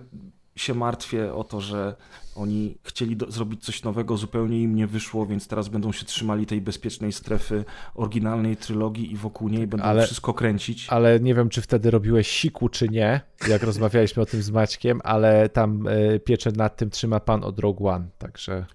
się 0.56 0.74
martwię 0.74 1.34
o 1.34 1.44
to, 1.44 1.62
że 1.62 1.96
oni 2.36 2.78
chcieli 2.84 3.18
do, 3.18 3.32
zrobić 3.32 3.66
coś 3.66 3.84
nowego, 3.84 4.18
zupełnie 4.18 4.62
im 4.62 4.76
nie 4.76 4.88
wyszło, 4.88 5.26
więc 5.26 5.48
teraz 5.48 5.68
będą 5.68 5.92
się 5.92 6.06
trzymali 6.06 6.46
tej 6.46 6.62
bezpiecznej 6.62 7.12
strefy 7.12 7.66
oryginalnej 7.96 8.58
trylogii 8.58 9.12
i 9.12 9.16
wokół 9.16 9.50
niej 9.50 9.68
będą 9.68 9.86
ale, 9.86 10.06
wszystko 10.06 10.34
kręcić. 10.34 10.88
Ale 10.90 11.20
nie 11.20 11.36
wiem, 11.36 11.50
czy 11.50 11.62
wtedy 11.62 11.92
robiłeś 11.92 12.28
siku, 12.28 12.70
czy 12.70 12.90
nie, 12.90 13.22
jak 13.48 13.64
rozmawialiśmy 13.64 14.24
o 14.24 14.26
tym 14.26 14.42
z 14.42 14.52
Maćkiem, 14.52 15.02
ale 15.04 15.50
tam 15.50 15.88
y, 15.88 16.20
pieczę 16.26 16.52
nad 16.52 16.78
tym 16.78 16.90
trzyma 16.90 17.20
pan 17.20 17.44
od 17.44 17.60
Rogue 17.60 17.88
One, 17.88 18.08
także... 18.18 18.66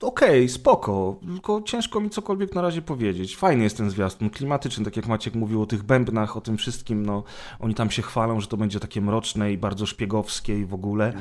okay, 0.00 0.48
spoko, 0.48 1.20
tylko 1.26 1.62
ciężko 1.62 2.00
mi 2.00 2.10
cokolwiek 2.10 2.54
na 2.54 2.62
razie 2.62 2.82
powiedzieć. 2.82 3.36
Fajny 3.36 3.64
jest 3.64 3.76
ten 3.76 3.90
zwiastun, 3.90 4.30
klimatyczny, 4.30 4.84
tak 4.84 4.96
jak 4.96 5.06
Maciek 5.06 5.34
mówił 5.34 5.62
o 5.62 5.66
tych 5.66 5.82
bębnach, 5.82 6.36
o 6.36 6.40
tym 6.40 6.56
wszystkim, 6.56 7.06
no 7.06 7.24
oni 7.60 7.74
tam 7.74 7.90
się 7.90 8.02
chwalą, 8.02 8.40
że 8.40 8.46
to 8.46 8.56
będzie 8.56 8.80
takie 8.80 9.00
mroczne 9.00 9.52
i 9.52 9.58
bardzo 9.58 9.86
szpiegowskie 9.86 10.58
i 10.58 10.64
w 10.64 10.74
ogóle. 10.74 11.12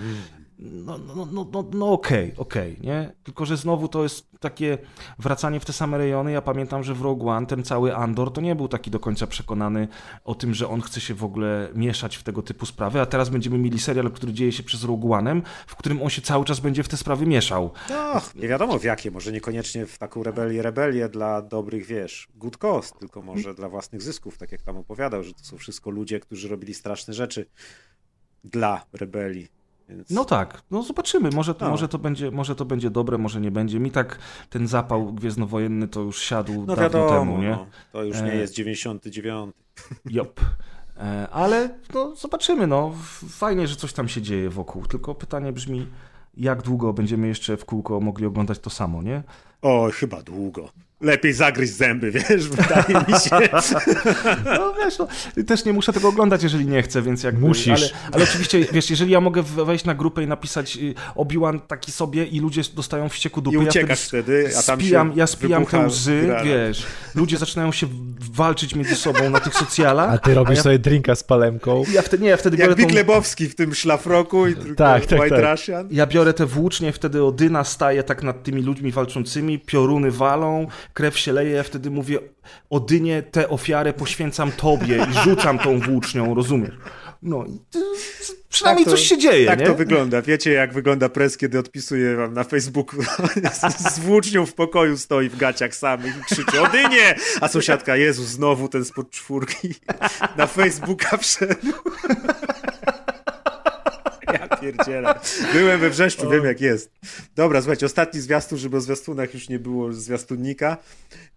Mm 0.61 0.81
no, 0.85 0.97
no, 0.97 1.25
no, 1.25 1.47
no, 1.51 1.65
no 1.73 1.91
okej, 1.91 2.33
okay, 2.33 2.37
okej, 2.37 2.71
okay, 2.73 2.87
nie? 2.87 3.11
Tylko, 3.23 3.45
że 3.45 3.57
znowu 3.57 3.87
to 3.87 4.03
jest 4.03 4.31
takie 4.39 4.77
wracanie 5.19 5.59
w 5.59 5.65
te 5.65 5.73
same 5.73 5.97
rejony. 5.97 6.31
Ja 6.31 6.41
pamiętam, 6.41 6.83
że 6.83 6.93
w 6.93 7.01
Rogue 7.01 7.29
One 7.29 7.47
ten 7.47 7.63
cały 7.63 7.95
Andor 7.95 8.33
to 8.33 8.41
nie 8.41 8.55
był 8.55 8.67
taki 8.67 8.91
do 8.91 8.99
końca 8.99 9.27
przekonany 9.27 9.87
o 10.23 10.35
tym, 10.35 10.53
że 10.53 10.67
on 10.67 10.81
chce 10.81 11.01
się 11.01 11.13
w 11.13 11.23
ogóle 11.23 11.69
mieszać 11.75 12.17
w 12.17 12.23
tego 12.23 12.41
typu 12.41 12.65
sprawy, 12.65 13.01
a 13.01 13.05
teraz 13.05 13.29
będziemy 13.29 13.57
mieli 13.57 13.79
serial, 13.79 14.11
który 14.11 14.33
dzieje 14.33 14.51
się 14.51 14.63
przez 14.63 14.83
Rogue 14.83 15.09
One'em, 15.09 15.41
w 15.67 15.75
którym 15.75 16.01
on 16.01 16.09
się 16.09 16.21
cały 16.21 16.45
czas 16.45 16.59
będzie 16.59 16.83
w 16.83 16.87
te 16.87 16.97
sprawy 16.97 17.25
mieszał. 17.25 17.71
No, 17.89 18.21
nie 18.35 18.47
wiadomo 18.47 18.79
w 18.79 18.83
jakie, 18.83 19.11
może 19.11 19.31
niekoniecznie 19.31 19.85
w 19.85 19.97
taką 19.97 20.23
rebelię, 20.23 20.61
rebelię 20.61 21.09
dla 21.09 21.41
dobrych, 21.41 21.85
wiesz, 21.85 22.27
good 22.35 22.57
cost, 22.57 22.99
tylko 22.99 23.21
może 23.21 23.53
dla 23.53 23.69
własnych 23.69 24.01
zysków, 24.01 24.37
tak 24.37 24.51
jak 24.51 24.61
tam 24.61 24.77
opowiadał, 24.77 25.23
że 25.23 25.33
to 25.33 25.43
są 25.43 25.57
wszystko 25.57 25.89
ludzie, 25.89 26.19
którzy 26.19 26.47
robili 26.47 26.73
straszne 26.73 27.13
rzeczy 27.13 27.45
dla 28.43 28.85
rebelii 28.93 29.60
więc... 29.95 30.09
No 30.09 30.25
tak, 30.25 30.61
no 30.71 30.83
zobaczymy. 30.83 31.29
Może, 31.29 31.55
no. 31.61 31.69
może, 31.69 31.87
to 31.87 31.99
będzie, 31.99 32.31
może 32.31 32.55
to 32.55 32.65
będzie 32.65 32.89
dobre, 32.89 33.17
może 33.17 33.41
nie 33.41 33.51
będzie. 33.51 33.79
Mi 33.79 33.91
tak 33.91 34.19
ten 34.49 34.67
zapał 34.67 35.13
gwiezdnowojenny 35.13 35.87
to 35.87 36.01
już 36.01 36.21
siadł 36.21 36.53
no 36.53 36.65
dawno 36.65 36.83
wiadomo, 36.83 37.09
temu, 37.09 37.37
nie? 37.37 37.49
No. 37.49 37.65
To 37.91 38.03
już 38.03 38.21
nie 38.21 38.31
e... 38.31 38.35
jest 38.35 38.53
99. 38.53 39.55
Jop. 40.05 40.39
E... 40.97 41.27
Ale 41.31 41.69
no, 41.93 42.15
zobaczymy, 42.15 42.67
no. 42.67 42.93
Fajnie, 43.29 43.67
że 43.67 43.75
coś 43.75 43.93
tam 43.93 44.07
się 44.07 44.21
dzieje 44.21 44.49
wokół. 44.49 44.85
Tylko 44.85 45.15
pytanie 45.15 45.51
brzmi, 45.51 45.87
jak 46.37 46.61
długo 46.61 46.93
będziemy 46.93 47.27
jeszcze 47.27 47.57
w 47.57 47.65
kółko 47.65 47.99
mogli 47.99 48.25
oglądać 48.25 48.59
to 48.59 48.69
samo, 48.69 49.01
nie? 49.01 49.23
O, 49.61 49.89
chyba 49.93 50.21
długo 50.21 50.69
lepiej 51.01 51.33
zagryźć 51.33 51.73
zęby, 51.73 52.11
wiesz, 52.29 52.49
wydaje 52.49 53.05
mi 53.07 53.13
się. 53.19 53.49
No 54.45 54.73
wiesz, 54.73 54.97
no, 54.97 55.07
też 55.47 55.65
nie 55.65 55.73
muszę 55.73 55.93
tego 55.93 56.07
oglądać, 56.07 56.43
jeżeli 56.43 56.65
nie 56.65 56.81
chcę, 56.81 57.01
więc 57.01 57.23
jak 57.23 57.37
Musisz. 57.37 57.93
Ale, 57.93 58.11
ale, 58.11 58.23
oczywiście, 58.23 58.65
wiesz, 58.71 58.89
jeżeli 58.89 59.11
ja 59.11 59.21
mogę 59.21 59.43
wejść 59.43 59.85
na 59.85 59.95
grupę 59.95 60.23
i 60.23 60.27
napisać 60.27 60.77
y, 60.77 60.93
Obi-Wan 61.15 61.59
taki 61.67 61.91
sobie 61.91 62.25
i 62.25 62.39
ludzie 62.39 62.61
dostają 62.75 63.09
wścieku 63.09 63.41
dupy, 63.41 63.57
I 63.57 63.59
uciekasz 63.59 63.99
ja 63.99 64.07
wtedy, 64.07 64.49
a 64.59 64.63
tam 64.63 64.79
spijam, 64.79 65.13
Ja 65.15 65.27
spijam 65.27 65.65
te 65.65 65.87
łzy, 65.87 66.21
granat. 66.25 66.45
wiesz, 66.45 66.85
ludzie 67.15 67.37
zaczynają 67.37 67.71
się 67.71 67.87
walczyć 68.31 68.75
między 68.75 68.95
sobą 68.95 69.29
na 69.29 69.39
tych 69.39 69.53
socjalach. 69.53 70.13
A 70.13 70.17
ty 70.17 70.33
robisz 70.33 70.51
a 70.51 70.53
ja... 70.53 70.63
sobie 70.63 70.79
drinka 70.79 71.15
z 71.15 71.23
palemką. 71.23 71.83
Ja 71.93 72.01
wtedy, 72.01 72.23
nie, 72.23 72.29
ja 72.29 72.37
wtedy 72.37 72.57
Jak 72.57 72.69
biorę 72.69 72.85
tą... 72.85 72.95
Lebowski 72.95 73.49
w 73.49 73.55
tym 73.55 73.73
szlafroku 73.73 74.47
i 74.47 74.55
tylko 74.55 74.75
tak, 74.75 75.05
tak, 75.05 75.19
White 75.19 75.41
tak. 75.41 75.51
Russian. 75.51 75.87
Ja 75.91 76.07
biorę 76.07 76.33
te 76.33 76.45
włócznie, 76.45 76.91
wtedy 76.91 77.23
Odyna 77.23 77.63
staje 77.63 78.03
tak 78.03 78.23
nad 78.23 78.43
tymi 78.43 78.61
ludźmi 78.61 78.91
walczącymi, 78.91 79.59
pioruny 79.59 80.11
walą, 80.11 80.67
krew 80.93 81.19
się 81.19 81.31
leje, 81.31 81.63
wtedy 81.63 81.91
mówię, 81.91 82.19
Odynie, 82.69 83.23
tę 83.23 83.49
ofiarę 83.49 83.93
poświęcam 83.93 84.51
tobie 84.51 85.05
i 85.11 85.23
rzucam 85.23 85.59
tą 85.59 85.79
włócznią, 85.79 86.35
rozumiesz? 86.35 86.75
No, 87.21 87.45
przynajmniej 88.49 88.85
tak 88.85 88.91
to, 88.91 88.97
coś 88.97 89.07
się 89.07 89.17
dzieje, 89.17 89.47
Tak 89.47 89.59
nie? 89.59 89.65
to 89.65 89.75
wygląda. 89.75 90.21
Wiecie, 90.21 90.51
jak 90.51 90.73
wygląda 90.73 91.09
pres, 91.09 91.37
kiedy 91.37 91.59
odpisuję 91.59 92.15
wam 92.15 92.33
na 92.33 92.43
Facebooku 92.43 93.01
z, 93.77 93.93
z 93.93 93.99
włócznią 93.99 94.45
w 94.45 94.53
pokoju 94.53 94.97
stoi 94.97 95.29
w 95.29 95.37
gaciach 95.37 95.75
samych 95.75 96.17
i 96.17 96.23
krzyczy 96.23 96.61
Odynie! 96.61 97.15
A 97.41 97.47
sąsiadka, 97.47 97.95
Jezus, 97.95 98.27
znowu 98.27 98.67
ten 98.69 98.85
spod 98.85 99.09
czwórki 99.09 99.73
na 100.37 100.47
Facebooka 100.47 101.17
wszedł. 101.17 101.67
Ja 104.71 104.85
pierdzielę. 104.85 105.19
Byłem 105.53 105.79
we 105.79 105.89
wrzeszczu, 105.89 106.29
wiem 106.29 106.45
jak 106.45 106.61
jest. 106.61 106.91
Dobra, 107.35 107.61
słuchajcie, 107.61 107.85
ostatni 107.85 108.21
zwiastun, 108.21 108.57
żeby 108.57 108.77
o 108.77 108.81
zwiastunach 108.81 109.33
już 109.33 109.49
nie 109.49 109.59
było 109.59 109.93
zwiastunnika. 109.93 110.77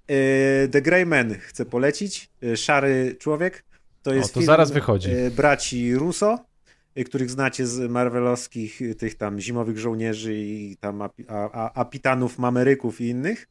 E, 0.09 0.69
The 0.69 0.83
Grey 0.83 1.07
Man 1.07 1.35
chcę 1.35 1.65
polecić. 1.65 2.31
E, 2.43 2.57
Szary 2.57 3.17
Człowiek. 3.19 3.65
To 4.03 4.15
jest 4.15 4.31
o, 4.31 4.35
to 4.35 4.41
film 4.41 4.47
zaraz 4.47 4.71
wychodzi. 4.71 5.11
E, 5.11 5.31
braci 5.31 5.95
Russo, 5.95 6.39
których 7.07 7.31
znacie 7.31 7.67
z 7.67 7.91
marvelowskich 7.91 8.81
tych 8.99 9.15
tam 9.15 9.41
zimowych 9.41 9.79
żołnierzy 9.79 10.35
i 10.35 10.77
tam 10.81 11.03
apitanów, 11.75 12.39
mameryków 12.39 13.01
i 13.01 13.09
innych. 13.09 13.49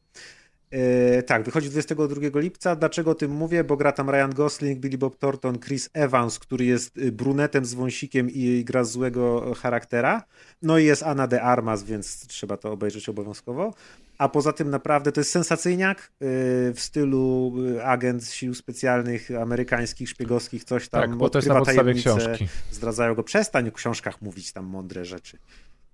E, 0.74 1.24
tak, 1.24 1.44
wychodzi 1.44 1.70
22 1.70 2.40
lipca. 2.40 2.76
Dlaczego 2.76 3.12
o 3.12 3.16
tym 3.16 3.32
mówię? 3.32 3.64
Bo 3.64 3.78
gra 3.78 3.92
tam 3.92 4.10
Ryan 4.10 4.30
Gosling, 4.36 4.80
Billy 4.80 4.98
Bob 4.98 5.18
Thornton, 5.18 5.60
Chris 5.60 5.90
Evans, 5.94 6.40
który 6.40 6.66
jest 6.66 6.98
y, 6.98 7.12
brunetem 7.12 7.66
z 7.66 7.74
wąsikiem 7.74 8.30
i 8.30 8.64
gra 8.66 8.84
złego 8.84 9.54
charaktera. 9.54 10.24
No 10.62 10.78
i 10.78 10.86
jest 10.86 11.04
Anna 11.04 11.28
de 11.28 11.42
Armas, 11.42 11.84
więc 11.84 12.28
trzeba 12.28 12.58
to 12.58 12.72
obejrzeć 12.72 13.10
obowiązkowo. 13.10 13.74
A 14.18 14.30
poza 14.30 14.54
tym 14.54 14.70
naprawdę 14.70 15.12
to 15.12 15.20
jest 15.20 15.32
sensacyjniak 15.32 16.00
y, 16.00 16.06
w 16.74 16.80
stylu 16.80 17.54
agent 17.84 18.26
sił 18.26 18.54
specjalnych 18.54 19.30
amerykańskich, 19.42 20.10
szpiegowskich, 20.10 20.64
coś 20.64 20.90
tam. 20.90 21.02
Tak, 21.02 21.16
bo 21.16 21.30
to 21.30 21.38
jest 21.38 21.50
na 21.50 21.56
podstawie 21.56 21.94
książki. 21.94 22.48
Zdradzają 22.72 23.16
go. 23.16 23.24
Przestań 23.24 23.72
w 23.72 23.74
książkach 23.74 24.22
mówić 24.22 24.52
tam 24.52 24.66
mądre 24.66 25.06
rzeczy. 25.06 25.38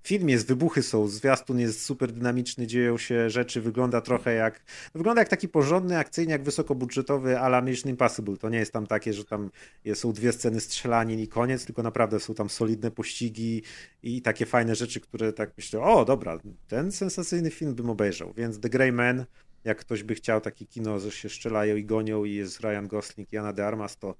Film 0.04 0.30
jest, 0.30 0.48
wybuchy 0.48 0.84
są, 0.84 1.08
zwiastun 1.08 1.60
jest 1.60 1.84
super 1.86 2.12
dynamiczny, 2.12 2.68
dzieją 2.68 2.98
się 2.98 3.30
rzeczy, 3.30 3.62
wygląda 3.62 4.02
trochę 4.02 4.34
jak, 4.34 4.62
wygląda 4.96 5.22
jak 5.22 5.30
taki 5.30 5.48
porządny 5.48 5.98
akcyjniak 5.98 6.44
wysokobudżetowy 6.44 7.40
ala 7.40 7.62
Mission 7.62 7.90
Impossible. 7.92 8.38
To 8.38 8.50
nie 8.50 8.58
jest 8.58 8.74
tam 8.74 8.88
takie, 8.88 9.14
że 9.14 9.26
tam 9.26 9.50
są 9.94 10.14
dwie 10.14 10.32
sceny 10.32 10.60
strzelanin 10.60 11.20
i 11.20 11.28
koniec, 11.28 11.66
tylko 11.66 11.84
naprawdę 11.84 12.20
są 12.20 12.34
tam 12.34 12.50
solidne 12.50 12.92
pościgi 12.92 13.64
i 14.04 14.22
takie 14.22 14.46
fajne 14.46 14.76
rzeczy, 14.76 15.00
które 15.00 15.34
tak 15.34 15.52
myślę, 15.58 15.82
o 15.82 16.06
dobra, 16.06 16.40
ten 16.68 16.92
sensacyjny 16.92 17.52
film 17.52 17.76
bym 17.76 17.90
obejrzał, 17.90 18.34
więc 18.34 18.60
The 18.60 18.70
Grey 18.70 18.92
Man, 18.92 19.26
jak 19.64 19.78
ktoś 19.78 20.04
by 20.04 20.16
chciał 20.16 20.42
takie 20.42 20.66
kino, 20.66 21.00
że 21.00 21.12
się 21.12 21.30
strzelają 21.30 21.76
i 21.76 21.86
gonią 21.86 22.24
i 22.24 22.34
jest 22.34 22.60
Ryan 22.60 22.88
Gosling 22.88 23.34
i 23.34 23.38
Anna 23.38 23.54
de 23.54 23.68
Armas, 23.68 23.98
to 23.98 24.16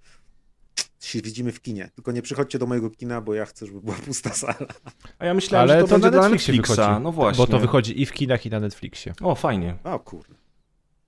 się 1.08 1.22
widzimy 1.22 1.52
w 1.52 1.62
kinie. 1.62 1.90
Tylko 1.96 2.12
nie 2.12 2.22
przychodźcie 2.22 2.60
do 2.60 2.66
mojego 2.66 2.90
kina, 2.90 3.22
bo 3.22 3.34
ja 3.34 3.46
chcę, 3.46 3.66
żeby 3.66 3.82
była 3.82 3.96
pusta 4.06 4.34
sala. 4.34 4.56
A 5.20 5.26
ja 5.26 5.34
myślałem, 5.34 5.70
Ale 5.70 5.80
że 5.80 5.88
to, 5.88 5.88
to 5.88 6.00
będzie 6.00 6.18
na 6.18 6.22
Netflixie 6.22 6.54
Netflixa. 6.54 6.78
Wychodzi, 6.78 7.04
no 7.04 7.12
właśnie. 7.12 7.46
Bo 7.46 7.52
to 7.52 7.60
wychodzi 7.60 8.02
i 8.02 8.06
w 8.06 8.14
kinach, 8.14 8.46
i 8.46 8.50
na 8.50 8.60
Netflixie. 8.60 9.14
O, 9.22 9.36
fajnie. 9.36 9.78
O 9.84 10.00
kurde. 10.00 10.36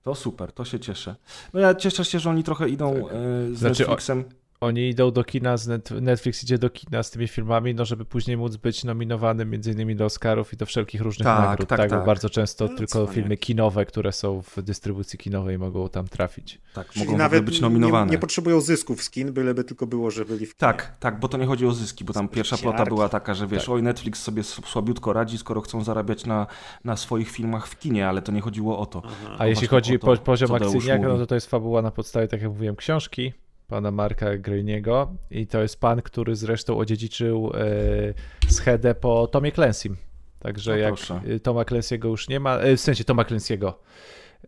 To 0.02 0.14
super, 0.14 0.52
to 0.52 0.64
się 0.64 0.80
cieszę. 0.80 1.16
No 1.52 1.60
ja 1.60 1.74
cieszę 1.74 2.04
się, 2.04 2.18
że 2.18 2.30
oni 2.30 2.42
trochę 2.42 2.68
idą 2.68 2.94
tak. 2.94 3.12
Z 3.52 3.58
znaczy, 3.58 3.82
Netflixem. 3.82 4.24
Oni 4.62 4.88
idą 4.88 5.10
do 5.10 5.24
kina, 5.24 5.54
Netflix 6.00 6.42
idzie 6.42 6.58
do 6.58 6.70
kina 6.70 7.02
z 7.02 7.10
tymi 7.10 7.28
filmami, 7.28 7.74
no 7.74 7.84
żeby 7.84 8.04
później 8.04 8.36
móc 8.36 8.56
być 8.56 8.84
nominowanym 8.84 9.50
między 9.50 9.72
innymi 9.72 9.96
do 9.96 10.04
Oscarów 10.04 10.52
i 10.52 10.56
do 10.56 10.66
wszelkich 10.66 11.00
różnych 11.00 11.24
tak, 11.24 11.40
nagród, 11.40 11.68
tak, 11.68 11.78
tak, 11.78 11.90
tak. 11.90 12.00
Bo 12.00 12.06
bardzo 12.06 12.30
często 12.30 12.68
no, 12.68 12.76
tylko 12.76 13.06
filmy 13.06 13.36
kinowe, 13.36 13.86
które 13.86 14.12
są 14.12 14.42
w 14.42 14.62
dystrybucji 14.62 15.18
kinowej 15.18 15.58
mogą 15.58 15.88
tam 15.88 16.08
trafić. 16.08 16.60
Tak, 16.74 16.88
Czyli 16.88 17.04
mogą 17.04 17.18
nawet 17.18 17.44
być 17.44 17.60
nominowane. 17.60 18.06
Nie, 18.06 18.12
nie, 18.12 18.18
potrzebują 18.18 18.60
zysków 18.60 19.02
z 19.02 19.10
kin, 19.10 19.32
byleby 19.32 19.64
tylko 19.64 19.86
było, 19.86 20.10
że 20.10 20.24
byli 20.24 20.46
w 20.46 20.56
kinie. 20.56 20.72
Tak, 20.72 20.96
tak, 21.00 21.20
bo 21.20 21.28
to 21.28 21.38
nie 21.38 21.46
chodzi 21.46 21.66
o 21.66 21.72
zyski, 21.72 22.04
bo 22.04 22.12
tam 22.12 22.28
pierwsza 22.28 22.56
plota 22.56 22.84
była 22.84 23.08
taka, 23.08 23.34
że 23.34 23.46
wiesz, 23.46 23.64
tak. 23.64 23.74
oj 23.74 23.82
Netflix 23.82 24.22
sobie 24.22 24.42
słabiutko 24.44 25.12
radzi, 25.12 25.38
skoro 25.38 25.60
chcą 25.60 25.84
zarabiać 25.84 26.26
na, 26.26 26.46
na 26.84 26.96
swoich 26.96 27.30
filmach 27.30 27.66
w 27.66 27.78
kinie, 27.78 28.08
ale 28.08 28.22
to 28.22 28.32
nie 28.32 28.40
chodziło 28.40 28.78
o 28.78 28.86
to. 28.86 29.02
Aha. 29.04 29.36
A 29.38 29.46
jeśli 29.46 29.66
chodzi 29.68 30.00
o 30.00 30.16
poziom 30.16 30.54
akcyjniaka, 30.54 31.08
no 31.08 31.18
to 31.18 31.26
to 31.26 31.34
jest 31.34 31.50
fabuła 31.50 31.82
na 31.82 31.90
podstawie, 31.90 32.28
tak 32.28 32.42
jak 32.42 32.50
mówiłem, 32.50 32.76
książki, 32.76 33.32
pana 33.72 33.90
Marka 33.90 34.38
Groeniego 34.38 35.14
i 35.30 35.46
to 35.46 35.62
jest 35.62 35.80
pan, 35.80 36.02
który 36.02 36.36
zresztą 36.36 36.78
odziedziczył 36.78 37.52
e, 37.54 38.50
schedę 38.50 38.94
po 38.94 39.26
Tomie 39.26 39.52
Clancy'm. 39.52 39.94
Także 40.38 40.70
no 40.70 40.76
jak 40.76 40.94
proszę. 40.94 41.20
Toma 41.42 41.62
Clancy'ego 41.62 42.08
już 42.08 42.28
nie 42.28 42.40
ma, 42.40 42.58
e, 42.58 42.76
w 42.76 42.80
sensie 42.80 43.04
Toma 43.04 43.22
Clancy'ego. 43.22 43.72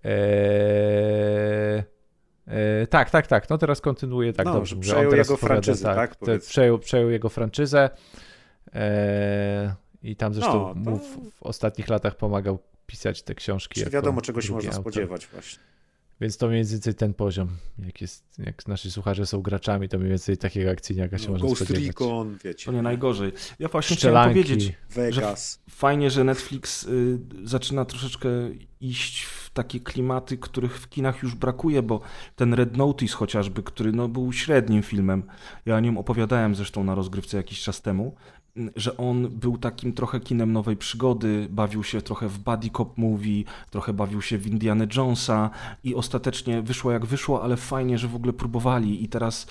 E, 0.05 1.85
e, 2.47 2.87
tak, 2.87 3.11
tak, 3.11 3.27
tak. 3.27 3.51
No 3.51 3.59
teraz 3.59 3.81
kontynuuje 3.81 4.33
tak 4.33 4.47
no, 4.47 4.55
dobrze. 4.55 4.77
Przejął 4.77 5.15
jego 5.15 5.37
franczyzę, 5.37 5.85
tak? 5.85 6.17
tak 6.17 6.41
przejął, 6.41 6.79
przejął 6.79 7.11
jego 7.11 7.29
franczyzę 7.29 7.91
e, 8.75 9.75
i 10.03 10.17
tam 10.17 10.35
zresztą 10.35 10.75
no, 10.77 10.85
to... 10.85 10.91
mu 10.91 10.99
w, 10.99 11.33
w, 11.39 11.43
ostatnich 11.43 11.89
latach 11.89 12.17
pomagał 12.17 12.59
pisać 12.87 13.23
te 13.23 13.35
książki. 13.35 13.85
Czy 13.85 13.91
wiadomo, 13.91 14.21
czego 14.21 14.41
się 14.41 14.53
można 14.53 14.71
autor. 14.71 14.93
spodziewać 14.93 15.27
właśnie. 15.27 15.74
Więc 16.21 16.37
to 16.37 16.49
mniej 16.49 16.65
więcej 16.65 16.95
ten 16.95 17.15
poziom. 17.15 17.49
Jak, 17.79 18.01
jest, 18.01 18.25
jak 18.39 18.69
nasi 18.69 18.91
słuchacze 18.91 19.27
są 19.27 19.43
graczami, 19.43 19.89
to 19.89 19.99
mniej 19.99 20.11
więcej 20.11 20.37
takiego 20.37 20.71
akcyjniaka 20.71 21.19
się 21.19 21.27
no, 21.27 21.33
można 21.33 21.49
Ghost 21.49 21.65
spodziewać. 21.65 21.87
Recon, 21.87 22.39
wiecie. 22.45 22.67
To 22.67 22.73
nie 22.73 22.83
najgorzej. 22.83 23.33
Ja 23.59 23.69
właśnie 23.69 23.97
chciałem 23.97 24.29
powiedzieć, 24.29 24.73
Vegas. 24.91 25.61
że 25.67 25.75
fajnie, 25.75 26.11
że 26.11 26.25
Netflix 26.25 26.85
y, 26.85 27.19
zaczyna 27.45 27.85
troszeczkę 27.85 28.29
iść 28.81 29.23
w 29.23 29.51
takie 29.51 29.81
klimaty, 29.81 30.39
których 30.39 30.81
w 30.81 30.89
kinach 30.89 31.23
już 31.23 31.35
brakuje, 31.35 31.83
bo 31.83 32.01
ten 32.37 32.55
Red 32.55 32.77
Notice 32.77 33.17
chociażby, 33.17 33.63
który 33.63 33.93
no, 33.93 34.09
był 34.09 34.33
średnim 34.33 34.83
filmem, 34.83 35.23
ja 35.67 35.77
o 35.77 35.81
nim 35.81 35.99
opowiadałem 35.99 36.55
zresztą 36.55 36.85
na 36.85 36.95
rozgrywce 36.95 37.37
jakiś 37.37 37.63
czas 37.63 37.83
temu, 37.83 38.15
że 38.77 38.97
on 38.97 39.29
był 39.29 39.59
takim 39.59 39.93
trochę 39.93 40.21
kinem 40.21 40.53
nowej 40.53 40.77
przygody, 40.77 41.49
bawił 41.51 41.85
się 41.85 42.03
trochę 42.03 42.29
w 42.29 42.39
buddy 42.39 42.71
cop 42.71 42.99
movie, 42.99 43.45
trochę 43.71 43.93
bawił 43.93 44.23
się 44.23 44.39
w 44.39 44.47
Indiana 44.47 44.87
Jonesa 44.97 45.51
i 45.85 45.95
ostatecznie 45.95 46.63
wyszło 46.63 46.93
jak 46.93 47.07
wyszło, 47.07 47.43
ale 47.43 47.57
fajnie, 47.57 47.99
że 47.99 48.09
w 48.09 48.15
ogóle 48.15 48.33
próbowali. 48.33 49.05
I 49.05 49.09
teraz 49.09 49.47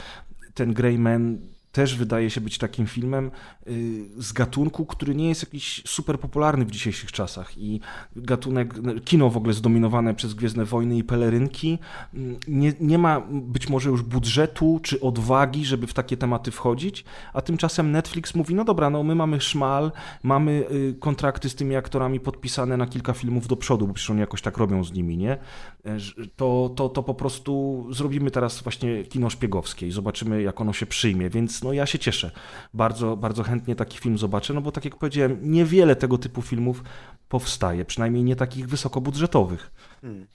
ten 0.54 0.74
Grey 0.74 1.00
Man 1.00 1.38
też 1.74 1.96
wydaje 1.96 2.30
się 2.30 2.42
być 2.42 2.58
takim 2.58 2.88
filmem 2.88 3.32
y, 3.68 4.06
z 4.18 4.34
gatunku, 4.34 4.86
który 4.86 5.16
nie 5.16 5.30
jest 5.30 5.44
jakiś 5.44 5.84
super 5.86 6.20
popularny 6.20 6.66
w 6.66 6.72
dzisiejszych 6.72 7.12
czasach 7.12 7.58
i 7.58 7.80
gatunek, 8.16 8.74
kino 9.06 9.30
w 9.30 9.38
ogóle 9.38 9.54
zdominowane 9.54 10.16
przez 10.16 10.34
Gwiezdne 10.34 10.66
Wojny 10.66 10.98
i 10.98 11.04
pelerynki 11.04 11.80
mm, 12.14 12.38
nie, 12.48 12.74
nie 12.80 12.98
ma 12.98 13.22
być 13.32 13.70
może 13.70 13.90
już 13.90 14.02
budżetu 14.02 14.80
czy 14.84 15.02
odwagi, 15.02 15.66
żeby 15.66 15.88
w 15.88 15.94
takie 15.94 16.18
tematy 16.18 16.52
wchodzić, 16.52 17.06
a 17.34 17.42
tymczasem 17.42 17.92
Netflix 17.92 18.36
mówi, 18.36 18.56
no 18.56 18.64
dobra, 18.64 18.90
no 18.90 19.04
my 19.04 19.16
mamy 19.16 19.42
szmal, 19.42 19.92
mamy 20.24 20.66
y, 20.72 20.96
kontrakty 21.00 21.50
z 21.50 21.56
tymi 21.56 21.76
aktorami 21.76 22.20
podpisane 22.20 22.78
na 22.78 22.88
kilka 22.88 23.14
filmów 23.14 23.48
do 23.48 23.56
przodu, 23.56 23.88
bo 23.88 23.94
przecież 23.94 24.10
oni 24.10 24.20
jakoś 24.20 24.42
tak 24.42 24.58
robią 24.58 24.84
z 24.84 24.94
nimi, 24.94 25.18
nie? 25.18 25.32
E, 25.32 25.98
to, 26.36 26.74
to, 26.76 26.90
to 26.90 27.04
po 27.04 27.14
prostu 27.14 27.86
zrobimy 27.92 28.32
teraz 28.32 28.62
właśnie 28.62 29.04
kino 29.04 29.30
szpiegowskie 29.30 29.88
i 29.88 29.92
zobaczymy, 29.92 30.42
jak 30.42 30.62
ono 30.62 30.74
się 30.74 30.86
przyjmie, 30.86 31.30
więc 31.30 31.63
no 31.64 31.74
ja 31.74 31.86
się 31.86 32.00
cieszę. 32.00 32.32
Bardzo, 32.74 33.18
bardzo 33.18 33.44
chętnie 33.44 33.76
taki 33.76 33.98
film 33.98 34.18
zobaczę, 34.18 34.54
no 34.54 34.62
bo 34.62 34.72
tak 34.72 34.86
jak 34.86 34.96
powiedziałem, 34.96 35.40
niewiele 35.42 35.96
tego 35.96 36.18
typu 36.18 36.42
filmów 36.42 36.84
powstaje, 37.30 37.86
przynajmniej 37.86 38.24
nie 38.24 38.36
takich 38.36 38.68
wysokobudżetowych. 38.68 39.72
Hmm. 40.02 40.28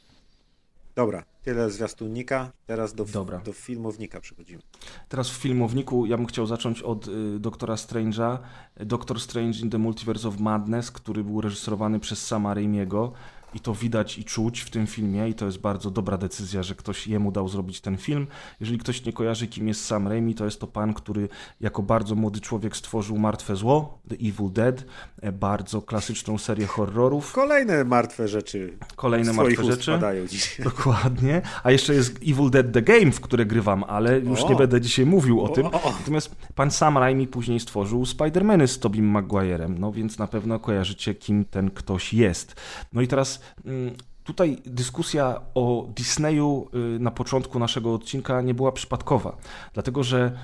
Dobra, 0.98 1.24
tyle 1.42 1.70
zwiastunnika, 1.70 2.52
teraz 2.66 2.94
do, 2.94 3.04
Dobra. 3.04 3.38
do 3.38 3.52
filmownika 3.52 4.20
przechodzimy. 4.20 4.62
Teraz 5.08 5.30
w 5.30 5.32
filmowniku 5.32 6.06
ja 6.06 6.16
bym 6.16 6.26
chciał 6.26 6.46
zacząć 6.46 6.82
od 6.82 7.08
y, 7.08 7.38
Doktora 7.38 7.74
Strange'a. 7.74 8.38
Doctor 8.76 9.20
Strange 9.20 9.58
in 9.58 9.70
the 9.70 9.78
Multiverse 9.78 10.28
of 10.28 10.38
Madness, 10.38 10.90
który 10.90 11.24
był 11.24 11.40
reżyserowany 11.40 12.00
przez 12.00 12.26
Sama 12.26 12.54
Raimiego 12.54 13.12
i 13.54 13.60
to 13.60 13.74
widać 13.74 14.18
i 14.18 14.24
czuć 14.24 14.60
w 14.60 14.70
tym 14.70 14.86
filmie 14.86 15.28
i 15.28 15.34
to 15.34 15.46
jest 15.46 15.58
bardzo 15.58 15.90
dobra 15.90 16.18
decyzja, 16.18 16.62
że 16.62 16.74
ktoś 16.74 17.06
jemu 17.06 17.32
dał 17.32 17.48
zrobić 17.48 17.80
ten 17.80 17.96
film. 17.96 18.26
Jeżeli 18.60 18.78
ktoś 18.78 19.04
nie 19.04 19.12
kojarzy, 19.12 19.46
kim 19.46 19.68
jest 19.68 19.84
Sam 19.84 20.08
Raimi, 20.08 20.34
to 20.34 20.44
jest 20.44 20.60
to 20.60 20.66
pan, 20.66 20.94
który 20.94 21.28
jako 21.60 21.82
bardzo 21.82 22.14
młody 22.14 22.40
człowiek 22.40 22.76
stworzył 22.76 23.18
Martwe 23.18 23.56
Zło, 23.56 23.98
The 24.08 24.14
Evil 24.14 24.52
Dead, 24.52 24.84
e, 25.20 25.32
bardzo 25.32 25.82
klasyczną 25.82 26.38
serię 26.38 26.66
horrorów. 26.66 27.32
Kolejne 27.32 27.84
martwe 27.84 28.28
rzeczy. 28.28 28.78
Kolejne 28.96 29.32
martwe 29.32 29.64
rzeczy. 29.64 29.98
Dokładnie. 30.64 31.42
A 31.62 31.70
jeszcze 31.70 31.94
jest 31.94 32.16
Evil 32.16 32.50
Dead 32.50 32.72
The 32.72 32.82
Game, 32.82 33.12
w 33.12 33.20
które 33.20 33.46
grywam, 33.46 33.84
ale 33.84 34.20
już 34.20 34.42
o. 34.42 34.48
nie 34.48 34.56
będę 34.56 34.80
dzisiaj 34.80 35.06
mówił 35.06 35.40
o, 35.40 35.44
o 35.44 35.48
tym. 35.48 35.68
Natomiast 35.98 36.36
pan 36.54 36.70
Sam 36.70 36.98
Raimi 36.98 37.26
później 37.26 37.60
stworzył 37.60 38.02
Spider-Many 38.02 38.66
z 38.66 38.78
Tobim 38.78 39.04
Maguirem, 39.04 39.78
no 39.78 39.92
więc 39.92 40.18
na 40.18 40.26
pewno 40.26 40.58
kojarzycie, 40.58 41.14
kim 41.14 41.44
ten 41.44 41.70
ktoś 41.70 42.14
jest. 42.14 42.54
No 42.92 43.00
i 43.00 43.08
teraz 43.08 43.37
Mm, 43.64 43.94
tutaj 44.24 44.58
dyskusja 44.66 45.40
o 45.54 45.86
Disneyu 45.96 46.68
y, 46.96 46.98
na 46.98 47.10
początku 47.10 47.58
naszego 47.58 47.94
odcinka 47.94 48.42
nie 48.42 48.54
była 48.54 48.72
przypadkowa, 48.72 49.36
dlatego 49.74 50.02
że 50.02 50.38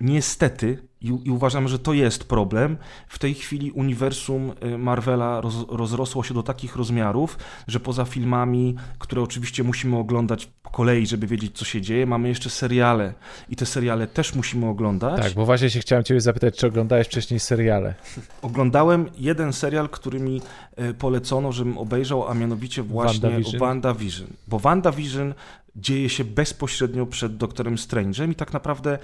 niestety, 0.00 0.78
i, 1.00 1.06
i, 1.24 1.30
uważam, 1.30 1.68
że 1.68 1.78
to 1.78 1.92
jest 1.92 2.24
problem, 2.24 2.76
w 3.08 3.18
tej 3.18 3.34
chwili 3.34 3.72
uniwersum 3.72 4.52
y, 4.64 4.78
Marvela 4.78 5.40
roz, 5.40 5.66
rozrosło 5.68 6.22
się 6.22 6.34
do 6.34 6.42
takich 6.42 6.76
rozmiarów, 6.76 7.38
że 7.68 7.80
poza 7.80 8.04
filmami, 8.04 8.76
które 8.98 9.22
oczywiście 9.22 9.64
musimy 9.64 9.96
oglądać 9.96 10.48
po 10.62 10.70
kolei, 10.70 11.06
żeby 11.06 11.26
wiedzieć, 11.26 11.58
co 11.58 11.64
się 11.64 11.80
dzieje, 11.80 12.06
mamy 12.06 12.28
jeszcze 12.28 12.50
seriale 12.50 13.14
i 13.48 13.56
te 13.56 13.66
seriale 13.66 14.06
też 14.06 14.34
musimy 14.34 14.66
oglądać. 14.66 15.22
Tak, 15.22 15.32
bo 15.32 15.46
właśnie 15.46 15.70
się 15.70 15.80
chciałem 15.80 16.04
ciebie 16.04 16.20
zapytać, 16.20 16.58
czy 16.58 16.66
oglądałeś 16.66 17.06
wcześniej 17.06 17.40
seriale? 17.40 17.94
Oglądałem 18.42 19.06
jeden 19.18 19.52
serial, 19.52 19.88
który 19.88 20.20
mi 20.20 20.42
y, 20.90 20.94
polecono, 20.94 21.52
żebym 21.52 21.78
obejrzał, 21.78 22.28
a 22.28 22.34
mianowicie 22.34 22.82
właśnie 22.82 23.20
WandaVision, 23.20 23.60
WandaVision 23.60 24.26
bo 24.48 24.58
WandaVision 24.58 25.34
dzieje 25.76 26.08
się 26.08 26.24
bezpośrednio 26.24 27.06
przed 27.06 27.36
Doktorem 27.36 27.76
Strange'em 27.76 28.30
i 28.30 28.34
tak 28.34 28.52
naprawdę 28.52 28.98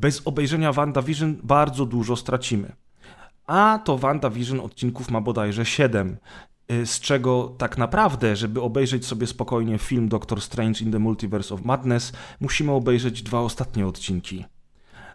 bez 0.00 0.22
obejrzenia 0.24 0.72
WandaVision 0.72 1.36
bardzo 1.42 1.86
dużo 1.86 2.16
stracimy. 2.16 2.72
A 3.46 3.80
to 3.84 3.98
WandaVision 3.98 4.60
odcinków 4.60 5.10
ma 5.10 5.20
bodajże 5.20 5.64
7, 5.64 6.16
y, 6.72 6.86
z 6.86 7.00
czego 7.00 7.54
tak 7.58 7.78
naprawdę, 7.78 8.36
żeby 8.36 8.62
obejrzeć 8.62 9.06
sobie 9.06 9.26
spokojnie 9.26 9.78
film 9.78 10.08
Doctor 10.08 10.40
Strange 10.40 10.80
in 10.80 10.92
the 10.92 10.98
Multiverse 10.98 11.54
of 11.54 11.64
Madness, 11.64 12.12
musimy 12.40 12.72
obejrzeć 12.72 13.22
dwa 13.22 13.40
ostatnie 13.40 13.86
odcinki. 13.86 14.44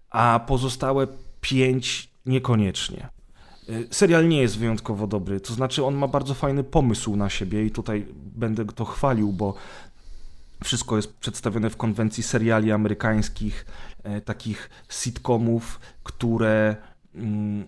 A 0.09 0.39
pozostałe 0.47 1.07
pięć 1.41 2.11
niekoniecznie. 2.25 3.09
Y, 3.69 3.87
serial 3.91 4.27
nie 4.27 4.41
jest 4.41 4.57
wyjątkowo 4.57 5.07
dobry, 5.07 5.39
to 5.39 5.53
znaczy 5.53 5.85
on 5.85 5.95
ma 5.95 6.07
bardzo 6.07 6.33
fajny 6.33 6.63
pomysł 6.63 7.15
na 7.15 7.29
siebie 7.29 7.65
i 7.65 7.71
tutaj 7.71 8.05
będę 8.15 8.65
to 8.65 8.85
chwalił, 8.85 9.33
bo 9.33 9.53
wszystko 10.63 10.95
jest 10.95 11.17
przedstawione 11.17 11.69
w 11.69 11.77
konwencji 11.77 12.23
seriali 12.23 12.71
amerykańskich, 12.71 13.65
e, 14.03 14.21
takich 14.21 14.69
sitcomów, 14.89 15.79
które 16.03 16.75
mm, 17.15 17.67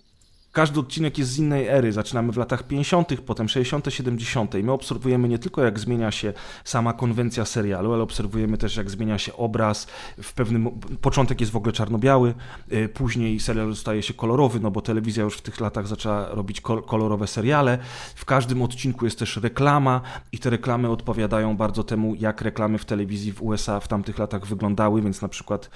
każdy 0.54 0.80
odcinek 0.80 1.18
jest 1.18 1.30
z 1.30 1.38
innej 1.38 1.66
ery. 1.66 1.92
Zaczynamy 1.92 2.32
w 2.32 2.36
latach 2.36 2.62
50., 2.62 3.20
potem 3.20 3.48
60., 3.48 3.86
70. 3.88 4.54
My 4.54 4.72
obserwujemy 4.72 5.28
nie 5.28 5.38
tylko 5.38 5.64
jak 5.64 5.78
zmienia 5.78 6.10
się 6.10 6.32
sama 6.64 6.92
konwencja 6.92 7.44
serialu, 7.44 7.92
ale 7.92 8.02
obserwujemy 8.02 8.58
też 8.58 8.76
jak 8.76 8.90
zmienia 8.90 9.18
się 9.18 9.36
obraz. 9.36 9.86
W 10.22 10.32
pewnym 10.32 10.70
początek 11.00 11.40
jest 11.40 11.52
w 11.52 11.56
ogóle 11.56 11.72
czarno-biały, 11.72 12.34
y, 12.72 12.88
później 12.88 13.40
serial 13.40 13.76
staje 13.76 14.02
się 14.02 14.14
kolorowy, 14.14 14.60
no 14.60 14.70
bo 14.70 14.80
telewizja 14.80 15.24
już 15.24 15.36
w 15.36 15.42
tych 15.42 15.60
latach 15.60 15.86
zaczęła 15.86 16.28
robić 16.28 16.60
kolorowe 16.60 17.26
seriale. 17.26 17.78
W 18.14 18.24
każdym 18.24 18.62
odcinku 18.62 19.04
jest 19.04 19.18
też 19.18 19.36
reklama 19.36 20.00
i 20.32 20.38
te 20.38 20.50
reklamy 20.50 20.90
odpowiadają 20.90 21.56
bardzo 21.56 21.84
temu, 21.84 22.14
jak 22.14 22.40
reklamy 22.40 22.78
w 22.78 22.84
telewizji 22.84 23.32
w 23.32 23.42
USA 23.42 23.80
w 23.80 23.88
tamtych 23.88 24.18
latach 24.18 24.46
wyglądały, 24.46 25.02
więc 25.02 25.22
na 25.22 25.28
przykład 25.28 25.70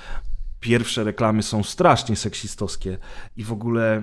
pierwsze 0.60 1.04
reklamy 1.04 1.42
są 1.42 1.62
strasznie 1.62 2.16
seksistowskie 2.16 2.98
i 3.36 3.44
w 3.44 3.52
ogóle 3.52 4.02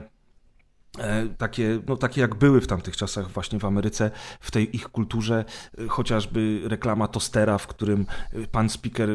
takie, 1.37 1.79
no 1.87 1.97
takie 1.97 2.21
jak 2.21 2.35
były 2.35 2.61
w 2.61 2.67
tamtych 2.67 2.97
czasach 2.97 3.31
właśnie 3.31 3.59
w 3.59 3.65
Ameryce, 3.65 4.11
w 4.39 4.51
tej 4.51 4.75
ich 4.75 4.89
kulturze, 4.89 5.45
e, 5.77 5.87
chociażby 5.87 6.61
reklama 6.63 7.07
tostera, 7.07 7.57
w 7.57 7.67
którym 7.67 8.05
e, 8.33 8.47
pan 8.47 8.69
speaker 8.69 9.09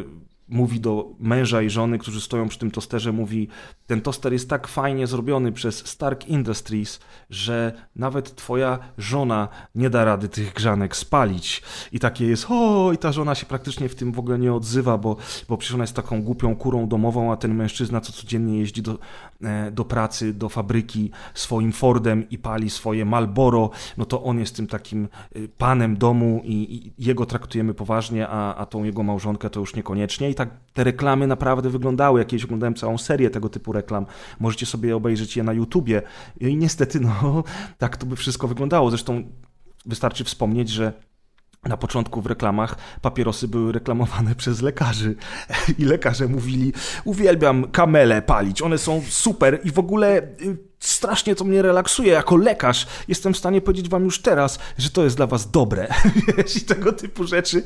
mówi 0.51 0.81
do 0.81 1.09
męża 1.19 1.63
i 1.63 1.71
żony, 1.71 1.99
którzy 1.99 2.21
stoją 2.21 2.49
przy 2.49 2.59
tym 2.59 2.71
tosterze, 2.71 3.13
mówi 3.13 3.49
ten 3.87 4.01
toster 4.01 4.33
jest 4.33 4.51
tak 4.51 4.69
fajnie 4.69 5.07
zrobiony 5.07 5.53
przez 5.53 5.87
Stark 5.87 6.27
Industries, 6.29 7.01
że 7.31 7.73
nawet 7.97 8.35
twoja 8.35 8.79
żona 8.99 9.49
nie 9.75 9.91
da 9.91 10.05
rady 10.05 10.29
tych 10.29 10.55
grzanek 10.55 10.97
spalić. 10.97 11.63
I 11.93 11.99
takie 11.99 12.27
jest, 12.27 12.47
o, 12.49 12.93
i 12.93 12.99
ta 12.99 13.13
żona 13.13 13.35
się 13.35 13.47
praktycznie 13.47 13.89
w 13.89 13.95
tym 13.95 14.13
w 14.13 14.19
ogóle 14.19 14.39
nie 14.39 14.53
odzywa, 14.53 14.99
bo, 14.99 15.17
bo 15.49 15.57
przecież 15.57 15.75
ona 15.75 15.85
jest 15.85 15.97
taką 15.97 16.23
głupią 16.23 16.57
kurą 16.57 16.89
domową, 16.89 17.33
a 17.33 17.37
ten 17.37 17.55
mężczyzna, 17.55 18.01
co 18.01 18.13
codziennie 18.13 18.59
jeździ 18.59 18.83
do, 18.83 18.93
e, 18.93 18.99
do 19.73 19.85
pracy, 19.85 20.33
do 20.33 20.49
fabryki 20.49 21.11
swoim 21.35 21.73
Fordem 21.73 22.29
i 22.31 22.39
pali 22.39 22.71
swoje 22.71 23.05
Malboro, 23.05 23.71
no 23.97 24.05
to 24.05 24.23
on 24.23 24.39
jest 24.39 24.57
tym 24.57 24.67
takim 24.67 25.09
e, 25.35 25.39
panem 25.59 25.97
domu 25.97 26.43
i, 26.45 26.53
i 26.53 27.05
jego 27.07 27.27
traktujemy 27.27 27.75
poważnie, 27.75 28.29
a, 28.29 28.55
a 28.55 28.67
tą 28.67 28.85
jego 28.85 29.03
małżonkę 29.03 29.51
to 29.51 29.61
już 29.61 29.77
niekoniecznie. 29.77 30.31
I 30.31 30.35
tak 30.35 30.51
te 30.73 30.85
reklamy 30.85 31.27
naprawdę 31.27 31.71
wyglądały. 31.71 32.21
Jakieś 32.21 32.45
oglądałem 32.45 32.75
całą 32.75 32.99
serię 32.99 33.31
tego 33.31 33.49
typu 33.49 33.73
reklam. 33.73 34.07
Możecie 34.41 34.67
sobie 34.67 34.97
obejrzeć 34.97 35.37
je 35.37 35.43
na 35.43 35.53
YouTubie. 35.53 36.03
I 36.41 36.57
niestety, 36.57 37.01
no, 37.01 37.45
tak 37.79 37.97
to 37.97 38.07
by 38.07 38.17
wszystko 38.17 38.49
wyglądało. 38.49 38.91
Zresztą 38.91 39.23
wystarczy 39.87 40.25
wspomnieć, 40.25 40.69
że 40.69 40.93
na 41.65 41.77
początku 41.77 42.23
w 42.23 42.27
reklamach 42.27 42.77
papierosy 43.03 43.49
były 43.49 43.73
reklamowane 43.73 44.35
przez 44.35 44.63
lekarzy. 44.63 45.17
I 45.79 45.85
lekarze 45.85 46.29
mówili: 46.29 46.73
Uwielbiam 47.05 47.71
kamele 47.71 48.23
palić, 48.23 48.63
one 48.63 48.79
są 48.79 49.03
super 49.09 49.61
i 49.65 49.71
w 49.71 49.79
ogóle 49.79 50.19
y, 50.19 50.70
strasznie 50.81 51.35
to 51.35 51.45
mnie 51.45 51.63
relaksuje. 51.63 52.13
Jako 52.13 52.37
lekarz 52.37 52.87
jestem 53.09 53.35
w 53.35 53.39
stanie 53.39 53.61
powiedzieć 53.61 53.89
wam 53.89 54.05
już 54.05 54.23
teraz, 54.23 54.59
że 54.79 54.91
to 54.91 55.05
jest 55.05 55.17
dla 55.17 55.27
was 55.27 55.51
dobre. 55.51 55.89
I 56.57 56.61
tego 56.61 56.93
typu 56.93 57.25
rzeczy, 57.25 57.63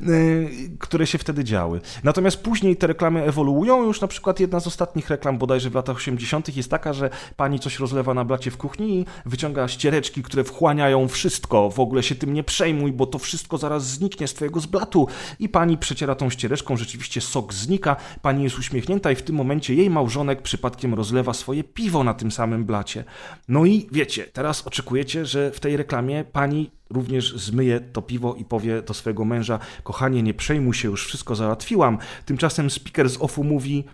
yy, 0.00 0.50
które 0.78 1.06
się 1.06 1.18
wtedy 1.18 1.44
działy. 1.44 1.80
Natomiast 2.04 2.36
później 2.36 2.76
te 2.76 2.86
reklamy 2.86 3.22
ewoluują. 3.22 3.84
Już 3.84 4.00
na 4.00 4.08
przykład 4.08 4.40
jedna 4.40 4.60
z 4.60 4.66
ostatnich 4.66 5.10
reklam 5.10 5.38
bodajże 5.38 5.70
w 5.70 5.74
latach 5.74 5.96
80. 5.96 6.56
jest 6.56 6.70
taka, 6.70 6.92
że 6.92 7.10
pani 7.36 7.60
coś 7.60 7.78
rozlewa 7.78 8.14
na 8.14 8.24
blacie 8.24 8.50
w 8.50 8.56
kuchni 8.56 8.98
i 9.00 9.06
wyciąga 9.26 9.68
ściereczki, 9.68 10.22
które 10.22 10.44
wchłaniają 10.44 11.08
wszystko. 11.08 11.70
W 11.70 11.80
ogóle 11.80 12.02
się 12.02 12.14
tym 12.14 12.34
nie 12.34 12.44
przejmuj, 12.44 12.92
bo 12.92 13.06
to 13.06 13.18
wszystko 13.18 13.58
zaraz 13.58 13.86
zniknie 13.86 14.28
z 14.28 14.34
twojego 14.34 14.60
zblatu. 14.60 15.08
I 15.38 15.48
pani 15.48 15.78
przeciera 15.78 16.14
tą 16.14 16.30
ściereczką, 16.30 16.76
rzeczywiście 16.76 17.20
sok 17.20 17.54
znika, 17.54 17.96
pani 18.22 18.44
jest 18.44 18.58
uśmiechnięta 18.58 19.10
i 19.10 19.16
w 19.16 19.22
tym 19.22 19.36
momencie 19.36 19.74
jej 19.74 19.90
małżonek 19.90 20.42
przypadkiem 20.42 20.94
rozlewa 20.94 21.34
swoje 21.34 21.64
piwo 21.64 22.04
na 22.04 22.14
tym 22.14 22.30
samym 22.30 22.55
blacie. 22.64 23.04
No 23.48 23.64
i 23.64 23.88
wiecie, 23.92 24.24
teraz 24.32 24.66
oczekujecie, 24.66 25.26
że 25.26 25.50
w 25.50 25.60
tej 25.60 25.76
reklamie 25.76 26.24
pani 26.24 26.70
również 26.90 27.36
zmyje 27.36 27.80
to 27.80 28.02
piwo 28.02 28.34
i 28.34 28.44
powie 28.44 28.82
do 28.82 28.94
swojego 28.94 29.24
męża: 29.24 29.58
Kochanie, 29.82 30.22
nie 30.22 30.34
przejmuj 30.34 30.74
się, 30.74 30.88
już 30.88 31.06
wszystko 31.06 31.34
załatwiłam. 31.34 31.98
Tymczasem 32.26 32.70
speaker 32.70 33.10
z 33.10 33.16
OFU 33.20 33.44
mówi: 33.44 33.84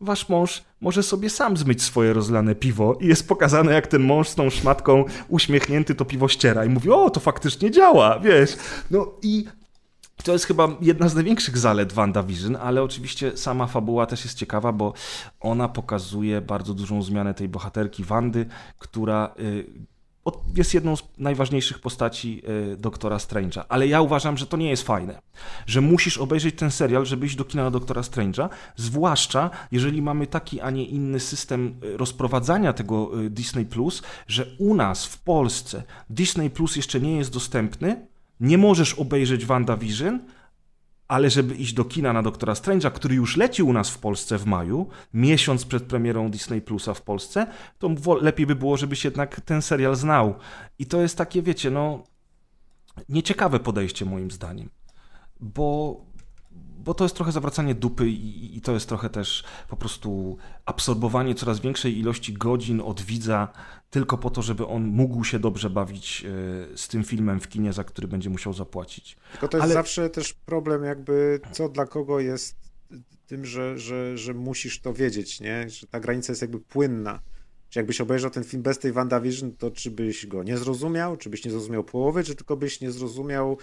Wasz 0.00 0.28
mąż 0.28 0.64
może 0.80 1.02
sobie 1.02 1.30
sam 1.30 1.56
zmyć 1.56 1.82
swoje 1.82 2.12
rozlane 2.12 2.54
piwo 2.54 2.98
i 3.00 3.06
jest 3.06 3.28
pokazane, 3.28 3.72
jak 3.72 3.86
ten 3.86 4.02
mąż 4.02 4.28
z 4.28 4.34
tą 4.34 4.50
szmatką 4.50 5.04
uśmiechnięty 5.28 5.94
to 5.94 6.04
piwo 6.04 6.28
ściera 6.28 6.64
i 6.64 6.68
mówi, 6.68 6.90
o, 6.90 7.10
to 7.10 7.20
faktycznie 7.20 7.70
działa, 7.70 8.18
wiesz. 8.18 8.56
No 8.90 9.12
i 9.22 9.44
to 10.24 10.32
jest 10.32 10.44
chyba 10.44 10.68
jedna 10.80 11.08
z 11.08 11.14
największych 11.14 11.58
zalet 11.58 11.92
WandaVision, 11.92 12.56
ale 12.56 12.82
oczywiście 12.82 13.36
sama 13.36 13.66
fabuła 13.66 14.06
też 14.06 14.24
jest 14.24 14.38
ciekawa, 14.38 14.72
bo 14.72 14.92
ona 15.40 15.68
pokazuje 15.68 16.40
bardzo 16.40 16.74
dużą 16.74 17.02
zmianę 17.02 17.34
tej 17.34 17.48
bohaterki 17.48 18.04
Wandy, 18.04 18.46
która 18.78 19.34
y, 19.40 19.66
jest 20.56 20.74
jedną 20.74 20.96
z 20.96 21.02
najważniejszych 21.18 21.78
postaci 21.78 22.42
y, 22.72 22.76
Doktora 22.76 23.16
Strange'a. 23.16 23.64
Ale 23.68 23.88
ja 23.88 24.00
uważam, 24.00 24.36
że 24.36 24.46
to 24.46 24.56
nie 24.56 24.70
jest 24.70 24.82
fajne. 24.82 25.22
Że 25.66 25.80
musisz 25.80 26.18
obejrzeć 26.18 26.54
ten 26.56 26.70
serial, 26.70 27.06
żeby 27.06 27.26
iść 27.26 27.36
do 27.36 27.44
kina 27.44 27.64
na 27.64 27.70
Doktora 27.70 28.02
Strange'a, 28.02 28.48
zwłaszcza 28.76 29.50
jeżeli 29.72 30.02
mamy 30.02 30.26
taki, 30.26 30.60
a 30.60 30.70
nie 30.70 30.84
inny 30.84 31.20
system 31.20 31.74
y, 31.84 31.96
rozprowadzania 31.96 32.72
tego 32.72 33.10
Disney+, 33.30 33.66
że 34.26 34.46
u 34.58 34.74
nas 34.74 35.06
w 35.06 35.18
Polsce 35.18 35.82
Disney 36.10 36.50
Plus 36.50 36.76
jeszcze 36.76 37.00
nie 37.00 37.16
jest 37.16 37.32
dostępny, 37.32 38.13
nie 38.40 38.58
możesz 38.58 38.94
obejrzeć 38.94 39.46
WandaVision, 39.46 40.20
ale 41.08 41.30
żeby 41.30 41.54
iść 41.54 41.72
do 41.72 41.84
kina 41.84 42.12
na 42.12 42.22
Doktora 42.22 42.52
Strange'a, 42.52 42.90
który 42.90 43.14
już 43.14 43.36
leci 43.36 43.62
u 43.62 43.72
nas 43.72 43.90
w 43.90 43.98
Polsce 43.98 44.38
w 44.38 44.46
maju, 44.46 44.88
miesiąc 45.14 45.64
przed 45.64 45.82
premierą 45.82 46.30
Disney 46.30 46.60
Plusa 46.60 46.94
w 46.94 47.02
Polsce, 47.02 47.46
to 47.78 47.90
lepiej 48.20 48.46
by 48.46 48.54
było, 48.54 48.76
żebyś 48.76 49.04
jednak 49.04 49.40
ten 49.40 49.62
serial 49.62 49.96
znał. 49.96 50.34
I 50.78 50.86
to 50.86 51.00
jest 51.00 51.18
takie, 51.18 51.42
wiecie, 51.42 51.70
no, 51.70 52.04
nieciekawe 53.08 53.60
podejście 53.60 54.04
moim 54.04 54.30
zdaniem. 54.30 54.70
Bo 55.40 55.96
bo 56.84 56.94
to 56.94 57.04
jest 57.04 57.16
trochę 57.16 57.32
zawracanie 57.32 57.74
dupy 57.74 58.08
i, 58.08 58.56
i, 58.56 58.60
to 58.60 58.72
jest 58.72 58.88
trochę 58.88 59.10
też 59.10 59.44
po 59.68 59.76
prostu 59.76 60.36
absorbowanie 60.66 61.34
coraz 61.34 61.60
większej 61.60 61.98
ilości 61.98 62.32
godzin 62.32 62.80
od 62.80 63.02
widza 63.02 63.48
tylko 63.90 64.18
po 64.18 64.30
to, 64.30 64.42
żeby 64.42 64.66
on 64.66 64.84
mógł 64.84 65.24
się 65.24 65.38
dobrze 65.38 65.70
bawić 65.70 66.24
e, 66.72 66.76
z 66.76 66.88
tym 66.88 67.04
filmem 67.04 67.40
w 67.40 67.48
kinie, 67.48 67.72
za 67.72 67.84
który 67.84 68.08
będzie 68.08 68.30
musiał 68.30 68.52
zapłacić. 68.52 69.16
Tylko 69.32 69.48
to 69.48 69.56
jest 69.56 69.64
Ale... 69.64 69.74
zawsze 69.74 70.10
też 70.10 70.32
problem 70.32 70.84
jakby 70.84 71.40
co 71.52 71.68
dla 71.68 71.86
kogo 71.86 72.20
jest 72.20 72.56
tym, 73.26 73.44
że, 73.44 73.78
że, 73.78 74.18
że 74.18 74.34
musisz 74.34 74.80
to 74.80 74.94
wiedzieć, 74.94 75.40
nie? 75.40 75.70
Że 75.70 75.86
ta 75.86 76.00
granica 76.00 76.32
jest 76.32 76.42
jakby 76.42 76.60
płynna. 76.60 77.20
Czy 77.68 77.78
jakbyś 77.78 78.00
obejrzał 78.00 78.30
ten 78.30 78.44
film 78.44 78.62
bez 78.62 78.78
tej 78.78 78.92
WandaVision, 78.92 79.52
to 79.52 79.70
czy 79.70 79.90
byś 79.90 80.26
go 80.26 80.42
nie 80.42 80.58
zrozumiał, 80.58 81.16
czy 81.16 81.30
byś 81.30 81.44
nie 81.44 81.50
zrozumiał 81.50 81.84
połowy, 81.84 82.24
czy 82.24 82.34
tylko 82.34 82.56
byś 82.56 82.80
nie 82.80 82.92
zrozumiał 82.92 83.58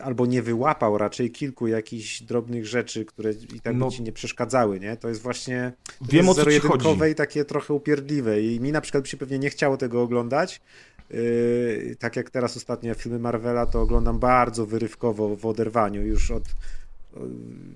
albo 0.00 0.26
nie 0.26 0.42
wyłapał 0.42 0.98
raczej 0.98 1.30
kilku 1.30 1.66
jakichś 1.66 2.22
drobnych 2.22 2.66
rzeczy, 2.66 3.04
które 3.04 3.30
i 3.54 3.60
tak 3.60 3.76
no, 3.76 3.90
ci 3.90 4.02
nie 4.02 4.12
przeszkadzały, 4.12 4.80
nie? 4.80 4.96
To 4.96 5.08
jest 5.08 5.22
właśnie 5.22 5.72
wiem, 6.00 6.28
o 6.28 6.34
co 6.34 6.50
ci 6.50 6.60
chodzi. 6.60 6.88
i 7.10 7.14
takie 7.14 7.44
trochę 7.44 7.74
upierdliwe 7.74 8.42
i 8.42 8.60
mi 8.60 8.72
na 8.72 8.80
przykład 8.80 9.02
by 9.02 9.08
się 9.08 9.16
pewnie 9.16 9.38
nie 9.38 9.50
chciało 9.50 9.76
tego 9.76 10.02
oglądać, 10.02 10.60
yy, 11.10 11.96
tak 11.98 12.16
jak 12.16 12.30
teraz 12.30 12.56
ostatnio 12.56 12.94
filmy 12.94 13.18
Marvela, 13.18 13.66
to 13.66 13.80
oglądam 13.80 14.18
bardzo 14.18 14.66
wyrywkowo 14.66 15.36
w 15.36 15.46
oderwaniu, 15.46 16.06
już 16.06 16.30
od 16.30 16.44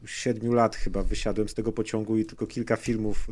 siedmiu 0.07 0.53
lat 0.53 0.77
chyba 0.77 1.03
wysiadłem 1.03 1.49
z 1.49 1.55
tego 1.55 1.73
pociągu 1.73 2.17
i 2.17 2.25
tylko 2.25 2.47
kilka 2.47 2.77
filmów 2.77 3.29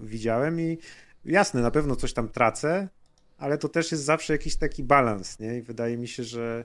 widziałem 0.00 0.60
i 0.60 0.78
jasne, 1.24 1.62
na 1.62 1.70
pewno 1.70 1.96
coś 1.96 2.12
tam 2.12 2.28
tracę, 2.28 2.88
ale 3.38 3.58
to 3.58 3.68
też 3.68 3.92
jest 3.92 4.04
zawsze 4.04 4.32
jakiś 4.32 4.56
taki 4.56 4.84
balans, 4.84 5.38
nie? 5.38 5.58
I 5.58 5.62
wydaje 5.62 5.96
mi 5.96 6.08
się, 6.08 6.24
że 6.24 6.64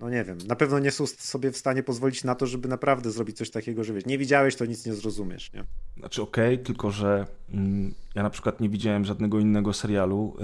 no 0.00 0.10
nie 0.10 0.24
wiem, 0.24 0.38
na 0.46 0.56
pewno 0.56 0.78
nie 0.78 0.90
są 0.90 1.06
sobie 1.06 1.52
w 1.52 1.56
stanie 1.56 1.82
pozwolić 1.82 2.24
na 2.24 2.34
to, 2.34 2.46
żeby 2.46 2.68
naprawdę 2.68 3.10
zrobić 3.10 3.36
coś 3.36 3.50
takiego, 3.50 3.84
że 3.84 3.92
wiesz, 3.92 4.06
nie 4.06 4.18
widziałeś, 4.18 4.56
to 4.56 4.64
nic 4.64 4.86
nie 4.86 4.94
zrozumiesz, 4.94 5.52
nie? 5.52 5.64
Znaczy 5.96 6.22
okej, 6.22 6.54
okay, 6.54 6.64
tylko 6.64 6.90
że 6.90 7.26
mm, 7.50 7.94
ja 8.14 8.22
na 8.22 8.30
przykład 8.30 8.60
nie 8.60 8.68
widziałem 8.68 9.04
żadnego 9.04 9.40
innego 9.40 9.72
serialu 9.72 10.36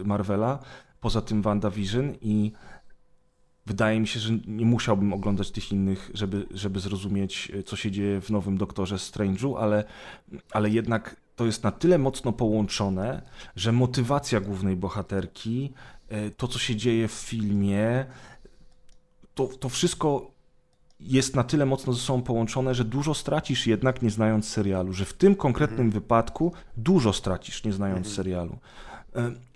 y, 0.00 0.04
Marvela, 0.04 0.58
poza 1.00 1.20
tym 1.20 1.42
WandaVision 1.42 2.14
i 2.20 2.52
wydaje 3.66 4.00
mi 4.00 4.06
się, 4.06 4.20
że 4.20 4.32
nie 4.46 4.66
musiałbym 4.66 5.12
oglądać 5.12 5.50
tych 5.50 5.72
innych, 5.72 6.10
żeby, 6.14 6.46
żeby 6.50 6.80
zrozumieć, 6.80 7.52
y, 7.54 7.62
co 7.62 7.76
się 7.76 7.90
dzieje 7.90 8.20
w 8.20 8.30
nowym 8.30 8.58
Doktorze 8.58 8.96
Strange'u, 8.96 9.54
ale, 9.58 9.84
ale 10.52 10.70
jednak 10.70 11.16
to 11.36 11.46
jest 11.46 11.64
na 11.64 11.70
tyle 11.72 11.98
mocno 11.98 12.32
połączone, 12.32 13.22
że 13.56 13.72
motywacja 13.72 14.40
głównej 14.40 14.76
bohaterki, 14.76 15.72
y, 16.12 16.30
to 16.36 16.48
co 16.48 16.58
się 16.58 16.76
dzieje 16.76 17.08
w 17.08 17.12
filmie, 17.12 18.06
to, 19.34 19.46
to 19.46 19.68
wszystko 19.68 20.30
jest 21.00 21.36
na 21.36 21.44
tyle 21.44 21.66
mocno 21.66 21.92
ze 21.92 22.00
sobą 22.00 22.22
połączone, 22.22 22.74
że 22.74 22.84
dużo 22.84 23.14
stracisz 23.14 23.66
jednak 23.66 24.02
nie 24.02 24.10
znając 24.10 24.48
serialu, 24.48 24.92
że 24.92 25.04
w 25.04 25.12
tym 25.12 25.34
konkretnym 25.34 25.86
mhm. 25.86 25.90
wypadku 25.90 26.52
dużo 26.76 27.12
stracisz 27.12 27.64
nie 27.64 27.72
znając 27.72 28.06
mhm. 28.06 28.16
serialu. 28.16 28.58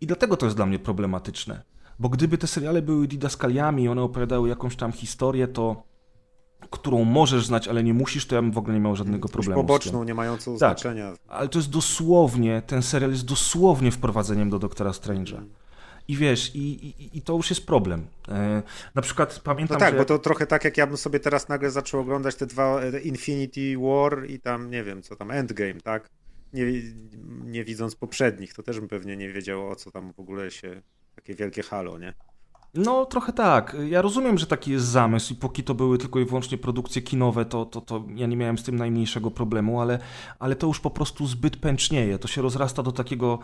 I 0.01 0.07
dlatego 0.07 0.37
to 0.37 0.47
jest 0.47 0.57
dla 0.57 0.67
mnie 0.67 0.79
problematyczne. 0.79 1.63
Bo 1.99 2.09
gdyby 2.09 2.39
te 2.39 2.47
seriale 2.47 2.83
były 2.83 3.09
didaskaliami 3.09 3.83
i 3.83 3.89
one 3.89 4.03
opowiadały 4.03 4.49
jakąś 4.49 4.77
tam 4.77 4.93
historię, 4.93 5.49
to 5.49 5.83
którą 6.71 7.05
możesz 7.05 7.47
znać, 7.47 7.69
ale 7.69 7.85
nie 7.85 7.95
musisz, 7.95 8.27
to 8.27 8.35
ja 8.35 8.43
bym 8.43 8.53
w 8.53 8.59
ogóle 8.59 8.75
nie 8.75 8.81
miał 8.81 8.97
żadnego 8.97 9.29
problemu. 9.29 9.63
Poboczną, 9.63 10.05
nie 10.05 10.15
mającą 10.15 10.51
tak, 10.51 10.59
znaczenia. 10.59 11.13
Ale 11.29 11.49
to 11.49 11.59
jest 11.59 11.71
dosłownie, 11.71 12.63
ten 12.67 12.83
serial 12.83 13.11
jest 13.11 13.25
dosłownie 13.25 13.91
wprowadzeniem 13.91 14.51
do 14.51 14.59
Doktora 14.59 14.91
Strange'a. 14.91 15.41
I 16.09 16.17
wiesz, 16.17 16.55
i, 16.55 16.87
i, 16.87 17.19
i, 17.19 17.23
to 17.23 17.33
już 17.33 17.51
jest 17.51 17.67
problem. 17.67 18.07
E, 18.29 18.63
na 18.95 19.03
przykład 19.03 19.41
pamiętam, 19.45 19.75
No 19.75 19.81
tak, 19.81 19.95
że... 19.95 19.99
bo 19.99 20.05
to 20.05 20.19
trochę 20.19 20.47
tak, 20.47 20.65
jak 20.65 20.77
ja 20.77 20.87
bym 20.87 20.97
sobie 20.97 21.21
teraz 21.21 21.49
nagle 21.49 21.71
zaczął 21.71 22.01
oglądać 22.01 22.35
te 22.35 22.47
dwa 22.47 22.83
e, 22.83 23.01
Infinity 23.01 23.79
War 23.79 24.27
i 24.31 24.41
tam, 24.41 24.71
nie 24.71 24.85
wiem, 24.85 25.03
co 25.03 25.17
tam, 25.17 25.31
Endgame, 25.31 25.81
tak? 25.81 26.09
Nie, 26.53 26.65
nie 27.45 27.65
widząc 27.65 27.97
poprzednich, 27.97 28.55
to 28.55 28.63
też 28.63 28.81
bym 28.81 28.89
pewnie 28.89 29.17
nie 29.17 29.33
wiedział, 29.33 29.69
o 29.69 29.77
co 29.77 29.91
tam 29.91 30.13
w 30.13 30.21
ogóle 30.21 30.51
się, 30.51 30.83
takie 31.15 31.35
wielkie 31.35 31.63
halo, 31.63 31.99
nie? 31.99 32.15
No, 32.77 33.07
trochę 33.07 33.33
tak. 33.33 33.77
Ja 33.89 34.03
rozumiem, 34.03 34.39
że 34.39 34.47
taki 34.47 34.71
jest 34.71 34.87
zamysł 34.87 35.33
i 35.33 35.37
póki 35.37 35.65
to 35.65 35.75
były 35.75 35.99
tylko 35.99 36.21
i 36.21 36.25
wyłącznie 36.25 36.59
produkcje 36.59 37.03
kinowe, 37.03 37.45
to, 37.45 37.65
to, 37.65 37.81
to 37.81 38.05
ja 38.15 38.27
nie 38.27 38.37
miałem 38.37 38.59
z 38.59 38.63
tym 38.63 38.77
najmniejszego 38.77 39.31
problemu, 39.31 39.81
ale, 39.81 39.99
ale 40.39 40.57
to 40.57 40.67
już 40.67 40.81
po 40.81 40.91
prostu 40.91 41.27
zbyt 41.27 41.57
pęcznieje. 41.57 42.19
To 42.19 42.29
się 42.29 42.43
rozrasta 42.43 42.83
do 42.83 42.93
takiego, 42.93 43.39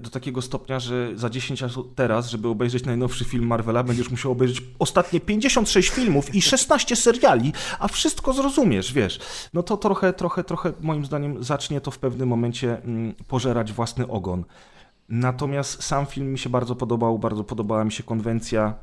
do 0.00 0.10
takiego 0.10 0.42
stopnia, 0.42 0.80
że 0.80 1.10
za 1.14 1.30
10 1.30 1.60
lat 1.60 1.72
teraz, 1.94 2.28
żeby 2.28 2.48
obejrzeć 2.48 2.84
najnowszy 2.84 3.24
film 3.24 3.46
Marvela, 3.46 3.82
będziesz 3.82 4.10
musiał 4.10 4.32
obejrzeć 4.32 4.62
ostatnie 4.78 5.20
56 5.20 5.88
filmów 5.88 6.34
i 6.34 6.42
16 6.42 6.96
seriali, 6.96 7.52
a 7.78 7.88
wszystko 7.88 8.32
zrozumiesz, 8.32 8.92
wiesz. 8.92 9.20
No 9.54 9.62
to 9.62 9.76
trochę, 9.76 10.12
trochę, 10.12 10.44
trochę 10.44 10.72
moim 10.80 11.04
zdaniem 11.04 11.44
zacznie 11.44 11.80
to 11.80 11.90
w 11.90 11.98
pewnym 11.98 12.28
momencie 12.28 12.82
mm, 12.82 13.14
pożerać 13.28 13.72
własny 13.72 14.08
ogon. 14.08 14.44
Natomiast 15.08 15.82
sam 15.82 16.06
film 16.06 16.32
mi 16.32 16.38
się 16.38 16.50
bardzo 16.50 16.76
podobał, 16.76 17.18
bardzo 17.18 17.44
podobała 17.44 17.84
mi 17.84 17.92
się 17.92 18.02
konwencja, 18.02 18.74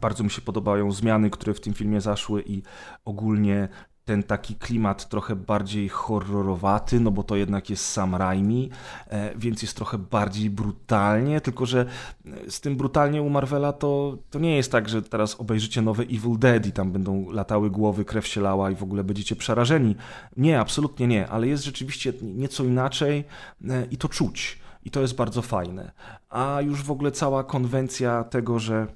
bardzo 0.00 0.24
mi 0.24 0.30
się 0.30 0.42
podobają 0.42 0.92
zmiany, 0.92 1.30
które 1.30 1.54
w 1.54 1.60
tym 1.60 1.74
filmie 1.74 2.00
zaszły 2.00 2.42
i 2.46 2.62
ogólnie 3.04 3.68
ten 4.08 4.22
taki 4.22 4.54
klimat 4.54 5.08
trochę 5.08 5.36
bardziej 5.36 5.88
horrorowaty, 5.88 7.00
no 7.00 7.10
bo 7.10 7.22
to 7.22 7.36
jednak 7.36 7.70
jest 7.70 7.86
Sam 7.86 8.14
Raimi, 8.14 8.70
e, 9.06 9.38
więc 9.38 9.62
jest 9.62 9.76
trochę 9.76 9.98
bardziej 9.98 10.50
brutalnie, 10.50 11.40
tylko 11.40 11.66
że 11.66 11.86
e, 12.26 12.50
z 12.50 12.60
tym 12.60 12.76
brutalnie 12.76 13.22
u 13.22 13.30
Marvela 13.30 13.72
to, 13.72 14.18
to 14.30 14.38
nie 14.38 14.56
jest 14.56 14.72
tak, 14.72 14.88
że 14.88 15.02
teraz 15.02 15.40
obejrzycie 15.40 15.82
nowe 15.82 16.02
Evil 16.02 16.38
Dead 16.38 16.66
i 16.66 16.72
tam 16.72 16.92
będą 16.92 17.30
latały 17.30 17.70
głowy, 17.70 18.04
krew 18.04 18.26
się 18.26 18.40
lała 18.40 18.70
i 18.70 18.74
w 18.74 18.82
ogóle 18.82 19.04
będziecie 19.04 19.36
przerażeni. 19.36 19.96
Nie, 20.36 20.60
absolutnie 20.60 21.06
nie, 21.06 21.28
ale 21.28 21.46
jest 21.46 21.64
rzeczywiście 21.64 22.12
nieco 22.22 22.64
inaczej 22.64 23.24
e, 23.68 23.86
i 23.90 23.96
to 23.96 24.08
czuć. 24.08 24.58
I 24.88 24.90
to 24.90 25.00
jest 25.00 25.14
bardzo 25.14 25.42
fajne. 25.42 25.92
A 26.28 26.60
już 26.60 26.82
w 26.82 26.90
ogóle 26.90 27.12
cała 27.12 27.44
konwencja 27.44 28.24
tego, 28.24 28.58
że 28.58 28.86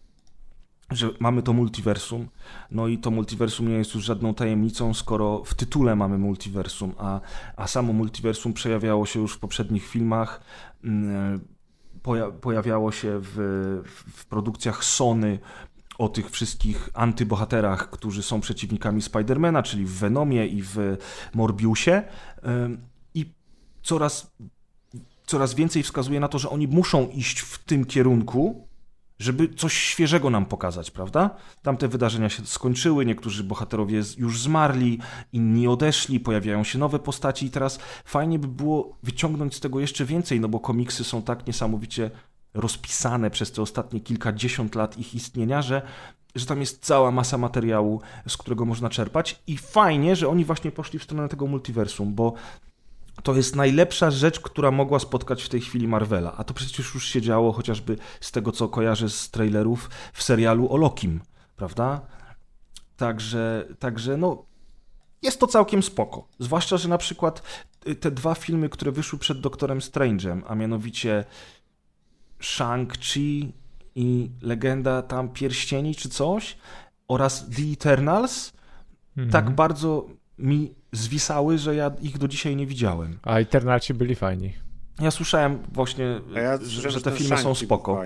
że 0.90 1.10
mamy 1.20 1.42
to 1.42 1.52
multiversum, 1.52 2.28
no 2.70 2.88
i 2.88 2.98
to 2.98 3.10
multiversum 3.10 3.68
nie 3.68 3.74
jest 3.74 3.94
już 3.94 4.04
żadną 4.04 4.34
tajemnicą, 4.34 4.94
skoro 4.94 5.44
w 5.44 5.54
tytule 5.54 5.96
mamy 5.96 6.18
multiversum, 6.18 6.94
a, 6.98 7.20
a 7.56 7.66
samo 7.66 7.92
multiversum 7.92 8.52
przejawiało 8.52 9.06
się 9.06 9.20
już 9.20 9.34
w 9.34 9.38
poprzednich 9.38 9.86
filmach, 9.86 10.40
mm, 10.84 11.40
pojawiało 12.40 12.92
się 12.92 13.18
w, 13.22 13.34
w 14.12 14.26
produkcjach 14.26 14.84
Sony 14.84 15.38
o 15.98 16.08
tych 16.08 16.30
wszystkich 16.30 16.88
antybohaterach, 16.94 17.90
którzy 17.90 18.22
są 18.22 18.40
przeciwnikami 18.40 19.02
Spidermana, 19.02 19.62
czyli 19.62 19.84
w 19.84 19.98
Venomie 19.98 20.46
i 20.46 20.62
w 20.62 20.96
Morbiusie. 21.34 22.02
I 23.14 23.34
coraz 23.82 24.32
coraz 25.32 25.54
więcej 25.54 25.82
wskazuje 25.82 26.20
na 26.20 26.28
to, 26.28 26.38
że 26.38 26.50
oni 26.50 26.68
muszą 26.68 27.08
iść 27.08 27.40
w 27.40 27.64
tym 27.64 27.84
kierunku, 27.84 28.68
żeby 29.18 29.48
coś 29.48 29.72
świeżego 29.72 30.30
nam 30.30 30.46
pokazać, 30.46 30.90
prawda? 30.90 31.30
Tamte 31.62 31.88
wydarzenia 31.88 32.28
się 32.28 32.46
skończyły, 32.46 33.06
niektórzy 33.06 33.44
bohaterowie 33.44 34.02
już 34.18 34.40
zmarli, 34.40 34.98
inni 35.32 35.68
odeszli, 35.68 36.20
pojawiają 36.20 36.64
się 36.64 36.78
nowe 36.78 36.98
postaci 36.98 37.46
i 37.46 37.50
teraz 37.50 37.78
fajnie 38.04 38.38
by 38.38 38.48
było 38.48 38.96
wyciągnąć 39.02 39.54
z 39.54 39.60
tego 39.60 39.80
jeszcze 39.80 40.04
więcej, 40.04 40.40
no 40.40 40.48
bo 40.48 40.60
komiksy 40.60 41.04
są 41.04 41.22
tak 41.22 41.46
niesamowicie 41.46 42.10
rozpisane 42.54 43.30
przez 43.30 43.52
te 43.52 43.62
ostatnie 43.62 44.00
kilkadziesiąt 44.00 44.74
lat 44.74 44.98
ich 44.98 45.14
istnienia, 45.14 45.62
że 45.62 45.82
że 46.34 46.46
tam 46.46 46.60
jest 46.60 46.84
cała 46.84 47.10
masa 47.10 47.38
materiału, 47.38 48.00
z 48.28 48.36
którego 48.36 48.64
można 48.64 48.90
czerpać 48.90 49.42
i 49.46 49.56
fajnie, 49.56 50.16
że 50.16 50.28
oni 50.28 50.44
właśnie 50.44 50.70
poszli 50.72 50.98
w 50.98 51.04
stronę 51.04 51.28
tego 51.28 51.46
multiversum, 51.46 52.14
bo 52.14 52.34
to 53.22 53.34
jest 53.34 53.56
najlepsza 53.56 54.10
rzecz, 54.10 54.40
która 54.40 54.70
mogła 54.70 54.98
spotkać 54.98 55.42
w 55.42 55.48
tej 55.48 55.60
chwili 55.60 55.88
Marvela. 55.88 56.34
A 56.36 56.44
to 56.44 56.54
przecież 56.54 56.94
już 56.94 57.06
się 57.06 57.22
działo 57.22 57.52
chociażby 57.52 57.96
z 58.20 58.32
tego, 58.32 58.52
co 58.52 58.68
kojarzę 58.68 59.08
z 59.08 59.30
trailerów 59.30 59.90
w 60.12 60.22
serialu 60.22 60.72
o 60.72 60.76
Lokim, 60.76 61.20
prawda? 61.56 62.00
Także, 62.96 63.68
także 63.78 64.16
no, 64.16 64.44
jest 65.22 65.40
to 65.40 65.46
całkiem 65.46 65.82
spoko. 65.82 66.28
Zwłaszcza, 66.38 66.76
że 66.76 66.88
na 66.88 66.98
przykład 66.98 67.42
y, 67.86 67.94
te 67.94 68.10
dwa 68.10 68.34
filmy, 68.34 68.68
które 68.68 68.92
wyszły 68.92 69.18
przed 69.18 69.40
Doktorem 69.40 69.78
Strange'em, 69.78 70.42
a 70.46 70.54
mianowicie 70.54 71.24
Shang-Chi 72.40 73.52
i 73.94 74.30
Legenda 74.42 75.02
tam 75.02 75.28
Pierścieni 75.28 75.94
czy 75.94 76.08
coś 76.08 76.56
oraz 77.08 77.46
The 77.56 77.62
Eternals, 77.72 78.52
mhm. 79.16 79.32
tak 79.32 79.50
bardzo 79.50 80.08
mi 80.42 80.74
zwisały, 80.92 81.58
że 81.58 81.74
ja 81.74 81.90
ich 82.02 82.18
do 82.18 82.28
dzisiaj 82.28 82.56
nie 82.56 82.66
widziałem. 82.66 83.18
A 83.22 83.38
Eternalci 83.38 83.94
byli 83.94 84.14
fajni. 84.14 84.52
Ja 85.00 85.10
słyszałem 85.10 85.58
właśnie, 85.72 86.20
ja 86.34 86.58
że, 86.62 86.90
że, 86.90 87.00
te 87.00 87.10
filmy 87.10 87.38
są 87.38 87.54
spoko. 87.54 88.02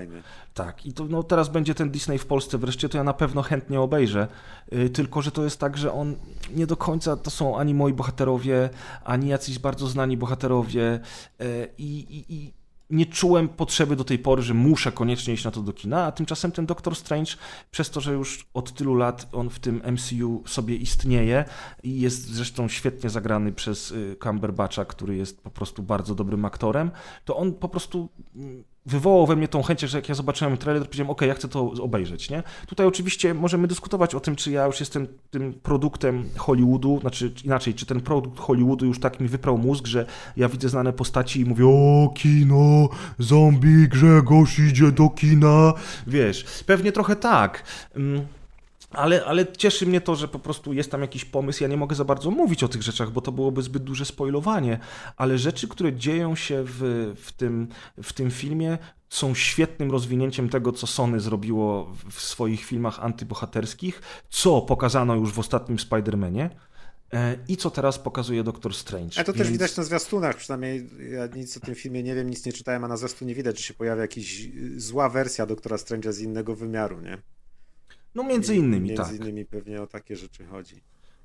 Tak, 0.53 0.85
i 0.85 0.93
to 0.93 1.05
no, 1.05 1.23
teraz 1.23 1.49
będzie 1.49 1.75
ten 1.75 1.89
Disney 1.89 2.17
w 2.17 2.25
Polsce 2.25 2.57
wreszcie, 2.57 2.89
to 2.89 2.97
ja 2.97 3.03
na 3.03 3.13
pewno 3.13 3.41
chętnie 3.41 3.81
obejrzę. 3.81 4.27
Yy, 4.71 4.89
tylko, 4.89 5.21
że 5.21 5.31
to 5.31 5.43
jest 5.43 5.59
tak, 5.59 5.77
że 5.77 5.93
on 5.93 6.15
nie 6.55 6.67
do 6.67 6.77
końca 6.77 7.17
to 7.17 7.29
są 7.29 7.57
ani 7.57 7.73
moi 7.73 7.93
bohaterowie, 7.93 8.69
ani 9.03 9.29
jacyś 9.29 9.59
bardzo 9.59 9.87
znani 9.87 10.17
bohaterowie. 10.17 10.99
Yy, 11.39 11.69
i, 11.77 12.53
nie 12.89 13.05
czułem 13.05 13.49
potrzeby 13.49 13.95
do 13.95 14.03
tej 14.03 14.19
pory, 14.19 14.41
że 14.41 14.53
muszę 14.53 14.91
koniecznie 14.91 15.33
iść 15.33 15.43
na 15.43 15.51
to 15.51 15.61
do 15.61 15.73
kina, 15.73 16.05
a 16.05 16.11
tymczasem 16.11 16.51
ten 16.51 16.65
Doctor 16.65 16.95
Strange, 16.95 17.31
przez 17.71 17.89
to, 17.89 18.01
że 18.01 18.13
już 18.13 18.47
od 18.53 18.73
tylu 18.73 18.95
lat 18.95 19.27
on 19.31 19.49
w 19.49 19.59
tym 19.59 19.81
MCU 19.91 20.43
sobie 20.47 20.75
istnieje 20.75 21.45
i 21.83 22.01
jest 22.01 22.27
zresztą 22.27 22.67
świetnie 22.67 23.09
zagrany 23.09 23.51
przez 23.51 23.91
y, 23.91 24.15
Cumberbatcha, 24.23 24.85
który 24.85 25.15
jest 25.15 25.41
po 25.41 25.49
prostu 25.49 25.83
bardzo 25.83 26.15
dobrym 26.15 26.45
aktorem, 26.45 26.91
to 27.25 27.37
on 27.37 27.53
po 27.53 27.69
prostu 27.69 28.09
mm, 28.35 28.63
wywołał 28.87 29.27
we 29.27 29.35
mnie 29.35 29.47
tą 29.47 29.63
chęć, 29.63 29.81
że 29.81 29.97
jak 29.97 30.09
ja 30.09 30.15
zobaczyłem 30.15 30.57
trailer, 30.57 30.83
to 30.83 30.89
powiedziałem, 30.89 31.09
ok, 31.09 31.21
ja 31.21 31.33
chcę 31.33 31.47
to 31.47 31.71
obejrzeć, 31.81 32.29
nie? 32.29 32.43
Tutaj 32.67 32.87
oczywiście 32.87 33.33
możemy 33.33 33.67
dyskutować 33.67 34.15
o 34.15 34.19
tym, 34.19 34.35
czy 34.35 34.51
ja 34.51 34.65
już 34.65 34.79
jestem 34.79 35.07
tym 35.29 35.53
produktem 35.53 36.23
Hollywoodu, 36.37 36.99
znaczy 37.01 37.31
inaczej, 37.43 37.73
czy 37.73 37.85
ten 37.85 38.01
produkt 38.01 38.39
Hollywoodu 38.39 38.85
już 38.85 38.99
tak 38.99 39.19
mi 39.19 39.27
wyprał 39.27 39.57
mózg, 39.57 39.87
że 39.87 40.05
ja 40.37 40.49
widzę 40.49 40.69
znane 40.69 40.93
postaci 40.93 41.41
i 41.41 41.45
mówię, 41.45 41.65
o, 41.67 42.13
kino, 42.15 42.89
zombie, 43.19 43.87
Grzegorz 43.87 44.59
idzie 44.59 44.91
do 44.91 45.09
kina, 45.09 45.73
wiesz, 46.07 46.45
pewnie 46.65 46.91
trochę 46.91 47.15
tak. 47.15 47.63
Mm, 47.95 48.21
ale, 48.89 49.25
ale 49.25 49.47
cieszy 49.57 49.85
mnie 49.85 50.01
to, 50.01 50.15
że 50.15 50.27
po 50.27 50.39
prostu 50.39 50.73
jest 50.73 50.91
tam 50.91 51.01
jakiś 51.01 51.25
pomysł. 51.25 51.63
Ja 51.63 51.69
nie 51.69 51.77
mogę 51.77 51.95
za 51.95 52.05
bardzo 52.05 52.31
mówić 52.31 52.63
o 52.63 52.67
tych 52.67 52.81
rzeczach, 52.81 53.11
bo 53.11 53.21
to 53.21 53.31
byłoby 53.31 53.61
zbyt 53.61 53.83
duże 53.83 54.05
spoilowanie, 54.05 54.79
ale 55.17 55.37
rzeczy, 55.37 55.67
które 55.67 55.93
dzieją 55.93 56.35
się 56.35 56.63
w, 56.67 57.13
w, 57.15 57.31
tym, 57.31 57.67
w 58.03 58.13
tym 58.13 58.31
filmie, 58.31 58.77
są 59.09 59.35
świetnym 59.35 59.91
rozwinięciem 59.91 60.49
tego, 60.49 60.71
co 60.71 60.87
Sony 60.87 61.19
zrobiło 61.19 61.93
w 62.11 62.21
swoich 62.21 62.65
filmach 62.65 62.99
antybohaterskich, 62.99 64.01
co 64.29 64.61
pokazano 64.61 65.15
już 65.15 65.33
w 65.33 65.39
ostatnim 65.39 65.77
Spider-Manie. 65.77 66.49
E, 67.13 67.37
I 67.47 67.57
co 67.57 67.71
teraz 67.71 67.99
pokazuje 67.99 68.43
Doctor 68.43 68.73
Strange. 68.75 69.21
A 69.21 69.23
to 69.23 69.33
Więc... 69.33 69.37
też 69.37 69.51
widać 69.51 69.77
na 69.77 69.83
zwiastunach, 69.83 70.35
przynajmniej 70.35 70.89
ja 71.11 71.27
nic 71.27 71.57
o 71.57 71.59
tym 71.59 71.75
filmie 71.75 72.03
nie 72.03 72.15
wiem, 72.15 72.29
nic 72.29 72.45
nie 72.45 72.53
czytałem, 72.53 72.83
a 72.83 72.87
na 72.87 72.97
zwiastunie 72.97 73.35
widać, 73.35 73.57
że 73.57 73.63
się 73.63 73.73
pojawia 73.73 74.01
jakaś 74.01 74.47
zła 74.77 75.09
wersja 75.09 75.45
Doktora 75.45 75.77
Strange'a 75.77 76.11
z 76.11 76.19
innego 76.19 76.55
wymiaru, 76.55 77.01
nie? 77.01 77.17
No 78.17 78.23
między 78.23 78.55
innymi, 78.55 78.87
między 78.87 78.95
tak. 79.03 79.11
Między 79.11 79.23
innymi 79.23 79.45
pewnie 79.45 79.81
o 79.81 79.87
takie 79.87 80.15
rzeczy 80.15 80.45
chodzi 80.45 80.81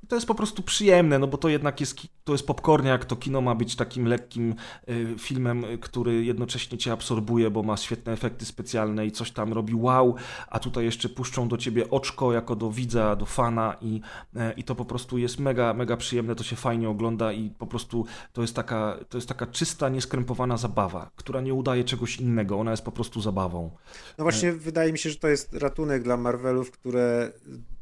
to 0.08 0.14
jest 0.14 0.26
po 0.26 0.34
prostu 0.34 0.62
przyjemne, 0.62 1.18
no 1.18 1.26
bo 1.26 1.38
to 1.38 1.48
jednak 1.48 1.80
jest, 1.80 1.96
to 2.24 2.32
jest 2.32 2.46
popcorniak, 2.46 3.04
to 3.04 3.16
kino 3.16 3.40
ma 3.40 3.54
być 3.54 3.76
takim 3.76 4.06
lekkim 4.06 4.54
y, 4.88 5.14
filmem, 5.18 5.64
który 5.80 6.24
jednocześnie 6.24 6.78
cię 6.78 6.92
absorbuje, 6.92 7.50
bo 7.50 7.62
ma 7.62 7.76
świetne 7.76 8.12
efekty 8.12 8.44
specjalne 8.44 9.06
i 9.06 9.12
coś 9.12 9.30
tam 9.30 9.52
robi 9.52 9.74
wow, 9.74 10.14
a 10.48 10.58
tutaj 10.58 10.84
jeszcze 10.84 11.08
puszczą 11.08 11.48
do 11.48 11.56
ciebie 11.56 11.90
oczko 11.90 12.32
jako 12.32 12.56
do 12.56 12.70
widza, 12.70 13.16
do 13.16 13.26
fana 13.26 13.76
i, 13.80 14.00
y, 14.36 14.40
i 14.56 14.64
to 14.64 14.74
po 14.74 14.84
prostu 14.84 15.18
jest 15.18 15.38
mega, 15.38 15.74
mega 15.74 15.96
przyjemne, 15.96 16.34
to 16.34 16.44
się 16.44 16.56
fajnie 16.56 16.88
ogląda 16.88 17.32
i 17.32 17.50
po 17.50 17.66
prostu 17.66 18.06
to 18.32 18.42
jest 18.42 18.56
taka, 18.56 18.98
to 19.08 19.18
jest 19.18 19.28
taka 19.28 19.46
czysta, 19.46 19.88
nieskrępowana 19.88 20.56
zabawa, 20.56 21.10
która 21.16 21.40
nie 21.40 21.54
udaje 21.54 21.84
czegoś 21.84 22.16
innego, 22.16 22.58
ona 22.58 22.70
jest 22.70 22.84
po 22.84 22.92
prostu 22.92 23.20
zabawą. 23.20 23.70
No 24.18 24.24
właśnie 24.24 24.48
y 24.48 24.52
wydaje 24.52 24.92
mi 24.92 24.98
się, 24.98 25.10
że 25.10 25.16
to 25.16 25.28
jest 25.28 25.54
ratunek 25.54 26.02
dla 26.02 26.16
Marvelów, 26.16 26.70
które 26.70 27.32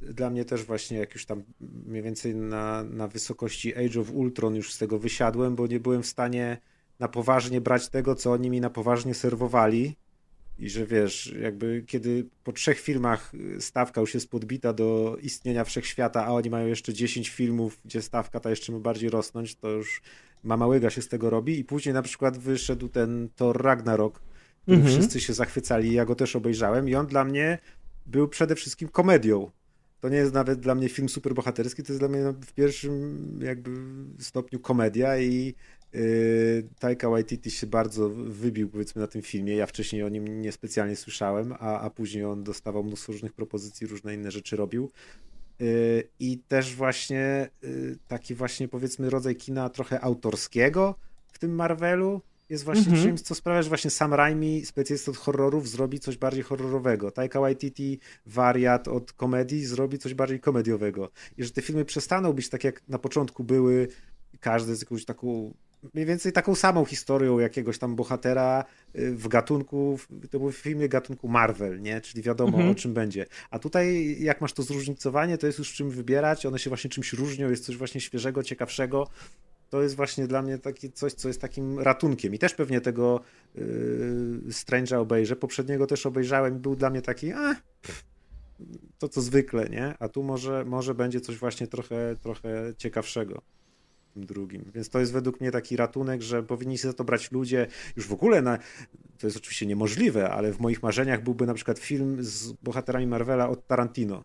dla 0.03 0.31
mnie 0.31 0.45
też 0.45 0.65
właśnie 0.65 0.99
jak 0.99 1.15
już 1.15 1.27
tam 1.27 1.43
mniej 1.61 2.03
więcej 2.03 2.35
na, 2.35 2.85
na 2.85 3.09
wysokości 3.09 3.77
Age 3.77 4.01
of 4.01 4.11
Ultron 4.11 4.55
już 4.55 4.73
z 4.73 4.79
tego 4.79 4.99
wysiadłem, 4.99 5.57
bo 5.57 5.67
nie 5.67 5.81
byłem 5.81 6.03
w 6.03 6.07
stanie 6.07 6.59
na 6.99 7.09
poważnie 7.09 7.61
brać 7.61 7.89
tego, 7.89 8.15
co 8.15 8.33
oni 8.33 8.51
mi 8.51 8.61
na 8.61 8.71
poważnie 8.71 9.15
serwowali 9.15 9.97
I 10.59 10.71
że 10.71 10.87
wiesz, 10.87 11.35
jakby 11.41 11.85
kiedy 11.87 12.27
po 12.45 12.53
trzech 12.53 12.81
filmach 12.81 13.33
stawka 13.59 14.01
już 14.01 14.15
jest 14.15 14.31
podbita 14.31 14.73
do 14.73 15.17
istnienia 15.23 15.65
wszechświata, 15.65 16.27
a 16.27 16.31
oni 16.31 16.51
mają 16.51 16.67
jeszcze 16.67 16.95
10 16.95 17.29
filmów, 17.29 17.81
gdzie 17.85 18.03
stawka 18.03 18.41
ta 18.41 18.51
jeszcze 18.51 18.73
ma 18.73 18.79
bardziej 18.79 19.11
rosnąć, 19.11 19.57
to 19.57 19.69
już 19.69 20.03
mama 20.43 20.67
łyga 20.67 20.91
się 20.91 21.03
z 21.03 21.09
tego 21.09 21.31
robi. 21.31 21.59
I 21.59 21.65
później 21.65 21.95
na 21.95 22.03
przykład 22.03 22.39
wyszedł 22.39 22.89
ten 22.89 23.29
Thor 23.37 23.63
Ragnarok, 23.63 24.21
którym 24.63 24.81
mhm. 24.81 24.99
wszyscy 24.99 25.21
się 25.21 25.33
zachwycali, 25.33 25.93
ja 25.93 26.05
go 26.05 26.15
też 26.15 26.37
obejrzałem 26.37 26.89
i 26.89 26.95
on 26.95 27.07
dla 27.07 27.25
mnie 27.25 27.59
był 28.07 28.29
przede 28.29 28.55
wszystkim 28.55 28.89
komedią. 28.89 29.51
To 30.01 30.09
nie 30.09 30.17
jest 30.17 30.35
nawet 30.35 30.61
dla 30.61 30.75
mnie 30.75 30.89
film 30.89 31.09
superbohaterski, 31.09 31.83
to 31.83 31.93
jest 31.93 32.01
dla 32.01 32.09
mnie 32.09 32.35
w 32.47 32.53
pierwszym 32.53 33.41
jakby 33.43 33.71
stopniu 34.19 34.61
komedia 34.61 35.19
i 35.19 35.55
yy, 35.93 36.69
Taika 36.79 37.11
Waititi 37.11 37.51
się 37.51 37.67
bardzo 37.67 38.11
wybił 38.11 38.69
powiedzmy 38.69 39.01
na 39.01 39.07
tym 39.07 39.23
filmie. 39.23 39.55
Ja 39.55 39.67
wcześniej 39.67 40.03
o 40.03 40.09
nim 40.09 40.43
niespecjalnie 40.43 40.97
słyszałem, 40.97 41.53
a, 41.53 41.81
a 41.81 41.91
później 41.91 42.25
on 42.25 42.45
dostawał 42.45 42.85
mnóstwo 42.85 43.13
różnych 43.13 43.33
propozycji, 43.33 43.87
różne 43.87 44.15
inne 44.15 44.31
rzeczy 44.31 44.57
robił. 44.57 44.91
Yy, 45.59 46.09
I 46.21 46.39
też 46.39 46.75
właśnie 46.75 47.49
yy, 47.63 47.97
taki 48.09 48.35
właśnie 48.35 48.69
powiedzmy 48.69 49.11
rodzaj 49.11 49.37
kina 49.37 49.69
trochę 49.69 50.01
autorskiego 50.01 50.95
w 51.33 51.39
tym 51.39 51.55
Marvelu, 51.55 52.21
jest 52.51 52.65
właśnie 52.65 52.87
mm 52.87 53.01
-hmm. 53.01 53.03
czymś, 53.03 53.21
co 53.21 53.35
sprawia, 53.35 53.63
że 53.63 53.69
właśnie 53.69 53.91
Sam 53.91 54.15
Raimi, 54.15 54.67
specjalista 54.67 55.11
od 55.11 55.17
horrorów, 55.17 55.69
zrobi 55.69 56.01
coś 56.01 56.17
bardziej 56.17 56.43
horrorowego. 56.43 57.11
Taika 57.11 57.41
Waititi, 57.41 57.99
wariat 58.27 58.89
od 58.89 59.13
komedii, 59.13 59.65
zrobi 59.67 59.99
coś 59.99 60.15
bardziej 60.15 60.41
komediowego. 60.41 61.11
I 61.37 61.45
że 61.45 61.51
te 61.51 61.63
filmy 61.63 61.85
przestaną 61.85 62.33
być 62.33 62.49
tak, 62.49 62.65
jak 62.65 62.89
na 62.89 62.99
początku 62.99 63.45
były, 63.45 63.89
każdy 64.41 64.77
z 64.77 64.81
jakąś 64.81 65.05
taką 65.05 65.55
mniej 65.95 66.07
więcej 66.07 66.33
taką 66.33 66.55
samą 66.55 66.85
historią 66.85 67.39
jakiegoś 67.39 67.79
tam 67.79 67.97
bohatera 67.97 68.65
y, 68.99 69.13
w 69.15 69.29
gatunku, 69.29 69.99
to 70.31 70.39
był 70.39 70.53
filmie 70.53 70.89
gatunku 70.89 71.29
Marvel, 71.29 71.81
nie? 71.81 72.01
Czyli 72.01 72.23
wiadomo 72.23 72.57
mhm. 72.57 72.71
o 72.71 72.75
czym 72.75 72.95
będzie. 72.95 73.27
A 73.51 73.59
tutaj 73.59 74.17
jak 74.21 74.41
masz 74.41 74.53
to 74.53 74.63
zróżnicowanie, 74.63 75.39
to 75.39 75.47
jest 75.47 75.59
już 75.59 75.73
czym 75.73 75.91
wybierać, 75.91 76.47
one 76.47 76.59
się 76.59 76.71
właśnie 76.71 76.91
czymś 76.91 77.13
różnią, 77.13 77.51
jest 77.51 77.65
coś 77.65 77.77
właśnie 77.77 78.01
świeżego, 78.01 78.43
ciekawszego 78.43 79.09
to 79.71 79.83
jest 79.83 79.97
właśnie 79.97 80.27
dla 80.27 80.43
mnie 80.43 80.59
takie 80.59 80.91
coś, 80.91 81.13
co 81.13 81.29
jest 81.29 81.41
takim 81.41 81.79
ratunkiem. 81.79 82.35
I 82.35 82.39
też 82.39 82.55
pewnie 82.55 82.81
tego 82.81 83.21
yy, 83.55 83.63
Strange'a 84.49 84.97
obejrzę. 84.97 85.37
Poprzedniego 85.37 85.87
też 85.87 86.07
obejrzałem 86.07 86.57
i 86.57 86.59
był 86.59 86.77
dla 86.77 86.91
mnie 86.91 87.03
taki, 87.03 87.33
a 87.33 87.57
to 88.99 89.09
co 89.09 89.21
zwykle, 89.21 89.69
nie? 89.69 89.95
A 89.99 90.09
tu 90.09 90.23
może, 90.23 90.65
może 90.65 90.95
będzie 90.95 91.21
coś 91.21 91.37
właśnie 91.37 91.67
trochę, 91.67 92.17
trochę 92.23 92.73
ciekawszego 92.77 93.43
drugim. 94.17 94.65
Więc 94.75 94.89
to 94.89 95.01
jest 95.01 95.13
według 95.13 95.41
mnie 95.41 95.51
taki 95.51 95.77
ratunek, 95.77 96.23
że 96.23 96.43
powinni 96.43 96.79
się 96.79 96.89
za 96.89 96.95
to 96.95 97.05
brać 97.05 97.33
ludzie 97.33 97.67
już 97.97 98.07
w 98.07 98.13
ogóle 98.13 98.43
na. 98.43 98.59
To 99.19 99.27
jest 99.27 99.37
oczywiście 99.37 99.67
niemożliwe, 99.67 100.31
ale 100.31 100.53
w 100.53 100.61
moich 100.61 100.83
marzeniach 100.83 101.23
byłby 101.23 101.47
na 101.47 101.55
przykład 101.55 101.79
film 101.79 102.17
z 102.21 102.53
bohaterami 102.53 103.07
Marvela 103.07 103.49
od 103.49 103.67
Tarantino. 103.67 104.25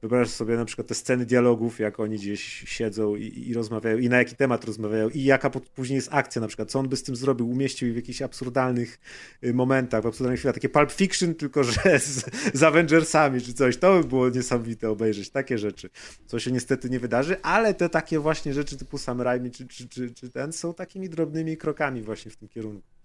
Wyobraź 0.00 0.28
sobie 0.28 0.56
na 0.56 0.64
przykład 0.64 0.88
te 0.88 0.94
sceny 0.94 1.26
dialogów, 1.26 1.78
jak 1.78 2.00
oni 2.00 2.16
gdzieś 2.16 2.42
siedzą 2.66 3.16
i, 3.16 3.48
i 3.48 3.54
rozmawiają, 3.54 3.98
i 3.98 4.08
na 4.08 4.18
jaki 4.18 4.36
temat 4.36 4.64
rozmawiają, 4.64 5.08
i 5.08 5.24
jaka 5.24 5.50
później 5.50 5.96
jest 5.96 6.08
akcja 6.12 6.40
na 6.40 6.48
przykład, 6.48 6.70
co 6.70 6.78
on 6.78 6.88
by 6.88 6.96
z 6.96 7.02
tym 7.02 7.16
zrobił, 7.16 7.50
umieścił 7.50 7.92
w 7.92 7.96
jakichś 7.96 8.22
absurdalnych 8.22 9.00
y, 9.44 9.54
momentach, 9.54 10.02
w 10.02 10.06
absurdalnych 10.06 10.40
chwilach, 10.40 10.54
takie 10.54 10.68
Pulp 10.68 10.92
Fiction, 10.92 11.34
tylko 11.34 11.64
że 11.64 11.98
z, 12.00 12.24
z 12.54 12.62
Avengersami 12.62 13.40
czy 13.40 13.54
coś, 13.54 13.76
to 13.76 14.02
by 14.02 14.08
było 14.08 14.28
niesamowite 14.28 14.90
obejrzeć, 14.90 15.30
takie 15.30 15.58
rzeczy, 15.58 15.90
co 16.26 16.38
się 16.38 16.52
niestety 16.52 16.90
nie 16.90 17.00
wydarzy, 17.00 17.42
ale 17.42 17.74
te 17.74 17.88
takie 17.88 18.18
właśnie 18.18 18.54
rzeczy 18.54 18.76
typu 18.76 18.98
Sam 18.98 19.20
Raimi 19.20 19.50
czy, 19.50 19.66
czy, 19.66 19.88
czy, 19.88 20.10
czy 20.10 20.30
ten 20.30 20.52
są 20.52 20.74
takimi 20.74 21.08
drobnymi 21.08 21.56
krokami 21.56 22.02
właśnie 22.02 22.30
w 22.30 22.36
tym 22.36 22.48
kierunku. 22.48 22.97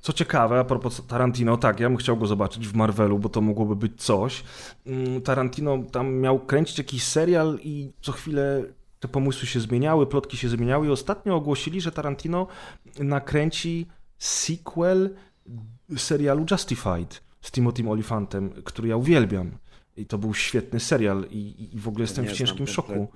Co 0.00 0.12
ciekawe, 0.12 0.60
a 0.60 0.64
propos 0.64 1.06
Tarantino, 1.06 1.56
tak, 1.56 1.80
ja 1.80 1.88
bym 1.88 1.96
chciał 1.96 2.16
go 2.16 2.26
zobaczyć 2.26 2.68
w 2.68 2.74
Marvelu, 2.74 3.18
bo 3.18 3.28
to 3.28 3.40
mogłoby 3.40 3.76
być 3.76 4.02
coś. 4.02 4.44
Mm, 4.86 5.22
Tarantino 5.22 5.78
tam 5.92 6.14
miał 6.14 6.38
kręcić 6.38 6.78
jakiś 6.78 7.02
serial 7.02 7.58
i 7.62 7.92
co 8.00 8.12
chwilę 8.12 8.64
te 9.00 9.08
pomysły 9.08 9.46
się 9.46 9.60
zmieniały, 9.60 10.06
plotki 10.06 10.36
się 10.36 10.48
zmieniały 10.48 10.86
i 10.86 10.90
ostatnio 10.90 11.34
ogłosili, 11.34 11.80
że 11.80 11.92
Tarantino 11.92 12.46
nakręci 12.98 13.86
sequel 14.18 15.14
serialu 15.96 16.46
Justified 16.50 17.22
z 17.40 17.50
Timothy 17.50 17.90
Olifantem, 17.90 18.50
który 18.64 18.88
ja 18.88 18.96
uwielbiam. 18.96 19.50
I 19.96 20.06
to 20.06 20.18
był 20.18 20.34
świetny 20.34 20.80
serial 20.80 21.24
i, 21.30 21.68
i 21.74 21.78
w 21.78 21.88
ogóle 21.88 22.02
jestem 22.02 22.26
w 22.26 22.32
ciężkim 22.32 22.66
szoku 22.66 23.08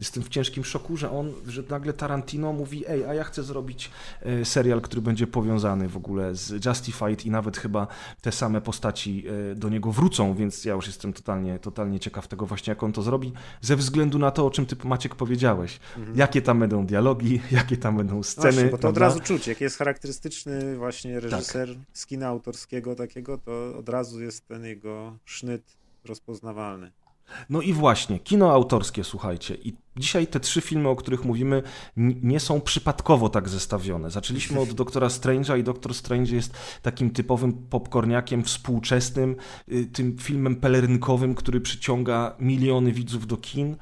jestem 0.00 0.22
w 0.22 0.28
ciężkim 0.28 0.64
szoku, 0.64 0.96
że 0.96 1.10
on, 1.10 1.32
że 1.46 1.62
nagle 1.68 1.92
Tarantino 1.92 2.52
mówi, 2.52 2.84
ej, 2.88 3.04
a 3.04 3.14
ja 3.14 3.24
chcę 3.24 3.42
zrobić 3.42 3.90
e, 4.22 4.44
serial, 4.44 4.80
który 4.80 5.02
będzie 5.02 5.26
powiązany 5.26 5.88
w 5.88 5.96
ogóle 5.96 6.34
z 6.34 6.64
Justified 6.64 7.26
i 7.26 7.30
nawet 7.30 7.56
chyba 7.56 7.86
te 8.20 8.32
same 8.32 8.60
postaci 8.60 9.24
e, 9.50 9.54
do 9.54 9.68
niego 9.68 9.92
wrócą, 9.92 10.34
więc 10.34 10.64
ja 10.64 10.74
już 10.74 10.86
jestem 10.86 11.12
totalnie, 11.12 11.58
totalnie 11.58 12.00
ciekaw 12.00 12.28
tego 12.28 12.46
właśnie, 12.46 12.70
jak 12.70 12.82
on 12.82 12.92
to 12.92 13.02
zrobi, 13.02 13.32
ze 13.60 13.76
względu 13.76 14.18
na 14.18 14.30
to, 14.30 14.46
o 14.46 14.50
czym 14.50 14.66
ty 14.66 14.76
Maciek 14.84 15.14
powiedziałeś. 15.14 15.80
Mhm. 15.98 16.18
Jakie 16.18 16.42
tam 16.42 16.58
będą 16.58 16.86
dialogi, 16.86 17.40
jakie 17.50 17.76
tam 17.76 17.96
będą 17.96 18.22
sceny. 18.22 18.52
Właśnie, 18.52 18.70
bo 18.70 18.78
to 18.78 18.88
od 18.88 18.98
razu 18.98 19.20
czuć, 19.20 19.46
jak 19.46 19.60
jest 19.60 19.78
charakterystyczny 19.78 20.76
właśnie 20.76 21.20
reżyser 21.20 21.68
tak. 21.68 21.78
z 21.92 22.06
kina 22.06 22.26
autorskiego 22.26 22.94
takiego, 22.94 23.38
to 23.38 23.76
od 23.78 23.88
razu 23.88 24.22
jest 24.22 24.48
ten 24.48 24.64
jego 24.64 25.16
sznyt 25.24 25.62
rozpoznawalny. 26.04 26.92
No 27.50 27.60
i 27.60 27.72
właśnie, 27.72 28.18
kino 28.18 28.52
autorskie, 28.52 29.04
słuchajcie. 29.04 29.54
I 29.54 29.76
dzisiaj 29.96 30.26
te 30.26 30.40
trzy 30.40 30.60
filmy, 30.60 30.88
o 30.88 30.96
których 30.96 31.24
mówimy, 31.24 31.62
nie 32.22 32.40
są 32.40 32.60
przypadkowo 32.60 33.28
tak 33.28 33.48
zestawione. 33.48 34.10
Zaczęliśmy 34.10 34.60
od 34.60 34.72
Doktora 34.72 35.08
Strange'a 35.08 35.58
i 35.58 35.64
Doktor 35.64 35.94
Strange 35.94 36.34
jest 36.34 36.54
takim 36.82 37.10
typowym 37.10 37.52
popcorniakiem 37.52 38.44
współczesnym, 38.44 39.36
y, 39.72 39.86
tym 39.86 40.18
filmem 40.18 40.56
pelerynkowym, 40.56 41.34
który 41.34 41.60
przyciąga 41.60 42.36
miliony 42.38 42.92
widzów 42.92 43.26
do 43.26 43.36
kin. 43.36 43.76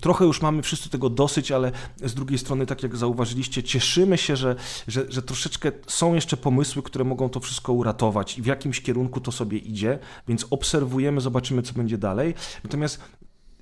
Trochę 0.00 0.24
już 0.24 0.42
mamy 0.42 0.62
wszyscy 0.62 0.90
tego 0.90 1.10
dosyć, 1.10 1.52
ale 1.52 1.72
z 2.04 2.14
drugiej 2.14 2.38
strony, 2.38 2.66
tak 2.66 2.82
jak 2.82 2.96
zauważyliście, 2.96 3.62
cieszymy 3.62 4.18
się, 4.18 4.36
że, 4.36 4.56
że, 4.88 5.04
że 5.08 5.22
troszeczkę 5.22 5.72
są 5.86 6.14
jeszcze 6.14 6.36
pomysły, 6.36 6.82
które 6.82 7.04
mogą 7.04 7.28
to 7.28 7.40
wszystko 7.40 7.72
uratować 7.72 8.38
i 8.38 8.42
w 8.42 8.46
jakimś 8.46 8.80
kierunku 8.80 9.20
to 9.20 9.32
sobie 9.32 9.58
idzie, 9.58 9.98
więc 10.28 10.46
obserwujemy, 10.50 11.20
zobaczymy, 11.20 11.62
co 11.62 11.72
będzie 11.72 11.98
dalej. 11.98 12.34
Natomiast 12.64 12.81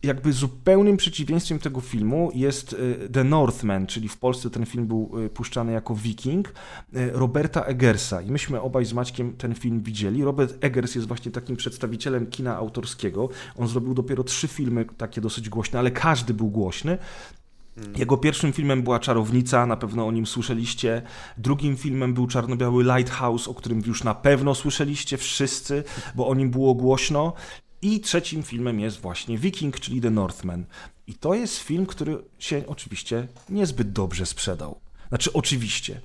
jakby 0.03 0.33
zupełnym 0.33 0.97
przeciwieństwem 0.97 1.59
tego 1.59 1.81
filmu 1.81 2.31
jest 2.35 2.77
e, 3.05 3.09
The 3.09 3.25
Northman, 3.25 3.87
czyli 3.87 4.09
w 4.09 4.19
Polsce 4.19 4.51
ten 4.51 4.67
film 4.67 4.87
był 4.87 5.11
e, 5.27 5.29
puszczany 5.29 5.73
jako 5.73 5.95
Viking, 5.95 6.49
e, 6.49 6.53
Roberta 7.11 7.63
Eggersa. 7.63 8.23
I 8.23 8.31
myśmy 8.31 8.61
obaj 8.61 8.85
z 8.85 8.93
Maćkiem 8.93 9.33
ten 9.37 9.55
film 9.55 9.81
widzieli. 9.81 10.25
Robert 10.25 10.65
Eggers 10.65 10.95
jest 10.95 11.09
właśnie 11.09 11.33
takim 11.33 11.57
przedstawicielem 11.57 12.27
kina 12.27 12.57
autorskiego. 12.57 13.29
On 13.57 13.69
zrobił 13.69 13.95
dopiero 13.95 14.25
trzy 14.25 14.49
filmy 14.49 14.85
takie 14.97 15.21
dosyć 15.21 15.49
głośne, 15.49 15.79
ale 15.79 15.91
każdy 15.91 16.35
był 16.35 16.49
głośny. 16.49 16.99
Hmm. 17.75 17.97
Jego 17.97 18.17
pierwszym 18.17 18.53
filmem 18.53 18.83
była 18.83 18.99
Czarownica, 18.99 19.67
na 19.67 19.77
pewno 19.77 20.07
o 20.07 20.13
nim 20.13 20.27
słyszeliście. 20.27 21.03
Drugim 21.39 21.77
filmem 21.77 22.15
był 22.15 22.27
czarno-biały 22.27 22.85
Lighthouse, 22.85 23.49
o 23.49 23.55
którym 23.55 23.83
już 23.87 24.05
na 24.05 24.15
pewno 24.15 24.55
słyszeliście 24.55 25.17
wszyscy, 25.17 25.85
bo 26.15 26.29
o 26.29 26.35
nim 26.35 26.51
było 26.51 26.75
głośno. 26.75 27.33
I 27.83 28.01
trzecim 28.01 28.43
filmem 28.43 28.81
jest 28.81 29.01
właśnie 29.01 29.39
Viking, 29.39 29.81
czyli 29.81 30.01
The 30.01 30.11
Northman. 30.11 30.65
I 31.07 31.15
to 31.15 31.35
jest 31.35 31.59
film, 31.59 31.87
który 31.87 32.19
się 32.39 32.63
oczywiście 32.67 33.29
niezbyt 33.49 33.93
dobrze 33.93 34.27
sprzedał. 34.27 34.81
Znaczy, 35.09 35.33
oczywiście. 35.33 36.01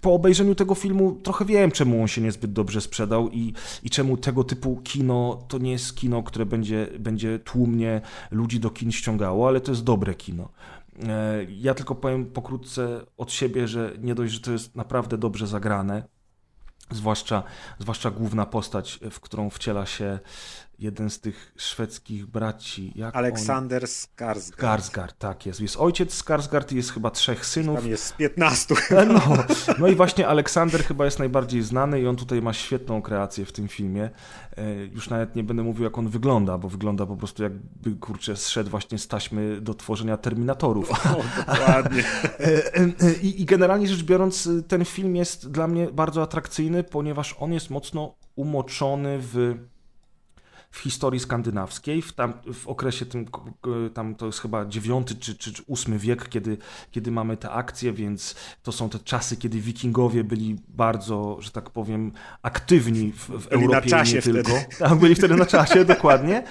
Po 0.00 0.14
obejrzeniu 0.14 0.54
tego 0.54 0.74
filmu 0.74 1.20
trochę 1.22 1.44
wiem, 1.44 1.70
czemu 1.70 2.02
on 2.02 2.08
się 2.08 2.20
niezbyt 2.20 2.52
dobrze 2.52 2.80
sprzedał 2.80 3.30
i, 3.30 3.54
i 3.82 3.90
czemu 3.90 4.16
tego 4.16 4.44
typu 4.44 4.80
kino 4.84 5.44
to 5.48 5.58
nie 5.58 5.72
jest 5.72 5.96
kino, 5.96 6.22
które 6.22 6.46
będzie, 6.46 6.88
będzie 6.98 7.38
tłumnie 7.38 8.00
ludzi 8.30 8.60
do 8.60 8.70
kin 8.70 8.92
ściągało, 8.92 9.48
ale 9.48 9.60
to 9.60 9.72
jest 9.72 9.84
dobre 9.84 10.14
kino. 10.14 10.48
E, 11.02 11.46
ja 11.48 11.74
tylko 11.74 11.94
powiem 11.94 12.26
pokrótce 12.26 13.00
od 13.16 13.32
siebie, 13.32 13.68
że 13.68 13.92
nie 13.98 14.14
dość, 14.14 14.32
że 14.32 14.40
to 14.40 14.52
jest 14.52 14.76
naprawdę 14.76 15.18
dobrze 15.18 15.46
zagrane, 15.46 16.02
zwłaszcza, 16.90 17.42
zwłaszcza 17.78 18.10
główna 18.10 18.46
postać, 18.46 19.00
w 19.10 19.20
którą 19.20 19.50
wciela 19.50 19.86
się 19.86 20.18
jeden 20.78 21.10
z 21.10 21.20
tych 21.20 21.52
szwedzkich 21.56 22.26
braci. 22.26 22.92
Jak 22.94 23.16
Aleksander 23.16 23.82
on... 23.82 23.88
Skarsgård. 23.88 24.56
Skarsgård, 24.56 25.12
tak 25.18 25.46
jest. 25.46 25.60
Jest 25.60 25.76
ojciec 25.76 26.22
Skarsgård 26.22 26.72
i 26.72 26.76
jest 26.76 26.92
chyba 26.92 27.10
trzech 27.10 27.46
synów. 27.46 27.80
Tam 27.80 27.88
jest 27.88 28.04
z 28.04 28.12
15. 28.12 28.74
No, 29.08 29.20
no 29.78 29.88
i 29.88 29.94
właśnie 29.94 30.28
Aleksander 30.28 30.84
chyba 30.84 31.04
jest 31.04 31.18
najbardziej 31.18 31.62
znany 31.62 32.00
i 32.00 32.06
on 32.06 32.16
tutaj 32.16 32.42
ma 32.42 32.52
świetną 32.52 33.02
kreację 33.02 33.44
w 33.44 33.52
tym 33.52 33.68
filmie. 33.68 34.10
E, 34.56 34.74
już 34.86 35.10
nawet 35.10 35.36
nie 35.36 35.44
będę 35.44 35.62
mówił, 35.62 35.84
jak 35.84 35.98
on 35.98 36.08
wygląda, 36.08 36.58
bo 36.58 36.68
wygląda 36.68 37.06
po 37.06 37.16
prostu 37.16 37.42
jakby, 37.42 37.96
kurczę, 38.00 38.36
zszedł 38.36 38.70
właśnie 38.70 38.98
z 38.98 39.08
taśmy 39.08 39.60
do 39.60 39.74
tworzenia 39.74 40.16
Terminatorów. 40.16 40.90
O, 40.90 41.22
dokładnie. 41.46 42.04
E, 42.24 42.74
e, 42.76 43.12
I, 43.22 43.42
I 43.42 43.44
generalnie 43.44 43.88
rzecz 43.88 44.02
biorąc, 44.02 44.48
ten 44.68 44.84
film 44.84 45.16
jest 45.16 45.50
dla 45.50 45.66
mnie 45.66 45.86
bardzo 45.86 46.22
atrakcyjny, 46.22 46.84
ponieważ 46.84 47.36
on 47.38 47.52
jest 47.52 47.70
mocno 47.70 48.14
umoczony 48.36 49.18
w 49.20 49.54
w 50.74 50.78
historii 50.78 51.20
skandynawskiej, 51.20 52.02
w, 52.02 52.12
tam, 52.12 52.32
w 52.52 52.68
okresie 52.68 53.06
tym, 53.06 53.26
tam 53.94 54.14
to 54.14 54.26
jest 54.26 54.40
chyba 54.40 54.62
IX 54.64 55.04
czy, 55.06 55.16
czy, 55.16 55.52
czy 55.52 55.62
VIII 55.68 55.98
wiek, 55.98 56.28
kiedy, 56.28 56.58
kiedy 56.90 57.10
mamy 57.10 57.36
te 57.36 57.50
akcje, 57.50 57.92
więc 57.92 58.34
to 58.62 58.72
są 58.72 58.88
te 58.88 58.98
czasy, 58.98 59.36
kiedy 59.36 59.60
wikingowie 59.60 60.24
byli 60.24 60.56
bardzo, 60.68 61.36
że 61.40 61.50
tak 61.50 61.70
powiem, 61.70 62.12
aktywni 62.42 63.12
w, 63.12 63.18
w 63.18 63.48
byli 63.48 63.64
Europie 63.64 63.90
na 63.90 63.98
czasie 63.98 64.14
nie 64.14 64.20
wtedy. 64.20 64.42
tylko. 64.42 64.60
Tak, 64.78 64.98
byli 64.98 65.14
wtedy 65.14 65.36
na 65.36 65.46
czasie, 65.46 65.84
dokładnie. 65.84 66.42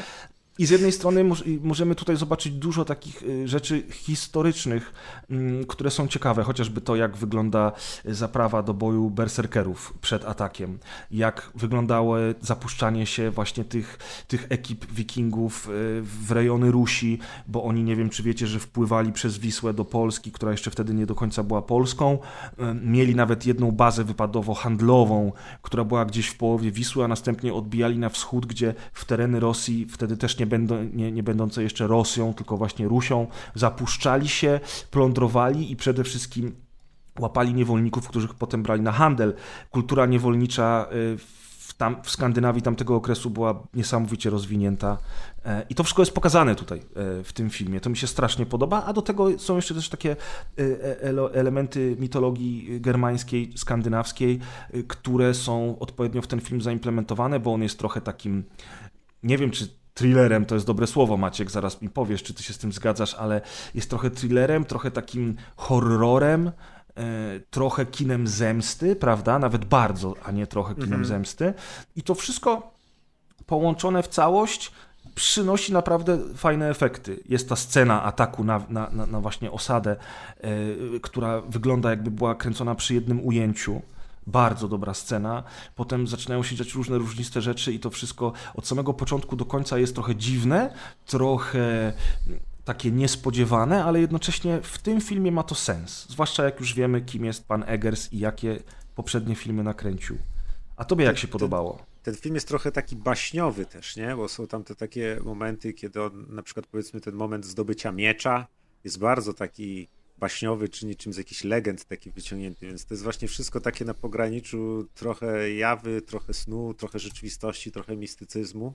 I 0.59 0.65
z 0.65 0.69
jednej 0.69 0.91
strony 0.91 1.25
możemy 1.61 1.95
tutaj 1.95 2.15
zobaczyć 2.17 2.53
dużo 2.53 2.85
takich 2.85 3.23
y, 3.23 3.48
rzeczy 3.48 3.83
historycznych, 3.91 4.93
mm, 5.30 5.65
które 5.65 5.91
są 5.91 6.07
ciekawe, 6.07 6.43
chociażby 6.43 6.82
to, 6.82 6.95
jak 6.95 7.17
wygląda 7.17 7.72
zaprawa 8.06 8.64
do 8.64 8.73
boju 8.73 9.09
berserkerów 9.09 9.93
przed 10.01 10.25
atakiem, 10.25 10.80
jak 11.11 11.51
wyglądało 11.56 12.15
zapuszczanie 12.41 13.06
się 13.06 13.32
właśnie 13.32 13.64
tych, 13.64 13.99
tych 14.27 14.45
ekip 14.49 14.85
wikingów 14.91 15.67
y, 15.67 15.69
w 16.01 16.32
rejony 16.32 16.72
Rusi, 16.72 17.19
bo 17.48 17.64
oni, 17.64 17.83
nie 17.83 17.95
wiem 17.95 18.09
czy 18.09 18.23
wiecie, 18.23 18.48
że 18.48 18.59
wpływali 18.59 19.11
przez 19.11 19.38
Wisłę 19.38 19.73
do 19.73 19.85
Polski, 19.85 20.32
która 20.32 20.51
jeszcze 20.51 20.72
wtedy 20.72 20.93
nie 20.93 21.06
do 21.06 21.15
końca 21.15 21.43
była 21.43 21.61
Polską. 21.61 22.17
Y, 22.59 22.73
mieli 22.83 23.15
nawet 23.15 23.45
jedną 23.45 23.72
bazę 23.72 24.03
wypadowo-handlową, 24.03 25.32
która 25.61 25.83
była 25.83 26.06
gdzieś 26.06 26.27
w 26.27 26.38
połowie 26.38 26.72
Wisły, 26.72 27.03
a 27.03 27.07
następnie 27.07 27.53
odbijali 27.53 27.98
na 27.98 28.09
wschód, 28.09 28.45
gdzie 28.45 28.73
w 28.93 29.06
tereny 29.06 29.40
Rosji 29.40 29.85
wtedy 29.90 30.17
też 30.17 30.38
nie 30.38 30.43
nie, 30.44 30.48
będą, 30.48 30.84
nie, 30.94 31.12
nie 31.12 31.24
będące 31.24 31.64
jeszcze 31.64 31.88
Rosją, 31.88 32.34
tylko 32.34 32.58
właśnie 32.58 32.88
Rusią, 32.88 33.28
zapuszczali 33.56 34.28
się, 34.28 34.60
plądrowali 34.92 35.72
i 35.72 35.76
przede 35.76 36.04
wszystkim 36.04 36.56
łapali 37.20 37.54
niewolników, 37.54 38.08
których 38.08 38.34
potem 38.34 38.64
brali 38.64 38.82
na 38.82 38.92
handel. 38.92 39.34
Kultura 39.72 40.06
niewolnicza 40.06 40.88
y, 40.92 41.18
w, 41.68 41.74
tam, 41.78 42.04
w 42.04 42.10
Skandynawii 42.12 42.62
tamtego 42.62 42.96
okresu 42.96 43.30
była 43.30 43.64
niesamowicie 43.74 44.30
rozwinięta. 44.30 44.98
E, 45.46 45.66
I 45.70 45.76
to 45.76 45.84
wszystko 45.84 46.02
jest 46.02 46.12
pokazane 46.12 46.56
tutaj 46.56 46.80
e, 46.80 47.24
w 47.24 47.34
tym 47.34 47.50
filmie. 47.50 47.80
To 47.80 47.90
mi 47.90 47.98
się 47.98 48.08
strasznie 48.08 48.46
podoba, 48.46 48.84
a 48.86 48.94
do 48.94 49.02
tego 49.02 49.40
są 49.40 49.56
jeszcze 49.56 49.74
też 49.74 49.90
takie 49.90 50.16
e, 50.60 51.34
elementy 51.34 51.96
mitologii 52.00 52.82
germańskiej, 52.82 53.54
skandynawskiej, 53.56 54.40
które 54.88 55.34
są 55.34 55.80
odpowiednio 55.80 56.22
w 56.22 56.28
ten 56.28 56.42
film 56.42 56.62
zaimplementowane, 56.62 57.40
bo 57.40 57.54
on 57.54 57.62
jest 57.64 57.80
trochę 57.80 58.02
takim, 58.02 58.44
nie 59.24 59.38
wiem 59.38 59.52
czy 59.52 59.83
thrillerem, 59.94 60.46
to 60.46 60.56
jest 60.56 60.68
dobre 60.68 60.88
słowo, 60.88 61.18
Maciek, 61.18 61.52
zaraz 61.52 61.82
mi 61.82 61.90
powiesz, 61.90 62.24
czy 62.24 62.34
ty 62.34 62.44
się 62.44 62.54
z 62.54 62.58
tym 62.58 62.72
zgadzasz, 62.72 63.14
ale 63.14 63.42
jest 63.76 63.90
trochę 63.90 64.10
thrillerem, 64.10 64.66
trochę 64.66 64.92
takim 64.92 65.36
horrorem, 65.56 66.48
e, 66.48 67.02
trochę 67.50 67.86
kinem 67.86 68.28
zemsty, 68.28 68.96
prawda? 68.96 69.40
Nawet 69.40 69.66
bardzo, 69.66 70.14
a 70.24 70.32
nie 70.32 70.48
trochę 70.48 70.74
kinem 70.74 70.88
mhm. 70.88 71.06
zemsty. 71.06 71.54
I 71.96 72.04
to 72.04 72.16
wszystko 72.16 72.74
połączone 73.46 74.04
w 74.04 74.08
całość 74.08 74.72
przynosi 75.16 75.74
naprawdę 75.74 76.20
fajne 76.36 76.70
efekty. 76.70 77.24
Jest 77.30 77.50
ta 77.50 77.56
scena 77.56 78.04
ataku 78.04 78.44
na, 78.44 78.62
na, 78.70 78.90
na 78.90 79.20
właśnie 79.20 79.52
osadę, 79.52 79.96
e, 80.42 80.50
która 81.02 81.42
wygląda 81.42 81.90
jakby 81.90 82.12
była 82.12 82.36
kręcona 82.36 82.76
przy 82.76 82.94
jednym 82.94 83.26
ujęciu 83.26 83.82
bardzo 84.27 84.68
dobra 84.68 84.93
scena. 84.93 85.43
Potem 85.76 86.08
zaczynają 86.08 86.43
się 86.43 86.56
dziać 86.56 86.74
różne 86.74 86.98
różniste 86.98 87.42
rzeczy 87.42 87.74
i 87.74 87.80
to 87.80 87.90
wszystko 87.90 88.34
od 88.56 88.68
samego 88.68 88.93
początku 88.93 89.35
do 89.35 89.45
końca 89.45 89.77
jest 89.77 89.93
trochę 89.95 90.16
dziwne, 90.16 90.74
trochę 91.06 91.93
takie 92.66 92.92
niespodziewane, 92.92 93.84
ale 93.84 94.00
jednocześnie 94.00 94.60
w 94.61 94.77
tym 94.77 95.02
filmie 95.02 95.32
ma 95.32 95.43
to 95.43 95.56
sens. 95.56 96.08
Zwłaszcza 96.10 96.43
jak 96.43 96.60
już 96.60 96.74
wiemy, 96.74 97.02
kim 97.02 97.26
jest 97.26 97.48
pan 97.48 97.64
Eggers 97.68 98.14
i 98.14 98.19
jakie 98.19 98.60
poprzednie 98.95 99.35
filmy 99.35 99.64
nakręcił. 99.64 100.18
A 100.77 100.85
tobie 100.85 101.06
jak 101.06 101.18
się 101.18 101.27
podobało? 101.27 101.77
Ten, 101.77 102.14
ten, 102.14 102.16
film 102.16 102.35
jest 102.35 102.48
trochę 102.48 102.72
taki 102.72 102.95
baśniowy 102.95 103.66
też, 103.66 103.95
nie? 103.95 104.16
Bo 104.16 104.27
są 104.27 104.48
tam 104.48 104.64
te 104.64 104.76
takie 104.76 105.19
momenty, 105.24 105.74
kiedy 105.74 106.03
on, 106.03 106.26
na 106.30 106.43
przykład 106.43 106.68
powiedzmy 106.68 107.02
ten 107.02 107.16
moment 107.16 107.45
zdobycia 107.45 107.92
miecza 107.92 108.48
jest 108.84 109.00
bardzo 109.00 109.34
taki 109.34 109.88
baśniowy, 110.24 110.69
czy 110.69 110.85
niczym 110.85 111.14
z 111.14 111.18
jakichś 111.18 111.43
legend 111.43 111.85
taki 111.85 112.11
wyciągnięty, 112.11 112.68
więc 112.68 112.85
to 112.85 112.93
jest 112.93 113.03
właśnie 113.03 113.27
wszystko 113.27 113.61
takie 113.61 113.85
na 113.85 113.93
pograniczu 113.93 114.88
trochę 114.93 115.53
jawy, 115.53 116.02
trochę 116.02 116.34
snu, 116.34 116.74
trochę 116.74 117.00
rzeczywistości, 117.00 117.72
trochę 117.72 117.98
mistycyzmu. 117.98 118.74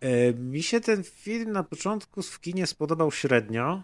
E, 0.00 0.34
mi 0.34 0.62
się 0.62 0.80
ten 0.80 1.04
film 1.04 1.52
na 1.52 1.64
początku 1.64 2.22
w 2.22 2.40
kinie 2.40 2.66
spodobał 2.66 3.12
średnio, 3.12 3.82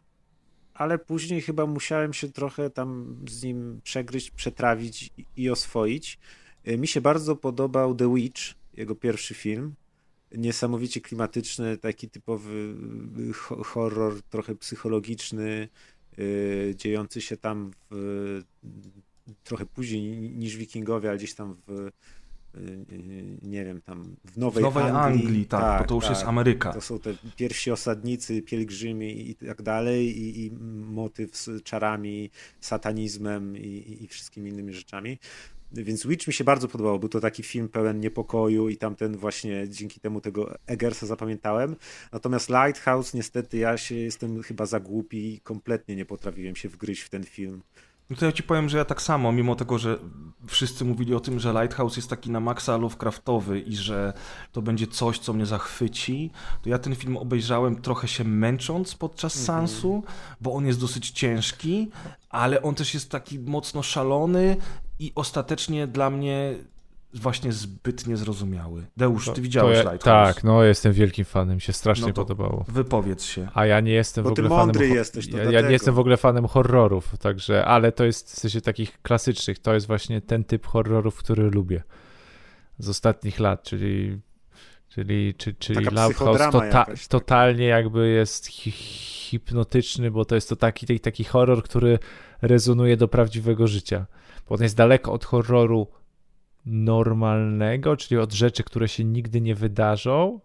ale 0.74 0.98
później 0.98 1.42
chyba 1.42 1.66
musiałem 1.66 2.12
się 2.12 2.28
trochę 2.28 2.70
tam 2.70 3.16
z 3.28 3.42
nim 3.42 3.80
przegryźć, 3.84 4.30
przetrawić 4.30 5.10
i 5.36 5.50
oswoić. 5.50 6.18
E, 6.64 6.78
mi 6.78 6.88
się 6.88 7.00
bardzo 7.00 7.36
podobał 7.36 7.94
The 7.94 8.14
Witch, 8.14 8.42
jego 8.74 8.94
pierwszy 8.94 9.34
film 9.34 9.74
niesamowicie 10.32 11.00
klimatyczny, 11.00 11.76
taki 11.76 12.10
typowy 12.10 12.74
y, 13.18 13.32
horror, 13.64 14.22
trochę 14.22 14.54
psychologiczny, 14.54 15.68
yy, 16.16 16.74
dziejący 16.76 17.20
się 17.20 17.36
tam 17.36 17.70
w, 17.90 18.42
trochę 19.44 19.66
później 19.66 20.30
niż 20.30 20.56
Wikingowie, 20.56 21.08
ale 21.08 21.18
gdzieś 21.18 21.34
tam 21.34 21.56
w 21.66 21.70
y, 21.70 21.90
nie 23.42 23.64
wiem, 23.64 23.80
tam 23.80 24.16
w 24.24 24.38
Nowej, 24.38 24.62
w 24.62 24.64
Nowej 24.64 24.84
Anglii, 24.84 25.26
Anglii 25.26 25.46
tak, 25.46 25.60
tak, 25.60 25.80
bo 25.80 25.88
to 25.88 25.94
już 25.94 26.04
tak, 26.04 26.10
jest 26.10 26.24
Ameryka. 26.24 26.72
To 26.72 26.80
są 26.80 26.98
te 26.98 27.14
pierwsi 27.36 27.70
osadnicy, 27.70 28.42
pielgrzymi 28.42 29.30
i 29.30 29.34
tak 29.34 29.62
dalej 29.62 30.18
i, 30.18 30.46
i 30.46 30.50
motyw 30.90 31.36
z 31.36 31.62
czarami, 31.62 32.30
satanizmem 32.60 33.56
i, 33.56 33.98
i 34.00 34.08
wszystkimi 34.08 34.50
innymi 34.50 34.72
rzeczami. 34.72 35.18
Więc 35.72 36.06
Witch 36.06 36.26
mi 36.26 36.32
się 36.32 36.44
bardzo 36.44 36.68
podobał. 36.68 36.98
Był 36.98 37.08
to 37.08 37.20
taki 37.20 37.42
film 37.42 37.68
pełen 37.68 38.00
niepokoju 38.00 38.68
i 38.68 38.76
tamten 38.76 39.16
właśnie 39.16 39.68
dzięki 39.68 40.00
temu 40.00 40.20
tego 40.20 40.54
Eggersa 40.66 41.06
zapamiętałem. 41.06 41.76
Natomiast 42.12 42.48
Lighthouse 42.48 43.14
niestety 43.14 43.58
ja 43.58 43.76
się 43.76 43.94
jestem 43.94 44.42
chyba 44.42 44.66
za 44.66 44.80
głupi 44.80 45.34
i 45.34 45.40
kompletnie 45.40 45.96
nie 45.96 46.04
potrafiłem 46.04 46.56
się 46.56 46.68
wgryźć 46.68 47.02
w 47.02 47.10
ten 47.10 47.24
film. 47.24 47.62
No 48.10 48.16
to 48.16 48.26
ja 48.26 48.32
ci 48.32 48.42
powiem, 48.42 48.68
że 48.68 48.78
ja 48.78 48.84
tak 48.84 49.02
samo, 49.02 49.32
mimo 49.32 49.56
tego, 49.56 49.78
że 49.78 49.98
wszyscy 50.46 50.84
mówili 50.84 51.14
o 51.14 51.20
tym, 51.20 51.40
że 51.40 51.52
Lighthouse 51.52 51.96
jest 51.96 52.10
taki 52.10 52.30
na 52.30 52.40
maksa 52.40 52.76
Lovecraftowy 52.76 53.60
i 53.60 53.76
że 53.76 54.12
to 54.52 54.62
będzie 54.62 54.86
coś, 54.86 55.18
co 55.18 55.32
mnie 55.32 55.46
zachwyci, 55.46 56.30
to 56.62 56.68
ja 56.68 56.78
ten 56.78 56.96
film 56.96 57.16
obejrzałem 57.16 57.82
trochę 57.82 58.08
się 58.08 58.24
męcząc 58.24 58.94
podczas 58.94 59.40
mhm. 59.40 59.46
sansu, 59.46 60.02
bo 60.40 60.52
on 60.52 60.66
jest 60.66 60.80
dosyć 60.80 61.10
ciężki, 61.10 61.90
ale 62.30 62.62
on 62.62 62.74
też 62.74 62.94
jest 62.94 63.10
taki 63.10 63.38
mocno 63.38 63.82
szalony 63.82 64.56
i 65.00 65.12
ostatecznie 65.14 65.86
dla 65.86 66.10
mnie 66.10 66.54
właśnie 67.14 67.52
zbyt 67.52 68.06
niezrozumiały. 68.06 68.86
Deusz, 68.96 69.30
ty 69.34 69.40
widziałeś 69.40 69.76
ja, 69.76 69.82
Lighthouse? 69.82 70.34
Tak, 70.34 70.44
no 70.44 70.64
jestem 70.64 70.92
wielkim 70.92 71.24
fanem, 71.24 71.54
mi 71.54 71.60
się 71.60 71.72
strasznie 71.72 72.06
no 72.06 72.12
podobało. 72.12 72.64
Wypowiedz 72.68 73.24
się. 73.24 73.48
A 73.54 73.66
ja 73.66 73.80
nie 73.80 73.92
jestem 73.92 74.24
Bo 74.24 74.30
w 74.30 74.32
ogóle 74.32 74.48
ty 74.48 74.54
mądry 74.54 74.80
fanem... 74.80 74.96
jesteś, 74.96 75.26
ja, 75.26 75.44
ja, 75.44 75.60
nie 75.60 75.72
jestem 75.72 75.94
w 75.94 75.98
ogóle 75.98 76.16
fanem 76.16 76.46
horrorów, 76.46 77.18
także, 77.18 77.64
ale 77.64 77.92
to 77.92 78.04
jest 78.04 78.32
w 78.32 78.38
sensie 78.38 78.60
takich 78.60 79.02
klasycznych, 79.02 79.58
to 79.58 79.74
jest 79.74 79.86
właśnie 79.86 80.20
ten 80.20 80.44
typ 80.44 80.66
horrorów, 80.66 81.16
który 81.16 81.50
lubię 81.50 81.82
z 82.78 82.88
ostatnich 82.88 83.40
lat, 83.40 83.62
czyli 83.62 84.20
czyli, 84.88 85.34
czyli, 85.34 85.56
czyli 85.56 85.80
Lighthouse 85.80 86.50
tota, 86.52 86.86
totalnie 87.08 87.64
jakby 87.64 88.08
jest 88.08 88.46
hi 88.46 88.70
hipnotyczny, 89.30 90.10
bo 90.10 90.24
to 90.24 90.34
jest 90.34 90.48
to 90.48 90.56
taki, 90.56 91.00
taki 91.00 91.24
horror, 91.24 91.62
który 91.62 91.98
rezonuje 92.42 92.96
do 92.96 93.08
prawdziwego 93.08 93.66
życia 93.66 94.06
bo 94.50 94.56
on 94.56 94.62
jest 94.62 94.76
daleko 94.76 95.12
od 95.12 95.24
horroru 95.24 95.86
normalnego, 96.66 97.96
czyli 97.96 98.20
od 98.20 98.32
rzeczy, 98.32 98.64
które 98.64 98.88
się 98.88 99.04
nigdy 99.04 99.40
nie 99.40 99.54
wydarzą. 99.54 100.40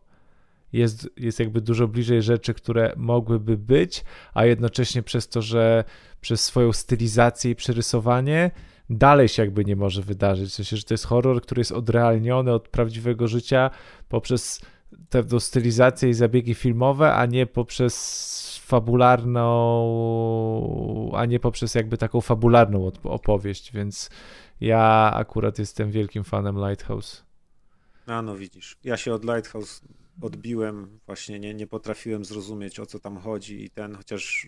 Jest, 0.74 1.10
jest 1.18 1.40
jakby 1.40 1.62
dużo 1.62 1.88
bliżej 1.88 2.22
rzeczy, 2.22 2.54
które 2.54 2.94
mogłyby 2.98 3.58
być, 3.58 4.04
a 4.34 4.46
jednocześnie 4.46 5.04
przez 5.04 5.28
to, 5.28 5.42
że 5.42 5.84
przez 6.22 6.44
swoją 6.44 6.74
stylizację 6.74 7.52
i 7.52 7.56
przerysowanie 7.56 8.52
dalej 8.90 9.28
się 9.28 9.44
jakby 9.44 9.66
nie 9.66 9.76
może 9.76 10.02
wydarzyć. 10.02 10.50
W 10.50 10.54
sensie, 10.54 10.78
że 10.78 10.84
to 10.84 10.94
jest 10.94 11.06
horror, 11.06 11.42
który 11.42 11.60
jest 11.60 11.72
odrealniony 11.72 12.54
od 12.54 12.68
prawdziwego 12.68 13.28
życia 13.28 13.70
poprzez 14.10 14.62
tę 15.10 15.40
stylizację 15.40 16.10
i 16.10 16.14
zabiegi 16.14 16.54
filmowe, 16.54 17.14
a 17.14 17.26
nie 17.26 17.46
poprzez 17.46 18.55
fabularną, 18.66 19.46
a 21.16 21.26
nie 21.26 21.40
poprzez 21.40 21.76
jakby 21.76 21.98
taką 21.98 22.22
fabularną 22.22 22.92
opowieść, 23.04 23.72
więc 23.72 24.10
ja 24.62 25.12
akurat 25.14 25.60
jestem 25.60 25.92
wielkim 25.92 26.24
fanem 26.24 26.56
Lighthouse. 26.68 27.26
A 28.08 28.22
no 28.22 28.36
widzisz, 28.36 28.78
ja 28.84 28.98
się 28.98 29.14
od 29.14 29.24
Lighthouse 29.24 29.82
odbiłem, 30.22 31.00
właśnie 31.06 31.40
nie, 31.40 31.54
nie 31.54 31.68
potrafiłem 31.68 32.26
zrozumieć 32.26 32.80
o 32.80 32.86
co 32.86 33.00
tam 33.00 33.18
chodzi 33.18 33.64
i 33.64 33.70
ten, 33.70 33.96
chociaż 33.96 34.48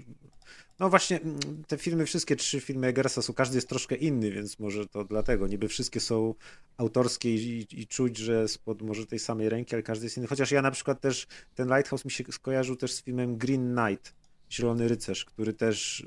no 0.80 0.90
właśnie 0.90 1.22
mm, 1.22 1.64
te 1.68 1.78
filmy, 1.78 2.06
wszystkie 2.06 2.36
trzy 2.36 2.60
filmy 2.62 2.88
Eggersa 2.88 3.22
są, 3.22 3.34
każdy 3.34 3.58
jest 3.58 3.70
troszkę 3.70 3.96
inny, 3.96 4.32
więc 4.32 4.60
może 4.60 4.88
to 4.88 5.04
dlatego, 5.04 5.48
niby 5.48 5.68
wszystkie 5.68 6.00
są 6.00 6.36
autorskie 6.78 7.36
i, 7.36 7.68
i 7.72 7.88
czuć, 7.88 8.18
że 8.18 8.48
spod 8.48 8.82
może 8.82 9.06
tej 9.06 9.20
samej 9.20 9.50
ręki, 9.50 9.76
ale 9.76 9.84
każdy 9.84 10.06
jest 10.06 10.18
inny, 10.18 10.28
chociaż 10.28 10.52
ja 10.52 10.62
na 10.62 10.72
przykład 10.72 11.02
też, 11.02 11.28
ten 11.56 11.68
Lighthouse 11.68 12.06
mi 12.06 12.12
się 12.12 12.24
skojarzył 12.32 12.76
też 12.76 12.94
z 12.94 13.04
filmem 13.04 13.38
Green 13.38 13.76
Knight, 13.76 14.14
Zielony 14.52 14.88
Rycerz, 14.88 15.26
który 15.26 15.54
też 15.54 16.06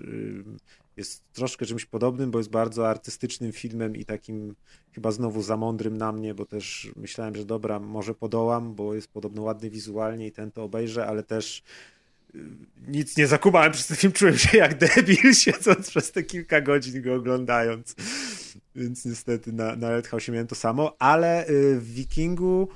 jest 0.96 1.32
troszkę 1.32 1.66
czymś 1.66 1.84
podobnym, 1.84 2.30
bo 2.30 2.38
jest 2.38 2.50
bardzo 2.50 2.88
artystycznym 2.88 3.52
filmem 3.52 3.96
i 3.96 4.04
takim 4.04 4.54
chyba 4.92 5.10
znowu 5.10 5.42
za 5.42 5.56
mądrym 5.56 5.96
na 5.96 6.12
mnie, 6.12 6.34
bo 6.34 6.46
też 6.46 6.92
myślałem, 6.96 7.36
że 7.36 7.44
dobra, 7.44 7.78
może 7.78 8.14
podołam, 8.14 8.74
bo 8.74 8.94
jest 8.94 9.08
podobno 9.08 9.42
ładny 9.42 9.70
wizualnie 9.70 10.26
i 10.26 10.32
ten 10.32 10.50
to 10.50 10.64
obejrzę, 10.64 11.06
ale 11.06 11.22
też 11.22 11.62
y, 12.34 12.38
nic 12.88 13.16
nie 13.16 13.26
zakubałem 13.26 13.72
przez 13.72 13.86
ten 13.86 13.96
film, 13.96 14.12
czułem 14.12 14.38
się 14.38 14.58
jak 14.58 14.78
debil, 14.78 15.34
siedząc 15.44 15.90
przez 15.90 16.12
te 16.12 16.22
kilka 16.22 16.60
godzin 16.60 17.02
go 17.02 17.14
oglądając. 17.14 17.94
Więc 18.74 19.04
niestety 19.04 19.52
na, 19.52 19.76
na 19.76 19.96
Lighthouse 19.96 20.28
miałem 20.28 20.46
to 20.46 20.54
samo, 20.54 20.96
ale 20.98 21.48
y, 21.48 21.80
w 21.80 21.94
Wikingu 21.94 22.68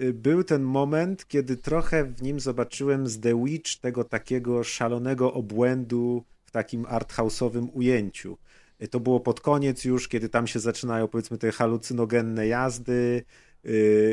y, 0.00 0.12
był 0.12 0.44
ten 0.44 0.62
moment, 0.62 1.28
kiedy 1.28 1.56
trochę 1.56 2.04
w 2.04 2.22
nim 2.22 2.40
zobaczyłem 2.40 3.06
z 3.06 3.20
The 3.20 3.44
Witch 3.44 3.76
tego 3.76 4.04
takiego 4.04 4.64
szalonego 4.64 5.32
obłędu 5.32 6.24
takim 6.52 6.82
arthouse'owym 6.84 7.68
ujęciu. 7.72 8.38
Y, 8.82 8.88
to 8.88 9.00
było 9.00 9.20
pod 9.20 9.40
koniec 9.40 9.84
już, 9.84 10.08
kiedy 10.08 10.28
tam 10.28 10.46
się 10.46 10.60
zaczynają 10.60 11.08
powiedzmy 11.08 11.38
te 11.38 11.52
halucynogenne 11.52 12.46
jazdy, 12.46 13.24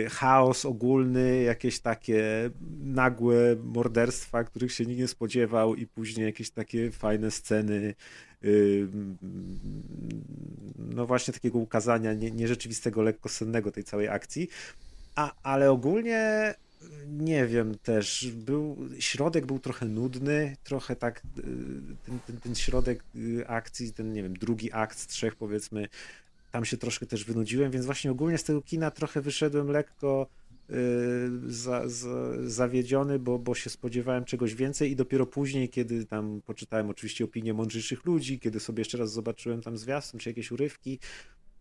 chaos 0.09 0.65
ogólny, 0.65 1.43
jakieś 1.43 1.79
takie 1.79 2.49
nagłe 2.79 3.55
morderstwa, 3.63 4.43
których 4.43 4.71
się 4.71 4.85
nikt 4.85 4.99
nie 4.99 5.07
spodziewał 5.07 5.75
i 5.75 5.87
później 5.87 6.25
jakieś 6.25 6.51
takie 6.51 6.91
fajne 6.91 7.31
sceny 7.31 7.95
no 10.77 11.05
właśnie 11.05 11.33
takiego 11.33 11.59
ukazania 11.59 12.13
nierzeczywistego, 12.13 13.01
lekkosennego 13.01 13.71
tej 13.71 13.83
całej 13.83 14.07
akcji. 14.07 14.49
A, 15.15 15.33
ale 15.43 15.71
ogólnie 15.71 16.53
nie 17.08 17.48
wiem 17.48 17.77
też, 17.77 18.32
był, 18.32 18.77
środek 18.99 19.45
był 19.45 19.59
trochę 19.59 19.85
nudny, 19.85 20.58
trochę 20.64 20.95
tak, 20.95 21.22
y, 21.38 21.41
ten, 22.06 22.19
ten, 22.27 22.38
ten 22.38 22.56
środek 22.56 23.03
y, 23.16 23.48
akcji, 23.48 23.93
ten, 23.93 24.14
nie 24.14 24.24
wiem, 24.24 24.33
drugi 24.33 24.72
akt 24.74 24.99
z 24.99 25.08
trzech 25.08 25.35
powiedzmy, 25.35 25.88
tam 26.51 26.66
się 26.66 26.77
troszkę 26.77 27.06
też 27.06 27.25
wynudziłem, 27.25 27.72
więc 27.72 27.85
właśnie 27.85 28.11
ogólnie 28.11 28.38
z 28.38 28.43
tego 28.43 28.61
kina 28.61 28.91
trochę 28.91 29.22
wyszedłem 29.22 29.72
lekko 29.72 30.27
Y, 30.72 31.51
za, 31.51 31.88
za, 31.88 32.09
zawiedziony, 32.48 33.19
bo, 33.19 33.40
bo 33.40 33.56
się 33.56 33.69
spodziewałem 33.69 34.25
czegoś 34.25 34.56
więcej 34.56 34.91
i 34.91 34.95
dopiero 34.95 35.25
później, 35.25 35.69
kiedy 35.69 36.06
tam 36.06 36.41
poczytałem 36.45 36.90
oczywiście 36.90 37.25
opinie 37.25 37.53
mądrzejszych 37.53 38.06
ludzi, 38.06 38.40
kiedy 38.40 38.59
sobie 38.59 38.82
jeszcze 38.82 38.98
raz 38.98 39.11
zobaczyłem 39.11 39.61
tam 39.61 39.77
zwiastun 39.77 40.19
czy 40.19 40.30
jakieś 40.30 40.51
urywki, 40.51 40.99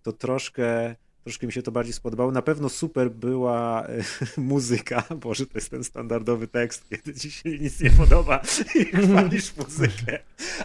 to 0.02 0.12
troszkę 0.12 0.96
troszkę 1.24 1.46
mi 1.46 1.52
się 1.52 1.62
to 1.62 1.72
bardziej 1.72 1.92
spodobało. 1.92 2.32
Na 2.32 2.42
pewno 2.42 2.68
super 2.68 3.10
była 3.10 3.86
e, 3.86 4.02
muzyka. 4.40 5.02
Boże, 5.20 5.46
to 5.46 5.52
jest 5.54 5.70
ten 5.70 5.84
standardowy 5.84 6.48
tekst, 6.48 6.88
kiedy 6.90 7.14
ci 7.14 7.30
się 7.30 7.58
nic 7.58 7.80
nie 7.80 7.90
podoba 7.90 8.42
i 8.74 8.84
chwalisz 8.84 9.56
muzykę. 9.56 10.18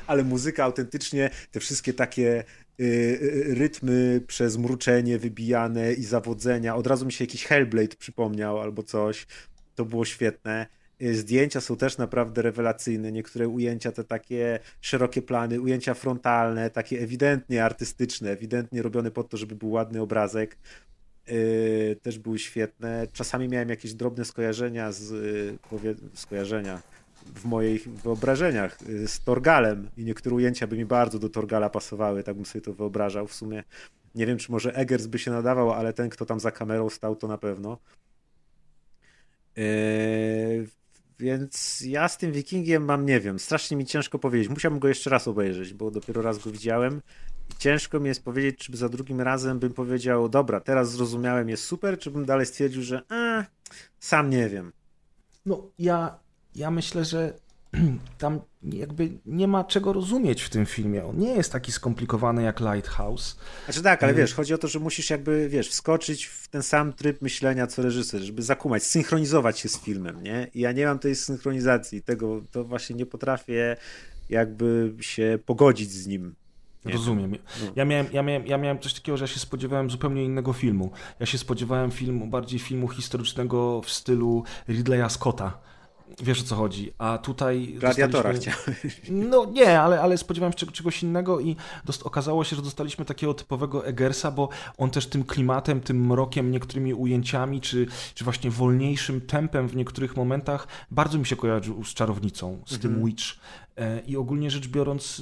Ale 0.07 0.23
muzyka 0.23 0.63
autentycznie, 0.63 1.29
te 1.51 1.59
wszystkie 1.59 1.93
takie 1.93 2.43
y, 2.79 2.83
y, 2.83 3.55
rytmy 3.55 4.21
przez 4.27 4.57
mruczenie 4.57 5.17
wybijane 5.17 5.93
i 5.93 6.03
zawodzenia. 6.03 6.75
Od 6.75 6.87
razu 6.87 7.05
mi 7.05 7.11
się 7.11 7.23
jakiś 7.23 7.45
Hellblade 7.45 7.95
przypomniał 7.95 8.59
albo 8.59 8.83
coś. 8.83 9.27
To 9.75 9.85
było 9.85 10.05
świetne. 10.05 10.67
Y, 11.03 11.15
zdjęcia 11.15 11.61
są 11.61 11.77
też 11.77 11.97
naprawdę 11.97 12.41
rewelacyjne. 12.41 13.11
Niektóre 13.11 13.47
ujęcia, 13.47 13.91
te 13.91 14.03
takie 14.03 14.59
szerokie 14.81 15.21
plany, 15.21 15.61
ujęcia 15.61 15.93
frontalne, 15.93 16.69
takie 16.69 16.99
ewidentnie 16.99 17.65
artystyczne, 17.65 18.31
ewidentnie 18.31 18.81
robione 18.81 19.11
po 19.11 19.23
to, 19.23 19.37
żeby 19.37 19.55
był 19.55 19.71
ładny 19.71 20.01
obrazek. 20.01 20.57
Yy, 21.27 21.97
też 22.01 22.19
były 22.19 22.39
świetne. 22.39 23.07
Czasami 23.13 23.47
miałem 23.49 23.69
jakieś 23.69 23.93
drobne 23.93 24.25
skojarzenia 24.25 24.91
z 24.91 25.11
powie, 25.69 25.95
skojarzenia 26.13 26.81
w 27.35 27.45
moich 27.45 27.89
wyobrażeniach 27.89 28.77
z 29.05 29.23
Torgalem 29.23 29.89
i 29.97 30.03
niektóre 30.03 30.35
ujęcia 30.35 30.67
by 30.67 30.77
mi 30.77 30.85
bardzo 30.85 31.19
do 31.19 31.29
Torgala 31.29 31.69
pasowały, 31.69 32.23
tak 32.23 32.35
bym 32.35 32.45
sobie 32.45 32.61
to 32.61 32.73
wyobrażał 32.73 33.27
w 33.27 33.33
sumie. 33.33 33.63
Nie 34.15 34.25
wiem, 34.25 34.37
czy 34.37 34.51
może 34.51 34.75
Eggers 34.75 35.07
by 35.07 35.19
się 35.19 35.31
nadawał, 35.31 35.71
ale 35.71 35.93
ten, 35.93 36.09
kto 36.09 36.25
tam 36.25 36.39
za 36.39 36.51
kamerą 36.51 36.89
stał, 36.89 37.15
to 37.15 37.27
na 37.27 37.37
pewno. 37.37 37.77
Więc 41.19 41.81
ja 41.81 42.07
z 42.07 42.17
tym 42.17 42.31
Wikingiem 42.31 42.85
mam, 42.85 43.05
nie 43.05 43.19
wiem, 43.19 43.39
strasznie 43.39 43.77
mi 43.77 43.85
ciężko 43.85 44.19
powiedzieć. 44.19 44.49
Musiałbym 44.49 44.79
go 44.79 44.87
jeszcze 44.87 45.09
raz 45.09 45.27
obejrzeć, 45.27 45.73
bo 45.73 45.91
dopiero 45.91 46.21
raz 46.21 46.37
go 46.37 46.51
widziałem. 46.51 47.01
I 47.51 47.55
ciężko 47.57 47.99
mi 47.99 48.07
jest 48.07 48.23
powiedzieć, 48.23 48.59
czy 48.59 48.77
za 48.77 48.89
drugim 48.89 49.21
razem 49.21 49.59
bym 49.59 49.73
powiedział, 49.73 50.29
dobra, 50.29 50.59
teraz 50.59 50.91
zrozumiałem, 50.91 51.49
jest 51.49 51.63
super, 51.63 51.99
czy 51.99 52.11
bym 52.11 52.25
dalej 52.25 52.45
stwierdził, 52.45 52.81
że 52.81 53.01
a, 53.09 53.45
sam 53.99 54.29
nie 54.29 54.49
wiem. 54.49 54.71
No, 55.45 55.69
ja, 55.79 56.19
ja 56.55 56.71
myślę, 56.71 57.05
że 57.05 57.33
tam 58.17 58.39
jakby 58.63 59.09
nie 59.25 59.47
ma 59.47 59.63
czego 59.63 59.93
rozumieć 59.93 60.41
w 60.41 60.49
tym 60.49 60.65
filmie. 60.65 61.05
On 61.05 61.17
nie 61.17 61.35
jest 61.35 61.51
taki 61.51 61.71
skomplikowany 61.71 62.43
jak 62.43 62.59
Lighthouse. 62.59 63.37
Znaczy 63.65 63.81
tak, 63.81 64.03
ale 64.03 64.13
wiesz, 64.13 64.33
chodzi 64.33 64.53
o 64.53 64.57
to, 64.57 64.67
że 64.67 64.79
musisz 64.79 65.09
jakby, 65.09 65.49
wiesz, 65.49 65.69
wskoczyć 65.69 66.25
w 66.25 66.47
ten 66.47 66.63
sam 66.63 66.93
tryb 66.93 67.21
myślenia 67.21 67.67
co 67.67 67.81
reżyser, 67.81 68.21
żeby 68.21 68.41
zakumać, 68.41 68.83
synchronizować 68.83 69.59
się 69.59 69.69
z 69.69 69.79
filmem, 69.79 70.23
nie? 70.23 70.47
I 70.53 70.59
ja 70.59 70.71
nie 70.71 70.85
mam 70.85 70.99
tej 70.99 71.15
synchronizacji, 71.15 72.01
tego, 72.01 72.41
to 72.51 72.63
właśnie 72.63 72.95
nie 72.95 73.05
potrafię 73.05 73.77
jakby 74.29 74.93
się 74.99 75.39
pogodzić 75.45 75.91
z 75.91 76.07
nim. 76.07 76.35
Nie 76.85 76.93
Rozumiem. 76.93 77.31
No. 77.31 77.71
Ja 77.75 77.85
miałem, 77.85 78.05
ja, 78.13 78.23
miałem, 78.23 78.47
ja 78.47 78.57
miałem 78.57 78.79
coś 78.79 78.93
takiego, 78.93 79.17
że 79.17 79.23
ja 79.23 79.27
się 79.27 79.39
spodziewałem 79.39 79.89
zupełnie 79.89 80.23
innego 80.23 80.53
filmu. 80.53 80.91
Ja 81.19 81.25
się 81.25 81.37
spodziewałem 81.37 81.91
filmu, 81.91 82.27
bardziej 82.27 82.59
filmu 82.59 82.87
historycznego 82.87 83.81
w 83.81 83.89
stylu 83.89 84.43
Ridleya 84.67 85.09
Scotta 85.09 85.59
Wiesz 86.21 86.41
o 86.41 86.43
co 86.43 86.55
chodzi. 86.55 86.91
A 86.97 87.17
tutaj. 87.17 87.75
Gladiatora 87.79 88.33
chciałem. 88.33 88.59
No 89.09 89.45
nie, 89.45 89.81
ale, 89.81 90.01
ale 90.01 90.17
spodziewałem 90.17 90.53
się 90.57 90.65
czegoś 90.65 91.03
innego 91.03 91.39
i 91.39 91.55
dost... 91.85 92.03
okazało 92.03 92.43
się, 92.43 92.55
że 92.55 92.61
dostaliśmy 92.61 93.05
takiego 93.05 93.33
typowego 93.33 93.85
Egersa, 93.85 94.31
bo 94.31 94.49
on 94.77 94.89
też 94.89 95.07
tym 95.07 95.23
klimatem, 95.23 95.81
tym 95.81 96.05
mrokiem, 96.05 96.51
niektórymi 96.51 96.93
ujęciami, 96.93 97.61
czy, 97.61 97.87
czy 98.13 98.23
właśnie 98.23 98.51
wolniejszym 98.51 99.21
tempem 99.21 99.67
w 99.67 99.75
niektórych 99.75 100.15
momentach 100.15 100.67
bardzo 100.91 101.17
mi 101.17 101.25
się 101.25 101.35
kojarzył 101.35 101.83
z 101.83 101.93
czarownicą, 101.93 102.61
z 102.65 102.79
tym 102.79 102.91
mhm. 102.91 103.07
Witch. 103.07 103.25
E, 103.77 103.99
I 103.99 104.17
ogólnie 104.17 104.51
rzecz 104.51 104.67
biorąc, 104.67 105.21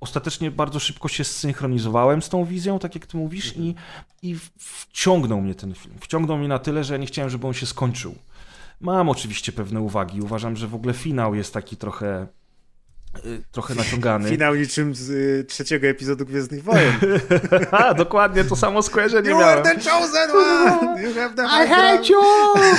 ostatecznie 0.00 0.50
bardzo 0.50 0.80
szybko 0.80 1.08
się 1.08 1.24
zsynchronizowałem 1.24 2.22
z 2.22 2.28
tą 2.28 2.44
wizją, 2.44 2.78
tak 2.78 2.94
jak 2.94 3.06
ty 3.06 3.16
mówisz, 3.16 3.48
mhm. 3.48 3.66
i, 3.66 3.74
i 4.30 4.36
wciągnął 4.58 5.40
mnie 5.40 5.54
ten 5.54 5.74
film. 5.74 5.94
Wciągnął 6.00 6.38
mnie 6.38 6.48
na 6.48 6.58
tyle, 6.58 6.84
że 6.84 6.94
ja 6.94 6.98
nie 6.98 7.06
chciałem, 7.06 7.30
żeby 7.30 7.46
on 7.46 7.54
się 7.54 7.66
skończył. 7.66 8.14
Mam 8.80 9.08
oczywiście 9.08 9.52
pewne 9.52 9.80
uwagi. 9.80 10.20
Uważam, 10.22 10.56
że 10.56 10.68
w 10.68 10.74
ogóle 10.74 10.94
finał 10.94 11.34
jest 11.34 11.54
taki 11.54 11.76
trochę 11.76 12.26
y, 13.24 13.42
trochę 13.52 13.74
naciągany. 13.74 14.30
Finał 14.30 14.54
niczym 14.54 14.94
z 14.94 15.10
y, 15.10 15.44
trzeciego 15.48 15.86
epizodu 15.86 16.26
Gwiezdnych 16.26 16.62
Wojen. 16.62 16.92
A, 17.70 17.94
dokładnie 17.94 18.44
to 18.44 18.56
samo 18.56 18.82
skojarzenie 18.82 19.30
you 19.30 19.38
miałem. 19.38 19.58
You 19.58 19.70
are 19.70 19.74
the 19.74 19.90
chosen 19.90 20.30
one! 20.30 21.02
You 21.02 21.14
have 21.14 21.34
the 21.34 21.42
I 21.42 21.68
hate 21.68 22.08
you! 22.08 22.22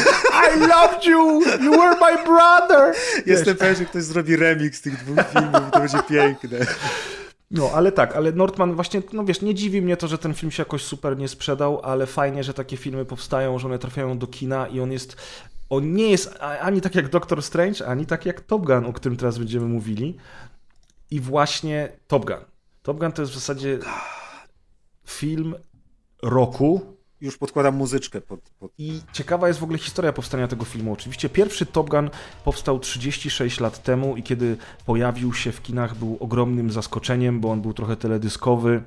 I 0.55 0.59
loved 0.59 1.05
you! 1.05 1.41
You 1.63 1.71
were 1.71 1.95
my 1.95 2.23
brother! 2.23 2.95
Jestem 3.25 3.55
pewien, 3.55 3.75
że 3.75 3.85
ktoś 3.85 4.03
zrobi 4.03 4.35
remix 4.35 4.81
tych 4.81 5.03
dwóch 5.03 5.25
filmów 5.33 5.61
i 5.67 5.71
to 5.71 5.79
będzie 5.79 6.03
piękne. 6.09 6.59
No, 7.51 7.71
ale 7.73 7.91
tak, 7.91 8.15
ale 8.15 8.31
Nordman 8.31 8.75
właśnie, 8.75 9.01
no 9.13 9.25
wiesz, 9.25 9.41
nie 9.41 9.55
dziwi 9.55 9.81
mnie 9.81 9.97
to, 9.97 10.07
że 10.07 10.17
ten 10.17 10.33
film 10.33 10.51
się 10.51 10.61
jakoś 10.61 10.83
super 10.83 11.17
nie 11.17 11.27
sprzedał, 11.27 11.81
ale 11.83 12.05
fajnie, 12.05 12.43
że 12.43 12.53
takie 12.53 12.77
filmy 12.77 13.05
powstają, 13.05 13.59
że 13.59 13.67
one 13.67 13.79
trafiają 13.79 14.17
do 14.17 14.27
kina 14.27 14.67
i 14.67 14.79
on 14.79 14.91
jest 14.91 15.15
on 15.69 15.93
nie 15.93 16.09
jest 16.09 16.37
ani 16.41 16.81
tak 16.81 16.95
jak 16.95 17.09
Doctor 17.09 17.43
Strange, 17.43 17.87
ani 17.87 18.05
tak 18.05 18.25
jak 18.25 18.41
Top 18.41 18.65
Gun, 18.65 18.85
o 18.85 18.93
którym 18.93 19.17
teraz 19.17 19.37
będziemy 19.37 19.65
mówili. 19.65 20.17
I 21.11 21.19
właśnie 21.19 21.91
Top 22.07 22.25
Gun. 22.25 22.45
Top 22.81 22.99
Gun 22.99 23.11
to 23.11 23.21
jest 23.21 23.31
w 23.31 23.35
zasadzie 23.35 23.79
film 25.07 25.55
roku. 26.21 26.81
Już 27.21 27.37
podkładam 27.37 27.75
muzyczkę 27.75 28.21
pod, 28.21 28.39
pod, 28.59 28.71
I 28.77 29.01
ciekawa 29.13 29.47
jest 29.47 29.59
w 29.59 29.63
ogóle 29.63 29.77
historia 29.77 30.13
powstania 30.13 30.47
tego 30.47 30.65
filmu. 30.65 30.93
Oczywiście 30.93 31.29
pierwszy 31.29 31.65
Top 31.65 31.89
Gun 31.89 32.09
powstał 32.43 32.79
36 32.79 33.59
lat 33.59 33.83
temu 33.83 34.17
i 34.17 34.23
kiedy 34.23 34.57
pojawił 34.85 35.33
się 35.33 35.51
w 35.51 35.61
kinach 35.61 35.95
był 35.95 36.17
ogromnym 36.19 36.71
zaskoczeniem, 36.71 37.39
bo 37.39 37.51
on 37.51 37.61
był 37.61 37.73
trochę 37.73 37.97
teledyskowy 37.97 38.83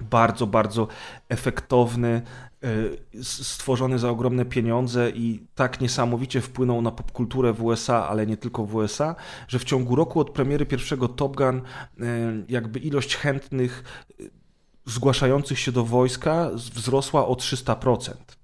bardzo, 0.00 0.46
bardzo 0.46 0.88
efektowny, 1.28 2.22
e, 2.62 3.22
stworzony 3.22 3.98
za 3.98 4.10
ogromne 4.10 4.44
pieniądze 4.44 5.10
i 5.10 5.46
tak 5.54 5.80
niesamowicie 5.80 6.40
wpłynął 6.40 6.82
na 6.82 6.90
popkulturę 6.90 7.52
w 7.52 7.62
USA, 7.62 8.08
ale 8.08 8.26
nie 8.26 8.36
tylko 8.36 8.66
w 8.66 8.74
USA, 8.74 9.14
że 9.48 9.58
w 9.58 9.64
ciągu 9.64 9.96
roku 9.96 10.20
od 10.20 10.30
premiery 10.30 10.66
pierwszego 10.66 11.08
Top 11.08 11.36
Gun 11.36 11.56
e, 11.56 11.62
jakby 12.48 12.78
ilość 12.78 13.16
chętnych 13.16 13.84
e, 14.10 14.24
zgłaszających 14.84 15.58
się 15.58 15.72
do 15.72 15.84
wojska 15.84 16.50
wzrosła 16.54 17.26
o 17.26 17.34
300% 17.34 18.35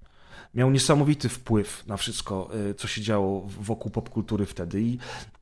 miał 0.55 0.71
niesamowity 0.71 1.29
wpływ 1.29 1.87
na 1.87 1.97
wszystko, 1.97 2.51
y, 2.71 2.75
co 2.75 2.89
się 2.89 3.01
działo 3.01 3.49
wokół 3.61 3.91
popkultury 3.91 4.47
wtedy. 4.47 4.83
I, 4.83 4.99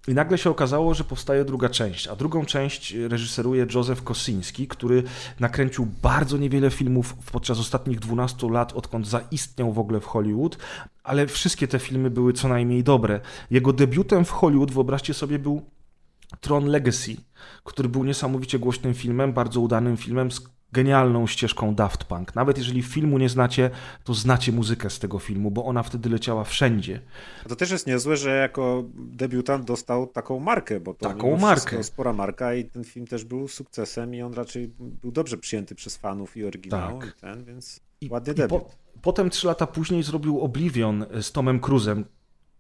I 0.09 0.15
nagle 0.15 0.39
się 0.39 0.51
okazało, 0.51 0.95
że 0.95 1.05
powstaje 1.05 1.45
druga 1.45 1.69
część, 1.69 2.07
a 2.07 2.17
drugą 2.17 2.45
część 2.45 2.95
reżyseruje 2.95 3.67
Józef 3.75 4.03
Kosiński, 4.03 4.69
który 4.69 5.03
nakręcił 5.41 5.87
bardzo 6.03 6.37
niewiele 6.37 6.71
filmów 6.71 7.15
podczas 7.33 7.59
ostatnich 7.59 7.99
12 7.99 8.51
lat, 8.51 8.73
odkąd 8.73 9.09
zaistniał 9.09 9.73
w 9.73 9.79
ogóle 9.79 10.01
w 10.01 10.07
Hollywood, 10.07 10.59
ale 11.05 11.27
wszystkie 11.27 11.69
te 11.69 11.79
filmy 11.79 12.11
były 12.11 12.33
co 12.33 12.49
najmniej 12.49 12.85
dobre. 12.85 13.21
Jego 13.51 13.73
debiutem 13.73 14.25
w 14.25 14.31
Hollywood, 14.31 14.73
wyobraźcie 14.73 15.15
sobie, 15.15 15.39
był 15.39 15.63
Tron 16.41 16.67
Legacy, 16.67 17.17
który 17.65 17.89
był 17.89 18.05
niesamowicie 18.05 18.59
głośnym 18.59 18.95
filmem, 18.95 19.33
bardzo 19.33 19.61
udanym 19.61 19.97
filmem 19.97 20.31
genialną 20.73 21.27
ścieżką 21.27 21.75
Daft 21.75 22.05
Punk. 22.05 22.35
Nawet 22.35 22.59
jeżeli 22.59 22.83
filmu 22.83 23.19
nie 23.19 23.29
znacie, 23.29 23.71
to 24.05 24.15
znacie 24.15 24.53
muzykę 24.53 24.91
z 24.91 24.99
tego 24.99 25.19
filmu, 25.19 25.51
bo 25.51 25.65
ona 25.65 25.83
wtedy 25.83 26.09
leciała 26.09 26.45
wszędzie. 26.45 27.01
To 27.49 27.57
też 27.57 27.71
jest 27.71 27.87
niezłe, 27.87 28.17
że 28.17 28.37
jako 28.37 28.85
debiutant 28.95 29.65
dostał 29.65 30.07
taką 30.07 30.41
markę, 30.41 30.81
bo 30.81 30.95
to 30.95 31.09
taką 31.09 31.37
markę. 31.37 31.85
spora 31.85 32.13
marka 32.13 32.55
i 32.55 32.65
ten 32.65 32.85
film 32.85 33.07
też 33.07 33.25
był 33.25 33.49
sukcesem 33.49 34.15
i 34.15 34.23
on 34.23 34.35
raczej 34.35 34.71
był 34.79 35.13
dobrze 35.13 35.39
przyjęty 35.39 35.75
przez 35.75 35.97
fanów 35.97 36.37
i 36.37 36.45
oryginał 36.45 36.99
tak. 36.99 37.09
i 37.09 37.21
ten, 37.21 37.45
więc 37.45 37.81
I, 38.01 38.09
ładny 38.11 38.35
debiut. 38.35 38.63
Po, 38.63 38.71
potem 39.03 39.31
trzy 39.31 39.47
lata 39.47 39.67
później 39.67 40.03
zrobił 40.03 40.41
Oblivion 40.41 41.07
z 41.23 41.33
Tomem 41.33 41.61
Cruzem, 41.61 42.05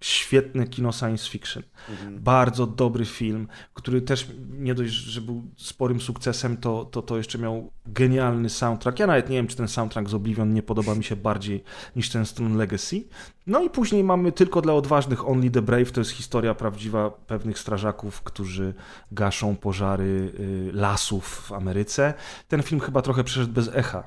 świetne 0.00 0.66
kino 0.66 0.92
science 0.92 1.30
fiction. 1.30 1.62
Mhm. 1.90 2.20
Bardzo 2.20 2.66
dobry 2.66 3.04
film, 3.04 3.48
który 3.74 4.02
też 4.02 4.26
nie 4.50 4.74
dość, 4.74 4.92
że 4.92 5.20
był 5.20 5.42
sporym 5.56 6.00
sukcesem, 6.00 6.56
to, 6.56 6.84
to, 6.84 7.02
to 7.02 7.16
jeszcze 7.16 7.38
miał 7.38 7.70
genialny 7.86 8.48
soundtrack. 8.48 8.98
Ja 8.98 9.06
nawet 9.06 9.28
nie 9.28 9.36
wiem, 9.36 9.46
czy 9.46 9.56
ten 9.56 9.68
soundtrack 9.68 10.08
z 10.08 10.14
Oblivion 10.14 10.54
nie 10.54 10.62
podoba 10.62 10.94
mi 10.94 11.04
się 11.04 11.16
bardziej 11.16 11.64
niż 11.96 12.10
ten 12.10 12.26
Stone 12.26 12.56
Legacy. 12.56 13.04
No 13.46 13.62
i 13.62 13.70
później 13.70 14.04
mamy 14.04 14.32
tylko 14.32 14.60
dla 14.60 14.74
odważnych 14.74 15.28
Only 15.28 15.50
the 15.50 15.62
Brave. 15.62 15.92
To 15.92 16.00
jest 16.00 16.10
historia 16.10 16.54
prawdziwa 16.54 17.10
pewnych 17.10 17.58
strażaków, 17.58 18.22
którzy 18.22 18.74
gaszą 19.12 19.56
pożary 19.56 20.32
y, 20.40 20.70
lasów 20.72 21.24
w 21.24 21.52
Ameryce. 21.52 22.14
Ten 22.48 22.62
film 22.62 22.80
chyba 22.80 23.02
trochę 23.02 23.24
przeszedł 23.24 23.52
bez 23.52 23.70
echa 23.74 24.04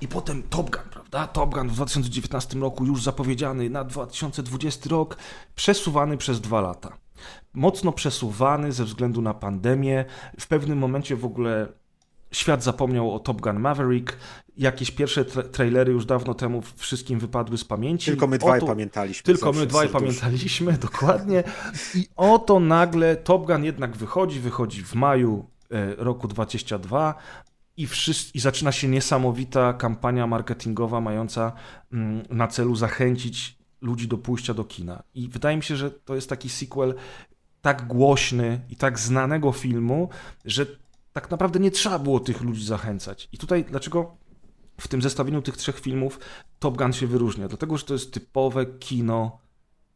i 0.00 0.08
potem 0.08 0.42
Top 0.42 0.70
Gun, 0.70 0.90
prawda? 0.90 1.26
Top 1.26 1.54
Gun 1.54 1.68
w 1.68 1.74
2019 1.74 2.58
roku 2.58 2.84
już 2.84 3.02
zapowiedziany 3.02 3.70
na 3.70 3.84
2020 3.84 4.90
rok, 4.90 5.16
przesuwany 5.54 6.16
przez 6.16 6.40
dwa 6.40 6.60
lata. 6.60 6.96
Mocno 7.54 7.92
przesuwany 7.92 8.72
ze 8.72 8.84
względu 8.84 9.22
na 9.22 9.34
pandemię. 9.34 10.04
W 10.40 10.46
pewnym 10.46 10.78
momencie 10.78 11.16
w 11.16 11.24
ogóle 11.24 11.68
świat 12.30 12.62
zapomniał 12.62 13.14
o 13.14 13.18
Top 13.18 13.40
Gun 13.40 13.60
Maverick. 13.60 14.16
Jakieś 14.56 14.90
pierwsze 14.90 15.24
tra 15.24 15.42
trailery 15.42 15.92
już 15.92 16.06
dawno 16.06 16.34
temu 16.34 16.62
wszystkim 16.76 17.18
wypadły 17.18 17.58
z 17.58 17.64
pamięci. 17.64 18.10
Tylko 18.10 18.26
my 18.26 18.38
dwaj 18.38 18.60
pamiętaliśmy. 18.60 19.22
Tylko 19.22 19.52
my 19.52 19.66
dwaj 19.66 19.88
pamiętaliśmy, 19.88 20.72
dokładnie. 20.88 21.44
I 21.94 22.06
oto 22.16 22.60
nagle 22.60 23.16
Top 23.16 23.46
Gun 23.46 23.64
jednak 23.64 23.96
wychodzi, 23.96 24.40
wychodzi 24.40 24.84
w 24.84 24.94
maju 24.94 25.46
e, 25.70 25.94
roku 25.94 26.28
2022 26.28 27.14
i, 27.78 27.86
wszyscy, 27.86 28.30
i 28.34 28.40
zaczyna 28.40 28.72
się 28.72 28.88
niesamowita 28.88 29.72
kampania 29.72 30.26
marketingowa 30.26 31.00
mająca 31.00 31.52
mm, 31.92 32.22
na 32.30 32.48
celu 32.48 32.76
zachęcić 32.76 33.58
ludzi 33.80 34.08
do 34.08 34.18
pójścia 34.18 34.54
do 34.54 34.64
kina. 34.64 35.02
I 35.14 35.28
wydaje 35.28 35.56
mi 35.56 35.62
się, 35.62 35.76
że 35.76 35.90
to 35.90 36.14
jest 36.14 36.28
taki 36.28 36.48
sequel 36.48 36.94
tak 37.62 37.86
głośny 37.86 38.60
i 38.70 38.76
tak 38.76 38.98
znanego 38.98 39.52
filmu, 39.52 40.08
że 40.44 40.66
tak 41.12 41.30
naprawdę 41.30 41.60
nie 41.60 41.70
trzeba 41.70 41.98
było 41.98 42.20
tych 42.20 42.40
ludzi 42.40 42.64
zachęcać. 42.64 43.28
I 43.32 43.38
tutaj 43.38 43.64
dlaczego 43.64 44.16
w 44.80 44.88
tym 44.88 45.02
zestawieniu 45.02 45.42
tych 45.42 45.56
trzech 45.56 45.80
filmów 45.80 46.20
Top 46.58 46.76
Gun 46.76 46.92
się 46.92 47.06
wyróżnia? 47.06 47.48
Dlatego, 47.48 47.78
że 47.78 47.84
to 47.84 47.92
jest 47.92 48.12
typowe 48.12 48.66
kino 48.66 49.38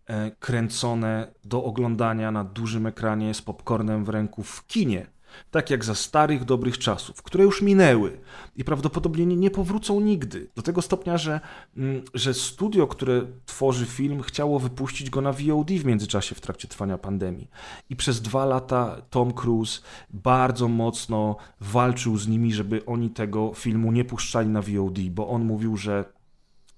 e, 0.06 0.30
kręcone 0.30 1.32
do 1.44 1.64
oglądania 1.64 2.30
na 2.30 2.44
dużym 2.44 2.86
ekranie 2.86 3.34
z 3.34 3.42
popcornem 3.42 4.04
w 4.04 4.08
ręku 4.08 4.42
w 4.42 4.66
kinie 4.66 5.11
tak 5.50 5.70
jak 5.70 5.84
za 5.84 5.94
starych, 5.94 6.44
dobrych 6.44 6.78
czasów, 6.78 7.22
które 7.22 7.44
już 7.44 7.62
minęły 7.62 8.20
i 8.56 8.64
prawdopodobnie 8.64 9.26
nie 9.26 9.50
powrócą 9.50 10.00
nigdy. 10.00 10.48
Do 10.56 10.62
tego 10.62 10.82
stopnia, 10.82 11.18
że, 11.18 11.40
mm, 11.76 12.02
że 12.14 12.34
studio, 12.34 12.86
które 12.86 13.22
tworzy 13.46 13.86
film, 13.86 14.22
chciało 14.22 14.58
wypuścić 14.58 15.10
go 15.10 15.20
na 15.20 15.32
VOD 15.32 15.70
w 15.70 15.84
międzyczasie 15.84 16.34
w 16.34 16.40
trakcie 16.40 16.68
trwania 16.68 16.98
pandemii. 16.98 17.50
I 17.90 17.96
przez 17.96 18.22
dwa 18.22 18.44
lata 18.44 19.02
Tom 19.10 19.32
Cruise 19.32 19.80
bardzo 20.10 20.68
mocno 20.68 21.36
walczył 21.60 22.16
z 22.18 22.28
nimi, 22.28 22.52
żeby 22.52 22.84
oni 22.86 23.10
tego 23.10 23.52
filmu 23.54 23.92
nie 23.92 24.04
puszczali 24.04 24.48
na 24.48 24.62
VOD, 24.62 24.98
bo 25.10 25.28
on 25.28 25.44
mówił, 25.44 25.76
że 25.76 26.04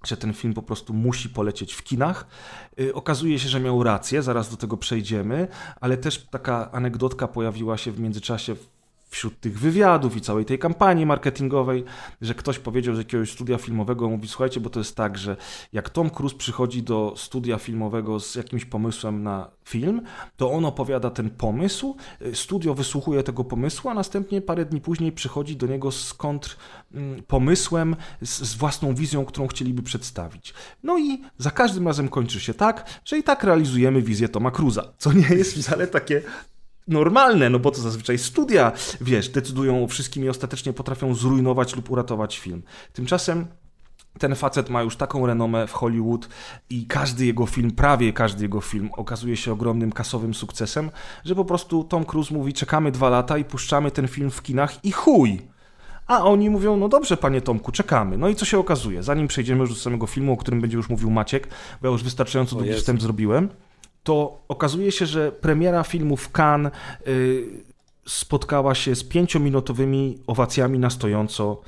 że 0.03 0.17
ten 0.17 0.33
film 0.33 0.53
po 0.53 0.61
prostu 0.61 0.93
musi 0.93 1.29
polecieć 1.29 1.73
w 1.73 1.83
kinach. 1.83 2.27
Y, 2.79 2.93
okazuje 2.93 3.39
się, 3.39 3.49
że 3.49 3.59
miał 3.59 3.83
rację, 3.83 4.21
zaraz 4.21 4.49
do 4.49 4.57
tego 4.57 4.77
przejdziemy, 4.77 5.47
ale 5.81 5.97
też 5.97 6.17
taka 6.17 6.71
anegdotka 6.71 7.27
pojawiła 7.27 7.77
się 7.77 7.91
w 7.91 7.99
międzyczasie 7.99 8.55
wśród 9.09 9.39
tych 9.39 9.59
wywiadów 9.59 10.17
i 10.17 10.21
całej 10.21 10.45
tej 10.45 10.59
kampanii 10.59 11.05
marketingowej, 11.05 11.83
że 12.21 12.33
ktoś 12.33 12.59
powiedział 12.59 12.95
z 12.95 12.97
jakiegoś 12.97 13.31
studia 13.31 13.57
filmowego, 13.57 14.09
mówi, 14.09 14.27
słuchajcie, 14.27 14.59
bo 14.59 14.69
to 14.69 14.79
jest 14.79 14.95
tak, 14.95 15.17
że 15.17 15.37
jak 15.73 15.89
Tom 15.89 16.09
Cruise 16.09 16.37
przychodzi 16.37 16.83
do 16.83 17.13
studia 17.17 17.57
filmowego 17.57 18.19
z 18.19 18.35
jakimś 18.35 18.65
pomysłem 18.65 19.23
na 19.23 19.49
film, 19.65 20.01
to 20.37 20.51
on 20.51 20.65
opowiada 20.65 21.09
ten 21.09 21.29
pomysł, 21.29 21.95
y, 22.21 22.35
studio 22.35 22.73
wysłuchuje 22.73 23.23
tego 23.23 23.43
pomysłu, 23.43 23.89
a 23.89 23.93
następnie 23.93 24.41
parę 24.41 24.65
dni 24.65 24.81
później 24.81 25.11
przychodzi 25.11 25.57
do 25.57 25.67
niego 25.67 25.91
z 25.91 26.13
kontr 26.13 26.57
mm, 26.93 27.23
pomysłem, 27.23 27.95
z, 28.21 28.29
z 28.29 28.55
własną 28.55 28.95
wizją, 28.95 29.25
którą 29.25 29.47
chcieliby 29.47 29.83
przedstawić. 29.83 30.53
No 30.83 30.97
i 30.97 31.21
za 31.37 31.51
każdym 31.51 31.87
razem 31.87 32.09
kończy 32.09 32.39
się 32.39 32.53
tak, 32.53 33.01
że 33.05 33.17
i 33.17 33.23
tak 33.23 33.43
realizujemy 33.43 34.01
wizję 34.01 34.29
Toma 34.29 34.51
Cruza, 34.51 34.93
co 34.97 35.13
nie 35.13 35.27
jest 35.29 35.53
wcale 35.53 35.87
takie 35.87 36.21
normalne, 36.87 37.49
no 37.49 37.59
bo 37.59 37.71
to 37.71 37.81
zazwyczaj 37.81 38.17
studia, 38.17 38.71
wiesz, 39.01 39.29
decydują 39.29 39.83
o 39.83 39.87
wszystkim 39.87 40.25
i 40.25 40.29
ostatecznie 40.29 40.73
potrafią 40.73 41.15
zrujnować 41.15 41.75
lub 41.75 41.91
uratować 41.91 42.39
film. 42.39 42.63
Tymczasem 42.93 43.47
ten 44.19 44.35
facet 44.35 44.69
ma 44.69 44.81
już 44.81 44.95
taką 44.95 45.25
renomę 45.25 45.67
w 45.67 45.73
Hollywood 45.73 46.29
i 46.69 46.85
każdy 46.85 47.25
jego 47.25 47.45
film, 47.45 47.71
prawie 47.71 48.13
każdy 48.13 48.43
jego 48.43 48.61
film 48.61 48.89
okazuje 48.97 49.37
się 49.37 49.51
ogromnym 49.51 49.91
kasowym 49.91 50.33
sukcesem, 50.33 50.91
że 51.25 51.35
po 51.35 51.45
prostu 51.45 51.83
Tom 51.83 52.05
Cruise 52.05 52.33
mówi 52.33 52.53
czekamy 52.53 52.91
dwa 52.91 53.09
lata 53.09 53.37
i 53.37 53.45
puszczamy 53.45 53.91
ten 53.91 54.07
film 54.07 54.31
w 54.31 54.41
kinach 54.41 54.85
i 54.85 54.91
chuj! 54.91 55.41
A 56.07 56.23
oni 56.23 56.49
mówią, 56.49 56.77
no 56.77 56.89
dobrze, 56.89 57.17
panie 57.17 57.41
Tomku, 57.41 57.71
czekamy. 57.71 58.17
No 58.17 58.29
i 58.29 58.35
co 58.35 58.45
się 58.45 58.59
okazuje? 58.59 59.03
Zanim 59.03 59.27
przejdziemy 59.27 59.61
już 59.61 59.69
do 59.69 59.75
samego 59.75 60.07
filmu, 60.07 60.33
o 60.33 60.37
którym 60.37 60.61
będzie 60.61 60.77
już 60.77 60.89
mówił 60.89 61.11
Maciek, 61.11 61.47
bo 61.81 61.87
ja 61.87 61.91
już 61.91 62.03
wystarczająco 62.03 62.55
długi 62.55 62.73
wstęp 62.73 63.01
zrobiłem, 63.01 63.49
to 64.05 64.43
okazuje 64.47 64.91
się, 64.91 65.05
że 65.05 65.31
premiera 65.31 65.83
filmu 65.83 66.17
w 66.17 66.31
Cannes 66.31 66.73
y, 67.07 67.63
spotkała 68.07 68.75
się 68.75 68.95
z 68.95 69.03
pięciominutowymi 69.03 70.19
owacjami 70.27 70.79
na 70.79 70.89
stojąco 70.89 71.61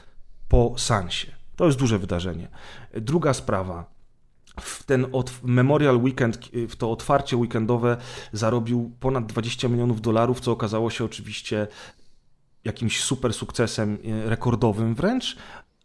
po 0.47 0.73
Sansie. 0.77 1.31
To 1.55 1.65
jest 1.65 1.77
duże 1.77 1.99
wydarzenie. 1.99 2.47
Druga 2.93 3.33
sprawa. 3.33 3.85
W 4.59 4.83
ten 4.83 5.05
Memorial 5.43 5.97
Weekend, 5.97 6.49
w 6.69 6.75
to 6.75 6.91
otwarcie 6.91 7.37
weekendowe 7.37 7.97
zarobił 8.33 8.91
ponad 8.99 9.25
20 9.25 9.67
milionów 9.67 10.01
dolarów, 10.01 10.39
co 10.39 10.51
okazało 10.51 10.89
się 10.89 11.05
oczywiście 11.05 11.67
jakimś 12.63 13.03
super 13.03 13.33
sukcesem 13.33 13.97
y, 14.05 14.29
rekordowym 14.29 14.95
wręcz, 14.95 15.37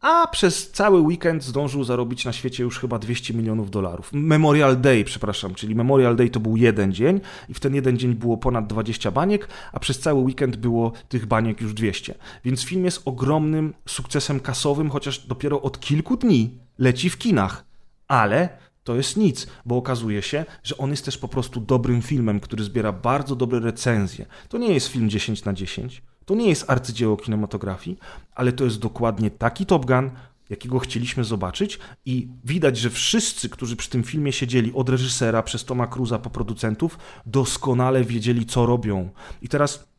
a 0.03 0.27
przez 0.27 0.71
cały 0.71 1.01
weekend 1.01 1.45
zdążył 1.45 1.85
zarobić 1.85 2.25
na 2.25 2.33
świecie 2.33 2.63
już 2.63 2.79
chyba 2.79 2.99
200 2.99 3.35
milionów 3.35 3.71
dolarów. 3.71 4.11
Memorial 4.13 4.81
Day, 4.81 5.05
przepraszam, 5.05 5.55
czyli 5.55 5.75
Memorial 5.75 6.17
Day 6.17 6.31
to 6.31 6.41
był 6.41 6.57
jeden 6.57 6.93
dzień 6.93 7.21
i 7.49 7.55
w 7.55 7.61
ten 7.61 7.75
jeden 7.75 7.99
dzień 7.99 8.15
było 8.15 8.37
ponad 8.37 8.67
20 8.67 9.11
baniek, 9.11 9.49
a 9.73 9.81
przez 9.81 9.99
cały 9.99 10.21
weekend 10.21 10.57
było 10.57 10.93
tych 11.09 11.27
baniek 11.27 11.61
już 11.61 11.75
200. 11.75 12.15
Więc 12.45 12.65
film 12.65 12.85
jest 12.85 13.03
ogromnym 13.05 13.75
sukcesem 13.89 14.41
kasowym, 14.41 14.91
chociaż 14.91 15.27
dopiero 15.27 15.63
od 15.63 15.81
kilku 15.81 16.17
dni 16.17 16.59
leci 16.79 17.11
w 17.11 17.19
kinach. 17.19 17.65
Ale 18.09 18.49
to 18.85 18.97
jest 18.97 19.17
nic, 19.17 19.47
bo 19.67 19.77
okazuje 19.77 20.23
się, 20.23 20.45
że 20.63 20.77
on 20.77 20.91
jest 20.91 21.05
też 21.05 21.19
po 21.19 21.29
prostu 21.29 21.61
dobrym 21.61 22.03
filmem, 22.03 22.41
który 22.41 22.65
zbiera 22.65 22.93
bardzo 22.93 23.37
dobre 23.37 23.61
recenzje. 23.61 24.27
To 24.49 24.59
nie 24.59 24.75
jest 24.75 24.89
film 24.89 25.11
10 25.11 25.45
na 25.45 25.53
10, 25.53 26.03
to 26.25 26.35
nie 26.35 26.49
jest 26.49 26.71
arcydzieło 26.71 27.17
kinematografii, 27.17 27.99
ale 28.35 28.53
to 28.53 28.65
jest 28.65 28.79
dokładnie 28.79 29.31
taki 29.31 29.67
Top 29.67 29.87
Gun, 29.87 30.11
jakiego 30.51 30.79
chcieliśmy 30.79 31.25
zobaczyć 31.25 31.79
i 32.07 32.29
widać, 32.45 32.79
że 32.79 32.91
wszyscy, 32.91 33.49
którzy 33.49 33.77
przy 33.77 33.91
tym 33.91 34.03
filmie 34.03 34.33
siedzieli, 34.33 34.73
od 34.75 34.89
reżysera 34.89 35.43
przez 35.43 35.65
Toma 35.65 35.87
Cruza 35.87 36.19
po 36.19 36.31
producentów, 36.31 36.99
doskonale 37.27 38.05
wiedzieli, 38.05 38.47
co 38.47 38.67
robią. 38.67 39.11
I 39.43 39.49
teraz 39.49 39.92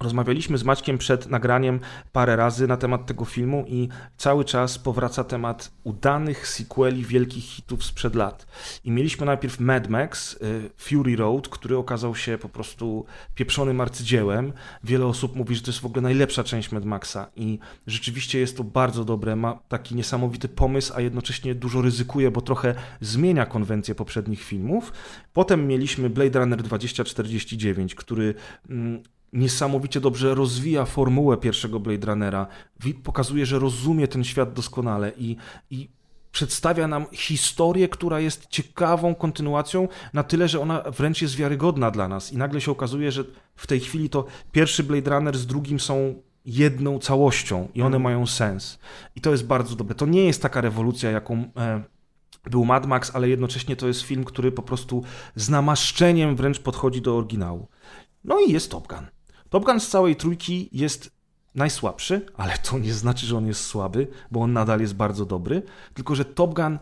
Rozmawialiśmy 0.00 0.58
z 0.58 0.64
Maćkiem 0.64 0.98
przed 0.98 1.26
nagraniem 1.26 1.80
parę 2.12 2.36
razy 2.36 2.66
na 2.66 2.76
temat 2.76 3.06
tego 3.06 3.24
filmu 3.24 3.64
i 3.68 3.88
cały 4.16 4.44
czas 4.44 4.78
powraca 4.78 5.24
temat 5.24 5.72
udanych 5.84 6.48
sequeli 6.48 7.04
wielkich 7.04 7.44
hitów 7.44 7.84
sprzed 7.84 8.14
lat. 8.14 8.46
I 8.84 8.90
mieliśmy 8.90 9.26
najpierw 9.26 9.60
Mad 9.60 9.88
Max, 9.88 10.32
y, 10.34 10.70
Fury 10.76 11.16
Road, 11.16 11.48
który 11.48 11.76
okazał 11.76 12.14
się 12.14 12.38
po 12.38 12.48
prostu 12.48 13.06
pieprzonym 13.34 13.80
arcydziełem. 13.80 14.52
Wiele 14.84 15.06
osób 15.06 15.36
mówi, 15.36 15.54
że 15.54 15.62
to 15.62 15.70
jest 15.70 15.80
w 15.80 15.86
ogóle 15.86 16.02
najlepsza 16.02 16.44
część 16.44 16.72
Mad 16.72 16.84
Maxa 16.84 17.30
i 17.36 17.58
rzeczywiście 17.86 18.38
jest 18.38 18.56
to 18.56 18.64
bardzo 18.64 19.04
dobre, 19.04 19.36
ma 19.36 19.58
taki 19.68 19.94
niesamowity 19.94 20.48
pomysł, 20.48 20.92
a 20.96 21.00
jednocześnie 21.00 21.54
dużo 21.54 21.82
ryzykuje, 21.82 22.30
bo 22.30 22.40
trochę 22.40 22.74
zmienia 23.00 23.46
konwencję 23.46 23.94
poprzednich 23.94 24.42
filmów. 24.42 24.92
Potem 25.32 25.66
mieliśmy 25.66 26.10
Blade 26.10 26.38
Runner 26.38 26.62
2049, 26.62 27.94
który 27.94 28.34
mm, 28.70 29.02
niesamowicie 29.36 30.00
dobrze 30.00 30.34
rozwija 30.34 30.84
formułę 30.84 31.36
pierwszego 31.36 31.80
Blade 31.80 32.06
Runnera, 32.06 32.46
pokazuje, 33.04 33.46
że 33.46 33.58
rozumie 33.58 34.08
ten 34.08 34.24
świat 34.24 34.52
doskonale 34.52 35.12
i, 35.16 35.36
i 35.70 35.88
przedstawia 36.32 36.88
nam 36.88 37.06
historię, 37.12 37.88
która 37.88 38.20
jest 38.20 38.46
ciekawą 38.46 39.14
kontynuacją, 39.14 39.88
na 40.12 40.22
tyle, 40.22 40.48
że 40.48 40.60
ona 40.60 40.82
wręcz 40.82 41.22
jest 41.22 41.36
wiarygodna 41.36 41.90
dla 41.90 42.08
nas. 42.08 42.32
I 42.32 42.36
nagle 42.36 42.60
się 42.60 42.70
okazuje, 42.70 43.12
że 43.12 43.24
w 43.56 43.66
tej 43.66 43.80
chwili 43.80 44.10
to 44.10 44.24
pierwszy 44.52 44.84
Blade 44.84 45.10
Runner 45.10 45.38
z 45.38 45.46
drugim 45.46 45.80
są 45.80 46.14
jedną 46.44 46.98
całością 46.98 47.68
i 47.74 47.82
one 47.82 47.98
mają 47.98 48.26
sens. 48.26 48.78
I 49.16 49.20
to 49.20 49.30
jest 49.30 49.46
bardzo 49.46 49.76
dobre. 49.76 49.94
To 49.94 50.06
nie 50.06 50.24
jest 50.24 50.42
taka 50.42 50.60
rewolucja, 50.60 51.10
jaką 51.10 51.44
e, 51.56 51.82
był 52.50 52.64
Mad 52.64 52.86
Max, 52.86 53.10
ale 53.14 53.28
jednocześnie 53.28 53.76
to 53.76 53.88
jest 53.88 54.02
film, 54.02 54.24
który 54.24 54.52
po 54.52 54.62
prostu 54.62 55.02
z 55.34 55.48
namaszczeniem 55.48 56.36
wręcz 56.36 56.58
podchodzi 56.58 57.02
do 57.02 57.16
oryginału. 57.16 57.68
No 58.24 58.40
i 58.40 58.52
jest 58.52 58.70
Top 58.70 58.88
Gun. 58.88 59.15
Top 59.50 59.64
Gun 59.64 59.80
z 59.80 59.88
całej 59.88 60.16
trójki 60.16 60.68
jest 60.72 61.10
najsłabszy, 61.54 62.26
ale 62.36 62.58
to 62.58 62.78
nie 62.78 62.94
znaczy, 62.94 63.26
że 63.26 63.36
on 63.36 63.46
jest 63.46 63.64
słaby, 63.64 64.08
bo 64.30 64.40
on 64.40 64.52
nadal 64.52 64.80
jest 64.80 64.94
bardzo 64.94 65.26
dobry, 65.26 65.62
tylko 65.94 66.14
że 66.14 66.24
Top 66.24 66.54
Gun 66.54 66.78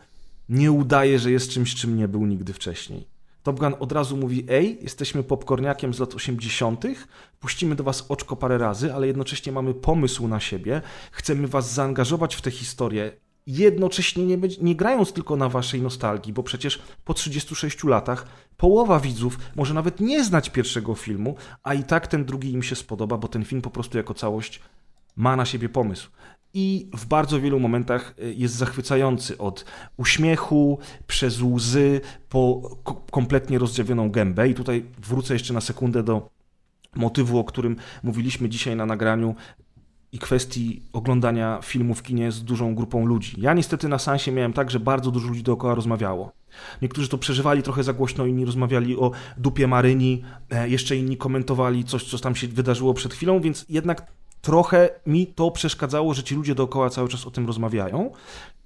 nie 0.48 0.72
udaje, 0.72 1.18
że 1.18 1.30
jest 1.30 1.50
czymś, 1.50 1.74
czym 1.74 1.96
nie 1.96 2.08
był 2.08 2.26
nigdy 2.26 2.52
wcześniej. 2.52 3.06
Top 3.42 3.58
Gun 3.58 3.74
od 3.80 3.92
razu 3.92 4.16
mówi: 4.16 4.46
Ej, 4.48 4.78
jesteśmy 4.82 5.22
popcorniakiem 5.22 5.94
z 5.94 5.98
lat 5.98 6.14
80., 6.14 6.84
puścimy 7.40 7.74
do 7.74 7.84
Was 7.84 8.06
oczko 8.08 8.36
parę 8.36 8.58
razy, 8.58 8.94
ale 8.94 9.06
jednocześnie 9.06 9.52
mamy 9.52 9.74
pomysł 9.74 10.28
na 10.28 10.40
siebie, 10.40 10.82
chcemy 11.12 11.48
Was 11.48 11.72
zaangażować 11.72 12.34
w 12.34 12.40
tę 12.40 12.50
historię. 12.50 13.23
Jednocześnie 13.46 14.26
nie, 14.26 14.38
nie 14.60 14.76
grając 14.76 15.12
tylko 15.12 15.36
na 15.36 15.48
Waszej 15.48 15.82
nostalgii, 15.82 16.32
bo 16.32 16.42
przecież 16.42 16.82
po 17.04 17.14
36 17.14 17.84
latach 17.84 18.26
połowa 18.56 19.00
widzów 19.00 19.38
może 19.56 19.74
nawet 19.74 20.00
nie 20.00 20.24
znać 20.24 20.50
pierwszego 20.50 20.94
filmu, 20.94 21.36
a 21.62 21.74
i 21.74 21.84
tak 21.84 22.06
ten 22.06 22.24
drugi 22.24 22.52
im 22.52 22.62
się 22.62 22.76
spodoba, 22.76 23.16
bo 23.16 23.28
ten 23.28 23.44
film 23.44 23.62
po 23.62 23.70
prostu 23.70 23.98
jako 23.98 24.14
całość 24.14 24.60
ma 25.16 25.36
na 25.36 25.44
siebie 25.44 25.68
pomysł 25.68 26.10
i 26.54 26.90
w 26.96 27.06
bardzo 27.06 27.40
wielu 27.40 27.60
momentach 27.60 28.14
y, 28.18 28.34
jest 28.34 28.54
zachwycający 28.54 29.38
od 29.38 29.64
uśmiechu, 29.96 30.78
przez 31.06 31.42
łzy, 31.42 32.00
po 32.28 32.70
kompletnie 33.10 33.58
rozdziawioną 33.58 34.10
gębę. 34.10 34.48
I 34.48 34.54
tutaj 34.54 34.84
wrócę 34.98 35.34
jeszcze 35.34 35.54
na 35.54 35.60
sekundę 35.60 36.02
do 36.02 36.30
motywu, 36.94 37.38
o 37.38 37.44
którym 37.44 37.76
mówiliśmy 38.02 38.48
dzisiaj 38.48 38.76
na 38.76 38.86
nagraniu 38.86 39.34
i 40.14 40.18
kwestii 40.18 40.82
oglądania 40.92 41.60
filmu 41.62 41.94
w 41.94 42.02
kinie 42.02 42.32
z 42.32 42.44
dużą 42.44 42.74
grupą 42.74 43.06
ludzi. 43.06 43.36
Ja 43.38 43.54
niestety 43.54 43.88
na 43.88 43.98
sansie 43.98 44.32
miałem 44.32 44.52
tak, 44.52 44.70
że 44.70 44.80
bardzo 44.80 45.10
dużo 45.10 45.28
ludzi 45.28 45.42
dookoła 45.42 45.74
rozmawiało. 45.74 46.32
Niektórzy 46.82 47.08
to 47.08 47.18
przeżywali 47.18 47.62
trochę 47.62 47.82
za 47.82 47.92
głośno, 47.92 48.26
inni 48.26 48.44
rozmawiali 48.44 48.96
o 48.96 49.10
dupie 49.36 49.66
Maryni, 49.66 50.22
e, 50.50 50.68
jeszcze 50.68 50.96
inni 50.96 51.16
komentowali 51.16 51.84
coś, 51.84 52.04
co 52.04 52.18
tam 52.18 52.36
się 52.36 52.48
wydarzyło 52.48 52.94
przed 52.94 53.14
chwilą, 53.14 53.40
więc 53.40 53.66
jednak 53.68 54.06
trochę 54.42 54.90
mi 55.06 55.26
to 55.26 55.50
przeszkadzało, 55.50 56.14
że 56.14 56.22
ci 56.22 56.34
ludzie 56.34 56.54
dookoła 56.54 56.90
cały 56.90 57.08
czas 57.08 57.26
o 57.26 57.30
tym 57.30 57.46
rozmawiają, 57.46 58.10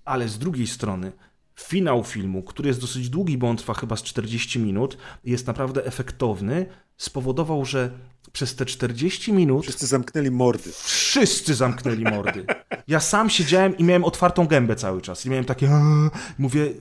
ale 0.05 0.29
z 0.29 0.39
drugiej 0.39 0.67
strony 0.67 1.13
finał 1.61 2.05
filmu, 2.05 2.43
który 2.43 2.69
jest 2.69 2.81
dosyć 2.81 3.09
długi, 3.11 3.39
bo 3.39 3.49
on 3.49 3.57
trwa 3.57 3.75
chyba 3.75 3.97
z 3.97 4.03
40 4.03 4.59
minut, 4.59 4.99
jest 5.25 5.47
naprawdę 5.47 5.87
efektowny, 5.87 6.67
spowodował, 6.97 7.65
że 7.65 7.91
przez 8.33 8.57
te 8.57 8.67
40 8.67 9.33
minut. 9.33 9.63
Wszyscy 9.63 9.87
zamknęli 9.87 10.31
mordy. 10.31 10.71
Wszyscy 10.73 11.55
zamknęli 11.55 12.05
mordy. 12.05 12.47
Ja 12.89 13.01
sam 13.01 13.31
siedziałem 13.31 13.79
i 13.79 13.85
miałem 13.85 14.05
otwartą 14.05 14.47
gębę 14.47 14.77
cały 14.77 15.01
czas. 15.01 15.27
I 15.27 15.31
miałem 15.31 15.45
takie. 15.45 15.71
Mówię, 16.39 16.73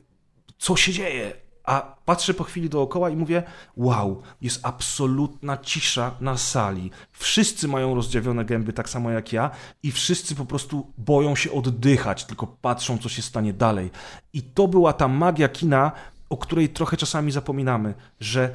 co 0.57 0.75
się 0.75 0.93
dzieje? 0.93 1.33
A 1.63 1.95
patrzę 2.05 2.33
po 2.33 2.43
chwili 2.43 2.69
dookoła 2.69 3.09
i 3.09 3.15
mówię: 3.15 3.43
Wow, 3.77 4.21
jest 4.41 4.59
absolutna 4.63 5.57
cisza 5.57 6.11
na 6.21 6.37
sali. 6.37 6.91
Wszyscy 7.11 7.67
mają 7.67 7.95
rozdziawione 7.95 8.45
gęby, 8.45 8.73
tak 8.73 8.89
samo 8.89 9.11
jak 9.11 9.33
ja, 9.33 9.49
i 9.83 9.91
wszyscy 9.91 10.35
po 10.35 10.45
prostu 10.45 10.91
boją 10.97 11.35
się 11.35 11.51
oddychać, 11.51 12.25
tylko 12.25 12.47
patrzą, 12.47 12.97
co 12.97 13.09
się 13.09 13.21
stanie 13.21 13.53
dalej. 13.53 13.91
I 14.33 14.41
to 14.41 14.67
była 14.67 14.93
ta 14.93 15.07
magia 15.07 15.49
kina, 15.49 15.91
o 16.29 16.37
której 16.37 16.69
trochę 16.69 16.97
czasami 16.97 17.31
zapominamy, 17.31 17.93
że 18.19 18.53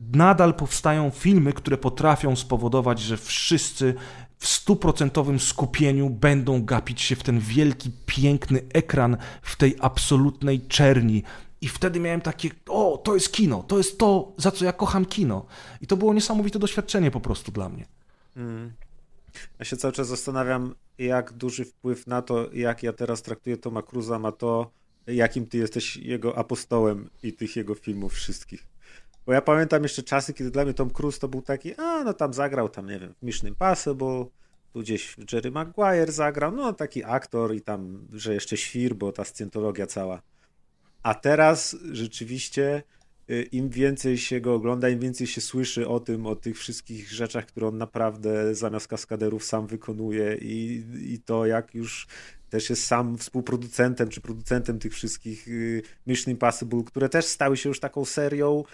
nadal 0.00 0.54
powstają 0.54 1.10
filmy, 1.10 1.52
które 1.52 1.78
potrafią 1.78 2.36
spowodować, 2.36 3.00
że 3.00 3.16
wszyscy 3.16 3.94
w 4.38 4.46
stuprocentowym 4.46 5.40
skupieniu 5.40 6.10
będą 6.10 6.64
gapić 6.64 7.02
się 7.02 7.16
w 7.16 7.22
ten 7.22 7.40
wielki, 7.40 7.90
piękny 8.06 8.62
ekran 8.72 9.16
w 9.42 9.56
tej 9.56 9.76
absolutnej 9.80 10.60
czerni. 10.60 11.22
I 11.60 11.68
wtedy 11.68 12.00
miałem 12.00 12.20
takie, 12.20 12.50
o, 12.68 13.00
to 13.04 13.14
jest 13.14 13.32
kino, 13.32 13.62
to 13.62 13.78
jest 13.78 13.98
to, 13.98 14.32
za 14.36 14.50
co 14.50 14.64
ja 14.64 14.72
kocham 14.72 15.04
kino. 15.04 15.46
I 15.80 15.86
to 15.86 15.96
było 15.96 16.14
niesamowite 16.14 16.58
doświadczenie 16.58 17.10
po 17.10 17.20
prostu 17.20 17.52
dla 17.52 17.68
mnie. 17.68 17.86
Mm. 18.36 18.72
Ja 19.58 19.64
się 19.64 19.76
cały 19.76 19.92
czas 19.92 20.08
zastanawiam, 20.08 20.74
jak 20.98 21.32
duży 21.32 21.64
wpływ 21.64 22.06
na 22.06 22.22
to, 22.22 22.52
jak 22.52 22.82
ja 22.82 22.92
teraz 22.92 23.22
traktuję 23.22 23.56
Toma 23.56 23.82
Cruza, 23.82 24.18
ma 24.18 24.32
to, 24.32 24.70
jakim 25.06 25.46
ty 25.46 25.58
jesteś 25.58 25.96
jego 25.96 26.38
apostołem 26.38 27.10
i 27.22 27.32
tych 27.32 27.56
jego 27.56 27.74
filmów 27.74 28.12
wszystkich. 28.12 28.73
Bo 29.26 29.32
ja 29.32 29.42
pamiętam 29.42 29.82
jeszcze 29.82 30.02
czasy, 30.02 30.34
kiedy 30.34 30.50
dla 30.50 30.64
mnie 30.64 30.74
Tom 30.74 30.90
Cruise 30.90 31.18
to 31.18 31.28
był 31.28 31.42
taki, 31.42 31.74
a 31.74 32.04
no 32.04 32.14
tam 32.14 32.34
zagrał 32.34 32.68
tam, 32.68 32.86
nie 32.86 32.98
wiem, 32.98 33.14
w 33.14 33.22
Mission 33.22 33.48
Impossible, 33.48 34.26
tu 34.72 34.80
gdzieś 34.80 35.16
Jerry 35.32 35.50
Maguire 35.50 36.12
zagrał, 36.12 36.52
no 36.52 36.72
taki 36.72 37.04
aktor 37.04 37.54
i 37.54 37.60
tam, 37.60 38.08
że 38.12 38.34
jeszcze 38.34 38.56
świr, 38.56 38.94
bo 38.94 39.12
ta 39.12 39.24
scjentologia 39.24 39.86
cała. 39.86 40.22
A 41.02 41.14
teraz 41.14 41.76
rzeczywiście 41.92 42.82
y, 43.30 43.42
im 43.42 43.68
więcej 43.68 44.18
się 44.18 44.40
go 44.40 44.54
ogląda, 44.54 44.88
im 44.88 45.00
więcej 45.00 45.26
się 45.26 45.40
słyszy 45.40 45.88
o 45.88 46.00
tym, 46.00 46.26
o 46.26 46.36
tych 46.36 46.58
wszystkich 46.58 47.10
rzeczach, 47.10 47.46
które 47.46 47.68
on 47.68 47.78
naprawdę 47.78 48.54
zamiast 48.54 48.88
kaskaderów 48.88 49.44
sam 49.44 49.66
wykonuje 49.66 50.38
i, 50.40 50.84
i 51.12 51.18
to 51.18 51.46
jak 51.46 51.74
już 51.74 52.06
też 52.50 52.70
jest 52.70 52.86
sam 52.86 53.18
współproducentem 53.18 54.08
czy 54.08 54.20
producentem 54.20 54.78
tych 54.78 54.94
wszystkich 54.94 55.48
y, 55.48 55.82
Mission 56.06 56.32
Impossible, 56.32 56.82
które 56.84 57.08
też 57.08 57.24
stały 57.24 57.56
się 57.56 57.68
już 57.68 57.80
taką 57.80 58.04
serią 58.04 58.64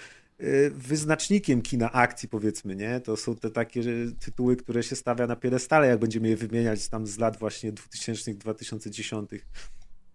wyznacznikiem 0.75 1.63
kina 1.63 1.93
akcji, 1.93 2.29
powiedzmy, 2.29 2.77
nie? 2.77 3.01
To 3.01 3.17
są 3.17 3.37
te 3.37 3.51
takie 3.51 3.83
tytuły, 4.21 4.57
które 4.57 4.83
się 4.83 4.97
stawia 4.97 5.27
na 5.27 5.37
piedestale, 5.37 5.87
jak 5.87 5.99
będziemy 5.99 6.29
je 6.29 6.37
wymieniać 6.37 6.89
tam 6.89 7.07
z 7.07 7.19
lat 7.19 7.39
właśnie 7.39 7.73
2000 7.73 8.35
2010 8.35 9.31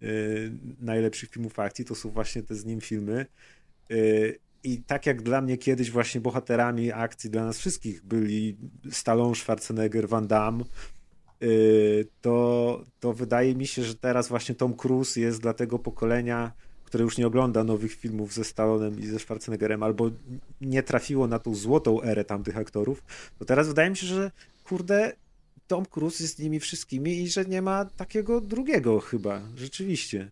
Y, 0.02 0.52
najlepszych 0.80 1.30
filmów 1.30 1.58
akcji, 1.58 1.84
to 1.84 1.94
są 1.94 2.10
właśnie 2.10 2.42
te 2.42 2.54
z 2.54 2.64
nim 2.64 2.80
filmy. 2.80 3.26
Y, 3.90 4.38
I 4.64 4.82
tak 4.82 5.06
jak 5.06 5.22
dla 5.22 5.40
mnie 5.40 5.58
kiedyś 5.58 5.90
właśnie 5.90 6.20
bohaterami 6.20 6.92
akcji 6.92 7.30
dla 7.30 7.44
nas 7.44 7.58
wszystkich 7.58 8.02
byli 8.02 8.56
Stallone, 8.90 9.34
Schwarzenegger, 9.34 10.08
Van 10.08 10.26
Damme, 10.26 10.64
y, 11.42 12.08
to, 12.20 12.84
to 13.00 13.12
wydaje 13.12 13.54
mi 13.54 13.66
się, 13.66 13.84
że 13.84 13.94
teraz 13.94 14.28
właśnie 14.28 14.54
Tom 14.54 14.74
Cruise 14.74 15.20
jest 15.20 15.40
dla 15.42 15.54
tego 15.54 15.78
pokolenia, 15.78 16.52
które 16.86 17.04
już 17.04 17.18
nie 17.18 17.26
ogląda 17.26 17.64
nowych 17.64 17.94
filmów 17.94 18.34
ze 18.34 18.44
Stallonem 18.44 19.00
i 19.00 19.06
ze 19.06 19.18
Schwarzeneggerem, 19.18 19.82
albo 19.82 20.10
nie 20.60 20.82
trafiło 20.82 21.26
na 21.26 21.38
tą 21.38 21.54
złotą 21.54 22.02
erę 22.02 22.24
tamtych 22.24 22.56
aktorów, 22.56 23.02
to 23.38 23.44
teraz 23.44 23.68
wydaje 23.68 23.90
mi 23.90 23.96
się, 23.96 24.06
że 24.06 24.30
kurde, 24.64 25.12
Tom 25.66 25.86
Cruise 25.86 26.24
jest 26.24 26.36
z 26.36 26.38
nimi 26.38 26.60
wszystkimi 26.60 27.22
i 27.22 27.28
że 27.28 27.44
nie 27.44 27.62
ma 27.62 27.84
takiego 27.84 28.40
drugiego 28.40 29.00
chyba, 29.00 29.40
rzeczywiście. 29.56 30.30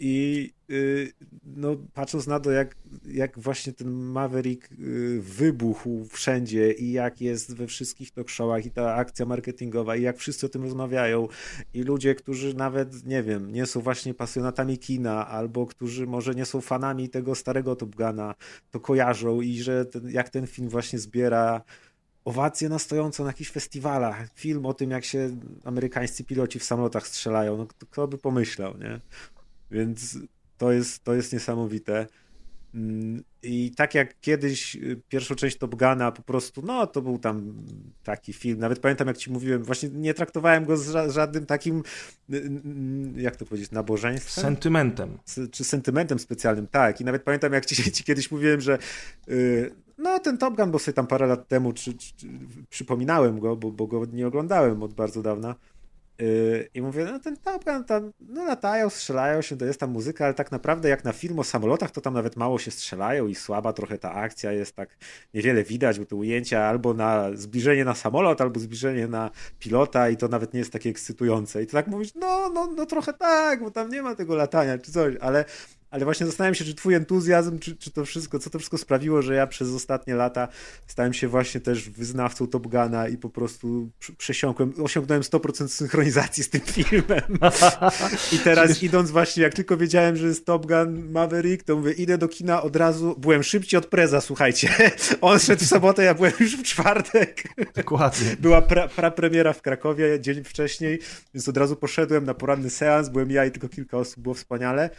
I 0.00 0.50
yy, 0.68 1.12
no, 1.44 1.76
patrząc 1.94 2.26
na 2.26 2.40
to, 2.40 2.50
jak, 2.50 2.76
jak 3.06 3.38
właśnie 3.38 3.72
ten 3.72 3.90
Maverick 3.90 4.70
yy, 4.70 5.20
wybuchł 5.20 6.04
wszędzie 6.10 6.72
i 6.72 6.92
jak 6.92 7.20
jest 7.20 7.54
we 7.56 7.66
wszystkich 7.66 8.10
talk 8.10 8.30
showach 8.30 8.66
i 8.66 8.70
ta 8.70 8.94
akcja 8.94 9.26
marketingowa 9.26 9.96
i 9.96 10.02
jak 10.02 10.18
wszyscy 10.18 10.46
o 10.46 10.48
tym 10.48 10.62
rozmawiają 10.62 11.28
i 11.74 11.82
ludzie, 11.82 12.14
którzy 12.14 12.54
nawet, 12.54 13.06
nie 13.06 13.22
wiem, 13.22 13.52
nie 13.52 13.66
są 13.66 13.80
właśnie 13.80 14.14
pasjonatami 14.14 14.78
kina 14.78 15.28
albo 15.28 15.66
którzy 15.66 16.06
może 16.06 16.34
nie 16.34 16.44
są 16.44 16.60
fanami 16.60 17.08
tego 17.08 17.34
starego 17.34 17.76
Top 17.76 17.94
Guna, 17.94 18.34
to 18.70 18.80
kojarzą 18.80 19.40
i 19.40 19.58
że 19.58 19.86
ten, 19.86 20.10
jak 20.10 20.28
ten 20.28 20.46
film 20.46 20.68
właśnie 20.68 20.98
zbiera 20.98 21.62
owacje 22.24 22.68
na 22.68 22.78
stojąco 22.78 23.22
na 23.22 23.30
jakichś 23.30 23.50
festiwalach. 23.50 24.28
Film 24.34 24.66
o 24.66 24.74
tym, 24.74 24.90
jak 24.90 25.04
się 25.04 25.36
amerykańscy 25.64 26.24
piloci 26.24 26.58
w 26.58 26.64
samolotach 26.64 27.06
strzelają. 27.06 27.56
No 27.56 27.66
kto 27.66 28.08
by 28.08 28.18
pomyślał, 28.18 28.78
nie? 28.78 29.00
Więc 29.70 30.18
to 30.58 30.72
jest, 30.72 31.04
to 31.04 31.14
jest 31.14 31.32
niesamowite. 31.32 32.06
Mm, 32.74 33.22
I 33.42 33.72
tak 33.76 33.94
jak 33.94 34.20
kiedyś 34.20 34.76
y, 34.76 35.00
pierwszą 35.08 35.34
część 35.34 35.58
Top 35.58 35.74
Guna 35.74 36.12
po 36.12 36.22
prostu, 36.22 36.62
no 36.62 36.86
to 36.86 37.02
był 37.02 37.18
tam 37.18 37.54
taki 38.04 38.32
film. 38.32 38.58
Nawet 38.58 38.78
pamiętam, 38.78 39.08
jak 39.08 39.16
ci 39.16 39.30
mówiłem, 39.30 39.62
właśnie 39.62 39.88
nie 39.88 40.14
traktowałem 40.14 40.64
go 40.64 40.76
z 40.76 41.12
żadnym 41.12 41.46
takim, 41.46 41.82
y, 42.32 42.36
y, 42.36 43.20
jak 43.20 43.36
to 43.36 43.46
powiedzieć, 43.46 43.70
nabożeństwem? 43.70 44.44
Sentymentem. 44.44 45.18
Czy 45.50 45.64
sentymentem 45.64 46.18
specjalnym, 46.18 46.66
tak. 46.66 47.00
I 47.00 47.04
nawet 47.04 47.22
pamiętam, 47.22 47.52
jak 47.52 47.66
ci, 47.66 47.76
ci 47.92 48.04
kiedyś 48.04 48.30
mówiłem, 48.30 48.60
że 48.60 48.78
no, 49.98 50.18
ten 50.18 50.38
Top 50.38 50.56
Gun, 50.56 50.70
bo 50.70 50.78
sobie 50.78 50.94
tam 50.94 51.06
parę 51.06 51.26
lat 51.26 51.48
temu 51.48 51.72
czy, 51.72 51.94
czy, 51.94 52.12
czy, 52.16 52.26
przypominałem 52.70 53.40
go, 53.40 53.56
bo, 53.56 53.72
bo 53.72 53.86
go 53.86 54.04
nie 54.12 54.26
oglądałem 54.26 54.82
od 54.82 54.94
bardzo 54.94 55.22
dawna. 55.22 55.54
Yy, 56.20 56.68
I 56.74 56.82
mówię, 56.82 57.04
no 57.04 57.18
ten 57.18 57.36
Gun 57.64 57.84
tam, 57.84 58.12
no 58.20 58.44
latają, 58.44 58.90
strzelają 58.90 59.42
się, 59.42 59.56
to 59.56 59.64
jest 59.64 59.80
tam 59.80 59.90
muzyka, 59.90 60.24
ale 60.24 60.34
tak 60.34 60.52
naprawdę 60.52 60.88
jak 60.88 61.04
na 61.04 61.12
film 61.12 61.38
o 61.38 61.44
samolotach, 61.44 61.90
to 61.90 62.00
tam 62.00 62.14
nawet 62.14 62.36
mało 62.36 62.58
się 62.58 62.70
strzelają 62.70 63.26
i 63.26 63.34
słaba 63.34 63.72
trochę 63.72 63.98
ta 63.98 64.12
akcja 64.12 64.52
jest, 64.52 64.76
tak 64.76 64.96
niewiele 65.34 65.64
widać, 65.64 65.98
bo 65.98 66.04
te 66.04 66.16
ujęcia 66.16 66.64
albo 66.64 66.94
na 66.94 67.30
zbliżenie 67.34 67.84
na 67.84 67.94
samolot, 67.94 68.40
albo 68.40 68.60
zbliżenie 68.60 69.08
na 69.08 69.30
pilota 69.58 70.08
i 70.08 70.16
to 70.16 70.28
nawet 70.28 70.54
nie 70.54 70.58
jest 70.58 70.72
takie 70.72 70.90
ekscytujące. 70.90 71.62
I 71.62 71.66
to 71.66 71.72
tak 71.72 71.86
mówisz, 71.86 72.14
no, 72.14 72.50
no, 72.54 72.66
no 72.66 72.86
trochę 72.86 73.12
tak, 73.12 73.62
bo 73.62 73.70
tam 73.70 73.88
nie 73.90 74.02
ma 74.02 74.14
tego 74.14 74.34
latania 74.34 74.78
czy 74.78 74.92
coś, 74.92 75.14
ale 75.20 75.44
ale 75.90 76.04
właśnie 76.04 76.26
zastanawiam 76.26 76.54
się, 76.54 76.64
czy 76.64 76.74
twój 76.74 76.94
entuzjazm, 76.94 77.58
czy, 77.58 77.76
czy 77.76 77.90
to 77.90 78.04
wszystko, 78.04 78.38
co 78.38 78.50
to 78.50 78.58
wszystko 78.58 78.78
sprawiło, 78.78 79.22
że 79.22 79.34
ja 79.34 79.46
przez 79.46 79.68
ostatnie 79.68 80.14
lata 80.14 80.48
stałem 80.86 81.12
się 81.12 81.28
właśnie 81.28 81.60
też 81.60 81.90
wyznawcą 81.90 82.46
Top 82.46 82.66
Guna 82.66 83.08
i 83.08 83.16
po 83.16 83.30
prostu 83.30 83.90
przesiąkłem, 84.18 84.72
osiągnąłem 84.82 85.22
100% 85.22 85.68
synchronizacji 85.68 86.44
z 86.44 86.50
tym 86.50 86.60
filmem. 86.74 87.38
I 88.32 88.38
teraz 88.38 88.82
idąc 88.82 89.10
właśnie, 89.10 89.42
jak 89.42 89.54
tylko 89.54 89.76
wiedziałem, 89.76 90.16
że 90.16 90.26
jest 90.26 90.46
Top 90.46 90.66
Gun 90.66 91.10
Maverick, 91.10 91.64
to 91.64 91.76
mówię, 91.76 91.92
idę 91.92 92.18
do 92.18 92.28
kina 92.28 92.62
od 92.62 92.76
razu, 92.76 93.14
byłem 93.18 93.42
szybciej 93.42 93.78
od 93.78 93.86
Preza, 93.86 94.20
słuchajcie. 94.20 94.68
On 95.20 95.38
szedł 95.38 95.64
w 95.64 95.68
sobotę, 95.68 96.04
ja 96.04 96.14
byłem 96.14 96.32
już 96.40 96.56
w 96.56 96.62
czwartek. 96.62 97.42
Dokładnie. 97.74 98.36
Była 98.40 98.62
pra, 98.62 98.88
pra 98.88 99.10
premiera 99.10 99.52
w 99.52 99.62
Krakowie 99.62 100.20
dzień 100.20 100.44
wcześniej, 100.44 100.98
więc 101.34 101.48
od 101.48 101.56
razu 101.56 101.76
poszedłem 101.76 102.24
na 102.24 102.34
poranny 102.34 102.70
seans, 102.70 103.08
byłem 103.08 103.30
ja 103.30 103.44
i 103.44 103.50
tylko 103.50 103.68
kilka 103.68 103.98
osób, 103.98 104.22
było 104.22 104.34
wspaniale. 104.34 104.90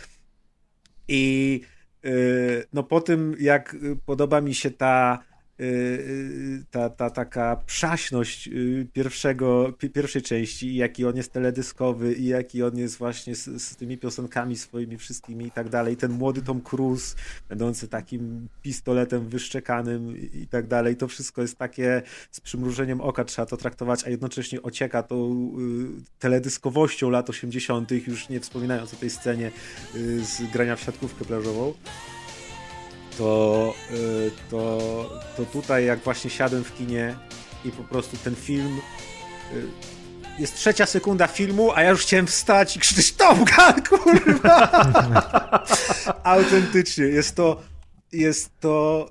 I 1.09 1.61
y, 2.05 2.65
no 2.73 2.83
po 2.83 3.01
tym, 3.01 3.35
jak 3.39 3.75
podoba 4.05 4.41
mi 4.41 4.55
się 4.55 4.71
ta 4.71 5.19
Y, 5.19 5.23
y, 5.23 5.28
ta, 6.71 6.89
ta 6.89 7.09
taka 7.09 7.55
przaśność 7.65 8.47
y, 8.47 8.88
pierwszego, 8.93 9.73
pierwszej 9.93 10.21
części, 10.21 10.75
jaki 10.75 11.05
on 11.05 11.17
jest 11.17 11.31
teledyskowy 11.31 12.13
i 12.13 12.25
jaki 12.25 12.63
on 12.63 12.77
jest 12.77 12.97
właśnie 12.97 13.35
z, 13.35 13.61
z, 13.61 13.75
tymi 13.75 13.97
piosenkami 13.97 14.57
swoimi 14.57 14.97
wszystkimi 14.97 15.45
i 15.45 15.51
tak 15.51 15.69
dalej. 15.69 15.97
Ten 15.97 16.11
młody 16.11 16.41
Tom 16.41 16.61
Cruise, 16.61 17.15
będący 17.49 17.88
takim 17.88 18.47
pistoletem 18.61 19.29
wyszczekanym 19.29 20.17
i 20.33 20.47
tak 20.47 20.67
dalej. 20.67 20.95
To 20.95 21.07
wszystko 21.07 21.41
jest 21.41 21.57
takie 21.57 22.01
z 22.31 22.39
przymrużeniem 22.39 23.01
oka 23.01 23.23
trzeba 23.23 23.45
to 23.45 23.57
traktować, 23.57 24.03
a 24.03 24.09
jednocześnie 24.09 24.61
ocieka 24.61 25.03
tą 25.03 25.49
teledyskowością 26.19 27.09
lat 27.09 27.29
80., 27.29 27.91
już 28.07 28.29
nie 28.29 28.39
wspominając 28.39 28.93
o 28.93 28.97
tej 28.97 29.09
scenie 29.09 29.51
z 30.21 30.51
grania 30.51 30.75
w 30.75 30.81
siatkówkę 30.81 31.25
plażową 31.25 31.73
to, 33.19 33.73
y, 33.91 34.31
to, 34.49 34.80
to 35.38 35.45
tutaj 35.45 35.85
jak 35.85 35.99
właśnie 35.99 36.30
siadłem 36.30 36.64
w 36.64 36.77
kinie 36.77 37.15
i 37.65 37.72
po 37.72 37.83
prostu 37.83 38.17
ten 38.17 38.35
film 38.35 38.80
y, 39.53 39.67
jest 40.39 40.56
trzecia 40.56 40.85
sekunda 40.85 41.27
filmu, 41.27 41.72
a 41.72 41.81
ja 41.81 41.89
już 41.89 42.01
chciałem 42.01 42.27
wstać 42.27 42.77
i 42.77 42.80
krzyczeć 42.80 43.14
Top 43.14 43.38
kurwa! 43.89 44.69
Autentycznie, 46.23 47.06
jest 47.06 47.35
to 47.35 47.61
jest 48.11 48.59
to 48.59 49.09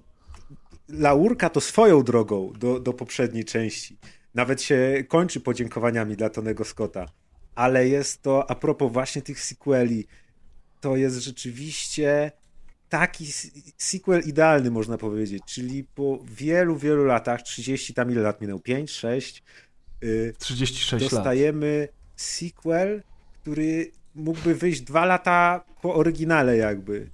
laurka 0.89 1.51
to 1.51 1.61
swoją 1.61 2.03
drogą 2.03 2.53
do, 2.59 2.81
do 2.81 2.93
poprzedniej 2.93 3.45
części. 3.45 3.99
Nawet 4.35 4.63
się 4.63 5.05
kończy 5.09 5.41
podziękowaniami 5.41 6.17
dla 6.17 6.31
Tonego 6.31 6.65
Scotta. 6.65 7.07
Ale 7.55 7.89
jest 7.89 8.23
to, 8.23 8.51
a 8.51 8.55
propos 8.55 8.93
właśnie 8.93 9.23
tych 9.23 9.41
sequeli, 9.41 10.07
to 10.81 10.97
jest 10.97 11.17
rzeczywiście 11.17 12.33
taki 12.89 13.27
sequel 13.77 14.23
idealny, 14.27 14.71
można 14.71 14.99
powiedzieć. 14.99 15.43
Czyli 15.47 15.85
po 15.85 16.19
wielu, 16.25 16.77
wielu 16.77 17.05
latach, 17.05 17.43
30 17.43 17.95
tam 17.95 18.11
ile 18.11 18.21
lat 18.21 18.41
minęło? 18.41 18.61
5, 18.61 18.91
6? 18.91 19.43
36 20.39 21.11
dostajemy 21.11 21.81
lat. 21.81 21.91
sequel, 22.17 23.03
który 23.41 23.91
mógłby 24.15 24.55
wyjść 24.55 24.81
dwa 24.81 25.05
lata 25.05 25.65
po 25.83 25.95
oryginale 25.95 26.57
jakby. 26.57 26.95
Y, 26.95 27.09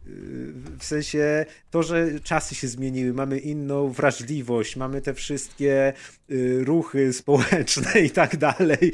w 0.79 0.85
sensie 0.85 1.47
to, 1.71 1.83
że 1.83 2.21
czasy 2.21 2.55
się 2.55 2.69
zmieniły, 2.69 3.13
mamy 3.13 3.39
inną 3.39 3.89
wrażliwość, 3.89 4.77
mamy 4.77 5.01
te 5.01 5.15
wszystkie 5.15 5.93
y, 6.31 6.65
ruchy 6.65 7.13
społeczne 7.13 8.01
i 8.01 8.11
tak 8.11 8.37
dalej. 8.37 8.93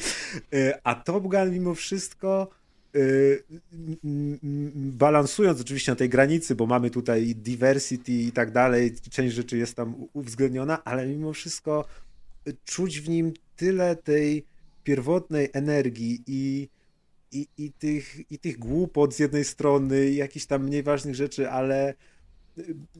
Y, 0.54 0.72
a 0.84 0.94
Top 0.94 1.22
Gun 1.22 1.50
mimo 1.50 1.74
wszystko 1.74 2.59
balansując 4.74 5.60
oczywiście 5.60 5.92
na 5.92 5.96
tej 5.96 6.08
granicy, 6.08 6.54
bo 6.54 6.66
mamy 6.66 6.90
tutaj 6.90 7.34
diversity 7.34 8.12
i 8.12 8.32
tak 8.32 8.50
dalej, 8.50 8.94
część 9.10 9.34
rzeczy 9.34 9.58
jest 9.58 9.74
tam 9.74 9.94
uwzględniona, 10.12 10.84
ale 10.84 11.06
mimo 11.06 11.32
wszystko 11.32 11.84
czuć 12.64 13.00
w 13.00 13.08
nim 13.08 13.32
tyle 13.56 13.96
tej 13.96 14.44
pierwotnej 14.84 15.48
energii 15.52 16.22
i, 16.26 16.68
i, 17.32 17.46
i, 17.58 17.72
tych, 17.72 18.30
i 18.30 18.38
tych 18.38 18.58
głupot 18.58 19.14
z 19.14 19.18
jednej 19.18 19.44
strony, 19.44 20.10
jakichś 20.10 20.46
tam 20.46 20.64
mniej 20.64 20.82
ważnych 20.82 21.14
rzeczy, 21.14 21.50
ale 21.50 21.94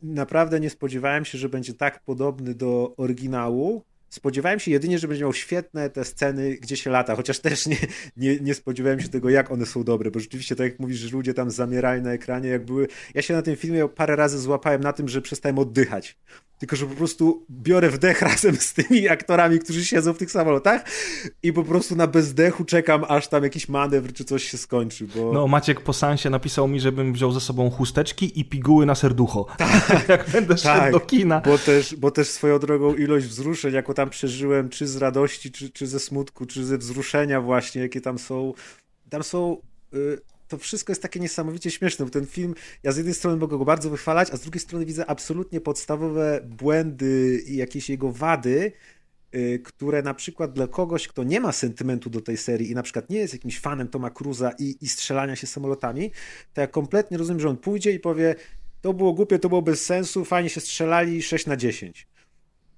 naprawdę 0.03 0.61
nie 0.61 0.71
spodziewałem 0.71 1.25
się, 1.25 1.39
że 1.39 1.49
będzie 1.49 1.75
tak 1.75 2.05
podobny 2.05 2.55
do 2.55 2.95
oryginału, 2.97 3.85
Spodziewałem 4.11 4.61
się 4.61 4.71
jedynie, 4.71 4.99
że 4.99 5.09
będzie 5.09 5.25
miał 5.25 5.33
świetne 5.33 5.91
te 5.91 6.05
sceny, 6.05 6.55
gdzie 6.55 6.77
się 6.77 6.91
lata, 6.91 7.17
chociaż 7.17 7.39
też 7.39 7.67
nie, 7.67 7.77
nie, 8.17 8.41
nie 8.41 8.55
spodziewałem 8.55 9.01
się 9.01 9.09
tego, 9.09 9.31
jak 9.31 9.51
one 9.51 9.67
są 9.67 9.85
dobre, 9.85 10.11
bo 10.11 10.21
rzeczywiście, 10.21 10.57
tak 10.57 10.71
jak 10.71 10.81
mówisz, 10.81 10.99
że 10.99 11.09
ludzie 11.09 11.35
tam 11.35 11.51
zamierają 11.51 12.03
na 12.03 12.13
ekranie, 12.13 12.49
jak 12.49 12.65
były. 12.65 12.89
Ja 13.15 13.23
się 13.23 13.35
na 13.35 13.43
tym 13.43 13.57
filmie 13.57 13.89
parę 13.89 14.17
razy 14.17 14.39
złapałem 14.39 14.81
na 14.81 14.93
tym, 14.93 15.09
że 15.09 15.23
przestałem 15.23 15.59
oddychać 15.59 16.19
tylko 16.61 16.77
że 16.77 16.87
po 16.87 16.95
prostu 16.95 17.47
biorę 17.51 17.91
wdech 17.91 18.23
razem 18.31 18.57
z 18.57 18.73
tymi 18.73 19.09
aktorami, 19.09 19.59
którzy 19.59 19.85
siedzą 19.85 20.13
w 20.13 20.19
tych 20.19 20.31
samolotach 20.31 20.85
i 21.43 21.53
po 21.53 21.65
prostu 21.65 21.97
na 21.97 22.07
bezdechu 22.07 22.65
czekam, 22.65 23.05
aż 23.09 23.29
tam 23.29 23.43
jakiś 23.43 23.69
manewr 23.69 24.13
czy 24.13 24.25
coś 24.25 24.45
się 24.45 24.59
skończy. 24.59 25.07
Bo... 25.17 25.33
No, 25.33 25.49
Maciek 25.49 25.81
po 25.81 25.93
sansie 25.93 26.31
napisał 26.31 26.69
mi, 26.69 26.81
żebym 26.81 27.13
wziął 27.13 27.33
ze 27.33 27.41
sobą 27.41 27.71
chusteczki 27.71 28.41
i 28.41 28.45
piguły 28.45 28.87
na 28.87 28.95
serducho. 28.95 29.47
Tak, 29.59 30.05
jak 30.09 30.31
będę 30.31 30.55
tak, 30.55 30.83
szedł 30.83 30.93
do 30.93 31.01
kina. 31.01 31.41
Bo 31.41 31.59
też, 31.59 31.97
bo 31.97 32.11
też 32.11 32.29
swoją 32.29 32.59
drogą 32.59 32.95
ilość 32.95 33.27
wzruszeń, 33.27 33.75
jaką 33.75 33.95
tam 33.95 34.11
przeżyłem, 34.11 34.69
czy 34.69 34.87
z 34.87 34.97
radości, 34.97 35.53
czy, 35.53 35.71
czy 35.71 35.87
ze 35.87 36.01
smutku, 36.01 36.47
czy 36.47 36.65
ze 36.65 36.79
wzruszenia 36.79 37.41
właśnie, 37.41 37.83
jakie 37.83 38.01
tam 38.01 38.19
są, 38.19 38.53
tam 39.11 39.23
są... 39.23 39.57
Y 39.95 40.30
to 40.51 40.59
wszystko 40.59 40.91
jest 40.91 41.03
takie 41.03 41.21
niesamowicie 41.21 41.71
śmieszne, 41.71 42.05
bo 42.05 42.11
ten 42.11 42.27
film, 42.27 42.55
ja 42.83 42.93
z 42.93 42.97
jednej 42.97 43.15
strony 43.15 43.37
mogę 43.37 43.59
go 43.59 43.65
bardzo 43.65 43.91
wychwalać, 43.91 44.31
a 44.31 44.37
z 44.37 44.41
drugiej 44.41 44.61
strony 44.61 44.87
widzę 44.87 45.07
absolutnie 45.07 45.61
podstawowe 45.61 46.41
błędy 46.45 47.43
i 47.47 47.57
jakieś 47.57 47.91
jego 47.91 48.13
wady, 48.13 48.73
y, 49.35 49.61
które 49.65 50.03
na 50.03 50.15
przykład 50.15 50.53
dla 50.53 50.67
kogoś, 50.67 51.09
kto 51.09 51.25
nie 51.25 51.41
ma 51.41 51.53
sentymentu 51.53 52.11
do 52.11 52.21
tej 52.21 52.37
serii 52.37 52.71
i 52.71 52.75
na 52.75 52.83
przykład 52.83 53.11
nie 53.11 53.19
jest 53.19 53.33
jakimś 53.33 53.61
fanem 53.61 53.89
Toma 53.89 54.11
Cruza 54.11 54.53
i, 54.59 54.77
i 54.81 54.89
strzelania 54.89 55.37
się 55.37 55.47
samolotami, 55.47 56.11
to 56.55 56.61
ja 56.61 56.67
kompletnie 56.67 57.19
rozumiem, 57.19 57.41
że 57.41 57.49
on 57.49 57.57
pójdzie 57.57 57.93
i 57.93 58.01
powie, 58.01 58.35
to 58.81 58.93
było 58.93 59.13
głupie, 59.13 59.39
to 59.39 59.49
było 59.49 59.63
bez 59.63 59.87
sensu, 59.87 60.25
fajnie 60.25 60.51
się 60.51 60.61
strzelali, 60.61 61.23
6 61.23 61.47
na 61.47 61.57
10. 61.57 62.07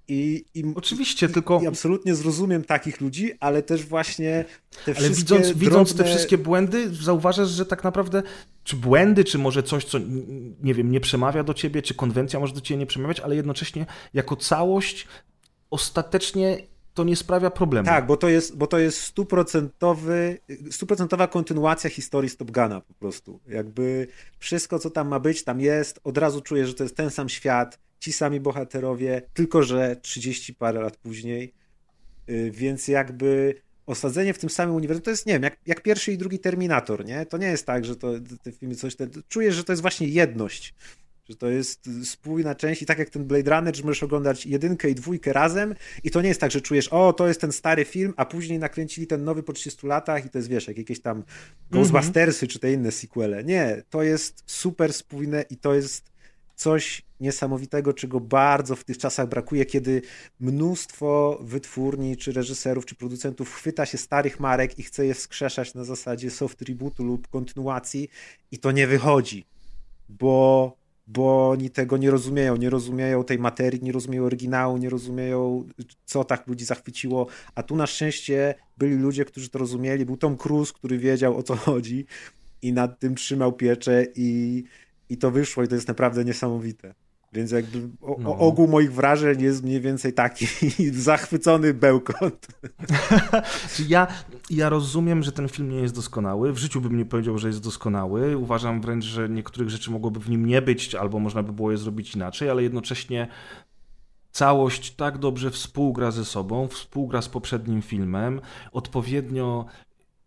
I, 0.08 0.44
i 0.54 0.64
Oczywiście, 0.74 1.26
i, 1.26 1.28
tylko. 1.28 1.60
I 1.62 1.66
absolutnie 1.66 2.14
zrozumiem 2.14 2.64
takich 2.64 3.00
ludzi, 3.00 3.32
ale 3.40 3.62
też 3.62 3.86
właśnie 3.86 4.44
te 4.84 4.92
ale 4.92 4.94
wszystkie. 4.94 5.16
Widząc, 5.16 5.46
drobne... 5.46 5.60
widząc 5.60 5.94
te 5.94 6.04
wszystkie 6.04 6.38
błędy, 6.38 6.94
zauważasz, 6.94 7.48
że 7.48 7.66
tak 7.66 7.84
naprawdę, 7.84 8.22
czy 8.64 8.76
błędy, 8.76 9.24
czy 9.24 9.38
może 9.38 9.62
coś, 9.62 9.84
co 9.84 9.98
nie 10.62 10.74
wiem, 10.74 10.90
nie 10.90 11.00
przemawia 11.00 11.44
do 11.44 11.54
ciebie, 11.54 11.82
czy 11.82 11.94
konwencja 11.94 12.40
może 12.40 12.54
do 12.54 12.60
ciebie 12.60 12.78
nie 12.78 12.86
przemawiać, 12.86 13.20
ale 13.20 13.36
jednocześnie 13.36 13.86
jako 14.14 14.36
całość 14.36 15.06
ostatecznie 15.70 16.58
to 16.94 17.04
nie 17.04 17.16
sprawia 17.16 17.50
problemu. 17.50 17.86
Tak, 17.86 18.06
bo 18.06 18.16
to 18.16 18.28
jest, 18.28 18.56
bo 18.56 18.66
to 18.66 18.78
jest 18.78 19.00
stuprocentowy, 19.00 20.38
stuprocentowa 20.70 21.26
kontynuacja 21.26 21.90
historii 21.90 22.30
Stop 22.30 22.50
Guna 22.50 22.80
po 22.80 22.94
prostu. 22.94 23.40
Jakby 23.48 24.06
wszystko, 24.38 24.78
co 24.78 24.90
tam 24.90 25.08
ma 25.08 25.20
być, 25.20 25.44
tam 25.44 25.60
jest. 25.60 26.00
Od 26.04 26.18
razu 26.18 26.40
czuję, 26.40 26.66
że 26.66 26.74
to 26.74 26.82
jest 26.82 26.96
ten 26.96 27.10
sam 27.10 27.28
świat 27.28 27.78
ci 28.02 28.12
sami 28.12 28.40
bohaterowie, 28.40 29.22
tylko 29.34 29.62
że 29.62 29.96
30 29.96 30.54
parę 30.54 30.80
lat 30.80 30.96
później, 30.96 31.52
y, 32.30 32.50
więc 32.50 32.88
jakby 32.88 33.54
osadzenie 33.86 34.34
w 34.34 34.38
tym 34.38 34.50
samym 34.50 34.74
uniwersum, 34.74 35.02
to 35.02 35.10
jest, 35.10 35.26
nie 35.26 35.32
wiem, 35.32 35.42
jak, 35.42 35.56
jak 35.66 35.82
pierwszy 35.82 36.12
i 36.12 36.18
drugi 36.18 36.38
Terminator, 36.38 37.04
nie? 37.04 37.26
To 37.26 37.36
nie 37.38 37.46
jest 37.46 37.66
tak, 37.66 37.84
że 37.84 37.96
to 37.96 38.12
te 38.42 38.52
filmy 38.52 38.74
coś, 38.74 38.96
te, 38.96 39.08
czuję, 39.28 39.52
że 39.52 39.64
to 39.64 39.72
jest 39.72 39.82
właśnie 39.82 40.08
jedność, 40.08 40.74
że 41.28 41.36
to 41.36 41.50
jest 41.50 41.90
spójna 42.04 42.54
część 42.54 42.82
i 42.82 42.86
tak 42.86 42.98
jak 42.98 43.10
ten 43.10 43.24
Blade 43.24 43.50
Runner, 43.50 43.76
że 43.76 43.82
możesz 43.82 44.02
oglądać 44.02 44.46
jedynkę 44.46 44.90
i 44.90 44.94
dwójkę 44.94 45.32
razem 45.32 45.74
i 46.04 46.10
to 46.10 46.22
nie 46.22 46.28
jest 46.28 46.40
tak, 46.40 46.50
że 46.50 46.60
czujesz, 46.60 46.88
o, 46.88 47.12
to 47.12 47.28
jest 47.28 47.40
ten 47.40 47.52
stary 47.52 47.84
film, 47.84 48.14
a 48.16 48.24
później 48.24 48.58
nakręcili 48.58 49.06
ten 49.06 49.24
nowy 49.24 49.42
po 49.42 49.52
30 49.52 49.86
latach 49.86 50.26
i 50.26 50.30
to 50.30 50.38
jest, 50.38 50.48
wiesz, 50.48 50.68
jak 50.68 50.78
jakieś 50.78 51.00
tam 51.00 51.24
Ghostbustersy 51.70 52.46
mm 52.46 52.48
-hmm. 52.48 52.52
czy 52.52 52.58
te 52.58 52.72
inne 52.72 52.90
sequele. 52.90 53.44
Nie, 53.44 53.82
to 53.90 54.02
jest 54.02 54.42
super 54.46 54.92
spójne 54.92 55.44
i 55.50 55.56
to 55.56 55.74
jest 55.74 56.11
coś 56.62 57.02
niesamowitego, 57.20 57.92
czego 57.92 58.20
bardzo 58.20 58.76
w 58.76 58.84
tych 58.84 58.98
czasach 58.98 59.28
brakuje, 59.28 59.64
kiedy 59.64 60.02
mnóstwo 60.40 61.38
wytwórni, 61.42 62.16
czy 62.16 62.32
reżyserów, 62.32 62.86
czy 62.86 62.94
producentów 62.94 63.54
chwyta 63.54 63.86
się 63.86 63.98
starych 63.98 64.40
marek 64.40 64.78
i 64.78 64.82
chce 64.82 65.06
je 65.06 65.14
wskrzeszać 65.14 65.74
na 65.74 65.84
zasadzie 65.84 66.30
soft 66.30 66.62
rebootu 66.62 67.04
lub 67.04 67.28
kontynuacji 67.28 68.08
i 68.50 68.58
to 68.58 68.72
nie 68.72 68.86
wychodzi, 68.86 69.46
bo 70.08 70.76
bo 71.06 71.50
oni 71.50 71.70
tego 71.70 71.96
nie 71.96 72.10
rozumieją, 72.10 72.56
nie 72.56 72.70
rozumieją 72.70 73.24
tej 73.24 73.38
materii, 73.38 73.82
nie 73.82 73.92
rozumieją 73.92 74.24
oryginału, 74.24 74.76
nie 74.76 74.90
rozumieją, 74.90 75.68
co 76.04 76.24
tak 76.24 76.46
ludzi 76.46 76.64
zachwyciło, 76.64 77.26
a 77.54 77.62
tu 77.62 77.76
na 77.76 77.86
szczęście 77.86 78.54
byli 78.78 78.96
ludzie, 78.96 79.24
którzy 79.24 79.48
to 79.48 79.58
rozumieli, 79.58 80.06
był 80.06 80.16
Tom 80.16 80.36
Cruise, 80.36 80.72
który 80.72 80.98
wiedział, 80.98 81.38
o 81.38 81.42
co 81.42 81.56
chodzi 81.56 82.06
i 82.62 82.72
nad 82.72 82.98
tym 82.98 83.14
trzymał 83.14 83.52
pieczę 83.52 84.06
i, 84.14 84.64
i 85.12 85.16
to 85.16 85.30
wyszło 85.30 85.62
i 85.62 85.68
to 85.68 85.74
jest 85.74 85.88
naprawdę 85.88 86.24
niesamowite. 86.24 86.94
Więc 87.32 87.50
jakby 87.50 87.88
o, 88.00 88.16
no. 88.18 88.38
ogół 88.38 88.68
moich 88.68 88.92
wrażeń 88.92 89.42
jest 89.42 89.62
mniej 89.62 89.80
więcej 89.80 90.12
taki 90.12 90.46
zachwycony 91.08 91.74
bełkot. 91.74 92.46
ja, 93.88 94.06
ja 94.50 94.68
rozumiem, 94.68 95.22
że 95.22 95.32
ten 95.32 95.48
film 95.48 95.70
nie 95.70 95.80
jest 95.80 95.94
doskonały. 95.94 96.52
W 96.52 96.58
życiu 96.58 96.80
bym 96.80 96.96
nie 96.96 97.04
powiedział, 97.04 97.38
że 97.38 97.48
jest 97.48 97.62
doskonały. 97.62 98.36
Uważam 98.36 98.80
wręcz, 98.80 99.04
że 99.04 99.28
niektórych 99.28 99.70
rzeczy 99.70 99.90
mogłoby 99.90 100.20
w 100.20 100.30
nim 100.30 100.46
nie 100.46 100.62
być, 100.62 100.94
albo 100.94 101.18
można 101.18 101.42
by 101.42 101.52
było 101.52 101.70
je 101.70 101.78
zrobić 101.78 102.14
inaczej, 102.14 102.50
ale 102.50 102.62
jednocześnie 102.62 103.28
całość 104.30 104.94
tak 104.94 105.18
dobrze 105.18 105.50
współgra 105.50 106.10
ze 106.10 106.24
sobą, 106.24 106.68
współgra 106.68 107.22
z 107.22 107.28
poprzednim 107.28 107.82
filmem, 107.82 108.40
odpowiednio 108.72 109.66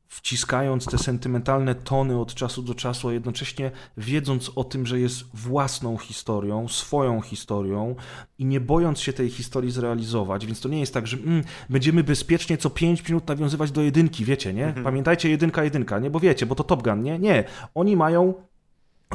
wciskając 0.07 0.85
te 0.85 0.97
sentymentalne 0.97 1.75
tony 1.75 2.19
od 2.19 2.33
czasu 2.33 2.61
do 2.61 2.75
czasu, 2.75 3.07
a 3.07 3.13
jednocześnie 3.13 3.71
wiedząc 3.97 4.51
o 4.55 4.63
tym, 4.63 4.85
że 4.85 4.99
jest 4.99 5.23
własną 5.33 5.97
historią, 5.97 6.67
swoją 6.67 7.21
historią 7.21 7.95
i 8.39 8.45
nie 8.45 8.59
bojąc 8.59 8.99
się 8.99 9.13
tej 9.13 9.29
historii 9.29 9.71
zrealizować. 9.71 10.45
Więc 10.45 10.61
to 10.61 10.69
nie 10.69 10.79
jest 10.79 10.93
tak, 10.93 11.07
że 11.07 11.17
mm, 11.17 11.43
będziemy 11.69 12.03
bezpiecznie 12.03 12.57
co 12.57 12.69
5 12.69 13.09
minut 13.09 13.27
nawiązywać 13.27 13.71
do 13.71 13.81
jedynki, 13.81 14.25
wiecie, 14.25 14.53
nie? 14.53 14.65
Mhm. 14.65 14.83
Pamiętajcie 14.83 15.29
jedynka, 15.29 15.63
jedynka, 15.63 15.99
nie? 15.99 16.09
Bo 16.09 16.19
wiecie, 16.19 16.45
bo 16.45 16.55
to 16.55 16.63
Top 16.63 16.83
Gun, 16.83 17.03
nie? 17.03 17.19
Nie. 17.19 17.43
Oni 17.75 17.95
mają 17.95 18.33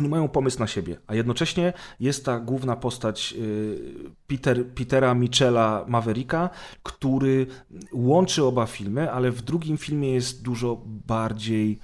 oni 0.01 0.09
mają 0.09 0.29
pomysł 0.29 0.59
na 0.59 0.67
siebie, 0.67 0.97
a 1.07 1.15
jednocześnie 1.15 1.73
jest 2.01 2.25
ta 2.25 2.41
główna 2.41 2.77
postać 2.77 3.35
y, 3.39 4.11
Peter, 4.27 4.67
Petera 4.67 5.15
Michela 5.15 5.85
Mavericka, 5.89 6.51
który 6.83 7.47
łączy 7.93 8.45
oba 8.45 8.67
filmy, 8.67 9.13
ale 9.13 9.31
w 9.31 9.43
drugim 9.43 9.79
filmie 9.79 10.15
jest 10.15 10.43
dużo 10.43 10.83
bardziej 10.87 11.79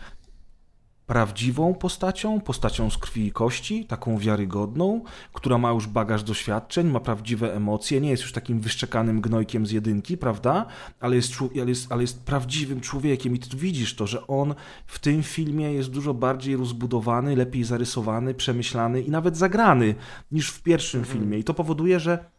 prawdziwą 1.07 1.75
postacią, 1.75 2.41
postacią 2.41 2.91
z 2.91 2.99
krwi 2.99 3.26
i 3.26 3.33
kości, 3.33 3.85
taką 3.85 4.18
wiarygodną, 4.18 5.01
która 5.33 5.59
ma 5.59 5.70
już 5.70 5.86
bagaż 5.86 6.23
doświadczeń, 6.23 6.86
ma 6.86 7.01
prawdziwe 7.01 7.55
emocje, 7.55 8.01
nie 8.01 8.10
jest 8.10 8.23
już 8.23 8.33
takim 8.33 8.60
wyszczekanym 8.60 9.20
gnojkiem 9.20 9.67
z 9.67 9.70
jedynki, 9.70 10.17
prawda? 10.17 10.67
Ale 11.01 11.17
jest, 11.17 11.33
ale 11.60 11.68
jest, 11.68 11.93
ale 11.93 12.02
jest 12.02 12.20
prawdziwym 12.20 12.81
człowiekiem 12.81 13.35
i 13.35 13.39
ty 13.39 13.57
widzisz 13.57 13.94
to, 13.94 14.07
że 14.07 14.26
on 14.26 14.55
w 14.86 14.99
tym 14.99 15.23
filmie 15.23 15.73
jest 15.73 15.91
dużo 15.91 16.15
bardziej 16.15 16.57
rozbudowany, 16.57 17.36
lepiej 17.36 17.65
zarysowany, 17.65 18.35
przemyślany 18.35 19.02
i 19.02 19.10
nawet 19.10 19.36
zagrany 19.36 19.94
niż 20.33 20.51
w 20.51 20.62
pierwszym 20.62 21.01
mhm. 21.01 21.18
filmie. 21.18 21.39
I 21.39 21.44
to 21.44 21.55
powoduje, 21.55 22.01
że 22.01 22.31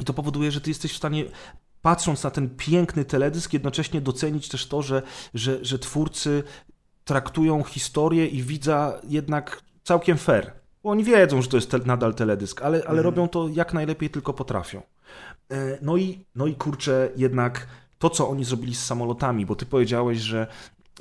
i 0.00 0.04
to 0.04 0.14
powoduje, 0.14 0.50
że 0.50 0.60
ty 0.60 0.70
jesteś 0.70 0.92
w 0.92 0.96
stanie 0.96 1.24
patrząc 1.82 2.22
na 2.22 2.30
ten 2.30 2.50
piękny 2.56 3.04
teledysk, 3.04 3.52
jednocześnie 3.52 4.00
docenić 4.00 4.48
też 4.48 4.66
to, 4.66 4.82
że, 4.82 5.02
że, 5.34 5.64
że 5.64 5.78
twórcy 5.78 6.42
traktują 7.04 7.62
historię 7.62 8.26
i 8.26 8.42
widza 8.42 9.00
jednak 9.04 9.62
całkiem 9.84 10.18
fair. 10.18 10.52
Bo 10.82 10.90
oni 10.90 11.04
wiedzą, 11.04 11.42
że 11.42 11.48
to 11.48 11.56
jest 11.56 11.70
te, 11.70 11.78
nadal 11.78 12.14
teledysk, 12.14 12.62
ale, 12.62 12.76
ale 12.76 12.98
mhm. 12.98 13.04
robią 13.04 13.28
to 13.28 13.48
jak 13.48 13.74
najlepiej 13.74 14.10
tylko 14.10 14.32
potrafią. 14.32 14.82
E, 15.50 15.78
no 15.82 15.96
i, 15.96 16.24
no 16.34 16.46
i 16.46 16.54
kurczę, 16.54 17.10
jednak 17.16 17.66
to, 17.98 18.10
co 18.10 18.28
oni 18.28 18.44
zrobili 18.44 18.74
z 18.74 18.84
samolotami, 18.84 19.46
bo 19.46 19.56
ty 19.56 19.66
powiedziałeś, 19.66 20.18
że 20.18 20.46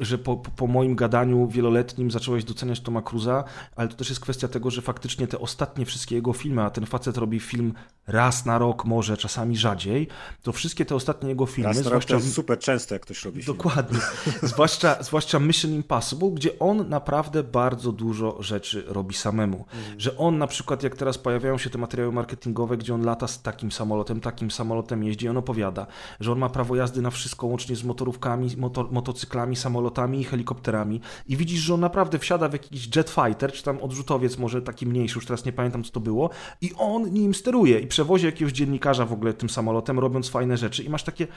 że 0.02 0.18
po, 0.18 0.38
po, 0.38 0.68
moim 0.68 0.96
gadaniu 0.96 1.48
wieloletnim 1.48 2.12
zacząłeś 2.12 2.44
doceniać 2.44 2.80
Toma 2.80 3.02
Cruza, 3.02 3.44
ale 3.76 3.88
to 3.88 3.96
też 3.96 4.10
jest 4.10 4.22
kwestia 4.22 4.48
tego, 4.48 4.72
że 4.72 4.82
faktycznie 4.82 5.28
te 5.28 5.40
ostatnie 5.40 5.86
wszystkie 5.86 6.16
jego 6.16 6.34
filmy, 6.34 6.64
a 6.64 6.70
ten 6.70 6.86
facet 6.86 7.18
robi 7.18 7.40
film 7.40 7.74
raz 8.08 8.46
na 8.46 8.58
rok 8.58 8.86
może, 8.86 9.18
czasami 9.18 9.58
rzadziej, 9.58 10.08
to 10.44 10.52
wszystkie 10.52 10.86
te 10.86 10.96
ostatnie 10.96 11.30
jego 11.30 11.46
filmy... 11.46 11.68
Raz 11.68 11.78
na 11.78 11.84
zwłaszcza, 11.84 12.14
rok 12.14 12.22
to 12.22 12.26
jest 12.26 12.36
super 12.36 12.60
często, 12.60 12.96
jak 12.96 13.02
ktoś 13.02 13.26
robi 13.26 13.44
Dokładnie. 13.44 14.00
zwłaszcza, 14.42 15.04
zwłaszcza 15.04 15.40
Mission 15.40 15.72
Impossible, 15.72 16.32
gdzie 16.32 16.60
on 16.60 16.90
naprawdę 16.90 17.44
bardzo 17.44 17.92
dużo 17.92 18.44
rzeczy 18.44 18.84
robi 18.88 19.16
samemu. 19.16 19.66
Mhm. 19.74 20.00
Że 20.00 20.18
on 20.18 20.38
na 20.38 20.48
przykład, 20.48 20.84
jak 20.84 20.96
teraz 20.96 21.18
pojawiają 21.18 21.58
się 21.58 21.70
te 21.70 21.78
materiały 21.78 22.12
marketingowe, 22.12 22.78
gdzie 22.78 22.94
on 22.94 23.06
lata 23.06 23.28
z 23.28 23.42
takim 23.42 23.72
samolotem, 23.72 24.22
takim 24.22 24.52
samolotem 24.52 25.04
jeździ, 25.04 25.30
on 25.30 25.38
opowiada, 25.38 25.88
że 26.20 26.32
on 26.32 26.40
ma 26.40 26.50
prawo 26.50 26.76
jazdy 26.76 27.02
na 27.02 27.10
wszystko, 27.10 27.48
łącznie 27.48 27.76
z 27.76 27.84
motorówkami, 27.84 28.50
motor, 28.58 28.92
motocyklami, 28.92 29.56
samolotami 29.56 29.91
i 30.14 30.24
helikopterami 30.24 31.02
i 31.28 31.38
widzisz, 31.38 31.60
że 31.60 31.74
on 31.74 31.80
naprawdę 31.80 32.20
wsiada 32.20 32.50
w 32.50 32.54
jakiś 32.54 32.96
jet 32.96 33.10
fighter, 33.10 33.52
czy 33.52 33.64
tam 33.64 33.82
odrzutowiec 33.82 34.38
może 34.38 34.62
taki 34.62 34.88
mniejszy, 34.88 35.16
już 35.16 35.26
teraz 35.26 35.46
nie 35.46 35.54
pamiętam 35.54 35.84
co 35.84 35.92
to 35.92 36.00
było 36.00 36.30
i 36.62 36.72
on 36.78 37.14
nim 37.14 37.34
steruje 37.34 37.80
i 37.80 37.88
przewozi 37.88 38.26
jakiegoś 38.26 38.54
dziennikarza 38.54 39.06
w 39.06 39.14
ogóle 39.14 39.34
tym 39.34 39.50
samolotem, 39.50 40.00
robiąc 40.00 40.30
fajne 40.30 40.58
rzeczy 40.58 40.84
i 40.84 40.90
masz 40.90 41.04
takie, 41.04 41.28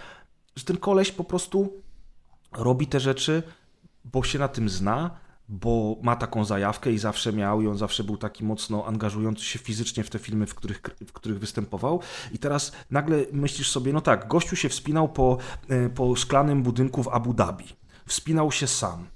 że 0.57 0.65
ten 0.65 0.77
koleś 0.77 1.13
po 1.13 1.25
prostu 1.25 1.73
robi 2.53 2.87
te 2.87 3.01
rzeczy, 3.01 3.43
bo 4.05 4.23
się 4.23 4.39
na 4.39 4.49
tym 4.49 4.69
zna, 4.69 5.11
bo 5.49 5.97
ma 6.03 6.17
taką 6.17 6.45
zajawkę 6.45 6.93
i 6.93 6.99
zawsze 6.99 7.33
miał 7.33 7.63
i 7.63 7.67
on 7.67 7.79
zawsze 7.79 8.05
był 8.05 8.17
taki 8.17 8.45
mocno 8.45 8.87
angażujący 8.87 9.45
się 9.45 9.59
fizycznie 9.59 10.05
w 10.05 10.11
te 10.11 10.19
filmy, 10.19 10.47
w 10.47 10.55
których, 10.55 10.81
w 11.07 11.13
których 11.13 11.39
występował. 11.39 12.01
I 12.33 12.39
teraz 12.39 12.73
nagle 12.91 13.25
myślisz 13.33 13.71
sobie, 13.71 13.93
no 13.93 14.01
tak, 14.01 14.29
gościu 14.29 14.57
się 14.57 14.69
wspinał 14.69 15.09
po, 15.09 15.39
e, 15.69 15.89
po 15.89 16.17
szklanym 16.17 16.63
budynku 16.63 17.03
w 17.03 17.09
Abu 17.09 17.35
Dhabi, 17.35 17.65
wspinał 18.07 18.53
się 18.53 18.67
sam, 18.67 19.07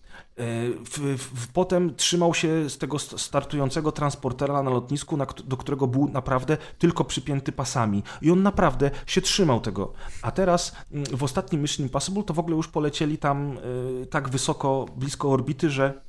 w, 1.18 1.46
potem 1.52 1.94
trzymał 1.94 2.34
się 2.34 2.70
z 2.70 2.78
tego 2.78 2.98
startującego 2.98 3.92
transportera 3.92 4.62
na 4.62 4.70
lotnisku, 4.70 5.18
do 5.44 5.56
którego 5.56 5.86
był 5.86 6.08
naprawdę 6.08 6.56
tylko 6.78 7.04
przypięty 7.04 7.52
pasami. 7.52 8.02
I 8.22 8.30
on 8.30 8.42
naprawdę 8.42 8.90
się 9.06 9.20
trzymał 9.20 9.60
tego. 9.60 9.92
A 10.22 10.30
teraz 10.30 10.76
mm, 10.92 11.06
w 11.16 11.22
ostatnim 11.22 11.62
Mission 11.62 11.86
Impossible 11.86 12.22
to 12.22 12.34
w 12.34 12.38
ogóle 12.38 12.56
już 12.56 12.68
polecieli 12.68 13.18
tam 13.18 13.58
y, 14.02 14.06
tak 14.06 14.28
wysoko, 14.28 14.86
blisko 14.96 15.30
orbity, 15.30 15.70
że 15.70 16.07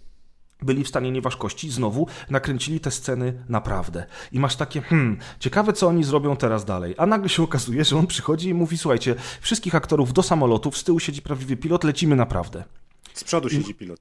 byli 0.62 0.84
w 0.84 0.88
stanie 0.88 1.12
nieważkości, 1.12 1.72
znowu 1.72 2.08
nakręcili 2.30 2.80
te 2.80 2.92
sceny 2.92 3.34
naprawdę. 3.50 4.06
I 4.32 4.40
masz 4.40 4.56
takie, 4.56 4.82
hmm, 4.82 5.18
ciekawe 5.40 5.74
co 5.74 5.88
oni 5.88 6.04
zrobią 6.04 6.36
teraz 6.36 6.66
dalej. 6.66 6.96
A 6.98 7.06
nagle 7.06 7.30
się 7.30 7.44
okazuje, 7.44 7.86
że 7.86 7.98
on 7.98 8.08
przychodzi 8.08 8.50
i 8.50 8.54
mówi, 8.54 8.78
słuchajcie, 8.78 9.16
wszystkich 9.42 9.76
aktorów 9.76 10.14
do 10.14 10.24
samolotów, 10.24 10.78
z 10.78 10.84
tyłu 10.84 11.00
siedzi 11.00 11.22
prawdziwy 11.22 11.58
pilot, 11.58 11.84
lecimy 11.84 12.16
naprawdę. 12.16 12.64
Z 13.14 13.24
przodu 13.24 13.50
siedzi 13.50 13.76
pilot. 13.76 14.00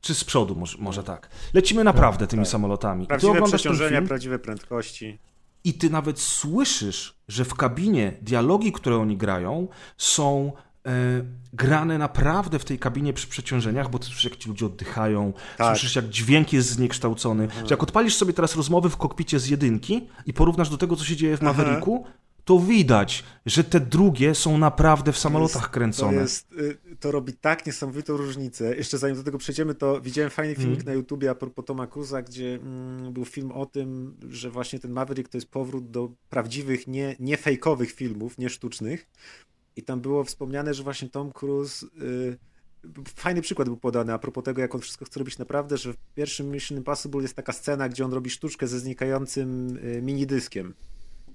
Czy 0.00 0.14
z 0.14 0.24
przodu, 0.24 0.54
może, 0.54 0.78
może 0.78 1.02
tak. 1.02 1.28
Lecimy 1.54 1.84
naprawdę 1.84 2.26
tymi 2.26 2.42
tak. 2.42 2.50
samolotami. 2.50 3.06
Prawdziwe 3.06 3.42
przeciążenia, 3.42 4.02
prawdziwe 4.02 4.38
prędkości. 4.38 5.18
I 5.64 5.74
ty 5.74 5.90
nawet 5.90 6.20
słyszysz, 6.20 7.14
że 7.28 7.44
w 7.44 7.54
kabinie 7.54 8.12
dialogi, 8.22 8.72
które 8.72 8.96
oni 8.96 9.16
grają, 9.16 9.68
są 9.96 10.52
grane 11.52 11.98
naprawdę 11.98 12.58
w 12.58 12.64
tej 12.64 12.78
kabinie 12.78 13.12
przy 13.12 13.26
przeciążeniach, 13.26 13.90
bo 13.90 13.98
ty 13.98 14.06
słyszysz, 14.06 14.24
jak 14.24 14.36
ci 14.36 14.48
ludzie 14.48 14.66
oddychają, 14.66 15.32
tak. 15.58 15.76
słyszysz, 15.76 15.96
jak 15.96 16.08
dźwięk 16.08 16.52
jest 16.52 16.68
zniekształcony. 16.68 17.44
Mhm. 17.44 17.68
Że 17.68 17.72
jak 17.72 17.82
odpalisz 17.82 18.16
sobie 18.16 18.32
teraz 18.32 18.56
rozmowy 18.56 18.90
w 18.90 18.96
kokpicie 18.96 19.38
z 19.38 19.48
jedynki 19.48 20.08
i 20.26 20.32
porównasz 20.32 20.70
do 20.70 20.78
tego, 20.78 20.96
co 20.96 21.04
się 21.04 21.16
dzieje 21.16 21.36
w 21.36 21.42
Mavericku, 21.42 22.06
to 22.44 22.58
widać, 22.58 23.24
że 23.46 23.64
te 23.64 23.80
drugie 23.80 24.34
są 24.34 24.58
naprawdę 24.58 25.12
w 25.12 25.18
samolotach 25.18 25.70
kręcone. 25.70 26.16
To, 26.16 26.22
jest, 26.22 26.52
y, 26.52 26.96
to 27.00 27.10
robi 27.10 27.32
tak 27.32 27.66
niesamowitą 27.66 28.16
różnicę. 28.16 28.76
Jeszcze 28.76 28.98
zanim 28.98 29.16
do 29.16 29.22
tego 29.22 29.38
przejdziemy, 29.38 29.74
to 29.74 30.00
widziałem 30.00 30.30
fajny 30.30 30.54
filmik 30.54 30.80
mm. 30.80 30.86
na 30.86 30.92
YouTubie 30.92 31.30
a 31.30 31.34
propos 31.34 31.64
Toma 31.64 31.86
Cruza, 31.86 32.22
gdzie 32.22 32.54
mm, 32.54 33.12
był 33.12 33.24
film 33.24 33.52
o 33.52 33.66
tym, 33.66 34.16
że 34.28 34.50
właśnie 34.50 34.78
ten 34.78 34.90
Maverick 34.90 35.28
to 35.28 35.36
jest 35.36 35.50
powrót 35.50 35.90
do 35.90 36.10
prawdziwych, 36.30 36.86
nie, 36.86 37.16
nie 37.18 37.36
fejkowych 37.36 37.92
filmów, 37.92 38.38
nie 38.38 38.50
sztucznych. 38.50 39.06
I 39.76 39.82
tam 39.82 40.00
było 40.00 40.24
wspomniane, 40.24 40.74
że 40.74 40.82
właśnie 40.82 41.08
Tom 41.08 41.32
Cruise... 41.32 41.86
Y, 42.02 42.38
fajny 43.14 43.42
przykład 43.42 43.68
był 43.68 43.76
podany 43.76 44.12
a 44.12 44.18
propos 44.18 44.44
tego, 44.44 44.60
jak 44.60 44.74
on 44.74 44.80
wszystko 44.80 45.04
chce 45.04 45.20
robić 45.20 45.38
naprawdę, 45.38 45.76
że 45.76 45.92
w 45.92 45.96
pierwszym 46.14 46.50
Mission 46.50 46.78
Impossible 46.78 47.22
jest 47.22 47.34
taka 47.34 47.52
scena, 47.52 47.88
gdzie 47.88 48.04
on 48.04 48.12
robi 48.12 48.30
sztuczkę 48.30 48.66
ze 48.66 48.78
znikającym 48.78 49.76
y, 49.76 50.02
minidyskiem 50.02 50.74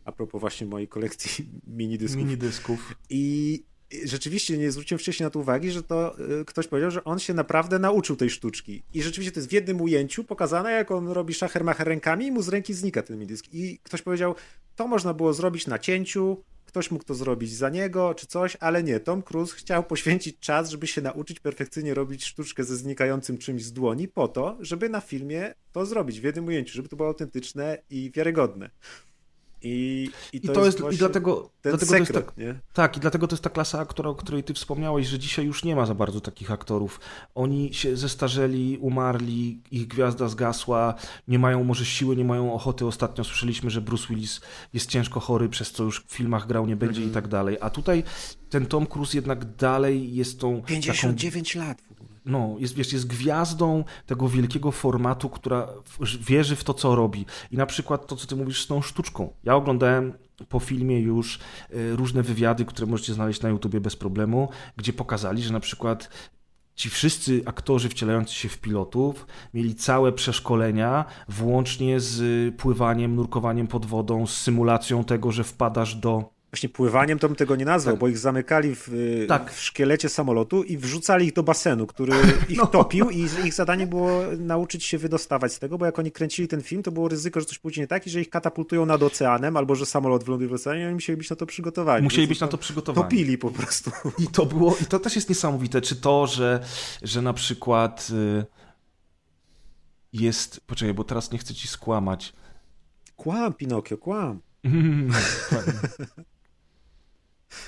a 0.08 0.12
propos 0.12 0.42
właśnie 0.42 0.68
mojej 0.68 0.88
kolekcji 0.88 1.46
minidysków. 1.68 2.18
Minidysków. 2.18 2.96
I 3.10 3.64
rzeczywiście 4.06 4.58
nie 4.58 4.72
zwróciłem 4.72 5.00
wcześniej 5.00 5.26
na 5.26 5.30
to 5.30 5.40
uwagi, 5.40 5.72
że 5.72 5.84
to 5.84 6.20
y, 6.40 6.46
ktoś 6.46 6.68
powiedział, 6.68 6.92
że 6.92 7.04
on 7.04 7.20
się 7.20 7.34
naprawdę 7.34 7.80
nauczył 7.80 8.16
tej 8.16 8.30
sztuczki. 8.30 8.84
I 8.94 9.04
rzeczywiście 9.04 9.32
to 9.32 9.40
jest 9.40 9.50
w 9.50 9.54
jednym 9.54 9.82
ujęciu 9.82 10.24
pokazane, 10.24 10.72
jak 10.72 10.92
on 10.92 11.08
robi 11.08 11.34
szachermacher 11.34 11.88
rękami 11.88 12.26
i 12.26 12.32
mu 12.32 12.42
z 12.42 12.50
ręki 12.50 12.74
znika 12.74 13.04
ten 13.04 13.18
minidysk. 13.18 13.46
I 13.54 13.80
ktoś 13.84 14.02
powiedział, 14.02 14.36
to 14.76 14.88
można 14.88 15.14
było 15.14 15.34
zrobić 15.34 15.68
na 15.68 15.80
cięciu, 15.80 16.44
ktoś 16.78 16.92
mógł 16.92 17.06
to 17.06 17.16
zrobić 17.16 17.54
za 17.54 17.70
niego, 17.70 18.14
czy 18.14 18.28
coś, 18.28 18.58
ale 18.60 18.84
nie. 18.84 19.00
Tom 19.00 19.24
Cruise 19.24 19.56
chciał 19.56 19.84
poświęcić 19.84 20.40
czas, 20.40 20.70
żeby 20.70 20.88
się 20.88 21.02
nauczyć 21.02 21.40
perfekcyjnie 21.40 21.94
robić 21.94 22.26
sztuczkę 22.26 22.64
ze 22.64 22.78
znikającym 22.78 23.38
czymś 23.38 23.64
z 23.64 23.74
dłoni, 23.74 24.08
po 24.08 24.28
to, 24.28 24.58
żeby 24.60 24.90
na 24.90 25.02
filmie 25.02 25.54
to 25.72 25.86
zrobić 25.86 26.20
w 26.20 26.24
jednym 26.24 26.46
ujęciu, 26.46 26.74
żeby 26.74 26.90
to 26.90 26.96
było 26.96 27.10
autentyczne 27.10 27.78
i 27.90 28.12
wiarygodne. 28.16 28.70
I, 29.62 30.10
i, 30.34 30.42
to, 30.42 30.52
I 30.52 30.56
to 30.56 30.66
jest, 30.66 30.80
jest 30.80 30.94
i 30.94 30.98
dlatego, 30.98 31.50
dlatego 31.64 31.86
sekret, 31.86 32.08
to 32.08 32.14
jest 32.14 32.28
tak, 32.28 32.38
nie? 32.38 32.60
tak, 32.74 32.98
i 32.98 33.00
dlatego 33.00 33.28
to 33.28 33.34
jest 33.34 33.44
ta 33.44 33.50
klasa 33.50 33.80
aktora, 33.80 34.10
o 34.10 34.16
której 34.16 34.44
ty 34.44 34.54
wspomniałeś, 34.54 35.08
że 35.08 35.20
dzisiaj 35.20 35.46
już 35.46 35.64
nie 35.64 35.76
ma 35.76 35.86
za 35.86 35.96
bardzo 35.96 36.22
takich 36.22 36.52
aktorów. 36.52 37.00
Oni 37.36 37.74
się 37.74 37.98
zestarzeli, 37.98 38.78
umarli, 38.82 39.62
ich 39.72 39.88
gwiazda 39.88 40.28
zgasła, 40.28 40.94
nie 41.28 41.40
mają 41.40 41.64
może 41.64 41.86
siły, 41.86 42.16
nie 42.16 42.26
mają 42.26 42.54
ochoty. 42.54 42.86
Ostatnio 42.86 43.24
słyszeliśmy, 43.24 43.70
że 43.70 43.82
Bruce 43.82 44.08
Willis 44.10 44.42
jest 44.74 44.90
ciężko 44.90 45.20
chory, 45.20 45.50
przez 45.50 45.72
co 45.72 45.84
już 45.84 46.04
w 46.08 46.12
filmach 46.12 46.48
grał 46.48 46.68
nie 46.68 46.76
będzie 46.76 47.00
mm 47.00 47.10
-hmm. 47.10 47.12
i 47.12 47.14
tak 47.14 47.28
dalej. 47.28 47.58
A 47.62 47.70
tutaj 47.70 48.04
ten 48.50 48.66
Tom 48.66 48.88
Cruise 48.88 49.18
jednak 49.18 49.56
dalej 49.56 50.16
jest 50.16 50.40
tą 50.40 50.62
59 50.62 51.54
taką... 51.54 51.66
lat 51.66 51.82
w 51.82 51.97
no, 52.28 52.56
jest, 52.60 52.76
wiesz, 52.76 52.94
jest 52.94 53.08
gwiazdą 53.08 53.84
tego 54.06 54.30
wielkiego 54.30 54.72
formatu, 54.72 55.30
która 55.30 55.68
wierzy 56.20 56.56
w 56.56 56.64
to, 56.64 56.74
co 56.74 56.96
robi. 56.96 57.26
I 57.52 57.58
na 57.58 57.66
przykład 57.66 58.08
to, 58.08 58.16
co 58.16 58.28
ty 58.28 58.36
mówisz 58.36 58.64
z 58.64 58.68
tą 58.68 58.82
sztuczką. 58.82 59.34
Ja 59.44 59.56
oglądałem 59.56 60.14
po 60.50 60.60
filmie 60.60 61.00
już 61.00 61.40
y, 61.74 61.96
różne 61.96 62.24
wywiady, 62.24 62.66
które 62.66 62.88
możecie 62.88 63.14
znaleźć 63.14 63.42
na 63.42 63.50
YouTubie 63.50 63.80
bez 63.80 63.96
problemu, 63.96 64.50
gdzie 64.78 64.94
pokazali, 64.94 65.44
że 65.44 65.54
na 65.54 65.60
przykład 65.60 66.10
ci 66.76 66.90
wszyscy 66.90 67.42
aktorzy 67.46 67.90
wcielający 67.90 68.34
się 68.34 68.50
w 68.50 68.58
pilotów 68.58 69.28
mieli 69.54 69.76
całe 69.76 70.12
przeszkolenia, 70.12 71.06
włącznie 71.30 72.00
z 72.00 72.56
pływaniem, 72.56 73.16
nurkowaniem 73.16 73.68
pod 73.68 73.86
wodą, 73.86 74.28
z 74.28 74.38
symulacją 74.38 75.04
tego, 75.04 75.32
że 75.32 75.44
wpadasz 75.44 75.96
do 75.96 76.37
Właśnie 76.52 76.70
pływaniem 76.70 77.20
to 77.20 77.28
bym 77.28 77.36
tego 77.36 77.56
nie 77.56 77.66
nazwał, 77.66 77.94
tak. 77.94 78.00
bo 78.00 78.08
ich 78.08 78.18
zamykali 78.18 78.76
w, 78.76 78.90
y, 78.90 79.26
tak. 79.28 79.52
w, 79.52 79.62
szkielecie 79.62 80.10
samolotu 80.10 80.64
i 80.64 80.78
wrzucali 80.78 81.26
ich 81.26 81.34
do 81.34 81.44
basenu, 81.44 81.88
który 81.88 82.14
ich 82.50 82.58
no. 82.58 82.68
topił 82.68 83.10
i 83.10 83.22
ich 83.46 83.54
zadanie 83.54 83.88
było 83.88 84.22
nauczyć 84.38 84.84
się 84.84 84.98
wydostawać 84.98 85.54
z 85.54 85.60
tego, 85.60 85.78
bo 85.78 85.86
jak 85.86 86.00
oni 86.00 86.12
kręcili 86.12 86.48
ten 86.48 86.62
film, 86.62 86.84
to 86.84 86.92
było 86.92 87.08
ryzyko, 87.08 87.40
że 87.40 87.46
coś 87.46 87.60
pójdzie 87.60 87.82
nie 87.82 87.88
tak 87.88 88.08
i 88.08 88.10
że 88.10 88.22
ich 88.22 88.30
katapultują 88.30 88.86
nad 88.86 89.04
oceanem, 89.04 89.58
albo 89.58 89.76
że 89.76 89.86
samolot 89.86 90.24
wyląduje 90.24 90.50
w 90.50 90.54
oceanie 90.54 90.82
i 90.82 90.86
oni 90.86 90.94
musieli 90.94 91.18
być 91.18 91.30
na 91.30 91.36
to 91.36 91.46
przygotowani. 91.46 92.04
Musieli 92.04 92.28
być 92.28 92.40
na 92.40 92.48
to 92.48 92.58
przygotowani. 92.58 93.04
Topili 93.04 93.38
po 93.38 93.52
prostu. 93.52 93.92
I 94.20 94.28
to 94.28 94.46
było, 94.46 94.78
i 94.82 94.86
to 94.86 95.00
też 95.00 95.16
jest 95.16 95.30
niesamowite, 95.30 95.82
czy 95.82 95.96
to, 95.96 96.28
że, 96.28 96.60
że 97.02 97.22
na 97.22 97.34
przykład 97.34 98.08
y, 98.12 98.46
jest, 100.14 100.62
poczekaj, 100.68 100.94
bo 100.94 101.04
teraz 101.04 101.32
nie 101.32 101.38
chcę 101.38 101.54
ci 101.54 101.68
skłamać. 101.68 102.34
Kłam, 103.16 103.54
Pinokio, 103.54 103.98
kłam. 103.98 104.40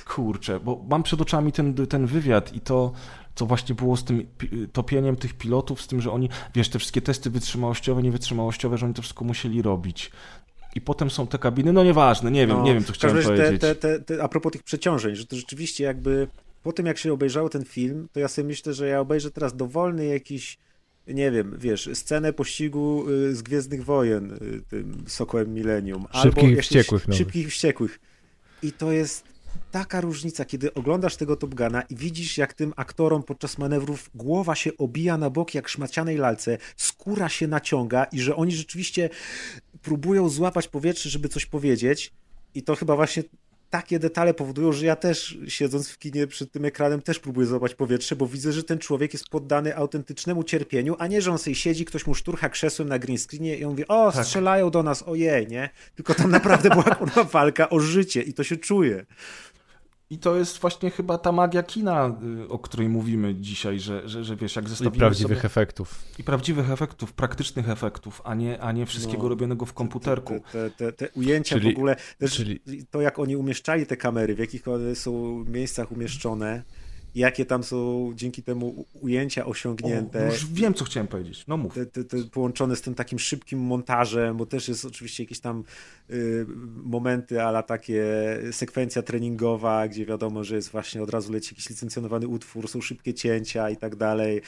Kurczę, 0.05 0.59
bo 0.59 0.85
mam 0.89 1.03
przed 1.03 1.21
oczami 1.21 1.51
ten, 1.51 1.87
ten 1.87 2.05
wywiad 2.05 2.53
i 2.53 2.61
to, 2.61 2.91
co 3.35 3.45
właśnie 3.45 3.75
było 3.75 3.97
z 3.97 4.03
tym 4.03 4.27
topieniem 4.73 5.15
tych 5.15 5.33
pilotów, 5.33 5.81
z 5.81 5.87
tym, 5.87 6.01
że 6.01 6.11
oni, 6.11 6.29
wiesz, 6.55 6.69
te 6.69 6.79
wszystkie 6.79 7.01
testy 7.01 7.29
wytrzymałościowe, 7.29 8.03
niewytrzymałościowe, 8.03 8.77
że 8.77 8.85
oni 8.85 8.95
to 8.95 9.01
wszystko 9.01 9.25
musieli 9.25 9.61
robić. 9.61 10.11
I 10.75 10.81
potem 10.81 11.09
są 11.09 11.27
te 11.27 11.37
kabiny, 11.37 11.73
no 11.73 11.83
nieważne, 11.83 12.31
nie 12.31 12.47
wiem, 12.47 12.57
no, 12.57 12.63
nie 12.63 12.73
wiem, 12.73 12.83
co 12.83 12.93
chciałem 12.93 13.23
powiedzieć. 13.23 13.61
Te, 13.61 13.75
te, 13.75 13.99
te, 13.99 14.23
a 14.23 14.27
propos 14.27 14.51
tych 14.51 14.63
przeciążeń, 14.63 15.15
że 15.15 15.25
to 15.25 15.35
rzeczywiście 15.35 15.83
jakby 15.83 16.27
po 16.63 16.73
tym, 16.73 16.85
jak 16.85 16.97
się 16.97 17.13
obejrzało 17.13 17.49
ten 17.49 17.65
film, 17.65 18.07
to 18.13 18.19
ja 18.19 18.27
sobie 18.27 18.47
myślę, 18.47 18.73
że 18.73 18.87
ja 18.87 18.99
obejrzę 18.99 19.31
teraz 19.31 19.55
dowolny 19.55 20.05
jakiś 20.05 20.57
nie 21.07 21.31
wiem, 21.31 21.55
wiesz, 21.59 21.89
scenę 21.93 22.33
pościgu 22.33 23.09
y, 23.09 23.35
z 23.35 23.41
Gwiezdnych 23.41 23.85
Wojen, 23.85 24.31
y, 24.33 24.61
tym 24.69 25.03
Sokołem 25.07 25.53
Millennium. 25.53 26.05
Szybkich 26.21 26.57
i 26.57 26.61
wściekłych. 26.61 27.05
Szybkich 27.11 27.47
i 27.47 27.49
wściekłych. 27.49 27.99
I 28.63 28.71
to 28.71 28.91
jest 28.91 29.28
taka 29.71 30.01
różnica, 30.01 30.45
kiedy 30.45 30.73
oglądasz 30.73 31.15
tego 31.15 31.35
Top 31.35 31.55
Guna 31.55 31.81
i 31.81 31.95
widzisz, 31.95 32.37
jak 32.37 32.53
tym 32.53 32.73
aktorom 32.75 33.23
podczas 33.23 33.57
manewrów 33.57 34.09
głowa 34.15 34.55
się 34.55 34.77
obija 34.77 35.17
na 35.17 35.29
bok 35.29 35.55
jak 35.55 35.69
szmacianej 35.69 36.17
lalce, 36.17 36.57
skóra 36.77 37.29
się 37.29 37.47
naciąga 37.47 38.03
i 38.03 38.19
że 38.19 38.35
oni 38.35 38.51
rzeczywiście 38.51 39.09
próbują 39.81 40.29
złapać 40.29 40.67
powietrze, 40.67 41.09
żeby 41.09 41.29
coś 41.29 41.45
powiedzieć. 41.45 42.13
I 42.55 42.63
to 42.63 42.75
chyba 42.75 42.95
właśnie 42.95 43.23
takie 43.69 43.99
detale 43.99 44.33
powodują, 44.33 44.71
że 44.71 44.85
ja 44.85 44.95
też 44.95 45.37
siedząc 45.47 45.89
w 45.89 45.99
kinie 45.99 46.27
przed 46.27 46.51
tym 46.51 46.65
ekranem 46.65 47.01
też 47.01 47.19
próbuję 47.19 47.47
złapać 47.47 47.75
powietrze, 47.75 48.15
bo 48.15 48.27
widzę, 48.27 48.53
że 48.53 48.63
ten 48.63 48.79
człowiek 48.79 49.13
jest 49.13 49.29
poddany 49.29 49.75
autentycznemu 49.75 50.43
cierpieniu, 50.43 50.95
a 50.99 51.07
nie, 51.07 51.21
że 51.21 51.31
on 51.31 51.37
sobie 51.37 51.55
siedzi, 51.55 51.85
ktoś 51.85 52.07
mu 52.07 52.15
szturcha 52.15 52.49
krzesłem 52.49 52.89
na 52.89 52.99
green 52.99 53.17
screenie 53.17 53.57
i 53.57 53.65
on 53.65 53.71
mówi, 53.71 53.87
o, 53.87 54.11
tak. 54.11 54.25
strzelają 54.25 54.69
do 54.69 54.83
nas, 54.83 55.03
ojej, 55.03 55.47
nie? 55.47 55.69
Tylko 55.95 56.13
tam 56.13 56.31
naprawdę 56.31 56.69
była 56.69 56.83
kurwa 56.99 57.23
walka 57.23 57.69
o 57.69 57.79
życie 57.79 58.21
i 58.21 58.33
to 58.33 58.43
się 58.43 58.57
czuje. 58.57 59.05
I 60.11 60.17
to 60.17 60.35
jest 60.35 60.57
właśnie 60.57 60.89
chyba 60.91 61.17
ta 61.17 61.31
magia 61.31 61.63
kina, 61.63 62.17
y, 62.43 62.49
o 62.49 62.59
której 62.59 62.89
mówimy 62.89 63.35
dzisiaj, 63.35 63.79
że, 63.79 64.09
że, 64.09 64.23
że 64.23 64.35
wiesz, 64.35 64.55
jak 64.55 64.69
zestawimy 64.69 64.95
I 64.95 64.99
prawdziwych 64.99 65.37
sobie... 65.37 65.45
efektów. 65.45 66.03
I 66.19 66.23
prawdziwych 66.23 66.71
efektów, 66.71 67.13
praktycznych 67.13 67.69
efektów, 67.69 68.21
a 68.23 68.35
nie, 68.35 68.61
a 68.61 68.71
nie 68.71 68.85
wszystkiego 68.85 69.23
no, 69.23 69.29
robionego 69.29 69.65
w 69.65 69.73
komputerku. 69.73 70.41
Te, 70.51 70.69
te, 70.69 70.91
te, 70.91 70.93
te 70.93 71.09
ujęcia 71.09 71.55
czyli, 71.55 71.73
w 71.73 71.77
ogóle, 71.77 71.95
też 72.17 72.35
czyli... 72.35 72.59
to 72.91 73.01
jak 73.01 73.19
oni 73.19 73.35
umieszczali 73.35 73.85
te 73.85 73.97
kamery, 73.97 74.35
w 74.35 74.39
jakich 74.39 74.67
one 74.67 74.95
są 74.95 75.43
miejscach 75.47 75.91
umieszczone, 75.91 76.63
jakie 77.19 77.45
tam 77.45 77.63
są 77.63 78.11
dzięki 78.15 78.43
temu 78.43 78.85
ujęcia 79.01 79.45
osiągnięte. 79.45 80.27
O, 80.27 80.31
już 80.31 80.45
wiem, 80.45 80.73
co 80.73 80.85
chciałem 80.85 81.07
powiedzieć. 81.07 81.43
No 81.47 81.57
mów. 81.57 81.73
Te, 81.73 81.85
te, 81.85 82.03
te 82.03 82.17
połączone 82.23 82.75
z 82.75 82.81
tym 82.81 82.95
takim 82.95 83.19
szybkim 83.19 83.59
montażem, 83.59 84.37
bo 84.37 84.45
też 84.45 84.67
jest 84.67 84.85
oczywiście 84.85 85.23
jakieś 85.23 85.39
tam 85.39 85.63
y, 86.09 86.45
momenty, 86.83 87.41
ale 87.41 87.63
takie 87.63 88.03
sekwencja 88.51 89.01
treningowa, 89.01 89.87
gdzie 89.87 90.05
wiadomo, 90.05 90.43
że 90.43 90.55
jest 90.55 90.69
właśnie 90.69 91.03
od 91.03 91.09
razu 91.09 91.31
leci 91.31 91.53
jakiś 91.53 91.69
licencjonowany 91.69 92.27
utwór, 92.27 92.67
są 92.67 92.81
szybkie 92.81 93.13
cięcia 93.13 93.69
i 93.69 93.77
tak 93.77 93.95
dalej. 93.95 94.41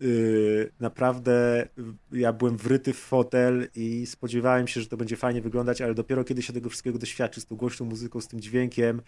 Yy, 0.00 0.72
naprawdę 0.80 1.68
ja 2.12 2.32
byłem 2.32 2.56
wryty 2.56 2.92
w 2.92 2.98
fotel 2.98 3.68
i 3.74 4.06
spodziewałem 4.06 4.68
się, 4.68 4.80
że 4.80 4.86
to 4.86 4.96
będzie 4.96 5.16
fajnie 5.16 5.42
wyglądać, 5.42 5.80
ale 5.80 5.94
dopiero 5.94 6.24
kiedy 6.24 6.42
się 6.42 6.52
tego 6.52 6.68
wszystkiego 6.68 6.98
doświadczy 6.98 7.40
z 7.40 7.46
tą 7.46 7.56
głośną 7.56 7.86
muzyką, 7.86 8.20
z 8.20 8.28
tym 8.28 8.40
dźwiękiem 8.40 9.02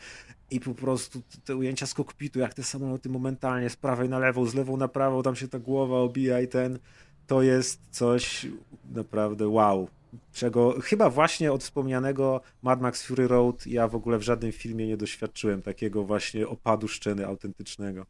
i 0.51 0.61
po 0.61 0.75
prostu 0.75 1.23
te 1.45 1.57
ujęcia 1.57 1.87
z 1.87 1.95
kokpitu, 1.95 2.39
jak 2.39 2.55
te 2.55 2.63
samoloty 2.63 3.09
momentalnie 3.09 3.71
z 3.71 3.77
prawej 3.77 4.09
na 4.09 4.19
lewą, 4.19 4.47
z 4.47 4.55
lewą 4.55 4.77
na 4.77 4.89
prawą, 4.89 5.23
tam 5.23 5.37
się 5.37 5.49
ta 5.49 5.59
głowa 5.59 5.97
obija 5.97 6.41
i 6.41 6.49
ten, 6.49 6.79
to 7.27 7.43
jest 7.43 7.81
coś 7.91 8.47
naprawdę 8.91 9.49
wow. 9.49 9.89
Czego 10.33 10.81
chyba 10.81 11.11
właśnie 11.11 11.53
od 11.53 11.63
wspomnianego 11.63 12.41
Mad 12.63 12.81
Max 12.81 13.07
Fury 13.07 13.29
Road 13.29 13.67
ja 13.67 13.89
w 13.89 13.95
ogóle 13.95 14.19
w 14.19 14.23
żadnym 14.23 14.53
filmie 14.53 14.87
nie 14.87 14.97
doświadczyłem 14.97 15.63
takiego 15.63 16.05
właśnie 16.05 16.49
opadu 16.49 16.89
szczeny 16.89 17.27
autentycznego. 17.27 18.07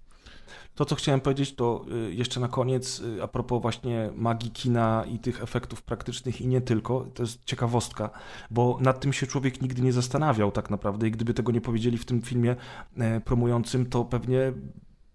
To, 0.75 0.85
co 0.85 0.95
chciałem 0.95 1.21
powiedzieć, 1.21 1.55
to 1.55 1.85
y, 2.09 2.15
jeszcze 2.15 2.41
na 2.41 2.49
koniec, 2.49 3.01
y, 3.01 3.23
a 3.23 3.29
propos 3.29 3.63
właśnie 3.63 4.11
magii 4.15 4.51
kina 4.51 5.05
i 5.05 5.19
tych 5.19 5.43
efektów 5.43 5.83
praktycznych 5.83 6.41
i 6.41 6.47
nie 6.47 6.61
tylko, 6.61 7.07
to 7.15 7.23
jest 7.23 7.45
ciekawostka, 7.45 8.11
bo 8.51 8.79
nad 8.81 9.01
tym 9.01 9.13
się 9.13 9.27
człowiek 9.27 9.63
nigdy 9.63 9.83
nie 9.83 9.93
zastanawiał 9.93 10.53
tak 10.53 10.71
naprawdę 10.71 11.09
i 11.09 11.11
gdyby 11.11 11.35
tego 11.35 11.53
nie 11.53 11.61
powiedzieli 11.61 11.99
w 11.99 12.05
tym 12.05 12.23
filmie 12.23 12.57
e, 12.99 13.21
promującym, 13.21 13.87
to 13.87 14.05
pewnie 14.05 14.53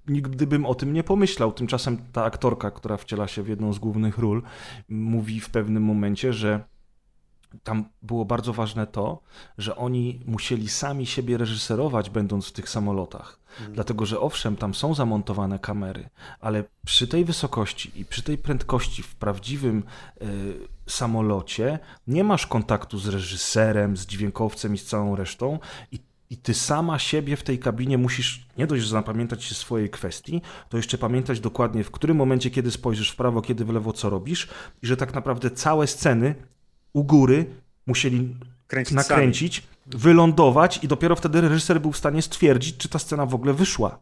nigdy 0.07 0.47
bym 0.47 0.65
o 0.65 0.75
tym 0.75 0.93
nie 0.93 1.03
pomyślał. 1.03 1.51
Tymczasem 1.51 1.97
ta 2.13 2.23
aktorka, 2.23 2.71
która 2.71 2.97
wciela 2.97 3.27
się 3.27 3.43
w 3.43 3.47
jedną 3.47 3.73
z 3.73 3.79
głównych 3.79 4.17
ról, 4.17 4.43
mówi 4.89 5.39
w 5.39 5.49
pewnym 5.49 5.83
momencie, 5.83 6.33
że 6.33 6.63
tam 7.63 7.85
było 8.01 8.25
bardzo 8.25 8.53
ważne 8.53 8.87
to, 8.87 9.21
że 9.57 9.75
oni 9.75 10.21
musieli 10.25 10.69
sami 10.69 11.05
siebie 11.05 11.37
reżyserować, 11.37 12.09
będąc 12.09 12.47
w 12.47 12.51
tych 12.51 12.69
samolotach. 12.69 13.39
Mhm. 13.51 13.73
Dlatego, 13.73 14.05
że 14.05 14.19
owszem, 14.19 14.55
tam 14.55 14.73
są 14.73 14.93
zamontowane 14.93 15.59
kamery, 15.59 16.09
ale 16.39 16.63
przy 16.85 17.07
tej 17.07 17.25
wysokości 17.25 17.91
i 17.95 18.05
przy 18.05 18.23
tej 18.23 18.37
prędkości 18.37 19.03
w 19.03 19.15
prawdziwym 19.15 19.83
y, 20.21 20.67
samolocie 20.87 21.79
nie 22.07 22.23
masz 22.23 22.47
kontaktu 22.47 22.99
z 22.99 23.07
reżyserem, 23.07 23.97
z 23.97 24.05
dźwiękowcem 24.05 24.73
i 24.73 24.77
z 24.77 24.85
całą 24.85 25.15
resztą. 25.15 25.59
I 25.91 25.99
i 26.29 26.37
ty 26.37 26.53
sama 26.53 26.99
siebie 26.99 27.35
w 27.35 27.43
tej 27.43 27.59
kabinie 27.59 27.97
musisz 27.97 28.47
nie 28.57 28.67
dość, 28.67 28.83
że 28.83 28.89
zapamiętać 28.89 29.43
się 29.43 29.55
swojej 29.55 29.89
kwestii, 29.89 30.41
to 30.69 30.77
jeszcze 30.77 30.97
pamiętać 30.97 31.39
dokładnie, 31.39 31.83
w 31.83 31.91
którym 31.91 32.17
momencie, 32.17 32.51
kiedy 32.51 32.71
spojrzysz 32.71 33.09
w 33.09 33.15
prawo, 33.15 33.41
kiedy 33.41 33.65
w 33.65 33.69
lewo, 33.69 33.93
co 33.93 34.09
robisz, 34.09 34.47
i 34.83 34.87
że 34.87 34.97
tak 34.97 35.13
naprawdę 35.13 35.51
całe 35.51 35.87
sceny 35.87 36.35
u 36.93 37.03
góry 37.03 37.45
musieli 37.85 38.35
Kręcić 38.67 38.95
nakręcić, 38.95 39.55
sami. 39.55 40.01
wylądować 40.01 40.79
i 40.83 40.87
dopiero 40.87 41.15
wtedy 41.15 41.41
reżyser 41.41 41.81
był 41.81 41.91
w 41.91 41.97
stanie 41.97 42.21
stwierdzić, 42.21 42.77
czy 42.77 42.89
ta 42.89 42.99
scena 42.99 43.25
w 43.25 43.35
ogóle 43.35 43.53
wyszła. 43.53 43.99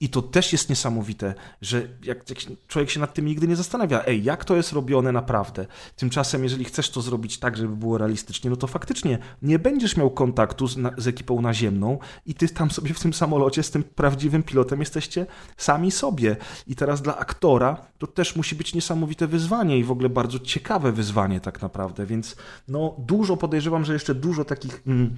I 0.00 0.08
to 0.08 0.22
też 0.22 0.52
jest 0.52 0.70
niesamowite, 0.70 1.34
że 1.60 1.82
jak, 2.02 2.30
jak, 2.30 2.38
człowiek 2.68 2.90
się 2.90 3.00
nad 3.00 3.14
tym 3.14 3.26
nigdy 3.26 3.48
nie 3.48 3.56
zastanawia, 3.56 4.04
ej, 4.06 4.24
jak 4.24 4.44
to 4.44 4.56
jest 4.56 4.72
robione 4.72 5.12
naprawdę. 5.12 5.66
Tymczasem, 5.96 6.42
jeżeli 6.42 6.64
chcesz 6.64 6.90
to 6.90 7.02
zrobić 7.02 7.38
tak, 7.38 7.56
żeby 7.56 7.76
było 7.76 7.98
realistycznie, 7.98 8.50
no 8.50 8.56
to 8.56 8.66
faktycznie 8.66 9.18
nie 9.42 9.58
będziesz 9.58 9.96
miał 9.96 10.10
kontaktu 10.10 10.66
z, 10.66 10.76
na, 10.76 10.90
z 10.96 11.06
ekipą 11.06 11.42
naziemną 11.42 11.98
i 12.26 12.34
ty 12.34 12.48
tam 12.48 12.70
sobie 12.70 12.94
w 12.94 13.00
tym 13.00 13.14
samolocie 13.14 13.62
z 13.62 13.70
tym 13.70 13.82
prawdziwym 13.82 14.42
pilotem 14.42 14.80
jesteście 14.80 15.26
sami 15.56 15.90
sobie. 15.90 16.36
I 16.66 16.76
teraz 16.76 17.02
dla 17.02 17.16
aktora 17.18 17.86
to 17.98 18.06
też 18.06 18.36
musi 18.36 18.54
być 18.56 18.74
niesamowite 18.74 19.26
wyzwanie 19.26 19.78
i 19.78 19.84
w 19.84 19.90
ogóle 19.90 20.08
bardzo 20.08 20.38
ciekawe 20.38 20.92
wyzwanie 20.92 21.40
tak 21.40 21.62
naprawdę, 21.62 22.06
więc 22.06 22.36
no 22.68 22.96
dużo 22.98 23.36
podejrzewam, 23.36 23.84
że 23.84 23.92
jeszcze 23.92 24.14
dużo 24.14 24.44
takich... 24.44 24.82
Mm, 24.86 25.16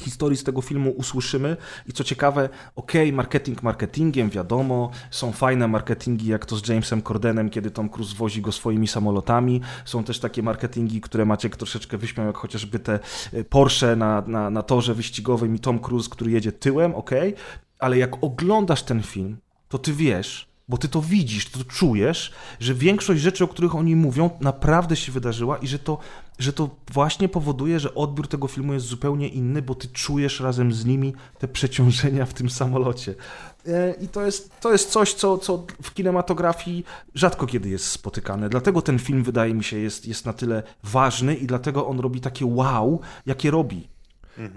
historii 0.00 0.38
z 0.38 0.44
tego 0.44 0.60
filmu 0.60 0.90
usłyszymy. 0.90 1.56
I 1.86 1.92
co 1.92 2.04
ciekawe, 2.04 2.48
okej, 2.76 3.02
okay, 3.02 3.16
marketing 3.16 3.62
marketingiem, 3.62 4.30
wiadomo, 4.30 4.90
są 5.10 5.32
fajne 5.32 5.68
marketingi 5.68 6.26
jak 6.26 6.46
to 6.46 6.56
z 6.56 6.68
Jamesem 6.68 7.02
Cordenem, 7.02 7.50
kiedy 7.50 7.70
Tom 7.70 7.88
Cruise 7.88 8.16
wozi 8.16 8.42
go 8.42 8.52
swoimi 8.52 8.88
samolotami, 8.88 9.60
są 9.84 10.04
też 10.04 10.18
takie 10.18 10.42
marketingi, 10.42 11.00
które 11.00 11.24
Maciek 11.24 11.56
troszeczkę 11.56 11.98
wyśmiał, 11.98 12.26
jak 12.26 12.36
chociażby 12.36 12.78
te 12.78 12.98
e, 13.32 13.44
Porsche 13.44 13.96
na, 13.96 14.22
na, 14.26 14.50
na 14.50 14.62
torze 14.62 14.94
wyścigowym 14.94 15.54
i 15.54 15.58
Tom 15.58 15.78
Cruise, 15.78 16.10
który 16.10 16.30
jedzie 16.30 16.52
tyłem, 16.52 16.94
okej, 16.94 17.34
okay, 17.34 17.44
ale 17.78 17.98
jak 17.98 18.24
oglądasz 18.24 18.82
ten 18.82 19.02
film, 19.02 19.36
to 19.68 19.78
ty 19.78 19.92
wiesz, 19.92 20.49
bo 20.70 20.78
ty 20.78 20.88
to 20.88 21.02
widzisz, 21.02 21.50
to 21.50 21.64
czujesz, 21.64 22.32
że 22.60 22.74
większość 22.74 23.20
rzeczy, 23.20 23.44
o 23.44 23.48
których 23.48 23.74
oni 23.74 23.96
mówią, 23.96 24.30
naprawdę 24.40 24.96
się 24.96 25.12
wydarzyła 25.12 25.58
i 25.58 25.66
że 25.66 25.78
to, 25.78 25.98
że 26.38 26.52
to 26.52 26.70
właśnie 26.92 27.28
powoduje, 27.28 27.80
że 27.80 27.94
odbiór 27.94 28.28
tego 28.28 28.48
filmu 28.48 28.72
jest 28.74 28.86
zupełnie 28.86 29.28
inny, 29.28 29.62
bo 29.62 29.74
ty 29.74 29.88
czujesz 29.88 30.40
razem 30.40 30.72
z 30.72 30.84
nimi 30.84 31.14
te 31.38 31.48
przeciążenia 31.48 32.26
w 32.26 32.34
tym 32.34 32.50
samolocie. 32.50 33.14
E, 33.66 33.94
I 34.00 34.08
to 34.08 34.26
jest, 34.26 34.60
to 34.60 34.72
jest 34.72 34.90
coś, 34.90 35.14
co, 35.14 35.38
co 35.38 35.66
w 35.82 35.94
kinematografii 35.94 36.84
rzadko 37.14 37.46
kiedy 37.46 37.68
jest 37.68 37.86
spotykane. 37.86 38.48
Dlatego 38.48 38.82
ten 38.82 38.98
film, 38.98 39.24
wydaje 39.24 39.54
mi 39.54 39.64
się, 39.64 39.78
jest, 39.78 40.06
jest 40.06 40.26
na 40.26 40.32
tyle 40.32 40.62
ważny 40.82 41.34
i 41.34 41.46
dlatego 41.46 41.86
on 41.86 42.00
robi 42.00 42.20
takie 42.20 42.46
wow, 42.46 43.00
jakie 43.26 43.50
robi. 43.50 43.88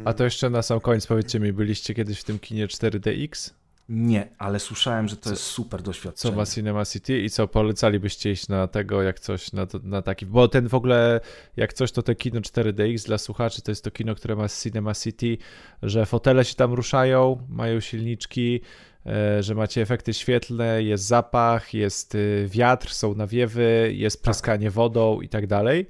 A 0.06 0.14
to 0.14 0.24
jeszcze 0.24 0.50
na 0.50 0.62
sam 0.62 0.80
koniec 0.80 1.08
powiedzcie 1.08 1.40
mi, 1.40 1.54
byliście 1.54 1.94
kiedyś 1.94 2.20
w 2.20 2.24
tym 2.24 2.40
kinie 2.40 2.68
4DX? 2.68 3.54
Nie, 3.90 4.30
ale 4.38 4.60
słyszałem, 4.60 5.08
że 5.08 5.16
to 5.16 5.24
co, 5.24 5.30
jest 5.30 5.44
super 5.44 5.82
doświadczenie. 5.82 6.34
Co 6.34 6.38
ma 6.38 6.46
Cinema 6.46 6.86
City 6.86 7.22
i 7.22 7.30
co 7.30 7.48
polecalibyście 7.48 8.32
iść 8.32 8.48
na 8.48 8.68
tego, 8.68 9.02
jak 9.02 9.20
coś, 9.20 9.52
na, 9.54 9.68
na 9.84 10.02
taki, 10.02 10.26
bo 10.26 10.48
ten 10.48 10.68
w 10.68 10.74
ogóle, 10.74 11.20
jak 11.58 11.74
coś, 11.74 11.92
to 11.92 12.04
te 12.04 12.16
kino 12.16 12.42
4DX 12.42 13.06
dla 13.06 13.18
słuchaczy, 13.18 13.62
to 13.62 13.72
jest 13.72 13.84
to 13.84 13.92
kino, 13.92 14.16
które 14.16 14.36
ma 14.36 14.50
Cinema 14.50 14.94
City, 14.94 15.38
że 15.82 16.06
fotele 16.06 16.46
się 16.46 16.56
tam 16.56 16.74
ruszają, 16.74 17.48
mają 17.50 17.80
silniczki, 17.80 18.62
e, 19.06 19.44
że 19.44 19.56
macie 19.56 19.82
efekty 19.82 20.14
świetlne, 20.14 20.84
jest 20.84 21.04
zapach, 21.04 21.74
jest 21.74 22.16
y, 22.16 22.48
wiatr, 22.52 22.90
są 22.90 23.16
nawiewy, 23.16 23.92
jest 23.96 24.18
tak. 24.18 24.24
pryskanie 24.24 24.72
wodą 24.72 25.22
i 25.22 25.30
tak 25.30 25.48
dalej 25.48 25.90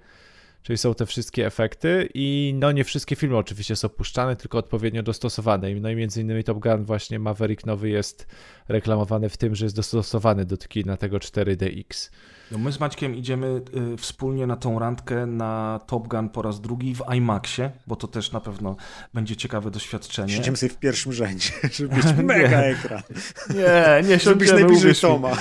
czyli 0.63 0.77
są 0.77 0.93
te 0.93 1.05
wszystkie 1.05 1.45
efekty 1.45 2.09
i 2.13 2.55
no 2.59 2.71
nie 2.71 2.83
wszystkie 2.83 3.15
filmy 3.15 3.37
oczywiście 3.37 3.75
są 3.75 3.89
puszczane, 3.89 4.35
tylko 4.35 4.57
odpowiednio 4.57 5.03
dostosowane. 5.03 5.75
No 5.75 5.89
i 5.89 5.95
między 5.95 6.21
innymi 6.21 6.43
Top 6.43 6.59
Gun 6.59 6.85
właśnie 6.85 7.19
Maverick 7.19 7.65
nowy 7.65 7.89
jest 7.89 8.27
reklamowany 8.67 9.29
w 9.29 9.37
tym, 9.37 9.55
że 9.55 9.65
jest 9.65 9.75
dostosowany 9.75 10.45
do 10.45 10.57
na 10.85 10.97
tego 10.97 11.17
4DX. 11.17 12.11
No 12.53 12.59
my 12.59 12.71
z 12.71 12.79
Maćkiem 12.79 13.15
idziemy 13.15 13.61
y, 13.93 13.97
wspólnie 13.97 14.47
na 14.47 14.55
tą 14.55 14.79
randkę 14.79 15.25
na 15.25 15.79
Top 15.87 16.07
Gun 16.07 16.29
po 16.29 16.41
raz 16.41 16.61
drugi 16.61 16.95
w 16.95 17.01
IMAXie, 17.15 17.71
bo 17.87 17.95
to 17.95 18.07
też 18.07 18.31
na 18.31 18.39
pewno 18.39 18.75
będzie 19.13 19.35
ciekawe 19.35 19.71
doświadczenie. 19.71 20.33
Siedzimy 20.33 20.57
sobie 20.57 20.69
w 20.69 20.77
pierwszym 20.77 21.13
rzędzie, 21.13 21.49
żeby 21.77 21.95
mieć 21.95 22.05
mega 22.23 22.61
ekran. 22.61 23.01
Nie, 23.49 24.07
nie 24.09 24.19
Żebyś 24.33 24.51
najbliżej 24.51 24.95
Toma. 24.95 25.31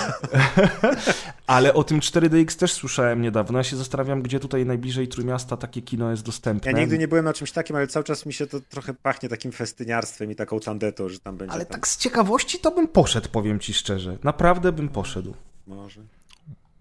Ale 1.47 1.74
o 1.74 1.84
tym 1.84 2.00
4DX 2.00 2.58
też 2.58 2.73
słyszałem 2.73 3.23
niedawno. 3.23 3.58
Ja 3.58 3.65
się 3.65 3.76
zastanawiam, 3.76 4.23
gdzie 4.23 4.41
tutaj 4.41 4.66
najbliżej 4.66 5.08
Trójmiasta 5.08 5.57
takie 5.57 5.82
kino 5.82 6.10
jest 6.10 6.23
dostępne. 6.23 6.73
Ja 6.73 6.78
nigdy 6.78 6.99
nie 6.99 7.08
byłem 7.08 7.24
na 7.24 7.32
czymś 7.32 7.52
takim, 7.52 7.76
ale 7.76 7.86
cały 7.86 8.05
czas 8.05 8.26
mi 8.26 8.32
się 8.32 8.47
to 8.47 8.60
trochę 8.60 8.94
pachnie 8.94 9.28
takim 9.28 9.52
festyniarstwem 9.52 10.31
i 10.31 10.36
taką 10.36 10.60
tandetą, 10.60 11.08
że 11.08 11.18
tam 11.18 11.36
będzie. 11.36 11.55
Ale 11.55 11.66
tam... 11.66 11.73
tak 11.73 11.89
z 11.89 11.97
ciekawości 11.97 12.58
to 12.58 12.70
bym 12.70 12.89
poszedł, 12.89 13.28
powiem 13.28 13.60
ci 13.60 13.74
szczerze. 13.74 14.18
Naprawdę 14.23 14.73
bym 14.73 14.89
poszedł. 14.89 15.34
Może. 15.66 16.00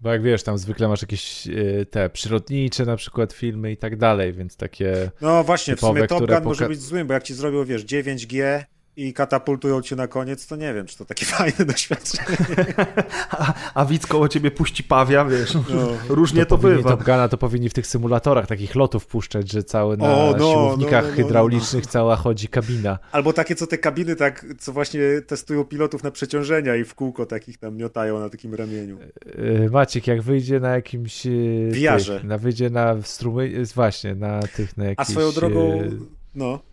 Bo 0.02 0.12
jak 0.12 0.22
wiesz, 0.22 0.42
tam 0.42 0.58
zwykle 0.58 0.88
masz 0.88 1.02
jakieś 1.02 1.48
e, 1.48 1.86
te 1.86 2.10
przyrodnicze 2.10 2.84
na 2.84 2.96
przykład 2.96 3.32
filmy 3.32 3.72
i 3.72 3.76
tak 3.76 3.96
dalej, 3.96 4.32
więc 4.32 4.56
takie. 4.56 5.10
No 5.20 5.44
właśnie, 5.44 5.74
typowe, 5.74 5.92
w 5.92 5.96
sumie 5.96 6.08
Top 6.08 6.30
Gun 6.30 6.44
może 6.44 6.68
być 6.68 6.80
złym, 6.80 7.06
bo 7.06 7.14
jak 7.14 7.22
ci 7.22 7.34
zrobią, 7.34 7.64
wiesz, 7.64 7.84
9G 7.84 8.64
i 8.96 9.12
katapultują 9.12 9.82
cię 9.82 9.96
na 9.96 10.06
koniec, 10.06 10.46
to 10.46 10.56
nie 10.56 10.74
wiem, 10.74 10.86
czy 10.86 10.98
to 10.98 11.04
takie 11.04 11.26
fajne 11.36 11.64
doświadczenie. 11.64 12.74
a, 13.30 13.54
a 13.74 13.84
widz 13.84 14.06
koło 14.06 14.28
ciebie 14.28 14.50
puści 14.50 14.84
pawia, 14.84 15.24
wiesz, 15.24 15.54
no. 15.54 15.88
różnie 16.14 16.46
to, 16.46 16.56
to 16.56 16.58
bywa. 16.58 16.90
Top 16.90 17.04
Guna 17.04 17.28
to 17.28 17.38
powinni 17.38 17.68
w 17.68 17.74
tych 17.74 17.86
symulatorach 17.86 18.46
takich 18.46 18.74
lotów 18.74 19.06
puszczać, 19.06 19.52
że 19.52 19.64
cały 19.64 19.96
na 19.96 20.14
o, 20.14 20.34
no, 20.38 20.52
siłownikach 20.52 21.04
no, 21.04 21.10
no, 21.10 21.16
no 21.16 21.16
hydraulicznych 21.16 21.84
no. 21.84 21.90
cała 21.90 22.16
chodzi 22.16 22.48
kabina. 22.48 22.98
Albo 23.12 23.32
takie, 23.32 23.54
co 23.54 23.66
te 23.66 23.78
kabiny 23.78 24.16
tak, 24.16 24.46
co 24.58 24.72
właśnie 24.72 25.00
testują 25.26 25.64
pilotów 25.64 26.02
na 26.02 26.10
przeciążenia 26.10 26.76
i 26.76 26.84
w 26.84 26.94
kółko 26.94 27.26
takich 27.26 27.58
tam 27.58 27.76
miotają 27.76 28.20
na 28.20 28.30
takim 28.30 28.54
ramieniu. 28.54 28.98
E, 29.64 29.70
Maciek, 29.70 30.06
jak 30.06 30.22
wyjdzie 30.22 30.60
na 30.60 30.70
jakimś... 30.70 31.26
Wiarze. 31.70 32.20
na 32.24 32.38
wyjdzie 32.38 32.70
na 32.70 33.02
strumy, 33.02 33.64
właśnie, 33.74 34.14
na 34.14 34.40
tych, 34.42 34.76
na 34.76 34.84
jakichś... 34.84 35.08
A 35.08 35.12
swoją 35.12 35.32
drogą, 35.32 35.82
no... 36.34 36.71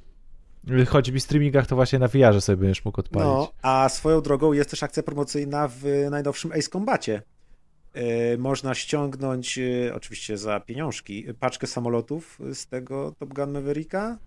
Chodzi 0.88 1.14
mi 1.14 1.20
streamingach, 1.20 1.68
to 1.68 1.76
właśnie 1.76 2.00
na 2.00 2.08
VR 2.08 2.42
sobie 2.42 2.58
będziesz 2.58 2.86
mógł 2.86 3.00
odpalić. 3.00 3.28
No, 3.28 3.52
a 3.62 3.90
swoją 3.90 4.22
drogą 4.22 4.54
jest 4.54 4.70
też 4.70 4.84
akcja 4.84 5.04
promocyjna 5.04 5.68
w 5.68 5.84
najnowszym 6.12 6.52
Ace 6.52 6.70
Combacie. 6.70 7.22
Yy, 7.96 8.02
można 8.38 8.76
ściągnąć, 8.76 9.58
yy, 9.58 9.92
oczywiście 9.96 10.38
za 10.38 10.60
pieniążki, 10.60 11.26
paczkę 11.40 11.68
samolotów 11.68 12.40
z 12.54 12.68
tego 12.68 13.16
Top 13.20 13.34
Gun 13.34 13.52
Mavericka 13.52 14.18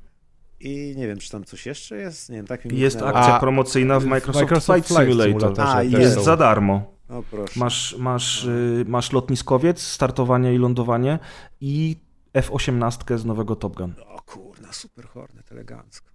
i 0.60 0.94
nie 0.96 1.06
wiem, 1.06 1.18
czy 1.18 1.30
tam 1.30 1.44
coś 1.44 1.66
jeszcze 1.66 1.96
jest. 1.96 2.30
Nie 2.30 2.36
wiem, 2.36 2.46
tak 2.46 2.64
mi 2.64 2.78
Jest 2.78 3.02
akcja 3.02 3.34
a, 3.34 3.40
promocyjna 3.40 4.00
w 4.00 4.04
Microsoft, 4.04 4.42
Microsoft 4.42 4.86
Flight, 4.86 5.06
Simulator. 5.06 5.32
Simulator. 5.32 5.66
A, 5.76 5.82
jest 5.82 6.20
za 6.20 6.36
darmo. 6.36 6.92
O, 7.08 7.22
proszę. 7.30 7.60
Masz, 7.60 7.96
masz, 7.98 8.44
yy, 8.44 8.84
masz 8.88 9.12
lotniskowiec, 9.12 9.82
startowanie 9.82 10.54
i 10.54 10.58
lądowanie 10.58 11.18
i 11.60 11.96
F-18 12.34 13.18
z 13.18 13.24
nowego 13.24 13.56
Top 13.56 13.76
Gun. 13.76 13.94
O 14.06 14.22
kurna, 14.22 14.72
super 14.72 15.06
Hornet, 15.06 15.52
elegancko. 15.52 16.11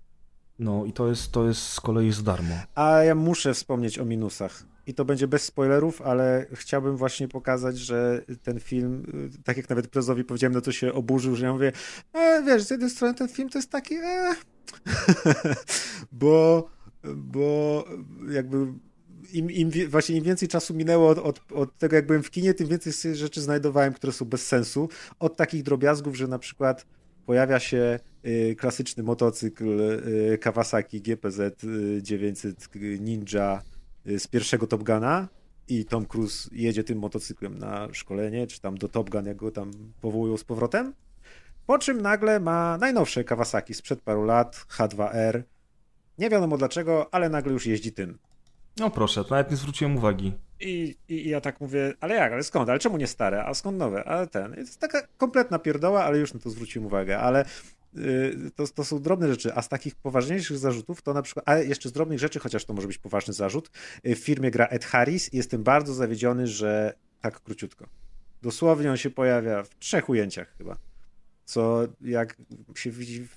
No 0.60 0.86
i 0.86 0.94
to 0.94 1.08
jest, 1.08 1.32
to 1.32 1.48
jest 1.48 1.62
z 1.62 1.80
kolei 1.80 2.12
z 2.12 2.24
darmo. 2.24 2.56
A 2.76 3.04
ja 3.04 3.16
muszę 3.16 3.54
wspomnieć 3.54 4.00
o 4.00 4.06
minusach. 4.06 4.64
I 4.88 4.94
to 4.94 5.06
będzie 5.06 5.28
bez 5.28 5.44
spoilerów, 5.44 6.02
ale 6.02 6.46
chciałbym 6.54 6.98
właśnie 6.98 7.28
pokazać, 7.28 7.78
że 7.78 8.22
ten 8.44 8.60
film, 8.60 9.04
y, 9.36 9.44
tak 9.44 9.58
jak 9.58 9.70
nawet 9.70 9.88
Prezowi 9.88 10.24
powiedziałem, 10.24 10.54
no 10.54 10.62
to 10.62 10.72
się 10.72 10.94
oburzył, 10.94 11.36
że 11.36 11.46
ja 11.46 11.54
mówię, 11.54 11.72
e, 12.14 12.44
wiesz, 12.46 12.64
z 12.64 12.70
jednej 12.70 12.90
strony 12.90 13.14
ten 13.14 13.28
film 13.28 13.50
to 13.50 13.58
jest 13.58 13.72
taki, 13.72 13.96
e, 13.96 14.36
bo, 16.12 16.70
bo 17.16 17.86
jakby 18.30 18.68
im, 19.34 19.52
im, 19.52 19.72
właśnie 19.90 20.16
im 20.16 20.24
więcej 20.24 20.48
czasu 20.48 20.74
minęło 20.74 21.10
od, 21.10 21.18
od, 21.18 21.52
od, 21.52 21.78
tego, 21.78 21.96
jak 21.96 22.08
byłem 22.08 22.24
w 22.24 22.32
kinie, 22.32 22.54
tym 22.54 22.68
więcej 22.68 23.16
rzeczy 23.16 23.42
znajdowałem, 23.42 23.94
które 23.94 24.14
są 24.14 24.26
bez 24.26 24.48
sensu. 24.48 24.90
Od 25.20 25.38
takich 25.38 25.64
drobiazgów, 25.64 26.16
że 26.16 26.28
na 26.28 26.40
przykład 26.40 26.86
pojawia 27.28 27.60
się 27.60 28.00
y, 28.26 28.56
klasyczny 28.60 29.04
motocykl 29.04 29.80
y, 29.82 30.38
Kawasaki 30.42 31.02
GPZ 31.02 31.66
900 32.02 32.76
y, 32.76 33.00
Ninja 33.00 33.62
z 34.06 34.28
pierwszego 34.28 34.68
Top 34.68 34.84
Guna 34.84 35.28
i 35.68 35.86
Tom 35.86 36.06
Cruise 36.06 36.50
jedzie 36.52 36.84
tym 36.84 37.00
motocyklem 37.00 37.58
na 37.58 37.88
szkolenie, 37.94 38.48
czy 38.48 38.62
tam 38.62 38.78
do 38.78 38.88
Top 38.88 39.10
Gun, 39.10 39.26
jak 39.26 39.38
go 39.38 39.52
tam 39.52 39.72
powołują 40.02 40.38
z 40.38 40.44
powrotem. 40.44 40.94
Po 41.66 41.80
czym 41.80 42.02
nagle 42.02 42.40
ma 42.40 42.78
najnowsze 42.78 43.24
Kawasaki 43.24 43.74
sprzed 43.74 44.02
paru 44.02 44.26
lat, 44.26 44.66
H2R. 44.78 45.44
Nie 46.18 46.30
wiadomo 46.30 46.58
dlaczego, 46.58 47.14
ale 47.14 47.30
nagle 47.30 47.54
już 47.54 47.66
jeździ 47.66 47.92
tym. 47.92 48.18
No 48.78 48.90
proszę, 48.90 49.24
nawet 49.30 49.52
nie 49.52 49.58
zwróciłem 49.58 49.98
uwagi. 49.98 50.34
I, 50.60 50.96
I, 51.10 51.30
ja 51.30 51.42
tak 51.42 51.62
mówię, 51.62 51.94
ale 52.00 52.16
jak, 52.16 52.34
ale 52.34 52.44
skąd, 52.44 52.70
ale 52.70 52.80
czemu 52.80 52.98
nie 52.98 53.08
stare, 53.08 53.46
a 53.46 53.54
skąd 53.54 53.78
nowe, 53.78 54.04
ale 54.04 54.28
ten. 54.28 54.54
to 54.54 54.60
jest 54.60 54.80
taka 54.80 55.08
kompletna 55.18 55.60
pierdoła, 55.60 56.04
ale 56.04 56.18
już 56.18 56.34
na 56.34 56.40
to 56.40 56.50
zwróciłem 56.50 56.86
uwagę, 56.86 57.20
ale 57.20 57.46
y, 57.98 58.52
to, 58.56 58.68
to 58.68 58.86
są 58.86 59.02
drobne 59.02 59.28
rzeczy, 59.28 59.54
a 59.54 59.62
z 59.62 59.70
takich 59.70 59.96
poważniejszych 59.96 60.58
zarzutów 60.58 61.02
to 61.02 61.14
na 61.14 61.22
przykład, 61.22 61.50
a 61.50 61.58
jeszcze 61.58 61.90
z 61.90 61.92
drobnych 61.92 62.20
rzeczy, 62.20 62.40
chociaż 62.40 62.66
to 62.66 62.74
może 62.74 62.88
być 62.88 62.98
poważny 62.98 63.34
zarzut, 63.34 63.72
y, 64.08 64.16
w 64.16 64.20
firmie 64.20 64.52
gra 64.52 64.66
Ed 64.66 64.86
Harris 64.86 65.34
i 65.34 65.38
jestem 65.38 65.64
bardzo 65.64 65.94
zawiedziony, 65.94 66.48
że 66.48 66.94
tak 67.22 67.42
króciutko. 67.42 67.88
Dosłownie 68.42 68.92
on 68.92 68.98
się 68.98 69.10
pojawia 69.10 69.64
w 69.64 69.76
trzech 69.80 70.10
ujęciach 70.10 70.58
chyba. 70.58 70.78
Co 71.46 71.88
jak 72.02 72.38
się 72.76 72.92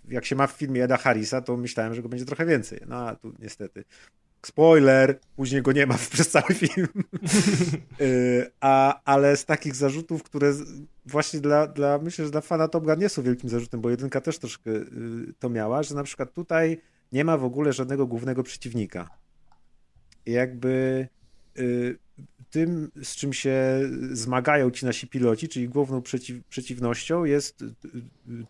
jak 0.09 0.25
się 0.25 0.37
ma 0.37 0.47
w 0.47 0.53
filmie 0.53 0.85
Eda 0.85 0.97
Harrisa, 0.97 1.41
to 1.41 1.57
myślałem, 1.57 1.95
że 1.95 2.03
go 2.03 2.09
będzie 2.09 2.25
trochę 2.25 2.47
więcej. 2.47 2.81
No 2.87 2.97
a 2.97 3.17
tu 3.17 3.33
niestety 3.39 3.85
Spoiler, 4.47 5.19
później 5.36 5.62
go 5.62 5.73
nie 5.73 5.86
ma 5.86 5.94
przez 6.12 6.28
cały 6.28 6.55
film. 6.55 6.89
Y, 8.01 8.51
a, 8.60 9.01
ale 9.05 9.36
z 9.36 9.44
takich 9.44 9.77
zarzutów, 9.77 10.23
które 10.23 10.52
właśnie 11.07 11.41
dla, 11.41 11.67
dla, 11.67 11.99
myślę, 11.99 12.25
że 12.25 12.31
dla 12.31 12.41
fana 12.41 12.69
Top 12.69 12.85
Gun 12.85 12.99
nie 12.99 13.09
są 13.09 13.23
wielkim 13.23 13.51
zarzutem, 13.51 13.81
bo 13.81 13.91
jedynka 13.91 14.20
też 14.20 14.39
troszkę 14.39 14.70
y, 14.70 14.86
to 15.39 15.49
miała, 15.49 15.83
że 15.83 15.94
na 15.94 16.02
przykład 16.02 16.33
tutaj 16.33 16.81
nie 17.12 17.25
ma 17.25 17.36
w 17.36 17.44
ogóle 17.44 17.73
żadnego 17.73 18.07
głównego 18.07 18.43
przeciwnika. 18.43 19.10
Jakby 20.27 21.09
y, 21.59 21.99
tym, 22.51 22.91
z 23.02 23.17
czym 23.17 23.33
się 23.33 23.81
zmagają 24.12 24.70
ci 24.70 24.86
nasi 24.86 25.09
piloci, 25.09 25.49
czyli 25.49 25.69
główną 25.69 26.02
przeciw, 26.02 26.44
przeciwnością 26.44 27.25
jest 27.25 27.65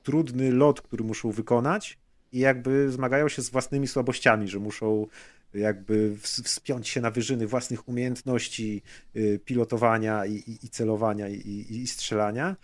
trudny 0.02 0.52
lot, 0.52 0.81
który 0.81 1.05
muszą 1.05 1.31
wykonać 1.31 1.99
i 2.33 2.39
jakby 2.39 2.91
zmagają 2.91 3.28
się 3.28 3.43
z 3.43 3.51
własnymi 3.51 3.86
słabościami, 3.86 4.49
że 4.49 4.59
muszą 4.59 5.07
jakby 5.55 6.17
wspiąć 6.23 6.89
się 6.89 7.01
na 7.01 7.11
wyżyny 7.11 7.47
własnych 7.47 7.89
umiejętności 7.89 8.83
y, 9.17 9.41
pilotowania 9.45 10.27
i, 10.27 10.35
i, 10.35 10.67
i 10.67 10.69
celowania 10.69 11.29
i, 11.29 11.67
i, 11.70 11.87
strzelania, 11.87 12.57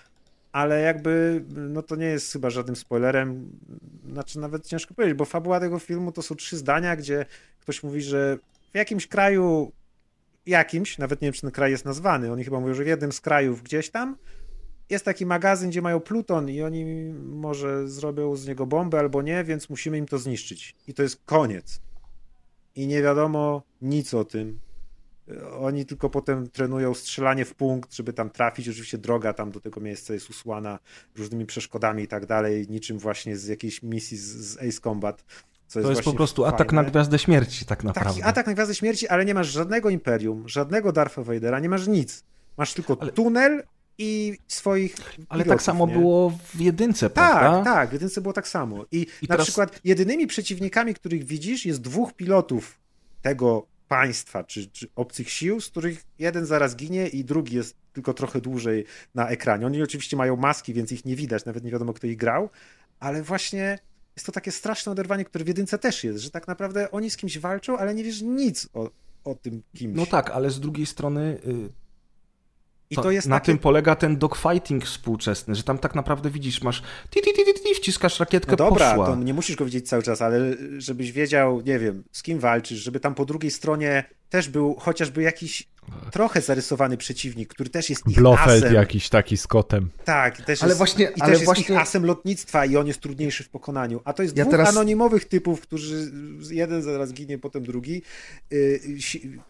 ale 0.52 0.80
jakby, 0.80 1.44
no 1.48 1.82
to 1.82 1.96
nie 1.96 2.06
jest 2.06 2.32
chyba 2.32 2.50
żadnym 2.50 2.76
spoilerem, 2.76 3.50
znaczy 4.12 4.38
nawet 4.38 4.66
ciężko 4.66 4.94
powiedzieć, 4.94 5.18
bo 5.18 5.24
fabuła 5.24 5.60
tego 5.60 5.78
filmu 5.78 6.12
to 6.12 6.22
są 6.22 6.34
trzy 6.34 6.56
zdania, 6.56 6.96
gdzie 6.96 7.26
ktoś 7.60 7.82
mówi, 7.82 8.02
że 8.02 8.38
w 8.72 8.76
jakimś 8.76 9.06
kraju, 9.06 9.72
jakimś, 10.46 10.98
nawet 10.98 11.22
nie 11.22 11.26
wiem, 11.26 11.32
czy 11.32 11.40
ten 11.40 11.50
kraj 11.50 11.70
jest 11.70 11.84
nazwany, 11.84 12.32
oni 12.32 12.44
chyba 12.44 12.60
mówią, 12.60 12.74
że 12.74 12.84
w 12.84 12.86
jednym 12.86 13.12
z 13.12 13.20
krajów 13.20 13.62
gdzieś 13.62 13.90
tam 13.90 14.16
jest 14.90 15.04
taki 15.04 15.26
magazyn, 15.26 15.70
gdzie 15.70 15.82
mają 15.82 16.00
pluton 16.00 16.50
i 16.50 16.62
oni 16.62 16.84
może 17.24 17.88
zrobią 17.88 18.36
z 18.36 18.46
niego 18.46 18.66
bombę 18.66 18.98
albo 18.98 19.22
nie, 19.22 19.44
więc 19.44 19.70
musimy 19.70 19.98
im 19.98 20.06
to 20.06 20.18
zniszczyć. 20.18 20.74
I 20.88 20.94
to 20.94 21.02
jest 21.02 21.22
koniec. 21.24 21.80
I 22.76 22.86
nie 22.86 23.02
wiadomo 23.02 23.62
nic 23.82 24.14
o 24.14 24.24
tym. 24.24 24.58
Oni 25.60 25.86
tylko 25.86 26.10
potem 26.10 26.50
trenują 26.50 26.94
strzelanie 26.94 27.44
w 27.44 27.54
punkt, 27.54 27.94
żeby 27.94 28.12
tam 28.12 28.30
trafić. 28.30 28.68
Oczywiście 28.68 28.98
droga 28.98 29.32
tam 29.32 29.50
do 29.50 29.60
tego 29.60 29.80
miejsca 29.80 30.14
jest 30.14 30.30
usłana 30.30 30.78
różnymi 31.16 31.46
przeszkodami 31.46 32.02
i 32.02 32.08
tak 32.08 32.26
dalej, 32.26 32.66
niczym 32.70 32.98
właśnie 32.98 33.36
z 33.36 33.46
jakiejś 33.46 33.82
misji 33.82 34.16
z, 34.16 34.56
Ace 34.56 34.80
Combat. 34.80 35.24
to 35.72 35.78
jest, 35.78 35.90
jest 35.90 36.02
po 36.02 36.12
prostu 36.12 36.42
fajne. 36.42 36.54
atak 36.54 36.72
na 36.72 36.84
Gwiazdę 36.84 37.18
Śmierci, 37.18 37.64
tak 37.64 37.84
naprawdę. 37.84 38.10
Taki 38.10 38.22
atak 38.22 38.46
na 38.46 38.54
Gwiazdę 38.54 38.74
Śmierci, 38.74 39.08
ale 39.08 39.24
nie 39.24 39.34
masz 39.34 39.48
żadnego 39.48 39.90
Imperium, 39.90 40.48
żadnego 40.48 40.92
Darth 40.92 41.18
Vadera, 41.18 41.60
nie 41.60 41.68
masz 41.68 41.86
nic. 41.86 42.24
Masz 42.56 42.74
tylko 42.74 42.96
ale... 43.00 43.12
tunel 43.12 43.62
i 43.98 44.38
swoich. 44.48 44.96
Ale 45.28 45.44
pilotów, 45.44 45.48
tak 45.48 45.62
samo 45.62 45.86
nie? 45.86 45.92
było 45.92 46.30
w 46.30 46.60
jedynce, 46.60 47.10
tak, 47.10 47.38
prawda? 47.38 47.64
Tak, 47.64 47.74
tak, 47.74 47.90
w 47.90 47.92
jedynce 47.92 48.20
było 48.20 48.32
tak 48.32 48.48
samo. 48.48 48.84
I, 48.92 48.98
I 48.98 49.06
na 49.22 49.28
teraz... 49.28 49.46
przykład 49.46 49.80
jedynymi 49.84 50.26
przeciwnikami, 50.26 50.94
których 50.94 51.24
widzisz, 51.24 51.66
jest 51.66 51.80
dwóch 51.80 52.12
pilotów 52.12 52.78
tego 53.22 53.66
państwa 53.88 54.44
czy, 54.44 54.66
czy 54.66 54.88
obcych 54.96 55.30
sił, 55.30 55.60
z 55.60 55.68
których 55.68 56.04
jeden 56.18 56.46
zaraz 56.46 56.76
ginie 56.76 57.08
i 57.08 57.24
drugi 57.24 57.56
jest 57.56 57.76
tylko 57.92 58.14
trochę 58.14 58.40
dłużej 58.40 58.84
na 59.14 59.28
ekranie. 59.28 59.66
Oni 59.66 59.82
oczywiście 59.82 60.16
mają 60.16 60.36
maski, 60.36 60.74
więc 60.74 60.92
ich 60.92 61.04
nie 61.04 61.16
widać, 61.16 61.44
nawet 61.44 61.64
nie 61.64 61.70
wiadomo, 61.70 61.92
kto 61.92 62.06
ich 62.06 62.16
grał, 62.16 62.50
ale 63.00 63.22
właśnie 63.22 63.78
jest 64.16 64.26
to 64.26 64.32
takie 64.32 64.52
straszne 64.52 64.92
oderwanie, 64.92 65.24
które 65.24 65.44
w 65.44 65.48
jedynce 65.48 65.78
też 65.78 66.04
jest, 66.04 66.18
że 66.18 66.30
tak 66.30 66.48
naprawdę 66.48 66.90
oni 66.90 67.10
z 67.10 67.16
kimś 67.16 67.38
walczą, 67.38 67.78
ale 67.78 67.94
nie 67.94 68.04
wiesz 68.04 68.22
nic 68.22 68.68
o, 68.74 68.90
o 69.24 69.34
tym 69.34 69.62
kimś. 69.74 69.96
No 69.96 70.06
tak, 70.06 70.30
ale 70.30 70.50
z 70.50 70.60
drugiej 70.60 70.86
strony 70.86 71.38
y, 71.46 71.85
i 72.90 72.96
to, 72.96 73.02
to 73.02 73.10
jest 73.10 73.28
na 73.28 73.36
takie... 73.36 73.46
tym 73.46 73.58
polega 73.58 73.96
ten 73.96 74.16
dogfighting 74.16 74.84
współczesny, 74.84 75.54
że 75.54 75.62
tam 75.62 75.78
tak 75.78 75.94
naprawdę 75.94 76.30
widzisz, 76.30 76.62
masz 76.62 76.82
ti, 77.10 77.20
ti, 77.20 77.32
ti, 77.32 77.65
ti 77.68 77.74
wciskasz 77.74 78.20
rakietkę, 78.20 78.50
no 78.50 78.56
dobra, 78.56 78.90
poszła. 78.90 79.06
to 79.06 79.16
nie 79.16 79.34
musisz 79.34 79.56
go 79.56 79.64
widzieć 79.64 79.88
cały 79.88 80.02
czas, 80.02 80.22
ale 80.22 80.54
żebyś 80.78 81.12
wiedział, 81.12 81.60
nie 81.60 81.78
wiem, 81.78 82.04
z 82.12 82.22
kim 82.22 82.38
walczysz, 82.38 82.78
żeby 82.78 83.00
tam 83.00 83.14
po 83.14 83.24
drugiej 83.24 83.50
stronie 83.50 84.04
też 84.30 84.48
był 84.48 84.74
chociażby 84.74 85.22
jakiś 85.22 85.68
trochę 86.12 86.40
zarysowany 86.40 86.96
przeciwnik, 86.96 87.48
który 87.48 87.70
też 87.70 87.90
jest 87.90 88.08
ich 88.08 88.16
Blofeld 88.16 88.64
asem. 88.64 88.74
jakiś 88.74 89.08
taki 89.08 89.36
z 89.36 89.46
kotem. 89.46 89.90
Tak, 90.04 90.40
też 90.40 90.62
ale 90.62 90.70
jest, 90.70 90.78
właśnie, 90.78 91.04
i 91.16 91.20
ale 91.20 91.32
też 91.32 91.44
właśnie... 91.44 91.60
jest 91.60 91.70
ich 91.70 91.78
asem 91.78 92.04
lotnictwa 92.04 92.64
i 92.64 92.76
on 92.76 92.86
jest 92.86 93.00
trudniejszy 93.00 93.44
w 93.44 93.48
pokonaniu. 93.48 94.00
A 94.04 94.12
to 94.12 94.22
jest 94.22 94.36
ja 94.36 94.44
dwóch 94.44 94.50
teraz... 94.50 94.68
anonimowych 94.68 95.24
typów, 95.24 95.60
którzy 95.60 96.12
jeden 96.50 96.82
zaraz 96.82 97.12
ginie, 97.12 97.38
potem 97.38 97.64
drugi. 97.64 98.02
Y, 98.52 98.80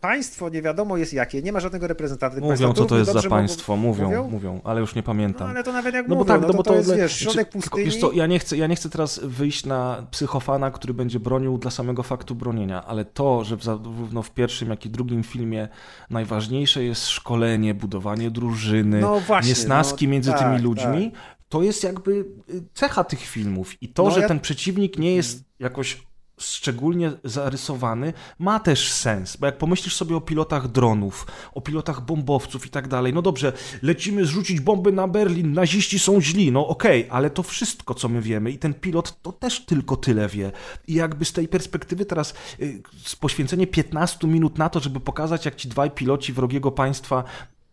państwo 0.00 0.48
nie 0.48 0.62
wiadomo 0.62 0.96
jest 0.96 1.12
jakie, 1.12 1.42
nie 1.42 1.52
ma 1.52 1.60
żadnego 1.60 1.86
reprezentanta. 1.86 2.36
Mówią, 2.40 2.48
państwa. 2.48 2.74
co 2.74 2.84
to 2.84 2.98
jest 2.98 3.12
za 3.12 3.22
państwo, 3.22 3.76
mówią, 3.76 4.04
mówią, 4.04 4.30
mówią, 4.30 4.60
ale 4.64 4.80
już 4.80 4.94
nie 4.94 5.02
pamiętam. 5.02 5.46
No, 5.46 5.50
ale 5.50 5.64
to 5.64 5.72
nawet 5.72 5.94
jak 5.94 6.08
no 6.08 6.14
mówią, 6.14 6.24
bo 6.24 6.32
tak, 6.32 6.40
no, 6.40 6.46
no 6.46 6.52
to, 6.52 6.56
bo 6.56 6.62
to, 6.62 6.70
to 6.70 6.76
jest, 6.76 6.96
wiesz, 6.96 7.18
środek 7.18 7.50
pustyni. 7.50 7.84
Wiesz 7.84 8.00
co, 8.06 8.12
ja 8.12 8.26
nie, 8.26 8.38
chcę, 8.38 8.56
ja 8.56 8.66
nie 8.66 8.76
chcę 8.76 8.90
teraz 8.90 9.20
wyjść 9.24 9.66
na 9.66 10.06
psychofana, 10.10 10.70
który 10.70 10.94
będzie 10.94 11.20
bronił 11.20 11.58
dla 11.58 11.70
samego 11.70 12.02
faktu 12.02 12.34
bronienia, 12.34 12.84
ale 12.84 13.04
to, 13.04 13.44
że 13.44 13.56
zarówno 13.60 14.22
w 14.22 14.30
pierwszym, 14.30 14.70
jak 14.70 14.86
i 14.86 14.90
drugim 14.90 15.22
filmie 15.22 15.68
najważniejsze 16.10 16.84
jest 16.84 17.08
szkolenie, 17.08 17.74
budowanie 17.74 18.30
drużyny, 18.30 19.00
no 19.00 19.20
właśnie, 19.20 19.48
niesnaski 19.48 20.06
no, 20.06 20.12
między 20.12 20.30
tak, 20.30 20.40
tymi 20.40 20.58
ludźmi, 20.58 21.10
tak. 21.10 21.20
to 21.48 21.62
jest 21.62 21.84
jakby 21.84 22.12
y, 22.50 22.62
cecha 22.74 23.04
tych 23.04 23.20
filmów. 23.20 23.82
I 23.82 23.88
to, 23.88 24.04
no 24.04 24.10
że 24.10 24.20
ja... 24.20 24.28
ten 24.28 24.40
przeciwnik 24.40 24.98
nie 24.98 25.14
jest 25.14 25.44
jakoś 25.58 26.06
szczególnie 26.40 27.12
zarysowany, 27.24 28.12
ma 28.38 28.60
też 28.60 28.92
sens, 28.92 29.36
bo 29.36 29.46
jak 29.46 29.58
pomyślisz 29.58 29.96
sobie 29.96 30.16
o 30.16 30.20
pilotach 30.20 30.68
dronów, 30.68 31.26
o 31.54 31.60
pilotach 31.60 32.00
bombowców 32.00 32.66
i 32.66 32.70
tak 32.70 32.88
dalej, 32.88 33.12
no 33.12 33.22
dobrze, 33.22 33.52
lecimy 33.82 34.24
zrzucić 34.24 34.60
bomby 34.60 34.92
na 34.92 35.08
Berlin, 35.08 35.52
naziści 35.52 35.98
są 35.98 36.20
źli, 36.20 36.52
no 36.52 36.68
okej, 36.68 37.00
okay, 37.00 37.12
ale 37.12 37.30
to 37.30 37.42
wszystko, 37.42 37.94
co 37.94 38.08
my 38.08 38.22
wiemy 38.22 38.50
i 38.50 38.58
ten 38.58 38.74
pilot 38.74 39.22
to 39.22 39.32
też 39.32 39.64
tylko 39.64 39.96
tyle 39.96 40.28
wie. 40.28 40.52
I 40.86 40.94
jakby 40.94 41.24
z 41.24 41.32
tej 41.32 41.48
perspektywy 41.48 42.04
teraz 42.04 42.34
y, 42.60 42.82
poświęcenie 43.20 43.66
15 43.66 44.26
minut 44.26 44.58
na 44.58 44.68
to, 44.68 44.80
żeby 44.80 45.00
pokazać, 45.00 45.44
jak 45.44 45.56
ci 45.56 45.68
dwaj 45.68 45.90
piloci 45.90 46.32
wrogiego 46.32 46.72
państwa 46.72 47.24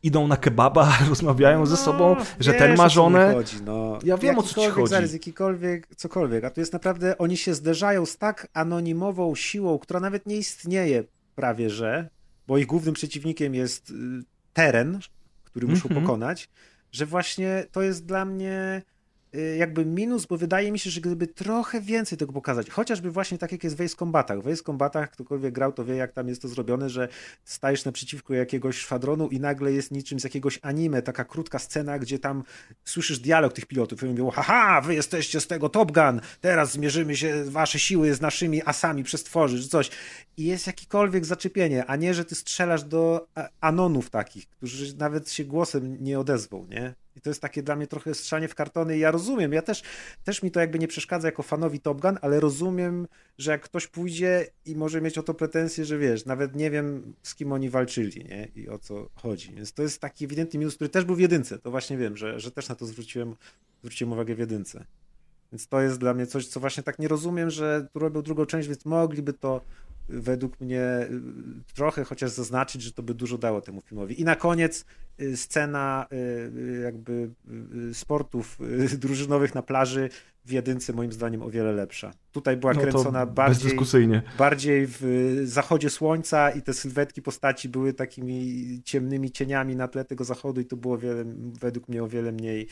idą 0.04 0.28
na 0.28 0.38
kebaba, 0.38 0.98
rozmawiają 1.10 1.60
no, 1.60 1.66
ze 1.66 1.78
sobą, 1.78 2.16
że 2.40 2.52
wiesz, 2.52 2.60
ten 2.60 2.78
ma 2.78 2.90
żonę. 2.90 3.34
Chodzi, 3.34 3.62
no. 3.66 4.00
Ja 4.04 4.18
wiem 4.18 4.40
o 4.40 4.44
co 4.44 4.62
ci 4.62 4.70
chodzi. 4.70 4.90
Zaraz, 4.90 5.14
jakikolwiek, 5.14 5.96
cokolwiek, 5.96 6.44
a 6.44 6.50
tu 6.50 6.60
jest 6.60 6.74
naprawdę, 6.74 7.18
oni 7.18 7.38
się 7.38 7.54
zderzają 7.54 8.06
z 8.06 8.18
tak 8.18 8.48
anonimową 8.54 9.36
siłą, 9.36 9.80
która 9.80 10.00
nawet 10.00 10.26
nie 10.26 10.38
istnieje 10.38 11.04
prawie, 11.36 11.70
że, 11.70 12.10
bo 12.48 12.58
ich 12.58 12.66
głównym 12.66 12.94
przeciwnikiem 12.94 13.56
jest 13.56 13.90
y, 13.90 13.94
teren, 14.54 15.00
który 15.44 15.68
muszą 15.68 15.90
mm 15.90 15.98
-hmm. 15.98 16.06
pokonać, 16.06 16.50
że 16.92 17.06
właśnie 17.06 17.66
to 17.72 17.82
jest 17.82 18.06
dla 18.06 18.26
mnie 18.26 18.82
jakby 19.58 19.86
minus, 19.86 20.26
bo 20.26 20.38
wydaje 20.38 20.72
mi 20.72 20.80
się, 20.80 20.90
że 20.90 21.02
gdyby 21.02 21.28
trochę 21.28 21.82
więcej 21.82 22.18
tego 22.18 22.34
pokazać, 22.34 22.70
chociażby 22.70 23.12
właśnie 23.12 23.38
tak 23.38 23.52
jak 23.52 23.64
jest 23.64 23.78
w 23.78 23.82
Ace 23.82 23.96
Combatach. 23.96 24.42
W 24.42 24.48
Ace 24.48 24.64
Combatach 24.64 25.12
ktokolwiek 25.12 25.54
grał, 25.54 25.74
to 25.74 25.86
wie 25.86 25.96
jak 25.96 26.12
tam 26.12 26.28
jest 26.28 26.42
to 26.42 26.48
zrobione, 26.48 26.90
że 26.90 27.08
stajesz 27.44 27.86
naprzeciwko 27.86 28.34
jakiegoś 28.34 28.78
szwadronu 28.78 29.28
i 29.30 29.40
nagle 29.40 29.72
jest 29.72 29.92
niczym 29.92 30.20
z 30.20 30.24
jakiegoś 30.24 30.60
anime, 30.62 31.02
taka 31.02 31.26
krótka 31.26 31.60
scena, 31.60 32.00
gdzie 32.00 32.20
tam 32.20 32.44
słyszysz 32.86 33.20
dialog 33.20 33.54
tych 33.54 33.66
pilotów 33.66 34.04
i 34.04 34.06
mówią, 34.06 34.30
haha, 34.30 34.82
wy 34.82 34.96
jesteście 34.96 35.42
z 35.42 35.48
tego 35.48 35.70
Top 35.70 35.92
Gun, 35.92 36.22
teraz 36.42 36.72
zmierzymy 36.72 37.16
się, 37.16 37.44
wasze 37.46 37.80
siły 37.80 38.14
z 38.14 38.22
naszymi 38.22 38.62
asami 38.66 39.04
przestworzyć, 39.04 39.68
coś. 39.68 39.90
I 40.38 40.44
jest 40.44 40.68
jakikolwiek 40.68 41.26
zaczepienie, 41.26 41.86
a 41.86 41.96
nie, 41.96 42.14
że 42.14 42.26
ty 42.26 42.36
strzelasz 42.36 42.84
do 42.84 43.28
anonów 43.62 44.10
takich, 44.10 44.50
którzy 44.50 44.98
nawet 44.98 45.32
się 45.32 45.44
głosem 45.44 46.04
nie 46.04 46.20
odezwą, 46.20 46.68
nie? 46.70 47.03
I 47.16 47.22
to 47.22 47.30
jest 47.30 47.42
takie 47.42 47.64
dla 47.64 47.76
mnie 47.76 47.88
trochę 47.88 48.14
strzanie 48.14 48.48
w 48.48 48.56
kartony 48.56 48.98
ja 48.98 49.12
rozumiem, 49.12 49.54
ja 49.54 49.62
też, 49.62 49.84
też 50.24 50.44
mi 50.44 50.52
to 50.52 50.60
jakby 50.60 50.80
nie 50.80 50.88
przeszkadza 50.88 51.28
jako 51.28 51.44
fanowi 51.44 51.80
Top 51.80 52.02
Gun, 52.02 52.18
ale 52.22 52.40
rozumiem, 52.40 53.08
że 53.38 53.52
jak 53.52 53.62
ktoś 53.62 53.88
pójdzie 53.88 54.48
i 54.66 54.76
może 54.76 55.02
mieć 55.02 55.18
o 55.18 55.24
to 55.24 55.34
pretensje, 55.34 55.86
że 55.86 55.98
wiesz, 55.98 56.26
nawet 56.26 56.56
nie 56.56 56.72
wiem 56.72 57.14
z 57.24 57.36
kim 57.36 57.52
oni 57.52 57.70
walczyli, 57.70 58.26
nie? 58.26 58.48
I 58.56 58.70
o 58.70 58.80
co 58.80 59.10
chodzi. 59.16 59.54
Więc 59.56 59.74
to 59.74 59.84
jest 59.84 60.00
taki 60.00 60.26
ewidentny 60.26 60.60
minus, 60.60 60.76
który 60.76 60.90
też 60.90 61.06
był 61.06 61.16
w 61.16 61.20
jedynce, 61.20 61.60
to 61.60 61.72
właśnie 61.72 61.98
wiem, 61.98 62.18
że, 62.18 62.40
że 62.40 62.52
też 62.52 62.70
na 62.70 62.76
to 62.76 62.86
zwróciłem, 62.86 63.36
zwróciłem 63.82 64.12
uwagę 64.12 64.36
w 64.36 64.40
jedynce. 64.40 64.86
Więc 65.52 65.68
to 65.68 65.82
jest 65.82 66.00
dla 66.00 66.14
mnie 66.14 66.28
coś, 66.28 66.48
co 66.48 66.60
właśnie 66.60 66.84
tak 66.84 67.00
nie 67.00 67.08
rozumiem, 67.08 67.50
że 67.50 67.88
tu 67.94 68.00
robią 68.00 68.22
drugą 68.22 68.46
część, 68.46 68.68
więc 68.68 68.86
mogliby 68.86 69.34
to 69.34 69.62
według 70.10 70.62
mnie 70.62 70.82
y, 70.82 71.74
trochę 71.74 72.04
chociaż 72.04 72.32
zaznaczyć, 72.32 72.82
że 72.82 72.92
to 72.92 73.04
by 73.04 73.14
dużo 73.14 73.38
dało 73.38 73.62
temu 73.62 73.82
filmowi. 73.82 74.22
I 74.22 74.24
na 74.24 74.36
koniec 74.36 74.86
y, 75.22 75.38
scena 75.38 76.08
y, 76.14 76.82
jakby 76.84 77.30
sportów 77.94 78.58
drużynowych 79.00 79.56
na 79.56 79.62
plaży 79.62 80.10
w 80.46 80.52
jedynce 80.52 80.94
moim 80.94 81.12
zdaniem 81.12 81.42
o 81.42 81.50
wiele 81.50 81.72
lepsza. 81.72 82.12
Tutaj 82.32 82.58
była 82.58 82.74
no 82.74 82.82
kręcona 82.82 83.26
bardziej, 83.26 83.78
bardziej 84.38 84.88
w 84.88 85.42
zachodzie 85.44 85.90
słońca 85.90 86.52
i 86.52 86.62
te 86.62 86.74
sylwetki 86.74 87.22
postaci 87.22 87.70
były 87.70 87.94
takimi 87.94 88.82
ciemnymi 88.86 89.32
cieniami 89.32 89.76
na 89.76 89.88
tle 89.88 90.06
tego 90.06 90.24
zachodu 90.24 90.62
i 90.62 90.66
to 90.66 90.78
było 90.78 90.98
wiele, 90.98 91.26
według 91.62 91.88
mnie 91.88 92.04
o 92.04 92.08
wiele 92.08 92.32
mniej 92.32 92.68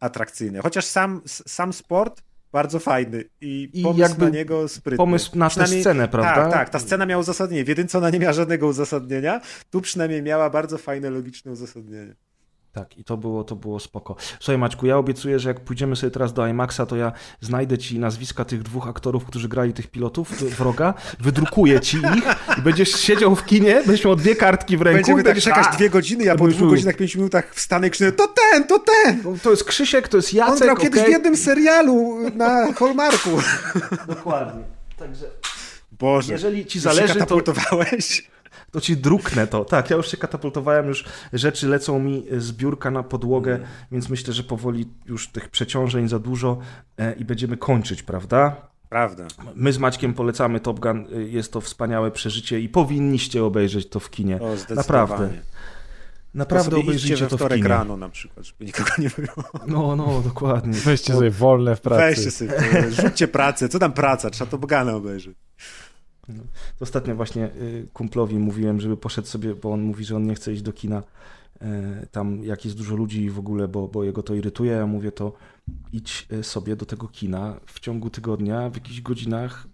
atrakcyjne. 0.00 0.60
Chociaż 0.60 0.84
sam, 0.84 1.22
sam 1.26 1.72
sport 1.72 2.22
bardzo 2.52 2.78
fajny 2.78 3.24
i, 3.40 3.70
I 3.72 3.82
pomysł 3.82 4.20
na 4.20 4.28
niego 4.28 4.68
sprytny. 4.68 4.96
Pomysł 4.96 5.38
na 5.38 5.50
tę 5.50 5.66
scenę, 5.66 6.08
prawda? 6.08 6.34
Tak, 6.34 6.52
tak, 6.52 6.70
ta 6.70 6.78
scena 6.78 7.06
miała 7.06 7.20
uzasadnienie. 7.20 7.64
W 7.64 7.68
jedynce 7.68 7.98
ona 7.98 8.10
nie 8.10 8.18
miała 8.18 8.32
żadnego 8.32 8.66
uzasadnienia, 8.66 9.40
tu 9.70 9.80
przynajmniej 9.80 10.22
miała 10.22 10.50
bardzo 10.50 10.78
fajne, 10.78 11.10
logiczne 11.10 11.52
uzasadnienie. 11.52 12.14
Tak, 12.78 12.98
i 12.98 13.04
to 13.04 13.16
było, 13.16 13.44
to 13.44 13.56
było 13.56 13.80
spoko. 13.80 14.16
Słuchaj 14.40 14.58
Maćku, 14.58 14.86
ja 14.86 14.96
obiecuję, 14.96 15.38
że 15.38 15.48
jak 15.48 15.60
pójdziemy 15.60 15.96
sobie 15.96 16.10
teraz 16.10 16.32
do 16.32 16.46
IMAXa, 16.46 16.80
to 16.88 16.96
ja 16.96 17.12
znajdę 17.40 17.78
ci 17.78 17.98
nazwiska 17.98 18.44
tych 18.44 18.62
dwóch 18.62 18.88
aktorów, 18.88 19.24
którzy 19.24 19.48
grali 19.48 19.72
tych 19.72 19.86
pilotów 19.86 20.42
wroga, 20.58 20.94
wydrukuję 21.20 21.80
ci 21.80 21.96
ich 21.96 22.24
i 22.58 22.62
będziesz 22.62 22.90
siedział 22.90 23.36
w 23.36 23.44
kinie, 23.44 23.74
będziesz 23.86 24.04
miał 24.04 24.16
dwie 24.16 24.36
kartki 24.36 24.76
w 24.76 24.82
ręku. 24.82 24.96
Będziemy 24.96 25.18
tak 25.22 25.24
będziesz, 25.24 25.44
czekać 25.44 25.66
a, 25.68 25.76
dwie 25.76 25.90
godziny, 25.90 26.24
ja 26.24 26.36
po 26.36 26.48
dwóch 26.48 26.70
godzinach, 26.70 26.96
pięciu 26.96 27.18
minutach 27.18 27.54
wstanę 27.54 27.88
i 27.88 27.90
krzyczę, 27.90 28.12
to 28.12 28.28
ten, 28.28 28.64
to 28.64 28.78
ten! 28.78 29.38
To 29.38 29.50
jest 29.50 29.64
Krzysiek, 29.64 30.08
to 30.08 30.16
jest 30.16 30.34
Jacek, 30.34 30.52
On 30.52 30.58
grał 30.58 30.74
okay? 30.74 30.84
kiedyś 30.84 31.02
w 31.02 31.08
jednym 31.08 31.36
serialu 31.36 32.30
na 32.34 32.72
Hallmarku. 32.72 33.30
Dokładnie. 34.08 34.62
Także... 34.96 35.26
Boże, 35.92 36.32
jeżeli 36.32 36.66
ci 36.66 36.80
zależy, 36.80 37.14
to 37.14 37.42
to 38.70 38.80
ci 38.80 38.96
druknę 38.96 39.46
to. 39.46 39.64
Tak, 39.64 39.90
ja 39.90 39.96
już 39.96 40.10
się 40.10 40.16
katapultowałem, 40.16 40.88
już 40.88 41.04
rzeczy 41.32 41.68
lecą 41.68 41.98
mi 41.98 42.24
z 42.38 42.52
biurka 42.52 42.90
na 42.90 43.02
podłogę, 43.02 43.54
mm. 43.54 43.68
więc 43.92 44.08
myślę, 44.08 44.32
że 44.32 44.42
powoli 44.42 44.88
już 45.06 45.28
tych 45.28 45.48
przeciążeń 45.48 46.08
za 46.08 46.18
dużo 46.18 46.58
e, 46.98 47.12
i 47.12 47.24
będziemy 47.24 47.56
kończyć, 47.56 48.02
prawda? 48.02 48.68
Prawda. 48.88 49.26
My 49.54 49.72
z 49.72 49.78
Maćkiem 49.78 50.14
polecamy 50.14 50.60
Top 50.60 50.80
Gun, 50.80 51.06
jest 51.26 51.52
to 51.52 51.60
wspaniałe 51.60 52.10
przeżycie 52.10 52.60
i 52.60 52.68
powinniście 52.68 53.44
obejrzeć 53.44 53.88
to 53.88 54.00
w 54.00 54.10
kinie. 54.10 54.40
O, 54.40 54.74
Naprawdę. 54.74 55.30
Naprawdę 56.34 56.70
to 56.70 56.80
obejrzyjcie 56.80 57.26
to 57.26 57.36
w 57.36 57.38
wtorek 57.40 57.58
kinie. 57.58 57.68
rano 57.68 57.96
na 57.96 58.08
przykład, 58.08 58.46
żeby 58.46 58.64
nikogo 58.64 58.90
nie 58.98 59.10
było. 59.18 59.50
No, 59.66 59.96
no, 59.96 60.22
dokładnie. 60.24 60.72
Weźcie 60.72 61.12
sobie 61.12 61.30
wolne 61.30 61.76
w 61.76 61.80
pracy. 61.80 62.02
Weźcie 62.02 62.30
sobie, 62.30 62.52
rzućcie 62.90 63.28
pracę. 63.28 63.68
Co 63.68 63.78
tam 63.78 63.92
praca? 63.92 64.30
Trzeba 64.30 64.50
to 64.50 64.58
Bogana 64.58 64.94
obejrzeć. 64.94 65.36
Ostatnio 66.80 67.14
właśnie 67.14 67.46
y, 67.46 67.88
kumplowi 67.92 68.38
mówiłem, 68.38 68.80
żeby 68.80 68.96
poszedł 68.96 69.28
sobie, 69.28 69.54
bo 69.54 69.72
on 69.72 69.82
mówi, 69.82 70.04
że 70.04 70.16
on 70.16 70.26
nie 70.26 70.34
chce 70.34 70.52
iść 70.52 70.62
do 70.62 70.72
kina 70.72 71.02
y, 71.62 72.06
tam 72.12 72.44
jak 72.44 72.64
jest 72.64 72.76
dużo 72.76 72.96
ludzi 72.96 73.30
w 73.30 73.38
ogóle, 73.38 73.68
bo, 73.68 73.88
bo 73.88 74.04
jego 74.04 74.22
to 74.22 74.34
irytuje. 74.34 74.72
Ja 74.72 74.86
mówię 74.86 75.12
to 75.12 75.32
idź 75.92 76.26
y, 76.32 76.44
sobie 76.44 76.76
do 76.76 76.86
tego 76.86 77.08
kina 77.08 77.60
w 77.66 77.80
ciągu 77.80 78.10
tygodnia 78.10 78.70
w 78.70 78.74
jakichś 78.74 79.00
godzinach 79.00 79.66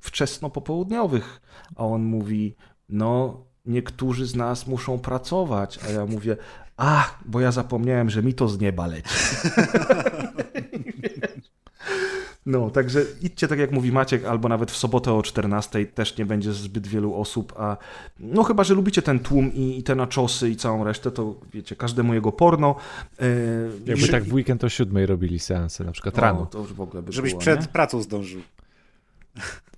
wczesno 0.00 0.50
popołudniowych. 0.50 1.40
A 1.76 1.86
on 1.86 2.04
mówi, 2.04 2.54
no 2.88 3.44
niektórzy 3.66 4.26
z 4.26 4.34
nas 4.34 4.66
muszą 4.66 4.98
pracować. 4.98 5.78
A 5.84 5.90
ja 5.90 6.06
mówię, 6.06 6.36
ach, 6.76 7.18
bo 7.24 7.40
ja 7.40 7.52
zapomniałem, 7.52 8.10
że 8.10 8.22
mi 8.22 8.34
to 8.34 8.48
z 8.48 8.60
nieba 8.60 8.86
leci. 8.86 9.14
No, 12.46 12.70
także 12.70 13.02
idźcie 13.22 13.48
tak 13.48 13.58
jak 13.58 13.72
mówi 13.72 13.92
Maciek, 13.92 14.24
albo 14.24 14.48
nawet 14.48 14.70
w 14.70 14.76
sobotę 14.76 15.12
o 15.12 15.22
14 15.22 15.86
też 15.86 16.18
nie 16.18 16.26
będzie 16.26 16.52
zbyt 16.52 16.86
wielu 16.86 17.14
osób, 17.14 17.52
a 17.56 17.76
no 18.20 18.42
chyba, 18.42 18.64
że 18.64 18.74
lubicie 18.74 19.02
ten 19.02 19.18
tłum 19.20 19.52
i, 19.54 19.78
i 19.78 19.82
te 19.82 19.94
naczosy 19.94 20.50
i 20.50 20.56
całą 20.56 20.84
resztę, 20.84 21.10
to 21.10 21.34
wiecie, 21.52 21.76
każdemu 21.76 22.14
jego 22.14 22.32
porno. 22.32 22.74
Yy, 23.20 23.26
Jakby 23.86 24.06
i- 24.06 24.08
tak 24.10 24.24
w 24.24 24.32
weekend 24.32 24.64
o 24.64 24.68
siódmej 24.68 25.06
robili 25.06 25.38
seanse, 25.38 25.84
na 25.84 25.92
przykład 25.92 26.18
o, 26.18 26.20
rano. 26.20 26.46
To 26.46 26.58
już 26.58 26.72
w 26.72 26.80
ogóle 26.80 27.02
by 27.02 27.12
Żebyś 27.12 27.30
było, 27.30 27.40
przed 27.40 27.60
nie? 27.60 27.66
pracą 27.68 28.02
zdążył. 28.02 28.40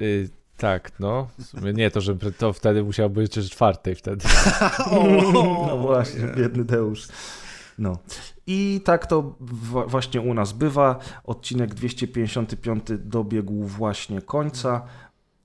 Y, 0.00 0.28
tak, 0.56 0.92
no. 1.00 1.28
W 1.38 1.44
sumie 1.44 1.72
nie, 1.72 1.90
to, 1.90 2.00
że 2.00 2.16
to 2.38 2.52
wtedy 2.52 2.82
musiał 2.84 3.10
być 3.10 3.38
o 3.38 3.42
czwartej 3.42 3.94
wtedy. 3.94 4.24
No 5.68 5.78
właśnie, 5.78 6.20
biedny 6.36 6.64
Deusz. 6.64 7.08
No. 7.78 7.98
I 8.46 8.80
tak 8.84 9.06
to 9.06 9.34
właśnie 9.86 10.20
u 10.20 10.34
nas 10.34 10.52
bywa. 10.52 10.98
Odcinek 11.24 11.74
255 11.74 12.82
dobiegł 12.98 13.64
właśnie 13.64 14.22
końca. 14.22 14.82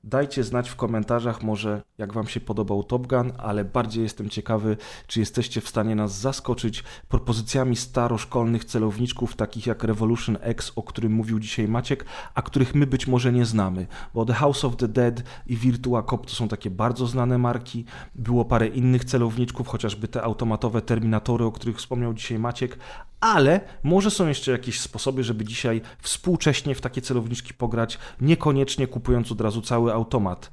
Dajcie 0.03 0.43
znać 0.43 0.69
w 0.69 0.75
komentarzach 0.75 1.43
może 1.43 1.81
jak 1.97 2.13
wam 2.13 2.27
się 2.27 2.39
podobał 2.39 2.83
Top 2.83 3.07
Gun, 3.07 3.31
ale 3.37 3.65
bardziej 3.65 4.03
jestem 4.03 4.29
ciekawy, 4.29 4.77
czy 5.07 5.19
jesteście 5.19 5.61
w 5.61 5.69
stanie 5.69 5.95
nas 5.95 6.19
zaskoczyć 6.19 6.83
propozycjami 7.09 7.75
staroszkolnych 7.75 8.65
celowniczków 8.65 9.35
takich 9.35 9.67
jak 9.67 9.83
Revolution 9.83 10.37
X, 10.41 10.71
o 10.75 10.83
którym 10.83 11.11
mówił 11.11 11.39
dzisiaj 11.39 11.67
Maciek, 11.67 12.05
a 12.35 12.41
których 12.41 12.75
my 12.75 12.87
być 12.87 13.07
może 13.07 13.31
nie 13.31 13.45
znamy, 13.45 13.87
bo 14.13 14.25
The 14.25 14.33
House 14.33 14.65
of 14.65 14.75
the 14.75 14.87
Dead 14.87 15.23
i 15.47 15.55
Virtua 15.55 16.03
Cop 16.03 16.25
to 16.25 16.33
są 16.33 16.47
takie 16.47 16.69
bardzo 16.69 17.07
znane 17.07 17.37
marki. 17.37 17.85
Było 18.15 18.45
parę 18.45 18.67
innych 18.67 19.05
celowniczków, 19.05 19.67
chociażby 19.67 20.07
te 20.07 20.23
automatowe 20.23 20.81
Terminatory, 20.81 21.45
o 21.45 21.51
których 21.51 21.77
wspomniał 21.77 22.13
dzisiaj 22.13 22.39
Maciek, 22.39 22.77
ale 23.21 23.59
może 23.83 24.11
są 24.11 24.27
jeszcze 24.27 24.51
jakieś 24.51 24.79
sposoby, 24.79 25.23
żeby 25.23 25.45
dzisiaj 25.45 25.81
współcześnie 26.01 26.75
w 26.75 26.81
takie 26.81 27.01
celowniczki 27.01 27.53
pograć, 27.53 27.97
niekoniecznie 28.21 28.87
kupując 28.87 29.31
od 29.31 29.41
razu 29.41 29.61
cały 29.61 29.93
automat. 29.93 30.51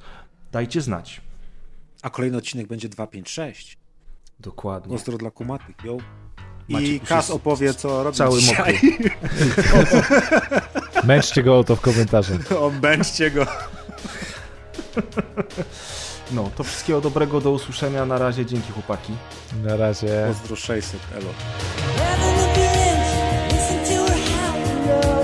Dajcie 0.52 0.80
znać. 0.80 1.20
A 2.02 2.10
kolejny 2.10 2.36
odcinek 2.36 2.66
będzie 2.66 2.88
256. 2.88 3.78
Dokładnie. 4.40 4.96
Ostro 4.96 5.18
dla 5.18 5.30
kumatych, 5.30 5.76
yo. 5.84 5.96
Maciek 6.68 6.88
I 6.90 7.00
Kas 7.00 7.30
opowie, 7.30 7.74
co 7.74 8.02
robi 8.02 8.16
Cały 8.16 8.40
dzisiaj. 8.40 8.74
mokry. 8.74 9.10
Męczcie 11.04 11.42
go 11.42 11.58
o 11.58 11.64
to 11.64 11.76
w 11.76 11.80
komentarzach. 11.80 12.52
Obędźcie 12.52 13.30
go. 13.30 13.46
No, 16.32 16.50
to 16.56 16.64
wszystkiego 16.64 17.00
dobrego, 17.00 17.40
do 17.40 17.50
usłyszenia. 17.50 18.06
Na 18.06 18.18
razie, 18.18 18.46
dzięki 18.46 18.72
chłopaki. 18.72 19.12
Na 19.64 19.76
razie. 19.76 20.24
Pozdro 20.28 20.56
600, 20.56 21.00
elo. 21.16 22.37
go. 24.88 25.17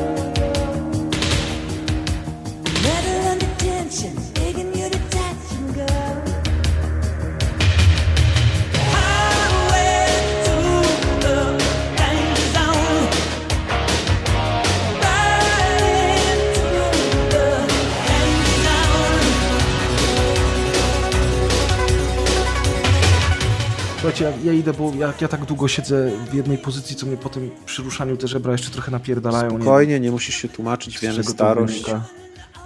Słuchajcie, 24.05 24.24
ja, 24.24 24.52
ja 24.52 24.58
idę, 24.58 24.73
bo 24.73 24.92
jak 24.99 25.20
ja 25.20 25.28
tak 25.28 25.44
długo 25.44 25.68
siedzę 25.68 26.10
w 26.31 26.34
jednej 26.34 26.58
pozycji, 26.58 26.97
co 26.97 27.07
mnie 27.07 27.16
po 27.16 27.28
tym 27.28 27.50
przy 27.66 27.83
ruszaniu 27.83 28.16
te 28.16 28.28
żebra 28.28 28.52
jeszcze 28.52 28.70
trochę 28.70 28.91
napierdalają. 28.91 29.50
nie? 29.50 29.57
Spokojnie, 29.57 30.00
nie 30.00 30.10
musisz 30.10 30.34
się 30.34 30.49
tłumaczyć, 30.49 30.99
wiemy, 30.99 31.24
starość. 31.24 31.73
wynika. 31.73 32.05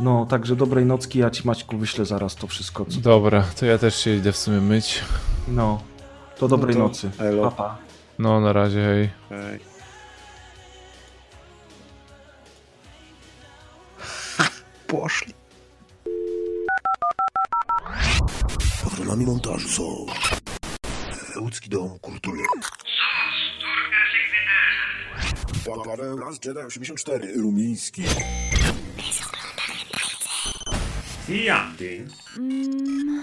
No, 0.00 0.26
także 0.26 0.57
dobrej 0.57 0.86
nocki, 0.86 1.18
ja 1.18 1.31
ci 1.31 1.47
Maćku 1.47 1.78
wyślę 1.78 2.05
zaraz 2.05 2.34
to 2.34 2.47
wszystko. 2.47 2.84
Co... 2.84 3.00
Dobra, 3.00 3.44
to 3.60 3.67
ja 3.67 3.78
też 3.78 3.97
się 3.97 4.17
idę 4.17 4.33
w 4.33 4.36
sumie 4.36 4.60
myć. 4.60 5.00
No, 5.49 5.83
to 6.39 6.49
dobrej 6.49 6.76
No 6.76 6.83
to 6.83 6.89
nocy. 6.89 7.10
elo. 7.18 7.42
Pa, 7.42 7.50
pa. 7.50 7.78
No, 8.18 8.41
na 8.41 8.52
razie, 8.52 8.84
hej. 8.84 9.10
Ej. 9.31 9.60
Poszli. 14.86 15.34
Patronami 18.84 19.26
montażu 19.26 19.68
są 19.68 20.07
Łódzki 21.41 21.70
Dom 21.70 21.99
Kultury. 21.99 22.42
Paweł 25.84 26.18
Las 26.18 26.39
Jedi 26.44 26.60
84, 26.60 27.33
rumiński. 27.36 28.02
Jandyn. 31.28 32.10
Mm. 32.39 33.23